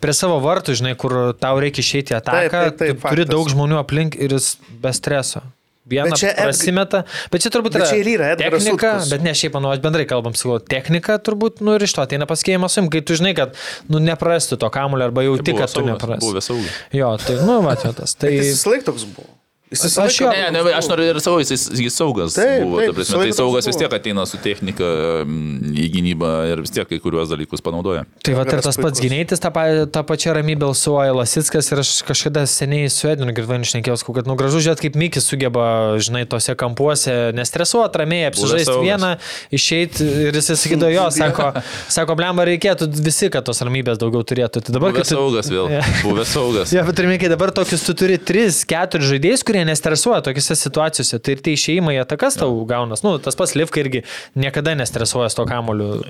prie 0.00 0.14
savo 0.16 0.40
vartų, 0.44 0.78
žinai, 0.80 0.94
kur 0.98 1.14
tau 1.38 1.60
reikia 1.60 1.84
išeiti 1.84 2.16
į 2.16 2.18
ataką, 2.22 2.64
Taip, 2.72 2.80
taip, 2.80 2.80
taip, 2.80 2.96
tu 2.96 3.12
turi 3.12 3.22
faktas. 3.28 3.32
daug 3.36 3.52
žmonių 3.52 3.78
aplink 3.82 4.16
ir 4.16 4.32
jis 4.38 4.54
be 4.82 4.92
streso. 4.96 5.44
Vieną 5.88 6.10
Bet 6.12 6.20
čia 6.20 6.30
prasimeta, 6.36 6.98
bet 7.32 7.40
čia 7.40 7.48
turbūt 7.54 7.72
Bet 7.72 7.80
yra, 7.80 7.86
čia 7.88 8.00
ir 8.02 8.08
yra 8.12 8.26
Edgaras 8.34 8.60
technika, 8.60 8.90
Sutkus. 8.98 9.12
bet 9.14 9.22
ne 9.24 9.32
šiaip, 9.40 9.54
manau, 9.56 9.70
aš 9.72 9.80
bendrai 9.80 10.04
kalbam, 10.10 10.34
sakau, 10.36 10.58
technika 10.60 11.16
turbūt, 11.16 11.62
nu 11.64 11.78
ir 11.78 11.84
iš 11.86 11.94
to 11.96 12.02
ateina 12.04 12.26
pasikėjimas 12.28 12.76
su 12.76 12.82
jum, 12.82 12.90
kai 12.92 13.00
tu 13.08 13.16
žinai, 13.16 13.32
kad, 13.38 13.56
nu, 13.88 13.96
neprarasti 14.04 14.58
to 14.60 14.68
kamulio 14.74 15.06
arba 15.08 15.24
jau 15.24 15.38
tik, 15.40 15.54
Buvo 15.56 15.62
kad 15.62 15.72
tu 15.72 15.80
saugas, 15.80 15.88
neprarasti. 15.94 16.26
Buvo 16.28 16.42
saugas. 16.44 16.76
Jo, 16.92 17.14
tai, 17.24 17.38
nu, 17.40 17.56
va, 17.64 17.72
čia 17.80 17.94
tas. 17.96 18.12
Tai, 18.20 18.34
Jis 18.36 18.60
laiką 18.68 18.84
toks 18.90 19.06
buvo. 19.16 19.32
Jis 19.70 19.82
visą 19.84 20.02
Aš 20.06 20.16
jo- 20.20 20.30
Ne, 20.32 20.50
ne, 20.54 20.60
aš 20.72 20.86
noriu 20.88 21.04
ir 21.10 21.18
savo, 21.20 21.38
jis, 21.42 21.66
jis 21.76 21.92
saugas 21.92 22.34
Taip, 22.38 22.62
buvo. 22.64 22.78
taip, 22.80 22.88
ta 22.92 22.96
prasme, 22.96 23.18
tai 23.26 23.32
saugas 23.36 23.66
vis 23.68 23.76
tiek 23.76 23.92
ateina 23.92 24.24
su 24.26 24.38
technika 24.40 24.88
į 25.28 25.86
gynybą 25.92 26.30
ir 26.52 26.62
vis 26.64 26.72
tiek 26.72 26.88
kai 26.88 26.98
kuriuos 27.02 27.28
dalykus 27.28 27.60
panaudoja. 27.64 28.04
Tai 28.24 28.34
va, 28.38 28.46
ir 28.48 28.62
tas 28.64 28.78
pats 28.80 29.02
gynėtis, 29.02 29.42
tą, 29.42 29.50
tą 29.92 30.02
pačią 30.08 30.32
ramybę 30.38 30.68
alsuoja 30.70 31.12
Lasitskas 31.16 31.68
ir 31.74 31.82
aš 31.82 31.90
kažkada 32.08 32.46
seniai 32.48 32.88
su 32.92 33.08
Edvinu 33.10 33.34
Girdvainiu 33.36 33.68
šnekėjau, 33.68 34.00
kad 34.16 34.30
nu 34.30 34.36
gražu 34.40 34.62
žiūrėti, 34.64 34.86
kaip 34.88 34.96
Mikis 35.00 35.28
sugeba, 35.28 35.66
žinai, 36.00 36.24
tose 36.30 36.54
kampuose 36.58 37.32
nestresuoti, 37.36 38.00
ramiai 38.02 38.28
apsižaisti 38.30 38.78
vieną, 38.82 39.12
išeiti 39.54 40.08
ir 40.28 40.38
jis 40.40 40.50
sakydavo, 40.62 40.90
jo, 40.94 41.06
sako, 41.20 41.50
sako, 41.92 42.16
blemba 42.18 42.46
reikėtų 42.48 42.88
visi, 43.04 43.28
kad 43.32 43.44
tos 43.48 43.60
ramybės 43.64 44.00
daugiau 44.00 44.24
turėtų. 44.24 44.64
Tai 44.64 44.76
dabar, 44.78 44.92
Buvęs 44.96 45.12
tu- 45.12 45.18
saugas 45.18 45.52
vėl. 45.52 45.68
Buvęs 46.06 46.32
saugas. 46.34 46.72
Ja, 46.74 46.84
bet 46.88 46.96
turime, 46.98 47.18
kai 47.20 47.28
dabar 47.32 47.52
tokius 47.54 47.84
tu 47.86 47.94
turi 47.98 48.18
3-4 48.18 49.04
žaidėjus, 49.12 49.44
kurie 49.46 49.57
nestresuoja 49.66 50.20
tokiose 50.26 50.54
situacijose, 50.58 51.18
tai 51.18 51.34
ir 51.36 51.42
tie 51.42 51.54
išėjimai 51.56 51.96
į 51.96 52.02
atakas 52.04 52.36
tau 52.38 52.52
gaunas. 52.68 53.02
Nu, 53.06 53.16
tas 53.22 53.34
pats 53.38 53.54
Livka 53.58 53.80
irgi 53.82 54.04
niekada 54.38 54.74
nestresuoja 54.78 55.30
su 55.32 55.38
to 55.40 55.46
kamoliu. 55.50 56.02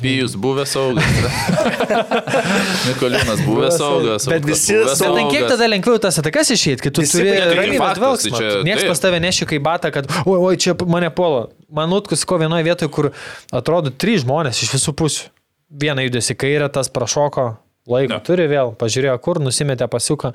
Pijus 0.00 0.36
buvęs 0.40 0.72
saugas. 0.76 1.04
Nikolinas 2.88 3.40
buvęs 3.46 3.76
saugas. 3.78 4.28
Bet 4.28 4.44
visi 4.46 4.74
buvęs 4.74 4.98
Bet 5.00 5.16
kiek 5.30 5.40
saugas. 5.40 5.52
tada 5.54 5.68
lengviau 5.70 5.98
tas 6.02 6.18
atakas 6.22 6.50
išėjti, 6.54 6.86
kai 6.86 6.92
tu 6.94 7.04
Visi 7.04 7.18
turi 7.18 7.78
faktas, 7.78 7.98
dvelgsmą. 8.00 8.38
tai 8.38 8.64
Niekas 8.68 8.88
pas 8.90 9.02
tave 9.04 9.20
neši 9.22 9.48
kaip 9.50 9.64
bata, 9.66 9.90
kad, 9.94 10.08
oi, 10.24 10.38
oi, 10.38 10.56
čia 10.60 10.76
mane 10.86 11.10
puola. 11.14 11.46
Man 11.72 11.92
utkus 11.96 12.24
ko 12.28 12.38
vienoje 12.40 12.66
vietoje, 12.66 12.90
kur 12.92 13.10
atrodo 13.54 13.90
trys 13.90 14.22
žmonės 14.24 14.62
iš 14.62 14.74
visų 14.76 14.94
pusių. 14.96 15.28
Vieną 15.82 16.04
judesi 16.06 16.36
kairę, 16.38 16.68
tas 16.70 16.86
prašoko, 16.94 17.56
Laiko 17.86 18.16
Jo. 18.16 18.20
turi 18.26 18.48
vėl, 18.50 18.72
pažiūrėjo, 18.78 19.14
kur 19.22 19.38
nusimetė 19.42 19.86
pasiuką. 19.90 20.32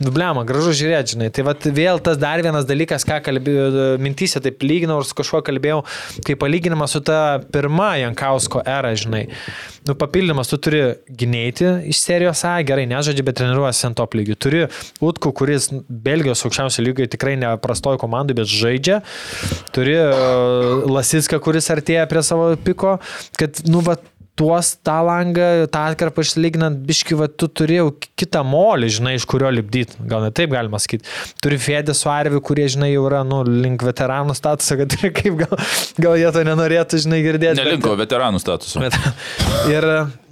Dubliama, 0.00 0.44
gražu 0.48 0.72
žiūrėti, 0.72 1.14
žinai. 1.16 1.28
Tai 1.34 1.44
vat 1.50 1.66
vėl 1.76 2.00
tas 2.04 2.16
dar 2.20 2.40
vienas 2.44 2.64
dalykas, 2.68 3.04
ką 3.04 3.18
kalbėjau, 3.26 3.98
mintysė 4.00 4.40
taip 4.44 4.64
lyginau 4.64 5.00
ir 5.02 5.08
su 5.08 5.16
kažkuo 5.18 5.42
kalbėjau, 5.44 5.82
kaip 6.24 6.40
palyginimas 6.40 6.96
su 6.96 7.02
ta 7.04 7.40
pirma 7.52 7.94
Jankausko 8.00 8.62
era, 8.64 8.94
žinai. 8.96 9.26
Nu, 9.84 9.92
papildymas, 10.00 10.48
tu 10.48 10.56
turi 10.64 10.80
gynėti 11.12 11.66
iš 11.92 12.00
serijos 12.00 12.40
A, 12.48 12.54
gerai, 12.64 12.86
nežaidži, 12.88 13.24
bet 13.26 13.36
treniruosi 13.36 13.84
ant 13.90 13.98
top 14.00 14.16
lygių. 14.16 14.38
Turi 14.40 14.62
Utku, 15.04 15.34
kuris 15.36 15.68
Belgijos 15.88 16.40
aukščiausio 16.48 16.86
lygio 16.86 17.04
tikrai 17.12 17.34
neprastojo 17.36 18.00
komandai, 18.00 18.38
bet 18.38 18.48
žaidžia. 18.48 19.02
Turi 19.76 19.98
uh, 20.00 20.88
Lasitską, 20.88 21.36
kuris 21.44 21.68
artėja 21.74 22.08
prie 22.08 22.24
savo 22.24 22.54
piko, 22.64 22.96
kad, 23.36 23.60
nu, 23.68 23.84
va, 23.84 23.98
tuos 24.34 24.72
tą 24.82 24.96
langą, 25.06 25.44
tą 25.70 25.82
atkarpą 25.92 26.24
išlyginant, 26.26 26.80
biški, 26.88 27.14
va, 27.20 27.28
tu 27.30 27.46
turėjau 27.46 27.92
kitą 28.18 28.40
molį, 28.46 28.88
žinai, 28.96 29.12
iš 29.18 29.26
kurio 29.30 29.50
lipdyti. 29.54 30.00
Gal 30.10 30.24
net 30.26 30.34
taip 30.38 30.50
galima 30.50 30.80
sakyti. 30.82 31.06
Turi 31.44 31.58
Fedį 31.62 31.94
su 31.94 32.10
Arviu, 32.10 32.40
kurie, 32.42 32.66
žinai, 32.74 32.90
jau 32.96 33.04
yra, 33.06 33.20
nu, 33.26 33.42
link 33.46 33.84
veteranų 33.86 34.34
statuso, 34.34 34.74
kad 34.80 34.96
ir 34.98 35.12
kaip 35.14 35.38
gal, 35.44 35.54
gal 36.02 36.18
jie 36.18 36.32
to 36.34 36.42
nenorėtų, 36.50 37.02
žinai, 37.06 37.22
girdėti. 37.26 37.60
bet- 37.60 37.68
Nelinko 37.70 37.94
veteranų 38.02 38.42
statusu. 38.42 38.80
Bet, 38.84 38.98
ir, 39.70 39.86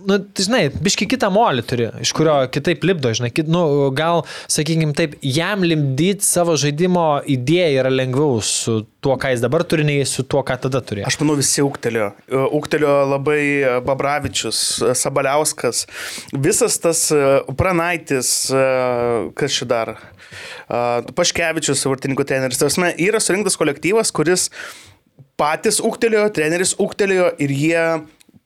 nu, 0.08 0.18
tai, 0.22 0.46
žinai, 0.46 0.62
biški 0.84 1.08
kitą 1.10 1.30
molį 1.34 1.64
turi, 1.68 1.88
iš 2.04 2.12
kurio 2.16 2.36
kitaip 2.52 2.86
lipdo, 2.86 3.12
žinai, 3.16 3.32
kit, 3.34 3.50
nu, 3.52 3.64
gal, 3.96 4.24
sakykime 4.52 4.96
taip, 4.98 5.18
jam 5.24 5.64
limdyti 5.66 6.26
savo 6.26 6.56
žaidimo 6.60 7.06
idėją 7.30 7.82
yra 7.84 7.92
lengviau 7.92 8.40
su 8.46 8.82
tuo, 9.02 9.16
ką 9.18 9.32
jis 9.34 9.42
dabar 9.42 9.66
turi, 9.66 9.86
nei 9.88 10.06
su 10.08 10.24
tuo, 10.24 10.44
ką 10.46 10.58
tada 10.66 10.82
turėjo. 10.84 11.08
Aš 11.10 11.18
manau, 11.22 11.36
visi 11.40 11.64
ūktelio. 11.64 12.12
Ūktelio 12.58 12.94
labai 13.10 13.40
e, 13.42 13.74
Babravičius, 13.86 14.62
e, 14.82 14.94
Sabaliauskas, 14.98 15.86
visas 16.32 16.78
tas 16.82 17.08
e, 17.14 17.22
Pranaitis, 17.58 18.32
e, 18.54 18.64
kas 19.38 19.58
čia 19.58 19.70
dar, 19.74 19.96
E, 20.70 20.78
Paškevičius, 21.16 21.84
vartininkų 21.88 22.26
treneris. 22.28 22.60
Tas 22.60 22.78
yra 22.78 23.20
surinktas 23.22 23.58
kolektyvas, 23.60 24.12
kuris 24.14 24.48
patys 25.40 25.80
ūktelėjo, 25.84 26.28
treneris 26.36 26.76
ūktelėjo 26.82 27.32
ir 27.42 27.54
jie 27.56 27.86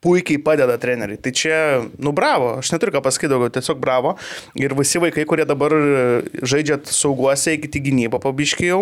puikiai 0.07 0.39
padeda 0.39 0.77
treneriai. 0.79 1.19
Tai 1.19 1.33
čia, 1.35 1.57
nu 1.99 2.13
bravo, 2.15 2.53
aš 2.61 2.71
neturiu 2.71 2.95
ką 2.95 3.03
pasakyti 3.03 3.31
daugiau, 3.33 3.51
tiesiog 3.57 3.81
bravo. 3.83 4.15
Ir 4.55 4.75
visi 4.79 5.01
vaikai, 5.03 5.27
kurie 5.27 5.43
dabar 5.49 5.75
žaidžia 6.47 6.79
sauguose, 6.87 7.57
įgyti 7.57 7.83
gynybą 7.89 8.21
pabiškėjau, 8.23 8.79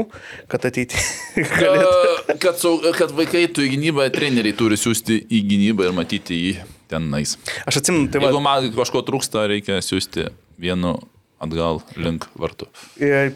kad 0.51 0.69
ateiti. 0.69 1.01
galėtų. 1.61 2.37
kad, 2.37 2.61
sau- 2.61 2.77
kad 2.95 3.13
vaikai 3.17 3.47
tų 3.49 3.65
į 3.65 3.73
gynybą, 3.75 4.07
treneriai 4.13 4.55
turi 4.57 4.77
siūsti 4.79 5.23
į 5.25 5.41
gynybą 5.49 5.89
ir 5.89 5.97
matyti 5.97 6.37
jį 6.43 6.55
tenais. 6.91 7.35
Aš 7.65 7.81
atsimenu, 7.81 8.11
tai 8.13 8.21
va. 8.21 8.29
Jeigu 8.29 8.43
man 8.45 8.69
kažko 8.77 9.01
trūksta, 9.07 9.47
reikia 9.49 9.81
siūsti 9.83 10.29
vienu 10.61 10.95
atgal 11.41 11.81
link 11.99 12.27
vartų. 12.39 12.67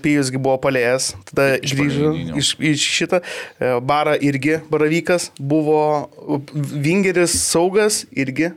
Pijusgi 0.04 0.40
buvo 0.42 0.58
palėjęs, 0.64 1.12
tada 1.32 1.52
Iš 1.60 1.76
grįžo 1.78 2.14
iš, 2.40 2.54
iš 2.72 2.88
šitą. 3.00 3.22
E, 3.60 3.76
Barą 3.84 4.16
irgi, 4.16 4.60
baravykas, 4.72 5.30
buvo 5.40 5.82
Vingeris 6.54 7.36
saugas 7.44 8.04
irgi 8.12 8.54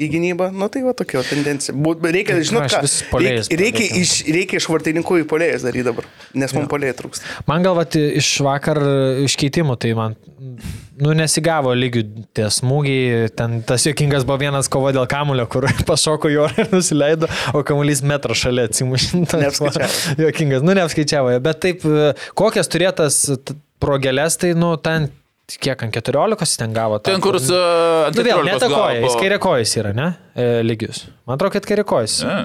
į 0.00 0.08
gynybą. 0.14 0.48
Nu 0.56 0.68
tai 0.72 0.82
va 0.84 0.94
tokia 0.96 1.22
tendencija. 1.26 1.74
Reikia, 1.76 2.38
žinot, 2.46 2.66
ką, 2.72 2.80
reikia, 3.20 3.58
reikia, 3.60 3.86
iš, 4.00 4.14
reikia 4.32 4.60
iš 4.60 4.68
vartininkų 4.72 5.20
į 5.22 5.26
polėjas 5.30 5.66
daryti 5.66 5.86
dabar, 5.86 6.08
nes 6.34 6.54
mums 6.56 6.70
polėjai 6.72 6.96
trūksta. 7.02 7.34
Man 7.50 7.66
gal 7.66 7.76
vat, 7.78 7.96
iš 7.96 8.30
vakar 8.46 8.80
iškeitimų, 9.26 9.76
tai 9.80 9.92
man, 9.98 10.16
nu, 11.00 11.12
nesigavo 11.16 11.74
lygių 11.76 12.04
tie 12.36 12.48
smūgiai, 12.52 13.30
ten 13.36 13.60
tas 13.68 13.84
jokingas 13.88 14.26
buvo 14.28 14.40
vienas 14.42 14.70
kova 14.72 14.94
dėl 14.96 15.08
kamulio, 15.10 15.46
kur 15.50 15.68
pašoko 15.90 16.32
jo 16.32 16.48
ir 16.56 16.72
nusileido, 16.72 17.30
o 17.54 17.64
kamuolys 17.66 18.04
metro 18.06 18.36
šalia 18.36 18.68
atsimušintas. 18.70 19.62
Jokingas, 20.24 20.64
nu, 20.66 20.76
neapskaičiavo, 20.78 21.36
bet 21.44 21.64
taip, 21.64 21.84
e, 21.84 22.12
kokias 22.38 22.70
turėtas 22.72 23.22
progelės, 23.80 24.36
tai, 24.40 24.54
nu, 24.58 24.74
ten 24.80 25.08
kiek 25.58 25.82
ant 25.86 25.94
14 25.96 26.44
jis 26.44 26.56
ten 26.60 26.72
gavo. 26.76 26.98
tą, 27.00 27.10
Ten, 27.12 27.20
kur 27.24 27.38
su... 27.42 27.56
Nu, 28.14 28.24
vėl, 28.26 28.44
netakoja, 28.46 29.00
jis 29.06 29.18
kairė 29.20 29.38
kojas 29.42 29.74
yra, 29.80 29.92
ne? 29.96 30.08
E, 30.34 30.48
lygius. 30.66 31.06
Man 31.26 31.38
atrodo, 31.38 31.54
kad 31.58 31.68
kairė 31.68 31.84
kojas. 31.88 32.20
Ne, 32.26 32.40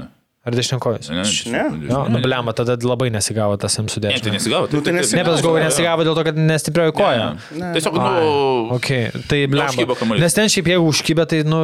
Ar 0.46 0.54
dešinė 0.54 0.78
kojas? 0.78 1.08
ne, 1.10 1.24
Ne. 1.50 1.62
Jo, 1.90 2.04
nu, 2.14 2.20
blema, 2.22 2.54
tada 2.54 2.76
labai 2.86 3.08
nesigavo 3.10 3.56
tas 3.58 3.74
jam 3.80 3.88
Ne, 3.88 3.90
tai 3.90 4.12
sudėti. 4.14 4.34
nesigavo. 4.36 4.68
Nu, 4.70 4.82
tai 4.86 4.94
Ne, 4.94 5.02
bet 5.02 5.32
aš 5.34 5.42
galvoju, 5.42 5.64
nesigavo 5.66 6.06
dėl 6.06 6.18
to, 6.20 6.24
kad 6.28 6.38
nestiprioji 6.38 6.94
koja. 6.94 7.32
Ne. 7.58 7.72
Tiesiog, 7.74 7.98
nu... 7.98 8.76
Okay. 8.78 9.10
Tai 9.26 9.40
kamuolys. 9.98 10.22
Nes 10.22 10.38
ten 10.38 10.54
šiaip 10.54 10.70
jeigu 10.70 10.86
užkybė, 10.92 11.26
tai, 11.32 11.42
nu, 11.50 11.64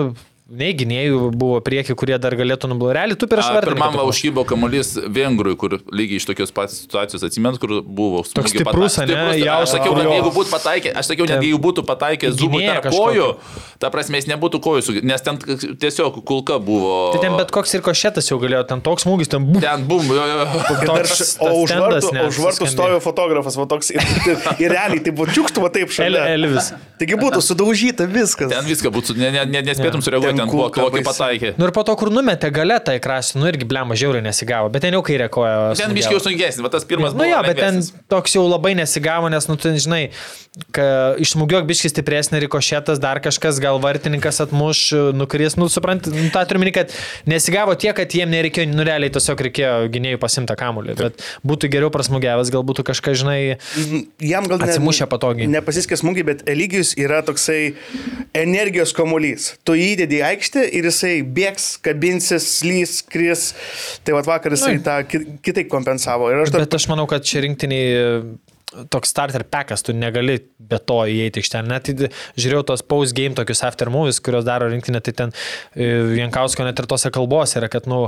nei 0.52 0.74
gynėjų 0.76 1.32
buvo 1.38 1.60
prieki, 1.64 1.96
kurie 1.98 2.18
dar 2.22 2.36
galėtų 2.38 2.70
nublūti. 2.72 2.96
Realiai 2.98 3.18
tu 3.20 3.28
per 3.32 3.42
A, 3.42 3.46
švartą. 3.48 3.72
Pirmam 3.72 3.96
va 3.96 4.06
užkybo 4.10 4.44
kamuolys 4.48 4.94
vengrui, 5.08 5.56
kur 5.60 5.78
lygiai 5.94 6.20
iš 6.20 6.28
tokios 6.28 6.52
pat 6.56 6.74
situacijos 6.74 7.24
atsimint, 7.28 7.60
kur 7.62 7.80
buvo 7.82 8.24
Toks 8.28 8.54
stiprus, 8.54 9.00
jausmas, 9.00 9.72
Aš 9.72 9.76
sakiau, 9.78 9.96
kad 9.96 10.10
jeigu 10.12 10.32
būtų 10.36 10.52
pataikę, 10.52 10.94
aš 11.00 11.12
sakiau, 11.12 11.28
net 11.30 11.46
jeigu 11.46 11.60
būtų 11.64 11.86
pataikę 11.88 12.32
zubų 12.36 12.62
tarp 12.66 12.88
kojų, 12.92 13.28
ta 13.82 13.92
prasme 13.94 14.20
jis 14.20 14.28
nebūtų 14.32 14.62
kojų, 14.64 14.96
nes 15.08 15.24
ten 15.26 15.40
tiesiog 15.40 16.20
kulka 16.28 16.58
buvo. 16.62 16.96
Tai 17.16 17.22
ten 17.24 17.38
bet 17.40 17.54
koks 17.56 17.78
ir 17.78 17.86
košėtas 17.86 18.28
jau 18.32 18.40
galėjo, 18.42 18.64
ten 18.70 18.84
toks 18.84 19.06
smūgis, 19.08 19.32
ten 19.32 19.46
buvo. 19.48 19.64
Ten 19.64 19.86
bum, 19.88 20.04
jo, 20.12 20.26
jo. 20.32 20.46
Toks 20.90 21.36
o 21.40 21.52
už 21.64 21.76
vartų, 21.80 22.12
už 22.28 22.42
vartų 22.46 22.70
stojo 22.72 23.00
fotografas, 23.04 23.58
va 23.60 23.68
toks, 23.72 23.94
ir, 23.96 24.04
ir, 24.58 24.74
realiai 24.74 25.04
tai 25.04 25.16
buvo 25.16 25.30
čiukštuma 25.32 25.72
taip 25.74 25.94
šalia. 25.96 26.26
Elvis. 26.36 26.72
Taigi 27.02 27.18
būtų 27.20 27.42
sudaužyta 27.46 28.08
viskas. 28.10 28.52
Ten 28.52 28.68
viską 28.68 28.92
būtų, 28.94 29.16
ne, 29.20 29.32
ne, 29.38 29.46
ne, 29.50 29.64
nespėtum 29.72 30.04
sureaguoti, 30.06 30.41
Ten 30.48 30.72
ten 30.72 30.84
buvo 30.84 30.92
baisi. 30.92 31.08
pataikė. 31.10 31.54
Nu 31.58 31.66
ir 31.68 31.72
po 31.76 31.84
to, 31.84 31.96
kur 32.00 32.10
numetė 32.10 32.52
galetą 32.54 32.96
į 32.98 33.02
krasį, 33.04 33.38
nu 33.42 33.48
irgi 33.52 33.66
blema 33.70 33.94
žiauriai 33.98 34.24
nesigavo, 34.26 34.72
bet 34.72 34.82
ten 34.82 34.94
jau 34.94 35.02
kairė 35.06 35.30
koja. 35.30 35.74
Ten 35.76 35.90
smūgiavo. 35.92 35.98
biškiau 36.00 36.20
sungesnis, 36.26 36.64
va 36.66 36.70
tas 36.74 36.84
pirmas 36.88 37.14
Nu 37.14 37.26
jo, 37.30 37.42
bet 37.46 37.58
ten 37.58 37.76
lengvesnis. 37.82 37.94
toks 38.10 38.36
jau 38.36 38.48
labai 38.50 38.74
nesigavo, 38.80 39.30
nes, 39.30 39.48
nu, 39.48 39.56
ten, 39.62 39.78
žinai, 39.78 40.10
ka, 40.76 41.16
išsmugiok 41.24 41.66
biškis 41.70 41.94
stipresnį 41.96 42.42
rikošėtas, 42.46 43.00
dar 43.00 43.20
kažkas, 43.24 43.60
gal 43.64 43.80
vartininkas 43.84 44.42
atmuš, 44.44 44.82
nukris, 45.16 45.56
nu, 45.60 45.68
suprant, 45.72 46.08
nu, 46.12 46.28
tą 46.34 46.44
turiu 46.50 46.60
minį, 46.64 46.74
kad 46.76 46.92
nesigavo 47.30 47.76
tiek, 47.80 47.96
kad 47.96 48.12
jiem 48.12 48.30
nereikėjo, 48.34 48.68
nu, 48.74 48.84
realiai 48.88 49.12
tiesiog 49.14 49.40
reikėjo 49.48 49.90
gynėjų 49.94 50.20
pasimtą 50.20 50.58
kamuolį, 50.60 50.98
bet 51.00 51.24
būtų 51.48 51.70
geriau 51.72 51.92
prasmugiavęs, 51.94 52.52
gal 52.52 52.64
būtų 52.68 52.84
kažkas, 52.92 53.22
žinai, 53.24 53.40
Jam 54.20 54.46
gal 54.48 54.58
ne- 54.60 54.68
Atsimušę 54.72 55.08
patogiai. 55.12 55.48
Nepasiskė 55.52 55.98
smūgiai, 56.00 56.26
bet 56.26 56.44
Eligijus 56.50 56.94
yra 57.00 57.22
toksai 57.26 57.74
energijos 58.36 58.94
kamuolys. 58.96 59.56
Tu 59.68 59.74
įdedi 59.80 60.22
aikštę 60.32 60.64
ir 60.80 60.88
jisai 60.90 61.18
bėgs, 61.38 61.74
kabinsis, 61.86 62.48
slys, 62.60 63.00
kris. 63.08 63.52
Tai 64.06 64.18
vad 64.18 64.30
vakar 64.30 64.56
jisai 64.58 64.78
tą 64.84 65.02
ki- 65.08 65.26
kitaip 65.46 65.70
kompensavo. 65.72 66.32
Aš 66.42 66.54
dar 66.54 66.66
Bet 66.66 66.80
aš 66.80 66.88
manau, 66.92 67.08
kad 67.10 67.28
čia 67.28 67.44
rinktiniai 67.46 68.40
toks 68.92 69.12
starter 69.12 69.44
packas, 69.44 69.84
tu 69.84 69.94
negali 69.96 70.38
be 70.60 70.80
to 70.80 71.02
įeiti 71.12 71.44
iš 71.44 71.52
ten. 71.52 71.68
Net 71.68 71.90
žiūrėjau 71.92 72.64
tos 72.72 72.84
post 72.88 73.16
game 73.18 73.36
tokius 73.36 73.64
after 73.68 73.92
movies, 73.92 74.22
kuriuos 74.24 74.48
daro 74.48 74.70
rinktinė, 74.72 75.02
tai 75.04 75.14
ten 75.18 75.34
e, 75.76 75.90
Jankausko 76.22 76.64
net 76.68 76.80
ir 76.80 76.88
tose 76.88 77.12
kalbose 77.14 77.60
yra, 77.60 77.68
kad 77.72 77.90
nu, 77.92 78.06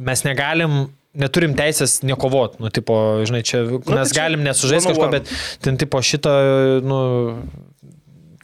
mes 0.00 0.24
negalim. 0.26 0.86
Neturim 1.16 1.54
teisės 1.56 2.02
nekovot, 2.04 2.58
nu, 2.60 2.68
tipo, 2.68 2.92
žinai, 3.24 3.38
čia 3.48 3.62
nu, 3.64 3.78
mes 3.80 4.10
tai 4.10 4.10
čia 4.10 4.18
galim 4.18 4.42
nesužaisti 4.44 4.90
kažko, 4.90 5.06
bet 5.14 5.30
ten, 5.64 5.78
tipo, 5.80 6.02
šito, 6.04 6.32
nu, 6.84 6.98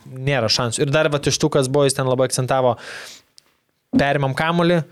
nėra 0.08 0.48
šansų. 0.48 0.80
Ir 0.86 0.92
dar, 0.94 1.10
va, 1.12 1.20
iš 1.20 1.36
tų, 1.36 1.50
kas 1.52 1.68
buvo, 1.68 1.84
jis 1.84 1.98
ten 1.98 2.08
labai 2.08 2.30
akcentavo, 2.30 2.78
perimam 3.98 4.34
kamolį, 4.36 4.82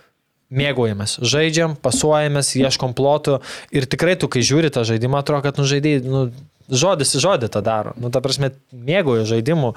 mėgaujamės, 0.50 1.20
žaidžiam, 1.22 1.76
pasuojamės, 1.78 2.56
ieškom 2.58 2.94
plotų 2.98 3.38
ir 3.74 3.86
tikrai 3.90 4.16
tu, 4.18 4.26
kai 4.30 4.42
žiūri 4.42 4.72
tą 4.74 4.82
žaidimą, 4.88 5.22
atrodo, 5.22 5.44
kad 5.46 5.60
nu, 5.60 5.66
žaidėjai, 5.70 6.02
nu, 6.10 6.24
žodis 6.70 7.14
į 7.18 7.20
žodį 7.24 7.48
tą 7.54 7.62
daro. 7.66 7.92
Nu, 7.98 8.10
ta 8.14 8.22
prasme, 8.22 8.52
mėgauja 8.74 9.26
žaidimų, 9.30 9.72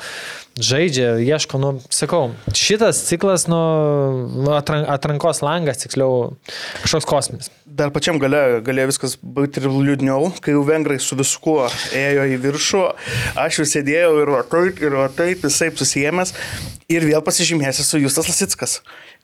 žaidžia, 0.61 1.15
ieško, 1.25 1.61
nu, 1.61 1.71
sakau, 1.93 2.31
šitas 2.57 3.03
ciklas, 3.07 3.47
nu, 3.49 3.59
atran- 4.53 4.85
atrankos 4.93 5.41
langas, 5.45 5.81
tiksliau, 5.85 6.35
kažkoks 6.83 7.09
kosminis. 7.09 7.51
dar 7.65 7.89
pačiam 7.89 8.19
gale 8.21 8.61
galėjo 8.61 8.91
viskas 8.91 9.15
būti 9.17 9.57
ir 9.57 9.69
liūdniau, 9.73 10.27
kai 10.45 10.53
jau 10.53 10.61
vengrai 10.67 10.99
su 11.01 11.17
viskuo 11.17 11.63
ėjo 11.97 12.27
į 12.29 12.37
viršų. 12.43 12.83
Aš 13.41 13.63
vis 13.63 13.73
sėdėjau 13.73 14.11
ir 14.21 14.29
va 14.29 14.43
taip, 14.45 14.81
ir 14.81 14.93
va 14.93 15.07
taip, 15.09 15.41
visai 15.41 15.71
susijęs. 15.73 16.35
Ir 16.93 17.07
vėl 17.09 17.23
pasižymėsiu 17.25 17.81
su 17.87 17.97
Justas 18.03 18.29
Lasitskas. 18.29 18.83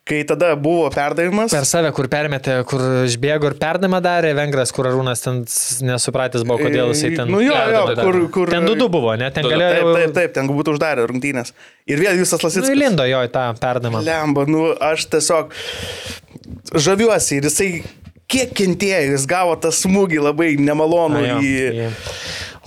Kai 0.09 0.23
tada 0.25 0.55
buvo 0.57 0.87
perdavimas. 0.89 1.51
Per 1.53 1.65
save, 1.69 1.91
kur 1.93 2.07
permetė, 2.09 2.55
kur 2.65 2.81
išbėgo 3.05 3.51
ir 3.51 3.55
perdamą 3.61 3.99
darė, 4.01 4.31
vengras, 4.33 4.71
kur 4.73 4.87
arūnas 4.89 5.21
ten 5.21 5.43
nesupratęs 5.85 6.45
buvo, 6.47 6.57
kodėl 6.65 6.93
jisai 6.95 7.11
ten... 7.19 7.29
Nu 7.29 7.43
jo, 7.43 7.53
jo, 7.53 7.83
dar. 7.93 8.01
kur- 8.07 8.23
kur- 8.33 8.49
Ten 8.49 8.65
du 8.65 8.73
du 8.79 8.87
buvo, 8.89 9.13
ne? 9.19 9.27
Ten 9.35 9.45
galėjo... 9.45 9.83
Taip, 9.83 9.99
taip, 9.99 10.15
taip, 10.17 10.33
ten 10.39 10.49
būtų 10.49 10.73
uždarę 10.77 11.05
rungtynės. 11.11 11.53
Ir 11.85 12.01
vėl 12.01 12.17
Nu, 12.17 12.25
Lasitskas. 12.25 12.71
įlindo 12.73 13.05
jo 13.05 13.21
į 13.27 13.29
tą 13.35 13.45
perdamą. 13.61 14.01
Lemba, 14.07 14.47
nu 14.49 14.71
aš 14.89 15.05
tiesiog 15.13 15.53
žaviuosi 16.73 17.37
ir 17.39 17.47
jisai 17.49 17.69
kiek 18.29 18.51
kentėjo, 18.57 19.13
jis 19.15 19.25
gavo 19.29 19.55
tą 19.61 19.71
smūgį 19.73 20.23
labai 20.25 20.51
nemalonų 20.61 21.23
jo, 21.27 21.37
į... 21.45 21.53
į- 21.85 21.91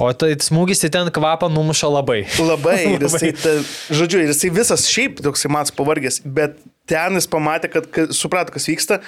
O 0.02 0.06
tai 0.16 0.30
smūgis 0.40 0.80
į 0.86 0.88
ten 0.94 1.10
kvapą 1.14 1.50
numuša 1.52 1.88
labai. 1.92 2.22
Labai, 2.40 2.78
ir 2.94 3.02
jisai, 3.06 3.28
ta, 3.36 3.50
žodžiu, 3.92 4.22
ir 4.24 4.30
jisai 4.32 4.48
visas 4.56 4.86
šiaip 4.88 5.20
toksai 5.22 5.50
mats 5.52 5.74
pavargęs, 5.76 6.22
bet 6.24 6.56
ten 6.90 7.18
jis 7.18 7.28
pamatė, 7.30 7.70
kad, 7.72 7.90
kad 7.94 8.14
suprato, 8.16 8.54
kas 8.54 8.68
vyksta, 8.70 9.00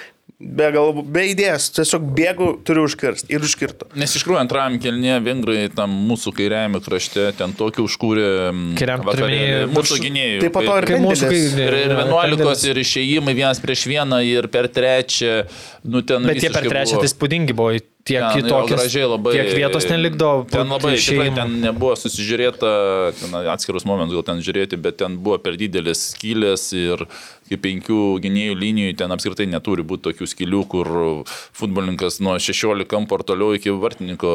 Be, 0.44 0.66
gal, 0.74 0.90
be 1.14 1.22
idėjas, 1.30 1.68
tiesiog 1.76 2.08
bėgu, 2.16 2.46
turiu 2.66 2.82
užkirsti 2.88 3.30
ir 3.32 3.44
užkirto. 3.46 3.86
Nes 3.96 4.12
iš 4.18 4.24
tikrųjų 4.24 4.40
antrajam 4.42 4.80
kelnie 4.82 5.14
vengrai 5.22 5.68
tam 5.72 5.92
mūsų 6.08 6.32
kairiajame 6.34 6.80
krašte 6.84 7.28
ten 7.38 7.54
tokį 7.54 7.84
užkūrė 7.84 8.26
mm, 8.50 9.04
vakarėlį. 9.06 9.68
mūsų 9.76 10.00
gynėjų. 10.02 10.42
Taip 10.42 10.56
pat 10.58 10.66
ir 10.82 10.88
Kai 10.90 10.98
mūsų 11.04 11.28
pendelis. 11.30 11.54
kai- 11.54 11.62
Ir, 11.68 11.78
ir 11.84 11.94
Pendelis. 12.00 12.66
11 12.66 12.66
ir 12.72 12.82
išėjimai 12.82 13.36
vienas 13.38 13.62
prieš 13.62 13.86
vieną 13.94 14.20
ir 14.26 14.50
per 14.52 14.68
trečią, 14.74 15.32
nu 15.86 16.02
ten... 16.02 16.26
Bet 16.28 16.42
tie 16.42 16.50
per 16.50 16.66
trečią 16.66 16.98
buvo- 16.98 17.06
tai 17.06 17.12
spūdingi 17.14 17.56
buvo. 17.56 17.78
Tiek 18.04 18.20
Ten, 18.20 18.36
jo, 18.36 18.44
kitokios. 18.44 18.80
gražiai 18.80 19.06
labai. 19.08 19.32
Tiek 19.32 19.54
vietos 19.56 19.86
nelikdavo. 19.88 20.42
Ten 20.52 20.68
labai, 20.68 20.90
tikrai 21.00 21.30
ten 21.32 21.54
nebuvo 21.62 21.94
susižiūrėta, 21.96 22.72
ten 23.16 23.36
atskirus 23.48 23.86
momentus 23.88 24.18
gal 24.18 24.26
ten 24.26 24.42
žiūrėti, 24.44 24.76
bet 24.76 24.98
ten 25.00 25.16
buvo 25.24 25.38
per 25.40 25.56
didelis 25.56 26.02
skylės 26.12 26.66
ir 26.76 27.06
kaip 27.48 27.62
penkių 27.64 28.00
gynėjų 28.24 28.58
linijų 28.60 28.98
ten 29.00 29.14
apskritai 29.16 29.48
neturi 29.48 29.86
būti 29.88 30.10
tokių 30.10 30.28
skylių, 30.28 30.60
kur 30.68 30.92
futbolininkas 31.56 32.20
nuo 32.20 32.36
16 32.36 32.84
kampo 32.92 33.16
ar 33.16 33.24
toliau 33.24 33.56
iki 33.56 33.72
vartininko 33.72 34.34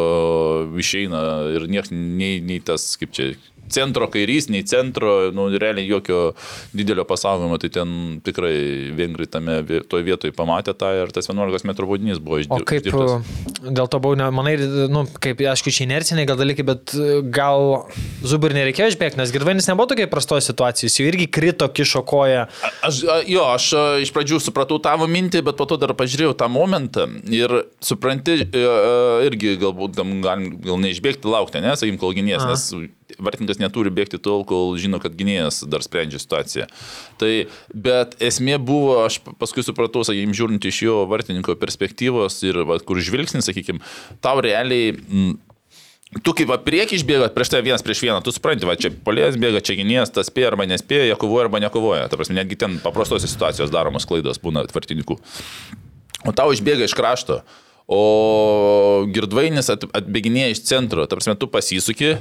išeina 0.82 1.22
ir 1.54 1.70
nieks, 1.70 1.94
nei, 1.94 2.40
nei 2.42 2.58
tas, 2.66 2.96
kaip 2.98 3.14
čia, 3.14 3.36
centro 3.72 4.08
kairys, 4.12 4.50
nei 4.52 4.64
centro, 4.68 5.32
nu, 5.36 5.48
realiai 5.60 5.88
jokio 5.88 6.34
didelio 6.76 7.06
pasaulio, 7.10 7.58
tai 7.62 7.70
ten 7.74 8.20
tikrai 8.26 8.92
vengrai 8.98 9.28
tame 9.30 9.60
vie- 9.68 9.82
toj 9.90 10.04
vietoje 10.06 10.34
pamatė 10.36 10.74
tą 10.78 10.92
ir 11.04 11.14
tas 11.16 11.30
11 11.30 11.66
m 11.66 11.74
baudinys 11.80 12.20
buvo 12.20 12.38
O 12.40 12.44
išdirbtas. 12.44 12.66
kaip 12.70 12.94
uh, 12.94 13.70
dėl 13.70 13.88
to 13.90 14.00
ne- 14.16 14.30
manai, 14.34 14.56
nu, 14.92 15.06
kaip, 15.22 15.42
aišku, 15.42 15.72
čia 15.74 15.86
inerciniai 15.88 16.28
gal 16.30 16.38
dalykai, 16.40 16.66
bet 16.66 16.94
uh, 16.98 17.20
gal 17.24 17.88
Zubar 18.24 18.52
nereikėjo 18.54 18.92
išbėgti, 18.94 19.20
nes 19.20 19.32
Girvainis 19.32 19.68
nebuvo 19.70 19.90
tokia 19.94 20.10
prastoje 20.12 20.44
situacijoje, 20.44 20.90
jis 20.90 21.00
jau 21.00 21.08
irgi 21.08 21.28
krito, 21.32 21.68
kišo 21.72 22.02
koją. 22.08 22.48
Aš, 22.86 23.02
a, 23.08 23.20
jo, 23.30 23.46
aš 23.56 23.70
iš 24.04 24.12
pradžių 24.16 24.42
supratau 24.44 24.80
tavo 24.84 25.08
mintį, 25.08 25.44
bet 25.48 25.58
po 25.60 25.68
to 25.70 25.78
dar 25.80 25.94
pažiūrėjau 25.98 26.36
tą 26.40 26.50
momentą 26.52 27.08
ir 27.32 27.54
supranti, 27.84 28.42
e, 28.44 28.64
e, 28.64 29.28
irgi 29.30 29.56
galbūt 29.62 29.96
tam 30.00 30.20
galim 30.26 30.58
gal 30.64 30.82
neišbėgti, 30.84 31.30
laukti, 31.30 31.62
ne, 31.64 31.76
sakykim, 31.80 32.00
kol 32.02 32.16
Aha. 32.20 32.52
nes 32.52 32.99
vartininkas 33.18 33.60
neturi 33.62 33.92
bėgti 33.94 34.20
tol, 34.22 34.46
kol 34.48 34.76
žino, 34.80 35.00
kad 35.02 35.16
gynėjas 35.18 35.64
dar 35.70 35.84
sprendžia 35.86 36.22
situaciją. 36.22 36.70
Tai, 37.22 37.34
bet 37.74 38.16
esmė 38.24 38.60
buvo, 38.62 39.02
aš 39.08 39.20
paskui 39.42 39.66
supratau, 39.66 40.06
sakykim, 40.08 40.36
žiūrint 40.38 40.70
iš 40.70 40.84
jo 40.86 41.04
vartininko 41.10 41.58
perspektyvos 41.60 42.42
ir 42.48 42.64
va, 42.70 42.80
kur 42.84 43.02
žvilgsnis, 43.04 43.50
sakykim, 43.50 43.84
tau 44.24 44.40
realiai... 44.46 44.96
Mm, 44.96 45.38
Tu 46.26 46.34
kaip 46.34 46.48
va 46.50 46.56
prieki 46.58 46.98
išbėga, 46.98 47.28
prieš 47.36 47.52
tai 47.54 47.60
vienas 47.62 47.84
prieš 47.86 48.00
vieną, 48.02 48.16
tu 48.26 48.32
supranti, 48.34 48.66
va 48.66 48.74
čia 48.82 48.90
polės 49.06 49.36
bėga, 49.38 49.60
čia 49.62 49.76
gynėjas, 49.78 50.10
tas 50.16 50.32
spėja 50.32 50.48
arba 50.50 50.66
nespėja, 50.66 51.04
jie 51.06 51.18
kovoja 51.22 51.44
arba 51.46 51.62
nekovoja. 51.62 52.08
Ta 52.10 52.18
prasme, 52.18 52.34
netgi 52.40 52.58
ten 52.58 52.80
paprastose 52.82 53.30
situacijos 53.30 53.70
daromos 53.70 54.10
klaidos 54.10 54.42
būna 54.42 54.64
tvartininkų. 54.72 55.20
O 56.26 56.34
tau 56.34 56.50
išbėga 56.50 56.90
iš 56.90 56.98
krašto, 56.98 57.44
o 57.90 59.06
girdvainis 59.10 59.72
at, 59.74 59.88
atbėginėja 59.98 60.54
iš 60.54 60.62
centro, 60.70 61.08
ta 61.10 61.18
prasme, 61.18 61.34
tu 61.40 61.50
pasisuki 61.50 62.14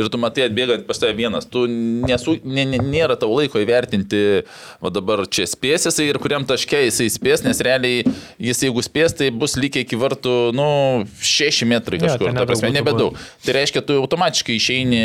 ir 0.00 0.08
tu 0.08 0.20
matai 0.20 0.46
atbėgant 0.46 0.86
pas 0.88 0.98
tave 1.00 1.12
vienas. 1.18 1.44
Tu 1.50 1.66
nesu, 1.68 2.38
ne, 2.44 2.64
ne, 2.68 2.80
nėra 2.80 3.18
tau 3.20 3.28
laiko 3.34 3.60
įvertinti, 3.60 4.22
o 4.80 4.92
dabar 4.92 5.26
čia 5.28 5.44
spės 5.50 5.84
jisai 5.88 6.08
ir 6.08 6.20
kuriam 6.22 6.46
taške 6.48 6.80
jisai 6.86 7.10
spės, 7.12 7.44
nes 7.44 7.60
realiai 7.66 8.06
jis 8.40 8.64
jeigu 8.64 8.84
spės, 8.86 9.16
tai 9.18 9.28
bus 9.34 9.58
likę 9.60 9.84
iki 9.84 9.98
vartų, 10.00 10.38
nu, 10.56 10.70
6 11.20 11.68
metrai 11.68 12.00
Jo, 12.00 12.06
kažkur, 12.06 12.30
ten 12.30 12.40
ta 12.40 12.48
prasme, 12.48 12.72
nebedaug. 12.78 13.18
Tai 13.44 13.58
reiškia, 13.58 13.84
tu 13.84 14.00
automatiškai 14.00 14.56
išeini. 14.56 15.04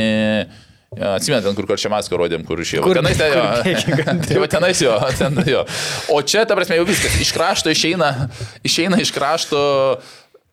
Atsimenat, 0.96 1.44
ten 1.44 1.56
kur 1.58 1.68
Karčiamaską 1.68 2.20
rodėm, 2.20 2.46
kur 2.48 2.62
išėjo. 2.62 2.86
Tenais, 2.96 3.18
ten, 3.20 3.34
jo, 3.36 3.46
tai 4.30 4.38
va 4.40 4.48
tenais 4.52 4.80
jo, 4.80 4.94
ten 5.20 5.42
jo. 5.50 5.66
O 6.14 6.22
čia, 6.24 6.46
ta 6.48 6.56
prasme, 6.56 6.78
jau 6.80 6.86
viskas. 6.88 7.18
Iš 7.20 7.34
krašto 7.36 7.74
išeina, 7.74 8.30
išeina 8.64 9.02
iš 9.04 9.12
krašto 9.16 9.60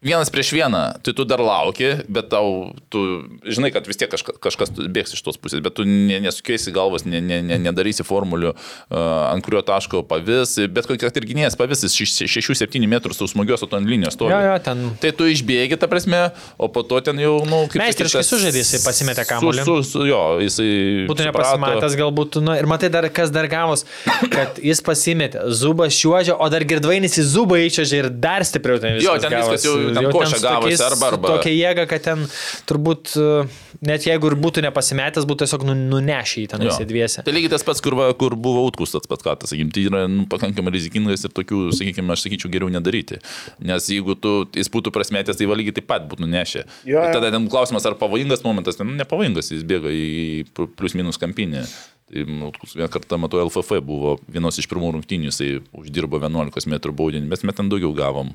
vienas 0.03 0.31
prieš 0.35 0.51
vieną, 0.53 0.83
tai 1.03 1.15
tu 1.15 1.25
dar 1.25 1.41
lauki, 1.41 1.93
bet 2.11 2.27
tau, 2.33 2.73
tu 2.91 3.23
žinai, 3.47 3.71
kad 3.75 3.87
vis 3.87 3.99
tiek 4.01 4.11
kažkas, 4.11 4.35
kažkas 4.43 4.73
bėgs 4.75 5.15
iš 5.15 5.23
tos 5.23 5.39
pusės, 5.39 5.63
bet 5.63 5.77
tu 5.79 5.87
ne, 5.87 6.19
nesukėsi 6.25 6.75
galvas, 6.75 7.07
ne, 7.07 7.21
ne, 7.23 7.39
ne, 7.47 7.59
nedarysi 7.63 8.03
formulių, 8.07 8.51
uh, 8.51 8.99
ant 9.31 9.47
kurio 9.47 9.63
taško 9.67 10.03
pavis, 10.11 10.57
bet 10.75 10.89
kokia 10.91 11.13
ir 11.15 11.29
gynėjas 11.31 11.57
pavis, 11.59 11.85
jis 11.87 12.19
6-7 12.27 12.83
metrų 12.91 13.15
su 13.15 13.31
tu 13.31 13.79
ant 13.79 13.87
linijos 13.87 14.17
stovi. 14.19 14.35
Jo, 14.35 14.41
jo, 14.43 14.57
ten. 14.65 14.83
Tai 14.99 15.13
tu 15.15 15.29
išbėgi, 15.31 15.79
ta 15.79 15.87
prasme, 15.91 16.25
o 16.59 16.67
po 16.73 16.83
to 16.83 16.99
ten 17.07 17.23
jau, 17.23 17.37
na, 17.47 17.51
nu, 17.53 17.61
kaip... 17.71 17.85
Meistriškai 17.85 18.25
sužaidė, 18.27 18.59
jisai 18.65 18.83
pasimetė 18.83 19.27
kamuolį. 19.29 19.63
Su, 19.63 19.79
su, 19.85 19.91
su, 19.93 20.05
jo, 20.11 20.21
jisai... 20.43 20.69
Būtų 21.11 21.29
nepasimatęs 21.29 21.97
galbūt, 22.01 22.41
nu, 22.43 22.57
ir 22.59 22.67
matai 22.71 22.91
dar, 22.91 23.07
kas 23.15 23.31
dar 23.35 23.47
gavos, 23.53 23.87
kad 24.35 24.59
jis 24.59 24.83
pasimetė, 24.83 25.47
Zubas 25.55 25.95
šiuožė, 25.95 26.35
o 26.35 26.51
dar 26.51 26.67
girdvainis 26.67 27.21
į 27.23 27.29
Zubą 27.37 27.63
įčiažė 27.63 28.03
ir 28.03 28.11
dar 28.11 28.43
stipriau 28.49 28.83
ten 28.83 28.99
viskas. 28.99 29.07
Jo, 29.07 29.19
ten 29.23 29.39
viskas 29.39 29.69
jau- 29.69 29.92
gavosi. 29.92 29.92
Ten 30.01 30.11
košė 30.13 30.37
su 30.39 30.43
gavosi, 30.47 30.83
arba- 30.87 31.09
arba- 31.13 31.29
Tokia 31.37 31.53
jėga, 31.53 31.87
kad 31.89 32.03
ten 32.03 32.27
turbūt, 32.67 33.13
uh, 33.21 33.47
net 33.85 34.07
jeigu 34.07 34.31
ir 34.31 34.37
būtų 34.41 34.63
nepasimetęs, 34.67 35.27
būtų 35.29 35.45
tiesiog 35.47 35.65
nu- 35.69 35.77
nunešę 35.93 36.45
į 36.45 36.49
ten 36.55 36.61
visi 36.67 36.85
dviese. 36.89 37.25
Tai 37.27 37.33
lygiai 37.35 37.51
tas 37.51 37.63
pats, 37.67 37.81
kur, 37.85 37.95
va, 37.99 38.13
kur 38.15 38.37
buvo 38.37 38.65
Utkus 38.69 38.93
tas 38.95 39.07
pats 39.07 39.23
katas, 39.23 39.51
sakykim, 39.53 39.73
tai 39.73 39.85
yra 39.91 40.05
nu, 40.09 40.27
pakankamai 40.27 40.73
rizikingas 40.73 41.25
ir 41.25 41.31
tokių, 41.31 41.73
sakykime, 41.77 42.13
aš 42.13 42.27
sakyčiau, 42.27 42.51
geriau 42.53 42.71
nedaryti. 42.71 43.21
Nes 43.61 43.87
jeigu 43.91 44.15
tu, 44.21 44.47
jis 44.55 44.69
būtų 44.73 44.93
prasmetęs, 44.95 45.37
tai 45.37 45.47
va 45.51 45.55
lygiai 45.59 45.75
taip 45.81 45.87
pat 45.91 46.07
būtų 46.09 46.29
nešę. 46.31 46.65
Jo, 46.85 46.99
jo. 46.99 47.09
Ir 47.09 47.13
tada 47.19 47.31
ten 47.35 47.49
klausimas, 47.49 47.85
ar 47.87 47.95
pavojingas 47.95 48.43
momentas, 48.45 48.79
nu, 48.79 48.85
nepavojingas, 48.97 49.51
jis 49.53 49.63
bėga 49.65 49.91
į 49.93 50.47
plius 50.77 50.95
minus 50.95 51.19
kampinę. 51.19 51.67
Nu, 52.13 52.51
vieną 52.75 52.89
kartą, 52.93 53.17
matau, 53.17 53.41
LFF 53.41 53.79
buvo 53.81 54.19
vienos 54.29 54.59
iš 54.61 54.67
pirmų 54.69 54.91
rungtynių, 54.99 55.31
jisai 55.31 55.47
uždirbo 55.73 56.19
11 56.21 56.69
m 56.69 56.77
baudinį, 56.93 57.31
bet 57.31 57.45
mes 57.49 57.57
ten 57.57 57.71
daugiau 57.73 57.95
gavom 57.97 58.35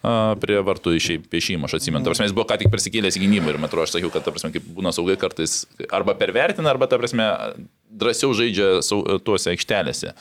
a, 0.00 0.32
prie 0.40 0.56
vartų 0.64 0.94
išėjimo, 0.96 1.68
aš 1.68 1.76
atsimenu. 1.76 2.00
Ta 2.06 2.14
prasme, 2.14 2.30
jis 2.30 2.36
buvo 2.36 2.46
ką 2.48 2.56
tik 2.62 2.72
persikėlęs 2.72 3.20
į 3.20 3.24
gynybą 3.26 3.52
ir, 3.52 3.60
man 3.60 3.68
atrodo, 3.68 3.84
aš 3.84 3.98
sakiau, 3.98 4.08
kad, 4.14 4.24
ta 4.24 4.32
prasme, 4.32 4.54
kaip 4.54 4.64
būna 4.78 4.94
saugai 4.96 5.18
kartais 5.20 5.66
arba 5.92 6.16
pervertina, 6.16 6.72
arba, 6.72 6.88
ta 6.88 6.96
prasme, 7.02 7.28
drąsiau 7.92 8.32
žaidžia 8.38 8.78
tuose 9.26 9.52
aikštelėse. 9.52 10.16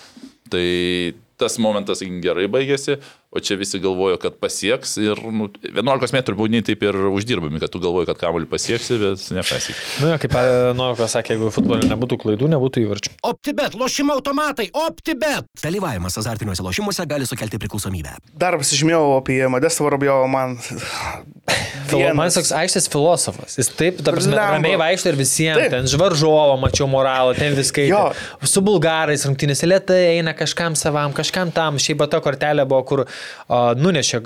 Tai 0.51 0.67
tas 1.39 1.55
momentas 1.63 2.03
gerai 2.03 2.51
baigėsi, 2.51 2.99
o 3.31 3.39
čia 3.39 3.55
visi 3.55 3.79
galvojo, 3.79 4.17
kad 4.19 4.35
pasieks 4.41 4.97
ir 4.99 5.19
nu, 5.31 5.47
11 5.63 6.15
metrų 6.15 6.35
baudiniai 6.41 6.65
taip 6.67 6.83
ir 6.83 6.97
uždirbami, 7.11 7.61
kad 7.63 7.71
tu 7.71 7.79
galvoji, 7.83 8.09
kad 8.09 8.19
kamuolį 8.19 8.49
pasieksi, 8.51 8.97
bet 8.99 9.23
nepasieks. 9.37 9.81
Nu, 10.03 10.09
jo, 10.11 10.17
kaip 10.21 10.35
Nuokas 10.75 11.15
sakė, 11.15 11.37
jeigu 11.37 11.51
futbolė 11.55 11.87
nebūtų 11.91 12.19
klaidų, 12.25 12.49
nebūtų 12.51 12.83
įvarčių. 12.85 13.13
OptiBet, 13.31 13.77
lošimo 13.79 14.17
automatai, 14.19 14.67
OptiBet. 14.83 15.47
Dalyvavimas 15.63 16.19
azartiniuose 16.19 16.65
lošimuose 16.65 17.07
gali 17.07 17.29
sukelti 17.29 17.61
priklausomybę. 17.61 18.17
Dar 18.41 18.59
pasižymėjau 18.59 19.15
apie 19.21 19.39
Modestą 19.51 19.87
Vorobjovą, 19.87 20.27
man... 20.31 20.59
Man 21.91 22.29
jis 22.29 22.37
toks 22.37 22.51
aikštės 22.55 22.87
filosofas. 22.91 23.57
Jis 23.59 23.69
taip, 23.75 23.97
Blemba. 24.05 24.45
ramiai 24.55 24.77
vaikšto 24.79 25.11
ir 25.11 25.17
visiems. 25.19 25.59
Taip. 25.59 25.73
Ten 25.73 25.89
žvaržovo, 25.91 26.55
mačiau 26.61 26.87
moralą, 26.87 27.33
ten 27.35 27.55
viską. 27.57 27.83
Jo. 27.89 28.03
Su 28.47 28.63
bulgarais 28.63 29.25
rungtynėse 29.27 29.67
lietai 29.67 29.99
eina 30.13 30.31
kažkam 30.37 30.77
savam, 30.79 31.11
kažkam 31.17 31.51
tam. 31.55 31.79
Šiaip 31.81 32.05
ta 32.11 32.21
kortelė 32.23 32.63
buvo, 32.69 32.83
kur 32.87 33.03
nunešė, 33.81 34.21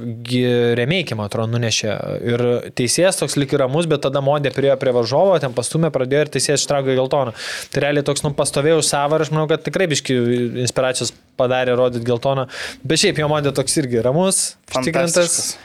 remeikimą, 0.79 1.25
atrodo, 1.29 1.49
nunešė. 1.55 1.91
Ir 2.33 2.43
teisėjas 2.77 3.19
toks 3.21 3.37
lik 3.39 3.53
ir 3.55 3.63
ramus, 3.65 3.87
bet 3.89 4.03
tada 4.05 4.21
modė 4.25 4.51
priejo 4.55 4.77
prie 4.81 4.93
varžovo, 4.95 5.35
ten 5.41 5.53
pastumė, 5.57 5.91
pradėjo 5.95 6.25
ir 6.27 6.33
teisėjas 6.37 6.63
ištraukė 6.65 6.97
geltoną. 6.99 7.35
Tai 7.73 7.85
realiai 7.85 8.05
toks, 8.07 8.25
nu, 8.25 8.33
pastovėjau 8.37 8.81
savo 8.85 9.19
ir 9.19 9.25
aš 9.27 9.33
manau, 9.35 9.47
kad 9.51 9.63
tikrai 9.65 9.87
biški 9.91 10.17
inspiracijos 10.65 11.13
padarė 11.39 11.77
rodyti 11.79 12.05
geltoną. 12.07 12.47
Bet 12.83 13.01
šiaip 13.03 13.21
jo 13.23 13.29
modė 13.31 13.53
toks 13.55 13.79
irgi 13.81 14.03
ramus. 14.05 14.43
Fantastiškas. 14.73 15.55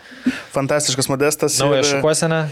Fantastiškas 0.55 1.09
Modestas. 1.09 1.59
Nauja 1.63 1.81
ir- 1.85 1.91
šukuosena. 1.95 2.45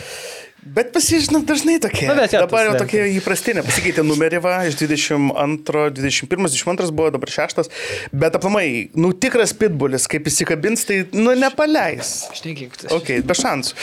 Bet 0.75 0.91
pasižinau 0.93 1.41
dažnai 1.47 1.79
tokie. 1.81 2.07
Nu, 2.09 2.15
bet 2.19 2.33
jo, 2.35 2.41
dabar 2.45 2.67
jau 2.69 2.75
tokie 2.83 3.01
įprastinė. 3.17 3.63
Pasikeitė 3.67 4.03
numerį, 4.05 4.41
va, 4.45 4.55
iš 4.69 4.77
22, 4.81 5.85
21, 5.97 6.49
22 6.49 6.91
buvo, 6.93 7.13
dabar 7.15 7.33
6. 7.33 7.71
Bet 8.13 8.37
aplamai, 8.37 8.67
nu 8.99 9.13
tikras 9.17 9.55
pitbulis, 9.57 10.09
kaip 10.11 10.29
įsikabins, 10.29 10.85
tai, 10.89 11.01
nu, 11.17 11.33
nepaleis. 11.39 12.13
Šnekėk. 12.37 12.77
Ok, 12.95 13.13
be 13.29 13.37
šansų. 13.39 13.77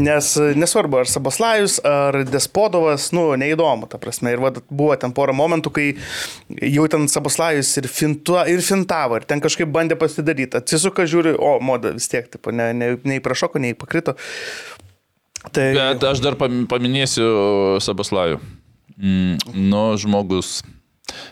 Nes 0.00 0.30
e, 0.40 0.50
nesvarbu, 0.58 1.02
ar 1.02 1.10
Saboslajus, 1.10 1.78
ar 1.86 2.20
Despodovas, 2.28 3.10
nu, 3.14 3.26
neįdomu, 3.40 3.88
ta 3.90 4.00
prasme. 4.02 4.34
Ir 4.34 4.42
va, 4.42 4.54
buvo 4.70 4.96
ten 5.00 5.14
porą 5.14 5.36
momentų, 5.36 5.74
kai 5.76 5.88
jau 6.74 6.88
ten 6.90 7.06
Saboslajus 7.10 7.76
ir, 7.82 7.90
fintua, 7.92 8.46
ir 8.50 8.64
fintavo, 8.64 9.20
ir 9.20 9.28
ten 9.28 9.44
kažkaip 9.44 9.70
bandė 9.74 9.98
pasidaryti. 10.00 10.58
Atsisuka, 10.58 11.06
žiūri, 11.10 11.36
o, 11.38 11.56
moda 11.64 11.94
vis 11.94 12.10
tiek, 12.10 12.26
tipo, 12.32 12.54
ne, 12.54 12.72
ne, 12.76 12.94
nei 13.06 13.22
prašoko, 13.22 13.62
nei 13.62 13.76
pakrito. 13.78 14.18
Tai 15.52 15.66
Bet 15.76 16.02
aš 16.08 16.20
dar 16.24 16.36
pam- 16.40 16.64
paminėsiu 16.70 17.26
Sabaslavijų. 17.84 18.38
Mm, 18.96 19.36
nu, 19.68 19.82
žmogus, 19.98 20.62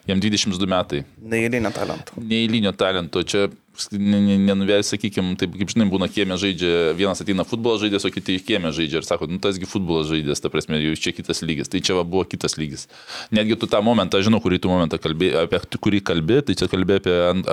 jam 0.09 0.21
22 0.21 0.67
metai. 0.69 1.05
neįlinė 1.23 1.71
talentų. 1.73 2.19
neįlinio 2.19 2.73
talento. 2.77 3.23
Čia 3.23 3.49
nenuvės, 3.93 4.91
sakykime, 4.93 5.35
taip 5.41 5.55
kaip 5.57 5.71
žinai, 5.73 5.87
būna 5.91 6.09
kiemė 6.13 6.37
žaidžia, 6.41 6.93
vienas 6.99 7.23
ateina 7.25 7.47
futbolą 7.49 7.81
žaidės, 7.81 8.05
o 8.07 8.11
kiti 8.13 8.37
kiemė 8.45 8.73
žaidžia 8.77 9.01
ir 9.01 9.07
sako, 9.07 9.29
nu 9.31 9.41
tasgi 9.43 9.69
futbolas 9.69 10.11
žaidės, 10.11 10.43
ta 10.45 10.51
prasme, 10.53 10.81
jau 10.83 10.93
čia 11.01 11.15
kitas 11.17 11.43
lygis, 11.47 11.71
tai 11.73 11.81
čia 11.85 11.97
va, 11.97 12.05
buvo 12.05 12.27
kitas 12.29 12.59
lygis. 12.61 12.87
Netgi 13.35 13.57
tu 13.61 13.71
tą 13.73 13.81
momentą, 13.85 14.21
žinau, 14.25 14.43
kurį 14.45 14.61
tu 14.63 14.73
momentą 14.73 15.01
kalbė, 15.03 15.33
apie 15.47 15.63
kurį 15.83 16.03
kalbė, 16.13 16.43
tai 16.47 16.59
čia 16.59 16.69
kalbė 16.73 17.01
apie 17.01 17.17
ant, 17.31 17.51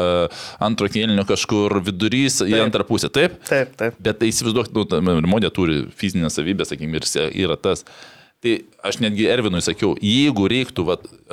antro 0.69 0.91
kėlinio 0.91 1.25
kažkur 1.29 1.79
vidurys 1.87 2.41
taip. 2.43 2.51
į 2.51 2.63
antrą 2.67 2.85
pusę, 2.87 3.11
taip? 3.13 3.39
Taip, 3.47 3.73
taip. 3.79 3.99
Bet 4.03 4.21
tai 4.21 4.33
įsivaizduok, 4.33 4.71
nu, 4.75 5.19
modė 5.29 5.53
turi 5.55 5.85
fizinę 5.99 6.31
savybę, 6.33 6.67
sakykime, 6.67 6.99
ir 6.99 7.43
yra 7.47 7.59
tas. 7.59 7.85
Tai 8.39 8.53
aš 8.87 9.01
netgi 9.03 9.25
Ervinui 9.27 9.59
sakiau, 9.59 9.97
jeigu 9.99 10.45
reiktų 10.47 10.85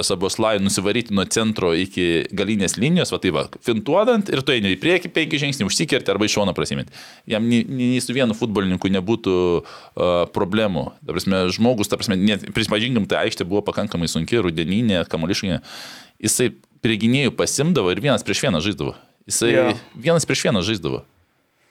Saboslai 0.02 0.56
nusivaryti 0.58 1.14
nuo 1.14 1.22
centro 1.30 1.68
iki 1.78 2.24
galinės 2.34 2.74
linijos, 2.82 3.12
va 3.14 3.20
tai 3.22 3.30
va, 3.36 3.44
fintuodant 3.62 4.26
ir 4.34 4.42
tu 4.42 4.50
eini 4.50 4.72
į 4.74 4.80
priekį 4.82 5.12
penki 5.14 5.38
žingsniai, 5.38 5.68
užsikerti 5.70 6.10
arba 6.10 6.26
iš 6.26 6.34
šono 6.34 6.54
prasimint. 6.56 6.90
Jam 7.30 7.46
nei, 7.46 7.60
nei 7.62 8.00
su 8.02 8.16
vienu 8.16 8.34
futbolininku 8.34 8.90
nebūtų 8.90 9.36
uh, 9.36 10.16
problemų. 10.34 10.88
Ta 11.06 11.14
prasme, 11.14 11.44
žmogus, 11.54 11.92
ta 11.92 12.00
prasme, 12.00 12.18
prispažinkim, 12.56 13.06
tai 13.06 13.22
aikštė 13.28 13.46
buvo 13.46 13.62
pakankamai 13.70 14.10
sunki, 14.10 14.42
rudeninė, 14.42 15.04
kamoliškinė. 15.06 15.60
Jisai 16.26 16.50
prie 16.82 16.98
gynėjų 17.06 17.36
pasimdavo 17.38 17.94
ir 17.94 18.02
vienas 18.02 18.26
prieš 18.26 18.42
vieną 18.48 18.64
žaisdavo. 18.66 18.96
Jisai 19.30 19.52
yeah. 19.54 19.86
vienas 19.94 20.26
prieš 20.26 20.48
vieną 20.48 20.66
žaisdavo. 20.66 21.04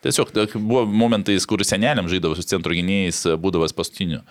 Tiesiog 0.00 0.32
buvo 0.56 0.86
momentais, 0.88 1.44
kur 1.44 1.60
seneliam 1.60 2.08
žaidavo 2.08 2.40
su 2.40 2.48
centro 2.48 2.72
gynėjais, 2.72 3.20
būdavas 3.36 3.76
paskutiniu. 3.76 4.24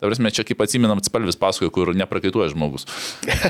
Ta 0.00 0.08
prasme, 0.08 0.32
čia 0.32 0.46
kaip 0.48 0.62
atsiminam, 0.64 1.00
spalvis 1.04 1.36
pasakoja, 1.36 1.72
kur 1.74 1.90
neprakaituoja 1.96 2.48
žmogus. 2.54 2.86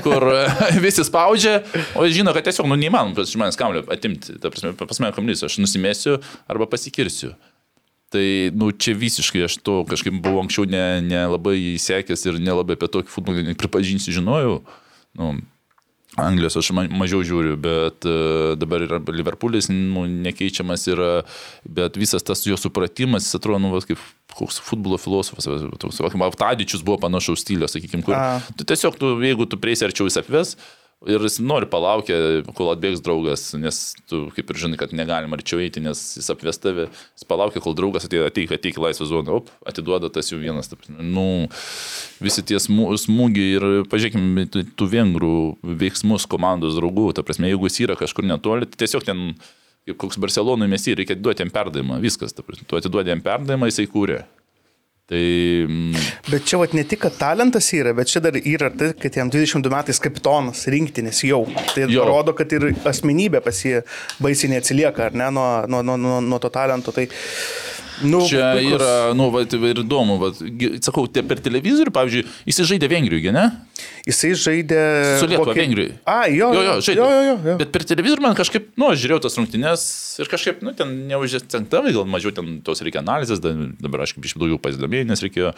Kur 0.03 0.25
visi 0.85 1.05
spaudžia, 1.07 1.61
o 1.95 2.03
jis 2.03 2.17
žino, 2.17 2.33
kad 2.35 2.43
tiesiog, 2.47 2.67
nu, 2.67 2.75
neįmanoma 2.79 3.15
pas 3.15 3.31
žmonės 3.31 3.59
kamlio 3.59 3.85
atimti. 3.93 4.35
Ta 4.43 4.51
prasme, 4.51 4.73
pas 4.75 4.99
mane 4.99 5.15
kamlys, 5.15 5.45
aš 5.47 5.61
nusimėsiu 5.63 6.17
arba 6.51 6.67
pasikirsiu. 6.67 7.31
Tai, 8.11 8.25
nu, 8.59 8.73
čia 8.75 8.97
visiškai 8.99 9.45
aš 9.47 9.55
to 9.63 9.77
kažkaip 9.87 10.17
buvau 10.19 10.41
anksčiau 10.43 10.67
nelabai 10.67 11.55
ne, 11.55 11.63
ne 11.63 11.75
įsekęs 11.77 12.27
ir 12.27 12.41
nelabai 12.43 12.75
apie 12.75 12.91
tokį 12.91 13.13
futbolą, 13.13 13.55
pripažinsiu, 13.55 14.11
žinojau. 14.17 14.57
Nu, 15.15 15.37
Anglijos 16.19 16.57
aš 16.59 16.73
mažiau 16.75 17.21
žiūriu, 17.23 17.55
bet 17.55 18.03
uh, 18.03 18.51
dabar 18.59 18.83
yra 18.83 18.99
Liverpoolis, 18.99 19.69
nu, 19.71 20.03
nekeičiamas 20.25 20.83
yra, 20.91 21.11
bet 21.63 21.95
visas 21.95 22.27
tas 22.27 22.43
jo 22.43 22.59
supratimas, 22.59 23.29
jis 23.29 23.39
atrodo, 23.39 23.61
nu, 23.63 23.79
kaip 23.79 24.01
koks 24.37 24.61
futbolo 24.65 24.99
filosofas, 25.01 25.47
toks, 25.81 26.01
Tadičius 26.41 26.85
buvo 26.85 26.99
panašaus 27.01 27.43
stylio, 27.43 27.69
sakykime, 27.71 28.05
kur. 28.05 28.17
A. 28.17 28.39
Tu 28.57 28.67
tiesiog, 28.67 28.99
tu, 28.99 29.15
jeigu 29.23 29.47
tu 29.49 29.59
prieisi 29.61 29.87
arčiau 29.87 30.09
jis 30.09 30.21
apves, 30.21 30.55
Ir 31.09 31.23
jis 31.25 31.39
nori 31.41 31.65
palaukti, 31.65 32.13
kol 32.53 32.67
atbėgs 32.75 32.99
draugas, 33.01 33.47
nes 33.57 33.77
tu 34.05 34.27
kaip 34.35 34.51
ir 34.53 34.59
žinai, 34.61 34.77
kad 34.77 34.91
negalima 34.93 35.33
arčiau 35.33 35.57
eiti, 35.63 35.81
nes 35.81 35.97
jis 36.19 36.27
apves 36.29 36.61
tave, 36.61 36.91
jis 37.17 37.25
palaukia, 37.25 37.63
kol 37.63 37.73
draugas 37.73 38.05
ateik, 38.05 38.27
ateik, 38.27 38.53
ateik 38.53 38.77
laisvą 38.77 39.07
zoną, 39.09 39.39
op, 39.39 39.49
atiduoda 39.65 40.11
tas 40.13 40.29
jau 40.29 40.37
vienas. 40.37 40.69
Taip, 40.69 40.85
nu, 41.01 41.47
visi 42.21 42.45
tie 42.45 42.61
smūgiai 42.61 43.57
ir, 43.57 43.65
pažiūrėkime, 43.89 44.45
tų 44.77 44.89
vengrų 44.91 45.33
veiksmus 45.81 46.29
komandos 46.29 46.77
draugų, 46.77 47.07
ta 47.17 47.25
prasme, 47.25 47.49
jeigu 47.49 47.65
jis 47.65 47.81
yra 47.87 47.97
kažkur 47.97 48.29
netoli, 48.29 48.69
tai 48.69 48.83
tiesiog 48.83 49.09
ten, 49.09 49.31
kaip 49.87 49.97
koks 50.01 50.19
Barcelonui 50.21 50.69
mes 50.71 50.85
jį 50.85 50.99
reikia 51.01 51.17
duoti 51.17 51.45
jam 51.45 51.51
perdavimą, 51.53 51.97
viskas, 52.03 52.35
ta 52.35 52.45
prasme, 52.45 52.67
tu 52.69 52.77
atiduodi 52.77 53.13
jam 53.13 53.23
perdavimą, 53.25 53.71
jisai 53.71 53.87
kūrė. 53.91 54.21
Tai... 55.11 55.21
Mm, 55.67 55.95
bet 56.31 56.45
čia 56.47 56.61
vat, 56.61 56.71
ne 56.77 56.85
tik, 56.87 57.01
kad 57.03 57.17
talentas 57.19 57.65
yra, 57.75 57.91
bet 57.97 58.07
čia 58.07 58.21
dar 58.23 58.37
yra 58.39 58.69
tai, 58.71 58.93
kad 58.95 59.17
jam 59.19 59.31
22 59.33 59.73
metais 59.73 59.99
kapitonas 59.99 60.61
rinktinės 60.71 61.19
jau. 61.27 61.41
Tai 61.73 61.89
jo. 61.91 62.05
rodo, 62.07 62.31
kad 62.37 62.53
ir 62.55 62.69
asmenybė 62.87 63.41
pas 63.43 63.59
jį 63.65 63.81
baisiai 64.23 64.53
neatsilieka, 64.53 65.09
ar 65.09 65.17
ne, 65.19 65.27
nuo, 65.35 65.49
nuo, 65.67 65.81
nuo, 65.83 65.97
nuo, 65.99 66.21
nuo 66.23 66.39
to 66.39 66.53
talento. 66.53 66.95
Tai, 66.95 67.09
Nu, 68.03 68.21
čia 68.27 68.53
puikus. 68.55 68.75
yra, 68.77 68.91
nu, 69.17 69.27
va, 69.33 69.43
tai 69.49 69.59
ir 69.69 69.81
įdomu, 69.83 70.17
va, 70.21 70.31
sakau, 70.83 71.05
per 71.07 71.41
televizorių, 71.43 71.93
pavyzdžiui, 71.95 72.23
jisai 72.49 72.65
žaidė 72.73 72.89
Vengrijoje, 72.91 73.33
ne? 73.35 73.45
Jisai 74.07 74.31
žaidė... 74.39 74.81
Su 75.21 75.29
Lietuva, 75.29 75.51
Vokie... 75.51 75.61
Vengrijoje. 75.61 75.95
A, 76.09 76.17
jo, 76.31 76.49
jo, 76.55 76.65
jo, 76.65 76.75
žaidė. 76.87 76.99
Jo, 76.99 77.21
jo, 77.27 77.37
jo. 77.51 77.55
Bet 77.61 77.73
per 77.75 77.85
televizorių 77.91 78.25
man 78.25 78.37
kažkaip, 78.37 78.71
nu, 78.81 78.89
aš 78.89 79.03
žiūrėjau 79.03 79.23
tas 79.27 79.37
rungtynės 79.39 79.85
ir 80.23 80.33
kažkaip, 80.33 80.65
nu, 80.65 80.73
ten 80.77 80.93
neužsientavai, 81.11 81.93
gal 81.95 82.09
mažiau 82.09 82.33
ten 82.35 82.59
tos 82.65 82.83
reikia 82.85 83.03
analizės, 83.03 83.41
dabar 83.41 84.07
aš 84.07 84.17
kaip 84.17 84.29
iš 84.29 84.37
daugiau 84.39 84.61
pasidomėjau, 84.61 85.09
nes 85.11 85.25
reikėjo 85.27 85.55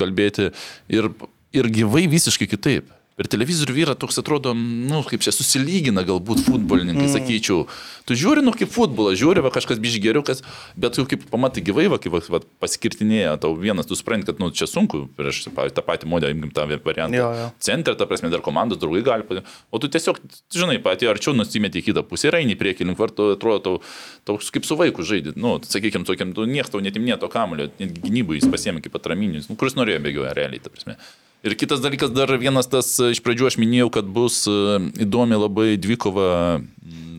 kalbėti 0.00 0.50
ir, 0.92 1.12
ir 1.56 1.70
gyvai 1.80 2.06
visiškai 2.12 2.50
kitaip. 2.50 2.92
Per 3.18 3.28
televizorių 3.28 3.74
vyra 3.74 3.94
toks 3.98 4.16
atrodo, 4.22 4.54
nu, 4.56 5.02
kaip 5.04 5.20
čia 5.20 5.32
susilygina 5.34 6.04
galbūt 6.08 6.40
futbolininkai, 6.46 7.04
mm. 7.04 7.12
sakyčiau. 7.12 7.66
Tu 8.08 8.16
žiūri, 8.16 8.40
nu, 8.46 8.54
kaip 8.56 8.70
futbolą, 8.72 9.12
žiūri, 9.18 9.42
va 9.44 9.50
kažkas 9.52 9.80
biš 9.82 9.98
geriau, 10.00 10.22
kas, 10.24 10.40
bet 10.78 10.96
jau 10.96 11.04
kaip 11.10 11.26
pamatai 11.28 11.60
gyvai, 11.66 11.84
va, 11.92 11.98
kaip 12.00 12.16
va, 12.16 12.40
paskirtinėja, 12.64 13.34
tau 13.42 13.52
vienas, 13.60 13.90
tu 13.90 13.98
supranti, 13.98 14.30
kad, 14.30 14.40
nu, 14.40 14.48
čia 14.56 14.70
sunku, 14.70 15.02
prieš 15.18 15.42
tą 15.50 15.84
patį 15.84 16.08
modelį, 16.08 16.38
imkim 16.38 16.54
tą 16.56 16.64
variantą. 16.70 17.18
Jo, 17.18 17.28
jo. 17.36 17.50
Centre, 17.60 17.96
ta 17.98 18.08
prasme, 18.08 18.32
dar 18.32 18.40
komandos 18.46 18.80
draugai 18.80 19.04
gali 19.04 19.28
padėti. 19.28 19.52
O 19.68 19.82
tu 19.82 19.92
tiesiog, 19.92 20.22
žinai, 20.56 20.80
patį 20.80 21.12
arčiau 21.12 21.36
nusimeti 21.36 21.84
į 21.84 21.90
kitą 21.90 22.06
pusę 22.08 22.30
ir 22.30 22.40
eini 22.40 22.56
priekį 22.56 22.88
link 22.88 23.04
vartų, 23.04 23.34
atrodo, 23.36 23.60
tau, 23.66 23.80
tau 24.24 24.52
kaip 24.56 24.64
su 24.64 24.80
vaiku 24.80 25.04
žaidži. 25.04 25.36
Nu, 25.36 25.58
sakykime, 25.60 26.08
tokiam, 26.08 26.32
tu 26.36 26.48
niekas 26.48 26.72
tau 26.72 26.80
netimnė 26.80 27.20
to 27.20 27.28
kamulio, 27.32 27.68
net 27.82 28.00
gynybų 28.00 28.40
jis 28.40 28.48
pasiemė 28.48 28.80
kaip 28.86 28.96
atraminius, 28.96 29.52
nu, 29.52 29.60
kuris 29.60 29.76
norėjo 29.76 30.00
bėgioja 30.06 30.36
realiai, 30.38 30.62
ta 30.64 30.72
prasme. 30.72 30.96
Ir 31.46 31.56
kitas 31.56 31.80
dalykas, 31.80 32.12
dar 32.12 32.32
vienas 32.40 32.68
tas, 32.68 32.92
iš 33.00 33.22
pradžių 33.24 33.48
aš 33.48 33.56
minėjau, 33.62 33.88
kad 33.94 34.08
bus 34.12 34.42
e, 34.50 34.76
įdomi 35.06 35.38
labai 35.40 35.72
dvikova 35.80 36.60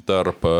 tarp 0.06 0.46
e, 0.46 0.60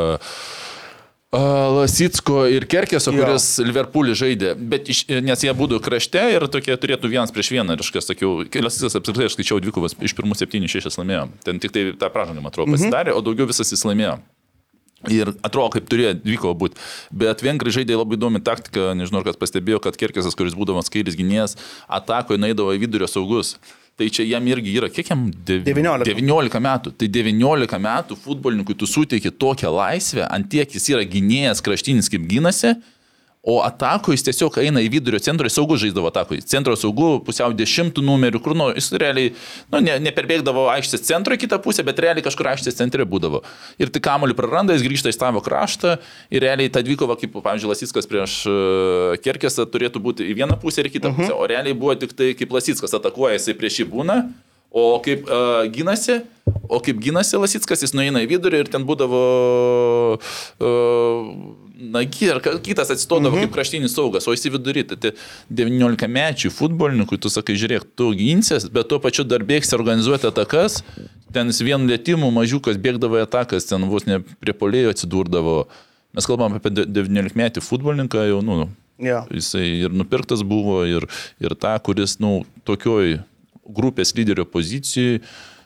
Lasitsko 1.32 2.42
ir 2.52 2.66
Kerkeso, 2.68 3.14
kuris 3.16 3.46
jo. 3.62 3.68
Liverpoolį 3.70 4.16
žaidė, 4.20 4.50
bet 4.58 4.90
iš, 4.92 5.06
nes 5.24 5.46
jie 5.46 5.54
būtų 5.56 5.80
krašte 5.86 6.26
ir 6.34 6.44
tokie 6.52 6.76
turėtų 6.76 7.08
vienas 7.14 7.32
prieš 7.32 7.54
vieną. 7.56 7.78
Ir 7.78 7.86
aš 7.86 7.94
ką 7.96 8.04
sakiau, 8.04 8.34
Lasitskas 8.44 8.98
apskritai 9.00 9.30
aš 9.30 9.38
skaičiau 9.38 9.62
dvikovas 9.64 9.96
iš 9.96 10.18
pirmų 10.18 10.36
septynių 10.42 10.68
šešias 10.74 11.00
laimėjo. 11.00 11.30
Ten 11.46 11.62
tik 11.64 11.72
tai 11.72 11.86
tą 11.96 12.12
pražangą, 12.12 12.44
man 12.44 12.52
atrodo, 12.52 12.74
mhm. 12.74 12.82
pasidarė, 12.82 13.14
mhm. 13.14 13.22
o 13.22 13.26
daugiau 13.30 13.48
visas 13.54 13.72
jis 13.72 13.86
laimėjo. 13.88 14.18
Ir 15.10 15.32
atrodo, 15.42 15.72
kaip 15.74 15.88
turėjo 15.90 16.14
dvikovo 16.20 16.54
būti. 16.62 16.82
Bet 17.24 17.42
vengrai 17.42 17.74
žaidė 17.74 17.98
labai 17.98 18.20
įdomi 18.20 18.42
taktika, 18.46 18.92
nežinau, 18.98 19.24
kas 19.26 19.40
pastebėjo, 19.42 19.80
kad 19.82 19.98
Kerkesas, 19.98 20.38
kuris 20.38 20.54
būdamas 20.58 20.94
kairės 20.94 21.18
gynėjas, 21.18 21.58
atakoje 21.90 22.42
naidavo 22.42 22.76
į 22.76 22.84
vidurio 22.84 23.10
saugus. 23.10 23.56
Tai 23.98 24.08
čia 24.14 24.24
jam 24.26 24.46
irgi 24.48 24.76
yra, 24.78 24.88
kiek 24.94 25.10
jam? 25.12 25.26
Dev... 25.46 25.66
19. 25.68 26.06
19 26.08 26.62
metų. 26.64 26.94
Tai 27.02 27.10
19 27.18 27.82
metų 27.84 28.18
futbolininkui 28.22 28.78
tu 28.78 28.88
suteiki 28.90 29.34
tokią 29.34 29.74
laisvę, 29.74 30.24
ant 30.30 30.48
tiek 30.54 30.70
jis 30.78 30.88
yra 30.94 31.04
gynėjas 31.06 31.62
kraštinis 31.66 32.10
kaip 32.10 32.30
gynasi, 32.30 32.76
O 33.44 33.64
atako 33.66 34.14
jis 34.14 34.22
tiesiog 34.28 34.60
eina 34.62 34.84
į 34.86 34.90
vidurio 34.94 35.18
centrą, 35.24 35.50
jis 35.50 35.56
saugų 35.58 35.80
žaisdavo 35.82 36.12
atako. 36.12 36.38
Centro 36.46 36.76
saugų, 36.78 37.24
pusiau 37.26 37.56
dešimtų 37.58 38.04
numerių, 38.06 38.38
kur 38.46 38.54
nu, 38.54 38.68
jis 38.78 38.92
realiai, 39.02 39.32
nu, 39.74 39.80
ne, 39.82 39.96
neperbėgdavo 40.06 40.68
aikštės 40.76 41.02
centro 41.08 41.34
į 41.34 41.42
kitą 41.42 41.58
pusę, 41.64 41.82
bet 41.88 41.98
realiai 42.06 42.22
kažkur 42.22 42.52
aikštės 42.52 42.78
centre 42.78 43.08
būdavo. 43.10 43.42
Ir 43.82 43.90
tik 43.90 44.06
kamuolį 44.06 44.38
praranda, 44.38 44.76
jis 44.78 44.86
grįžta 44.86 45.10
į 45.10 45.18
savo 45.18 45.42
kraštą 45.42 45.96
ir 46.30 46.46
realiai 46.46 46.70
ta 46.70 46.86
dvikova, 46.86 47.18
kaip, 47.18 47.34
pavyzdžiui, 47.40 47.72
Lasitskas 47.74 48.10
prieš 48.12 48.38
uh, 48.46 49.18
Kerkesą 49.26 49.66
turėtų 49.74 50.04
būti 50.06 50.30
į 50.30 50.38
vieną 50.44 50.60
pusę 50.62 50.86
ir 50.86 50.92
į 50.92 50.94
kitą 51.00 51.10
uh 51.10 51.18
mhm. 51.18 51.26
-huh. 51.26 51.34
pusę. 51.34 51.42
O 51.42 51.50
realiai 51.50 51.74
buvo 51.74 51.98
tik 51.98 52.14
tai, 52.14 52.36
kaip 52.38 52.54
Lasitskas 52.54 52.94
atakuoja, 52.94 53.40
jisai 53.40 53.58
prieš 53.58 53.82
jį 53.82 53.90
būna. 53.90 54.22
O 54.70 55.02
kaip 55.04 55.26
uh, 55.26 55.66
gynasi, 55.66 56.22
o 56.70 56.78
kaip 56.80 57.02
gynasi 57.02 57.42
Lasitskas, 57.42 57.82
jis 57.82 57.98
nueina 57.98 58.22
į 58.22 58.30
vidurį 58.30 58.62
ir 58.64 58.70
ten 58.72 58.86
būdavo 58.86 59.26
uh, 60.16 61.71
nagi 61.82 62.30
ar 62.32 62.42
kitas 62.64 62.92
atsistodavo 62.92 63.36
mm 63.36 63.40
-hmm. 63.40 63.46
kaip 63.46 63.54
kraštinis 63.54 63.94
saugas, 63.96 64.28
o 64.28 64.34
esi 64.34 64.50
vidury, 64.50 64.84
tai 64.84 65.12
19 65.50 66.08
mečių 66.08 66.50
futbolininkui, 66.50 67.18
tu 67.18 67.30
sakai, 67.30 67.56
žiūrėk, 67.56 67.86
tu 67.96 68.12
ginsies, 68.16 68.70
bet 68.70 68.88
tuo 68.88 69.00
pačiu 69.00 69.24
dar 69.24 69.44
bėgsi 69.44 69.76
organizuoti 69.76 70.28
atakas, 70.28 70.84
ten 71.34 71.50
vien 71.50 71.88
lėtimų 71.88 72.32
mažiukas 72.32 72.78
bėgdavo 72.78 73.22
atakas, 73.22 73.66
ten 73.66 73.82
vos 73.90 74.06
ne 74.06 74.20
prie 74.20 74.54
polėjo 74.54 74.90
atsidurdavo. 74.90 75.68
Mes 76.14 76.26
kalbam 76.26 76.54
apie 76.54 76.70
19 76.70 77.36
metį 77.36 77.62
futbolininką, 77.62 78.28
jau, 78.28 78.42
nu, 78.42 78.70
ja. 79.00 79.26
jisai 79.32 79.68
ir 79.86 79.92
nupirktas 79.92 80.44
buvo, 80.44 80.86
ir, 80.86 81.08
ir 81.40 81.56
tą, 81.56 81.80
kuris, 81.80 82.20
nu, 82.20 82.46
tokioj 82.64 83.20
grupės 83.66 84.16
lyderio 84.16 84.46
pozicijoje 84.46 85.22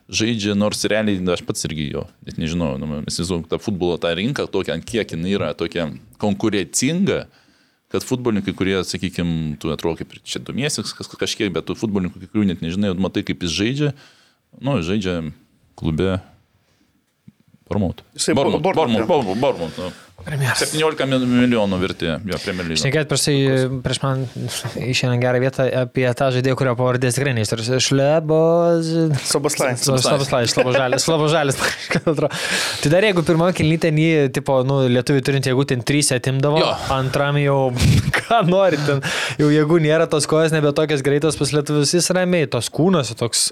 žaidžia, 0.10 0.54
nors 0.58 0.84
realiai 0.86 1.22
aš 1.34 1.42
pats 1.48 1.66
irgi 1.68 1.90
jo, 1.94 2.06
net 2.28 2.38
nežinau, 2.42 2.76
nu, 2.82 2.90
mes 2.90 3.10
įsivaizduojam 3.10 3.48
tą 3.50 3.60
futbolo 3.62 3.98
tą 4.02 4.12
rinką, 4.18 4.46
tokia, 4.52 4.78
kiek 4.82 5.16
jinai 5.16 5.34
yra 5.38 5.54
tokia 5.58 5.90
konkurencinga, 6.22 7.26
kad 7.94 8.06
futbolininkai, 8.06 8.54
kurie, 8.58 8.78
sakykime, 8.86 9.56
tu 9.62 9.72
atrodo 9.74 10.02
kaip 10.02 10.14
čia 10.28 10.42
domiesi 10.44 10.84
kažkiek, 10.86 11.52
bet 11.54 11.68
tu 11.70 11.78
futbolininkų, 11.78 12.30
kurių 12.34 12.50
net 12.52 12.62
nežinai, 12.66 12.94
matai, 13.02 13.26
kaip 13.26 13.46
jis 13.46 13.54
žaidžia, 13.56 13.92
nu, 14.62 14.78
žaidžia 14.86 15.22
klube 15.80 16.20
Bormut. 17.66 18.04
Jisai 18.14 18.36
Bormut. 18.38 18.62
Bormut, 18.62 19.08
Bormut, 19.10 19.38
Bormut. 19.42 19.80
Premjeras. 20.26 20.62
17 20.72 21.06
mil- 21.10 21.26
milijonų 21.28 21.78
vertė, 21.82 22.12
jo, 22.26 22.38
Premier 22.42 22.66
League. 22.70 22.80
Šnekėt 22.82 23.10
prieš 23.10 23.24
tai, 23.28 23.34
prieš 23.84 24.00
man 24.02 24.22
išėmė 24.80 25.18
gerą 25.22 25.42
vietą 25.44 25.66
apie 25.84 26.06
tą 26.18 26.30
žaidėją, 26.34 26.56
kurio 26.58 26.74
pavardės 26.80 27.18
tikrai 27.18 27.34
neįstarus. 27.38 27.68
Šlebos. 27.84 28.90
Soboslai. 29.28 29.74
Slavoslai, 29.78 30.46
Slavožalis, 30.50 31.06
Slavožalis. 31.06 31.60
Tai 32.82 32.90
dar 32.94 33.06
jeigu 33.06 33.26
pirmoji 33.28 33.58
kilnytė, 33.60 33.92
jį, 33.92 34.30
tipo, 34.40 34.60
nu, 34.66 34.80
lietuvių 34.96 35.22
turint 35.28 35.50
jėgų 35.52 35.68
ten 35.74 35.84
trys 35.86 36.10
atimdavo, 36.16 36.62
Jo. 36.64 36.72
antram 36.96 37.38
jau, 37.42 37.60
ką 38.28 38.42
nori, 38.50 38.78
ten 38.86 39.02
jau 39.42 39.50
jėgų 39.54 39.80
nėra, 39.86 40.08
tos 40.12 40.28
kojas 40.30 40.52
nebe 40.56 40.72
tokios 40.76 41.04
greitos 41.06 41.38
pas 41.40 41.52
lietuvius, 41.56 41.94
jis 41.98 42.10
ramiai, 42.16 42.48
tos 42.52 42.70
kūnos, 42.74 43.14
toks, 43.20 43.52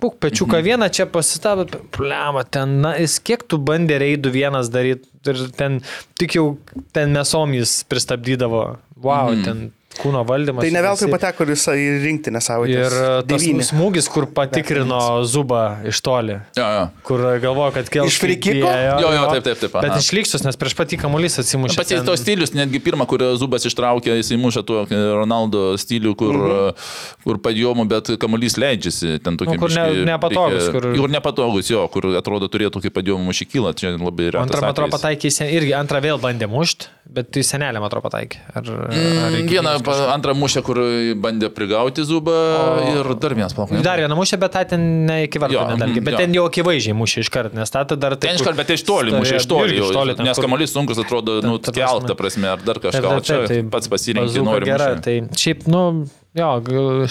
puk, 0.00 0.18
pečiuką 0.22 0.58
Mhm. 0.60 0.64
vieną 0.68 0.90
čia 0.94 1.06
pasistabė, 1.10 1.68
plema, 1.94 2.44
ten, 2.44 2.80
na, 2.84 2.94
jis 3.00 3.18
kiek 3.20 3.42
tu 3.48 3.58
bandė 3.58 3.98
reidų 4.02 4.32
vienas 4.34 4.70
daryti 4.72 5.08
ir 5.26 5.38
ten 5.56 5.80
tik 6.18 6.34
jau 6.38 6.56
ten 6.92 7.12
mesom 7.14 7.52
jis 7.54 7.82
pristabdydavo, 7.90 8.78
wow, 9.02 9.30
Mhm. 9.34 9.44
ten 9.44 9.72
kūno 10.02 10.24
valdymas. 10.26 10.64
Tai 10.66 10.70
ne 10.74 10.82
veltui 10.82 11.06
jisai- 11.06 11.14
pateko 11.14 11.46
ir 11.46 11.52
jisai 11.54 11.76
į 11.78 11.90
rinktinę 12.06 12.40
savo. 12.42 12.66
Ir 12.66 12.90
tas 12.90 13.24
devyni. 13.30 13.62
smūgis, 13.68 14.08
kur 14.10 14.26
patikrino 14.26 14.98
Zubą 15.24 15.62
iš 15.88 16.00
toli. 16.04 16.38
Jo, 16.58 16.66
jo. 16.76 16.84
Kur 17.06 17.24
galvojo, 17.42 17.72
kad 17.78 17.88
kels. 17.92 18.10
Iš 18.12 18.18
kicko? 18.18 18.52
dėjo, 18.66 18.96
Jo, 19.02 19.12
jo, 19.16 19.22
taip, 19.32 19.44
taip, 19.46 19.58
taip, 19.62 19.74
aha. 19.78 19.82
Bet 19.86 20.02
išlikščius, 20.02 20.44
nes 20.46 20.56
prieš 20.58 20.74
patį 20.78 20.98
kamuolys 21.02 21.38
atsimušė. 21.42 21.76
Pats 21.78 21.94
jis 21.94 22.02
to 22.06 22.16
stilius, 22.18 22.52
netgi 22.56 22.80
pirmą, 22.82 23.06
kur 23.06 23.22
Zubas 23.40 23.64
ištraukė, 23.68 24.16
jis 24.18 24.32
įmušė 24.36 24.64
tuo 24.66 24.82
Ronaldo 24.90 25.76
stilių, 25.80 26.14
kur, 26.18 26.34
mhm. 26.34 26.82
kur 27.24 27.38
padėjomų, 27.38 27.86
bet 27.88 28.12
kamuolys 28.22 28.56
leidžiasi. 28.60 29.18
Ten 29.22 29.36
tokie 29.40 29.54
Nu, 29.54 29.60
kur 29.62 29.70
ne- 29.70 29.86
biškį 29.92 30.06
nepatogus, 30.10 30.68
kur- 30.74 30.90
Kur 31.02 31.08
nepatogus, 31.12 31.70
jo, 31.70 31.86
kur 31.88 32.02
atrodo 32.18 32.48
turėtų 32.48 32.82
kaip 32.82 32.94
padėjomų 32.98 33.30
mušikylą, 33.30 33.72
čia 33.78 33.94
labai 33.98 34.30
retas. 34.30 34.46
Antrą, 34.48 34.60
man 34.60 34.70
atrodo, 34.74 34.92
pataikė, 34.96 35.30
irgi 35.52 35.72
antrą 35.78 36.00
vėl 36.02 36.18
bandė 36.22 36.48
mušti, 36.50 36.86
bet 37.06 37.30
į 37.32 37.42
senelę, 37.46 37.80
man 37.80 37.88
atrodo, 37.90 38.08
pataikė. 38.08 38.38
Ar, 38.54 38.62
ar 38.62 38.90
Mm, 39.32 39.48
Vieną, 39.48 39.72
antrą 40.12 40.34
mušę, 40.34 40.62
kur 40.62 40.78
bandė 41.22 41.48
prigauti 41.52 42.04
Zubą 42.04 42.32
O- 42.32 42.92
ir 42.92 43.14
dar 43.20 43.34
vienas 43.34 43.52
palauk. 43.56 43.82
Dar 43.82 43.98
vieną 44.02 44.16
mušė, 44.18 44.38
bet 44.42 44.52
tą 44.56 44.64
ten 44.74 45.06
ne 45.06 45.24
iki 45.26 45.38
vartų 45.42 45.52
Jo, 45.58 45.64
nedalgė. 45.72 46.00
mhm, 46.00 46.04
Bet 46.04 46.12
jo. 46.14 46.18
ten 46.18 46.32
jau 46.38 46.44
akivaizdžiai 46.48 46.96
mušė 46.96 47.18
iš 47.26 47.30
karto, 47.30 47.54
nes 47.58 47.70
tą 47.70 47.84
dar 47.96 48.16
taip. 48.16 48.20
Ten 48.30 48.36
iškart, 48.40 48.56
bet 48.56 48.70
iš 48.70 48.82
toli, 48.88 49.10
mušė 49.12 49.36
iš 49.42 49.46
toli, 49.50 49.68
Irgi 49.72 49.82
iš 49.84 49.92
toli 49.92 50.10
jau, 50.12 50.16
ten, 50.16 50.26
nes 50.26 50.36
kur- 50.38 50.46
kamuolys 50.48 50.72
sunkus 50.74 50.98
atrodo, 51.04 51.40
nu, 51.42 51.58
ta 51.58 51.72
kelt, 51.72 52.08
prasme. 52.16 52.48
ar 52.48 52.58
dar 52.64 52.78
Taip, 52.80 52.90
kažką, 52.92 53.12
taip, 53.20 53.24
taip, 53.26 53.46
tai 53.48 53.62
pats 53.70 53.88
pasirinkti 53.88 54.42
nori. 54.44 54.64
Gera, 54.64 54.94
mušė. 54.96 55.02
tai 55.02 55.20
šiaip, 55.36 55.66
nu, 55.68 56.06
jo, 56.34 56.50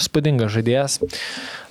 spūdingas 0.01 0.49
žaidėjas. 0.55 0.99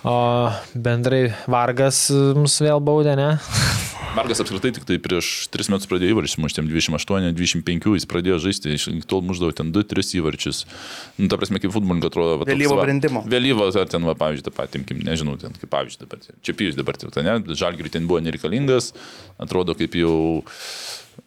O 0.05 0.51
bendrai 0.75 1.35
Vargas 1.47 2.09
mus 2.11 2.59
vėl 2.61 2.81
baudė, 2.81 3.17
ne? 3.17 3.31
Margas 4.11 4.41
apskritai 4.43 4.73
tik 4.75 4.87
tai 4.89 4.97
prieš 4.99 5.47
3 5.55 5.71
metus 5.71 5.87
pradėjo 5.87 6.17
įvarčius, 6.17 6.41
muštėm 6.43 6.67
28, 6.67 7.31
25, 7.39 7.93
jis 7.95 8.07
pradėjo 8.11 8.41
žaisti, 8.43 8.73
iš 8.75 8.89
tol 9.07 9.23
muždavo 9.23 9.55
ten 9.55 9.71
2-3 9.71 10.17
įvarčius. 10.19 10.65
Nu, 11.15 11.29
ta 11.31 11.39
prasme, 11.39 11.61
kaip 11.63 11.71
futbolininkas 11.71 12.11
atrodo. 12.11 12.41
Va, 12.41 12.49
toks 12.49 12.51
Vėlyvo 12.51 12.79
va- 12.81 12.87
brendimo. 12.89 13.23
Vėlyvo, 13.31 13.69
ar 13.71 13.93
ten, 13.93 14.03
va, 14.09 14.17
pavyzdžiui, 14.19 14.47
tą 14.49 14.55
patį, 14.57 14.83
imkim, 14.83 15.05
nežinau, 15.07 15.37
ten 15.39 15.55
kaip 15.55 15.71
pavyzdžiui 15.71 16.03
dabar. 16.03 16.27
Čia 16.43 16.57
pijus 16.59 16.79
dabar, 16.81 16.99
tai 16.99 17.25
ne, 17.27 17.37
žalgiriui 17.55 17.95
ten 17.95 18.11
buvo 18.11 18.19
nereikalingas, 18.27 18.91
atrodo 19.39 19.79
kaip 19.79 19.95
jau 19.95 20.43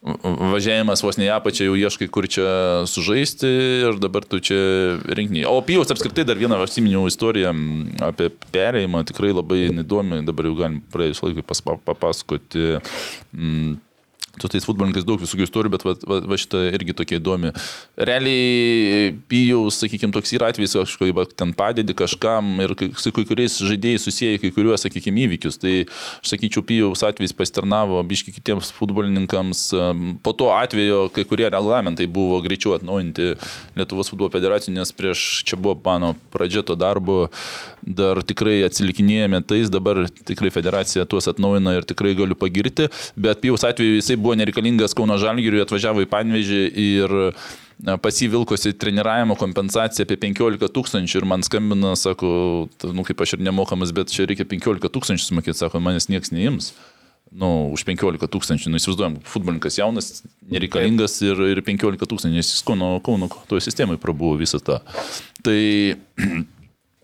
važiavimas 0.01 1.03
vos 1.03 1.17
ne 1.19 1.27
į 1.27 1.31
apačią, 1.35 1.67
jau 1.69 1.77
ieškai, 1.77 2.07
kur 2.13 2.27
čia 2.31 2.47
sužaisti 2.89 3.49
ir 3.87 3.99
dabar 4.01 4.25
tu 4.27 4.39
čia 4.43 4.57
rinkiniai. 5.05 5.45
O 5.49 5.61
Pijus 5.65 5.91
apskritai 5.93 6.25
dar 6.27 6.39
vieną 6.39 6.59
atsiminiau 6.63 7.05
istoriją 7.09 7.53
apie 8.09 8.29
perėjimą, 8.53 9.03
tikrai 9.09 9.33
labai 9.35 9.61
įdomi, 9.71 10.23
dabar 10.27 10.49
jau 10.49 10.57
galim 10.59 10.81
praėjus 10.93 11.23
laikui 11.25 11.45
pas- 11.45 11.63
papasakoti. 11.63 12.79
Mm, 13.35 13.77
Su 14.41 14.49
tais 14.49 14.65
futbolininkais 14.65 15.05
daug 15.05 15.21
visokių 15.21 15.45
istorijų, 15.45 15.71
bet 15.75 15.83
va, 15.85 15.93
va, 16.09 16.15
va 16.31 16.37
šitą 16.41 16.63
irgi 16.73 16.95
tokia 16.97 17.19
įdomi. 17.19 17.51
Realiai, 18.09 19.11
pijaus, 19.29 19.77
sakykime, 19.77 20.09
toks 20.15 20.33
yra 20.33 20.47
atvejis, 20.49 20.73
va, 21.13 21.25
ten 21.29 21.51
padedi 21.53 21.93
kažkam 21.93 22.49
ir 22.63 22.73
su 22.97 23.13
kai 23.13 23.27
kuriais 23.29 23.59
žaidėjais 23.61 24.07
susiję 24.07 24.39
kai 24.41 24.49
kuriuos, 24.55 24.81
sakykime, 24.87 25.27
įvykius. 25.27 25.59
Tai 25.61 25.75
aš 25.85 26.31
sakyčiau, 26.33 26.65
pijaus 26.65 27.05
atvejis 27.05 27.35
pasitarnavo 27.37 28.01
biški 28.09 28.33
kitiems 28.33 28.73
futbolininkams. 28.73 29.61
Po 30.25 30.33
to 30.33 30.49
atveju 30.55 31.11
kai 31.13 31.27
kurie 31.29 31.45
reglamentai 31.53 32.09
buvo 32.09 32.41
greičiau 32.41 32.73
atnaujinti 32.79 33.35
Lietuvos 33.77 34.09
futbolo 34.09 34.33
federacijų, 34.33 34.73
nes 34.79 34.95
prieš 34.97 35.43
čia 35.45 35.61
buvo 35.61 35.77
mano 35.85 36.15
pradžia 36.33 36.65
to 36.65 36.73
darbo, 36.73 37.27
dar 37.85 38.21
tikrai 38.23 38.61
atsilikinėjame 38.67 39.41
tais, 39.47 39.71
dabar 39.73 40.05
tikrai 40.27 40.51
federacija 40.53 41.05
tuos 41.09 41.27
atnaujina 41.31 41.75
ir 41.77 41.87
tikrai 41.87 42.13
galiu 42.17 42.37
pagirti, 42.39 42.89
bet 43.19 43.43
pijaus 43.43 43.65
atveju 43.67 43.99
jisai 43.99 44.17
buvo 44.19 44.37
nereikalingas 44.39 44.95
Kauno 44.97 45.19
Žalgiriui, 45.21 45.63
atvažiavo 45.63 46.05
į 46.05 46.09
Panvežį 46.11 46.63
ir 46.85 47.17
na, 47.83 47.97
pas 48.01 48.15
jį 48.21 48.29
vilkosi 48.37 48.73
treniravimo 48.79 49.35
kompensacija 49.39 50.07
apie 50.07 50.17
15 50.21 50.71
tūkstančių 50.77 51.19
ir 51.19 51.27
man 51.27 51.43
skambina, 51.43 51.95
sako, 51.99 52.69
"Ta, 52.77 52.93
nu 52.95 53.03
kaip 53.03 53.21
aš 53.21 53.33
ir 53.33 53.45
nemokamas, 53.45 53.91
bet 53.91 54.13
čia 54.13 54.27
reikia 54.29 54.45
15 54.45 54.89
tūkstančių 54.89 55.27
sumokėti, 55.27 55.57
sako, 55.57 55.79
manęs 55.79 56.09
niekas 56.09 56.31
neims. 56.31 56.73
Nu, 57.33 57.73
už 57.73 57.81
15 57.83 58.27
tūkstančių, 58.29 58.69
nu 58.69 58.77
įsivaizduojam, 58.77 59.17
futbolininkas 59.25 59.79
jaunas, 59.79 60.21
nereikalingas 60.51 61.17
ir, 61.25 61.39
ir 61.49 61.61
15 61.65 62.05
tūkstančių, 62.05 62.35
nes 62.35 62.51
jis 62.53 62.61
Kauno, 62.61 62.99
Kauno 63.01 63.29
toje 63.49 63.61
sistemoje 63.65 63.97
prabuvo 63.97 64.37
visą 64.37 64.61
tą. 64.61 64.81
Tai 65.41 65.97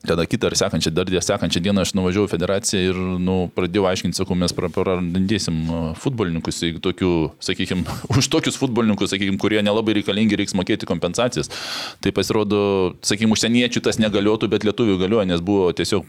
Tada 0.07 0.23
kitą 0.23 0.47
ar 0.47 0.55
sekančią, 0.55 0.93
dar 0.95 1.09
sekančią 1.11 1.59
dieną 1.63 1.83
aš 1.83 1.91
nuvažiavau 1.97 2.29
į 2.29 2.31
federaciją 2.31 2.91
ir 2.91 2.99
nu, 3.19 3.35
pradėjau 3.55 3.89
aiškinti, 3.89 4.15
sakau, 4.15 4.37
mes 4.39 4.53
pra- 4.55 4.69
prarandėsim 4.71 5.57
futbolininkus, 5.99 6.61
jeigu 6.63 6.79
tokių, 6.85 7.11
sakykime, 7.43 7.83
už 8.19 8.29
tokius 8.31 8.59
futbolininkus, 8.61 9.11
sakykime, 9.11 9.39
kurie 9.41 9.59
nelabai 9.65 9.97
reikalingi, 9.99 10.39
reiks 10.39 10.55
mokėti 10.55 10.87
kompensacijas. 10.87 11.51
Tai 11.99 12.15
pasirodo, 12.15 12.61
sakykime, 13.03 13.35
užsieniečių 13.35 13.83
tas 13.89 13.99
negaliotų, 13.99 14.47
bet 14.55 14.67
lietuvių 14.67 14.95
galioja, 15.03 15.27
nes 15.33 15.43
buvo 15.43 15.73
tiesiog 15.75 16.07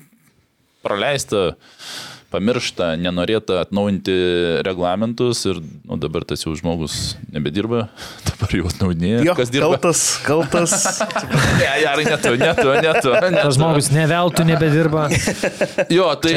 praleista, 0.87 1.51
pamiršta, 2.31 2.95
nenorėta 3.01 3.61
atnaujinti 3.65 4.15
reglamentus 4.67 5.43
ir 5.51 5.61
nu, 5.61 5.99
dabar 6.01 6.25
tas 6.29 6.45
jau 6.45 6.53
žmogus 6.59 7.17
nebedirba, 7.35 7.89
dabar 8.29 8.55
jau 8.55 8.69
atnaujinėja. 8.71 9.23
Jo, 9.27 9.35
Kas 9.39 9.53
dirba? 9.53 9.77
kaltas, 9.77 10.03
kaltas. 10.27 10.75
Ne, 11.61 11.67
jarai, 11.83 12.05
netu, 12.07 12.33
netu, 12.41 12.69
netu. 12.81 13.13
Tas 13.13 13.57
žmogus 13.57 13.91
ne 13.93 14.05
veltui 14.09 14.47
nebedirba. 14.49 15.07
Jo, 15.93 16.11
tai, 16.23 16.35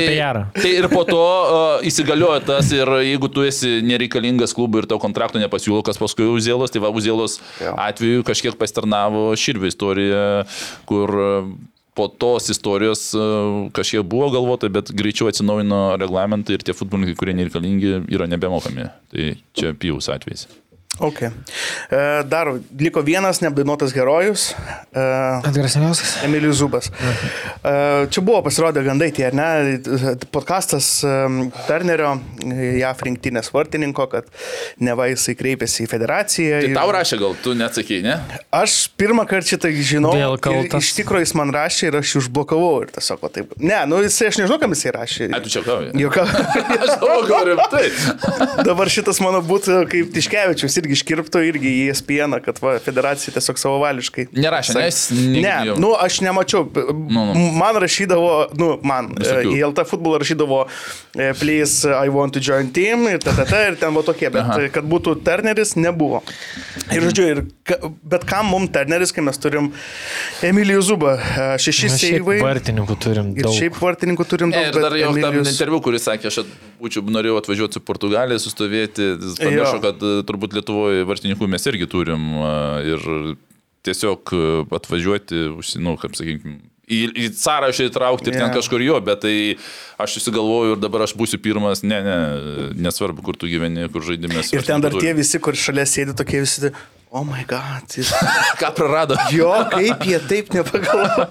tai 0.57 0.71
ir 0.71 0.87
po 0.91 1.03
to 1.07 1.19
uh, 1.21 1.85
įsigalioja 1.85 2.41
tas 2.47 2.71
ir 2.75 2.89
jeigu 3.05 3.29
tu 3.31 3.45
esi 3.47 3.77
nereikalingas 3.85 4.55
klubui 4.55 4.83
ir 4.83 4.89
tau 4.89 4.99
kontrakto 5.01 5.41
nepasiūlo, 5.41 5.83
kas 5.85 5.99
paskui 6.01 6.27
Uzėlos, 6.33 6.73
tai 6.73 6.81
va 6.83 6.91
Uzėlos 6.93 7.39
atveju 7.61 8.25
kažkiek 8.27 8.57
pasitarnavo 8.59 9.29
Širvio 9.39 9.69
istorija, 9.71 10.23
kur 10.89 11.13
uh, 11.13 11.53
po 11.93 12.07
tos 12.07 12.49
istorijos 12.49 13.11
uh, 13.17 13.69
kažkiek 13.75 14.05
buvo 14.09 14.31
galvota, 14.33 14.69
bet 14.73 14.91
greičiau 14.95 15.29
atsinaujino 15.29 15.95
reglamentai 16.01 16.57
ir 16.57 16.65
tie 16.65 16.75
futbolininkai, 16.77 17.19
kurie 17.19 17.37
nereikalingi, 17.37 17.95
yra 18.13 18.27
nebemokami. 18.29 18.89
Tai 19.13 19.29
čia 19.53 19.75
Pijaus 19.77 20.09
atvejs. 20.13 20.47
Okay. 20.99 21.29
E, 21.89 22.23
Dar 22.29 22.47
liko 22.79 23.01
vienas 23.01 23.39
neapdainuotas 23.41 23.93
herojus. 23.97 24.51
e, 24.93 24.99
Atgrasiniausias. 25.49 26.19
Emilijus 26.23 26.57
Zubas. 26.61 26.91
E, 27.65 28.07
Čia 28.13 28.21
buvo 28.21 28.43
pasirodę 28.45 28.83
gandai 28.85 29.09
tie, 29.11 29.25
ar 29.31 29.33
ne? 29.33 29.47
Podcastas 30.31 31.01
Turnerio, 31.67 32.11
JAF 32.77 33.01
rinktinės 33.07 33.49
vartininko, 33.55 34.05
kad 34.11 34.29
neva 34.85 35.07
jisai 35.09 35.33
kreipėsi 35.39 35.87
į 35.87 35.89
federaciją. 35.95 36.59
Tai 36.61 36.69
ir- 36.69 36.77
tau 36.77 36.93
rašė 36.93 37.19
gal, 37.23 37.33
tu 37.41 37.55
neatsakėjai, 37.57 38.03
ne? 38.05 38.19
Aš 38.53 38.77
pirmą 38.99 39.25
kartą 39.25 39.55
šitą 39.55 39.73
žinau. 39.73 40.13
Iš 40.77 40.93
tikrųjų 41.01 41.25
jis 41.25 41.33
man 41.41 41.49
rašė 41.57 41.89
ir 41.89 41.99
aš 42.03 42.13
jį 42.13 42.21
užblokavau 42.21 42.83
ir 42.85 42.93
tiesiog 42.93 43.25
taip. 43.33 43.57
Ne, 43.57 43.81
nu 43.89 43.97
jisai, 44.05 44.29
aš 44.29 44.37
nežinau, 44.43 44.59
kam 44.61 44.77
jisai 44.77 44.93
rašė. 44.99 45.31
Ai, 45.33 45.41
tu 45.41 45.49
čia 45.49 45.65
kavai. 45.65 45.89
Jokau. 45.97 46.27
Aš 46.83 46.95
galvoju, 47.01 47.27
gal 47.33 47.49
rimtai. 47.49 48.63
Dabar 48.67 48.89
šitas 48.93 49.17
mano 49.23 49.41
būtų 49.45 49.81
kaip 49.89 50.13
Tiškevičius 50.13 50.82
irgi 50.83 50.97
iškirptų 50.99 51.41
irgi 51.47 51.71
į 51.71 51.83
ESPN, 51.93 52.35
kad 52.43 52.59
va, 52.61 52.75
federacija 52.83 53.33
tiesiog 53.33 53.57
savavališkai. 53.61 54.27
Nerašė, 54.35 54.75
ne, 54.77 54.85
jis 54.89 54.99
Ne, 55.15 55.39
negirdėjau. 55.39 55.77
nu 55.79 55.93
aš 55.95 56.19
nemačiau. 56.25 56.67
nu. 57.09 57.23
Man 57.63 57.75
rašydavo, 57.81 58.31
nu, 58.59 58.69
man 58.83 59.09
Visokių. 59.15 59.53
e, 59.53 59.57
į 59.57 59.63
LT 59.71 59.85
futbolą 59.87 60.19
rašydavo, 60.21 60.59
e, 61.15 61.31
please, 61.39 61.87
I 61.87 62.09
want 62.13 62.33
to 62.33 62.39
join 62.43 62.69
team 62.75 63.07
ir 63.07 63.19
ta, 63.23 63.31
ta, 63.35 63.45
ta, 63.45 63.61
ir 63.69 63.75
ten 63.79 63.93
buvo 63.93 64.03
tokie, 64.11 64.29
bet 64.33 64.43
Aha. 64.43 64.59
Kad 64.73 64.83
būtų 64.89 65.15
Turneris, 65.23 65.75
nebuvo. 65.79 66.21
Ir 66.91 67.01
žodžiu, 67.07 67.25
ir, 67.31 67.41
bet 68.03 68.25
kam 68.27 68.47
mums 68.51 68.71
Turneris, 68.75 69.11
kai 69.15 69.21
mes 69.23 69.37
turim 69.37 69.71
Emilijų 70.43 70.81
Zubą, 70.89 71.13
e, 71.17 71.47
šeši 71.61 71.87
Mes 71.89 71.97
šiaip 72.01 72.19
seivai. 72.23 72.37
vartininkų 72.43 72.97
turim 72.99 73.31
Ir 73.37 73.43
daug. 73.47 73.55
šiaip 73.55 73.77
vartininkų 73.79 74.25
turim 74.27 74.51
daug. 74.51 74.65
ir 74.67 74.73
dar 74.75 74.91
bet 74.91 74.99
jau 75.01 75.13
tam 75.13 75.21
Emilijus- 75.31 75.53
interviu, 75.53 75.81
kuris 75.81 76.03
sakė, 76.07 76.27
aš 76.31 76.43
būčiau 76.81 77.03
norėjau 77.07 77.37
atvažiuoti 77.39 77.79
į 77.79 77.83
Portugaliją, 77.87 78.39
sustovėti, 78.43 79.05
Jo. 79.53 79.79
kad 79.81 79.95
e, 80.03 80.23
turbūt 80.27 80.53
Lietuvoje 80.73 81.07
vartininkų 81.07 81.47
mes 81.53 81.67
irgi 81.69 81.87
turim 81.89 82.29
ir 82.89 83.09
tiesiog 83.83 84.31
atvažiuoti, 84.73 85.49
užsi- 85.59 85.81
nu, 85.83 85.97
kaip 85.99 86.15
sakykime, 86.15 86.61
į, 86.87 86.99
į 87.15 87.27
sąrašą 87.37 87.87
įtraukti 87.89 88.31
ir 88.31 88.37
yeah. 88.37 88.47
ten 88.47 88.55
kažkur 88.57 88.83
jo, 88.83 88.97
bet 89.03 89.21
tai 89.23 89.35
aš 90.01 90.17
įsigalvoju 90.21 90.75
ir 90.75 90.81
dabar 90.83 91.05
aš 91.05 91.15
būsiu 91.19 91.39
pirmas, 91.43 91.83
ne, 91.83 91.99
ne, 92.03 92.17
nesvarbu, 92.75 93.23
kur 93.23 93.39
tu 93.39 93.47
gyveni, 93.51 93.87
kur 93.93 94.03
žaidimės. 94.03 94.51
Ir 94.55 94.65
ten 94.67 94.83
dar 94.83 94.95
tie 94.97 95.13
visi, 95.15 95.39
kur 95.43 95.55
šalia 95.55 95.85
sėdi 95.89 96.15
tokie 96.17 96.43
visi, 96.43 96.73
oh 97.13 97.23
my 97.23 97.43
god. 97.47 97.85
Jis... 97.97 98.11
Ką 98.61 98.71
prarado? 98.75 99.15
Jo, 99.37 99.51
kaip 99.71 100.05
jie 100.09 100.19
taip 100.27 100.49
nepagalvojo. 100.53 101.27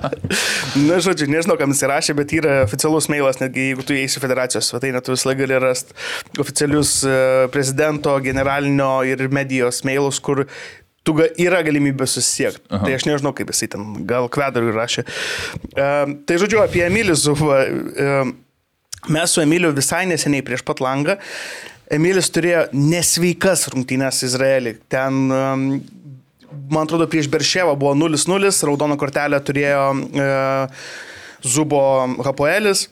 Na, 0.87 0.99
žodžiu, 1.03 1.27
nežinau, 1.31 1.57
kam 1.61 1.75
jis 1.75 1.83
įrašė, 1.87 2.15
bet 2.19 2.35
yra 2.39 2.61
oficialus 2.67 3.09
mailas, 3.13 3.41
netgi 3.43 3.73
jeigu 3.73 3.87
tu 3.87 3.97
eisi 3.99 4.23
federacijos 4.23 4.71
svetainę, 4.71 5.03
tu 5.03 5.17
visą 5.17 5.33
laiką 5.33 5.43
gali 5.43 5.59
rasti 5.63 5.97
oficialius 6.43 7.01
e, 7.03 7.17
prezidento, 7.55 8.15
generalinio 8.23 8.93
ir 9.09 9.27
medijos 9.35 9.83
mailus, 9.89 10.23
kur 10.23 10.45
tu 11.03 11.17
ga, 11.19 11.27
yra 11.43 11.65
galimybė 11.67 12.07
susisiekti. 12.07 12.63
Tai 12.71 12.95
aš 12.95 13.09
nežinau, 13.09 13.35
kaip 13.37 13.51
jisai 13.51 13.73
ten, 13.75 13.91
gal 14.09 14.31
kvedariui 14.33 14.77
rašė. 14.79 15.05
E, 15.75 15.91
tai 16.29 16.39
žodžiu, 16.41 16.63
apie 16.63 16.87
Emilį 16.87 17.19
Zuvą. 17.19 17.59
E, 17.67 18.15
mes 19.11 19.35
su 19.35 19.43
Emiliu 19.43 19.75
visai 19.75 20.05
neseniai 20.07 20.47
prieš 20.47 20.63
pat 20.67 20.83
langą. 20.85 21.19
Emilis 21.91 22.31
turėjo 22.33 22.69
nesveikas 22.77 23.67
rungtynės 23.73 24.23
Izraelį. 24.29 24.77
Ten, 24.93 25.27
um, 25.35 25.67
man 26.73 26.87
atrodo, 26.87 27.09
prieš 27.11 27.29
Beršėvą 27.33 27.75
buvo 27.81 27.95
0-0, 27.99 28.53
raudoną 28.69 28.97
kortelę 29.01 29.41
turėjo 29.45 29.85
e, 29.93 30.33
Zubo 31.43 31.83
Hapoelis. 32.25 32.89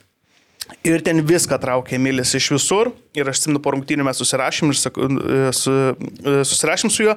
Ir 0.87 1.03
ten 1.05 1.19
viską 1.27 1.59
traukė 1.61 1.97
Emilis 1.99 2.33
iš 2.39 2.51
visur. 2.55 2.93
Ir 3.17 3.29
aš 3.29 3.41
atsimenu, 3.41 3.61
po 3.63 3.73
rungtynių 3.75 4.05
mes 4.07 4.21
susirašym, 4.21 4.71
ir 4.71 4.79
sakau, 4.79 5.09
e, 5.09 5.41
su, 5.57 5.73
e, 5.73 6.37
susirašym 6.47 6.93
su 6.93 7.09
juo. 7.09 7.17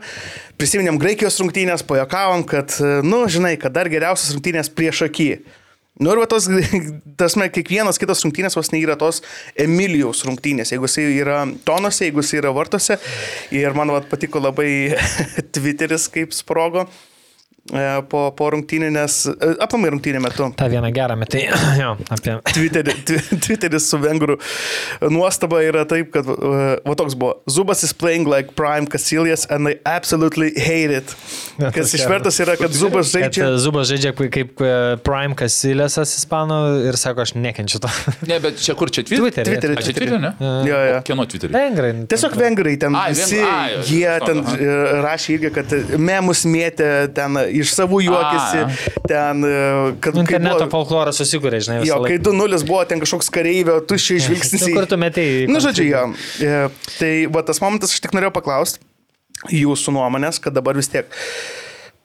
Prisiminėm 0.60 0.98
Graikijos 1.02 1.38
rungtynės, 1.42 1.86
pajakavom, 1.88 2.46
kad, 2.50 2.74
e, 2.82 2.96
nu, 3.06 3.24
žinai, 3.30 3.56
kad 3.62 3.76
dar 3.76 3.92
geriausias 3.94 4.34
rungtynės 4.36 4.72
prieš 4.74 5.06
akį. 5.10 5.30
Nu 6.02 6.10
ir 6.10 6.24
va 6.24 6.26
tos, 6.30 6.48
tasme, 7.22 7.48
kiekvienas 7.54 8.00
kitas 8.02 8.24
rungtynės 8.26 8.58
vos 8.58 8.72
ne 8.74 8.82
yra 8.82 8.96
tos 8.98 9.22
Emilijos 9.60 10.24
rungtynės, 10.26 10.74
jeigu 10.74 10.90
jis 10.90 10.98
yra 11.22 11.44
tonose, 11.68 12.08
jeigu 12.08 12.24
jis 12.24 12.34
yra 12.42 12.54
vartose. 12.56 12.98
Ir 13.54 13.78
man 13.78 13.94
va 13.94 14.02
patiko 14.10 14.42
labai 14.42 14.72
Twitteris 15.54 16.10
kaip 16.14 16.34
sprogo 16.34 16.88
po, 18.12 18.26
po 18.36 18.50
rungtynį, 18.52 18.90
nes 18.92 19.14
e, 19.32 19.34
aplamai 19.64 19.94
rungtynį 19.94 20.20
metu. 20.20 20.50
Ta 20.60 20.68
viena 20.68 20.90
gera 20.92 21.16
metai. 21.16 21.46
jo, 21.82 21.94
apie. 22.12 22.36
Twitterį, 22.52 22.96
twi- 23.08 23.38
Twitteris 23.46 23.88
su 23.88 24.00
vengrų 24.04 24.36
nuostaba 25.14 25.62
yra 25.64 25.86
taip, 25.88 26.10
kad 26.12 26.28
uh, 26.28 26.76
va 26.84 26.96
toks 27.00 27.16
buvo. 27.16 27.38
Zubas 27.48 27.84
is 27.88 27.94
playing 27.96 28.28
like 28.28 28.56
Prime 28.60 28.88
Casillas 28.92 29.46
and 29.50 29.70
I 29.72 29.78
absolutely 29.88 30.52
hate 30.60 30.92
it. 30.92 31.16
Kas 31.56 31.78
tas 31.94 31.94
išvertas 32.02 32.40
yra, 32.44 32.58
kad 32.60 32.76
Zubas 32.76 33.14
Kad 33.14 33.30
žaidžia. 33.32 33.48
e, 33.54 33.62
Zubas 33.64 33.88
žaidžia 33.94 34.12
kaip, 34.18 34.60
e, 34.60 34.74
Prime 35.06 35.38
Kasilėsas 35.40 36.18
ispanų 36.20 36.60
ir 36.90 37.00
sako, 37.00 37.24
aš 37.24 37.36
nekenčiu 37.40 37.80
to. 37.84 37.92
Ne, 38.28 38.42
bet 38.44 38.60
čia 38.60 38.76
kur 38.80 38.92
čia 38.92 39.06
Twitter? 39.08 39.24
Twitterį. 39.48 39.56
Twitterį. 39.56 39.80
A, 39.80 39.86
čia 39.88 39.96
Twitter, 39.96 40.20
ne? 40.20 40.34
Jo, 40.68 40.82
jo. 40.90 41.00
Kieno 41.08 41.28
Twitter? 41.32 41.54
Vengrai. 41.54 41.94
Tiesiog 42.12 42.36
vengrai 42.40 42.76
ten 42.82 43.00
visi, 43.14 43.40
jie 43.94 44.18
ten 44.28 44.44
e, 44.58 44.70
rašė 45.06 45.38
irgi, 45.38 45.54
kad 45.62 45.78
memus 46.02 46.44
mėtė, 46.50 46.92
ten 47.16 47.40
iš 47.62 47.74
savų 47.78 48.02
juokėsi, 48.08 48.64
A. 48.66 49.04
ten, 49.10 49.44
e, 49.48 49.58
kad 50.04 50.16
kai 50.18 50.24
Interneto 50.24 50.66
buvo, 50.66 50.70
folkloras 50.78 51.20
susikūrė, 51.22 51.60
žinai. 51.66 51.78
jo, 51.84 52.00
visą 52.00 52.00
kai 52.08 52.18
laiką. 52.18 52.32
2-0 52.32 52.68
buvo 52.70 52.84
ten 52.90 53.04
kažkoks 53.04 53.30
kareivio, 53.34 53.80
tuščiai 53.90 54.24
žvilgsnis. 54.28 54.66
Nu, 54.70 54.78
kur 54.80 54.88
tu 54.90 54.98
metėjai? 55.02 55.46
Nu, 55.52 55.62
žodžiu, 55.64 55.86
jo. 55.90 56.04
E, 56.44 56.56
Tai 57.00 57.14
va 57.36 57.44
tas 57.46 57.60
momentas, 57.64 57.94
aš 57.94 58.04
tik 58.06 58.14
norėjau 58.16 58.34
paklausti 58.36 58.82
jūsų 59.52 59.92
nuomonės, 59.98 60.40
kad 60.44 60.56
dabar 60.56 60.78
vis 60.80 60.88
tiek 60.92 61.10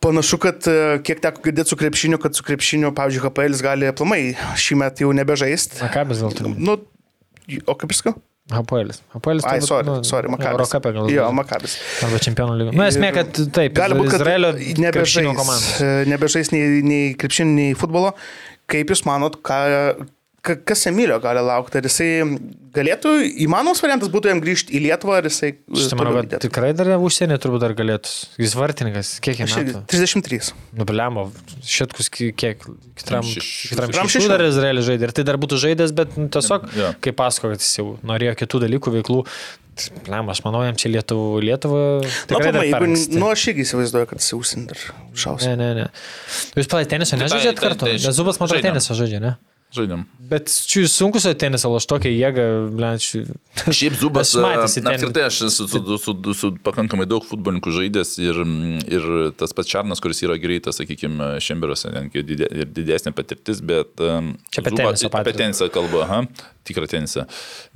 panašu, 0.02 0.38
kad 0.42 0.66
e, 0.70 0.98
kiek 1.06 1.20
teko 1.22 1.42
girdėti 1.44 1.72
su 1.72 1.78
krepšiniu, 1.78 2.18
kad 2.22 2.34
su 2.36 2.44
krepšiniu, 2.46 2.92
pavyzdžiui, 2.96 3.24
HPL 3.26 3.58
gali 3.62 3.90
aplamai 3.90 4.22
šį 4.58 4.78
metą 4.82 5.06
jau 5.06 5.12
nebežaisti. 5.16 5.82
Makabis 5.84 6.22
gal 6.24 6.34
turi. 6.38 6.54
Nu, 6.58 6.78
o 7.66 7.76
kaip 7.78 7.94
sakau? 7.96 8.16
Hapoelis. 8.50 9.02
Hapoelis. 9.12 9.44
Ai, 9.44 9.60
sorry, 9.60 9.84
nu, 9.84 9.98
sorry, 10.08 10.30
Makabis. 10.32 10.54
Eurocapė 10.56 10.92
gal. 10.96 11.08
Jo. 11.12 11.26
Makabis. 11.36 11.74
Arba 12.06 12.20
čempionų 12.24 12.54
lygio. 12.62 12.76
Nu, 12.78 12.84
esmė, 12.86 13.10
kad 13.16 13.40
taip, 13.52 13.74
Gali 13.76 13.98
būti, 13.98 14.14
kad 14.14 14.22
Izraelio 14.24 14.52
nebežais, 14.84 15.64
nebežais 16.08 16.52
nei, 16.54 16.78
nei 16.86 17.10
krepšinio, 17.20 17.52
nei 17.58 17.76
futbolo. 17.78 18.14
Kaip 18.68 18.92
jūs 18.92 19.04
manot, 19.08 19.36
ką, 19.44 19.58
kas 20.68 20.86
Emilio 20.90 21.18
gali 21.22 21.42
laukti? 21.44 21.78
Ar 21.80 21.86
jisai 21.88 22.08
galėtų, 22.78 23.12
įmanomas 23.44 23.80
variantas 23.82 24.10
būtų 24.12 24.30
jam 24.32 24.40
grįžti 24.44 24.74
į 24.78 24.82
Lietuvą, 24.86 25.18
ar 25.20 25.28
jisai... 25.28 25.50
Aš 25.72 25.86
tai 25.92 25.98
manau, 25.98 26.12
kad 26.20 26.36
tikrai 26.44 26.70
dar 26.78 26.90
užsienį 26.96 27.38
turbūt 27.42 27.62
dar 27.64 27.74
galėtų. 27.78 28.12
Jis 28.40 28.54
vartininkas, 28.58 29.12
kiek 29.24 29.40
jam 29.42 29.48
Aš 29.50 29.56
irgi- 29.60 29.74
metų? 29.76 29.84
33. 29.92 30.50
Nubliamo, 30.78 31.26
šitkus 31.66 32.10
ki- 32.14 32.32
kiek, 32.38 32.66
kitram, 32.98 33.24
Šešių. 33.26 34.28
dar 34.30 34.44
Izraelis 34.48 34.86
žaidė. 34.88 35.08
Ir 35.10 35.16
tai 35.16 35.24
dar 35.28 35.38
būtų 35.40 35.58
žaidęs, 35.64 35.94
bet 35.96 36.16
nu, 36.20 36.28
tiesiog, 36.32 36.68
Jo. 36.76 36.92
kaip 37.04 37.16
pasako, 37.18 37.52
kad 37.54 37.64
jis 37.64 37.72
jau 37.80 37.88
norėjo 38.06 38.36
kitų 38.44 38.62
dalykų, 38.68 38.94
veiklų. 39.00 39.24
Bliam, 40.08 40.26
aš 40.32 40.40
manau, 40.42 40.64
jam 40.66 40.74
čia 40.74 40.90
Lietuvą, 40.90 41.38
Lietuvą. 41.38 41.82
Na, 42.02 42.08
tikrai 42.26 42.50
dar 42.50 42.64
pamai, 42.66 42.88
jeigu, 42.98 43.18
nu, 43.22 43.28
aš 43.30 43.44
irgi 43.52 43.62
įsivaizduoju, 43.62 44.08
kad 44.10 44.18
jis 44.18 44.32
užsienį 44.34 44.64
dar 44.72 44.80
šaus. 45.14 45.44
Ne, 45.46 45.52
ne, 45.60 45.68
ne. 45.78 45.84
Jūs 46.58 46.66
palai 46.72 46.88
tenisą 46.90 47.14
nežaidžiat 47.20 47.60
kartu? 47.62 47.86
tai- 47.86 47.94
Zubas, 48.10 48.40
man 48.42 48.50
atrodo, 48.50 48.64
tenisą 48.66 48.96
žaidžia, 48.98 49.20
ne? 49.22 49.36
Žaidėm. 49.68 50.06
Bet 50.30 50.48
čia 50.48 50.86
sunku 50.88 51.20
su 51.20 51.28
tenisą, 51.36 51.68
aš 51.78 51.86
tokia 51.90 52.08
jėga, 52.08 52.44
blenčiu. 52.72 53.24
Šiaip 53.66 53.98
Zubas, 54.00 54.32
apskritai 54.38 55.26
aš 55.26 55.42
esu 55.50 55.66
su, 55.68 55.80
su, 55.84 55.98
su, 56.00 56.34
su 56.40 56.50
pakankamai 56.64 57.04
daug 57.10 57.26
futbolininkų 57.28 57.74
žaidęs 57.76 58.14
ir, 58.24 58.40
ir 58.88 59.08
tas 59.36 59.52
pats 59.56 59.68
Čarnas, 59.68 60.00
kuris 60.04 60.24
yra 60.24 60.38
greitas, 60.40 60.80
sakykime, 60.80 61.34
Šemberose, 61.44 61.92
netgi 61.92 62.24
didė, 62.30 62.48
ir 62.62 62.72
didesnė 62.72 63.12
patirtis, 63.16 63.60
bet... 63.60 63.92
um, 64.00 64.36
Čia 64.54 64.64
apie 64.64 65.36
tenisą 65.36 65.68
kalba, 65.74 66.06
aha, 66.06 66.22
tikrą 66.68 66.88
tenisą, 66.88 67.26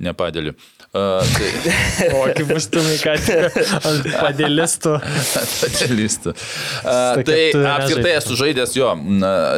ne 0.01 0.15
padėlį. 0.17 0.55
Uh, 0.93 1.25
tai, 1.25 1.47
O, 2.13 2.19
kaip 2.37 2.51
užtumai, 2.53 2.99
ką 3.01 3.15
tik 3.25 3.55
ant 3.89 4.09
padėlistų. 4.13 4.91
Specialistų. 5.25 6.33
Uh, 6.35 7.23
tai 7.25 7.37
tu 7.55 7.63
apskritai 7.65 8.11
esu 8.19 8.37
žaidęs 8.37 8.75
jo, 8.77 8.91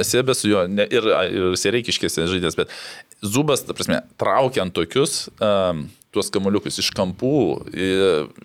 Sebė 0.08 0.36
su 0.40 0.54
juo 0.54 0.64
ne, 0.72 0.86
ir, 0.88 1.10
ir 1.28 1.58
Sereikiškėse 1.60 2.30
žaidęs, 2.32 2.56
bet 2.56 2.72
Zubas, 3.20 3.66
ta 3.68 3.76
prasme, 3.76 4.00
traukiant 4.22 4.72
tokius 4.76 5.26
um, 5.44 5.90
tuos 6.16 6.32
kamuoliukus 6.32 6.80
iš 6.80 6.94
kampų, 6.96 7.36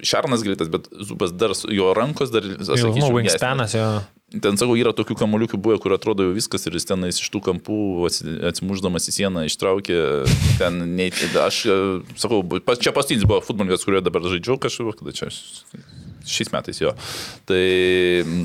Šarnas 0.03 0.43
greitas, 0.43 0.71
bet 0.73 0.91
Zubas 1.07 1.31
dar, 1.39 1.55
jo 1.71 1.93
rankos 1.95 2.35
dar, 2.35 2.43
aš 2.43 2.75
Jau, 2.75 2.91
nu, 2.91 2.97
sakyčiau, 2.97 3.15
wingspanas 3.21 3.79
jo. 3.79 3.87
Ten, 4.31 4.55
sakau, 4.55 4.77
yra 4.79 4.93
tokių 4.95 5.17
kamuoliukų 5.19 5.59
buvę, 5.59 5.81
kur 5.83 5.97
atrodo 5.97 6.29
jau 6.29 6.35
viskas 6.37 6.63
ir 6.69 6.77
jis 6.79 6.87
tenais 6.87 7.17
iš 7.19 7.31
tų 7.35 7.41
kampų 7.49 7.79
atsi- 8.07 8.37
atsimuždamas 8.47 9.09
į 9.11 9.15
sieną 9.17 9.43
ištraukė. 9.49 9.97
Ten, 10.61 10.85
nei, 10.95 11.09
aš 11.43 11.65
e, 11.67 11.79
sakau, 12.15 12.45
čia 12.79 12.95
pastinis 12.95 13.27
buvo 13.27 13.41
futbolininkas, 13.43 13.83
kurio 13.89 14.05
dabar 14.07 14.23
žaidžiau 14.31 14.61
kažkaip, 14.63 14.93
kada 15.01 15.17
čia 15.19 15.33
šiais 16.31 16.53
metais 16.55 16.79
jo. 16.79 16.93
Tai 17.49 17.61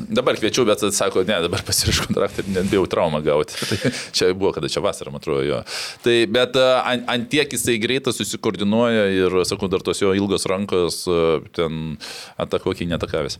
dabar 0.09 0.39
kviečiau, 0.39 0.65
bet 0.65 0.81
sako, 0.95 1.21
ne, 1.27 1.37
dabar 1.45 1.61
pasirišau 1.67 2.07
kontraktą 2.09 2.41
ir 2.41 2.49
net 2.55 2.71
bijau 2.71 2.87
traumą 2.89 3.21
gauti. 3.25 3.57
Tai 3.69 3.91
čia 4.15 4.31
buvo, 4.33 4.55
kada 4.55 4.71
čia 4.71 4.81
vasarą, 4.81 5.13
man 5.13 5.21
atrodo, 5.21 5.43
jo. 5.45 5.59
Tai, 6.05 6.15
bet 6.33 6.57
e, 6.57 6.65
ant, 6.81 7.05
ant 7.13 7.29
tiek 7.29 7.53
jisai 7.53 7.77
greitai 7.83 8.15
susikoordinuoja 8.15 9.05
ir, 9.19 9.37
sakau, 9.45 9.69
dar 9.69 9.85
tos 9.85 10.01
jo 10.01 10.15
ilgos 10.17 10.49
rankos 10.49 11.03
e, 11.05 11.21
ten 11.53 11.99
atakuokiai 12.41 12.89
netakavęs. 12.95 13.37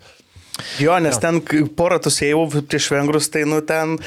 Jo, 0.79 0.95
nes 1.03 1.17
ten 1.19 1.41
k- 1.43 1.65
porą 1.75 1.97
tų 1.99 2.11
seivų 2.15 2.61
prieš 2.69 2.85
vengrus, 2.93 3.27
tai 3.33 3.41
nu 3.49 3.57
ten... 3.67 3.97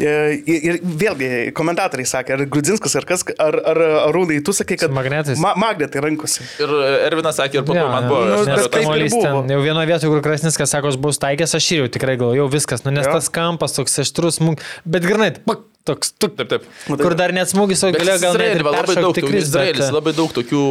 e, 0.00 0.12
Ir, 0.48 0.58
ir 0.70 0.78
vėlgi, 0.82 1.28
komentatoriai 1.56 2.08
sakė, 2.08 2.36
ar 2.38 2.42
Grudzinskas, 2.48 2.94
ar 2.96 3.04
kas, 3.08 3.24
ar, 3.42 3.58
ar 3.72 3.80
Arūnai, 4.08 4.38
tu 4.44 4.54
sakai, 4.56 4.78
kad... 4.80 4.92
Magnetais? 4.94 5.40
Ma, 5.42 5.52
magnetai 5.60 6.00
rankose. 6.04 6.46
Ir 6.62 6.72
Ervinas 7.08 7.36
sakė, 7.40 7.60
ir 7.60 7.66
po 7.68 7.76
to 7.76 7.80
Jo, 7.82 7.88
man 7.92 8.06
jo. 8.08 8.12
buvo. 8.14 8.22
Nu, 8.24 8.38
bet 8.40 8.48
norėjau 8.54 8.70
taip 8.72 8.86
kamuolys 8.86 9.12
buvo. 9.16 9.24
ten, 9.26 9.52
jau 9.54 9.60
vienoje 9.66 9.90
vietoje, 9.92 10.12
kur 10.14 10.24
Krasniskas 10.24 10.72
sako, 10.72 10.92
aš 10.94 11.00
buvau 11.02 11.20
taikęs, 11.26 11.56
aš 11.60 11.70
ir 11.76 11.82
jau 11.84 11.90
tikrai 11.98 12.16
galvojau, 12.20 12.40
jau 12.44 12.48
viskas, 12.56 12.84
nu 12.88 12.94
nes 12.96 13.04
Jo. 13.08 13.16
tas 13.18 13.28
kampas 13.34 13.76
toks 13.76 14.00
aštrus, 14.06 14.40
smūg... 14.40 14.64
bet 14.88 15.04
grinai, 15.08 15.32
pak, 15.44 15.66
toks, 15.88 16.12
tuk, 16.20 16.36
Taip, 16.38 16.48
taip. 16.52 16.68
kur 17.00 17.16
dar 17.18 17.32
net 17.36 17.50
smūgis, 17.50 17.82
o 17.88 17.92
galėjo 17.96 18.20
gal 18.26 18.38
net 18.38 18.60
ir 18.60 18.66
labai 18.68 18.94
daug, 19.00 19.14
tikris, 19.16 19.48
Izraelis 19.48 19.86
bet, 19.86 19.94
labai 19.96 20.12
daug 20.16 20.32
tokių, 20.36 20.62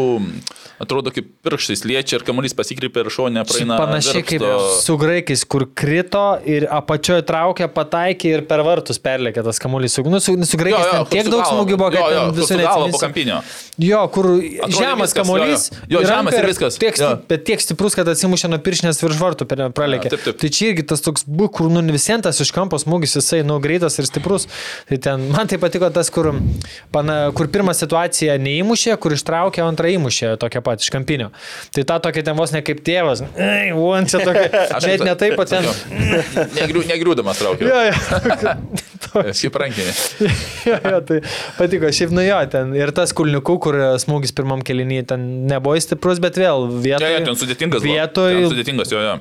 atrodo, 0.84 1.12
kaip 1.16 1.28
pirštais 1.46 1.82
liečia 1.90 2.20
ir 2.20 2.26
kamuolys 2.28 2.54
pasikreipia 2.58 3.02
ir 3.06 3.10
šonė 3.14 3.44
praeina. 3.50 3.78
Panašiai 3.82 4.22
kaip 4.28 4.44
virpsto. 4.44 4.76
su 4.86 4.98
graikais, 5.02 5.44
kur 5.50 5.66
krito 5.78 6.24
ir 6.46 6.68
apačioje 6.70 7.26
traukė, 7.28 7.68
pataikė 7.74 8.34
ir 8.38 8.44
per 8.50 8.62
vartus 8.68 9.02
perlėkė 9.02 9.44
tas 9.48 9.62
kamuolys. 9.64 9.96
Su, 9.98 10.06
nu, 10.06 10.20
su, 10.24 10.36
su 10.46 10.60
graikais 10.62 10.86
Jo, 10.88 11.00
jo, 11.02 11.06
tiek 11.10 11.26
su 11.26 11.34
daug 11.34 11.46
smūgių 11.50 11.80
buvo, 11.82 11.90
Jo, 11.98 12.04
kad 12.06 12.38
visų 12.38 12.60
neatsiminsiu. 12.62 13.02
kampinio. 13.02 13.40
Jo, 13.82 14.04
kur 14.14 14.28
Atrodė 14.38 14.78
žemas 14.78 15.10
viskas, 15.10 15.18
kamuolys. 15.18 15.66
jo, 15.72 15.80
jo. 15.88 16.02
Jo, 16.02 16.06
žemas 16.12 16.38
ir 16.38 16.48
viskas, 16.52 16.78
Tiek, 16.82 16.98
jo. 17.02 17.10
bet 17.30 17.44
tiek 17.50 17.62
stiprus, 17.64 17.96
kad 17.98 18.08
atsimušė 18.14 18.50
nuo 18.54 18.60
piršinės 18.62 19.02
virš 19.02 19.20
vartų, 19.22 19.48
per- 19.50 19.66
pralėkė. 19.78 20.14
Tai 20.38 20.50
čia 20.54 20.72
irgi 20.72 20.86
tas 20.94 21.02
toks, 21.06 21.26
bu, 21.26 21.50
kur 21.50 21.70
nu 21.74 21.82
visientas 21.94 22.38
iš 22.44 22.52
kampo 22.56 22.78
smūgis, 22.82 23.18
jisai 23.18 23.42
nu 23.46 23.58
greitas 23.64 23.98
ir 24.02 24.06
stiprus. 24.10 24.46
Tai 24.90 24.98
ten, 25.08 25.24
man 25.34 25.48
tai 25.50 25.58
patiko 25.64 25.88
tas, 25.96 26.12
kur, 26.14 26.34
pana, 26.94 27.18
kur 27.38 27.48
pirmą 27.54 27.74
situaciją 27.78 28.36
neįmušė, 28.44 28.94
kur 29.02 29.16
ištraukė, 29.16 29.64
antrą 29.66 29.90
įmušė 29.96 30.34
tokia 30.44 30.62
pat 30.66 30.84
iš 30.84 30.92
kampinio. 30.94 31.32
Tai 31.76 31.86
ta 31.88 31.98
tokia 32.04 32.26
ten 32.28 32.38
vos 32.38 32.52
ne 32.56 32.62
kaip 32.66 32.84
tėvas. 32.88 33.24
Ei, 33.40 33.72
uon 33.76 34.06
čia 34.12 34.22
tokia. 34.28 34.50
Aš 34.78 34.90
Net 34.92 35.06
ne 35.08 35.16
taip, 35.20 35.40
o 35.40 35.46
ten. 35.48 35.66
Negriū, 36.58 36.84
negriūdamas 36.92 37.40
traukiu. 37.42 37.72
Jo, 37.72 37.82
jo. 37.90 37.96
Kaip 39.18 39.56
rankinė. 39.62 39.94
jo, 40.68 40.76
jo, 40.84 40.98
tai 41.08 41.18
patiko, 41.58 41.90
šiaip 41.96 42.12
nu 42.16 42.22
jo, 42.26 42.38
ten 42.52 42.74
ir 42.78 42.92
tas 42.96 43.14
kulniukų, 43.18 43.56
kur 43.64 43.78
smūgis 44.02 44.34
pirmam 44.38 44.62
kelinį, 44.66 45.00
ten 45.10 45.24
nebuvo 45.50 45.78
stiprus, 45.82 46.20
bet 46.24 46.38
vėl 46.40 46.68
Jo, 46.68 46.82
vietoje. 46.84 47.14
jo, 47.16 47.24
ten 47.30 47.40
sudėtingas. 47.40 47.86
buvo. 47.86 47.96
Vietoj. 47.96 48.34
Ten 48.36 48.52
Sudėtingas, 48.52 48.92
jo, 48.94 49.02
jo. 49.06 49.16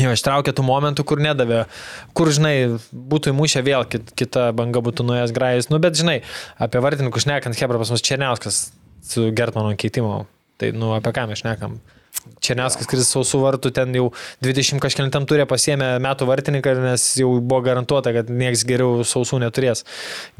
Jo, 0.00 0.14
ištraukė 0.16 0.54
tų 0.56 0.64
momentų, 0.64 1.04
kur 1.04 1.20
nedavė, 1.20 1.64
kur, 2.16 2.30
žinai, 2.32 2.54
būtų 2.90 3.34
įmušę 3.34 3.60
vėl, 3.66 3.84
kit, 3.90 4.12
kita 4.16 4.48
banga 4.56 4.80
būtų 4.84 5.04
nuėjęs 5.04 5.34
grajus. 5.36 5.68
Nu, 5.68 5.80
bet, 5.82 5.98
žinai, 6.00 6.22
apie 6.56 6.80
vartininkus 6.80 7.26
šnekant, 7.26 7.58
Hebra 7.60 7.80
pas 7.82 7.92
mus 7.92 8.04
Černiauskas 8.06 8.62
su 9.04 9.28
Gertmano 9.36 9.74
keitimu. 9.76 10.22
Tai, 10.60 10.72
nu, 10.76 10.94
apie 10.96 11.12
ką 11.16 11.26
mes 11.28 11.42
šnekam? 11.42 11.76
Černiauskas, 12.44 12.84
kuris 12.88 13.08
sausų 13.14 13.38
vartų 13.40 13.70
ten 13.76 13.94
jau 13.96 14.10
20 14.44 14.80
kažkėlintam 14.82 15.24
turė 15.28 15.46
pasiemė 15.48 15.94
metų 16.04 16.26
vartininką, 16.28 16.74
nes 16.84 17.04
jau 17.20 17.30
buvo 17.38 17.60
garantuota, 17.64 18.12
kad 18.12 18.28
nieks 18.32 18.64
geriau 18.68 19.04
sausų 19.08 19.38
neturės. 19.40 19.86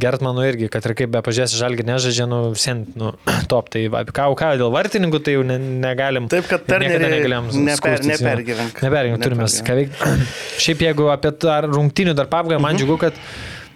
Gertmanu 0.01 0.45
irgi, 0.49 0.69
kad 0.73 0.85
ir 0.85 0.95
kaip 0.99 1.13
be 1.15 1.23
pažiūrės 1.25 1.55
žalgi 1.57 1.87
nežaidžia, 1.89 2.27
nu, 2.31 2.41
sen, 2.59 2.85
nu, 3.01 3.15
top. 3.53 3.71
Tai 3.73 3.85
apie 4.03 4.17
ką, 4.17 4.27
ką 4.41 4.51
dėl 4.61 4.75
vartininkų, 4.75 5.23
tai 5.25 5.37
jau 5.39 5.47
ne, 5.47 5.57
negalim. 5.87 6.29
Taip, 6.33 6.51
kad 6.51 6.69
niekada 6.69 7.13
negalėjom 7.15 7.49
neper- 7.71 8.05
nepergyvenk. 8.11 8.85
Nepergyvenk, 8.85 9.25
turime 9.25 9.49
ką 9.71 9.79
veikti. 9.81 10.13
Šiaip 10.67 10.85
jeigu 10.85 11.09
apie 11.15 11.33
rungtinių 11.71 12.17
dar 12.19 12.29
pabaigą, 12.33 12.61
man 12.61 12.77
džiugu, 12.77 13.01
kad 13.07 13.25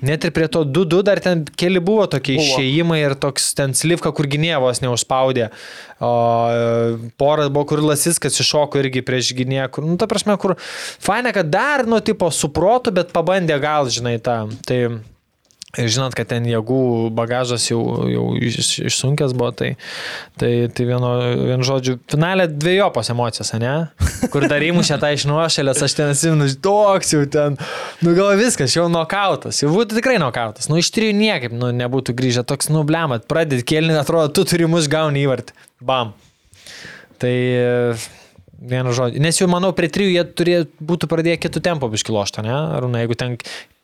net 0.07 0.27
ir 0.27 0.33
prie 0.37 0.49
to 0.53 0.65
2-2 0.69 1.03
dar 1.07 1.21
ten 1.25 1.45
keli 1.59 1.83
buvo 1.85 2.07
tokie 2.11 2.37
Buvo. 2.39 2.47
išėjimai 2.47 3.01
ir 3.03 3.17
toks 3.21 3.53
ten 3.59 3.75
slivka, 3.77 4.13
kur 4.17 4.29
gynėvos 4.31 4.83
neužspaudė. 4.85 5.51
O 6.05 6.13
e, 6.51 7.11
pora 7.21 7.49
buvo, 7.49 7.67
kur 7.73 7.85
Lasiskas 7.85 8.41
iššoko 8.43 8.83
irgi 8.83 9.05
prieš 9.07 9.33
gynėją, 9.39 9.71
nu, 9.87 9.97
ta 10.01 10.09
prasme, 10.11 10.37
kur 10.41 10.57
faina, 10.61 11.33
kad 11.37 11.51
dar, 11.53 11.87
nu, 11.89 12.01
tipo, 12.05 12.31
suprotų, 12.35 12.95
bet 13.01 13.15
pabandė 13.17 13.59
gal, 13.63 13.91
žinai, 13.93 14.19
tą. 14.23 14.45
Tai 14.69 14.81
Ir 15.81 15.89
žinot, 15.91 16.15
kad 16.15 16.29
ten 16.31 16.45
jėgų 16.47 17.11
bagažas 17.15 17.65
jau, 17.67 17.81
jau 18.07 18.25
iš, 18.39 18.77
išsunkęs 18.87 19.33
buvo, 19.35 19.51
tai, 19.57 19.73
tai, 20.39 20.53
tai 20.71 20.87
vienu, 20.87 21.11
vienu 21.51 21.67
žodžiu, 21.67 21.97
finalė 22.11 22.47
dviejopos 22.53 23.11
emocijos, 23.11 23.51
ne? 23.59 23.75
Kur 24.31 24.47
dar 24.51 24.63
įmušė 24.63 25.01
tą 25.03 25.11
iš 25.17 25.27
nuošalės, 25.31 25.83
aš 25.83 25.97
ten 25.99 26.13
atsimenu, 26.15 26.47
toks 26.63 27.15
jau 27.17 27.25
ten, 27.27 27.59
nu 28.07 28.15
gal 28.15 28.37
viskas, 28.39 28.77
jau 28.77 28.87
nokautas, 28.93 29.65
jau 29.65 29.73
būtų 29.75 29.99
tikrai 29.99 30.21
nokautas, 30.23 30.71
nu 30.71 30.79
iš 30.79 30.93
trijų 30.95 31.17
niekaip 31.19 31.59
nu, 31.59 31.73
nebūtų 31.75 32.15
grįžę, 32.23 32.47
toks 32.47 32.71
nublemat, 32.71 33.27
pradėt 33.31 33.67
kėlinį, 33.67 33.99
atrodo, 34.05 34.31
tu 34.31 34.47
turi 34.47 34.71
mus 34.71 34.87
gauni 34.91 35.27
įvartį, 35.27 35.59
bam. 35.83 36.15
Tai 37.19 37.35
vienu 38.65 38.95
žodžiu, 38.95 39.21
nes 39.23 39.39
jau 39.39 39.51
manau, 39.51 39.75
prie 39.77 39.91
trijų 39.93 40.15
jie 40.15 40.25
turėjo 40.39 40.65
būtų 40.87 41.11
pradėję 41.11 41.39
kitų 41.43 41.63
tempų 41.67 41.91
biškiloštą, 41.95 42.45
ne? 42.47 42.55
Ar 42.79 42.87
ne, 42.91 43.05
jeigu 43.05 43.19
ten 43.19 43.37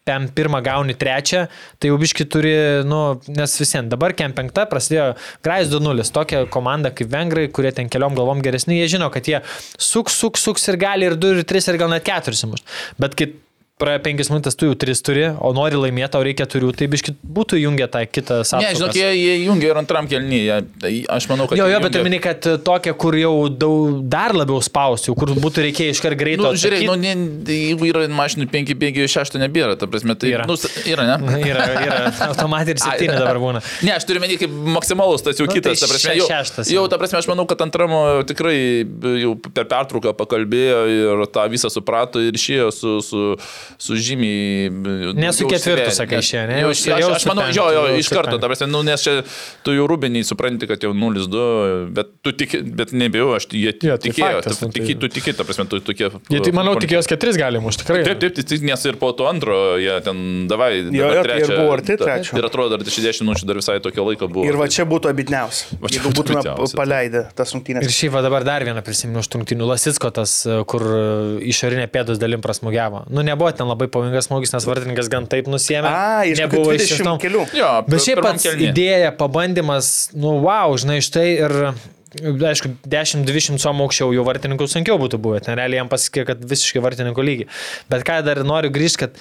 ten 0.09 0.29
pirmą 0.35 0.63
gauni 0.65 0.97
trečią, 0.99 1.45
tai 1.79 1.91
jau 1.91 1.99
biški 2.01 2.27
turi, 2.33 2.55
nu, 2.89 3.01
nes 3.29 3.57
visiems 3.61 3.91
dabar 3.93 4.15
kem 4.17 4.33
penkta 4.37 4.65
prasidėjo 4.71 5.13
Grajus 5.45 5.73
2-0, 5.75 6.09
tokia 6.15 6.47
komanda 6.53 6.93
kaip 6.95 7.13
Vengrai, 7.13 7.49
kurie 7.53 7.73
ten 7.77 7.91
keliom 7.93 8.17
galvom 8.19 8.41
geresni, 8.45 8.81
jie 8.81 8.89
žino, 8.97 9.11
kad 9.13 9.29
jie 9.29 9.43
suks, 9.77 10.17
suks, 10.17 10.47
suks 10.49 10.67
ir 10.73 10.81
gali 10.81 11.11
ir 11.11 11.19
2, 11.21 11.43
ir 11.43 11.49
3, 11.53 11.73
ir 11.73 11.81
gal 11.85 11.93
net 11.93 12.09
4 12.09 12.41
simus. 12.41 12.65
Bet 13.01 13.19
kai 13.19 13.33
praėjo 13.81 14.03
5 14.07 14.31
minutės, 14.35 14.57
tu 14.61 14.69
jau 14.71 14.77
3 14.85 15.03
turi, 15.07 15.25
o 15.41 15.53
nori 15.57 15.79
laimėti, 15.81 16.19
o 16.19 16.23
reikia 16.27 16.47
4, 16.51 16.73
tai 16.79 16.89
biški 16.93 17.15
būtų 17.39 17.61
jungę 17.63 17.89
tą 17.93 18.05
kitą 18.09 18.41
sąsają. 18.45 18.63
Ne, 18.69 18.79
žinok, 18.79 18.97
jie, 18.99 19.09
jie 19.17 19.35
jungia 19.47 19.73
ir 19.73 19.81
antram 19.81 20.09
kelnyje. 20.11 20.61
Aš 21.13 21.29
manau, 21.31 21.49
kad... 21.51 21.59
Jo, 21.61 21.69
jo, 21.73 21.81
bet 21.85 21.97
jungia- 21.97 22.07
mini, 22.09 22.21
kad 22.23 22.45
tokia, 22.67 22.95
kur 22.95 23.17
jau 23.19 23.35
daug, 23.53 24.01
dar 24.13 24.35
labiau 24.37 24.61
spausti, 24.65 25.13
kur 25.17 25.33
būtų 25.37 25.67
reikėję 25.69 25.97
iškart 25.97 26.19
greitai. 26.21 26.45
Nu, 26.45 26.53
žiūrėk, 26.61 26.85
nu, 26.89 26.97
ne, 27.01 27.15
jeigu 27.51 27.91
yra 27.91 28.07
mašinų 28.21 28.49
5, 28.53 28.75
5, 28.85 29.01
6 29.17 29.41
nebėra, 29.45 29.77
ta 29.81 29.89
prasme, 29.91 30.17
tai 30.21 30.31
Yra. 30.31 30.47
Nu, 30.47 30.55
yra, 30.87 31.07
ne? 31.11 31.41
Yra, 31.51 31.65
yra, 31.83 31.99
ir 32.71 32.79
septyni 32.81 33.15
dabar 33.17 33.39
būna. 33.45 33.63
Ne, 33.87 33.95
aš 33.97 34.05
turiu 34.09 34.23
menį 34.23 34.37
kaip 34.45 34.53
maksimalus 34.77 35.25
tas 35.27 35.41
jau 35.41 35.49
Nu, 35.49 35.55
kitas. 35.57 35.81
tai 35.81 35.87
ta 35.89 35.91
prasme, 35.91 36.15
jau, 36.21 36.29
šeštas 36.31 36.71
jau, 36.71 36.85
ta 36.93 36.99
prasme, 37.01 37.19
aš 37.19 37.29
manau, 37.31 37.47
kad 37.51 37.63
antramo 37.65 38.01
tikrai 38.29 38.55
jau 39.25 39.33
per 39.49 39.67
pertrauką 39.71 40.13
pakalbėjo 40.19 40.81
ir 40.93 41.25
tą 41.35 41.47
visą 41.53 41.71
suprato 41.73 42.23
ir 42.23 42.37
išėjo 42.39 42.69
su, 42.75 42.95
su, 43.05 43.25
su 43.79 43.97
žymiai... 43.97 44.71
Ne 45.15 45.33
su 45.33 45.45
daugiau 45.45 45.55
ketvirtu, 45.55 45.87
užsivedę. 45.91 45.97
sakai, 45.97 46.21
ne? 46.51 46.61
Jau, 46.65 46.71
aš, 46.75 46.85
aš, 46.97 47.09
aš 47.19 47.27
manau, 47.31 47.47
jo, 47.55 47.67
jo, 47.77 47.85
iš 48.01 48.11
karto, 48.13 48.39
ta 48.41 48.51
prasme, 48.51 48.69
nu, 48.71 48.83
nes 48.87 49.05
čia 49.05 49.21
tu 49.67 49.75
jau 49.77 49.87
rubiniai 49.91 50.27
supranti, 50.27 50.69
kad 50.71 50.83
jau 50.85 50.93
0-2, 50.97 51.91
bet 51.97 52.13
tu 52.25 52.35
tik, 52.37 52.57
bet 52.77 52.95
nebijau, 52.97 53.33
aš 53.39 53.49
jie 53.53 53.75
Jo, 53.81 53.97
tai 53.97 54.11
tikėjo, 54.11 54.41
faktas, 54.41 54.59
tu, 54.61 54.69
nu, 54.69 54.73
tai- 54.75 54.85
tiki, 54.85 54.99
tu 55.01 55.11
tiki, 55.13 55.35
ta 55.37 55.47
prasme, 55.49 55.67
tu 55.71 55.81
tokie... 55.85 56.11
Jie 56.31 56.43
tai, 56.45 56.55
manau, 56.57 56.75
tikėjos, 56.81 57.09
kad 57.11 57.21
tris 57.23 57.39
gali 57.41 57.63
mušti, 57.63 57.85
tikrai. 57.87 58.03
Taip, 58.09 58.21
taip, 58.23 58.39
taip, 58.41 58.67
nes 58.67 58.87
ir 58.91 58.99
po 59.01 59.13
to 59.17 59.29
antro 59.31 59.61
jie 59.81 59.97
ten 60.05 60.23
davai. 60.51 60.71
Jo, 60.91 61.11
dabar 61.11 61.17
jo, 61.17 61.25
tai 61.29 61.39
ir 61.41 61.53
buvo 61.55 61.75
arti 61.77 61.97
trečio. 62.01 62.37
Ir 62.41 62.49
atrodo, 62.49 62.79
dar 62.81 62.87
60 62.91 63.25
minučių 63.27 63.49
dar 63.49 63.61
visai 63.61 63.79
tokio 63.85 64.05
laiko 64.09 64.29
buvo. 64.31 64.47
Ir 64.49 64.59
va 64.61 64.69
čia 64.73 64.87
būtų 64.89 65.11
abitniausia. 65.13 65.79
Va 65.81 65.91
čia 65.91 66.01
Jeigu 66.01 66.13
būtų 66.17 66.37
būtume 66.41 66.69
paleidę 66.79 67.25
tas 67.37 67.51
Ir 67.51 67.59
rungtynės. 67.59 67.91
šiaip 67.95 68.15
va 68.15 68.23
dabar 68.25 68.47
dar 68.47 68.65
vieną 68.67 68.83
prisimenu 68.87 69.23
užtrunkinių 69.25 69.69
Lasitsko, 69.71 70.11
tas, 70.15 70.35
kur 70.71 70.85
išorinė 71.53 71.87
pėdos 71.93 72.21
dalim 72.23 72.43
prasmugiavo. 72.45 73.05
Nu, 73.11 73.25
nebuvo 73.27 73.51
ten 73.61 73.69
labai 73.71 73.87
pavojingas 73.93 74.27
smūgis, 74.31 74.55
nes 74.57 74.67
vartininkas 74.69 75.13
gan 75.13 75.29
taip 75.31 75.49
nusėmė. 75.53 75.91
A, 75.93 76.25
iš 76.29 76.41
Nebuvo 76.43 76.73
20 76.73 76.87
išsištom. 76.89 77.21
kelių. 77.23 77.45
Jo, 77.61 77.71
Bet 77.87 78.05
šiaip 78.07 78.23
pats 78.25 78.47
kėlinyje. 78.49 78.73
idėja, 78.73 79.13
pabandymas, 79.21 79.93
nu, 80.17 80.39
wow, 80.47 80.73
žinai, 80.81 80.99
štai 81.05 81.27
ir, 81.37 81.57
aišku, 82.51 82.73
10-20 82.91 83.61
som 83.63 83.81
aukščiau 83.85 84.11
jau 84.17 84.25
vartininkų 84.27 84.67
sunkiau 84.73 84.99
būtų 85.01 85.21
buvę, 85.23 85.43
ten 85.47 85.59
realiai 85.61 85.83
jam 85.83 85.91
pasiekė, 85.93 86.25
kad 86.33 86.43
visiškai 86.51 86.83
vartininkų 86.89 87.27
lygiai. 87.29 87.51
Bet 87.93 88.07
ką 88.09 88.21
dar 88.27 88.41
noriu 88.49 88.73
grįžti, 88.75 89.05
kad 89.07 89.21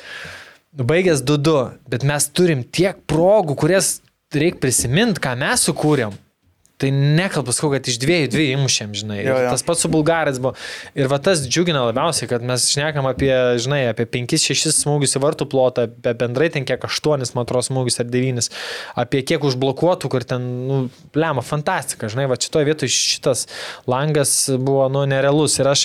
baigęs 0.90 1.22
2-2, 1.26 1.58
bet 1.90 2.06
mes 2.08 2.30
turim 2.34 2.64
tiek 2.64 2.98
progų, 3.10 3.56
kurias 3.60 4.00
reikia 4.34 4.62
prisiminti, 4.64 5.22
ką 5.24 5.36
mes 5.42 5.68
sukūrėm. 5.70 6.18
Tai 6.80 6.90
nekalbu, 6.96 7.52
sakau, 7.52 7.74
kad 7.74 7.88
iš 7.92 7.98
dviejų 8.00 8.30
dviejų 8.32 8.52
įmušėm, 8.56 8.94
žinai. 8.96 9.18
Jo, 9.20 9.34
jo. 9.44 9.50
Tas 9.52 9.66
pats 9.68 9.82
su 9.84 9.90
bulgarais 9.92 10.38
buvo. 10.40 10.54
Ir 10.96 11.10
va 11.12 11.18
tas 11.20 11.42
džiugina 11.44 11.82
labiausiai, 11.90 12.30
kad 12.32 12.46
mes 12.48 12.70
šnekam 12.72 13.10
apie, 13.10 13.34
žinai, 13.60 13.82
apie 13.92 14.06
5-6 14.08 14.72
smūgius 14.78 15.18
į 15.20 15.22
vartų 15.26 15.50
plotą, 15.52 15.90
apie 15.90 16.14
bendrai 16.22 16.48
ten 16.54 16.64
kiek 16.64 16.86
8, 16.88 17.34
man 17.36 17.44
atrodo, 17.44 17.68
smūgius 17.68 18.00
ar 18.00 18.08
9, 18.08 18.48
apie 19.04 19.24
kiek 19.28 19.44
užblokuotų, 19.50 20.14
kur 20.14 20.24
ten, 20.30 20.46
nu, 20.70 20.78
lemą, 21.20 21.44
fantastika, 21.44 22.08
žinai, 22.14 22.30
va 22.32 22.40
šitoje 22.40 22.72
vietoje 22.72 22.96
šitas 22.96 23.44
langas 23.92 24.32
buvo, 24.56 24.88
nu, 24.94 25.04
nerealus. 25.10 25.60
Ir 25.60 25.74
aš, 25.74 25.84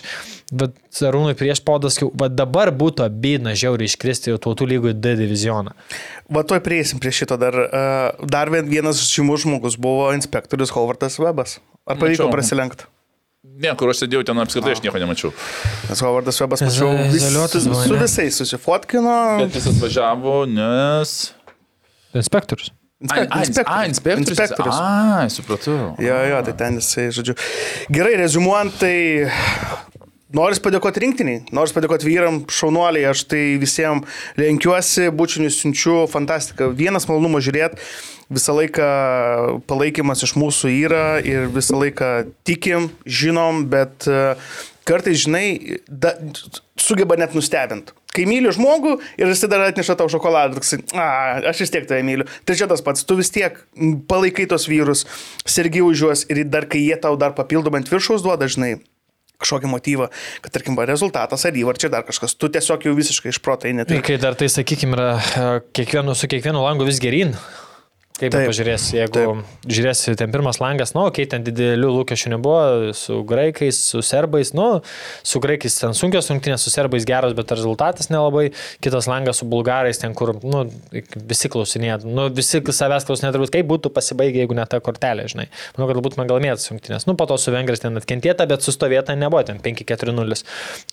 bet 0.55 0.79
Sarūnui 0.95 1.35
prieš 1.39 1.61
podas, 1.67 1.99
va 2.01 2.31
dabar 2.31 2.73
būtų 2.75 3.05
abydna 3.07 3.55
žiauriai 3.59 3.91
iškristi 3.91 4.33
jau 4.33 4.41
tautų 4.49 4.69
lygų 4.73 4.93
į 4.95 4.97
D 5.03 5.15
divizioną. 5.21 5.75
Va 6.33 6.45
toj 6.47 6.63
prieisim 6.65 7.03
prie 7.03 7.13
šito 7.15 7.39
dar. 7.41 7.59
Uh, 7.67 8.27
dar 8.31 8.53
vien- 8.55 8.69
vienas 8.71 9.03
žymus 9.11 9.45
žmogus 9.45 9.79
buvo 9.81 10.11
inspektorius 10.17 10.73
Hovardas 10.75 11.19
Webas. 11.23 11.59
Ar 11.85 12.01
pavyko 12.01 12.31
prasilenkti? 12.33 12.89
Ne, 13.45 13.75
kur 13.79 13.91
aš 13.93 14.01
sėdėjau 14.03 14.25
ten 14.31 14.41
apskritai, 14.41 14.73
aš 14.73 14.81
nieko 14.83 14.99
nemačiau. 15.03 15.31
Nes 15.91 16.01
Hovardas 16.01 16.41
Webas, 16.41 16.63
mačiau, 16.65 16.95
vis, 17.13 17.27
su, 17.53 17.61
su 17.61 17.93
ne? 17.93 17.99
visais 18.01 18.39
susifotkino. 18.41 19.19
Bet 19.43 19.59
jis 19.59 19.69
atvažiavo, 19.75 20.39
nes... 20.49 21.13
Inspektorius. 22.17 22.73
Inspektorius. 23.05 23.61
a, 23.69 23.85
inspektorius. 23.91 24.31
Inspektorius. 24.31 24.79
A, 24.81 25.29
supratau. 25.29 25.77
Jo, 26.01 26.19
jo, 26.31 26.41
tai 26.47 26.55
ten 26.57 26.79
jisai, 26.81 27.11
žodžiu. 27.13 27.35
Gerai, 27.93 28.15
rezumuojant, 28.23 28.79
tai 28.81 29.29
Noris 30.33 30.57
padėkoti 30.65 31.03
rinktiniai, 31.03 31.41
noris 31.53 31.75
padėkoti 31.77 32.07
vyram, 32.09 32.39
šaunuoliai, 32.49 33.11
aš 33.11 33.27
tai 33.29 33.43
visiems 33.61 34.09
lenkiuosi, 34.41 35.11
bučinius 35.13 35.59
siunčiu, 35.61 36.07
fantastika. 36.09 36.71
Vienas 36.73 37.05
malonumas 37.11 37.45
žiūrėti, 37.45 37.83
visą 38.33 38.55
laiką 38.57 38.87
palaikymas 39.69 40.25
iš 40.25 40.33
mūsų 40.41 40.71
yra 40.79 41.05
ir 41.21 41.51
visą 41.53 41.77
laiką 41.77 42.09
tikim, 42.49 42.89
žinom, 43.05 43.67
bet 43.69 44.09
e, 44.09 44.23
kartais, 44.89 45.21
žinai, 45.27 45.45
da, 45.93 46.15
sugeba 46.81 47.21
net 47.21 47.37
nustebinti. 47.37 47.93
Kai 48.15 48.25
myli 48.31 48.49
žmogų 48.55 48.95
ir 49.19 49.29
jis 49.29 49.45
dar 49.51 49.67
atneša 49.67 49.99
tau 49.99 50.09
šokoladą, 50.09 50.57
toksai, 50.57 50.81
a, 50.97 51.07
aš 51.51 51.67
vis 51.67 51.75
tiek 51.75 51.85
tave 51.91 52.01
myliu. 52.07 52.25
Tai 52.47 52.57
čia 52.57 52.71
tas 52.71 52.81
pats, 52.87 53.05
tu 53.05 53.19
vis 53.19 53.29
tiek 53.35 53.61
palaikai 54.09 54.49
tos 54.49 54.71
vyrus, 54.71 55.05
sergi 55.45 55.85
už 55.85 56.07
juos 56.07 56.27
ir 56.33 56.47
dar 56.49 56.65
kai 56.71 56.87
jie 56.87 56.97
tau 57.03 57.19
dar 57.21 57.37
papildomai 57.37 57.83
ant 57.83 57.91
viršaus 57.91 58.23
duoda, 58.25 58.49
žinai, 58.49 58.77
kažkokį 59.43 59.71
motyvą, 59.73 60.09
kad 60.45 60.55
tarkim, 60.55 60.79
rezultatas 60.89 61.45
ar 61.49 61.59
įvarčiai 61.59 61.91
dar 61.93 62.07
kažkas, 62.07 62.37
tu 62.39 62.49
tiesiog 62.53 62.87
jau 62.89 62.95
visiškai 62.97 63.33
išprotai 63.35 63.73
Ir 63.75 63.81
netai. 63.81 64.01
kai 64.05 64.17
dar 64.23 64.37
tai, 64.39 64.49
sakykime, 64.53 64.95
yra 64.99 65.09
e, 65.19 65.47
kiekvienu, 65.77 66.15
su 66.15 66.31
kiekvienu 66.31 66.63
langu 66.65 66.87
vis 66.89 67.01
gerin, 67.03 67.35
Kaip 68.15 68.31
Taip. 68.31 68.45
pažiūrėsi, 68.47 68.93
jeigu 68.95 69.15
Taip. 69.17 69.55
žiūrėsi, 69.67 70.13
ten 70.15 70.31
pirmas 70.31 70.61
langas, 70.63 70.93
nu, 70.95 71.01
okei, 71.09 71.25
okay, 71.25 71.31
ten 71.33 71.43
didelių 71.43 71.89
lūkesčių 71.97 72.31
nebuvo, 72.37 72.93
su 72.95 73.17
graikais, 73.27 73.81
su 73.91 74.03
serbais, 74.07 74.53
nu, 74.55 74.69
su 75.27 75.41
graikais 75.43 75.81
ten 75.81 75.97
sunkios 75.99 76.31
rungtynės, 76.31 76.63
su 76.63 76.71
serbais 76.71 77.03
geros, 77.09 77.35
bet 77.35 77.51
rezultatas 77.51 78.13
nelabai, 78.15 78.53
kitas 78.87 79.09
langas 79.11 79.41
su 79.43 79.49
bulgarais, 79.51 79.99
ten 79.99 80.15
kur, 80.15 80.31
nu, 80.47 80.61
visi 80.93 81.51
klausinėja, 81.51 81.97
nu, 82.07 82.29
visi 82.37 82.61
savęs 82.63 83.09
klausinėja, 83.09 83.33
turbūt, 83.35 83.53
kaip 83.57 83.67
būtų 83.73 83.91
pasibaigę, 83.97 84.45
jeigu 84.45 84.55
ne 84.61 84.69
ta 84.71 84.79
kortelė, 84.79 85.27
žinai. 85.35 85.49
Manau, 85.75 85.91
kad 85.91 86.01
būtume 86.07 86.29
gal 86.31 86.39
mėtas 86.47 86.71
rungtynės. 86.71 87.09
Nu, 87.11 87.17
po 87.19 87.27
to 87.27 87.41
su 87.43 87.51
vengrais 87.51 87.83
ten 87.83 87.99
atkentėta, 87.99 88.47
bet 88.47 88.63
sustovėta 88.63 89.19
nebuvo, 89.19 89.43
ten 89.51 89.59
5-4-0. 89.59 90.39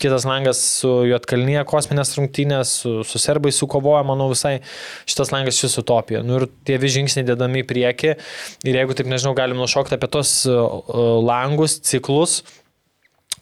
Kitas 0.02 0.26
langas 0.26 0.65
su 0.80 0.98
Jotkalnyje 1.06 1.68
kosminės 1.69 2.15
rungtynės, 2.18 2.73
su, 2.81 2.98
su 3.06 3.22
serbais 3.22 3.61
sukovoja, 3.61 4.02
manau, 4.10 4.31
visai 4.34 4.57
šitas 5.06 5.30
langas 5.38 5.61
šis 5.61 5.77
utopija. 5.85 6.26
Nu, 6.26 6.41
ir 6.41 6.49
tie 6.65 6.81
vi 6.81 6.89
žingsniai 7.12 7.28
dedami 7.28 7.62
į 7.62 7.68
priekį. 7.68 8.16
Ir 8.64 8.80
jeigu 8.80 8.96
taip 8.96 9.12
nežinau, 9.12 9.36
galim 9.38 9.60
nušokti 9.60 10.00
apie 10.00 10.10
tos 10.12 10.42
uh, 10.48 10.64
uh, 10.64 11.20
langus, 11.20 11.82
ciklus, 11.84 12.42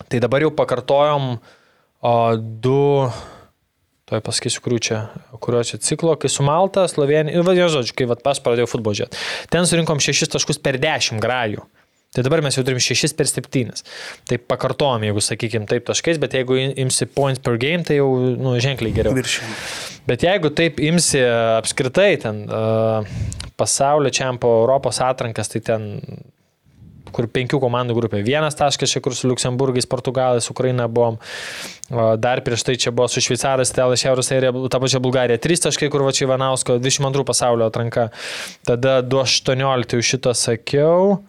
tai 0.09 0.21
dabar 0.23 0.41
jau 0.41 0.51
pakartojom 0.55 1.35
o, 2.01 2.13
du, 2.37 3.09
toj 4.09 4.21
pasakysiu, 4.25 4.63
kuriuo 4.65 4.83
čia, 4.83 5.01
kurio 5.43 5.63
čia 5.67 5.79
ciklo, 5.83 6.15
kai 6.19 6.31
su 6.31 6.45
Malta, 6.47 6.87
Slovenija, 6.89 7.43
vadinu 7.45 7.69
žodžiu, 7.71 7.97
kai 7.97 8.07
vat, 8.09 8.23
pas 8.25 8.39
pradėjau 8.41 8.71
futbolą 8.71 9.01
žiūrėti. 9.01 9.27
Ten 9.53 9.67
surinkom 9.69 10.01
6 10.03 10.31
taškus 10.33 10.61
per 10.63 10.79
10 10.81 11.21
grajų. 11.23 11.67
Tai 12.09 12.23
dabar 12.25 12.41
mes 12.41 12.55
jau 12.57 12.63
turim 12.65 12.81
6 12.81 13.13
per 13.13 13.27
7. 13.29 13.83
Tai 14.25 14.37
pakartojom, 14.49 15.03
jeigu 15.05 15.21
sakykim 15.21 15.67
taip 15.69 15.85
taškais, 15.85 16.17
bet 16.21 16.33
jeigu 16.33 16.57
imsi 16.57 17.05
points 17.05 17.43
per 17.45 17.59
game, 17.61 17.85
tai 17.85 17.99
jau 17.99 18.07
nu, 18.33 18.55
ženkliai 18.57 18.95
geriau. 18.95 19.13
Viršim. 19.13 19.51
Bet 20.09 20.25
jeigu 20.25 20.49
taip 20.57 20.81
imsi 20.81 21.21
apskritai 21.59 22.15
ten 22.23 22.47
uh, 22.49 23.19
pasaulio 23.59 24.11
čempio 24.15 24.61
Europos 24.63 25.01
atrankas, 25.03 25.51
tai 25.51 25.61
ten 25.67 25.89
kur 27.13 27.27
penkių 27.31 27.59
komandų 27.61 27.95
grupė. 27.97 28.21
Vienas 28.25 28.57
taškas 28.57 28.93
čia, 28.93 29.01
kur 29.03 29.15
su 29.17 29.29
Luksemburgais, 29.29 29.87
Portugalais, 29.89 30.49
Ukraina 30.51 30.87
buvom. 30.91 31.17
Dar 32.21 32.43
prieš 32.45 32.65
tai 32.67 32.75
čia 32.81 32.93
buvo 32.95 33.09
su 33.09 33.23
Šveicaras, 33.25 33.73
Italija, 33.73 34.01
Šiaurės 34.03 34.31
Airija, 34.35 34.53
ta 34.71 34.81
pačia 34.81 35.01
Bulgarija. 35.03 35.41
Trys 35.41 35.65
taškai, 35.65 35.89
kur 35.89 36.05
va 36.05 36.13
čia 36.15 36.27
Ivanausko, 36.27 36.77
22 36.81 37.25
pasaulio 37.27 37.69
atranka. 37.69 38.09
Tada 38.67 38.99
2.18 39.01 39.97
jau 39.97 40.05
šitą 40.11 40.35
sakiau. 40.37 41.19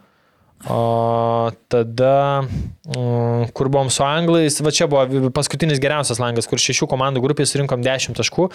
O 0.69 1.51
tada, 1.69 2.43
mm, 2.85 3.49
kur 3.53 3.69
buvom 3.69 3.89
su 3.91 4.03
anglais, 4.05 4.59
va 4.61 4.69
čia 4.71 4.85
buvo 4.93 5.31
paskutinis 5.33 5.81
geriausias 5.81 6.21
langas, 6.21 6.45
kur 6.51 6.61
šešių 6.61 6.85
komandų 6.91 7.23
grupėje 7.25 7.55
surinkom 7.55 7.81
10 7.81 8.19
taškų, 8.19 8.51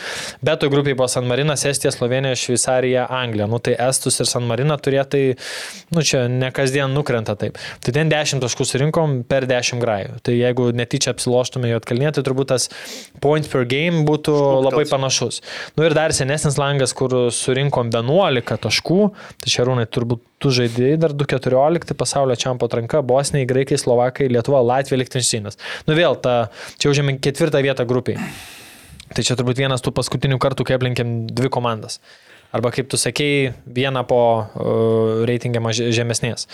bet 0.45 0.61
toj 0.61 0.69
grupėje 0.69 0.99
buvo 0.99 1.07
San 1.09 1.25
Marinas, 1.25 1.65
Estija, 1.65 1.89
Slovenija, 1.95 2.37
Šveicarija, 2.37 3.07
Anglija. 3.09 3.47
Nu 3.49 3.57
tai 3.57 3.73
Estus 3.87 4.21
ir 4.21 4.29
San 4.29 4.45
Marina 4.45 4.77
turėtai, 4.77 5.23
nu 5.97 6.03
čia 6.05 6.27
ne 6.29 6.51
kasdien 6.53 6.93
nukrenta 6.93 7.33
taip. 7.41 7.57
Tai 7.81 7.95
ten 7.97 8.13
10 8.13 8.43
taškų 8.45 8.69
surinkom 8.69 9.17
per 9.25 9.49
10 9.49 9.81
grajų. 9.81 10.21
Tai 10.21 10.37
jeigu 10.37 10.69
netyčia 10.77 11.15
apsiloštume 11.15 11.73
jo 11.73 11.81
atkalnė, 11.81 12.13
tai 12.13 12.21
turbūt 12.27 12.53
tas 12.53 12.69
points 13.17 13.49
per 13.49 13.65
game 13.65 14.05
būtų 14.05 14.37
labai 14.67 14.85
panašus. 14.93 15.41
Nu 15.73 15.89
ir 15.89 15.97
dar 15.97 16.13
senesnis 16.13 16.61
langas, 16.61 16.93
kur 16.93 17.31
surinkom 17.33 17.89
11 17.89 18.61
taškų, 18.69 19.01
tai 19.41 19.57
Šarūnai 19.57 19.89
turbūt 19.89 20.21
tu 20.45 20.53
žaidėjai 20.53 20.99
dar 21.01 21.15
2.14 21.17 21.95
pasaulio 21.97 22.37
čempio 22.37 22.69
atranka- 22.69 23.01
Bosnija, 23.11 23.47
Graikai, 23.49 23.79
Slovakai, 23.81 24.29
Lietuva, 24.29 24.61
Latvija, 24.61 25.01
Lichtensteinas. 25.01 25.57
Nu 25.89 25.97
vėl, 25.97 26.19
ta, 26.21 26.51
čia 26.77 26.93
užėmė 26.93 27.17
ketvirtą 27.19 27.63
vietą 27.65 27.87
grupiai. 27.89 28.21
Tai 29.15 29.23
čia 29.25 29.37
turbūt 29.37 29.57
vienas 29.61 29.81
tų 29.81 29.93
paskutinių 29.95 30.37
kartų, 30.41 30.65
kai 30.65 30.77
aplinkėm 30.77 31.27
dvi 31.33 31.49
komandas. 31.53 31.99
Arba 32.55 32.71
kaip 32.71 32.87
tu 32.87 32.97
sakėjai, 32.97 33.53
vieną 33.67 34.05
po 34.07 34.21
uh, 34.39 35.25
reitingę 35.27 35.59
žemesnės. 35.75 36.47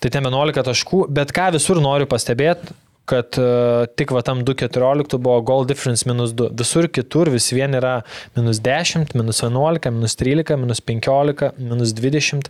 Tai 0.00 0.10
ten 0.10 0.24
11 0.24 0.64
taškų, 0.64 1.04
bet 1.12 1.34
ką 1.36 1.50
visur 1.58 1.82
noriu 1.84 2.08
pastebėti, 2.08 2.72
kad 3.10 3.36
uh, 3.36 3.84
tik 3.98 4.12
va 4.16 4.22
tam 4.24 4.40
2.14 4.48 5.18
buvo 5.20 5.40
goal 5.44 5.66
difference 5.68 6.08
minus 6.08 6.32
2. 6.36 6.48
Visur 6.56 6.88
kitur 6.88 7.28
vis 7.32 7.50
vien 7.52 7.76
yra 7.76 7.98
minus 8.36 8.62
10, 8.64 9.12
minus 9.18 9.42
11, 9.44 9.90
minus 9.92 10.16
13, 10.20 10.56
minus 10.60 10.80
15, 10.80 11.50
minus 11.60 11.92
20. 11.98 12.48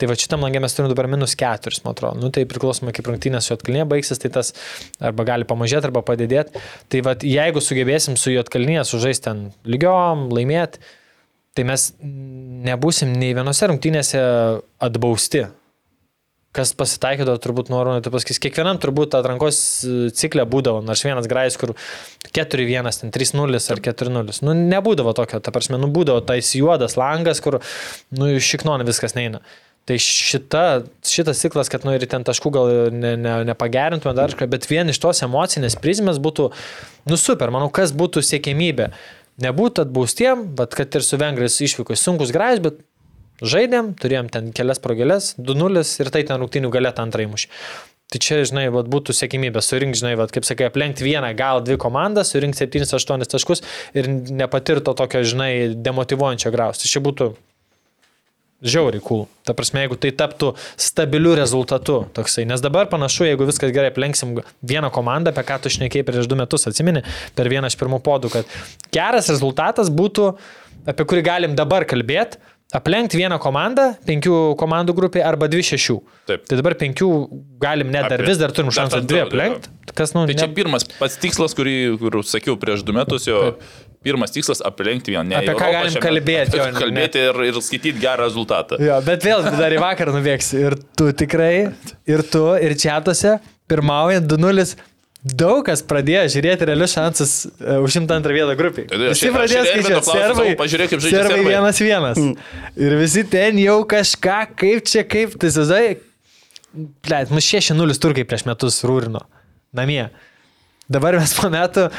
Tai 0.00 0.08
va 0.08 0.16
šitam 0.16 0.46
langė 0.46 0.62
mes 0.64 0.76
turime 0.76 0.92
dabar 0.94 1.10
minus 1.12 1.36
4, 1.36 1.82
man 1.84 1.92
atrodo. 1.92 2.22
Nu, 2.22 2.32
tai 2.32 2.46
priklausomai 2.48 2.94
kaip 2.96 3.10
rungtynės 3.12 3.50
su 3.50 3.54
Jotkalnyje 3.54 3.84
baigsis, 3.92 4.22
tai 4.22 4.32
tas 4.32 4.54
arba 5.04 5.28
gali 5.28 5.48
pamažėti, 5.48 5.90
arba 5.90 6.04
padidėti. 6.06 6.64
Tai 6.88 7.04
va 7.04 7.16
jeigu 7.20 7.60
sugebėsim 7.64 8.16
su 8.16 8.32
Jotkalnyje 8.32 8.86
sužaisti 8.88 9.28
ten 9.28 9.46
lygiom, 9.68 10.30
laimėti, 10.32 10.80
tai 11.52 11.68
mes 11.68 11.90
nebūsim 12.00 13.12
nei 13.20 13.34
vienose 13.36 13.68
rungtynėse 13.68 14.20
atbausti. 14.80 15.50
Kas 16.50 16.72
pasitaikydavo, 16.74 17.38
turbūt 17.38 17.68
noriu, 17.70 17.92
tai 18.02 18.10
pasakys, 18.10 18.40
kiekvienam 18.42 18.80
turbūt 18.82 19.14
atrankos 19.14 19.60
ciklė 20.18 20.42
būdavo, 20.50 20.80
nors 20.82 21.04
vienas 21.06 21.28
grajus, 21.30 21.54
kur 21.60 21.76
4-1, 22.34 22.90
ten 23.04 23.14
3-0 23.14 23.60
ar 23.60 23.82
4-0. 23.84 24.38
Nu, 24.42 24.56
nebūdavo 24.58 25.14
tokio, 25.14 25.38
ta 25.38 25.54
prasme, 25.54 25.78
nu, 25.78 25.86
būdavo 25.94 26.24
tais 26.26 26.50
juodas 26.58 26.98
langas, 26.98 27.38
kur, 27.44 27.60
nu, 28.10 28.32
iš 28.34 28.50
šiknonė 28.56 28.88
viskas 28.88 29.14
neina. 29.14 29.44
Tai 29.86 29.96
šita, 30.02 30.64
šitas 31.06 31.40
ciklas, 31.42 31.70
kad 31.72 31.86
nu 31.86 31.94
ir 31.96 32.04
ten 32.10 32.26
taškų 32.26 32.52
gal 32.54 32.68
ne, 32.94 33.14
ne, 33.18 33.38
nepagerintume 33.48 34.12
dar 34.14 34.30
kažką, 34.30 34.50
bet 34.50 34.68
vien 34.70 34.90
iš 34.92 35.00
tos 35.02 35.22
emocinės 35.26 35.78
prizmės 35.80 36.20
būtų, 36.22 36.50
nu 37.10 37.18
super, 37.18 37.50
manau, 37.54 37.70
kas 37.74 37.94
būtų 37.96 38.26
siekėmybė. 38.26 38.90
Nebūtų 39.40 39.86
atbaustiem, 39.86 40.44
bet 40.58 40.74
kad 40.76 40.98
ir 40.98 41.06
su 41.06 41.16
vengrais 41.18 41.56
išvyko 41.64 41.96
sunkus 41.96 42.34
grajus, 42.34 42.60
bet 42.66 42.82
žaidėm, 43.42 43.94
turėjom 44.00 44.28
ten 44.32 44.50
kelias 44.56 44.82
progelės, 44.82 45.34
2-0 45.38 45.84
ir 46.04 46.12
tai 46.12 46.24
ten 46.28 46.42
rungtinių 46.42 46.72
galėtų 46.72 47.04
antrai 47.04 47.28
mušį. 47.30 47.50
Tai 48.10 48.18
čia, 48.18 48.40
žinai, 48.42 48.64
vat, 48.74 48.88
būtų 48.90 49.14
sėkmybė 49.14 49.60
surinkti, 49.62 50.00
žinai, 50.00 50.16
vat, 50.18 50.32
kaip 50.34 50.42
sakai, 50.42 50.66
aplenkti 50.66 51.04
vieną, 51.06 51.30
gal 51.38 51.60
dvi 51.62 51.76
komandas, 51.78 52.32
surinkti 52.34 52.66
7-8 52.66 53.22
taškus 53.30 53.62
ir 53.94 54.08
nepatirto 54.10 54.96
tokio, 54.98 55.22
žinai, 55.22 55.52
demotivuojančio 55.78 56.50
graus. 56.50 56.82
Tai 56.82 56.90
čia 56.90 57.04
būtų 57.06 57.28
žiauriai 58.66 59.02
cool. 59.06 59.28
Ta 59.46 59.54
prasme, 59.56 59.84
jeigu 59.84 59.96
tai 60.00 60.10
taptų 60.16 60.52
stabiliu 60.80 61.36
rezultatu 61.38 62.02
toksai. 62.16 62.44
Nes 62.50 62.62
dabar 62.64 62.90
panašu, 62.90 63.28
jeigu 63.28 63.46
viskas 63.48 63.70
gerai, 63.74 63.92
aplenksim 63.92 64.40
vieną 64.66 64.90
komandą, 64.94 65.30
apie 65.30 65.46
ką 65.48 65.60
tu 65.62 65.72
šnekėjai 65.72 66.06
prieš 66.10 66.28
du 66.30 66.38
metus, 66.38 66.66
atsimeni, 66.68 67.04
per 67.38 67.48
vieną 67.52 67.70
iš 67.70 67.78
pirmų 67.80 68.02
podų, 68.04 68.32
kad 68.34 68.58
geras 68.90 69.30
rezultatas 69.32 69.92
būtų, 69.94 70.32
apie 70.90 71.06
kurį 71.08 71.24
galim 71.30 71.56
dabar 71.58 71.86
kalbėti, 71.88 72.42
aplenkti 72.76 73.18
vieną 73.18 73.38
komandą, 73.42 73.88
penkių 74.06 74.34
komandų 74.60 74.94
grupė 74.94 75.22
arba 75.26 75.48
dvi 75.50 75.62
šešių. 75.66 75.96
Taip. 76.30 76.44
Tai 76.46 76.58
dabar 76.60 76.76
penkių 76.78 77.08
galim 77.62 77.90
net 77.90 78.08
dar 78.12 78.20
Apie- 78.20 78.28
vis 78.30 78.38
dar 78.38 78.52
turim 78.54 78.70
šansą 78.70 79.00
dvi 79.10 79.22
aplenkti. 79.24 79.68
Kas, 79.94 80.12
nu, 80.14 80.22
Tai 80.30 80.34
čia 80.38 80.46
ne, 80.46 80.54
pirmas 80.54 80.84
pats 81.00 81.16
tikslas, 81.18 81.54
kurį 81.58 81.98
kur 81.98 82.20
sakiau 82.22 82.54
prieš 82.60 82.84
du 82.86 82.94
metus, 82.94 83.26
jo 83.26 83.56
pirmas 84.06 84.30
tikslas 84.30 84.62
aplenkti 84.64 85.10
vieną. 85.16 85.26
Ne 85.28 85.36
Apie 85.40 85.50
ką 85.50 85.66
Europą 85.66 85.72
galim 85.72 85.92
šiame- 85.96 86.04
kalbėti, 86.06 86.56
jo, 86.56 86.66
ne- 86.70 86.80
Kalbėti 86.80 87.24
ir, 87.28 87.40
ir 87.50 87.58
skaityti 87.60 87.98
gerą 88.00 88.22
rezultatą. 88.28 88.78
Jo, 88.80 89.00
bet 89.04 89.26
vėl 89.26 89.42
dar 89.58 89.72
į 89.74 89.80
vakarą 89.82 90.14
nubėgsi. 90.14 90.60
Ir 90.68 90.78
tu 90.96 91.10
tikrai, 91.12 91.72
ir 92.06 92.22
tu, 92.22 92.44
ir 92.54 92.76
čiatuose, 92.78 93.40
pirmaujant 93.68 94.26
2-0. 94.30 94.76
Daug 95.20 95.60
kas 95.66 95.82
pradėjo 95.84 96.22
žiūrėti 96.32 96.64
realius 96.70 96.94
šansus 96.96 97.32
uh, 97.44 97.74
užimti 97.84 98.14
antrą 98.14 98.32
vietą 98.32 98.54
grupiai. 98.56 98.86
Tai 98.88 99.10
Visi 99.10 99.28
pradėjo 99.34 99.66
skaičiuoti. 99.66 100.06
sakau, 100.08 100.46
pažiūrėk, 100.56 100.94
kaip 100.94 101.02
žaidžia 101.04 101.24
serbai. 101.26 101.42
vienas 101.44 101.80
vienas. 101.84 102.20
Ir 102.80 102.96
visi 102.96 103.24
ten 103.28 103.60
jau 103.60 103.82
kažką, 103.90 104.38
kaip 104.62 104.88
čia, 104.88 105.04
kaip, 105.04 105.36
tai 105.42 105.52
sezai. 105.52 105.84
Plėt, 107.04 107.34
mus 107.34 107.44
6-0 107.52 108.00
turkai 108.00 108.24
prieš 108.24 108.46
metus 108.48 108.80
rūrino. 108.86 109.26
Namie. 109.76 110.06
Dabar 110.90 111.18
mes 111.20 111.34
po 111.36 111.50
metų, 111.52 111.90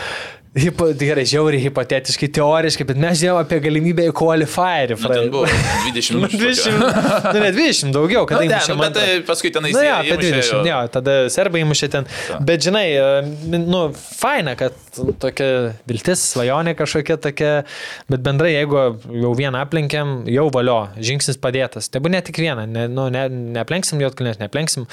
hipo, 0.57 0.89
gerai, 0.99 1.23
žiauriai 1.29 1.61
hipotetiškai, 1.63 2.27
teoriškai, 2.35 2.85
bet 2.89 2.97
mes 2.99 3.19
žinome 3.21 3.45
apie 3.45 3.59
galimybę 3.63 4.07
į 4.09 4.13
qualifierį. 4.19 4.97
Nu, 4.99 5.11
ten 5.13 5.29
buvo 5.31 5.45
20 5.87 6.17
Nu, 6.17 6.25
minučių. 6.25 6.39
20, 6.41 6.79
nu, 6.81 7.43
ne 7.45 7.51
20, 7.55 7.93
daugiau, 7.95 8.25
Na, 8.25 8.29
kadangi 8.33 8.51
ne, 8.51 8.59
mušėm 8.59 8.75
nu, 8.75 8.83
bet 8.83 8.97
tai 8.97 9.07
paskui 9.29 9.53
tenais 9.55 9.75
Nu, 9.77 9.83
jie 9.85 9.87
jo, 9.93 9.95
apie 10.01 10.17
įmušė, 10.17 10.33
20, 10.41 10.51
jo. 10.51 10.63
jo, 10.73 10.81
tada 10.97 11.15
serbai 11.31 11.63
įmušė 11.63 11.91
ten. 11.95 12.09
Bet 12.51 12.67
žinai, 12.67 12.85
e, 12.99 13.59
nu, 13.63 13.85
faina, 13.95 14.57
kad 14.59 14.75
tokia 15.21 15.73
viltis, 15.89 16.23
svajonė 16.33 16.73
kažkokia 16.79 17.17
tokia, 17.21 17.51
bet 18.11 18.23
bendrai, 18.25 18.53
jeigu 18.55 18.79
jau 19.23 19.31
vieną 19.37 19.61
aplenkiam, 19.63 20.21
jau 20.29 20.47
valio, 20.53 20.79
žingsnis 20.99 21.39
padėtas. 21.41 21.89
Tai 21.91 22.01
buvo 22.03 22.13
ne 22.15 22.21
tik 22.25 22.41
vieną, 22.41 22.67
ne, 22.69 22.87
nu, 22.91 23.07
ne, 23.13 23.25
neaplenksim 23.57 24.01
Jotkalnės, 24.03 24.39
neaplenksim, 24.41 24.87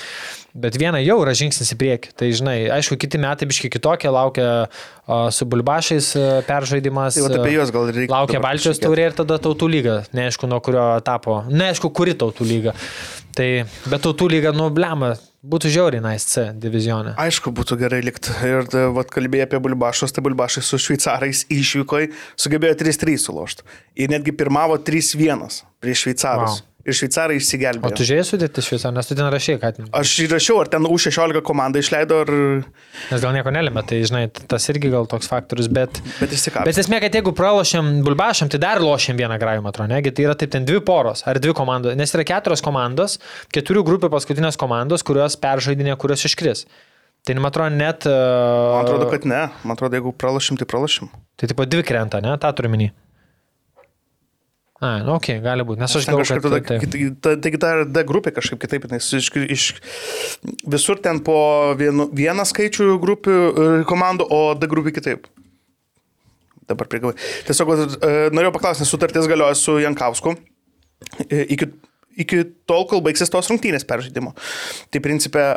bet 0.59 0.79
vieną 0.81 1.03
jau 1.03 1.19
yra 1.25 1.35
žingsnis 1.39 1.75
į 1.75 1.79
priekį. 1.81 2.15
Tai 2.19 2.31
žinai, 2.41 2.57
aišku, 2.79 2.99
kiti 3.01 3.21
metai 3.23 3.49
biški 3.51 3.73
kitokie, 3.75 4.11
laukia 4.15 4.49
o, 4.65 5.21
su 5.35 5.49
bulbašais 5.51 6.13
peržaidimas. 6.49 7.19
Tai 7.19 7.41
apie 7.41 7.57
juos 7.57 7.73
gal 7.75 7.91
reikia 7.93 8.15
Laukia 8.15 8.43
Baltijos 8.45 8.83
taurė 8.83 9.11
ir 9.11 9.19
tada 9.19 9.41
tautų 9.43 9.71
lyga. 9.71 10.01
Neaišku, 10.17 10.51
nuo 10.51 10.61
kurio 10.65 10.91
etapo. 10.99 11.43
Neaišku, 11.51 11.91
kuri 11.95 12.17
tautų 12.19 12.47
lyga. 12.49 12.77
Tai, 13.39 13.49
bet 13.87 14.03
tautų 14.03 14.31
lyga, 14.33 14.55
nu, 14.57 14.67
blema, 14.75 15.15
būtų 15.47 15.71
žiauriai 15.75 16.03
nice 16.03 16.27
C 16.29 16.47
divizionė. 16.59 17.15
Aišku, 17.21 17.53
būtų 17.55 17.79
gerai 17.81 18.01
likti. 18.05 18.35
Ir 18.47 18.67
e, 18.67 18.87
vat 18.95 19.13
kalbėjai 19.15 19.47
apie 19.47 19.61
Bulbašus, 19.63 20.15
tai 20.15 20.25
Bulbašai 20.27 20.65
su 20.67 20.81
šveicarais 20.83 21.45
išvyko, 21.53 22.05
sugebėjo 22.39 22.79
3-3 22.83 23.19
sulošti. 23.23 23.67
Ir 24.03 24.11
netgi 24.13 24.35
pirmavo 24.37 24.79
3-1 24.83 25.63
prieš 25.83 26.07
šveicarus. 26.07 26.59
Wow. 26.59 26.67
Ir 26.89 26.97
šveicarai 26.97 27.37
O 27.37 27.43
išsigelbėjo. 27.43 27.91
tu 27.99 28.07
žiūrėjai 28.09 28.27
sudėti 28.31 28.65
šviesą, 28.65 28.91
nes 28.97 29.09
tu 29.09 29.17
ten 29.19 29.29
rašai, 29.33 29.57
kad... 29.63 29.79
Aš 30.01 30.15
įrašiau, 30.25 30.59
ar 30.63 30.71
ten 30.73 30.89
U16 30.89 31.43
komanda 31.47 31.83
išleido, 31.83 32.23
ar... 32.25 32.33
Nes 33.13 33.23
gal 33.25 33.37
nieko 33.37 33.53
nelėmė, 33.55 33.85
tai 33.89 34.01
žinai, 34.09 34.25
tas 34.33 34.69
irgi 34.73 34.91
gal 34.95 35.09
toks 35.11 35.29
faktorius, 35.31 35.69
bet... 35.73 36.01
Bet 36.19 36.35
išsikapė. 36.35 36.67
Bet 36.71 36.81
esmė, 36.83 37.01
kad 37.05 37.19
jeigu 37.21 37.35
pralošiam 37.37 37.99
bulbašam, 38.07 38.51
tai 38.53 38.61
dar 38.65 38.81
lošiam 38.85 39.19
vieną 39.21 39.39
grajų, 39.43 39.65
man 39.67 39.75
atrodo, 39.75 39.93
negi 39.93 40.15
tai 40.17 40.29
yra 40.29 40.37
taip 40.39 40.55
ten 40.57 40.67
dvi 40.69 40.81
poros 40.85 41.25
ar 41.29 41.41
dvi 41.43 41.55
komandos, 41.57 41.97
nes 41.99 42.15
yra 42.17 42.27
keturios 42.29 42.65
komandos, 42.65 43.19
keturių 43.55 43.85
grupių 43.93 44.13
paskutinės 44.17 44.59
komandos, 44.61 45.05
kurios 45.07 45.37
peržaidinė, 45.43 45.95
kurios 46.01 46.25
iškris. 46.29 46.65
Tai 47.27 47.35
man 47.37 47.51
atrodo 47.51 47.75
net... 47.75 48.07
Uh, 48.09 48.79
Man 48.79 48.87
atrodo, 48.87 49.09
kad 49.11 49.27
ne. 49.29 49.43
Man 49.67 49.75
atrodo, 49.77 49.99
jeigu 49.99 50.15
pralašim, 50.17 50.57
tai 50.57 50.65
pralašim. 50.71 51.11
Tai 51.37 51.49
tipo 51.51 51.67
dvi 51.69 51.85
krenta, 51.85 52.23
ne, 52.25 52.37
tą 52.41 52.53
turiu 52.57 52.71
minį. 52.73 52.87
A, 54.79 55.01
nu, 55.03 55.17
okay, 55.17 55.41
gali 55.43 55.65
būti, 55.67 55.81
nes 55.83 55.95
aš 55.99 56.07
galvoju, 56.07 56.37
kad... 56.37 56.45
tada, 56.45 56.59
taip. 56.63 56.85
kit- 56.85 57.17
ta, 57.19 57.33
taigi 57.43 57.59
ta 57.59 57.71
D 57.83 58.05
grupė 58.07 58.31
kažkaip 58.37 58.61
kitaip, 58.63 58.85
nes 58.93 59.09
iš, 59.19 59.27
iš, 59.43 59.65
visur 60.71 61.01
ten 61.03 61.19
po 61.27 61.39
vienu, 61.79 62.07
vieną 62.15 62.45
skaičių 62.47 62.87
grupių 63.03 63.35
e, 63.35 63.67
komandų, 63.91 64.29
o 64.31 64.41
D 64.55 64.71
grupė 64.71 64.95
kitaip. 65.01 65.27
Dabar 66.71 66.87
prigavai. 66.87 67.17
Tiesiog 67.49 67.75
e, 67.75 68.13
norėjau 68.31 68.55
paklausti, 68.55 68.85
nes 68.85 68.95
sutartis 68.95 69.27
galioja 69.27 69.59
su 69.59 69.81
Jankausku 69.83 70.37
e, 71.27 71.43
iki, 71.57 71.73
iki 72.23 72.45
tol, 72.69 72.87
kol 72.87 73.03
baigsis 73.03 73.35
tos 73.35 73.51
rungtynės 73.51 73.89
peržaidimo. 73.89 74.37
Tai 74.95 75.03
principė, 75.03 75.49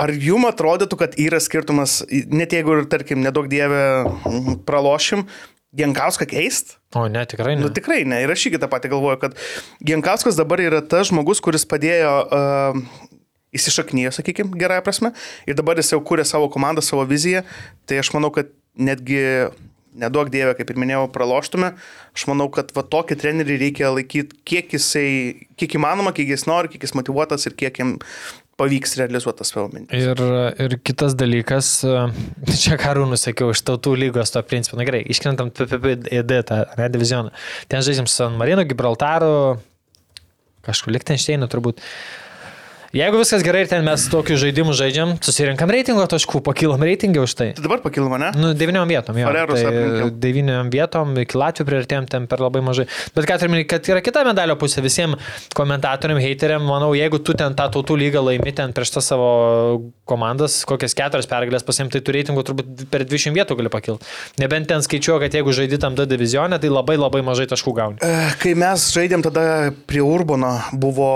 ar 0.00 0.16
jum 0.16 0.48
atrodytų, 0.48 1.02
kad 1.02 1.20
yra 1.20 1.44
skirtumas, 1.44 2.00
net 2.32 2.56
jeigu 2.56 2.78
ir, 2.78 2.86
tarkim, 2.88 3.20
nedaug 3.26 3.52
dievė 3.52 3.84
mm, 4.06 4.62
pralošim, 4.64 5.28
Jankauską 5.76 6.26
keist? 6.26 6.78
O, 6.98 7.04
ne, 7.06 7.22
tikrai 7.30 7.54
ne. 7.54 7.62
Nu 7.62 7.70
tikrai 7.70 8.02
ne. 8.08 8.18
Ir 8.24 8.32
aš 8.34 8.48
irgi 8.48 8.58
tą 8.58 8.66
patį 8.70 8.90
galvoju, 8.94 9.20
kad 9.22 9.36
Gienkauskas 9.86 10.38
dabar 10.38 10.62
yra 10.64 10.80
tas 10.82 11.12
žmogus, 11.12 11.38
kuris 11.44 11.66
padėjo 11.70 12.14
uh, 12.26 12.80
įsišaknyje, 13.54 14.10
sakykime, 14.18 14.58
gerąją 14.58 14.82
prasme. 14.86 15.12
Ir 15.46 15.58
dabar 15.58 15.78
jis 15.78 15.92
jau 15.94 16.00
kūrė 16.02 16.26
savo 16.26 16.50
komandą, 16.50 16.82
savo 16.82 17.06
viziją. 17.06 17.44
Tai 17.86 18.00
aš 18.02 18.10
manau, 18.16 18.32
kad 18.34 18.50
netgi 18.74 19.22
nedaug 20.00 20.30
dievė, 20.30 20.54
kaip 20.58 20.70
ir 20.70 20.78
minėjau, 20.78 21.06
praloštume. 21.14 21.72
Aš 22.14 22.26
manau, 22.30 22.46
kad 22.52 22.70
va 22.76 22.84
tokį 22.86 23.18
trenerį 23.20 23.58
reikia 23.64 23.90
laikyti, 23.94 24.38
kiek 24.46 24.74
jisai, 24.76 25.46
kiek 25.58 25.74
įmanoma, 25.78 26.14
kiek 26.16 26.30
jis 26.30 26.46
nori, 26.50 26.70
kiek 26.72 26.86
jis 26.86 26.94
motivuotas 26.98 27.46
ir 27.48 27.56
kiek 27.58 27.82
jam 27.82 27.96
pavyks 28.60 28.96
realizuoti 29.00 29.46
savo 29.48 29.66
mintis. 29.72 30.04
Ir, 30.04 30.20
ir 30.66 30.76
kitas 30.84 31.16
dalykas, 31.18 31.72
e, 31.88 32.04
čia 32.62 32.78
karūnų 32.80 33.18
sakiau, 33.20 33.50
iš 33.54 33.64
tautų 33.66 33.96
lygos 34.04 34.34
to 34.34 34.42
principo, 34.46 34.78
na 34.80 34.86
gerai, 34.88 35.02
iškrentam 35.12 35.52
PPD, 35.56 36.42
tą 36.48 36.62
ne, 36.78 36.88
divizioną. 36.92 37.34
Ten 37.72 37.84
žaidžiam 37.86 38.08
su 38.10 38.20
San 38.20 38.36
Marino, 38.40 38.66
Gibraltaru, 38.68 39.32
kažkur 40.66 40.94
Lichtensteinu 40.94 41.48
turbūt. 41.50 41.80
Jeigu 42.90 43.20
viskas 43.20 43.44
gerai 43.46 43.60
ir 43.62 43.68
ten 43.70 43.84
mes 43.86 44.02
tokius 44.10 44.40
žaidimus 44.42 44.74
žaidžiam, 44.74 45.12
susirinkam 45.22 45.70
reitingo 45.70 46.02
taškų, 46.10 46.40
pakilom 46.42 46.80
reitingą 46.82 47.22
už 47.22 47.34
tai. 47.38 47.46
Tai 47.54 47.62
dabar 47.62 47.78
pakilama, 47.84 48.18
ne? 48.18 48.30
Nu, 48.34 48.48
devyniom 48.58 48.90
vietom, 48.90 49.14
jo. 49.20 49.28
Farerus 49.28 49.60
Tai 49.60 49.68
aplenkiau. 49.70 50.08
devyniom 50.24 50.72
vietom, 50.74 51.12
iki 51.22 51.38
Latvijų 51.38 51.68
priartėjom 51.68 52.08
ten 52.10 52.26
per 52.26 52.42
labai 52.42 52.64
mažai. 52.66 52.88
Bet 53.14 53.28
ką 53.30 53.36
turiu, 53.38 53.60
kad 53.70 53.86
yra 53.94 54.02
kita 54.02 54.24
medalio 54.26 54.56
pusė 54.58 54.82
visiems 54.82 55.22
komentatoriam, 55.54 56.18
hateriam, 56.18 56.66
manau, 56.66 56.90
jeigu 56.98 57.20
tu 57.22 57.36
ten 57.38 57.54
tą 57.54 57.68
tautų 57.76 57.94
lygą 58.00 58.24
laimi 58.26 58.50
ten 58.58 58.74
prieš 58.74 58.90
tą 58.96 59.04
savo 59.06 59.30
komandas, 60.10 60.64
kokias 60.66 60.96
keturias 60.98 61.30
pergalės 61.30 61.62
pasiimti, 61.62 61.94
tai 62.00 62.02
tu 62.10 62.16
reitingų 62.18 62.42
turbūt 62.50 62.84
per 62.90 63.06
20 63.06 63.38
vietų 63.38 63.54
gali 63.60 63.70
pakilti. 63.70 64.10
Nebent 64.42 64.66
ten 64.66 64.82
skaičiuoja, 64.82 65.28
kad 65.28 65.38
jeigu 65.38 65.54
žaidži 65.54 65.78
tam 65.86 65.94
D 65.94 66.08
divizionė, 66.10 66.58
tai 66.58 66.74
labai 66.74 66.98
labai 66.98 67.22
mažai 67.22 67.46
taškų 67.54 67.76
gauni. 67.78 68.02
E, 68.02 68.34
Kai 68.42 68.56
mes 68.58 68.88
žaidėm 68.96 69.22
tada 69.22 69.46
prie 69.86 70.02
Urbono, 70.02 70.56
buvo 70.74 71.10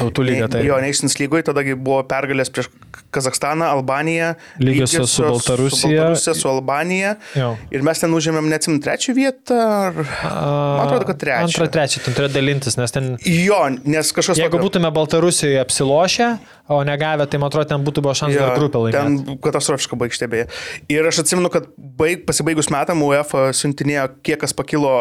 Tautų 0.00 0.24
lyga, 0.24 0.48
tai. 0.56 0.64
Jo, 0.64 0.80
Nations 1.10 1.18
lygoje, 1.18 1.48
tadagi 1.50 1.74
buvo 1.74 2.02
pergalės 2.06 2.50
prieš 2.54 2.68
Kazakstaną, 3.10 3.64
Albaniją. 3.66 4.34
Lygiosios 4.62 5.10
su 5.16 5.22
Baltarusija. 5.26 5.80
Su 5.80 5.88
Baltarusija, 5.88 6.34
su 6.38 6.48
Albanija. 6.48 7.16
Jo. 7.34 7.56
Ir 7.74 7.82
mes 7.86 7.98
ten 8.02 8.14
užėmėm, 8.14 8.46
neatsim, 8.52 8.78
trečią 8.82 9.14
vietą. 9.16 9.58
Ar... 9.58 9.98
Man 10.00 10.84
atrodo, 10.86 11.08
kad 11.10 11.18
trečią. 11.22 11.48
Antrą, 11.48 11.66
trečią, 11.74 12.04
ten 12.06 12.16
turėjo 12.18 12.32
dalintis, 12.36 12.78
nes 12.80 12.94
ten 12.94 13.10
Jo, 13.26 13.64
nes 13.84 14.12
kažkas... 14.16 14.38
Jeigu 14.40 14.62
būtume 14.62 14.90
Baltarusijoje 14.94 15.58
apsilošę, 15.62 16.30
o 16.70 16.84
negavę, 16.86 17.26
tai 17.26 17.40
man 17.42 17.50
atrodo, 17.50 17.66
ten 17.72 17.82
būtų 17.86 18.04
buvo 18.06 18.14
šansas 18.14 18.38
dar 18.38 18.54
grupę 18.58 18.78
laimėti. 18.84 19.24
Ten 19.26 19.40
katastrofiška 19.42 19.98
baigštė 19.98 20.28
beje. 20.30 20.46
Ir 20.92 21.08
aš 21.10 21.24
atsimenu, 21.24 21.50
kad 21.50 21.66
baig, 21.76 22.22
pasibaigus 22.28 22.70
metam 22.70 23.02
UEFA 23.02 23.48
siuntinėjo, 23.58 24.06
kiek 24.22 24.38
kas 24.44 24.54
pakilo 24.54 24.92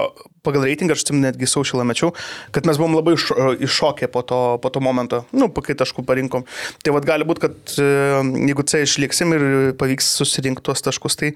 pagal 0.45 0.64
reitingą, 0.65 0.95
aš 0.95 1.03
atsimenu 1.03 1.27
netgi 1.27 1.49
saušilą 1.52 1.84
mečiau, 1.86 2.10
kad 2.56 2.65
mes 2.65 2.80
buvom 2.80 2.95
labai 2.98 3.14
iš- 3.18 3.30
iššokę 3.68 4.07
po 4.10 4.23
to, 4.26 4.40
po 4.64 4.72
to 4.73 4.81
momento, 4.81 5.22
nu, 5.36 5.49
kai 5.53 5.76
taškų 5.77 6.06
parinkom. 6.07 6.45
Tai 6.81 6.95
vad 6.95 7.06
gali 7.06 7.27
būti, 7.27 7.44
kad 7.45 7.76
jeigu 7.99 8.65
C 8.69 8.84
išliksim 8.85 9.34
ir 9.38 9.47
pavyks 9.80 10.13
susirinkti 10.19 10.65
tuos 10.69 10.85
taškus, 10.85 11.19
tai 11.19 11.34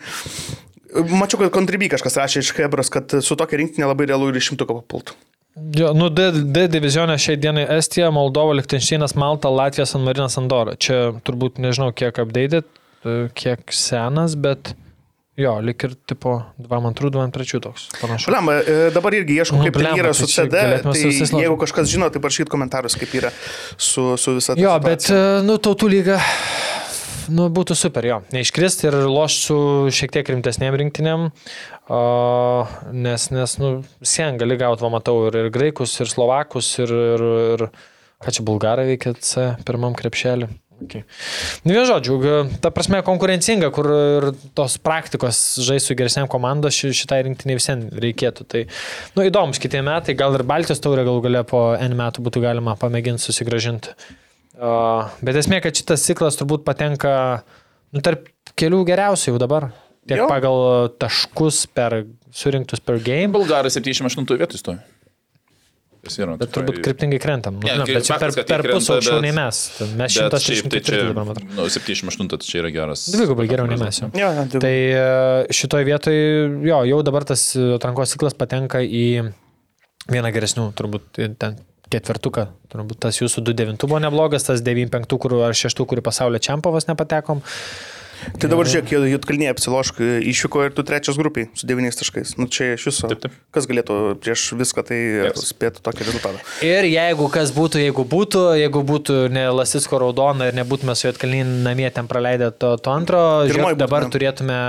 Mačiau, 0.93 1.39
kad 1.41 1.49
kontribį 1.55 1.87
kažkas 1.95 2.19
rašė 2.19 2.41
iš 2.43 2.51
Hebros, 2.53 2.91
kad 2.93 3.15
su 3.25 3.37
tokia 3.39 3.57
rinktinė 3.57 3.87
labai 3.89 4.05
realu 4.11 4.27
ir 4.29 4.37
iš 4.37 4.51
šimtuko 4.51 4.75
papultų. 4.77 5.15
Jo, 5.77 5.91
nu, 5.97 6.09
D, 6.13 6.27
D 6.53 6.65
divizionė 6.69 7.15
šiai 7.21 7.37
dienai 7.41 7.63
Estija, 7.75 8.09
Moldova, 8.13 8.55
Liechtensteinas, 8.57 9.13
Malta, 9.17 9.51
Latvija, 9.53 9.85
San 9.89 10.05
Marinas, 10.05 10.37
Andora. 10.41 10.73
Čia 10.77 11.15
turbūt 11.25 11.59
nežinau, 11.61 11.91
kiek 11.97 12.17
updated, 12.21 12.69
e, 13.05 13.15
kiek 13.37 13.73
senas, 13.73 14.37
bet 14.37 14.73
jo, 15.37 15.53
lik 15.65 15.83
ir 15.87 15.95
tipo 16.09 16.35
2-2, 16.61 17.09
2-3 17.13 17.59
toks. 17.63 17.87
Panašu. 18.01 18.29
Blemba, 18.31 18.59
e, 18.61 18.75
dabar 18.93 19.15
irgi 19.17 19.39
ieškau, 19.41 19.57
Nu, 19.59 19.65
kaip 19.67 19.77
ten 19.79 19.85
blemba, 19.87 20.03
yra 20.03 20.11
tai 20.13 20.19
su 20.19 20.29
CD. 20.29 20.63
Tai 20.83 21.41
jeigu 21.41 21.57
kažkas 21.63 21.89
žino, 21.89 22.09
tai 22.13 22.21
parašykit 22.23 22.51
komentarus, 22.53 22.97
kaip 22.99 23.13
yra 23.17 23.31
su, 23.77 24.13
su 24.17 24.35
visa 24.37 24.53
ta 24.55 24.61
Jo, 24.61 24.75
situacija. 24.77 24.83
bet, 24.89 25.09
e, 25.09 25.45
nu, 25.47 25.57
tautų 25.57 25.89
lyga, 25.89 26.19
nu, 27.33 27.47
būtų 27.55 27.77
super, 27.79 28.05
jo. 28.05 28.19
Neiškristi 28.35 28.89
ir 28.91 28.99
lošti 29.09 29.47
su 29.47 29.57
šiek 29.95 30.13
tiek 30.17 30.29
rimtesnėm 30.35 30.77
rinktinėm, 30.83 31.29
o, 31.89 32.01
nes, 32.93 33.29
nes, 33.33 33.57
nu, 33.61 33.73
sien 34.05 34.37
gali 34.41 34.57
gauti, 34.59 34.83
va, 34.85 34.91
matau, 34.99 35.17
ir, 35.29 35.39
ir 35.45 35.49
graikus, 35.55 35.95
ir 36.03 36.11
slovakus, 36.11 36.73
ir, 36.83 36.93
ir, 37.15 37.25
ir 37.55 37.65
ką 38.23 38.31
čia 38.37 38.45
bulgarai 38.47 38.85
veikia 38.93 39.15
C 39.19 39.49
pirmam 39.67 39.95
krepšelį. 39.97 40.47
Okay. 40.83 41.03
Nu, 41.63 41.73
vien 41.75 41.85
žodžiu, 41.87 42.17
ta 42.63 42.71
prasme 42.73 42.99
konkurencinga, 43.05 43.69
kur 43.75 43.87
ir 43.93 44.27
tos 44.57 44.75
praktikos 44.81 45.39
žais 45.63 45.85
su 45.87 45.95
geresniam 45.97 46.27
komandos 46.31 46.75
ši- 46.75 46.93
šitai 47.03 47.21
rinktiniai 47.27 47.59
visiems 47.59 47.93
reikėtų. 48.03 48.47
Tai, 48.49 48.65
nu, 49.15 49.25
įdomus 49.29 49.61
kitie 49.63 49.81
metai, 49.85 50.15
gal 50.19 50.35
ir 50.35 50.43
Baltijos 50.47 50.83
taurė 50.83 51.05
gal 51.07 51.21
galia 51.23 51.45
po 51.47 51.71
N 51.79 51.95
metų 51.99 52.25
būtų 52.25 52.43
galima 52.43 52.75
pamėginti 52.79 53.23
susigražinti. 53.23 53.95
Uh, 54.53 55.09
bet 55.25 55.39
esmė, 55.39 55.63
kad 55.65 55.73
šitas 55.73 56.03
ciklas 56.05 56.37
turbūt 56.37 56.65
patenka 56.67 57.13
nu, 57.93 58.03
tarp 58.05 58.27
kelių 58.59 58.83
geriausių 58.91 59.31
jau 59.33 59.39
dabar. 59.41 59.71
Tiek 60.03 60.19
jo. 60.19 60.27
pagal 60.27 60.89
taškus 60.99 61.63
per 61.71 62.01
surinktus 62.35 62.81
per 62.83 62.97
game, 62.99 63.31
Bulgarai 63.31 63.71
78 63.71 64.35
vietoj 64.35 64.59
stovi. 64.59 64.81
Yra. 66.03 66.33
bet 66.35 66.49
turbūt 66.51 66.81
kryptingai 66.83 67.19
krentam. 67.23 67.61
Nu, 67.61 67.67
Ne, 67.67 67.85
kai 67.87 67.93
bet 67.95 68.03
čia 68.09 68.17
per, 68.19 68.33
per 68.43 68.63
pusę 68.67 68.97
aukščiau 68.97 69.21
nei 69.23 69.31
mes. 69.31 69.59
Mes 69.95 70.01
Bet 70.01 70.11
šiaip 70.11 70.33
tai 70.33 70.39
164 70.43 70.83
čia, 70.83 70.97
dabar 71.13 71.29
matome. 71.29 71.47
nu, 71.55 71.67
78 71.71 72.27
tai 72.33 72.39
čia 72.43 72.59
yra 72.59 72.71
geras. 72.75 73.05
Dvigubai 73.13 73.45
geriau 73.47 73.69
nei 73.71 73.79
mes 73.79 74.01
jau. 74.01 74.09
Jo, 74.11 74.31
jo, 74.35 74.43
dvigubai. 74.51 74.63
Tai 74.65 74.73
e, 75.47 75.53
šitoj 75.55 75.85
vietoj, 75.87 76.17
jo, 76.67 76.81
jau 76.91 76.99
dabar 77.07 77.23
tas 77.29 77.45
e, 77.55 77.69
atrankos 77.77 78.11
ciklas 78.17 78.35
patenka 78.35 78.83
į 78.83 79.05
vieną 80.11 80.33
geresnių, 80.35 80.67
turbūt 80.75 81.23
į 81.23 81.29
ten 81.39 81.55
ketvirtuką. 81.93 82.47
Turbūt 82.73 82.99
tas 83.07 83.21
jūsų 83.21 83.43
2-9 83.53 83.87
buvo 83.87 83.99
neblogas, 84.03 84.43
tas 84.49 84.59
9-5 84.65 85.15
kur, 85.23 85.37
ar 85.47 85.55
6, 85.55 85.85
kur 85.87 86.01
pasaulio 86.03 86.41
čempavas 86.43 86.89
nepatekom. 86.91 87.39
Tai 88.39 88.49
dabar 88.51 88.67
žiūrėk, 88.69 88.91
Jutkalnyje 89.13 89.51
apsilošk 89.53 89.99
išvyko 90.31 90.63
ir 90.67 90.73
tu 90.77 90.83
trečias 90.87 91.17
grupiai 91.19 91.49
su 91.57 91.67
devyniais 91.69 91.97
taškais. 91.99 92.35
Nu 92.39 92.47
čia 92.51 92.73
iš 92.77 92.85
viso. 92.89 93.09
Taip, 93.11 93.21
taip. 93.25 93.35
Kas 93.55 93.67
galėtų 93.69 93.97
prieš 94.23 94.45
viską 94.59 94.85
tai 94.87 94.99
Yes. 95.27 95.43
spėti 95.51 95.83
tokį 95.83 96.07
rezultatą? 96.07 96.41
Ir 96.65 96.87
jeigu 96.89 97.27
kas 97.33 97.51
būtų, 97.55 97.81
jeigu 97.83 98.05
būtų, 98.07 98.43
jeigu 98.61 98.83
būtų 98.87 99.17
ne 99.33 99.45
Lasisko 99.53 99.99
raudona 100.01 100.49
ir 100.51 100.57
nebūtume 100.57 100.95
su 100.95 101.07
Jotkalnin 101.09 101.61
namie 101.67 101.89
ten 101.93 102.07
praleidę 102.07 102.51
to, 102.55 102.75
to 102.77 102.91
antro, 102.93 103.21
žiūrėk, 103.49 103.77
dabar 103.79 104.07
būtume. 104.07 104.15
turėtume 104.17 104.59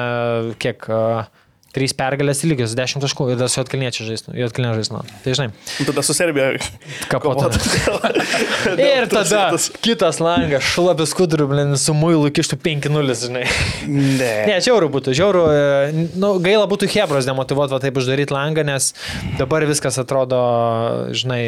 kiek... 0.62 0.88
a, 0.90 1.26
Trys 1.74 1.90
pergalės 1.98 2.44
lygios, 2.46 2.70
10 2.78 3.02
taškų 3.02 3.24
ir 3.32 3.38
dar 3.40 3.48
su 3.50 3.58
Jotkalniečiai 3.58 4.06
žaistų. 4.12 4.34
Jotkalniečiai 4.38 4.78
žaistų. 4.84 5.00
Tai 5.24 5.32
žinai, 5.34 5.48
Nu, 5.80 5.86
Tada 5.88 6.04
su 6.06 6.14
Serbija. 6.14 6.52
kovotų. 7.10 7.48
Ir 8.84 9.08
tada 9.10 9.24
vietos. 9.50 9.66
kitas 9.82 10.20
langas, 10.22 10.62
šlapis 10.74 11.14
kuduriu, 11.18 11.48
blin, 11.50 11.74
su 11.80 11.94
muilu 11.96 12.30
kištų 12.34 12.58
5-0, 12.62 13.16
žinai. 13.24 13.44
Ne. 13.90 14.30
Ne, 14.54 14.60
žiauru 14.62 14.88
būtų, 14.94 15.14
žiauru. 15.18 15.42
e, 15.50 16.06
Nu, 16.14 16.36
gaila 16.42 16.68
būtų 16.70 16.86
Hebros 16.94 17.26
demotivuoti 17.26 17.74
va 17.74 17.80
taip 17.82 17.98
uždaryti 17.98 18.34
langą, 18.34 18.62
nes 18.66 18.92
dabar 19.40 19.66
viskas 19.66 19.98
atrodo, 19.98 20.38
žinai, 21.16 21.42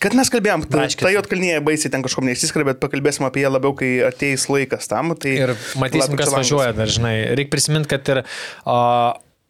Kad 0.00 0.14
mes 0.16 0.30
kalbėjom, 0.32 0.64
ta, 0.64 0.78
Braškės. 0.78 1.04
ta 1.04 1.12
Jotkalnyje 1.12 1.58
baisiai 1.64 1.92
ten 1.92 2.04
kažkom 2.04 2.24
neįsiskria, 2.24 2.64
bet 2.70 2.78
pakalbėsim 2.80 3.26
apie 3.28 3.42
ją 3.44 3.50
labiau, 3.52 3.74
kai 3.76 3.98
ateis 4.08 4.46
laikas 4.48 4.88
tam. 4.88 5.12
Tai 5.12 5.34
ir 5.36 5.52
matysim, 5.80 6.16
kas 6.16 6.32
važiuoja 6.32 6.72
dar, 6.76 6.88
žinai. 6.88 7.16
Reikia 7.36 7.52
prisiminti, 7.52 7.90
kad 7.92 8.08
ir 8.14 8.22
o, 8.64 8.78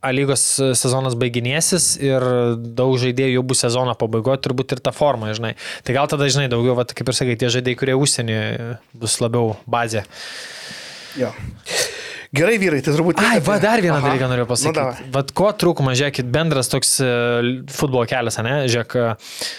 A 0.01 0.14
lygos 0.16 0.40
sezonas 0.81 1.12
baiginėsis 1.20 1.90
ir 2.01 2.24
daug 2.56 2.94
žaidėjų 3.02 3.35
jau 3.35 3.43
bus 3.51 3.60
sezono 3.66 3.93
pabaigoje, 4.01 4.40
turbūt 4.47 4.72
ir 4.72 4.81
ta 4.81 4.94
forma, 4.97 5.28
žinai. 5.36 5.51
Tai 5.85 5.97
gal 5.98 6.09
tada, 6.09 6.24
žinai, 6.32 6.47
daugiau, 6.48 6.72
va, 6.78 6.86
kaip 6.89 7.12
ir 7.12 7.18
sakai, 7.18 7.35
tie 7.36 7.51
žaidėjai, 7.52 7.77
kurie 7.82 7.98
užsienį 8.01 8.39
bus 8.97 9.18
labiau 9.20 9.59
bazė. 9.68 10.06
Jo. 11.20 11.35
Gerai, 12.32 12.56
vyrai, 12.62 12.81
tai 12.81 12.94
turbūt... 12.97 13.20
Ai, 13.20 13.43
va, 13.44 13.59
dar 13.60 13.85
vieną 13.85 13.98
Aha. 13.98 14.09
dalyką 14.09 14.31
noriu 14.31 14.48
pasakyti. 14.48 15.05
Nu, 15.05 15.12
Vat 15.18 15.35
ko 15.36 15.51
trūkumas, 15.60 15.98
žiūrėkit, 16.01 16.32
bendras 16.32 16.72
toks 16.72 16.94
e, 17.05 17.10
futbolo 17.74 18.06
kelias, 18.09 18.40
ne? 18.47 18.55
Žiūrėk, 18.70 18.97
e, 18.97 19.51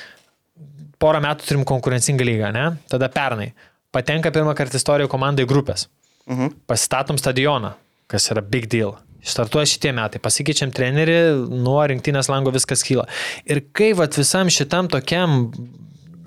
porą 1.02 1.22
metų 1.24 1.48
turim 1.48 1.66
konkurencingą 1.68 2.28
lygą, 2.28 2.52
ne? 2.56 2.66
Tada 2.92 3.10
pernai. 3.12 3.52
Patenka 3.92 4.32
pirmą 4.32 4.54
kartą 4.56 4.80
istorijoje 4.80 5.12
komandai 5.12 5.48
grupės. 5.50 5.88
Mhm. 6.30 6.54
Pasistatom 6.70 7.18
stadioną, 7.20 7.74
kas 8.12 8.30
yra 8.32 8.44
big 8.46 8.70
deal. 8.72 8.96
Startuoja 9.22 9.70
šitie 9.70 9.92
metai, 9.94 10.22
pasikeičiam 10.22 10.72
trenerį, 10.74 11.20
nuo 11.62 11.82
rinktinės 11.92 12.30
lango 12.32 12.54
viskas 12.54 12.82
kyla. 12.86 13.06
Ir 13.46 13.62
kai 13.78 13.92
vat 13.98 14.18
visam 14.18 14.50
šitam 14.50 14.90
tokiam, 14.90 15.52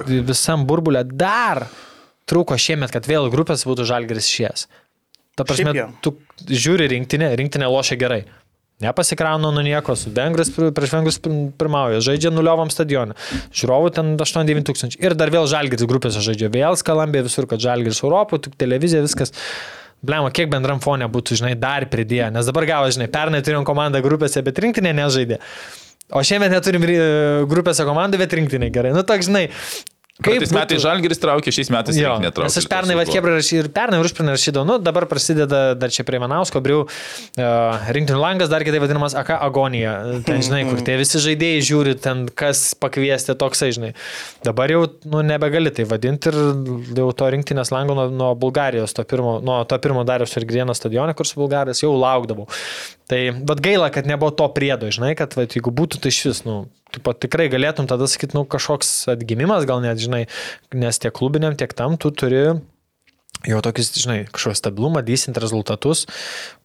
visam 0.07 0.63
burbulė 0.69 1.03
dar 1.11 1.65
trūko 2.31 2.59
šiemet, 2.61 2.93
kad 2.95 3.09
vėl 3.11 3.27
grupės 3.33 3.67
būtų 3.67 3.89
žalgeris 3.89 4.31
šies. 4.31 4.69
Ta 5.35 5.43
prasme, 5.47 5.89
tu 6.05 6.15
žiūri 6.47 6.87
rinktinę, 6.93 7.33
rinktinė 7.41 7.67
lošia 7.73 7.99
gerai. 7.99 8.23
Nepasikrauna 8.85 9.51
nuo 9.55 9.63
nieko, 9.65 9.97
su 9.97 10.13
Vengris 10.15 10.51
pr- 10.55 10.73
prieš 10.77 10.93
Vengrus 10.97 11.19
pir- 11.25 11.51
pirmauja, 11.61 12.03
žaidžia 12.05 12.33
nuliovam 12.35 12.71
stadioną. 12.73 13.17
Žiūrovų 13.57 13.93
ten 13.97 14.13
8-9 14.21 14.67
tūkstančių. 14.69 15.01
Ir 15.05 15.17
dar 15.19 15.33
vėl 15.35 15.49
Žalgiris 15.51 15.87
grupėse 15.89 16.21
žaidžia, 16.25 16.51
vėl 16.53 16.77
skalambė 16.81 17.25
visur, 17.27 17.49
kad 17.51 17.63
Žalgiris 17.65 18.03
Europų, 18.05 18.43
tik 18.49 18.59
televizija, 18.61 19.03
viskas. 19.07 19.33
Blemo, 20.05 20.29
kiek 20.37 20.51
bendram 20.53 20.83
fone 20.85 21.07
būtų, 21.09 21.39
žinai, 21.41 21.55
dar 21.57 21.87
pridėję. 21.89 22.27
Nes 22.35 22.45
dabar 22.45 22.67
gavo, 22.69 22.91
žinai, 22.93 23.07
pernai 23.09 23.41
turėjom 23.41 23.65
komandą 23.65 24.03
grupėse, 24.05 24.43
bet 24.45 24.59
rinktinė 24.61 24.93
nežaidė. 24.99 25.39
O 26.13 26.21
šiemet 26.21 26.53
neturim 26.53 26.85
ri- 26.85 26.99
grupėse 27.49 27.87
komandą, 27.89 28.21
bet 28.21 28.35
rinktinė 28.37 28.69
gerai. 28.75 28.93
Nu, 28.93 29.01
toks, 29.09 29.31
žinai. 29.31 29.47
Kaip 30.23 30.45
metais 30.55 30.79
žalgeris 30.79 31.19
traukė, 31.19 31.51
šiais 31.51 31.73
metais 31.75 31.97
Jo, 31.99 32.13
netraukė. 32.23 32.47
nes 32.47 32.59
aš 32.61 32.67
pernai, 32.71 32.95
va, 32.95 33.03
Hebra 33.03 33.35
ir 33.43 33.67
pernai 33.75 33.99
ir 33.99 34.07
užpernai 34.07 34.37
rašydavau, 34.37 34.63
nu, 34.69 34.77
dabar 34.79 35.09
prasideda 35.11 35.63
dar 35.75 35.91
čia 35.91 36.05
prie 36.07 36.21
Manausko, 36.23 36.61
briu, 36.63 36.85
uh, 36.87 37.89
rinktinių 37.91 38.21
langas, 38.23 38.53
dar 38.53 38.63
kitaip 38.63 38.85
vadinamas 38.85 39.17
AK 39.19 39.33
agonija. 39.43 39.97
Ten, 40.23 40.39
žinai, 40.47 40.61
kur 40.69 40.79
tie 40.87 40.95
visi 41.01 41.19
žaidėjai 41.19 41.65
žiūri, 41.67 41.97
ten 41.99 42.29
kas 42.31 42.63
pakviesti 42.79 43.35
toksai, 43.41 43.73
žinai. 43.75 43.91
Dabar 44.47 44.71
jau, 44.71 44.85
nu, 45.11 45.25
nebegali 45.27 45.75
tai 45.75 45.89
vadinti 45.91 46.31
ir 46.31 46.39
jau 47.01 47.09
to 47.11 47.33
rinktinės 47.35 47.75
lango 47.75 47.99
nuo, 47.99 48.07
nuo 48.15 48.31
Bulgarijos, 48.39 48.95
to 48.95 49.03
pirmo, 49.11 49.41
nuo 49.43 49.65
to 49.67 49.81
pirmo 49.83 50.07
Darius 50.07 50.37
ir 50.39 50.47
Grieno 50.47 50.79
stadione, 50.79 51.19
kur 51.19 51.27
su 51.27 51.43
Bulgarijos 51.43 51.83
jau 51.83 51.91
laukdavau. 51.91 52.47
Tai, 53.11 53.21
bet 53.51 53.67
gaila, 53.67 53.91
kad 53.91 54.07
nebuvo 54.07 54.31
to 54.31 54.47
priedo, 54.55 54.87
žinai, 54.95 55.17
kad, 55.19 55.35
va, 55.35 55.45
jeigu 55.51 55.75
būtų 55.75 55.99
tai 56.07 56.15
šis, 56.15 56.47
nu, 56.47 56.63
tu 56.95 57.03
pat 57.05 57.19
tikrai 57.23 57.49
galėtum 57.53 57.89
tada 57.91 58.07
sakyti, 58.11 58.37
nu, 58.39 58.45
kažkoks 58.49 58.93
atgimimas, 59.15 59.67
gal 59.69 59.83
net, 59.85 59.99
žinai, 60.03 60.25
nes 60.75 61.03
tiek 61.03 61.15
klubiniam, 61.15 61.57
tiek 61.59 61.75
tam 61.77 61.99
tu 62.01 62.13
turi 62.15 62.45
jau 63.45 63.61
tokius, 63.65 63.91
žinai, 63.99 64.19
kažkokį 64.33 64.59
stabilumą, 64.61 65.03
dysint 65.05 65.39
rezultatus, 65.43 66.07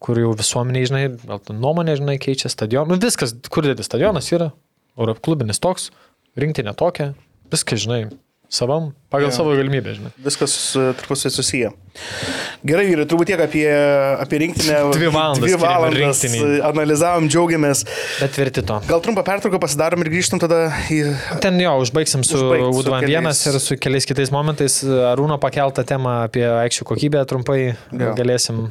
kur 0.03 0.19
jau 0.21 0.31
visuomeniai, 0.37 0.87
žinai, 0.89 1.03
nuomonė, 1.51 1.97
žinai, 1.99 2.19
keičia 2.21 2.51
stadioną. 2.51 2.95
Nu, 2.95 3.01
viskas, 3.03 3.35
kur 3.51 3.67
dėdė 3.67 3.85
stadionas 3.85 4.31
yra, 4.35 4.51
Europ 4.99 5.21
klubinis 5.23 5.61
toks, 5.63 5.89
rinktinė 6.39 6.75
tokia, 6.79 7.13
viskas, 7.51 7.83
žinai, 7.85 8.03
savam, 8.49 8.89
pagal 9.13 9.29
Jo. 9.29 9.35
savo 9.35 9.51
galimybę, 9.53 9.93
žinai. 9.93 10.09
Viskas 10.25 10.53
e, 10.75 10.87
tarpusai 10.97 11.29
susiję. 11.31 11.69
Gerai, 12.65 12.87
vyrai, 12.89 13.05
turbūt 13.09 13.29
tiek 13.29 13.41
apie, 13.43 13.65
apie 14.23 14.39
rinktinę. 14.41 14.79
Dvi 14.95 15.09
valandas 15.13 15.43
Dvi 15.43 15.59
valandas 15.61 16.23
analizavom, 16.71 17.27
džiaugiamės. 17.29 17.83
Bet 18.23 18.33
tvirti 18.37 18.63
to. 18.65 18.79
Gal 18.89 19.03
trumpą 19.05 19.23
pertrauką 19.27 19.61
pasidarom 19.61 20.01
ir 20.05 20.11
grįžtam 20.15 20.41
tada 20.41 20.63
į... 20.89 21.01
Ten 21.43 21.61
jo, 21.61 21.75
užbaigsim 21.85 22.25
su 22.25 22.39
Užbaigt 22.41 22.65
su 22.73 22.83
U21 22.83 23.05
keliais- 23.05 23.45
ir 23.53 23.59
su 23.63 23.77
keliais 23.85 24.09
kitais 24.09 24.33
momentais. 24.33 24.79
Arūno 25.13 25.37
pakeltą 25.41 25.85
temą 25.87 26.19
apie 26.27 26.45
aikščių 26.49 26.89
kokybę 26.93 27.25
trumpai 27.29 27.61
Jo. 27.69 28.13
galėsim. 28.17 28.69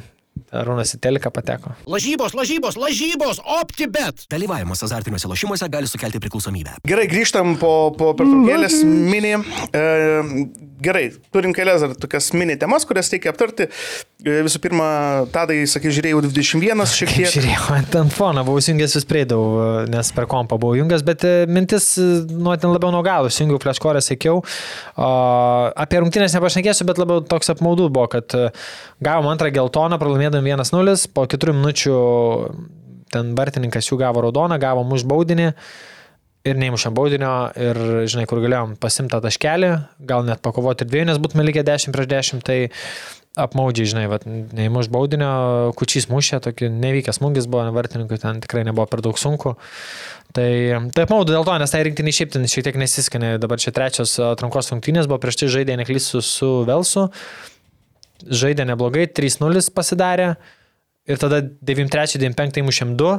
Arūnas 0.55 0.95
į 0.95 0.99
teliką 1.03 1.31
pateko. 1.33 1.75
Lažybos, 1.89 2.33
lažybos, 2.37 2.77
lažybos, 2.79 3.41
optibet. 3.59 4.25
Dalyvavimas 4.31 4.81
azartiniuose 4.87 5.29
lošimuose 5.29 5.69
gali 5.71 5.89
sukelti 5.89 6.21
priklausomybę. 6.23 6.79
Gerai, 6.89 7.05
grįžtam 7.11 7.55
po, 7.61 7.91
po 7.97 8.11
pertraukėlės 8.17 8.79
mini. 8.85 9.35
E, 9.69 9.83
gerai, 10.81 11.05
turim 11.33 11.53
kelias 11.55 11.83
dar 11.85 11.93
tokias 11.99 12.31
mini 12.33 12.57
temas, 12.59 12.87
kurias 12.89 13.11
reikia 13.13 13.33
aptarti. 13.33 13.69
E, 14.25 14.39
visų 14.45 14.59
pirma, 14.63 14.87
Tadai, 15.31 15.61
sakai, 15.69 15.93
žiūrėjau 15.95 16.23
21 16.25 16.85
šiek 16.91 17.13
tiek. 17.13 17.29
žiūrėjau, 17.35 17.69
ant 17.77 17.99
ant 18.01 18.15
fono 18.15 18.43
buvau 18.47 18.59
įjungęs 18.63 18.97
vis 18.97 19.05
prieidau, 19.07 19.43
nes 19.91 20.11
per 20.15 20.27
kompą 20.31 20.57
buvau 20.59 20.79
įjungęs, 20.79 21.05
bet 21.07 21.23
e, 21.27 21.33
mintis 21.47 21.91
e, 22.01 22.07
nuo 22.33 22.55
ten 22.59 22.73
labiau 22.73 22.91
nuo 22.95 23.03
galo, 23.05 23.29
įjungiau 23.31 23.61
fleškorę, 23.63 24.01
sėkiau. 24.03 24.41
O, 24.41 25.09
apie 25.85 26.01
rungtynės 26.01 26.35
nepašnekėsiu, 26.35 26.87
bet 26.89 26.99
labiau 26.99 27.23
toks 27.23 27.53
apmaudu 27.53 27.87
buvo, 27.93 28.09
kad 28.11 28.35
e, 28.35 28.49
gavom 29.05 29.29
antrą 29.31 29.51
geltoną, 29.55 29.99
pralaimėdami 30.01 30.38
1-0, 30.47 30.97
po 31.15 31.25
4 31.29 31.55
minučių 31.57 31.95
ten 33.13 33.33
vartininkas 33.37 33.89
jų 33.89 33.99
gavo 34.01 34.23
raudoną, 34.25 34.59
gavom 34.61 34.91
už 34.95 35.07
baudinį. 35.09 35.53
Ir 36.47 36.55
neįmušėm 36.55 36.95
baudinio 36.95 37.31
ir, 37.59 37.77
žinai, 38.07 38.23
kur 38.29 38.39
galėjom 38.39 38.77
pasimti 38.79 39.11
tą 39.11 39.19
taškelį, 39.25 39.71
gal 40.07 40.23
net 40.23 40.39
pakovoti 40.45 40.85
ir 40.85 40.89
dviejų, 40.89 41.07
nes 41.09 41.19
būtume 41.19 41.43
likę 41.43 41.65
10 41.67 41.91
prieš 41.91 42.07
10, 42.13 42.45
tai 42.47 42.59
apmaudžiai, 43.39 43.89
žinai, 43.91 44.05
vat, 44.09 44.23
neįmuš 44.25 44.87
baudinio, 44.93 45.29
kučys 45.77 46.07
mušė, 46.09 46.39
tokį 46.47 46.71
nevykęs 46.73 47.19
smūgis 47.19 47.49
buvo 47.51 47.67
vartininkui, 47.75 48.21
ten 48.23 48.39
tikrai 48.43 48.63
nebuvo 48.67 48.87
per 48.89 49.03
daug 49.05 49.19
sunku. 49.19 49.57
Tai, 50.35 50.49
tai 50.95 51.05
apmaudu 51.05 51.35
dėl 51.35 51.45
to, 51.47 51.59
nes 51.61 51.75
tai 51.75 51.83
rinktinį 51.87 52.15
šiaip 52.15 52.33
ten 52.35 52.47
šiek 52.49 52.69
tiek 52.69 52.79
nesiskanė, 52.79 53.35
dabar 53.41 53.61
čia 53.61 53.75
trečios 53.75 54.15
atrankos 54.31 54.71
rungtynės 54.73 55.09
buvo, 55.09 55.19
prieš 55.23 55.43
tai 55.43 55.51
žaidė 55.59 55.77
neklysiu 55.81 56.23
su 56.25 56.51
Velsu, 56.69 57.09
žaidė 58.25 58.65
neblogai, 58.69 59.07
3-0 59.07 59.63
pasidarė 59.75 60.33
ir 61.09 61.21
tada 61.21 61.41
9-3-9-5 61.65 62.61
įmušėm 62.63 62.95
2, 62.99 63.13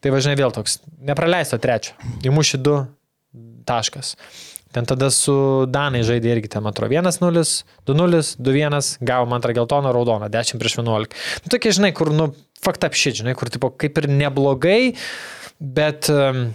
tai 0.00 0.14
važinai 0.14 0.38
vėl 0.40 0.54
toks, 0.54 0.80
nepraleisto 1.04 1.60
trečio, 1.62 1.96
įmušė 2.26 2.62
2 2.64 2.80
taškas. 3.68 4.16
Ten 4.70 4.86
tada 4.86 5.08
su 5.10 5.34
Danai 5.66 6.04
žaidė 6.06 6.30
irgi 6.36 6.52
ten, 6.52 6.62
man 6.62 6.74
atrodo, 6.74 6.94
1-0, 6.94 7.42
2-0, 7.90 8.20
2-1, 8.38 8.90
gavom 9.02 9.34
antrą 9.34 9.54
geltoną, 9.56 9.90
raudoną, 9.96 10.28
10 10.30 10.62
prieš 10.62 10.78
11. 10.78 11.16
Nu, 11.42 11.50
tokie, 11.50 11.72
žinai, 11.74 11.90
kur, 11.96 12.12
nu, 12.14 12.28
fakt 12.62 12.86
apšit, 12.86 13.18
žinai, 13.22 13.34
kur, 13.38 13.50
tipo, 13.50 13.72
kaip 13.74 13.98
ir 13.98 14.06
neblogai, 14.12 14.94
bet 15.58 16.06
um, 16.14 16.52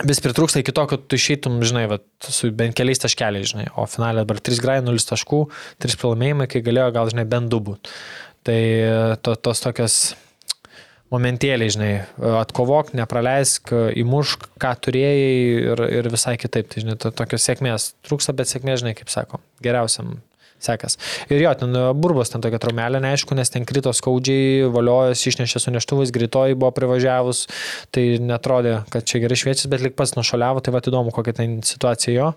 vis 0.00 0.22
pritrūksta 0.24 0.62
iki 0.62 0.72
to, 0.74 0.86
kad 0.88 1.04
tu 1.06 1.18
išeitum, 1.18 1.60
žinai, 1.66 1.84
va, 1.90 2.00
su 2.24 2.50
bent 2.56 2.76
keliais 2.78 3.02
taškeliais, 3.02 3.52
žinai, 3.52 3.68
o 3.76 3.84
finale 3.90 4.24
dabar 4.24 4.40
3 4.40 4.60
grai, 4.62 4.80
0 4.84 5.06
taškų, 5.12 5.44
3 5.84 6.00
pralaimėjimai, 6.00 6.48
kai 6.50 6.64
galėjo 6.64 6.90
gal, 6.96 7.12
žinai, 7.12 7.26
bent 7.28 7.52
2 7.52 7.62
būt. 7.68 7.92
Tai 8.48 8.60
to, 9.22 9.36
tos 9.38 9.62
tokios 9.62 9.98
momentėliai, 11.12 11.70
žinai, 11.74 11.92
atkovok, 12.40 12.94
nepraleisk, 12.96 13.74
įmušk, 14.00 14.48
ką 14.62 14.72
turėjai 14.86 15.30
ir, 15.74 15.84
ir 16.00 16.10
visai 16.12 16.38
kitaip. 16.40 16.72
Tai, 16.72 16.84
žinai, 16.86 16.96
to, 17.00 17.12
tokios 17.14 17.44
sėkmės 17.44 17.92
trūksta, 18.06 18.34
bet 18.36 18.50
sėkmė, 18.50 18.78
žinai, 18.80 18.96
kaip 18.98 19.12
sako, 19.12 19.42
geriausiam 19.64 20.16
sekas. 20.64 20.98
Ir 21.30 21.42
jo, 21.42 21.52
ten 21.58 21.76
burbos 21.98 22.32
ten 22.32 22.44
tokia 22.44 22.60
traumelė, 22.62 23.00
neaišku, 23.02 23.36
nes 23.38 23.52
ten 23.52 23.66
krito 23.68 23.92
skaudžiai, 23.96 24.68
valiojus, 24.72 25.24
išnešė 25.32 25.62
su 25.64 25.74
neštuvais, 25.74 26.14
greitoji 26.14 26.58
buvo 26.58 26.72
privažiavus, 26.76 27.44
tai 27.94 28.06
netrodė, 28.22 28.78
kad 28.92 29.06
čia 29.08 29.22
gerai 29.24 29.38
šviečias, 29.38 29.68
bet 29.72 29.84
lik 29.84 29.98
pats 29.98 30.16
nušaliavo, 30.18 30.62
tai 30.64 30.74
va 30.74 30.82
įdomu, 30.84 31.14
kokia 31.14 31.36
ten 31.42 31.60
situacija 31.66 32.14
jo. 32.16 32.30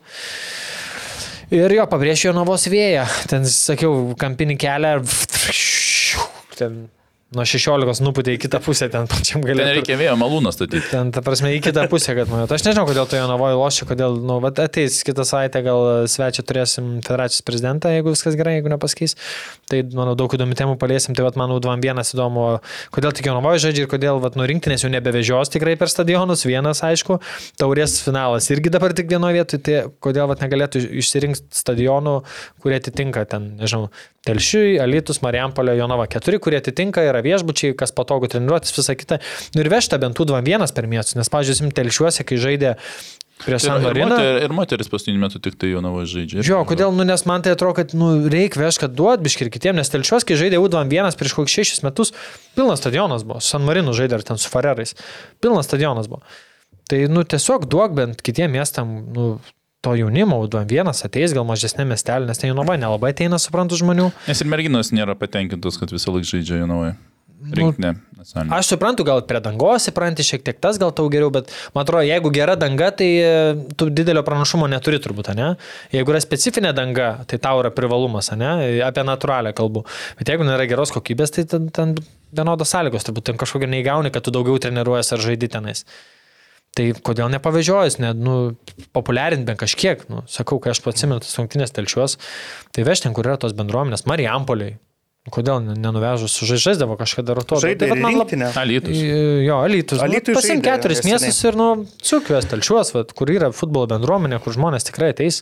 Ir 1.53 1.71
jo, 1.77 1.85
pabrėžė 1.89 2.31
jo 2.31 2.35
novos 2.35 2.65
vėją. 2.71 3.05
Ten, 3.29 3.45
sakiau, 3.45 4.15
kampinį 4.19 4.57
kelią 4.61 4.95
ten 6.59 6.85
nuo 7.33 7.43
16 7.47 8.03
nuputė 8.05 8.35
į 8.35 8.39
kitą 8.45 8.59
pusę, 8.63 8.85
ten 8.93 9.07
pačiam 9.09 9.41
Ten 9.41 9.49
galėjo. 9.49 9.65
nereikia 9.65 9.95
vėjo 9.97 10.13
malūną 10.21 10.51
statyti. 10.53 10.83
Ten, 10.91 11.09
ta 11.15 11.23
prasme, 11.25 11.49
į 11.57 11.61
kitą 11.65 11.87
pusę, 11.89 12.13
kad 12.17 12.29
man. 12.29 12.45
Aš 12.45 12.65
nežinau, 12.67 12.85
kodėl 12.85 13.07
to 13.09 13.17
Jonavoje 13.17 13.57
lošia, 13.57 13.87
kodėl, 13.89 14.19
nu, 14.21 14.37
vat 14.43 14.61
ateis 14.61 14.99
kitą 15.07 15.25
savaitę, 15.27 15.63
gal 15.65 16.05
svečią 16.11 16.45
turėsim 16.45 16.91
federacijos 17.05 17.41
prezidentą, 17.47 17.91
jeigu 17.95 18.13
viskas 18.13 18.37
gerai, 18.37 18.59
jeigu 18.59 18.71
nepasakys. 18.71 19.17
Tai, 19.71 19.81
manau, 19.97 20.13
daug 20.19 20.37
įdomių 20.37 20.59
temų 20.61 20.77
paliesim. 20.81 21.17
Tai, 21.17 21.25
vat, 21.27 21.39
manau, 21.41 21.57
2-1 21.63 22.13
įdomu, 22.13 22.45
kodėl 22.95 23.17
tik 23.17 23.27
Jonavoje 23.31 23.65
žaidžia 23.65 23.87
ir 23.87 23.91
kodėl, 23.91 24.21
vat, 24.23 24.37
nu, 24.37 24.45
rinktinės 24.45 24.85
jau 24.85 24.93
nebevežios 24.93 25.51
tikrai 25.51 25.75
per 25.81 25.89
stadionus. 25.91 26.45
Vienas, 26.45 26.85
aišku, 26.85 27.19
taurės 27.59 27.97
finalas 28.05 28.51
irgi 28.53 28.71
dabar 28.77 28.93
tik 28.95 29.09
vienoje 29.11 29.41
vietoje. 29.41 29.63
Tai 29.65 29.81
kodėl, 30.05 30.29
vat, 30.29 30.45
negalėtų 30.45 30.85
išsirinkti 31.01 31.49
stadionų, 31.57 32.19
kurie 32.61 32.77
atitinka 32.79 33.25
ten, 33.33 33.55
nežinau, 33.59 33.89
Telšiui, 34.25 34.79
Alitus, 34.81 35.21
Marijampolė, 35.21 35.75
Jonava. 35.77 36.07
Keturi, 36.09 36.39
kurie 36.41 36.57
atitinka, 36.57 37.03
yra 37.05 37.21
viešbučiai, 37.25 37.75
kas 37.77 37.93
patogu 37.93 38.29
treniruotis, 38.31 38.73
visa 38.73 38.95
kita. 38.97 39.19
Nu 39.53 39.61
ir 39.61 39.69
vežta 39.69 39.99
bent 40.01 40.17
tų 40.17 40.25
2-1 40.31 40.73
per 40.73 40.89
miestus. 40.89 41.17
Nes, 41.19 41.29
pavyzdžiui, 41.29 41.59
sim 41.59 41.75
Telšiuose, 41.75 42.25
kai 42.25 42.39
žaidė 42.41 42.73
prieš 43.43 43.67
Ir, 43.67 43.67
San 43.67 43.83
ir, 43.83 43.85
Marino. 43.89 44.15
moter, 44.15 44.39
ir 44.47 44.55
moteris 44.55 44.89
paskutiniu 44.89 45.21
metu 45.21 45.41
tik 45.43 45.57
tai 45.59 45.69
Jonava 45.73 46.05
žaidžia. 46.09 46.41
Jo, 46.47 46.63
kodėl, 46.67 46.93
nu, 46.95 47.05
nes 47.07 47.25
man 47.27 47.43
tai 47.45 47.53
atrodo, 47.53 47.75
kad, 47.81 47.93
nu, 47.97 48.13
reikia 48.31 48.63
vežti, 48.63 48.85
kad 48.85 48.95
duot 48.95 49.21
biški 49.25 49.45
ir 49.45 49.51
kitiems, 49.53 49.77
nes 49.81 49.91
telšios, 49.91 50.25
kai 50.25 50.39
žaidė 50.39 50.61
U21 50.63 51.19
prieš 51.19 51.35
kokius 51.37 51.57
šešis 51.59 51.83
metus, 51.85 52.13
pilnas 52.55 52.79
stadionas 52.81 53.27
buvo, 53.27 53.41
San 53.43 53.67
Marino 53.67 53.93
žaidė 53.97 54.21
ar 54.21 54.25
ten 54.31 54.39
su 54.41 54.49
Farerais, 54.51 54.95
pilnas 55.43 55.67
stadionas 55.67 56.07
buvo. 56.11 56.23
Tai, 56.89 57.01
nu, 57.11 57.25
tiesiog 57.27 57.67
duok 57.67 57.97
bent 57.97 58.23
kitiem 58.25 58.55
miestam, 58.55 58.95
nu, 59.13 59.27
to 59.85 59.95
jaunimo, 59.99 60.41
U21 60.45 60.93
ateis 61.07 61.33
gal 61.37 61.45
mažesnė 61.47 61.85
miestelė, 61.89 62.29
nes 62.29 62.41
ten 62.41 62.51
Jonava 62.51 62.77
nelabai 62.81 63.13
ateina, 63.13 63.39
suprantu, 63.41 63.77
žmonių. 63.81 64.09
Nes 64.29 64.41
ir 64.41 64.49
merginos 64.49 64.93
nėra 64.95 65.17
patenkintos, 65.19 65.77
kad 65.81 65.93
visą 65.93 66.15
laiką 66.15 66.35
žaidžia 66.35 66.63
Jonavoje. 66.63 66.95
Rinktinė. 67.53 67.91
nacionalinė. 68.17 68.55
Aš 68.57 68.69
suprantu, 68.71 69.05
gal 69.05 69.21
prie 69.29 69.41
dangos 69.43 69.85
įpranti 69.91 70.23
šiek 70.25 70.41
tiek 70.45 70.57
tas 70.63 70.79
gal 70.81 70.93
tau 70.95 71.05
geriau, 71.13 71.29
bet 71.33 71.51
man 71.75 71.83
atrodo, 71.83 72.01
jeigu 72.07 72.31
gera 72.33 72.55
danga, 72.57 72.87
tai 72.95 73.09
e, 73.21 73.33
tu 73.77 73.89
didelio 73.93 74.23
pranašumo 74.25 74.69
neturi 74.71 74.97
turbūt, 75.03 75.29
ne? 75.37 75.51
Jeigu 75.93 76.15
yra 76.15 76.23
specifinė 76.23 76.71
danga, 76.77 77.11
tai 77.29 77.37
tau 77.43 77.61
yra 77.61 77.73
privalumas, 77.75 78.31
ne? 78.39 78.81
Apie 78.87 79.05
natūralią 79.05 79.53
kalbų. 79.57 79.85
Bet 80.21 80.33
jeigu 80.33 80.47
nėra 80.47 80.65
geros 80.71 80.95
kokybės, 80.95 81.35
tai 81.35 81.45
ten, 81.51 81.69
ten 81.75 81.93
vienodos 82.35 82.73
sąlygos, 82.73 83.05
turbūt 83.05 83.29
ten 83.29 83.41
kažkokio 83.41 83.69
neįgauni, 83.69 84.13
kad 84.15 84.25
tu 84.25 84.33
daugiau 84.33 84.57
treniruojas 84.61 85.13
ar 85.13 85.25
žaidži 85.27 85.51
tenais. 85.59 85.85
Tai 86.75 86.89
kodėl 87.07 87.29
nepavežiojus, 87.31 87.99
net, 88.03 88.19
nu, 88.19 88.55
populiarint 88.95 89.47
bent 89.47 89.61
kažkiek, 89.61 90.01
nu, 90.11 90.25
sakau, 90.27 90.59
kai 90.59 90.73
aš 90.73 90.81
pats 90.83 90.97
atsimenu 90.97 91.23
tas 91.23 91.37
rungtynės 91.39 91.71
telšiuos, 91.75 92.17
tai 92.75 92.83
vežti 92.83 93.07
ten, 93.07 93.15
kur 93.15 93.29
yra 93.29 93.37
tos 93.39 93.55
bendruomenės, 93.55 94.03
Marijampoliai. 94.11 94.75
Kodėl 95.25 95.57
ne- 95.65 95.73
nenuvežus, 95.73 96.35
žaidžiaisdavo 96.45 96.93
kažkada 96.99 97.33
rotuoti. 97.33 97.63
Žaidė 97.65 97.87
ir 97.89 97.97
rinktinę. 97.97 98.51
Alytus. 98.61 98.99
Jo, 99.41 99.55
Alytus. 99.65 99.97
Alytui 100.05 100.35
Nu, 100.35 100.37
Pasim 100.37 100.59
keturis 100.61 101.01
miestus 101.01 101.39
ir, 101.49 101.55
nu, 101.57 101.87
sukvies 102.05 102.45
telšiuos, 102.51 102.91
vat, 102.93 103.13
kur 103.17 103.31
yra 103.33 103.49
futbolo 103.55 103.87
bendruomenė, 103.89 104.37
kur 104.43 104.53
žmonės 104.53 104.85
tikrai 104.85 105.09
ateis. 105.15 105.39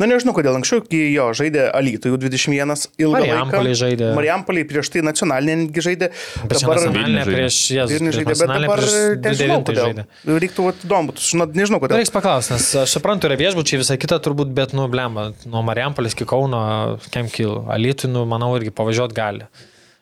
Na 0.00 0.08
nežinau, 0.08 0.32
kodėl 0.34 0.56
anksčiau, 0.56 0.80
kai 0.88 1.02
jo 1.12 1.26
žaidė 1.36 1.66
Alytų 1.76 2.14
21 2.16 2.72
ilgą 2.96 3.12
laiką. 3.12 3.26
Marijampolėj 3.28 3.76
žaidė. 3.82 4.08
Marijampolį 4.16 4.64
prieš 4.72 4.88
tai 4.94 5.02
nacionalinė 5.04 5.56
netgi 5.66 5.84
žaidė. 5.84 6.08
Bet 6.48 6.56
čia 6.62 6.70
nacionalinė 6.72 7.26
prieš 7.28 7.58
Jėzus. 7.76 7.92
Vilnius 7.92 8.16
žaidė, 8.16 8.34
bet 8.40 8.48
dabar 8.54 8.80
nežinau 8.80 9.60
29 9.60 9.68
kodėl. 9.68 9.84
žaidė. 9.84 10.06
Reiktų 10.46 10.66
įdomu, 10.80 11.14
nežinau 11.54 11.76
Nu, 11.76 11.82
kodėl. 11.84 12.00
Reiks 12.00 12.10
paklausti, 12.16 12.56
nes 12.56 12.66
aš 12.82 12.96
suprantu, 12.96 13.28
yra 13.28 13.36
viešbučiai 13.38 13.78
visą 13.84 13.94
kitą 14.00 14.16
turbūt, 14.24 14.50
bet, 14.56 14.72
nu, 14.72 14.88
blemba, 14.90 15.28
nuo 15.46 15.62
Marijampolės 15.62 16.16
iki 16.16 16.26
Kauno, 16.28 16.98
Kemkil, 17.14 17.68
Alytų, 17.70 18.10
nu, 18.10 18.24
manau, 18.28 18.50
irgi 18.58 18.72
pavažiuoti 18.74 19.09
gali. 19.16 19.46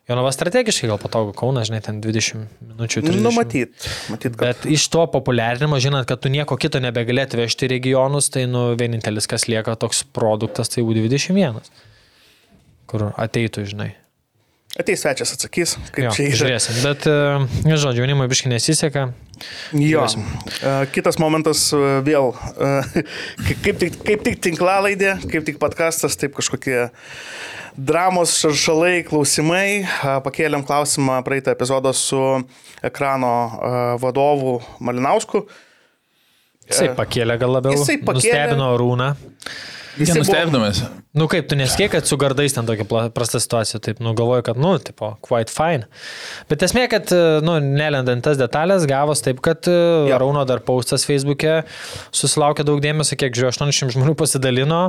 Jonava 0.09 0.31
strategiškai 0.33 0.89
gal 0.89 0.97
patogu 1.01 1.35
Kauną, 1.37 1.67
žinai, 1.69 1.83
ten 1.85 1.99
20 2.01 2.47
minučių. 2.65 3.03
30. 3.05 3.21
Nu, 3.21 3.33
matyt, 3.37 3.89
matyt, 4.09 4.39
kad. 4.41 4.57
Bet 4.63 4.65
iš 4.73 4.87
to 4.89 5.05
populiarinimo, 5.13 5.77
žinant, 5.85 6.09
kad 6.09 6.23
tu 6.25 6.33
nieko 6.33 6.57
kito 6.57 6.81
nebegalėti 6.81 7.37
vežti 7.37 7.69
į 7.69 7.75
regionus, 7.75 8.31
tai 8.33 8.47
nu, 8.49 8.71
vienintelis, 8.81 9.29
kas 9.29 9.45
lieka 9.53 9.77
toks 9.77 10.07
produktas, 10.17 10.73
tai 10.73 10.87
U21. 10.87 11.61
Kur 12.89 13.11
ateitų, 13.21 13.67
žinai. 13.69 13.91
Ateis 14.79 15.01
svečias 15.03 15.33
atsakys, 15.35 15.73
kaip 15.91 16.05
Jo, 16.07 16.11
čia 16.15 16.25
yra. 16.29 16.37
žiūrėsim. 16.39 16.77
Bet, 16.87 17.07
e, 17.11 17.75
žodžiu, 17.75 18.05
jaunimui 18.05 18.29
biškai 18.31 18.53
nesiseka. 18.53 19.09
Jo. 19.75 20.05
Žiūrėsim. 20.05 20.27
E, 20.63 20.75
Kitas 20.95 21.19
momentas 21.19 21.65
e, 21.75 21.81
vėl, 22.07 22.31
e, 22.55 23.03
kaip 23.65 23.81
tik, 23.83 23.97
kaip 24.07 24.23
tik 24.27 24.39
tinklalaidė, 24.47 25.17
kaip 25.27 25.49
tik 25.49 25.59
podkastas, 25.59 26.15
taip 26.21 26.37
kažkokie 26.39 26.89
dramos, 27.75 28.37
šaršalai, 28.39 29.01
klausimai. 29.07 29.83
Pakėlėm 30.27 30.63
klausimą 30.67 31.21
praeitą 31.27 31.55
epizodą 31.59 31.91
su 31.95 32.23
ekrano 32.83 33.33
vadovu 34.03 34.61
Malinausku. 34.83 35.45
Jisai 36.69 36.93
pakėlė 36.95 37.39
gal 37.41 37.55
labiau. 37.57 37.75
Jisai 37.75 37.99
pakėlė. 38.03 38.15
Nustebino 38.19 38.71
Rūną. 38.79 39.13
Jisai 39.99 40.21
buvo- 40.23 40.33
Nenustebdamas. 40.33 40.83
Nu 41.19 41.27
kaip, 41.27 41.49
tu 41.51 41.57
neskėk, 41.59 41.91
kad 41.97 42.07
su 42.07 42.17
gardais 42.21 42.55
ten 42.55 42.67
tokia 42.69 42.85
prasta 43.15 43.41
situacija, 43.43 43.81
taip, 43.83 43.99
nu 44.05 44.13
galvoju, 44.15 44.45
kad, 44.47 44.57
nu, 44.61 44.77
tipo, 44.79 45.17
quite 45.25 45.51
fine. 45.51 45.89
Bet 46.51 46.63
esmė, 46.63 46.85
kad, 46.93 47.11
e, 47.11 47.41
nu, 47.43 47.57
nelendant 47.65 48.23
tas 48.23 48.39
detalės, 48.39 48.87
gavos 48.87 49.25
taip, 49.25 49.41
kad 49.43 49.67
ja. 49.67 50.19
Rauno 50.21 50.45
dar 50.47 50.61
paustas 50.63 51.05
Facebook'e 51.09 51.65
susilaukė 52.15 52.65
daug 52.69 52.81
dėmesio, 52.85 53.19
kiek 53.19 53.35
žiūrėjau, 53.35 53.57
800 53.59 53.97
žmonių 53.97 54.15
pasidalino, 54.21 54.83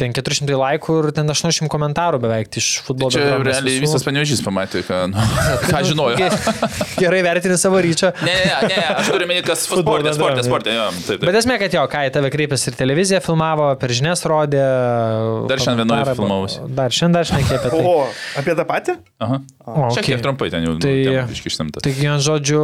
ten 0.00 0.14
400 0.16 0.56
laikų 0.60 0.96
ir 1.04 1.08
ten 1.16 1.28
800 1.30 1.68
komentarų 1.72 2.20
beveik 2.24 2.56
iš 2.60 2.70
futbolo. 2.86 3.12
Čia 3.14 3.22
bendruomenės 3.26 3.60
realiai 3.60 3.76
visų. 3.76 3.86
visas 3.86 4.06
panevežys 4.08 4.42
pamatė, 4.46 4.82
ką, 4.88 5.00
nu, 5.12 5.26
ką 5.70 5.82
žinojo. 5.90 6.16
Ge- 6.16 6.98
Gerai 7.04 7.20
vertini 7.26 7.58
savo 7.60 7.80
ryčio. 7.84 8.10
Ne, 8.26 8.34
ne, 8.40 8.56
ne, 8.72 8.80
aš 8.96 9.12
turiu 9.12 9.28
minėti, 9.30 9.46
kas 9.50 9.66
Futbolo 9.70 10.00
sportė, 10.16 10.44
sportė, 10.48 10.74
jo, 10.76 10.88
taip, 10.96 11.06
taip. 11.20 11.26
Bet 11.30 11.38
esmė, 11.42 11.58
kad 11.62 11.76
jo, 11.76 11.84
ką 11.92 12.02
į 12.08 12.12
tave 12.16 12.32
kreipėsi 12.32 12.72
ir 12.72 12.78
televizija 12.80 13.20
filmavo, 13.24 13.70
per 13.80 13.92
žinias 13.96 14.24
rodė. 14.28 14.64
Dar 15.50 15.60
šiandien 15.62 15.84
vienoj 15.84 15.94
komentarą- 16.00 16.16
filmavosi. 16.18 16.60
Dar 16.80 16.94
šiandien 16.96 17.16
dar 17.20 17.28
šnekė 17.30 17.58
apie 17.60 17.70
tai. 17.72 17.80
O, 17.84 17.94
apie 18.40 18.54
tą 18.58 18.64
patį? 18.68 18.96
Aha. 19.20 19.38
O, 19.70 19.88
Šiek 19.92 20.02
okay. 20.02 20.08
tiek 20.14 20.22
trumpai 20.24 20.48
ten 20.50 20.64
jau 20.66 20.74
Tai- 20.80 20.90
tai, 21.04 21.24
iškištamta. 21.34 21.82
Taigi, 21.84 22.06
ant 22.10 22.24
žodžiu, 22.24 22.60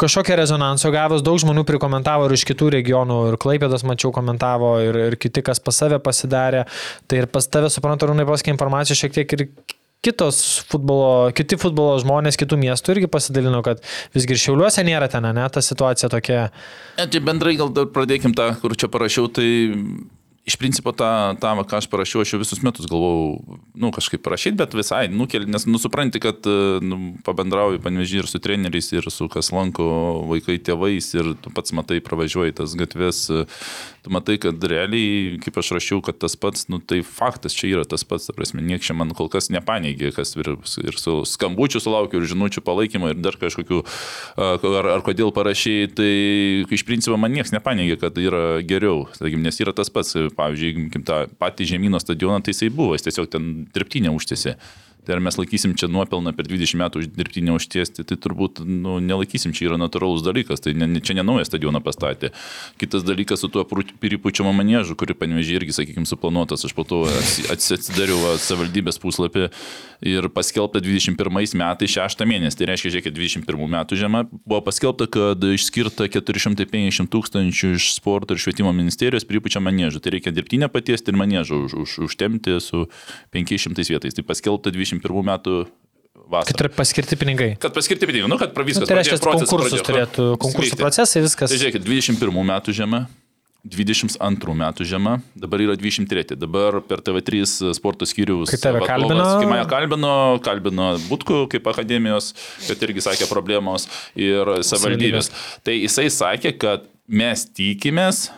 kažkokią 0.00 0.36
rezonanso 0.40 0.90
gavus, 0.94 1.24
daug 1.26 1.36
žmonių 1.42 1.64
prikomentavo 1.68 2.28
ir 2.30 2.36
iš 2.38 2.44
kitų 2.48 2.70
regionų, 2.78 3.18
ir 3.32 3.36
Klaipėdas, 3.42 3.84
mačiau, 3.86 4.12
komentavo, 4.14 4.76
ir, 4.84 4.96
ir 5.10 5.16
kiti, 5.20 5.42
kas 5.44 5.60
pas 5.60 5.76
save 5.76 5.98
pasidarė. 6.00 6.64
Tai 7.06 7.22
ir 7.22 7.30
pas 7.32 7.48
tave, 7.48 7.70
suprantu, 7.72 8.10
Rūnai, 8.10 8.26
paskė 8.28 8.54
informaciją 8.54 8.98
šiek 9.02 9.18
tiek 9.18 9.36
ir 9.36 9.46
kitos 10.06 10.40
futbolo, 10.70 11.30
kiti 11.36 11.58
futbolo 11.58 11.96
žmonės, 12.02 12.38
kitų 12.38 12.58
miestų 12.60 12.94
irgi 12.94 13.10
pasidalino, 13.10 13.62
kad 13.66 13.82
visgi 14.14 14.36
ir 14.36 14.42
Šiauliuose 14.42 14.84
nėra 14.86 15.08
ten, 15.10 15.26
ne, 15.34 15.46
ta 15.50 15.62
situacija 15.64 16.10
tokia. 16.12 16.44
Ne, 17.00 17.08
tai 17.10 17.22
bendrai 17.24 17.56
gal 17.58 17.72
dar 17.74 17.88
pradėkim 17.92 18.36
tą, 18.36 18.52
kur 18.62 18.76
čia 18.78 18.90
parašiau, 18.92 19.30
tai 19.32 19.48
iš 20.46 20.54
principo 20.56 20.92
tą, 20.94 21.34
tą 21.42 21.50
ką 21.66 21.80
aš 21.80 21.88
parašiau, 21.90 22.22
aš 22.22 22.32
jau 22.34 22.38
visus 22.38 22.60
metus 22.62 22.86
galvojau, 22.86 23.58
nu, 23.74 23.90
kažkaip 23.90 24.22
parašyti, 24.22 24.54
bet 24.60 24.76
visai, 24.78 25.08
nukeli, 25.10 25.48
nes 25.50 25.66
nusupranti, 25.66 26.20
kad 26.22 26.46
e, 26.46 26.78
nu, 26.86 27.16
pabendrauju 27.26 27.82
panevežį 27.82 28.20
ir 28.22 28.28
su 28.30 28.38
treneriais, 28.42 28.92
ir 28.94 29.08
su 29.10 29.26
kas 29.32 29.50
lanko 29.50 29.88
vaikai 30.30 30.60
tėvais, 30.62 31.08
ir 31.18 31.32
tu 31.42 31.50
pats 31.50 31.74
matai, 31.74 31.98
pravažiuoji 32.04 32.54
tas 32.60 32.76
gatves, 32.78 33.24
e, 33.34 33.42
tu 34.06 34.12
matai, 34.14 34.36
kad 34.38 34.62
realiai, 34.70 35.40
kaip 35.42 35.58
aš 35.58 35.72
rašiau, 35.80 35.98
kad 36.06 36.20
tas 36.22 36.38
pats, 36.38 36.68
nu, 36.70 36.78
tai 36.78 37.00
faktas 37.02 37.56
čia 37.58 37.72
yra 37.72 37.82
tas 37.82 38.06
pats, 38.06 38.30
ta 38.30 38.36
prasme, 38.36 38.62
nieks 38.62 38.86
čia 38.86 38.94
man 38.94 39.10
kol 39.18 39.26
kas 39.32 39.50
nepaneigė, 39.50 40.12
kas 40.14 40.36
ir, 40.38 40.52
ir 40.86 41.00
su 41.02 41.16
skambučiu 41.26 41.82
sulaukiu, 41.82 42.22
ir 42.22 42.30
žinučių 42.30 42.62
palaikymo, 42.62 43.10
ir 43.10 43.18
dar 43.18 43.34
kažkokių, 43.42 43.82
ar, 44.38 44.92
ar 44.94 45.02
kodėl 45.02 45.34
parašai, 45.34 45.90
tai 45.90 46.14
iš 46.70 46.86
principo 46.86 47.18
man 47.18 47.34
niekas 47.34 47.50
nepaneigė, 47.50 47.98
kad 48.06 48.22
yra 48.22 48.62
geriau, 48.62 49.08
sakykim, 49.18 49.42
nes 49.42 49.58
yra 49.64 49.74
tas 49.74 49.90
pats, 49.90 50.14
pavyzdžiui, 50.36 50.72
imkim 50.86 51.04
tą 51.06 51.22
patį 51.40 51.68
žemyno 51.72 52.00
stadioną, 52.02 52.42
tai 52.44 52.54
jisai 52.54 52.70
buvo, 52.74 52.96
jis 52.96 53.06
tiesiog 53.08 53.30
ten 53.32 53.48
dirbtinė 53.74 54.12
užtėsi. 54.14 54.56
Tai 55.06 55.16
ar 55.16 55.22
mes 55.22 55.38
laikysim 55.38 55.76
čia 55.78 55.86
nuopelną 55.92 56.32
per 56.36 56.48
20 56.50 56.80
metų 56.80 57.02
už 57.04 57.10
dirbtinę 57.14 57.54
užtiesti, 57.54 58.02
tai 58.02 58.18
turbūt 58.18 58.64
nu, 58.66 58.98
nelaikysim, 58.98 59.54
čia 59.54 59.68
yra 59.70 59.78
natūralus 59.78 60.24
dalykas, 60.26 60.64
tai 60.64 60.74
ne, 60.74 60.88
čia 60.98 61.14
ne 61.14 61.24
naują 61.26 61.46
stadioną 61.46 61.80
pastatė. 61.84 62.32
Kitas 62.80 63.06
dalykas 63.06 63.44
su 63.44 63.50
tuo 63.52 63.62
piripučiamo 63.66 64.50
manėžu, 64.56 64.96
kuri 64.98 65.14
panevežė 65.14 65.60
irgi, 65.60 65.76
sakykime, 65.78 66.08
suplanuotas, 66.10 66.66
aš 66.66 66.74
po 66.74 66.82
to 66.88 67.04
atsi- 67.06 67.46
atsi- 67.54 67.76
atsidariau 67.78 68.18
va, 68.24 68.34
savivaldybės 68.42 68.98
puslapį 69.02 69.46
ir 70.06 70.28
paskelbta 70.34 70.82
21 70.82 71.54
metais 71.56 71.94
6 71.94 72.26
mėnesį. 72.26 72.58
Tai 72.58 72.68
reiškia, 72.72 72.92
žiūrėkit, 72.96 73.14
21 73.16 73.70
metų 73.76 73.98
žiema 74.00 74.24
buvo 74.32 74.60
paskelbta, 74.66 75.06
kad 75.06 75.46
išskirta 75.54 76.08
450 76.10 77.10
tūkstančių 77.12 77.72
iš 77.78 77.92
sporto 77.96 78.34
ir 78.34 78.42
švietimo 78.42 78.72
ministerijos 78.76 79.26
piripučio 79.28 79.62
manėžų. 79.64 80.02
Tai 80.02 80.14
reikia 80.16 80.34
dirbtinę 80.34 80.68
patiesti 80.72 81.12
ir 81.12 81.20
manėžą 81.20 81.62
už, 81.66 81.76
už, 81.84 81.96
užtemti 82.10 82.58
su 82.60 82.86
500 83.36 83.86
vietais. 83.94 84.16
Tai 84.16 84.26
paskelbta 84.26 84.74
21 85.00 85.24
metų 85.30 85.66
vasarą. 86.30 86.46
Kad 86.50 86.60
yra 86.64 86.70
paskirti 86.74 87.16
pinigai. 87.20 87.50
Kad 87.60 87.74
paskirti 87.76 88.06
pinigai, 88.08 88.28
nu, 88.28 88.38
kad 88.38 88.56
Nu, 88.56 88.64
viskas. 88.64 88.88
tai 88.88 88.96
reiškia, 88.98 89.18
konkursus 89.20 89.80
pradėjo- 89.80 89.86
turėtų, 89.86 90.24
konkursų 90.42 90.72
veikti. 90.72 90.80
procesai, 90.82 91.22
viskas. 91.22 91.50
Tai 91.50 91.58
žiūrėkit, 91.58 91.84
21 91.84 92.42
metų 92.50 92.74
žiema, 92.74 93.06
22 93.66 94.54
metų 94.54 94.84
žiema, 94.86 95.20
dabar 95.34 95.58
yra 95.64 95.74
23. 95.76 96.36
Dabar 96.38 96.80
per 96.86 96.98
TV3 97.02 97.72
sporto 97.74 98.06
skyrius. 98.06 98.50
Kai 98.52 98.58
tave 98.62 98.78
vadovas, 98.80 98.90
kalbino? 98.92 99.24
Kai 99.40 99.46
mane 99.50 99.66
kalbino, 99.70 100.12
kalbino 100.44 100.86
Butku 101.08 101.46
kaip 101.50 101.66
akademijos, 101.66 102.32
kad 102.68 102.78
irgi 102.86 103.02
sakė 103.02 103.26
problemos 103.30 103.88
ir 104.14 104.44
savivaldybės. 104.62 105.30
Tai 105.66 105.74
jisai 105.74 106.06
sakė, 106.14 106.54
kad 106.58 106.86
mes 107.08 107.46
tikimės, 107.58 108.28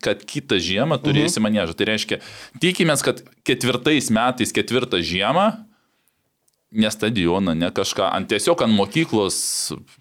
kad 0.00 0.24
kitą 0.24 0.56
žiemą 0.56 0.96
turėsi 1.02 1.36
Mhm. 1.36 1.44
manėžą. 1.44 1.76
Tai 1.76 1.84
reiškia, 1.92 2.20
tikimės, 2.58 3.02
kad 3.04 3.20
ketvirtais 3.44 4.08
metais, 4.10 4.50
ketvirtą 4.52 4.96
žiemą 5.04 5.58
ne 6.72 6.90
stadioną, 6.90 7.54
ne 7.54 7.70
kažką, 7.74 8.10
ant 8.14 8.28
tiesiog 8.30 8.62
ant 8.62 8.74
mokyklos 8.74 9.38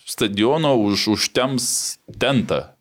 stadiono 0.06 0.76
už, 0.78 1.08
užtems 1.16 1.66
tentą. 2.20 2.79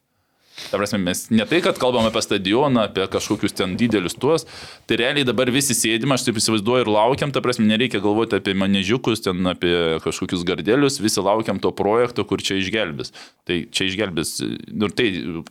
Ta 0.68 0.76
prasme, 0.76 0.98
mes 1.00 1.24
ne 1.32 1.46
tai, 1.48 1.60
kad 1.64 1.78
kalbam 1.80 2.06
apie 2.08 2.20
stadioną, 2.24 2.88
apie 2.88 3.06
kažkokius 3.08 3.54
ten 3.56 3.76
didelius 3.80 4.16
tuos, 4.18 4.44
tai 4.90 4.98
realiai 5.00 5.24
dabar 5.24 5.48
visi 5.52 5.76
sėdim, 5.76 6.12
aš 6.12 6.26
taip 6.26 6.40
įsivaizduoju 6.40 6.84
ir 6.84 6.90
laukiam, 6.92 7.32
ta 7.32 7.40
prasme, 7.44 7.64
nereikia 7.70 8.02
galvoti 8.04 8.36
apie 8.36 8.52
manežiukus, 8.58 9.22
ten 9.24 9.48
apie 9.48 9.72
kažkokius 10.04 10.44
gardelius, 10.48 10.98
visi 11.00 11.24
laukiam 11.24 11.60
to 11.62 11.72
projekto, 11.76 12.26
kur 12.28 12.42
čia 12.44 12.58
išgelbės. 12.60 13.14
Tai 13.48 13.60
čia 13.72 13.88
išgelbės, 13.88 14.34
nu 14.68 14.90
ir 14.90 14.96
tai 14.98 15.06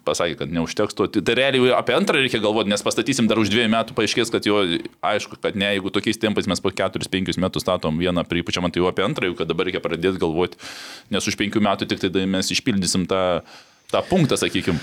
pasakė, 0.06 0.38
kad 0.44 0.54
neužteks 0.54 0.98
to. 0.98 1.08
Tai, 1.10 1.24
tai 1.26 1.38
realiai 1.40 1.74
apie 1.78 1.96
antrą 1.98 2.22
reikia 2.22 2.44
galvoti, 2.44 2.70
nes 2.74 2.86
pastatysim 2.86 3.30
dar 3.32 3.42
už 3.42 3.50
dviejų 3.54 3.72
metų, 3.74 3.98
paaiškės, 3.98 4.34
kad 4.34 4.46
jo, 4.50 4.60
aišku, 5.02 5.40
kad 5.42 5.58
ne, 5.58 5.72
jeigu 5.78 5.94
tokiais 5.94 6.22
tempais 6.22 6.50
mes 6.52 6.62
po 6.62 6.74
4-5 6.74 7.42
metus 7.42 7.66
statom 7.66 7.98
vieną 7.98 8.28
pripučiamą, 8.30 8.70
tai 8.70 8.84
jau 8.84 8.92
apie 8.92 9.08
antrą, 9.08 9.32
jau 9.32 9.40
kad 9.40 9.50
dabar 9.50 9.70
reikia 9.70 9.82
pradėti 9.82 10.22
galvoti, 10.22 10.62
nes 11.14 11.26
už 11.26 11.40
5 11.40 11.58
metų 11.64 11.90
tik 11.90 12.06
tai 12.06 12.28
mes 12.30 12.54
išpildysim 12.54 13.10
tą 13.10 13.24
tą 13.92 14.02
punktą, 14.04 14.38
sakykime. 14.38 14.80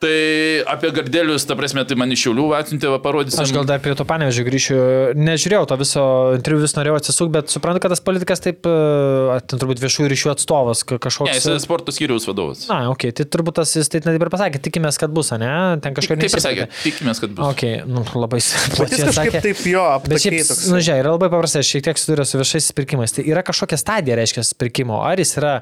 Tai 0.00 0.64
apie 0.72 0.88
gardelius, 0.96 1.44
ta 1.44 1.52
prasme, 1.58 1.82
tai 1.84 1.96
man 2.00 2.08
iš 2.14 2.22
šiaulių 2.24 2.44
atsiuntė, 2.56 2.88
parodysiu. 3.04 3.42
Aš 3.42 3.50
gal 3.52 3.66
dar 3.68 3.82
prie 3.84 3.92
to 3.92 4.06
panevežiu 4.08 4.46
grįšiu. 4.46 4.76
Nežiūrėjau 5.20 5.66
to 5.68 5.76
viso 5.82 6.04
interviu, 6.38 6.62
vis 6.62 6.72
norėjau 6.72 6.94
atsisukti, 6.96 7.34
bet 7.34 7.52
suprantu, 7.52 7.82
kad 7.84 7.92
tas 7.92 8.00
politikas 8.00 8.40
taip, 8.40 8.64
e, 8.64 9.36
ten 9.44 9.60
turbūt 9.60 9.82
viešųjų 9.82 10.08
ryšių 10.14 10.32
atstovas 10.32 10.86
kažkoks. 10.88 11.28
Ne, 11.28 11.36
jis 11.36 11.66
sporto 11.66 11.92
skyriaus 11.92 12.24
vadovas. 12.30 12.62
Na, 12.70 12.78
okei, 12.88 13.12
okay, 13.12 13.18
tai 13.20 13.26
turbūt 13.28 13.58
tas 13.60 13.74
jis 13.76 13.92
taip 13.92 14.08
net 14.08 14.16
ir 14.16 14.32
pasakė, 14.32 14.62
tikimės, 14.64 14.96
kad 15.04 15.12
bus, 15.12 15.34
ne? 15.36 15.52
Ten 15.84 15.92
kažkas 15.98 16.24
Taip 16.24 16.36
pasakė, 16.38 16.68
tikimės, 16.80 17.20
kad 17.20 17.36
bus. 17.36 17.52
Ok, 17.52 17.66
nu, 17.84 18.06
labai 18.24 18.40
Bet 18.40 18.76
plačiai 18.80 19.02
jis 19.02 19.06
kažkaip 19.10 19.36
sakė. 19.36 19.44
taip 19.50 19.62
jo 19.68 19.84
Bet 20.08 20.24
šiaip, 20.24 20.32
aptakiai 20.32 20.48
toks. 20.48 20.64
nu, 20.72 20.80
žiūrėk, 20.80 21.04
yra 21.04 21.14
labai 21.18 21.28
paprasta, 21.36 21.60
aš 21.60 21.74
šiek 21.74 21.84
tiek 21.90 22.00
susiduriu 22.00 22.24
su 22.24 22.40
viešais 22.40 22.72
pirkimais. 22.80 23.16
Tai 23.20 23.28
yra 23.28 23.44
kažkokia 23.44 23.80
stadija, 23.84 24.16
reiškia, 24.16 24.48
pirkimo. 24.64 25.02
Ar 25.04 25.20
jis 25.20 25.36
yra 25.36 25.54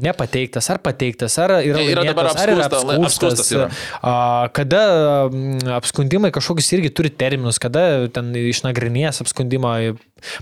nepateiktas, 0.00 0.70
ar 0.72 0.80
pateiktas, 0.80 1.36
ar 1.42 1.58
yra, 1.60 1.82
Ne, 1.82 1.92
yra 1.92 2.06
dabar 2.08 2.30
laimėtas, 2.30 2.40
ar 2.40 2.54
yra 2.56 3.04
apskųstas 3.04 3.52
yra. 3.52 3.68
Kada 4.56 4.82
apskundimai 5.78 6.32
kažkokius 6.34 6.72
irgi 6.76 6.92
turi 6.94 7.12
terminus, 7.12 7.60
kada 7.62 8.08
ten 8.12 8.30
išnagrinės 8.38 9.22
apskundimą, 9.24 9.74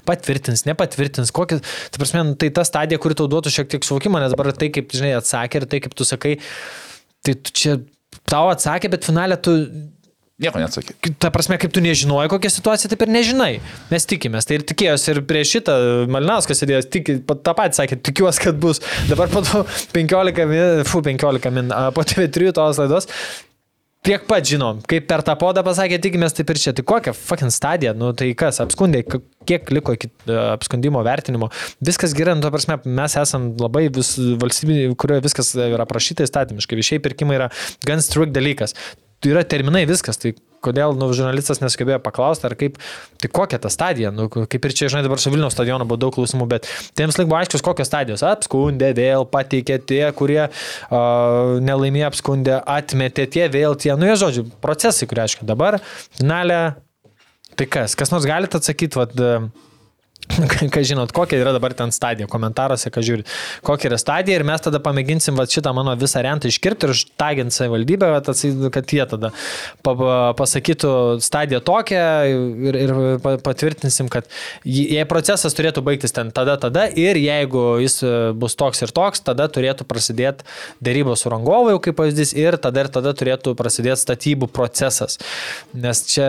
patvirtins, 0.09 0.67
nepatvirtins, 0.69 1.33
kokį, 1.35 1.61
tai 1.63 2.03
prasme, 2.03 2.25
nu, 2.31 2.37
tai 2.41 2.51
ta 2.55 2.65
stadija, 2.69 3.01
kuri 3.03 3.17
tau 3.19 3.29
duotų 3.31 3.53
šiek 3.55 3.71
tiek 3.73 3.87
suvokimą, 3.87 4.23
nes 4.23 4.35
dabar 4.35 4.53
tai, 4.57 4.71
kaip, 4.75 4.93
žinai, 4.97 5.15
atsakė 5.19 5.63
ir 5.63 5.69
tai, 5.71 5.81
kaip 5.87 5.97
tu 5.97 6.07
sakai, 6.09 6.37
tai 7.27 7.37
tu 7.39 7.57
čia 7.57 7.79
tau 8.31 8.51
atsakė, 8.53 8.91
bet 8.93 9.09
finalė 9.09 9.41
tu 9.41 9.57
Nieko 10.41 10.61
neatsakė. 10.63 10.95
Ta 11.21 11.29
prasme, 11.35 11.59
kaip 11.61 11.73
tu 11.77 11.83
nežinojai, 11.85 12.31
kokia 12.33 12.49
situacija, 12.53 12.89
taip 12.89 13.03
ir 13.05 13.13
nežinai. 13.13 13.51
Mes 13.91 14.09
tikimės. 14.09 14.49
Tai 14.49 14.57
ir 14.57 14.65
tikėjos 14.71 15.05
ir 15.13 15.21
prieš 15.29 15.53
šitą 15.59 15.75
Malinauskas 16.09 16.63
sėdėjęs, 16.63 16.89
tik, 16.95 17.11
tą 17.29 17.53
patį 17.59 17.77
sakė, 17.83 17.99
tikiuosi, 18.09 18.41
kad 18.47 18.57
bus. 18.63 18.81
Dabar 19.11 19.29
po 19.33 19.45
to 19.45 19.67
15 19.99 20.49
min, 20.49 20.83
fu, 20.89 21.03
15 21.05 21.53
min, 21.53 21.69
po 21.93 22.05
TV3 22.09 22.55
tos 22.57 22.81
laidos. 22.81 23.09
Tiek 24.01 24.23
pat 24.25 24.47
žinom, 24.49 24.79
kaip 24.89 25.05
per 25.11 25.21
tą 25.21 25.35
podą 25.37 25.61
pasakė, 25.61 25.99
tikimės 26.01 26.33
taip 26.33 26.49
ir 26.55 26.61
čia. 26.63 26.73
Tai 26.73 26.87
kokia 26.89 27.13
fucking 27.13 27.53
stadija, 27.53 27.93
nu 27.93 28.15
tai 28.17 28.31
kas, 28.33 28.63
apskundė, 28.65 29.03
kiek 29.45 29.69
liko 29.77 29.93
iki 29.93 30.09
e, 30.09 30.39
apskundimo 30.55 31.03
vertinimo. 31.05 31.51
Viskas 31.85 32.17
gerai, 32.17 32.39
nu, 32.39 32.47
ta 32.47 32.49
prasme, 32.55 32.79
mes 32.89 33.19
esam 33.21 33.51
labai 33.61 33.91
vis, 33.93 34.15
valstybė, 34.41 34.79
kurioje 34.97 35.27
viskas 35.29 35.53
yra 35.67 35.85
aprašyta 35.85 36.25
įstatymiškai. 36.25 36.81
Viešiai 36.81 37.05
pirkimai 37.05 37.37
yra 37.43 37.53
gan 37.85 38.01
strict 38.01 38.33
dalykas. 38.33 38.73
Yra 39.29 39.43
terminai 39.45 39.83
viskas, 39.85 40.17
tai 40.17 40.33
kodėl 40.65 40.95
nu, 40.97 41.09
žurnalistas 41.17 41.61
nesugebėjo 41.63 41.99
paklausti, 42.05 42.47
ar 42.49 42.55
kaip, 42.59 42.77
tai 43.21 43.31
kokia 43.33 43.59
ta 43.61 43.71
stadija, 43.73 44.13
nu, 44.15 44.29
kaip 44.31 44.69
ir 44.69 44.75
čia, 44.77 44.91
žinai, 44.93 45.03
dabar 45.07 45.21
su 45.21 45.33
Vilniaus 45.33 45.57
stadionu 45.57 45.87
buvo 45.89 46.01
daug 46.01 46.15
klausimų, 46.17 46.47
bet 46.51 46.69
tiems 46.99 47.19
laik 47.21 47.31
buvo 47.31 47.39
aiškus, 47.41 47.65
kokios 47.65 47.89
stadijos. 47.91 48.25
Apskundė, 48.27 48.93
vėl 48.97 49.27
pateikė 49.29 49.81
tie, 49.89 50.03
kurie 50.17 50.43
uh, 50.47 51.57
nelaimėjo 51.65 52.11
apskundė, 52.13 52.59
atmetė 52.79 53.27
tie, 53.33 53.47
vėl 53.53 53.77
tie, 53.81 53.95
nu, 53.97 54.09
jie 54.09 54.19
žodžiu, 54.21 54.47
procesai, 54.65 55.09
kurie 55.11 55.25
aišku, 55.25 55.49
dabar. 55.49 55.81
Finale, 56.21 56.61
tai 57.57 57.69
kas, 57.69 57.97
kas 57.99 58.13
nors 58.13 58.29
galite 58.29 58.61
atsakyti, 58.61 59.01
vad, 59.01 59.17
Ką 60.73 60.83
žinot, 60.87 61.13
kokia 61.15 61.41
yra 61.41 61.53
dabar 61.55 61.75
ten 61.77 61.93
stadija, 61.95 62.29
komentaruose, 62.31 62.91
ką 62.93 63.03
žiūrit, 63.05 63.31
kokia 63.67 63.91
yra 63.91 63.99
stadija 64.01 64.39
ir 64.39 64.45
mes 64.47 64.63
tada 64.63 64.81
pamėginsim 64.83 65.39
va, 65.39 65.47
šitą 65.51 65.73
mano 65.77 65.95
visą 65.99 66.23
rentą 66.25 66.51
iškirpti 66.51 66.87
ir 66.87 66.95
užtagint 66.95 67.55
savivaldybę, 67.55 68.11
kad 68.75 68.95
jie 68.95 69.07
tada 69.11 69.33
pa, 69.83 69.95
pa, 69.95 70.19
pasakytų 70.39 70.93
stadiją 71.25 71.63
tokią 71.67 72.05
ir, 72.69 72.79
ir 72.85 72.95
pa- 73.25 73.37
patvirtinsim, 73.43 74.11
kad 74.13 74.29
jei 74.65 75.05
procesas 75.11 75.57
turėtų 75.57 75.85
baigtis 75.87 76.15
ten 76.17 76.31
tada, 76.35 76.57
tada 76.61 76.87
ir 76.89 77.19
jeigu 77.21 77.65
jis 77.83 78.01
e, 78.05 78.15
bus 78.37 78.57
toks 78.61 78.85
ir 78.85 78.95
toks, 78.95 79.25
tada 79.27 79.49
turėtų 79.51 79.87
prasidėti 79.89 80.47
dėrybos 80.85 81.25
su 81.25 81.33
rangovu, 81.33 81.79
kaip 81.83 81.99
pavyzdys, 81.99 82.35
ir 82.39 82.59
tada 82.63 82.87
ir 82.87 82.93
tada 82.93 83.15
turėtų 83.17 83.57
prasidėti 83.59 84.05
statybų 84.05 84.51
procesas. 84.55 85.19
Nes 85.75 86.05
čia 86.11 86.29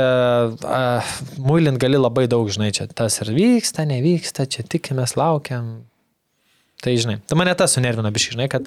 uh, 0.56 1.14
muilint 1.42 1.80
gali 1.82 2.00
labai 2.00 2.28
daug, 2.32 2.50
žinai, 2.52 2.72
čia 2.76 2.88
tas 2.88 3.20
ir 3.24 3.32
vyksta, 3.36 3.81
nevyksta, 3.90 4.46
čia 4.50 4.64
tikimės, 4.68 5.18
laukiam. 5.20 5.80
Tai 6.82 6.96
žinai, 6.98 7.20
tai 7.30 7.36
mane 7.38 7.52
tas 7.54 7.76
sunervina 7.78 8.10
biškai, 8.10 8.32
žinai, 8.34 8.48
kad 8.50 8.66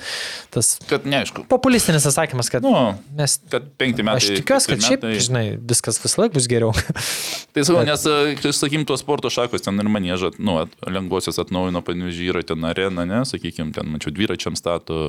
tas 0.54 0.68
Kad 0.86 1.02
neaišku. 1.02 1.48
populistinis 1.50 2.04
atsakymas, 2.06 2.46
kad 2.46 2.62
Nu, 2.62 2.92
mes... 3.18 3.40
kad 3.50 3.64
penkti 3.74 4.04
metai. 4.06 4.20
Aš 4.22 4.28
tikiuosi, 4.38 4.68
kad 4.70 4.84
šiaip, 4.86 5.02
metai- 5.02 5.24
žinai, 5.26 5.42
viskas 5.58 5.98
vis 5.98 6.14
laik 6.20 6.36
bus 6.36 6.46
geriau. 6.46 6.70
Tai 7.56 7.64
sakau, 7.66 7.82
nes, 7.88 8.04
e, 8.06 8.52
sakykim, 8.54 8.84
tos 8.86 9.02
sporto 9.02 9.32
šakos 9.34 9.66
ten 9.66 9.82
ir 9.82 9.90
manėžą, 9.90 10.30
nu, 10.38 10.60
at, 10.62 10.70
lengvosios 10.86 11.42
atnaujino, 11.42 11.82
pavyzdžiui, 11.82 12.30
yra 12.30 12.44
ten 12.46 12.62
arena, 12.70 13.02
ne, 13.02 13.24
sakykim, 13.26 13.74
ten, 13.74 13.90
mačiau, 13.96 14.14
dviračiam 14.14 14.54
stato. 14.54 15.08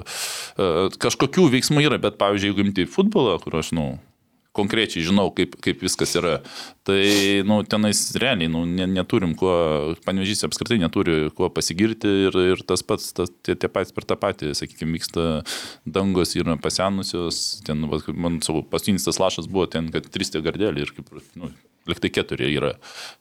E, 0.58 0.90
Kažkokių 1.06 1.46
veiksmų 1.60 1.86
yra, 1.86 2.02
bet, 2.02 2.18
pavyzdžiui, 2.18 2.56
jeigu 2.56 2.66
imti 2.66 2.88
futbolą, 2.90 3.38
kur 3.46 3.62
aš, 3.62 3.70
nu, 3.78 3.86
konkrečiai 4.56 5.04
žinau, 5.06 5.28
kaip, 5.36 5.58
kaip 5.64 5.84
viskas 5.84 6.16
yra, 6.20 6.38
tai, 6.88 7.02
nu, 7.48 7.60
tenais 7.68 8.02
realiai, 8.22 8.50
nu, 8.52 8.64
ne, 8.70 8.88
neturim 8.90 9.36
kuo, 9.38 9.54
panevežys 10.08 10.46
apskritai 10.48 10.80
neturi 10.82 11.30
kuo 11.36 11.50
pasigirti 11.54 12.12
ir, 12.30 12.40
ir 12.56 12.64
tas 12.68 12.86
pats, 12.88 13.12
tas, 13.18 13.32
tie, 13.46 13.58
tie 13.60 13.70
patys 13.72 13.96
per 13.96 14.08
tą 14.08 14.18
patį, 14.22 14.54
sakykime, 14.58 14.96
vyksta 14.96 15.28
dangos 15.86 16.36
yra 16.40 16.58
pasenusios, 16.62 17.62
ten, 17.68 17.88
va, 17.92 18.02
man 18.14 18.40
savo 18.46 18.64
paskutinis 18.64 19.08
tas 19.08 19.22
lašas 19.22 19.52
buvo 19.52 19.68
ten, 19.72 19.92
kad 19.94 20.08
trys 20.12 20.34
tie 20.34 20.44
gardelį 20.46 20.86
ir 20.86 20.94
kaip, 20.98 21.12
nu, 21.40 21.52
liktai 21.90 22.12
keturi 22.14 22.50
yra, 22.56 22.76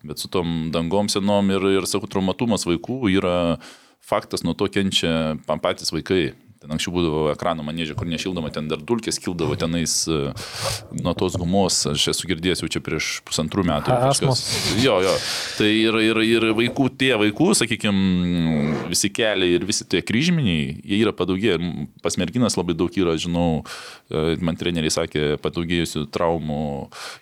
bet 0.07 0.23
su 0.23 0.31
tom 0.33 0.71
dangom 0.75 1.11
senom 1.13 1.51
ir, 1.53 1.67
ir 1.81 1.89
sakau, 1.91 2.09
traumatumas 2.11 2.65
vaikų 2.69 3.03
yra 3.13 3.37
faktas, 4.05 4.45
nuo 4.45 4.55
to 4.57 4.69
kenčia 4.69 5.37
pa- 5.47 5.61
patys 5.61 5.93
vaikai. 5.95 6.35
Ten 6.65 6.73
anksčiau 6.73 6.95
būdavo 6.95 7.25
ekrano 7.29 7.61
manėžė, 7.61 7.93
kur 7.99 8.09
nešildoma, 8.09 8.49
ten 8.49 8.71
dar 8.71 8.81
dulkės 8.81 9.19
kildavo 9.21 9.53
tenais 9.61 9.99
e, 10.09 10.31
nuo 10.97 11.13
tos 11.13 11.35
gumos, 11.37 11.83
aš 11.91 12.07
esu 12.15 12.31
girdėjęs 12.31 12.63
jau 12.65 12.71
čia 12.73 12.81
prieš 12.81 13.09
pusantrų 13.29 13.67
metų. 13.69 13.93
Kažkas. 13.93 14.41
Jo, 14.81 14.95
jo. 15.05 15.13
Tai 15.59 15.69
ir, 15.69 15.99
ir, 16.07 16.23
ir 16.25 16.49
vaikų, 16.57 16.89
tie 16.97 17.13
vaikų, 17.21 17.51
sakykime, 17.61 18.89
visi 18.89 19.13
keliai 19.13 19.59
ir 19.59 19.69
visi 19.69 19.85
tie 19.85 20.01
kryžminiai, 20.01 20.79
jie 20.81 21.03
yra 21.05 21.13
padaugėję. 21.13 21.61
Pas 22.01 22.17
merginas 22.17 22.57
labai 22.57 22.79
daug 22.81 22.97
yra, 22.97 23.19
žinau, 23.21 23.61
e, 24.09 24.39
man 24.41 24.57
treneriai 24.57 24.97
sakė, 24.97 25.35
padaugėjusių 25.45 26.09
traumų. 26.17 26.65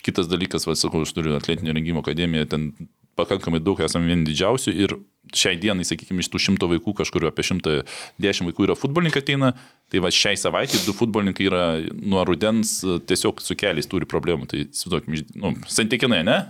Kitas 0.06 0.30
dalykas, 0.30 0.70
va, 0.70 0.78
sakau, 0.78 1.02
aš 1.02 1.18
turiu 1.18 1.34
atletinio 1.40 1.74
rengimo 1.74 2.06
akademiją, 2.06 2.46
ten 2.54 2.70
pakankamai 3.18 3.60
daug 3.62 3.80
esame 3.84 4.08
vieni 4.10 4.24
didžiausių 4.28 4.74
ir 4.84 4.96
šiai 5.32 5.56
dienai, 5.60 5.84
sakykime, 5.86 6.20
iš 6.24 6.28
tų 6.32 6.40
šimto 6.44 6.66
vaikų 6.68 6.92
kažkur 6.98 7.24
apie 7.28 7.44
110 7.46 8.48
vaikų 8.48 8.66
yra 8.66 8.74
futbolininkai 8.76 9.22
ateina, 9.22 9.52
tai 9.92 10.00
va 10.04 10.10
šiai 10.12 10.36
savaitė 10.40 10.80
du 10.86 10.92
futbolininkai 10.96 11.46
yra 11.48 11.62
nuo 12.02 12.24
rudens 12.28 12.80
e, 12.84 12.98
tiesiog 13.08 13.40
su 13.44 13.56
keliais 13.56 13.88
turi 13.88 14.08
problemų, 14.10 14.48
tai 14.50 14.64
įsivaizduokim, 14.66 15.16
iš- 15.16 15.30
nu, 15.40 15.54
santykinai, 15.72 16.24
ne? 16.26 16.40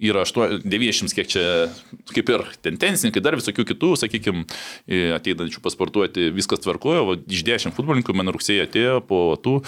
Yra 0.00 0.22
8, 0.24 0.62
90, 0.64 1.12
kiek 1.12 1.28
čia, 1.28 1.42
kaip 2.14 2.30
ir 2.32 2.44
ten 2.64 2.78
tenisininkai, 2.80 3.20
dar 3.20 3.36
visokių 3.36 3.66
kitų, 3.68 3.90
sakykime, 4.00 4.46
ateinančių 5.18 5.60
pasportuoti, 5.60 6.30
viskas 6.32 6.62
tvarkojo, 6.64 7.02
o 7.04 7.16
iš 7.28 7.42
10 7.44 7.74
futbolininkų 7.76 8.14
man 8.16 8.32
rugsėje 8.32 8.64
atėjo 8.64 8.94
po 9.04 9.18
tų 9.44 9.58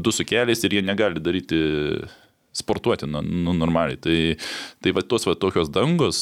du 0.00 0.14
su 0.16 0.24
keliais 0.24 0.64
ir 0.64 0.78
jie 0.78 0.84
negali 0.88 1.20
daryti 1.20 1.60
sportuoti 2.54 3.08
nu, 3.10 3.52
normaliai. 3.58 3.98
Tai, 4.00 4.18
tai 4.82 4.92
va 4.96 5.02
tos 5.02 5.26
va 5.28 5.34
tokios 5.34 5.68
dangos, 5.74 6.20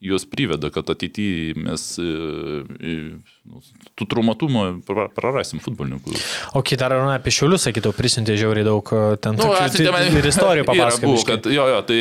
jos 0.00 0.26
priveda, 0.28 0.68
kad 0.70 0.88
ateityje 0.92 1.54
mes 1.56 1.84
nu, 1.98 3.60
tų 3.96 4.06
traumatumų 4.12 4.64
pra- 4.86 5.08
prarasim 5.16 5.60
futbolininkų. 5.62 6.16
O 6.58 6.62
kitą 6.66 6.88
dar 6.92 6.96
apie 7.14 7.32
šiulius, 7.34 7.64
sakyčiau, 7.68 7.94
prisintė 7.96 8.36
žiauriai 8.40 8.66
daug 8.66 8.92
e, 8.92 9.04
ten 9.22 9.38
Nu, 9.38 9.46
tokių- 9.48 9.92
man- 9.94 10.18
ir 10.20 10.28
istorijų 10.32 10.66
papasakoti. 10.70 11.24
kad, 11.30 11.48
jo, 11.52 11.64
jo, 11.72 11.80
tai 11.88 12.00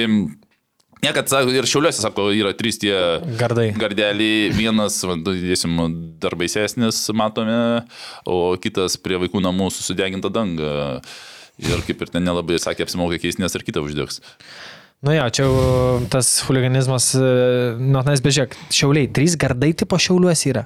niekad, 1.06 1.30
sako, 1.30 1.54
ir 1.56 1.68
šiauliuose, 1.70 2.02
sako, 2.04 2.28
yra 2.36 2.52
trys 2.58 2.80
tie 2.82 2.96
Gardai. 3.40 3.70
gardeliai, 3.78 4.50
vienas, 4.56 5.00
dėsim, 5.26 5.76
dar 6.20 6.36
baisesnis 6.40 7.00
matome, 7.14 7.86
o 8.26 8.56
kitas 8.58 8.98
prie 8.98 9.20
vaikų 9.24 9.40
namų 9.46 9.72
susideginta 9.72 10.32
danga. 10.34 11.02
Ir 11.64 11.84
kaip 11.88 12.02
ir 12.04 12.12
ten 12.12 12.26
nelabai 12.28 12.58
sakė, 12.60 12.84
apsimoka 12.88 13.20
keisti, 13.22 13.42
nes 13.44 13.56
ir 13.56 13.64
kitą 13.68 13.84
uždegs. 13.86 14.22
Nu 15.06 15.14
jo, 15.14 15.28
čia 15.30 15.46
jau 15.46 16.08
tas 16.12 16.30
huliganizmas, 16.48 17.12
e, 17.20 17.30
nu, 17.80 18.02
nes 18.08 18.24
bežiūrėk, 18.26 18.56
šiauliai, 18.74 19.08
trys 19.14 19.36
gardai 19.40 19.74
tipo 19.78 20.00
šiauliuose 20.02 20.50
yra. 20.52 20.66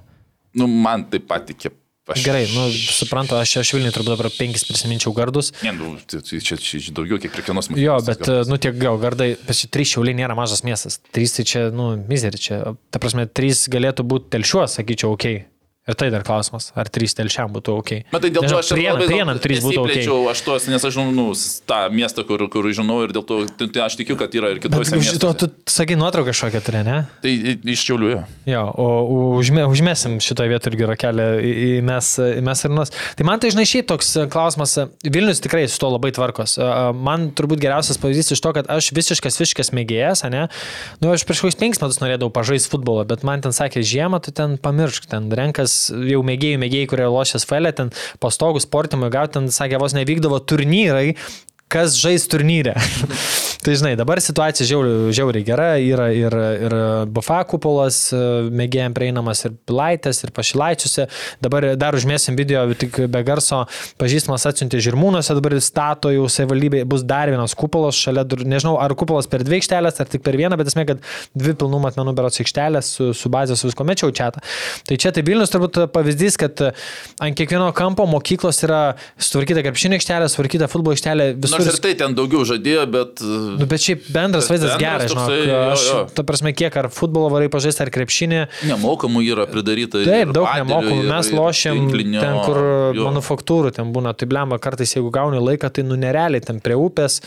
Nu, 0.57 0.65
man 0.69 1.05
tai 1.11 1.19
patikė 1.21 1.73
Aš- 2.09 2.23
Gerai, 2.25 2.47
nu, 2.49 2.63
suprantu, 2.73 3.35
aš, 3.37 3.51
aš 3.61 3.69
Vilniui 3.75 3.91
turbūt 3.93 4.15
dabar 4.15 4.31
penkis 4.33 4.63
prisiminčiau 4.65 5.11
gardus. 5.13 5.51
Ne, 5.61 5.69
nu, 5.77 5.91
čia, 6.09 6.39
čia, 6.41 6.55
čia 6.57 6.79
daugiau 6.97 7.19
kiek 7.21 7.29
prie 7.29 7.43
kiekvienos 7.45 7.69
Jo, 7.69 7.99
mokyklos 7.99 8.07
bet, 8.07 8.23
gal. 8.25 8.47
nu, 8.49 8.57
tiek 8.57 8.79
gal 8.81 8.97
gardai, 8.97 9.27
bet 9.45 9.59
čia 9.59 9.69
trys 9.69 9.91
šiauliai 9.93 10.17
nėra 10.17 10.33
mažas 10.33 10.63
miestas. 10.65 10.97
Trys 11.13 11.35
tai 11.37 11.45
čia, 11.45 11.61
nu, 11.69 11.91
mizerį 12.09 12.41
čia. 12.41 12.57
Ta 12.89 12.97
prasme, 13.03 13.27
trys 13.29 13.67
galėtų 13.69 14.07
būti 14.09 14.31
telšiuos, 14.33 14.79
sakyčiau, 14.79 15.13
ok. 15.13 15.27
Ir 15.89 15.97
tai 15.97 16.11
dar 16.13 16.23
klausimas, 16.25 16.69
ar 16.77 16.89
trys 16.93 17.15
telšiam 17.17 17.49
būtų 17.55 17.75
ok. 17.81 17.91
Bet 18.11 18.21
tai 18.25 18.29
dėl 18.33 18.45
to 18.45 18.59
aš 18.59 18.71
daug 18.75 19.01
prienam 19.09 19.39
trys 19.41 19.63
būtų 19.65 19.85
ok. 19.87 20.09
Aš 20.29 20.43
tuos, 20.45 20.67
nes 20.69 20.83
aš 20.85 20.93
žinau, 20.95 21.13
nu, 21.15 21.25
tą 21.69 21.79
miestą, 21.93 22.25
kur, 22.27 22.43
kur 22.53 22.67
žinau 22.75 22.99
ir 23.07 23.13
dėl 23.15 23.25
to 23.25 23.39
tai, 23.57 23.69
tai 23.73 23.85
aš 23.87 23.97
tikiu, 23.97 24.17
kad 24.19 24.35
yra 24.37 24.53
ir 24.53 24.61
kitose 24.61 24.93
Bet 24.93 25.07
šito, 25.07 25.31
tu 25.39 25.49
sakai 25.69 25.97
nuotrauką 25.97 26.29
kažkokią 26.29 26.61
turi, 26.65 26.83
ne? 26.85 26.97
Tai 27.23 27.33
iš 27.73 27.85
Čiauliuojo. 27.89 28.21
Jo, 28.49 28.63
o 28.69 28.87
užme, 29.39 29.63
užmesim 29.71 30.19
šitoje 30.21 30.51
vietoje 30.51 30.75
irgi 30.75 30.89
rakelę 30.91 31.27
į, 31.41 31.53
į 31.65 31.71
mes, 31.87 32.11
į 32.21 32.43
mes 32.45 32.63
ir 32.67 32.75
nus. 32.75 32.93
Tai 33.17 33.25
man 33.25 33.41
tai 33.41 33.49
žinai 33.55 33.65
šiaip 33.69 33.89
toks 33.89 34.11
klausimas, 34.29 34.75
Vilnius 35.07 35.41
tikrai 35.41 35.65
su 35.71 35.81
to 35.81 35.89
labai 35.89 36.11
tvarkos. 36.13 36.57
Man 36.93 37.31
turbūt 37.37 37.63
geriausias 37.63 37.97
pavyzdys 38.01 38.35
iš 38.35 38.43
to, 38.45 38.53
kad 38.59 38.69
aš 38.69 38.91
visiškas 38.93 39.39
visiškas 39.41 39.73
mėgėjas, 39.73 40.25
ne? 40.29 40.45
Nu, 41.01 41.13
aš 41.15 41.25
prieš 41.25 41.43
kokius 41.45 41.59
penkis 41.59 41.81
metus 41.81 42.01
norėdavau 42.03 42.33
pažaisti 42.35 42.69
futbolą, 42.73 43.07
bet 43.09 43.25
man 43.27 43.41
ten 43.45 43.55
sakė, 43.55 43.81
žiemą 43.85 44.21
tu 44.25 44.35
ten 44.35 44.59
pamiršk, 44.61 45.09
ten 45.09 45.31
renkas 45.33 45.78
jau 45.87 46.21
mėgėjų, 46.25 46.61
mėgėjai, 46.63 46.89
kurie 46.91 47.07
lošia 47.11 47.41
sfelę, 47.43 47.73
ten 47.75 47.93
pastogų 48.23 48.63
sportimui 48.63 49.11
gauti, 49.13 49.37
ten 49.37 49.51
sakė, 49.53 49.79
vos 49.81 49.95
nevykdavo 49.97 50.41
turnyrai, 50.49 51.15
kas 51.69 51.97
žais 51.99 52.25
turnyre. 52.29 52.73
tai 53.63 53.75
žinai, 53.75 53.91
dabar 53.99 54.21
situacija 54.23 54.65
žiauriai, 54.65 55.11
žiauriai 55.13 55.45
gera, 55.45 55.67
yra 55.83 56.07
ir, 56.15 56.35
ir 56.65 56.75
bufa 57.13 57.41
kupolas 57.49 57.97
e, 58.15 58.19
mėgėjim 58.55 58.95
prieinamas, 58.95 59.43
ir 59.45 59.57
pilaitės, 59.69 60.23
ir 60.23 60.31
pašilaičiuose. 60.35 61.05
Dabar 61.43 61.67
dar 61.79 61.97
užmėsim 61.97 62.39
video, 62.39 62.63
tik 62.79 63.01
be 63.11 63.21
garso, 63.27 63.65
pažįstamas 64.01 64.47
atsiuntė 64.49 64.81
žirmūnuose, 64.87 65.35
dabar 65.37 65.57
stato 65.63 66.13
jau 66.13 66.25
savivaldybė, 66.31 66.85
bus 66.89 67.03
dar 67.07 67.29
vienas 67.29 67.53
kupolas 67.59 67.99
šalia, 67.99 68.23
nežinau, 68.47 68.77
ar 68.81 68.95
kupolas 68.97 69.29
per 69.29 69.43
dvi 69.45 69.59
aikštelės, 69.59 70.01
ar 70.01 70.09
tik 70.09 70.23
per 70.25 70.39
vieną, 70.39 70.57
bet 70.59 70.71
esmė, 70.71 70.87
kad 70.89 71.03
dvi 71.37 71.53
pilnų 71.59 71.83
matmenų 71.85 72.15
berots 72.17 72.41
aikštelės 72.41 72.93
su, 72.95 73.11
su 73.13 73.33
bazė, 73.33 73.59
su 73.59 73.69
visko 73.69 73.85
mečiau 73.85 74.15
čia. 74.15 74.31
Tai 74.87 74.97
čia 74.99 75.13
tai 75.13 75.25
Vilnius 75.27 75.51
turbūt 75.53 75.81
pavyzdys, 75.93 76.39
kad 76.39 76.63
ant 76.65 77.37
kiekvieno 77.37 77.69
kampo 77.75 78.07
mokyklos 78.09 78.63
yra 78.65 78.81
sutvarkyta 79.19 79.63
krepšinio 79.67 79.99
aikštelė, 79.99 80.31
sutvarkyta 80.31 80.71
futbolo 80.71 80.95
aikštelė, 80.95 81.31
visur 81.41 81.58
Nors 81.59 81.77
ir 81.77 81.83
tai 81.83 81.93
ten 81.99 82.15
daugiau 82.17 82.45
žadėjo, 82.47 82.85
bet... 82.93 83.23
Nu, 83.59 83.67
bet 83.69 83.83
šiaip 83.83 84.07
bendras 84.15 84.47
Bet 84.47 84.55
vaizdas 84.55 84.73
bendras 84.73 84.83
geras, 84.83 85.11
žinok. 85.11 85.29
toksai, 85.29 85.39
jo, 85.49 85.59
Aš, 85.73 85.85
jo. 85.89 86.01
ta 86.17 86.25
prasme, 86.27 86.53
kiek 86.57 86.77
ar 86.81 86.89
futbolo 86.93 87.31
varai 87.33 87.49
pažaisti, 87.51 87.83
ar 87.85 87.91
krepšinį. 87.93 88.41
Nemokamų 88.71 89.23
yra 89.27 89.47
pridaryta. 89.49 90.03
Taip, 90.07 90.33
daug 90.35 90.47
nemokamų. 90.61 91.01
Mes 91.09 91.31
lošiam 91.35 91.79
tinklinio, 91.79 92.23
ten, 92.23 92.39
kur 92.47 92.61
jo. 92.97 93.09
manufaktūrų 93.09 93.73
ten 93.79 93.91
būna. 93.95 94.15
Tai 94.19 94.29
blemba, 94.31 94.59
kartais 94.63 94.95
jeigu 94.95 95.11
gauni 95.13 95.41
laiką, 95.43 95.71
tai 95.75 95.85
nu 95.87 95.99
nerealiai 95.99 96.43
ten 96.43 96.63
prie 96.63 96.77
upės. 96.79 97.19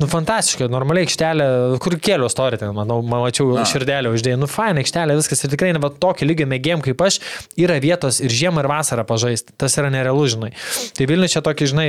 Nu, 0.00 0.08
fantastiška, 0.10 0.66
normaliai 0.72 1.06
aikštelė, 1.06 1.44
kur 1.82 1.94
kėliau 2.02 2.26
istoriją, 2.26 2.64
ten, 2.64 2.72
manau, 2.74 2.98
man 3.06 3.22
mačiau 3.22 3.52
Na. 3.54 3.66
širdelę 3.68 4.10
uždėjai, 4.10 4.40
nu, 4.40 4.48
fain 4.50 4.80
aikštelė, 4.82 5.14
viskas 5.20 5.44
ir 5.46 5.52
tikrai 5.52 5.70
ne 5.76 5.82
va 5.82 5.92
tokio 6.02 6.26
lygio 6.26 6.48
mėgėjim 6.50 6.82
kaip 6.82 7.04
aš, 7.06 7.20
yra 7.60 7.78
vietos 7.82 8.18
ir 8.24 8.34
žiemą, 8.34 8.64
ir 8.64 8.70
vasarą 8.72 9.06
pažaisti, 9.06 9.54
tas 9.60 9.78
yra 9.78 9.92
nerealu, 9.94 10.26
žinai. 10.34 10.50
Tai 10.98 11.06
Vilnius 11.10 11.36
čia 11.36 11.44
tokį, 11.46 11.70
žinai, 11.70 11.88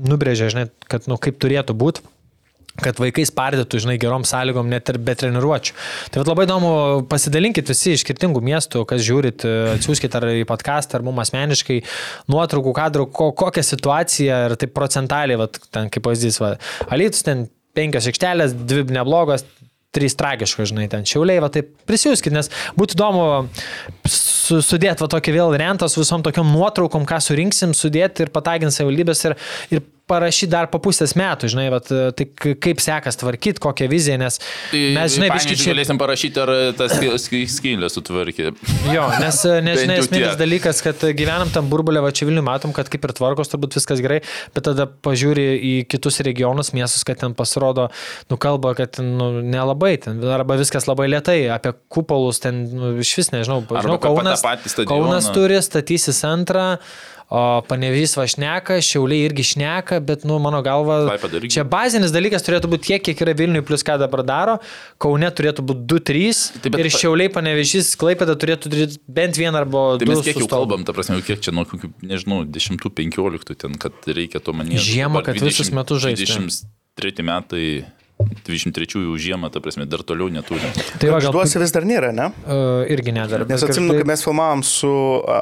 nubrėžė, 0.00 0.48
žinai, 0.54 0.66
kad, 0.88 1.04
nu, 1.12 1.20
kaip 1.20 1.36
turėtų 1.44 1.76
būti 1.76 2.06
kad 2.80 3.00
vaikai 3.02 3.24
spardytų, 3.28 3.80
žinai, 3.84 3.96
gerom 4.00 4.24
sąlygom, 4.28 4.70
net 4.72 4.88
ir 4.88 4.98
be 5.02 5.14
treniruočio. 5.18 5.74
Tai 6.12 6.24
labai 6.24 6.46
įdomu, 6.48 6.72
pasidalinkit 7.10 7.68
visi 7.68 7.92
iš 7.96 8.04
skirtingų 8.06 8.40
miestų, 8.44 8.86
kas 8.88 9.04
žiūrit, 9.04 9.44
atsiųskit 9.76 10.16
ar 10.16 10.28
į 10.32 10.46
podcastą, 10.48 10.98
ar 10.98 11.06
mums 11.06 11.26
asmeniškai 11.26 11.82
nuotraukų, 12.32 12.72
kadrų, 12.78 13.08
ko, 13.12 13.28
kokią 13.36 13.66
situaciją 13.74 14.38
ir 14.48 14.56
taip 14.60 14.72
procentaliai, 14.76 15.40
vat, 15.42 15.60
ten 15.74 15.92
kaip 15.92 16.06
pavyzdys, 16.06 16.40
va, 16.42 16.54
Alytus 16.92 17.26
ten 17.26 17.46
penkios 17.76 18.08
aikštelės, 18.08 18.56
dvi 18.68 18.88
neblogos, 18.96 19.44
trys 19.92 20.16
tragiškos, 20.16 20.70
žinai, 20.72 20.86
ten 20.88 21.04
šiauliai, 21.08 21.42
va 21.44 21.50
taip 21.52 21.68
prisijuskit, 21.88 22.32
nes 22.32 22.48
būtų 22.78 22.96
įdomu 22.96 23.24
su, 24.08 24.62
sudėti 24.64 25.04
va 25.04 25.08
tokį 25.12 25.34
vėl 25.36 25.56
rentą 25.60 25.88
su 25.92 26.00
visom 26.00 26.24
tokiom 26.24 26.48
nuotraukom, 26.54 27.04
ką 27.08 27.20
surinksim, 27.20 27.74
sudėti 27.76 28.24
ir 28.24 28.32
pataginti 28.32 28.78
savivaldybės 28.78 29.26
ir, 29.28 29.36
ir 29.76 29.84
parašyti 30.10 30.50
dar 30.52 30.68
po 30.72 30.80
pusės 30.82 31.14
metų, 31.18 31.48
žinai, 31.52 31.66
vat, 31.72 31.86
tai 31.88 32.26
k- 32.28 32.54
kaip 32.60 32.80
sekas 32.82 33.16
tvarkyti, 33.20 33.60
kokią 33.62 33.88
viziją, 33.90 34.18
nes 34.20 34.38
Tai 34.70 34.80
mes, 34.96 35.14
žinai, 35.16 35.28
biškai 35.32 35.56
čia... 35.56 35.70
galėsim 35.72 36.00
parašyti, 36.00 36.42
ar 36.42 36.52
tas 36.78 36.96
skylę 36.98 37.88
sutvarkė. 37.92 38.50
Jo, 38.92 39.06
nes, 39.22 39.38
nes 39.64 39.80
žinai, 39.84 39.96
Bent 39.96 39.96
jau 39.96 40.06
esminis 40.06 40.38
dalykas, 40.40 40.82
kad 40.84 41.04
gyvenam 41.18 41.52
tam 41.54 41.70
burbulė, 41.72 42.02
va 42.04 42.10
čia 42.14 42.26
Vilniui 42.28 42.44
matom, 42.46 42.74
kad 42.76 42.90
kaip 42.92 43.06
ir 43.08 43.14
tvarkos 43.18 43.52
turbūt 43.52 43.78
viskas 43.78 44.02
gerai, 44.04 44.20
bet 44.56 44.66
tada 44.68 44.86
pažiūri 44.86 45.46
į 45.56 45.72
kitus 45.92 46.20
regionus, 46.26 46.72
miestus, 46.76 47.04
kad 47.08 47.20
ten 47.22 47.36
pasirodo, 47.38 47.88
nu 48.32 48.38
kalba, 48.42 48.74
kad 48.78 48.98
nu, 49.02 49.30
nelabai, 49.44 49.94
ten, 50.02 50.20
arba 50.34 50.58
viskas 50.60 50.88
labai 50.90 51.08
lietai, 51.12 51.38
apie 51.54 51.74
kupolus 51.92 52.42
ten 52.42 52.64
nu, 52.72 52.94
iš 53.02 53.14
vis 53.22 53.32
nežinau, 53.34 53.62
žinau, 53.70 53.98
Kaunas. 54.02 54.42
Kaunas 54.88 55.28
turi, 55.34 55.58
statysis 55.62 56.22
antrą. 56.28 56.66
O 57.32 57.62
panevys 57.64 58.12
vašneka, 58.18 58.74
šiauliai 58.84 59.24
irgi 59.24 59.44
šneka, 59.54 60.02
bet, 60.04 60.26
nu, 60.28 60.36
mano 60.42 60.58
galva, 60.64 61.14
čia 61.48 61.62
bazinis 61.64 62.12
dalykas 62.12 62.44
turėtų 62.44 62.68
būti 62.74 62.90
tiek, 62.90 63.04
kiek 63.06 63.22
yra 63.24 63.32
Vilniui, 63.38 63.62
plus 63.64 63.80
ką 63.88 63.94
dabar 64.02 64.20
daro. 64.28 64.58
Kaune 65.00 65.30
turėtų 65.32 65.64
būti 65.70 65.86
2-3 65.94 66.42
Taip, 66.58 66.74
bet 66.74 66.82
ir 66.82 66.90
šiauliai 66.92 67.32
panevežys, 67.32 67.94
klaipėda 67.96 68.36
turėtų 68.36 68.74
turėti 68.74 69.00
bent 69.08 69.40
vieną 69.40 69.62
arba 69.62 69.86
Tai 69.96 70.04
du. 70.04 70.12
mes 70.12 70.20
kiek 70.26 70.42
jau 70.44 70.50
kalbam, 70.52 70.84
ta 70.84 70.92
prasme, 70.92 71.22
kiek 71.24 71.40
čia 71.40 71.56
nuo 71.56 71.64
kokių, 71.70 71.94
nežinau, 72.04 72.42
10-15 72.44 73.56
ten, 73.64 73.80
kad 73.80 74.12
reikia 74.12 74.44
to 74.44 74.52
manyti. 74.52 74.84
Žiemą, 74.92 75.24
kad 75.24 75.40
visus 75.40 75.72
metus 75.72 76.04
žaisti. 76.04 76.28
23 76.28 77.24
metai, 77.24 77.64
23 78.46 79.04
žiemą, 79.20 79.50
ta 79.52 79.62
prasme, 79.64 79.86
dar 79.90 80.04
toliau 80.06 80.30
neturim. 80.32 80.72
Tai 81.00 81.12
va, 81.12 81.20
gal 81.20 81.30
Žduosi 81.30 81.62
vis 81.62 81.74
dar 81.74 81.86
nėra, 81.88 82.12
ne? 82.16 82.30
uh, 82.46 82.82
irgi 82.92 83.14
nedara. 83.14 83.46
Nes 83.48 83.64
atsimenu, 83.66 83.98
kai 83.98 84.08
mes 84.08 84.24
filmavom 84.24 84.64
su, 84.66 84.90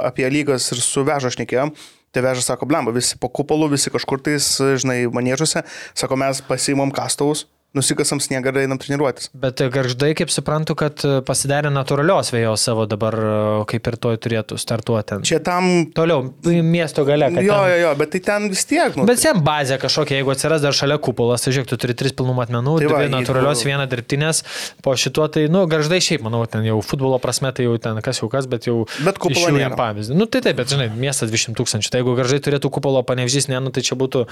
apie 0.01 0.29
lygas 0.33 0.71
ir 0.75 0.83
su 0.85 1.05
veža 1.07 1.33
šnekėjom, 1.37 1.73
tai 2.15 2.25
veža 2.27 2.45
sako, 2.45 2.69
blemba, 2.71 2.95
visi 2.95 3.19
po 3.21 3.31
kupolu, 3.33 3.71
visi 3.71 3.93
kažkur 3.93 4.23
tais, 4.27 4.53
žinai, 4.83 5.05
manėžuose, 5.15 5.63
sako, 5.99 6.19
mes 6.21 6.43
pasimom 6.49 6.93
kastuvus, 6.95 7.47
nusikasam 7.77 8.19
sniegą 8.19 8.51
ir 8.51 8.59
einam 8.65 8.79
treniruotis. 8.83 9.29
Bet 9.39 9.61
garždai, 9.71 10.11
kaip 10.19 10.31
suprantu, 10.35 10.75
kad 10.79 11.05
e, 11.07 11.21
pasidarė 11.27 11.71
natūralios 11.71 12.33
vėjos 12.35 12.65
savo 12.67 12.87
dabar, 12.91 13.15
e, 13.15 13.35
kaip 13.71 13.87
ir 13.93 13.97
toj 14.03 14.17
turėtų 14.25 14.59
startuoti 14.59 15.07
ten. 15.13 15.23
Čia 15.29 15.39
tam... 15.47 15.69
Toliau, 15.95 16.25
miesto 16.67 17.05
gale. 17.07 17.29
Jo, 17.31 17.37
ten- 17.39 17.47
jo, 17.47 17.77
jo, 17.85 17.93
bet 18.01 18.11
tai 18.17 18.21
ten 18.27 18.49
vis 18.51 18.65
tiek. 18.67 18.97
Nu, 18.99 19.07
Bet 19.07 19.23
jam 19.23 19.39
bazė 19.47 19.79
kažkokia, 19.83 20.19
jeigu 20.19 20.33
atsiras 20.35 20.65
dar 20.65 20.75
šalia 20.77 20.99
kupolas, 21.03 21.45
tai 21.47 21.55
žiūrėk, 21.55 21.71
tu 21.71 21.79
turi 21.81 21.95
tris 21.99 22.15
pilnų 22.19 22.35
matmenų, 22.41 22.75
Tai 22.83 22.91
tai 22.91 23.05
dvi 23.07 23.13
natūralios, 23.15 23.63
jeigu- 23.63 23.71
viena 23.71 23.87
dirbtinės, 23.91 24.43
po 24.83 24.97
šituo 24.99 25.29
tai, 25.31 25.47
nu, 25.53 25.63
garždai 25.71 26.01
šiaip, 26.03 26.25
manau, 26.27 26.43
ten 26.51 26.67
jau 26.67 26.81
futbolo 26.83 27.21
prasme, 27.23 27.53
tai 27.55 27.69
jau 27.69 27.79
ten 27.79 28.03
kas 28.03 28.19
jau 28.23 28.29
kas, 28.33 28.51
bet 28.51 28.67
jau... 28.67 28.81
Bet 29.07 29.23
kupolo 29.23 29.55
nėra. 29.55 29.79
pavyzdį. 29.79 30.19
Nu, 30.19 30.27
tai 30.27 30.43
taip, 30.43 30.59
bet 30.59 30.75
žinai, 30.75 30.91
miestas 30.91 31.31
200 31.31 31.55
tūkstančių, 31.59 31.91
tai 31.95 32.03
jeigu 32.03 32.17
garždai 32.19 32.43
turėtų 32.51 32.71
kupolo 32.75 33.03
panevežys, 33.07 33.47
ne, 33.53 33.63
nu, 33.63 33.71
tai 33.75 33.87
čia 33.87 33.95
būtų 34.01 34.27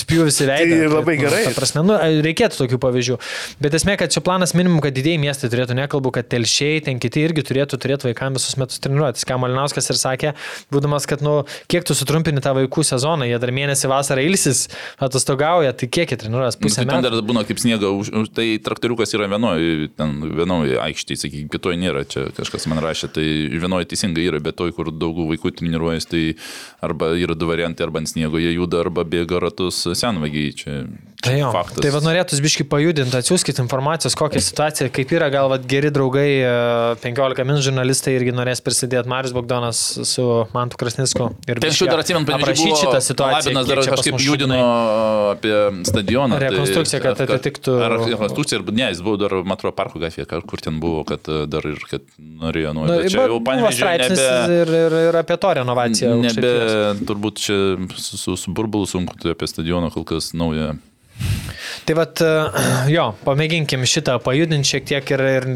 spjūvis 0.00 0.40
į 0.44 0.48
veidą. 0.50 0.78
Tai 0.84 0.90
labai 0.94 1.16
nu, 1.18 1.22
gerai. 1.26 1.42
ta 1.48 1.54
Prasme, 1.56 1.82
nu, 1.86 1.96
reikėtų 2.24 2.59
tokių 2.60 2.80
pavyzdžių. 2.84 3.18
Bet 3.64 3.76
esmė, 3.78 3.96
kad 4.00 4.12
čia 4.14 4.22
planas 4.24 4.54
minimum, 4.56 4.82
kad 4.84 4.94
didėjai 4.96 5.20
miestai 5.22 5.50
turėtų, 5.52 5.76
nekalbu, 5.78 6.12
kad 6.14 6.28
telšiai, 6.32 6.82
ten 6.86 7.00
kiti 7.02 7.24
irgi 7.26 7.44
turėtų 7.50 7.80
turėti 7.80 8.08
vaikams 8.10 8.40
visus 8.40 8.58
metus 8.60 8.80
treniruotis. 8.82 9.26
Ką 9.28 9.38
Malinauskas 9.42 9.90
ir 9.92 9.98
sakė, 10.00 10.34
būdamas, 10.72 11.06
kad, 11.10 11.24
nu, 11.24 11.40
kiek 11.70 11.86
tu 11.88 11.96
sutrumpini 11.96 12.42
tą 12.44 12.54
vaikų 12.58 12.84
sezoną, 12.86 13.28
jie 13.28 13.38
dar 13.42 13.52
mėnesį 13.56 13.90
vasarą 13.90 14.24
ilsis, 14.26 14.66
atostogauja, 15.02 15.72
tai 15.76 15.88
kiek 15.92 16.12
jie 16.14 16.20
treniruojas? 16.20 16.58
Nu, 16.60 16.66
Pusę 16.68 16.82
tai 16.82 16.86
ten 16.86 17.00
metų. 17.00 17.10
dar 17.10 17.28
būna 17.30 17.44
kaip 17.48 17.60
už- 17.60 18.32
tai 18.34 18.58
traktoriukas 18.58 19.14
yra 19.16 19.28
vienoje, 19.30 19.90
ten 19.96 20.20
vienoje 20.20 20.78
aikštėje, 20.80 21.22
sakykime, 21.24 21.50
kitoje 21.52 21.76
nėra, 21.80 22.04
čia 22.08 22.28
kažkas 22.36 22.66
man 22.70 22.82
rašė, 22.84 23.10
tai 23.12 23.26
vienoje 23.60 23.90
teisingai 23.92 24.26
yra, 24.28 24.40
bet 24.40 24.56
toj, 24.56 24.74
kur 24.76 24.90
daug 24.92 25.16
vaikų 25.16 25.54
treniruojas, 25.58 26.06
tai 26.10 26.34
arba 26.82 27.12
yra 27.16 27.34
du 27.36 27.46
variantai, 27.46 27.86
arba 27.86 28.02
ant 28.02 28.08
sniego 28.08 28.40
jie 28.40 28.54
juda, 28.54 28.80
arba 28.84 29.04
bėga 29.04 29.40
ratus 29.40 29.86
senvagiai, 29.94 30.54
čia, 30.54 30.76
Tai, 31.20 31.34
jo, 31.36 31.50
faktas. 31.52 31.82
tai 31.84 31.90
vad 31.92 32.04
norėtųsi 32.06 32.40
biškai 32.40 32.64
pajudinti, 32.70 33.12
atsiųskit 33.18 33.58
informacijos, 33.60 34.14
kokia 34.16 34.40
situacija, 34.40 34.88
kaip 34.94 35.10
yra, 35.12 35.28
gal 35.32 35.50
vat, 35.52 35.66
geri 35.68 35.90
draugai, 35.92 36.28
e, 36.40 36.52
15 37.02 37.44
min 37.44 37.60
žurnalistai 37.60 38.14
irgi 38.16 38.32
norės 38.32 38.62
prisidėti, 38.64 39.10
Marius 39.10 39.34
Bogdanas 39.36 39.80
su 40.08 40.24
Mantu 40.54 40.80
Krasnicku. 40.80 41.28
Ir 41.44 41.60
Tai 41.60 41.68
anksčiau 41.68 41.90
dar 41.92 42.00
atsimenu, 42.00 42.24
aprašyti 42.24 42.78
šitą 42.84 43.02
situaciją. 43.04 43.52
Labinas 43.52 43.68
dar 43.68 43.82
kažkaip 43.84 44.24
judino 44.24 44.60
apie 45.34 45.54
stadioną. 45.90 46.38
tai- 46.38 46.48
Rekonstrukciją, 46.48 47.02
kad 47.04 47.20
ar- 47.20 47.34
atitiktų- 47.36 47.76
Ar 47.84 47.98
rekonstrukcija, 48.00 48.60
ar 48.64 48.72
ne, 48.72 48.88
jis 48.88 49.00
buvo 49.04 49.16
dar 49.20 49.30
Matro 49.44 49.72
parko 49.72 50.00
gatvėje, 50.00 50.26
kur 50.46 50.58
ten 50.58 50.80
buvo, 50.80 51.04
kad 51.04 51.20
e, 51.28 51.46
dar 51.46 51.62
ir 51.66 51.78
kad 51.90 52.00
norėjo 52.18 52.72
Na, 52.74 52.80
nuėti. 52.80 53.10
Čia 53.12 53.28
jau 53.28 53.40
straipsnis 53.72 54.18
nebe... 54.18 54.60
ir, 54.62 54.68
ir, 54.68 54.92
ir 55.10 55.16
apie 55.20 55.36
to 55.36 55.54
renovaciją. 55.60 56.16
Nebe, 56.20 56.52
turbūt 57.04 57.34
čia 57.36 57.58
su, 57.96 58.36
su, 58.36 58.52
burbulu 58.52 58.86
sunku 58.86 59.18
tai 59.20 59.34
apie 59.36 59.46
stadioną 59.46 59.92
kol 59.92 60.04
kas 60.04 60.32
naują. 60.32 60.78
Tai 61.86 61.96
vad, 61.96 62.20
jo, 62.90 63.06
pamėginkim 63.24 63.82
šitą 63.88 64.18
pajudinti 64.22 64.68
šiek 64.74 64.86
tiek 64.90 65.12
ir, 65.14 65.22
ir, 65.38 65.48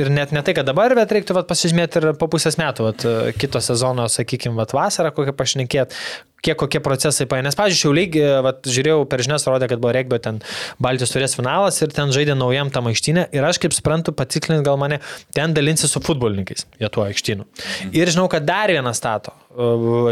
ir 0.00 0.10
net 0.12 0.32
ne 0.34 0.42
tai, 0.44 0.54
kad 0.56 0.66
dabar, 0.66 0.94
bet 0.98 1.12
reiktų 1.14 1.36
vat, 1.36 1.48
pasižymėti 1.50 2.00
ir 2.00 2.06
po 2.18 2.28
pusės 2.32 2.58
metų, 2.60 2.88
vat, 2.88 3.06
kito 3.38 3.60
sezono, 3.62 4.08
sakykime, 4.10 4.56
vat, 4.58 4.74
vasarą 4.76 5.12
kokią 5.14 5.34
pašnekėt, 5.38 5.94
kiek 6.42 6.58
kokie 6.58 6.80
procesai 6.82 7.28
paė. 7.30 7.44
Nes, 7.46 7.56
pavyzdžiui, 7.58 7.82
Šiauliai, 7.82 8.24
vat, 8.44 8.66
žiūrėjau 8.66 9.04
per 9.10 9.22
žinias, 9.24 9.46
rodė, 9.50 9.68
kad 9.70 9.82
buvo 9.82 9.94
regbio 9.94 10.18
ten 10.22 10.40
Baltijos 10.82 11.14
turės 11.14 11.36
finalas 11.38 11.78
ir 11.84 11.94
ten 11.94 12.14
žaidė 12.14 12.36
naujam 12.38 12.72
tam 12.74 12.90
aikštynė 12.90 13.28
ir 13.34 13.46
aš 13.46 13.62
kaip 13.62 13.76
suprantu, 13.76 14.14
patiklint 14.16 14.66
gal 14.66 14.80
mane, 14.80 14.98
ten 15.36 15.54
dalinsi 15.54 15.90
su 15.90 16.02
futbolininkais, 16.02 16.66
jie 16.82 16.90
tuo 16.92 17.06
aikštynu. 17.06 17.46
Ir 17.94 18.10
žinau, 18.10 18.26
kad 18.32 18.46
dar 18.48 18.72
vieną 18.74 18.94
stato 18.98 19.36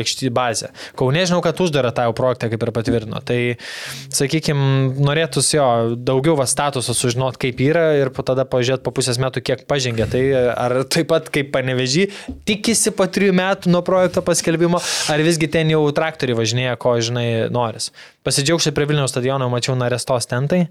aikštį 0.00 0.30
bazę. 0.34 0.70
Kaune 0.98 1.22
žinau, 1.26 1.40
kad 1.44 1.58
uždara 1.62 1.92
tą 1.96 2.06
jau 2.08 2.14
projektą 2.16 2.50
kaip 2.52 2.64
ir 2.66 2.72
patvirtino. 2.76 3.20
Tai, 3.26 3.38
sakykime, 4.14 4.92
norėtųsi 5.00 5.56
jo 5.56 5.68
daugiau 5.96 6.36
va 6.38 6.46
statusą 6.50 6.94
sužinoti, 6.96 7.40
kaip 7.46 7.62
yra 7.64 7.86
ir 8.00 8.12
po 8.14 8.24
tada 8.26 8.46
pažiūrėti 8.48 8.84
po 8.86 8.94
pusės 8.96 9.20
metų, 9.22 9.42
kiek 9.46 9.64
pažengė. 9.70 10.08
Tai 10.12 10.22
ar 10.52 10.76
taip 10.90 11.10
pat 11.12 11.30
kaip 11.32 11.52
panevežį, 11.54 12.06
tikisi 12.48 12.94
po 12.96 13.08
trijų 13.10 13.34
metų 13.40 13.74
nuo 13.74 13.82
projekto 13.86 14.24
paskelbimo, 14.26 14.80
ar 15.12 15.24
visgi 15.26 15.50
ten 15.52 15.72
jau 15.72 15.82
traktoriai 15.96 16.38
važinėja, 16.38 16.78
ko 16.80 16.96
žinai 17.00 17.28
noris. 17.52 17.90
Pasidžiaugsiu 18.26 18.74
prie 18.76 18.84
Vilniaus 18.90 19.14
stadiono, 19.14 19.48
mačiau 19.52 19.72
narestos 19.80 20.28
tentai, 20.28 20.66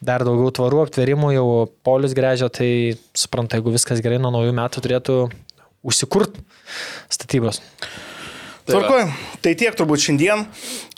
dar 0.00 0.24
daugiau 0.24 0.48
tvarų 0.56 0.86
aptverimų, 0.86 1.34
jau 1.36 1.48
polius 1.84 2.16
grežio, 2.16 2.48
tai 2.48 2.70
suprantu, 3.16 3.58
jeigu 3.58 3.74
viskas 3.74 4.00
gerai 4.04 4.20
nuo 4.22 4.32
naujų 4.32 4.56
metų 4.56 4.84
turėtų 4.86 5.18
užsikurt 5.86 6.40
statybos. 7.12 7.60
Tvarkoju. 8.66 9.06
Tai 9.42 9.52
tiek 9.58 9.76
turbūt 9.78 10.02
šiandien. 10.02 10.46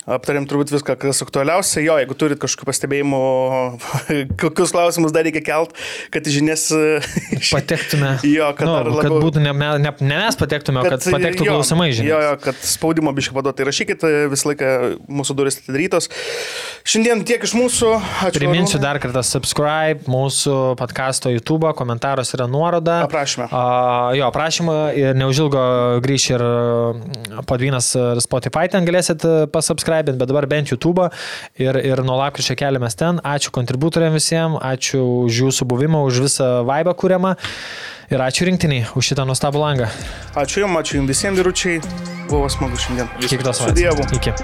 Aptarėm 0.08 0.46
turbūt 0.48 0.70
viską, 0.72 0.94
kas 1.02 1.20
aktualiausia. 1.20 1.82
Jo, 1.84 1.98
jeigu 2.00 2.14
turit 2.16 2.40
kažkokių 2.40 2.68
pastebėjimų, 2.70 3.18
kokius 4.40 4.72
klausimus 4.72 5.12
dar 5.12 5.26
reikia 5.26 5.42
kelt, 5.44 5.74
kad 6.14 6.24
žinias 6.32 6.70
patektume. 7.52 8.14
jo, 8.24 8.46
kad, 8.56 8.64
nu, 8.64 8.76
labiau, 8.78 9.02
kad 9.04 9.26
būtų 9.26 9.42
ne, 9.44 9.52
ne, 9.52 9.76
ne 9.84 9.92
mes 10.22 10.38
patektume, 10.40 10.80
kad, 10.86 10.96
kad 10.96 11.12
patektų 11.12 11.44
jo, 11.44 11.56
klausimai 11.58 11.90
žinias. 11.92 12.08
Jo, 12.08 12.20
jo, 12.24 12.30
kad 12.40 12.62
spaudimo 12.64 13.12
biškai 13.16 13.36
paduotai 13.36 13.66
rašykit, 13.68 14.06
visą 14.32 14.52
laiką 14.52 14.72
mūsų 15.20 15.36
duris 15.36 15.60
atidarytos. 15.60 16.08
Šiandien 16.88 17.26
tiek 17.28 17.44
iš 17.44 17.52
mūsų. 17.58 17.92
Ačiū. 18.30 18.40
Priminsiu 18.40 18.80
dar 18.80 19.00
kartą 19.02 19.20
subscribe 19.26 20.08
mūsų 20.08 20.56
podkasto 20.80 21.34
YouTube, 21.34 21.68
komentaros 21.76 22.32
yra 22.38 22.48
nuoroda. 22.48 23.02
Aprašymą. 23.04 23.50
Uh, 23.52 24.16
jo, 24.16 24.32
aprašymą 24.32 24.78
ir 24.96 25.20
neužilgo 25.20 25.68
grįš 26.04 26.30
ir 26.32 26.48
podvynas 27.48 27.92
Spotify, 28.24 28.70
ten 28.72 28.88
galėsit 28.88 29.28
pasubscribe 29.52 29.97
subscribe, 29.98 30.18
bet 30.18 30.28
dabar 30.28 30.46
bent 30.46 30.70
YouTube 30.70 31.10
ir, 31.56 31.74
ir 31.74 32.02
nuo 32.04 32.16
lapkričio 32.18 32.56
keliamės 32.56 32.96
ten. 32.96 33.20
Ačiū 33.24 33.50
kontributoriam 33.50 34.14
visiems, 34.14 34.58
ačiū 34.62 35.02
už 35.26 35.42
jūsų 35.44 35.66
buvimą, 35.68 36.04
už 36.06 36.22
visą 36.26 36.64
vaibą 36.64 36.94
kūriamą 36.94 37.36
ir 38.10 38.20
ačiū 38.20 38.48
rinktiniai 38.48 38.86
už 38.96 39.12
šitą 39.12 39.26
nuostabų 39.28 39.58
langą. 39.58 39.88
Ačiū 40.34 40.64
Jums, 40.64 40.78
ačiū 40.80 41.00
Jums 41.00 41.08
visiems 41.08 41.38
vyručiai, 41.38 41.80
buvo 42.30 42.48
smagu 42.48 42.76
šiandien. 42.76 43.08
Iki 43.20 43.42
kitos 43.42 43.64
Dievu. 43.74 44.06
Iki. 44.14 44.34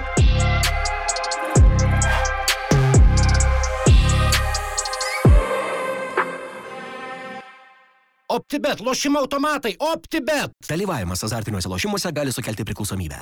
OptiBet, 8.35 8.81
lošimo 8.83 9.21
automatai, 9.21 9.77
OptiBet. 9.79 10.51
Dalyvavimas 10.67 11.23
azartiniuose 11.23 11.69
lošimuose 11.71 12.11
gali 12.11 12.33
sukelti 12.35 12.65
priklausomybę. 12.67 13.21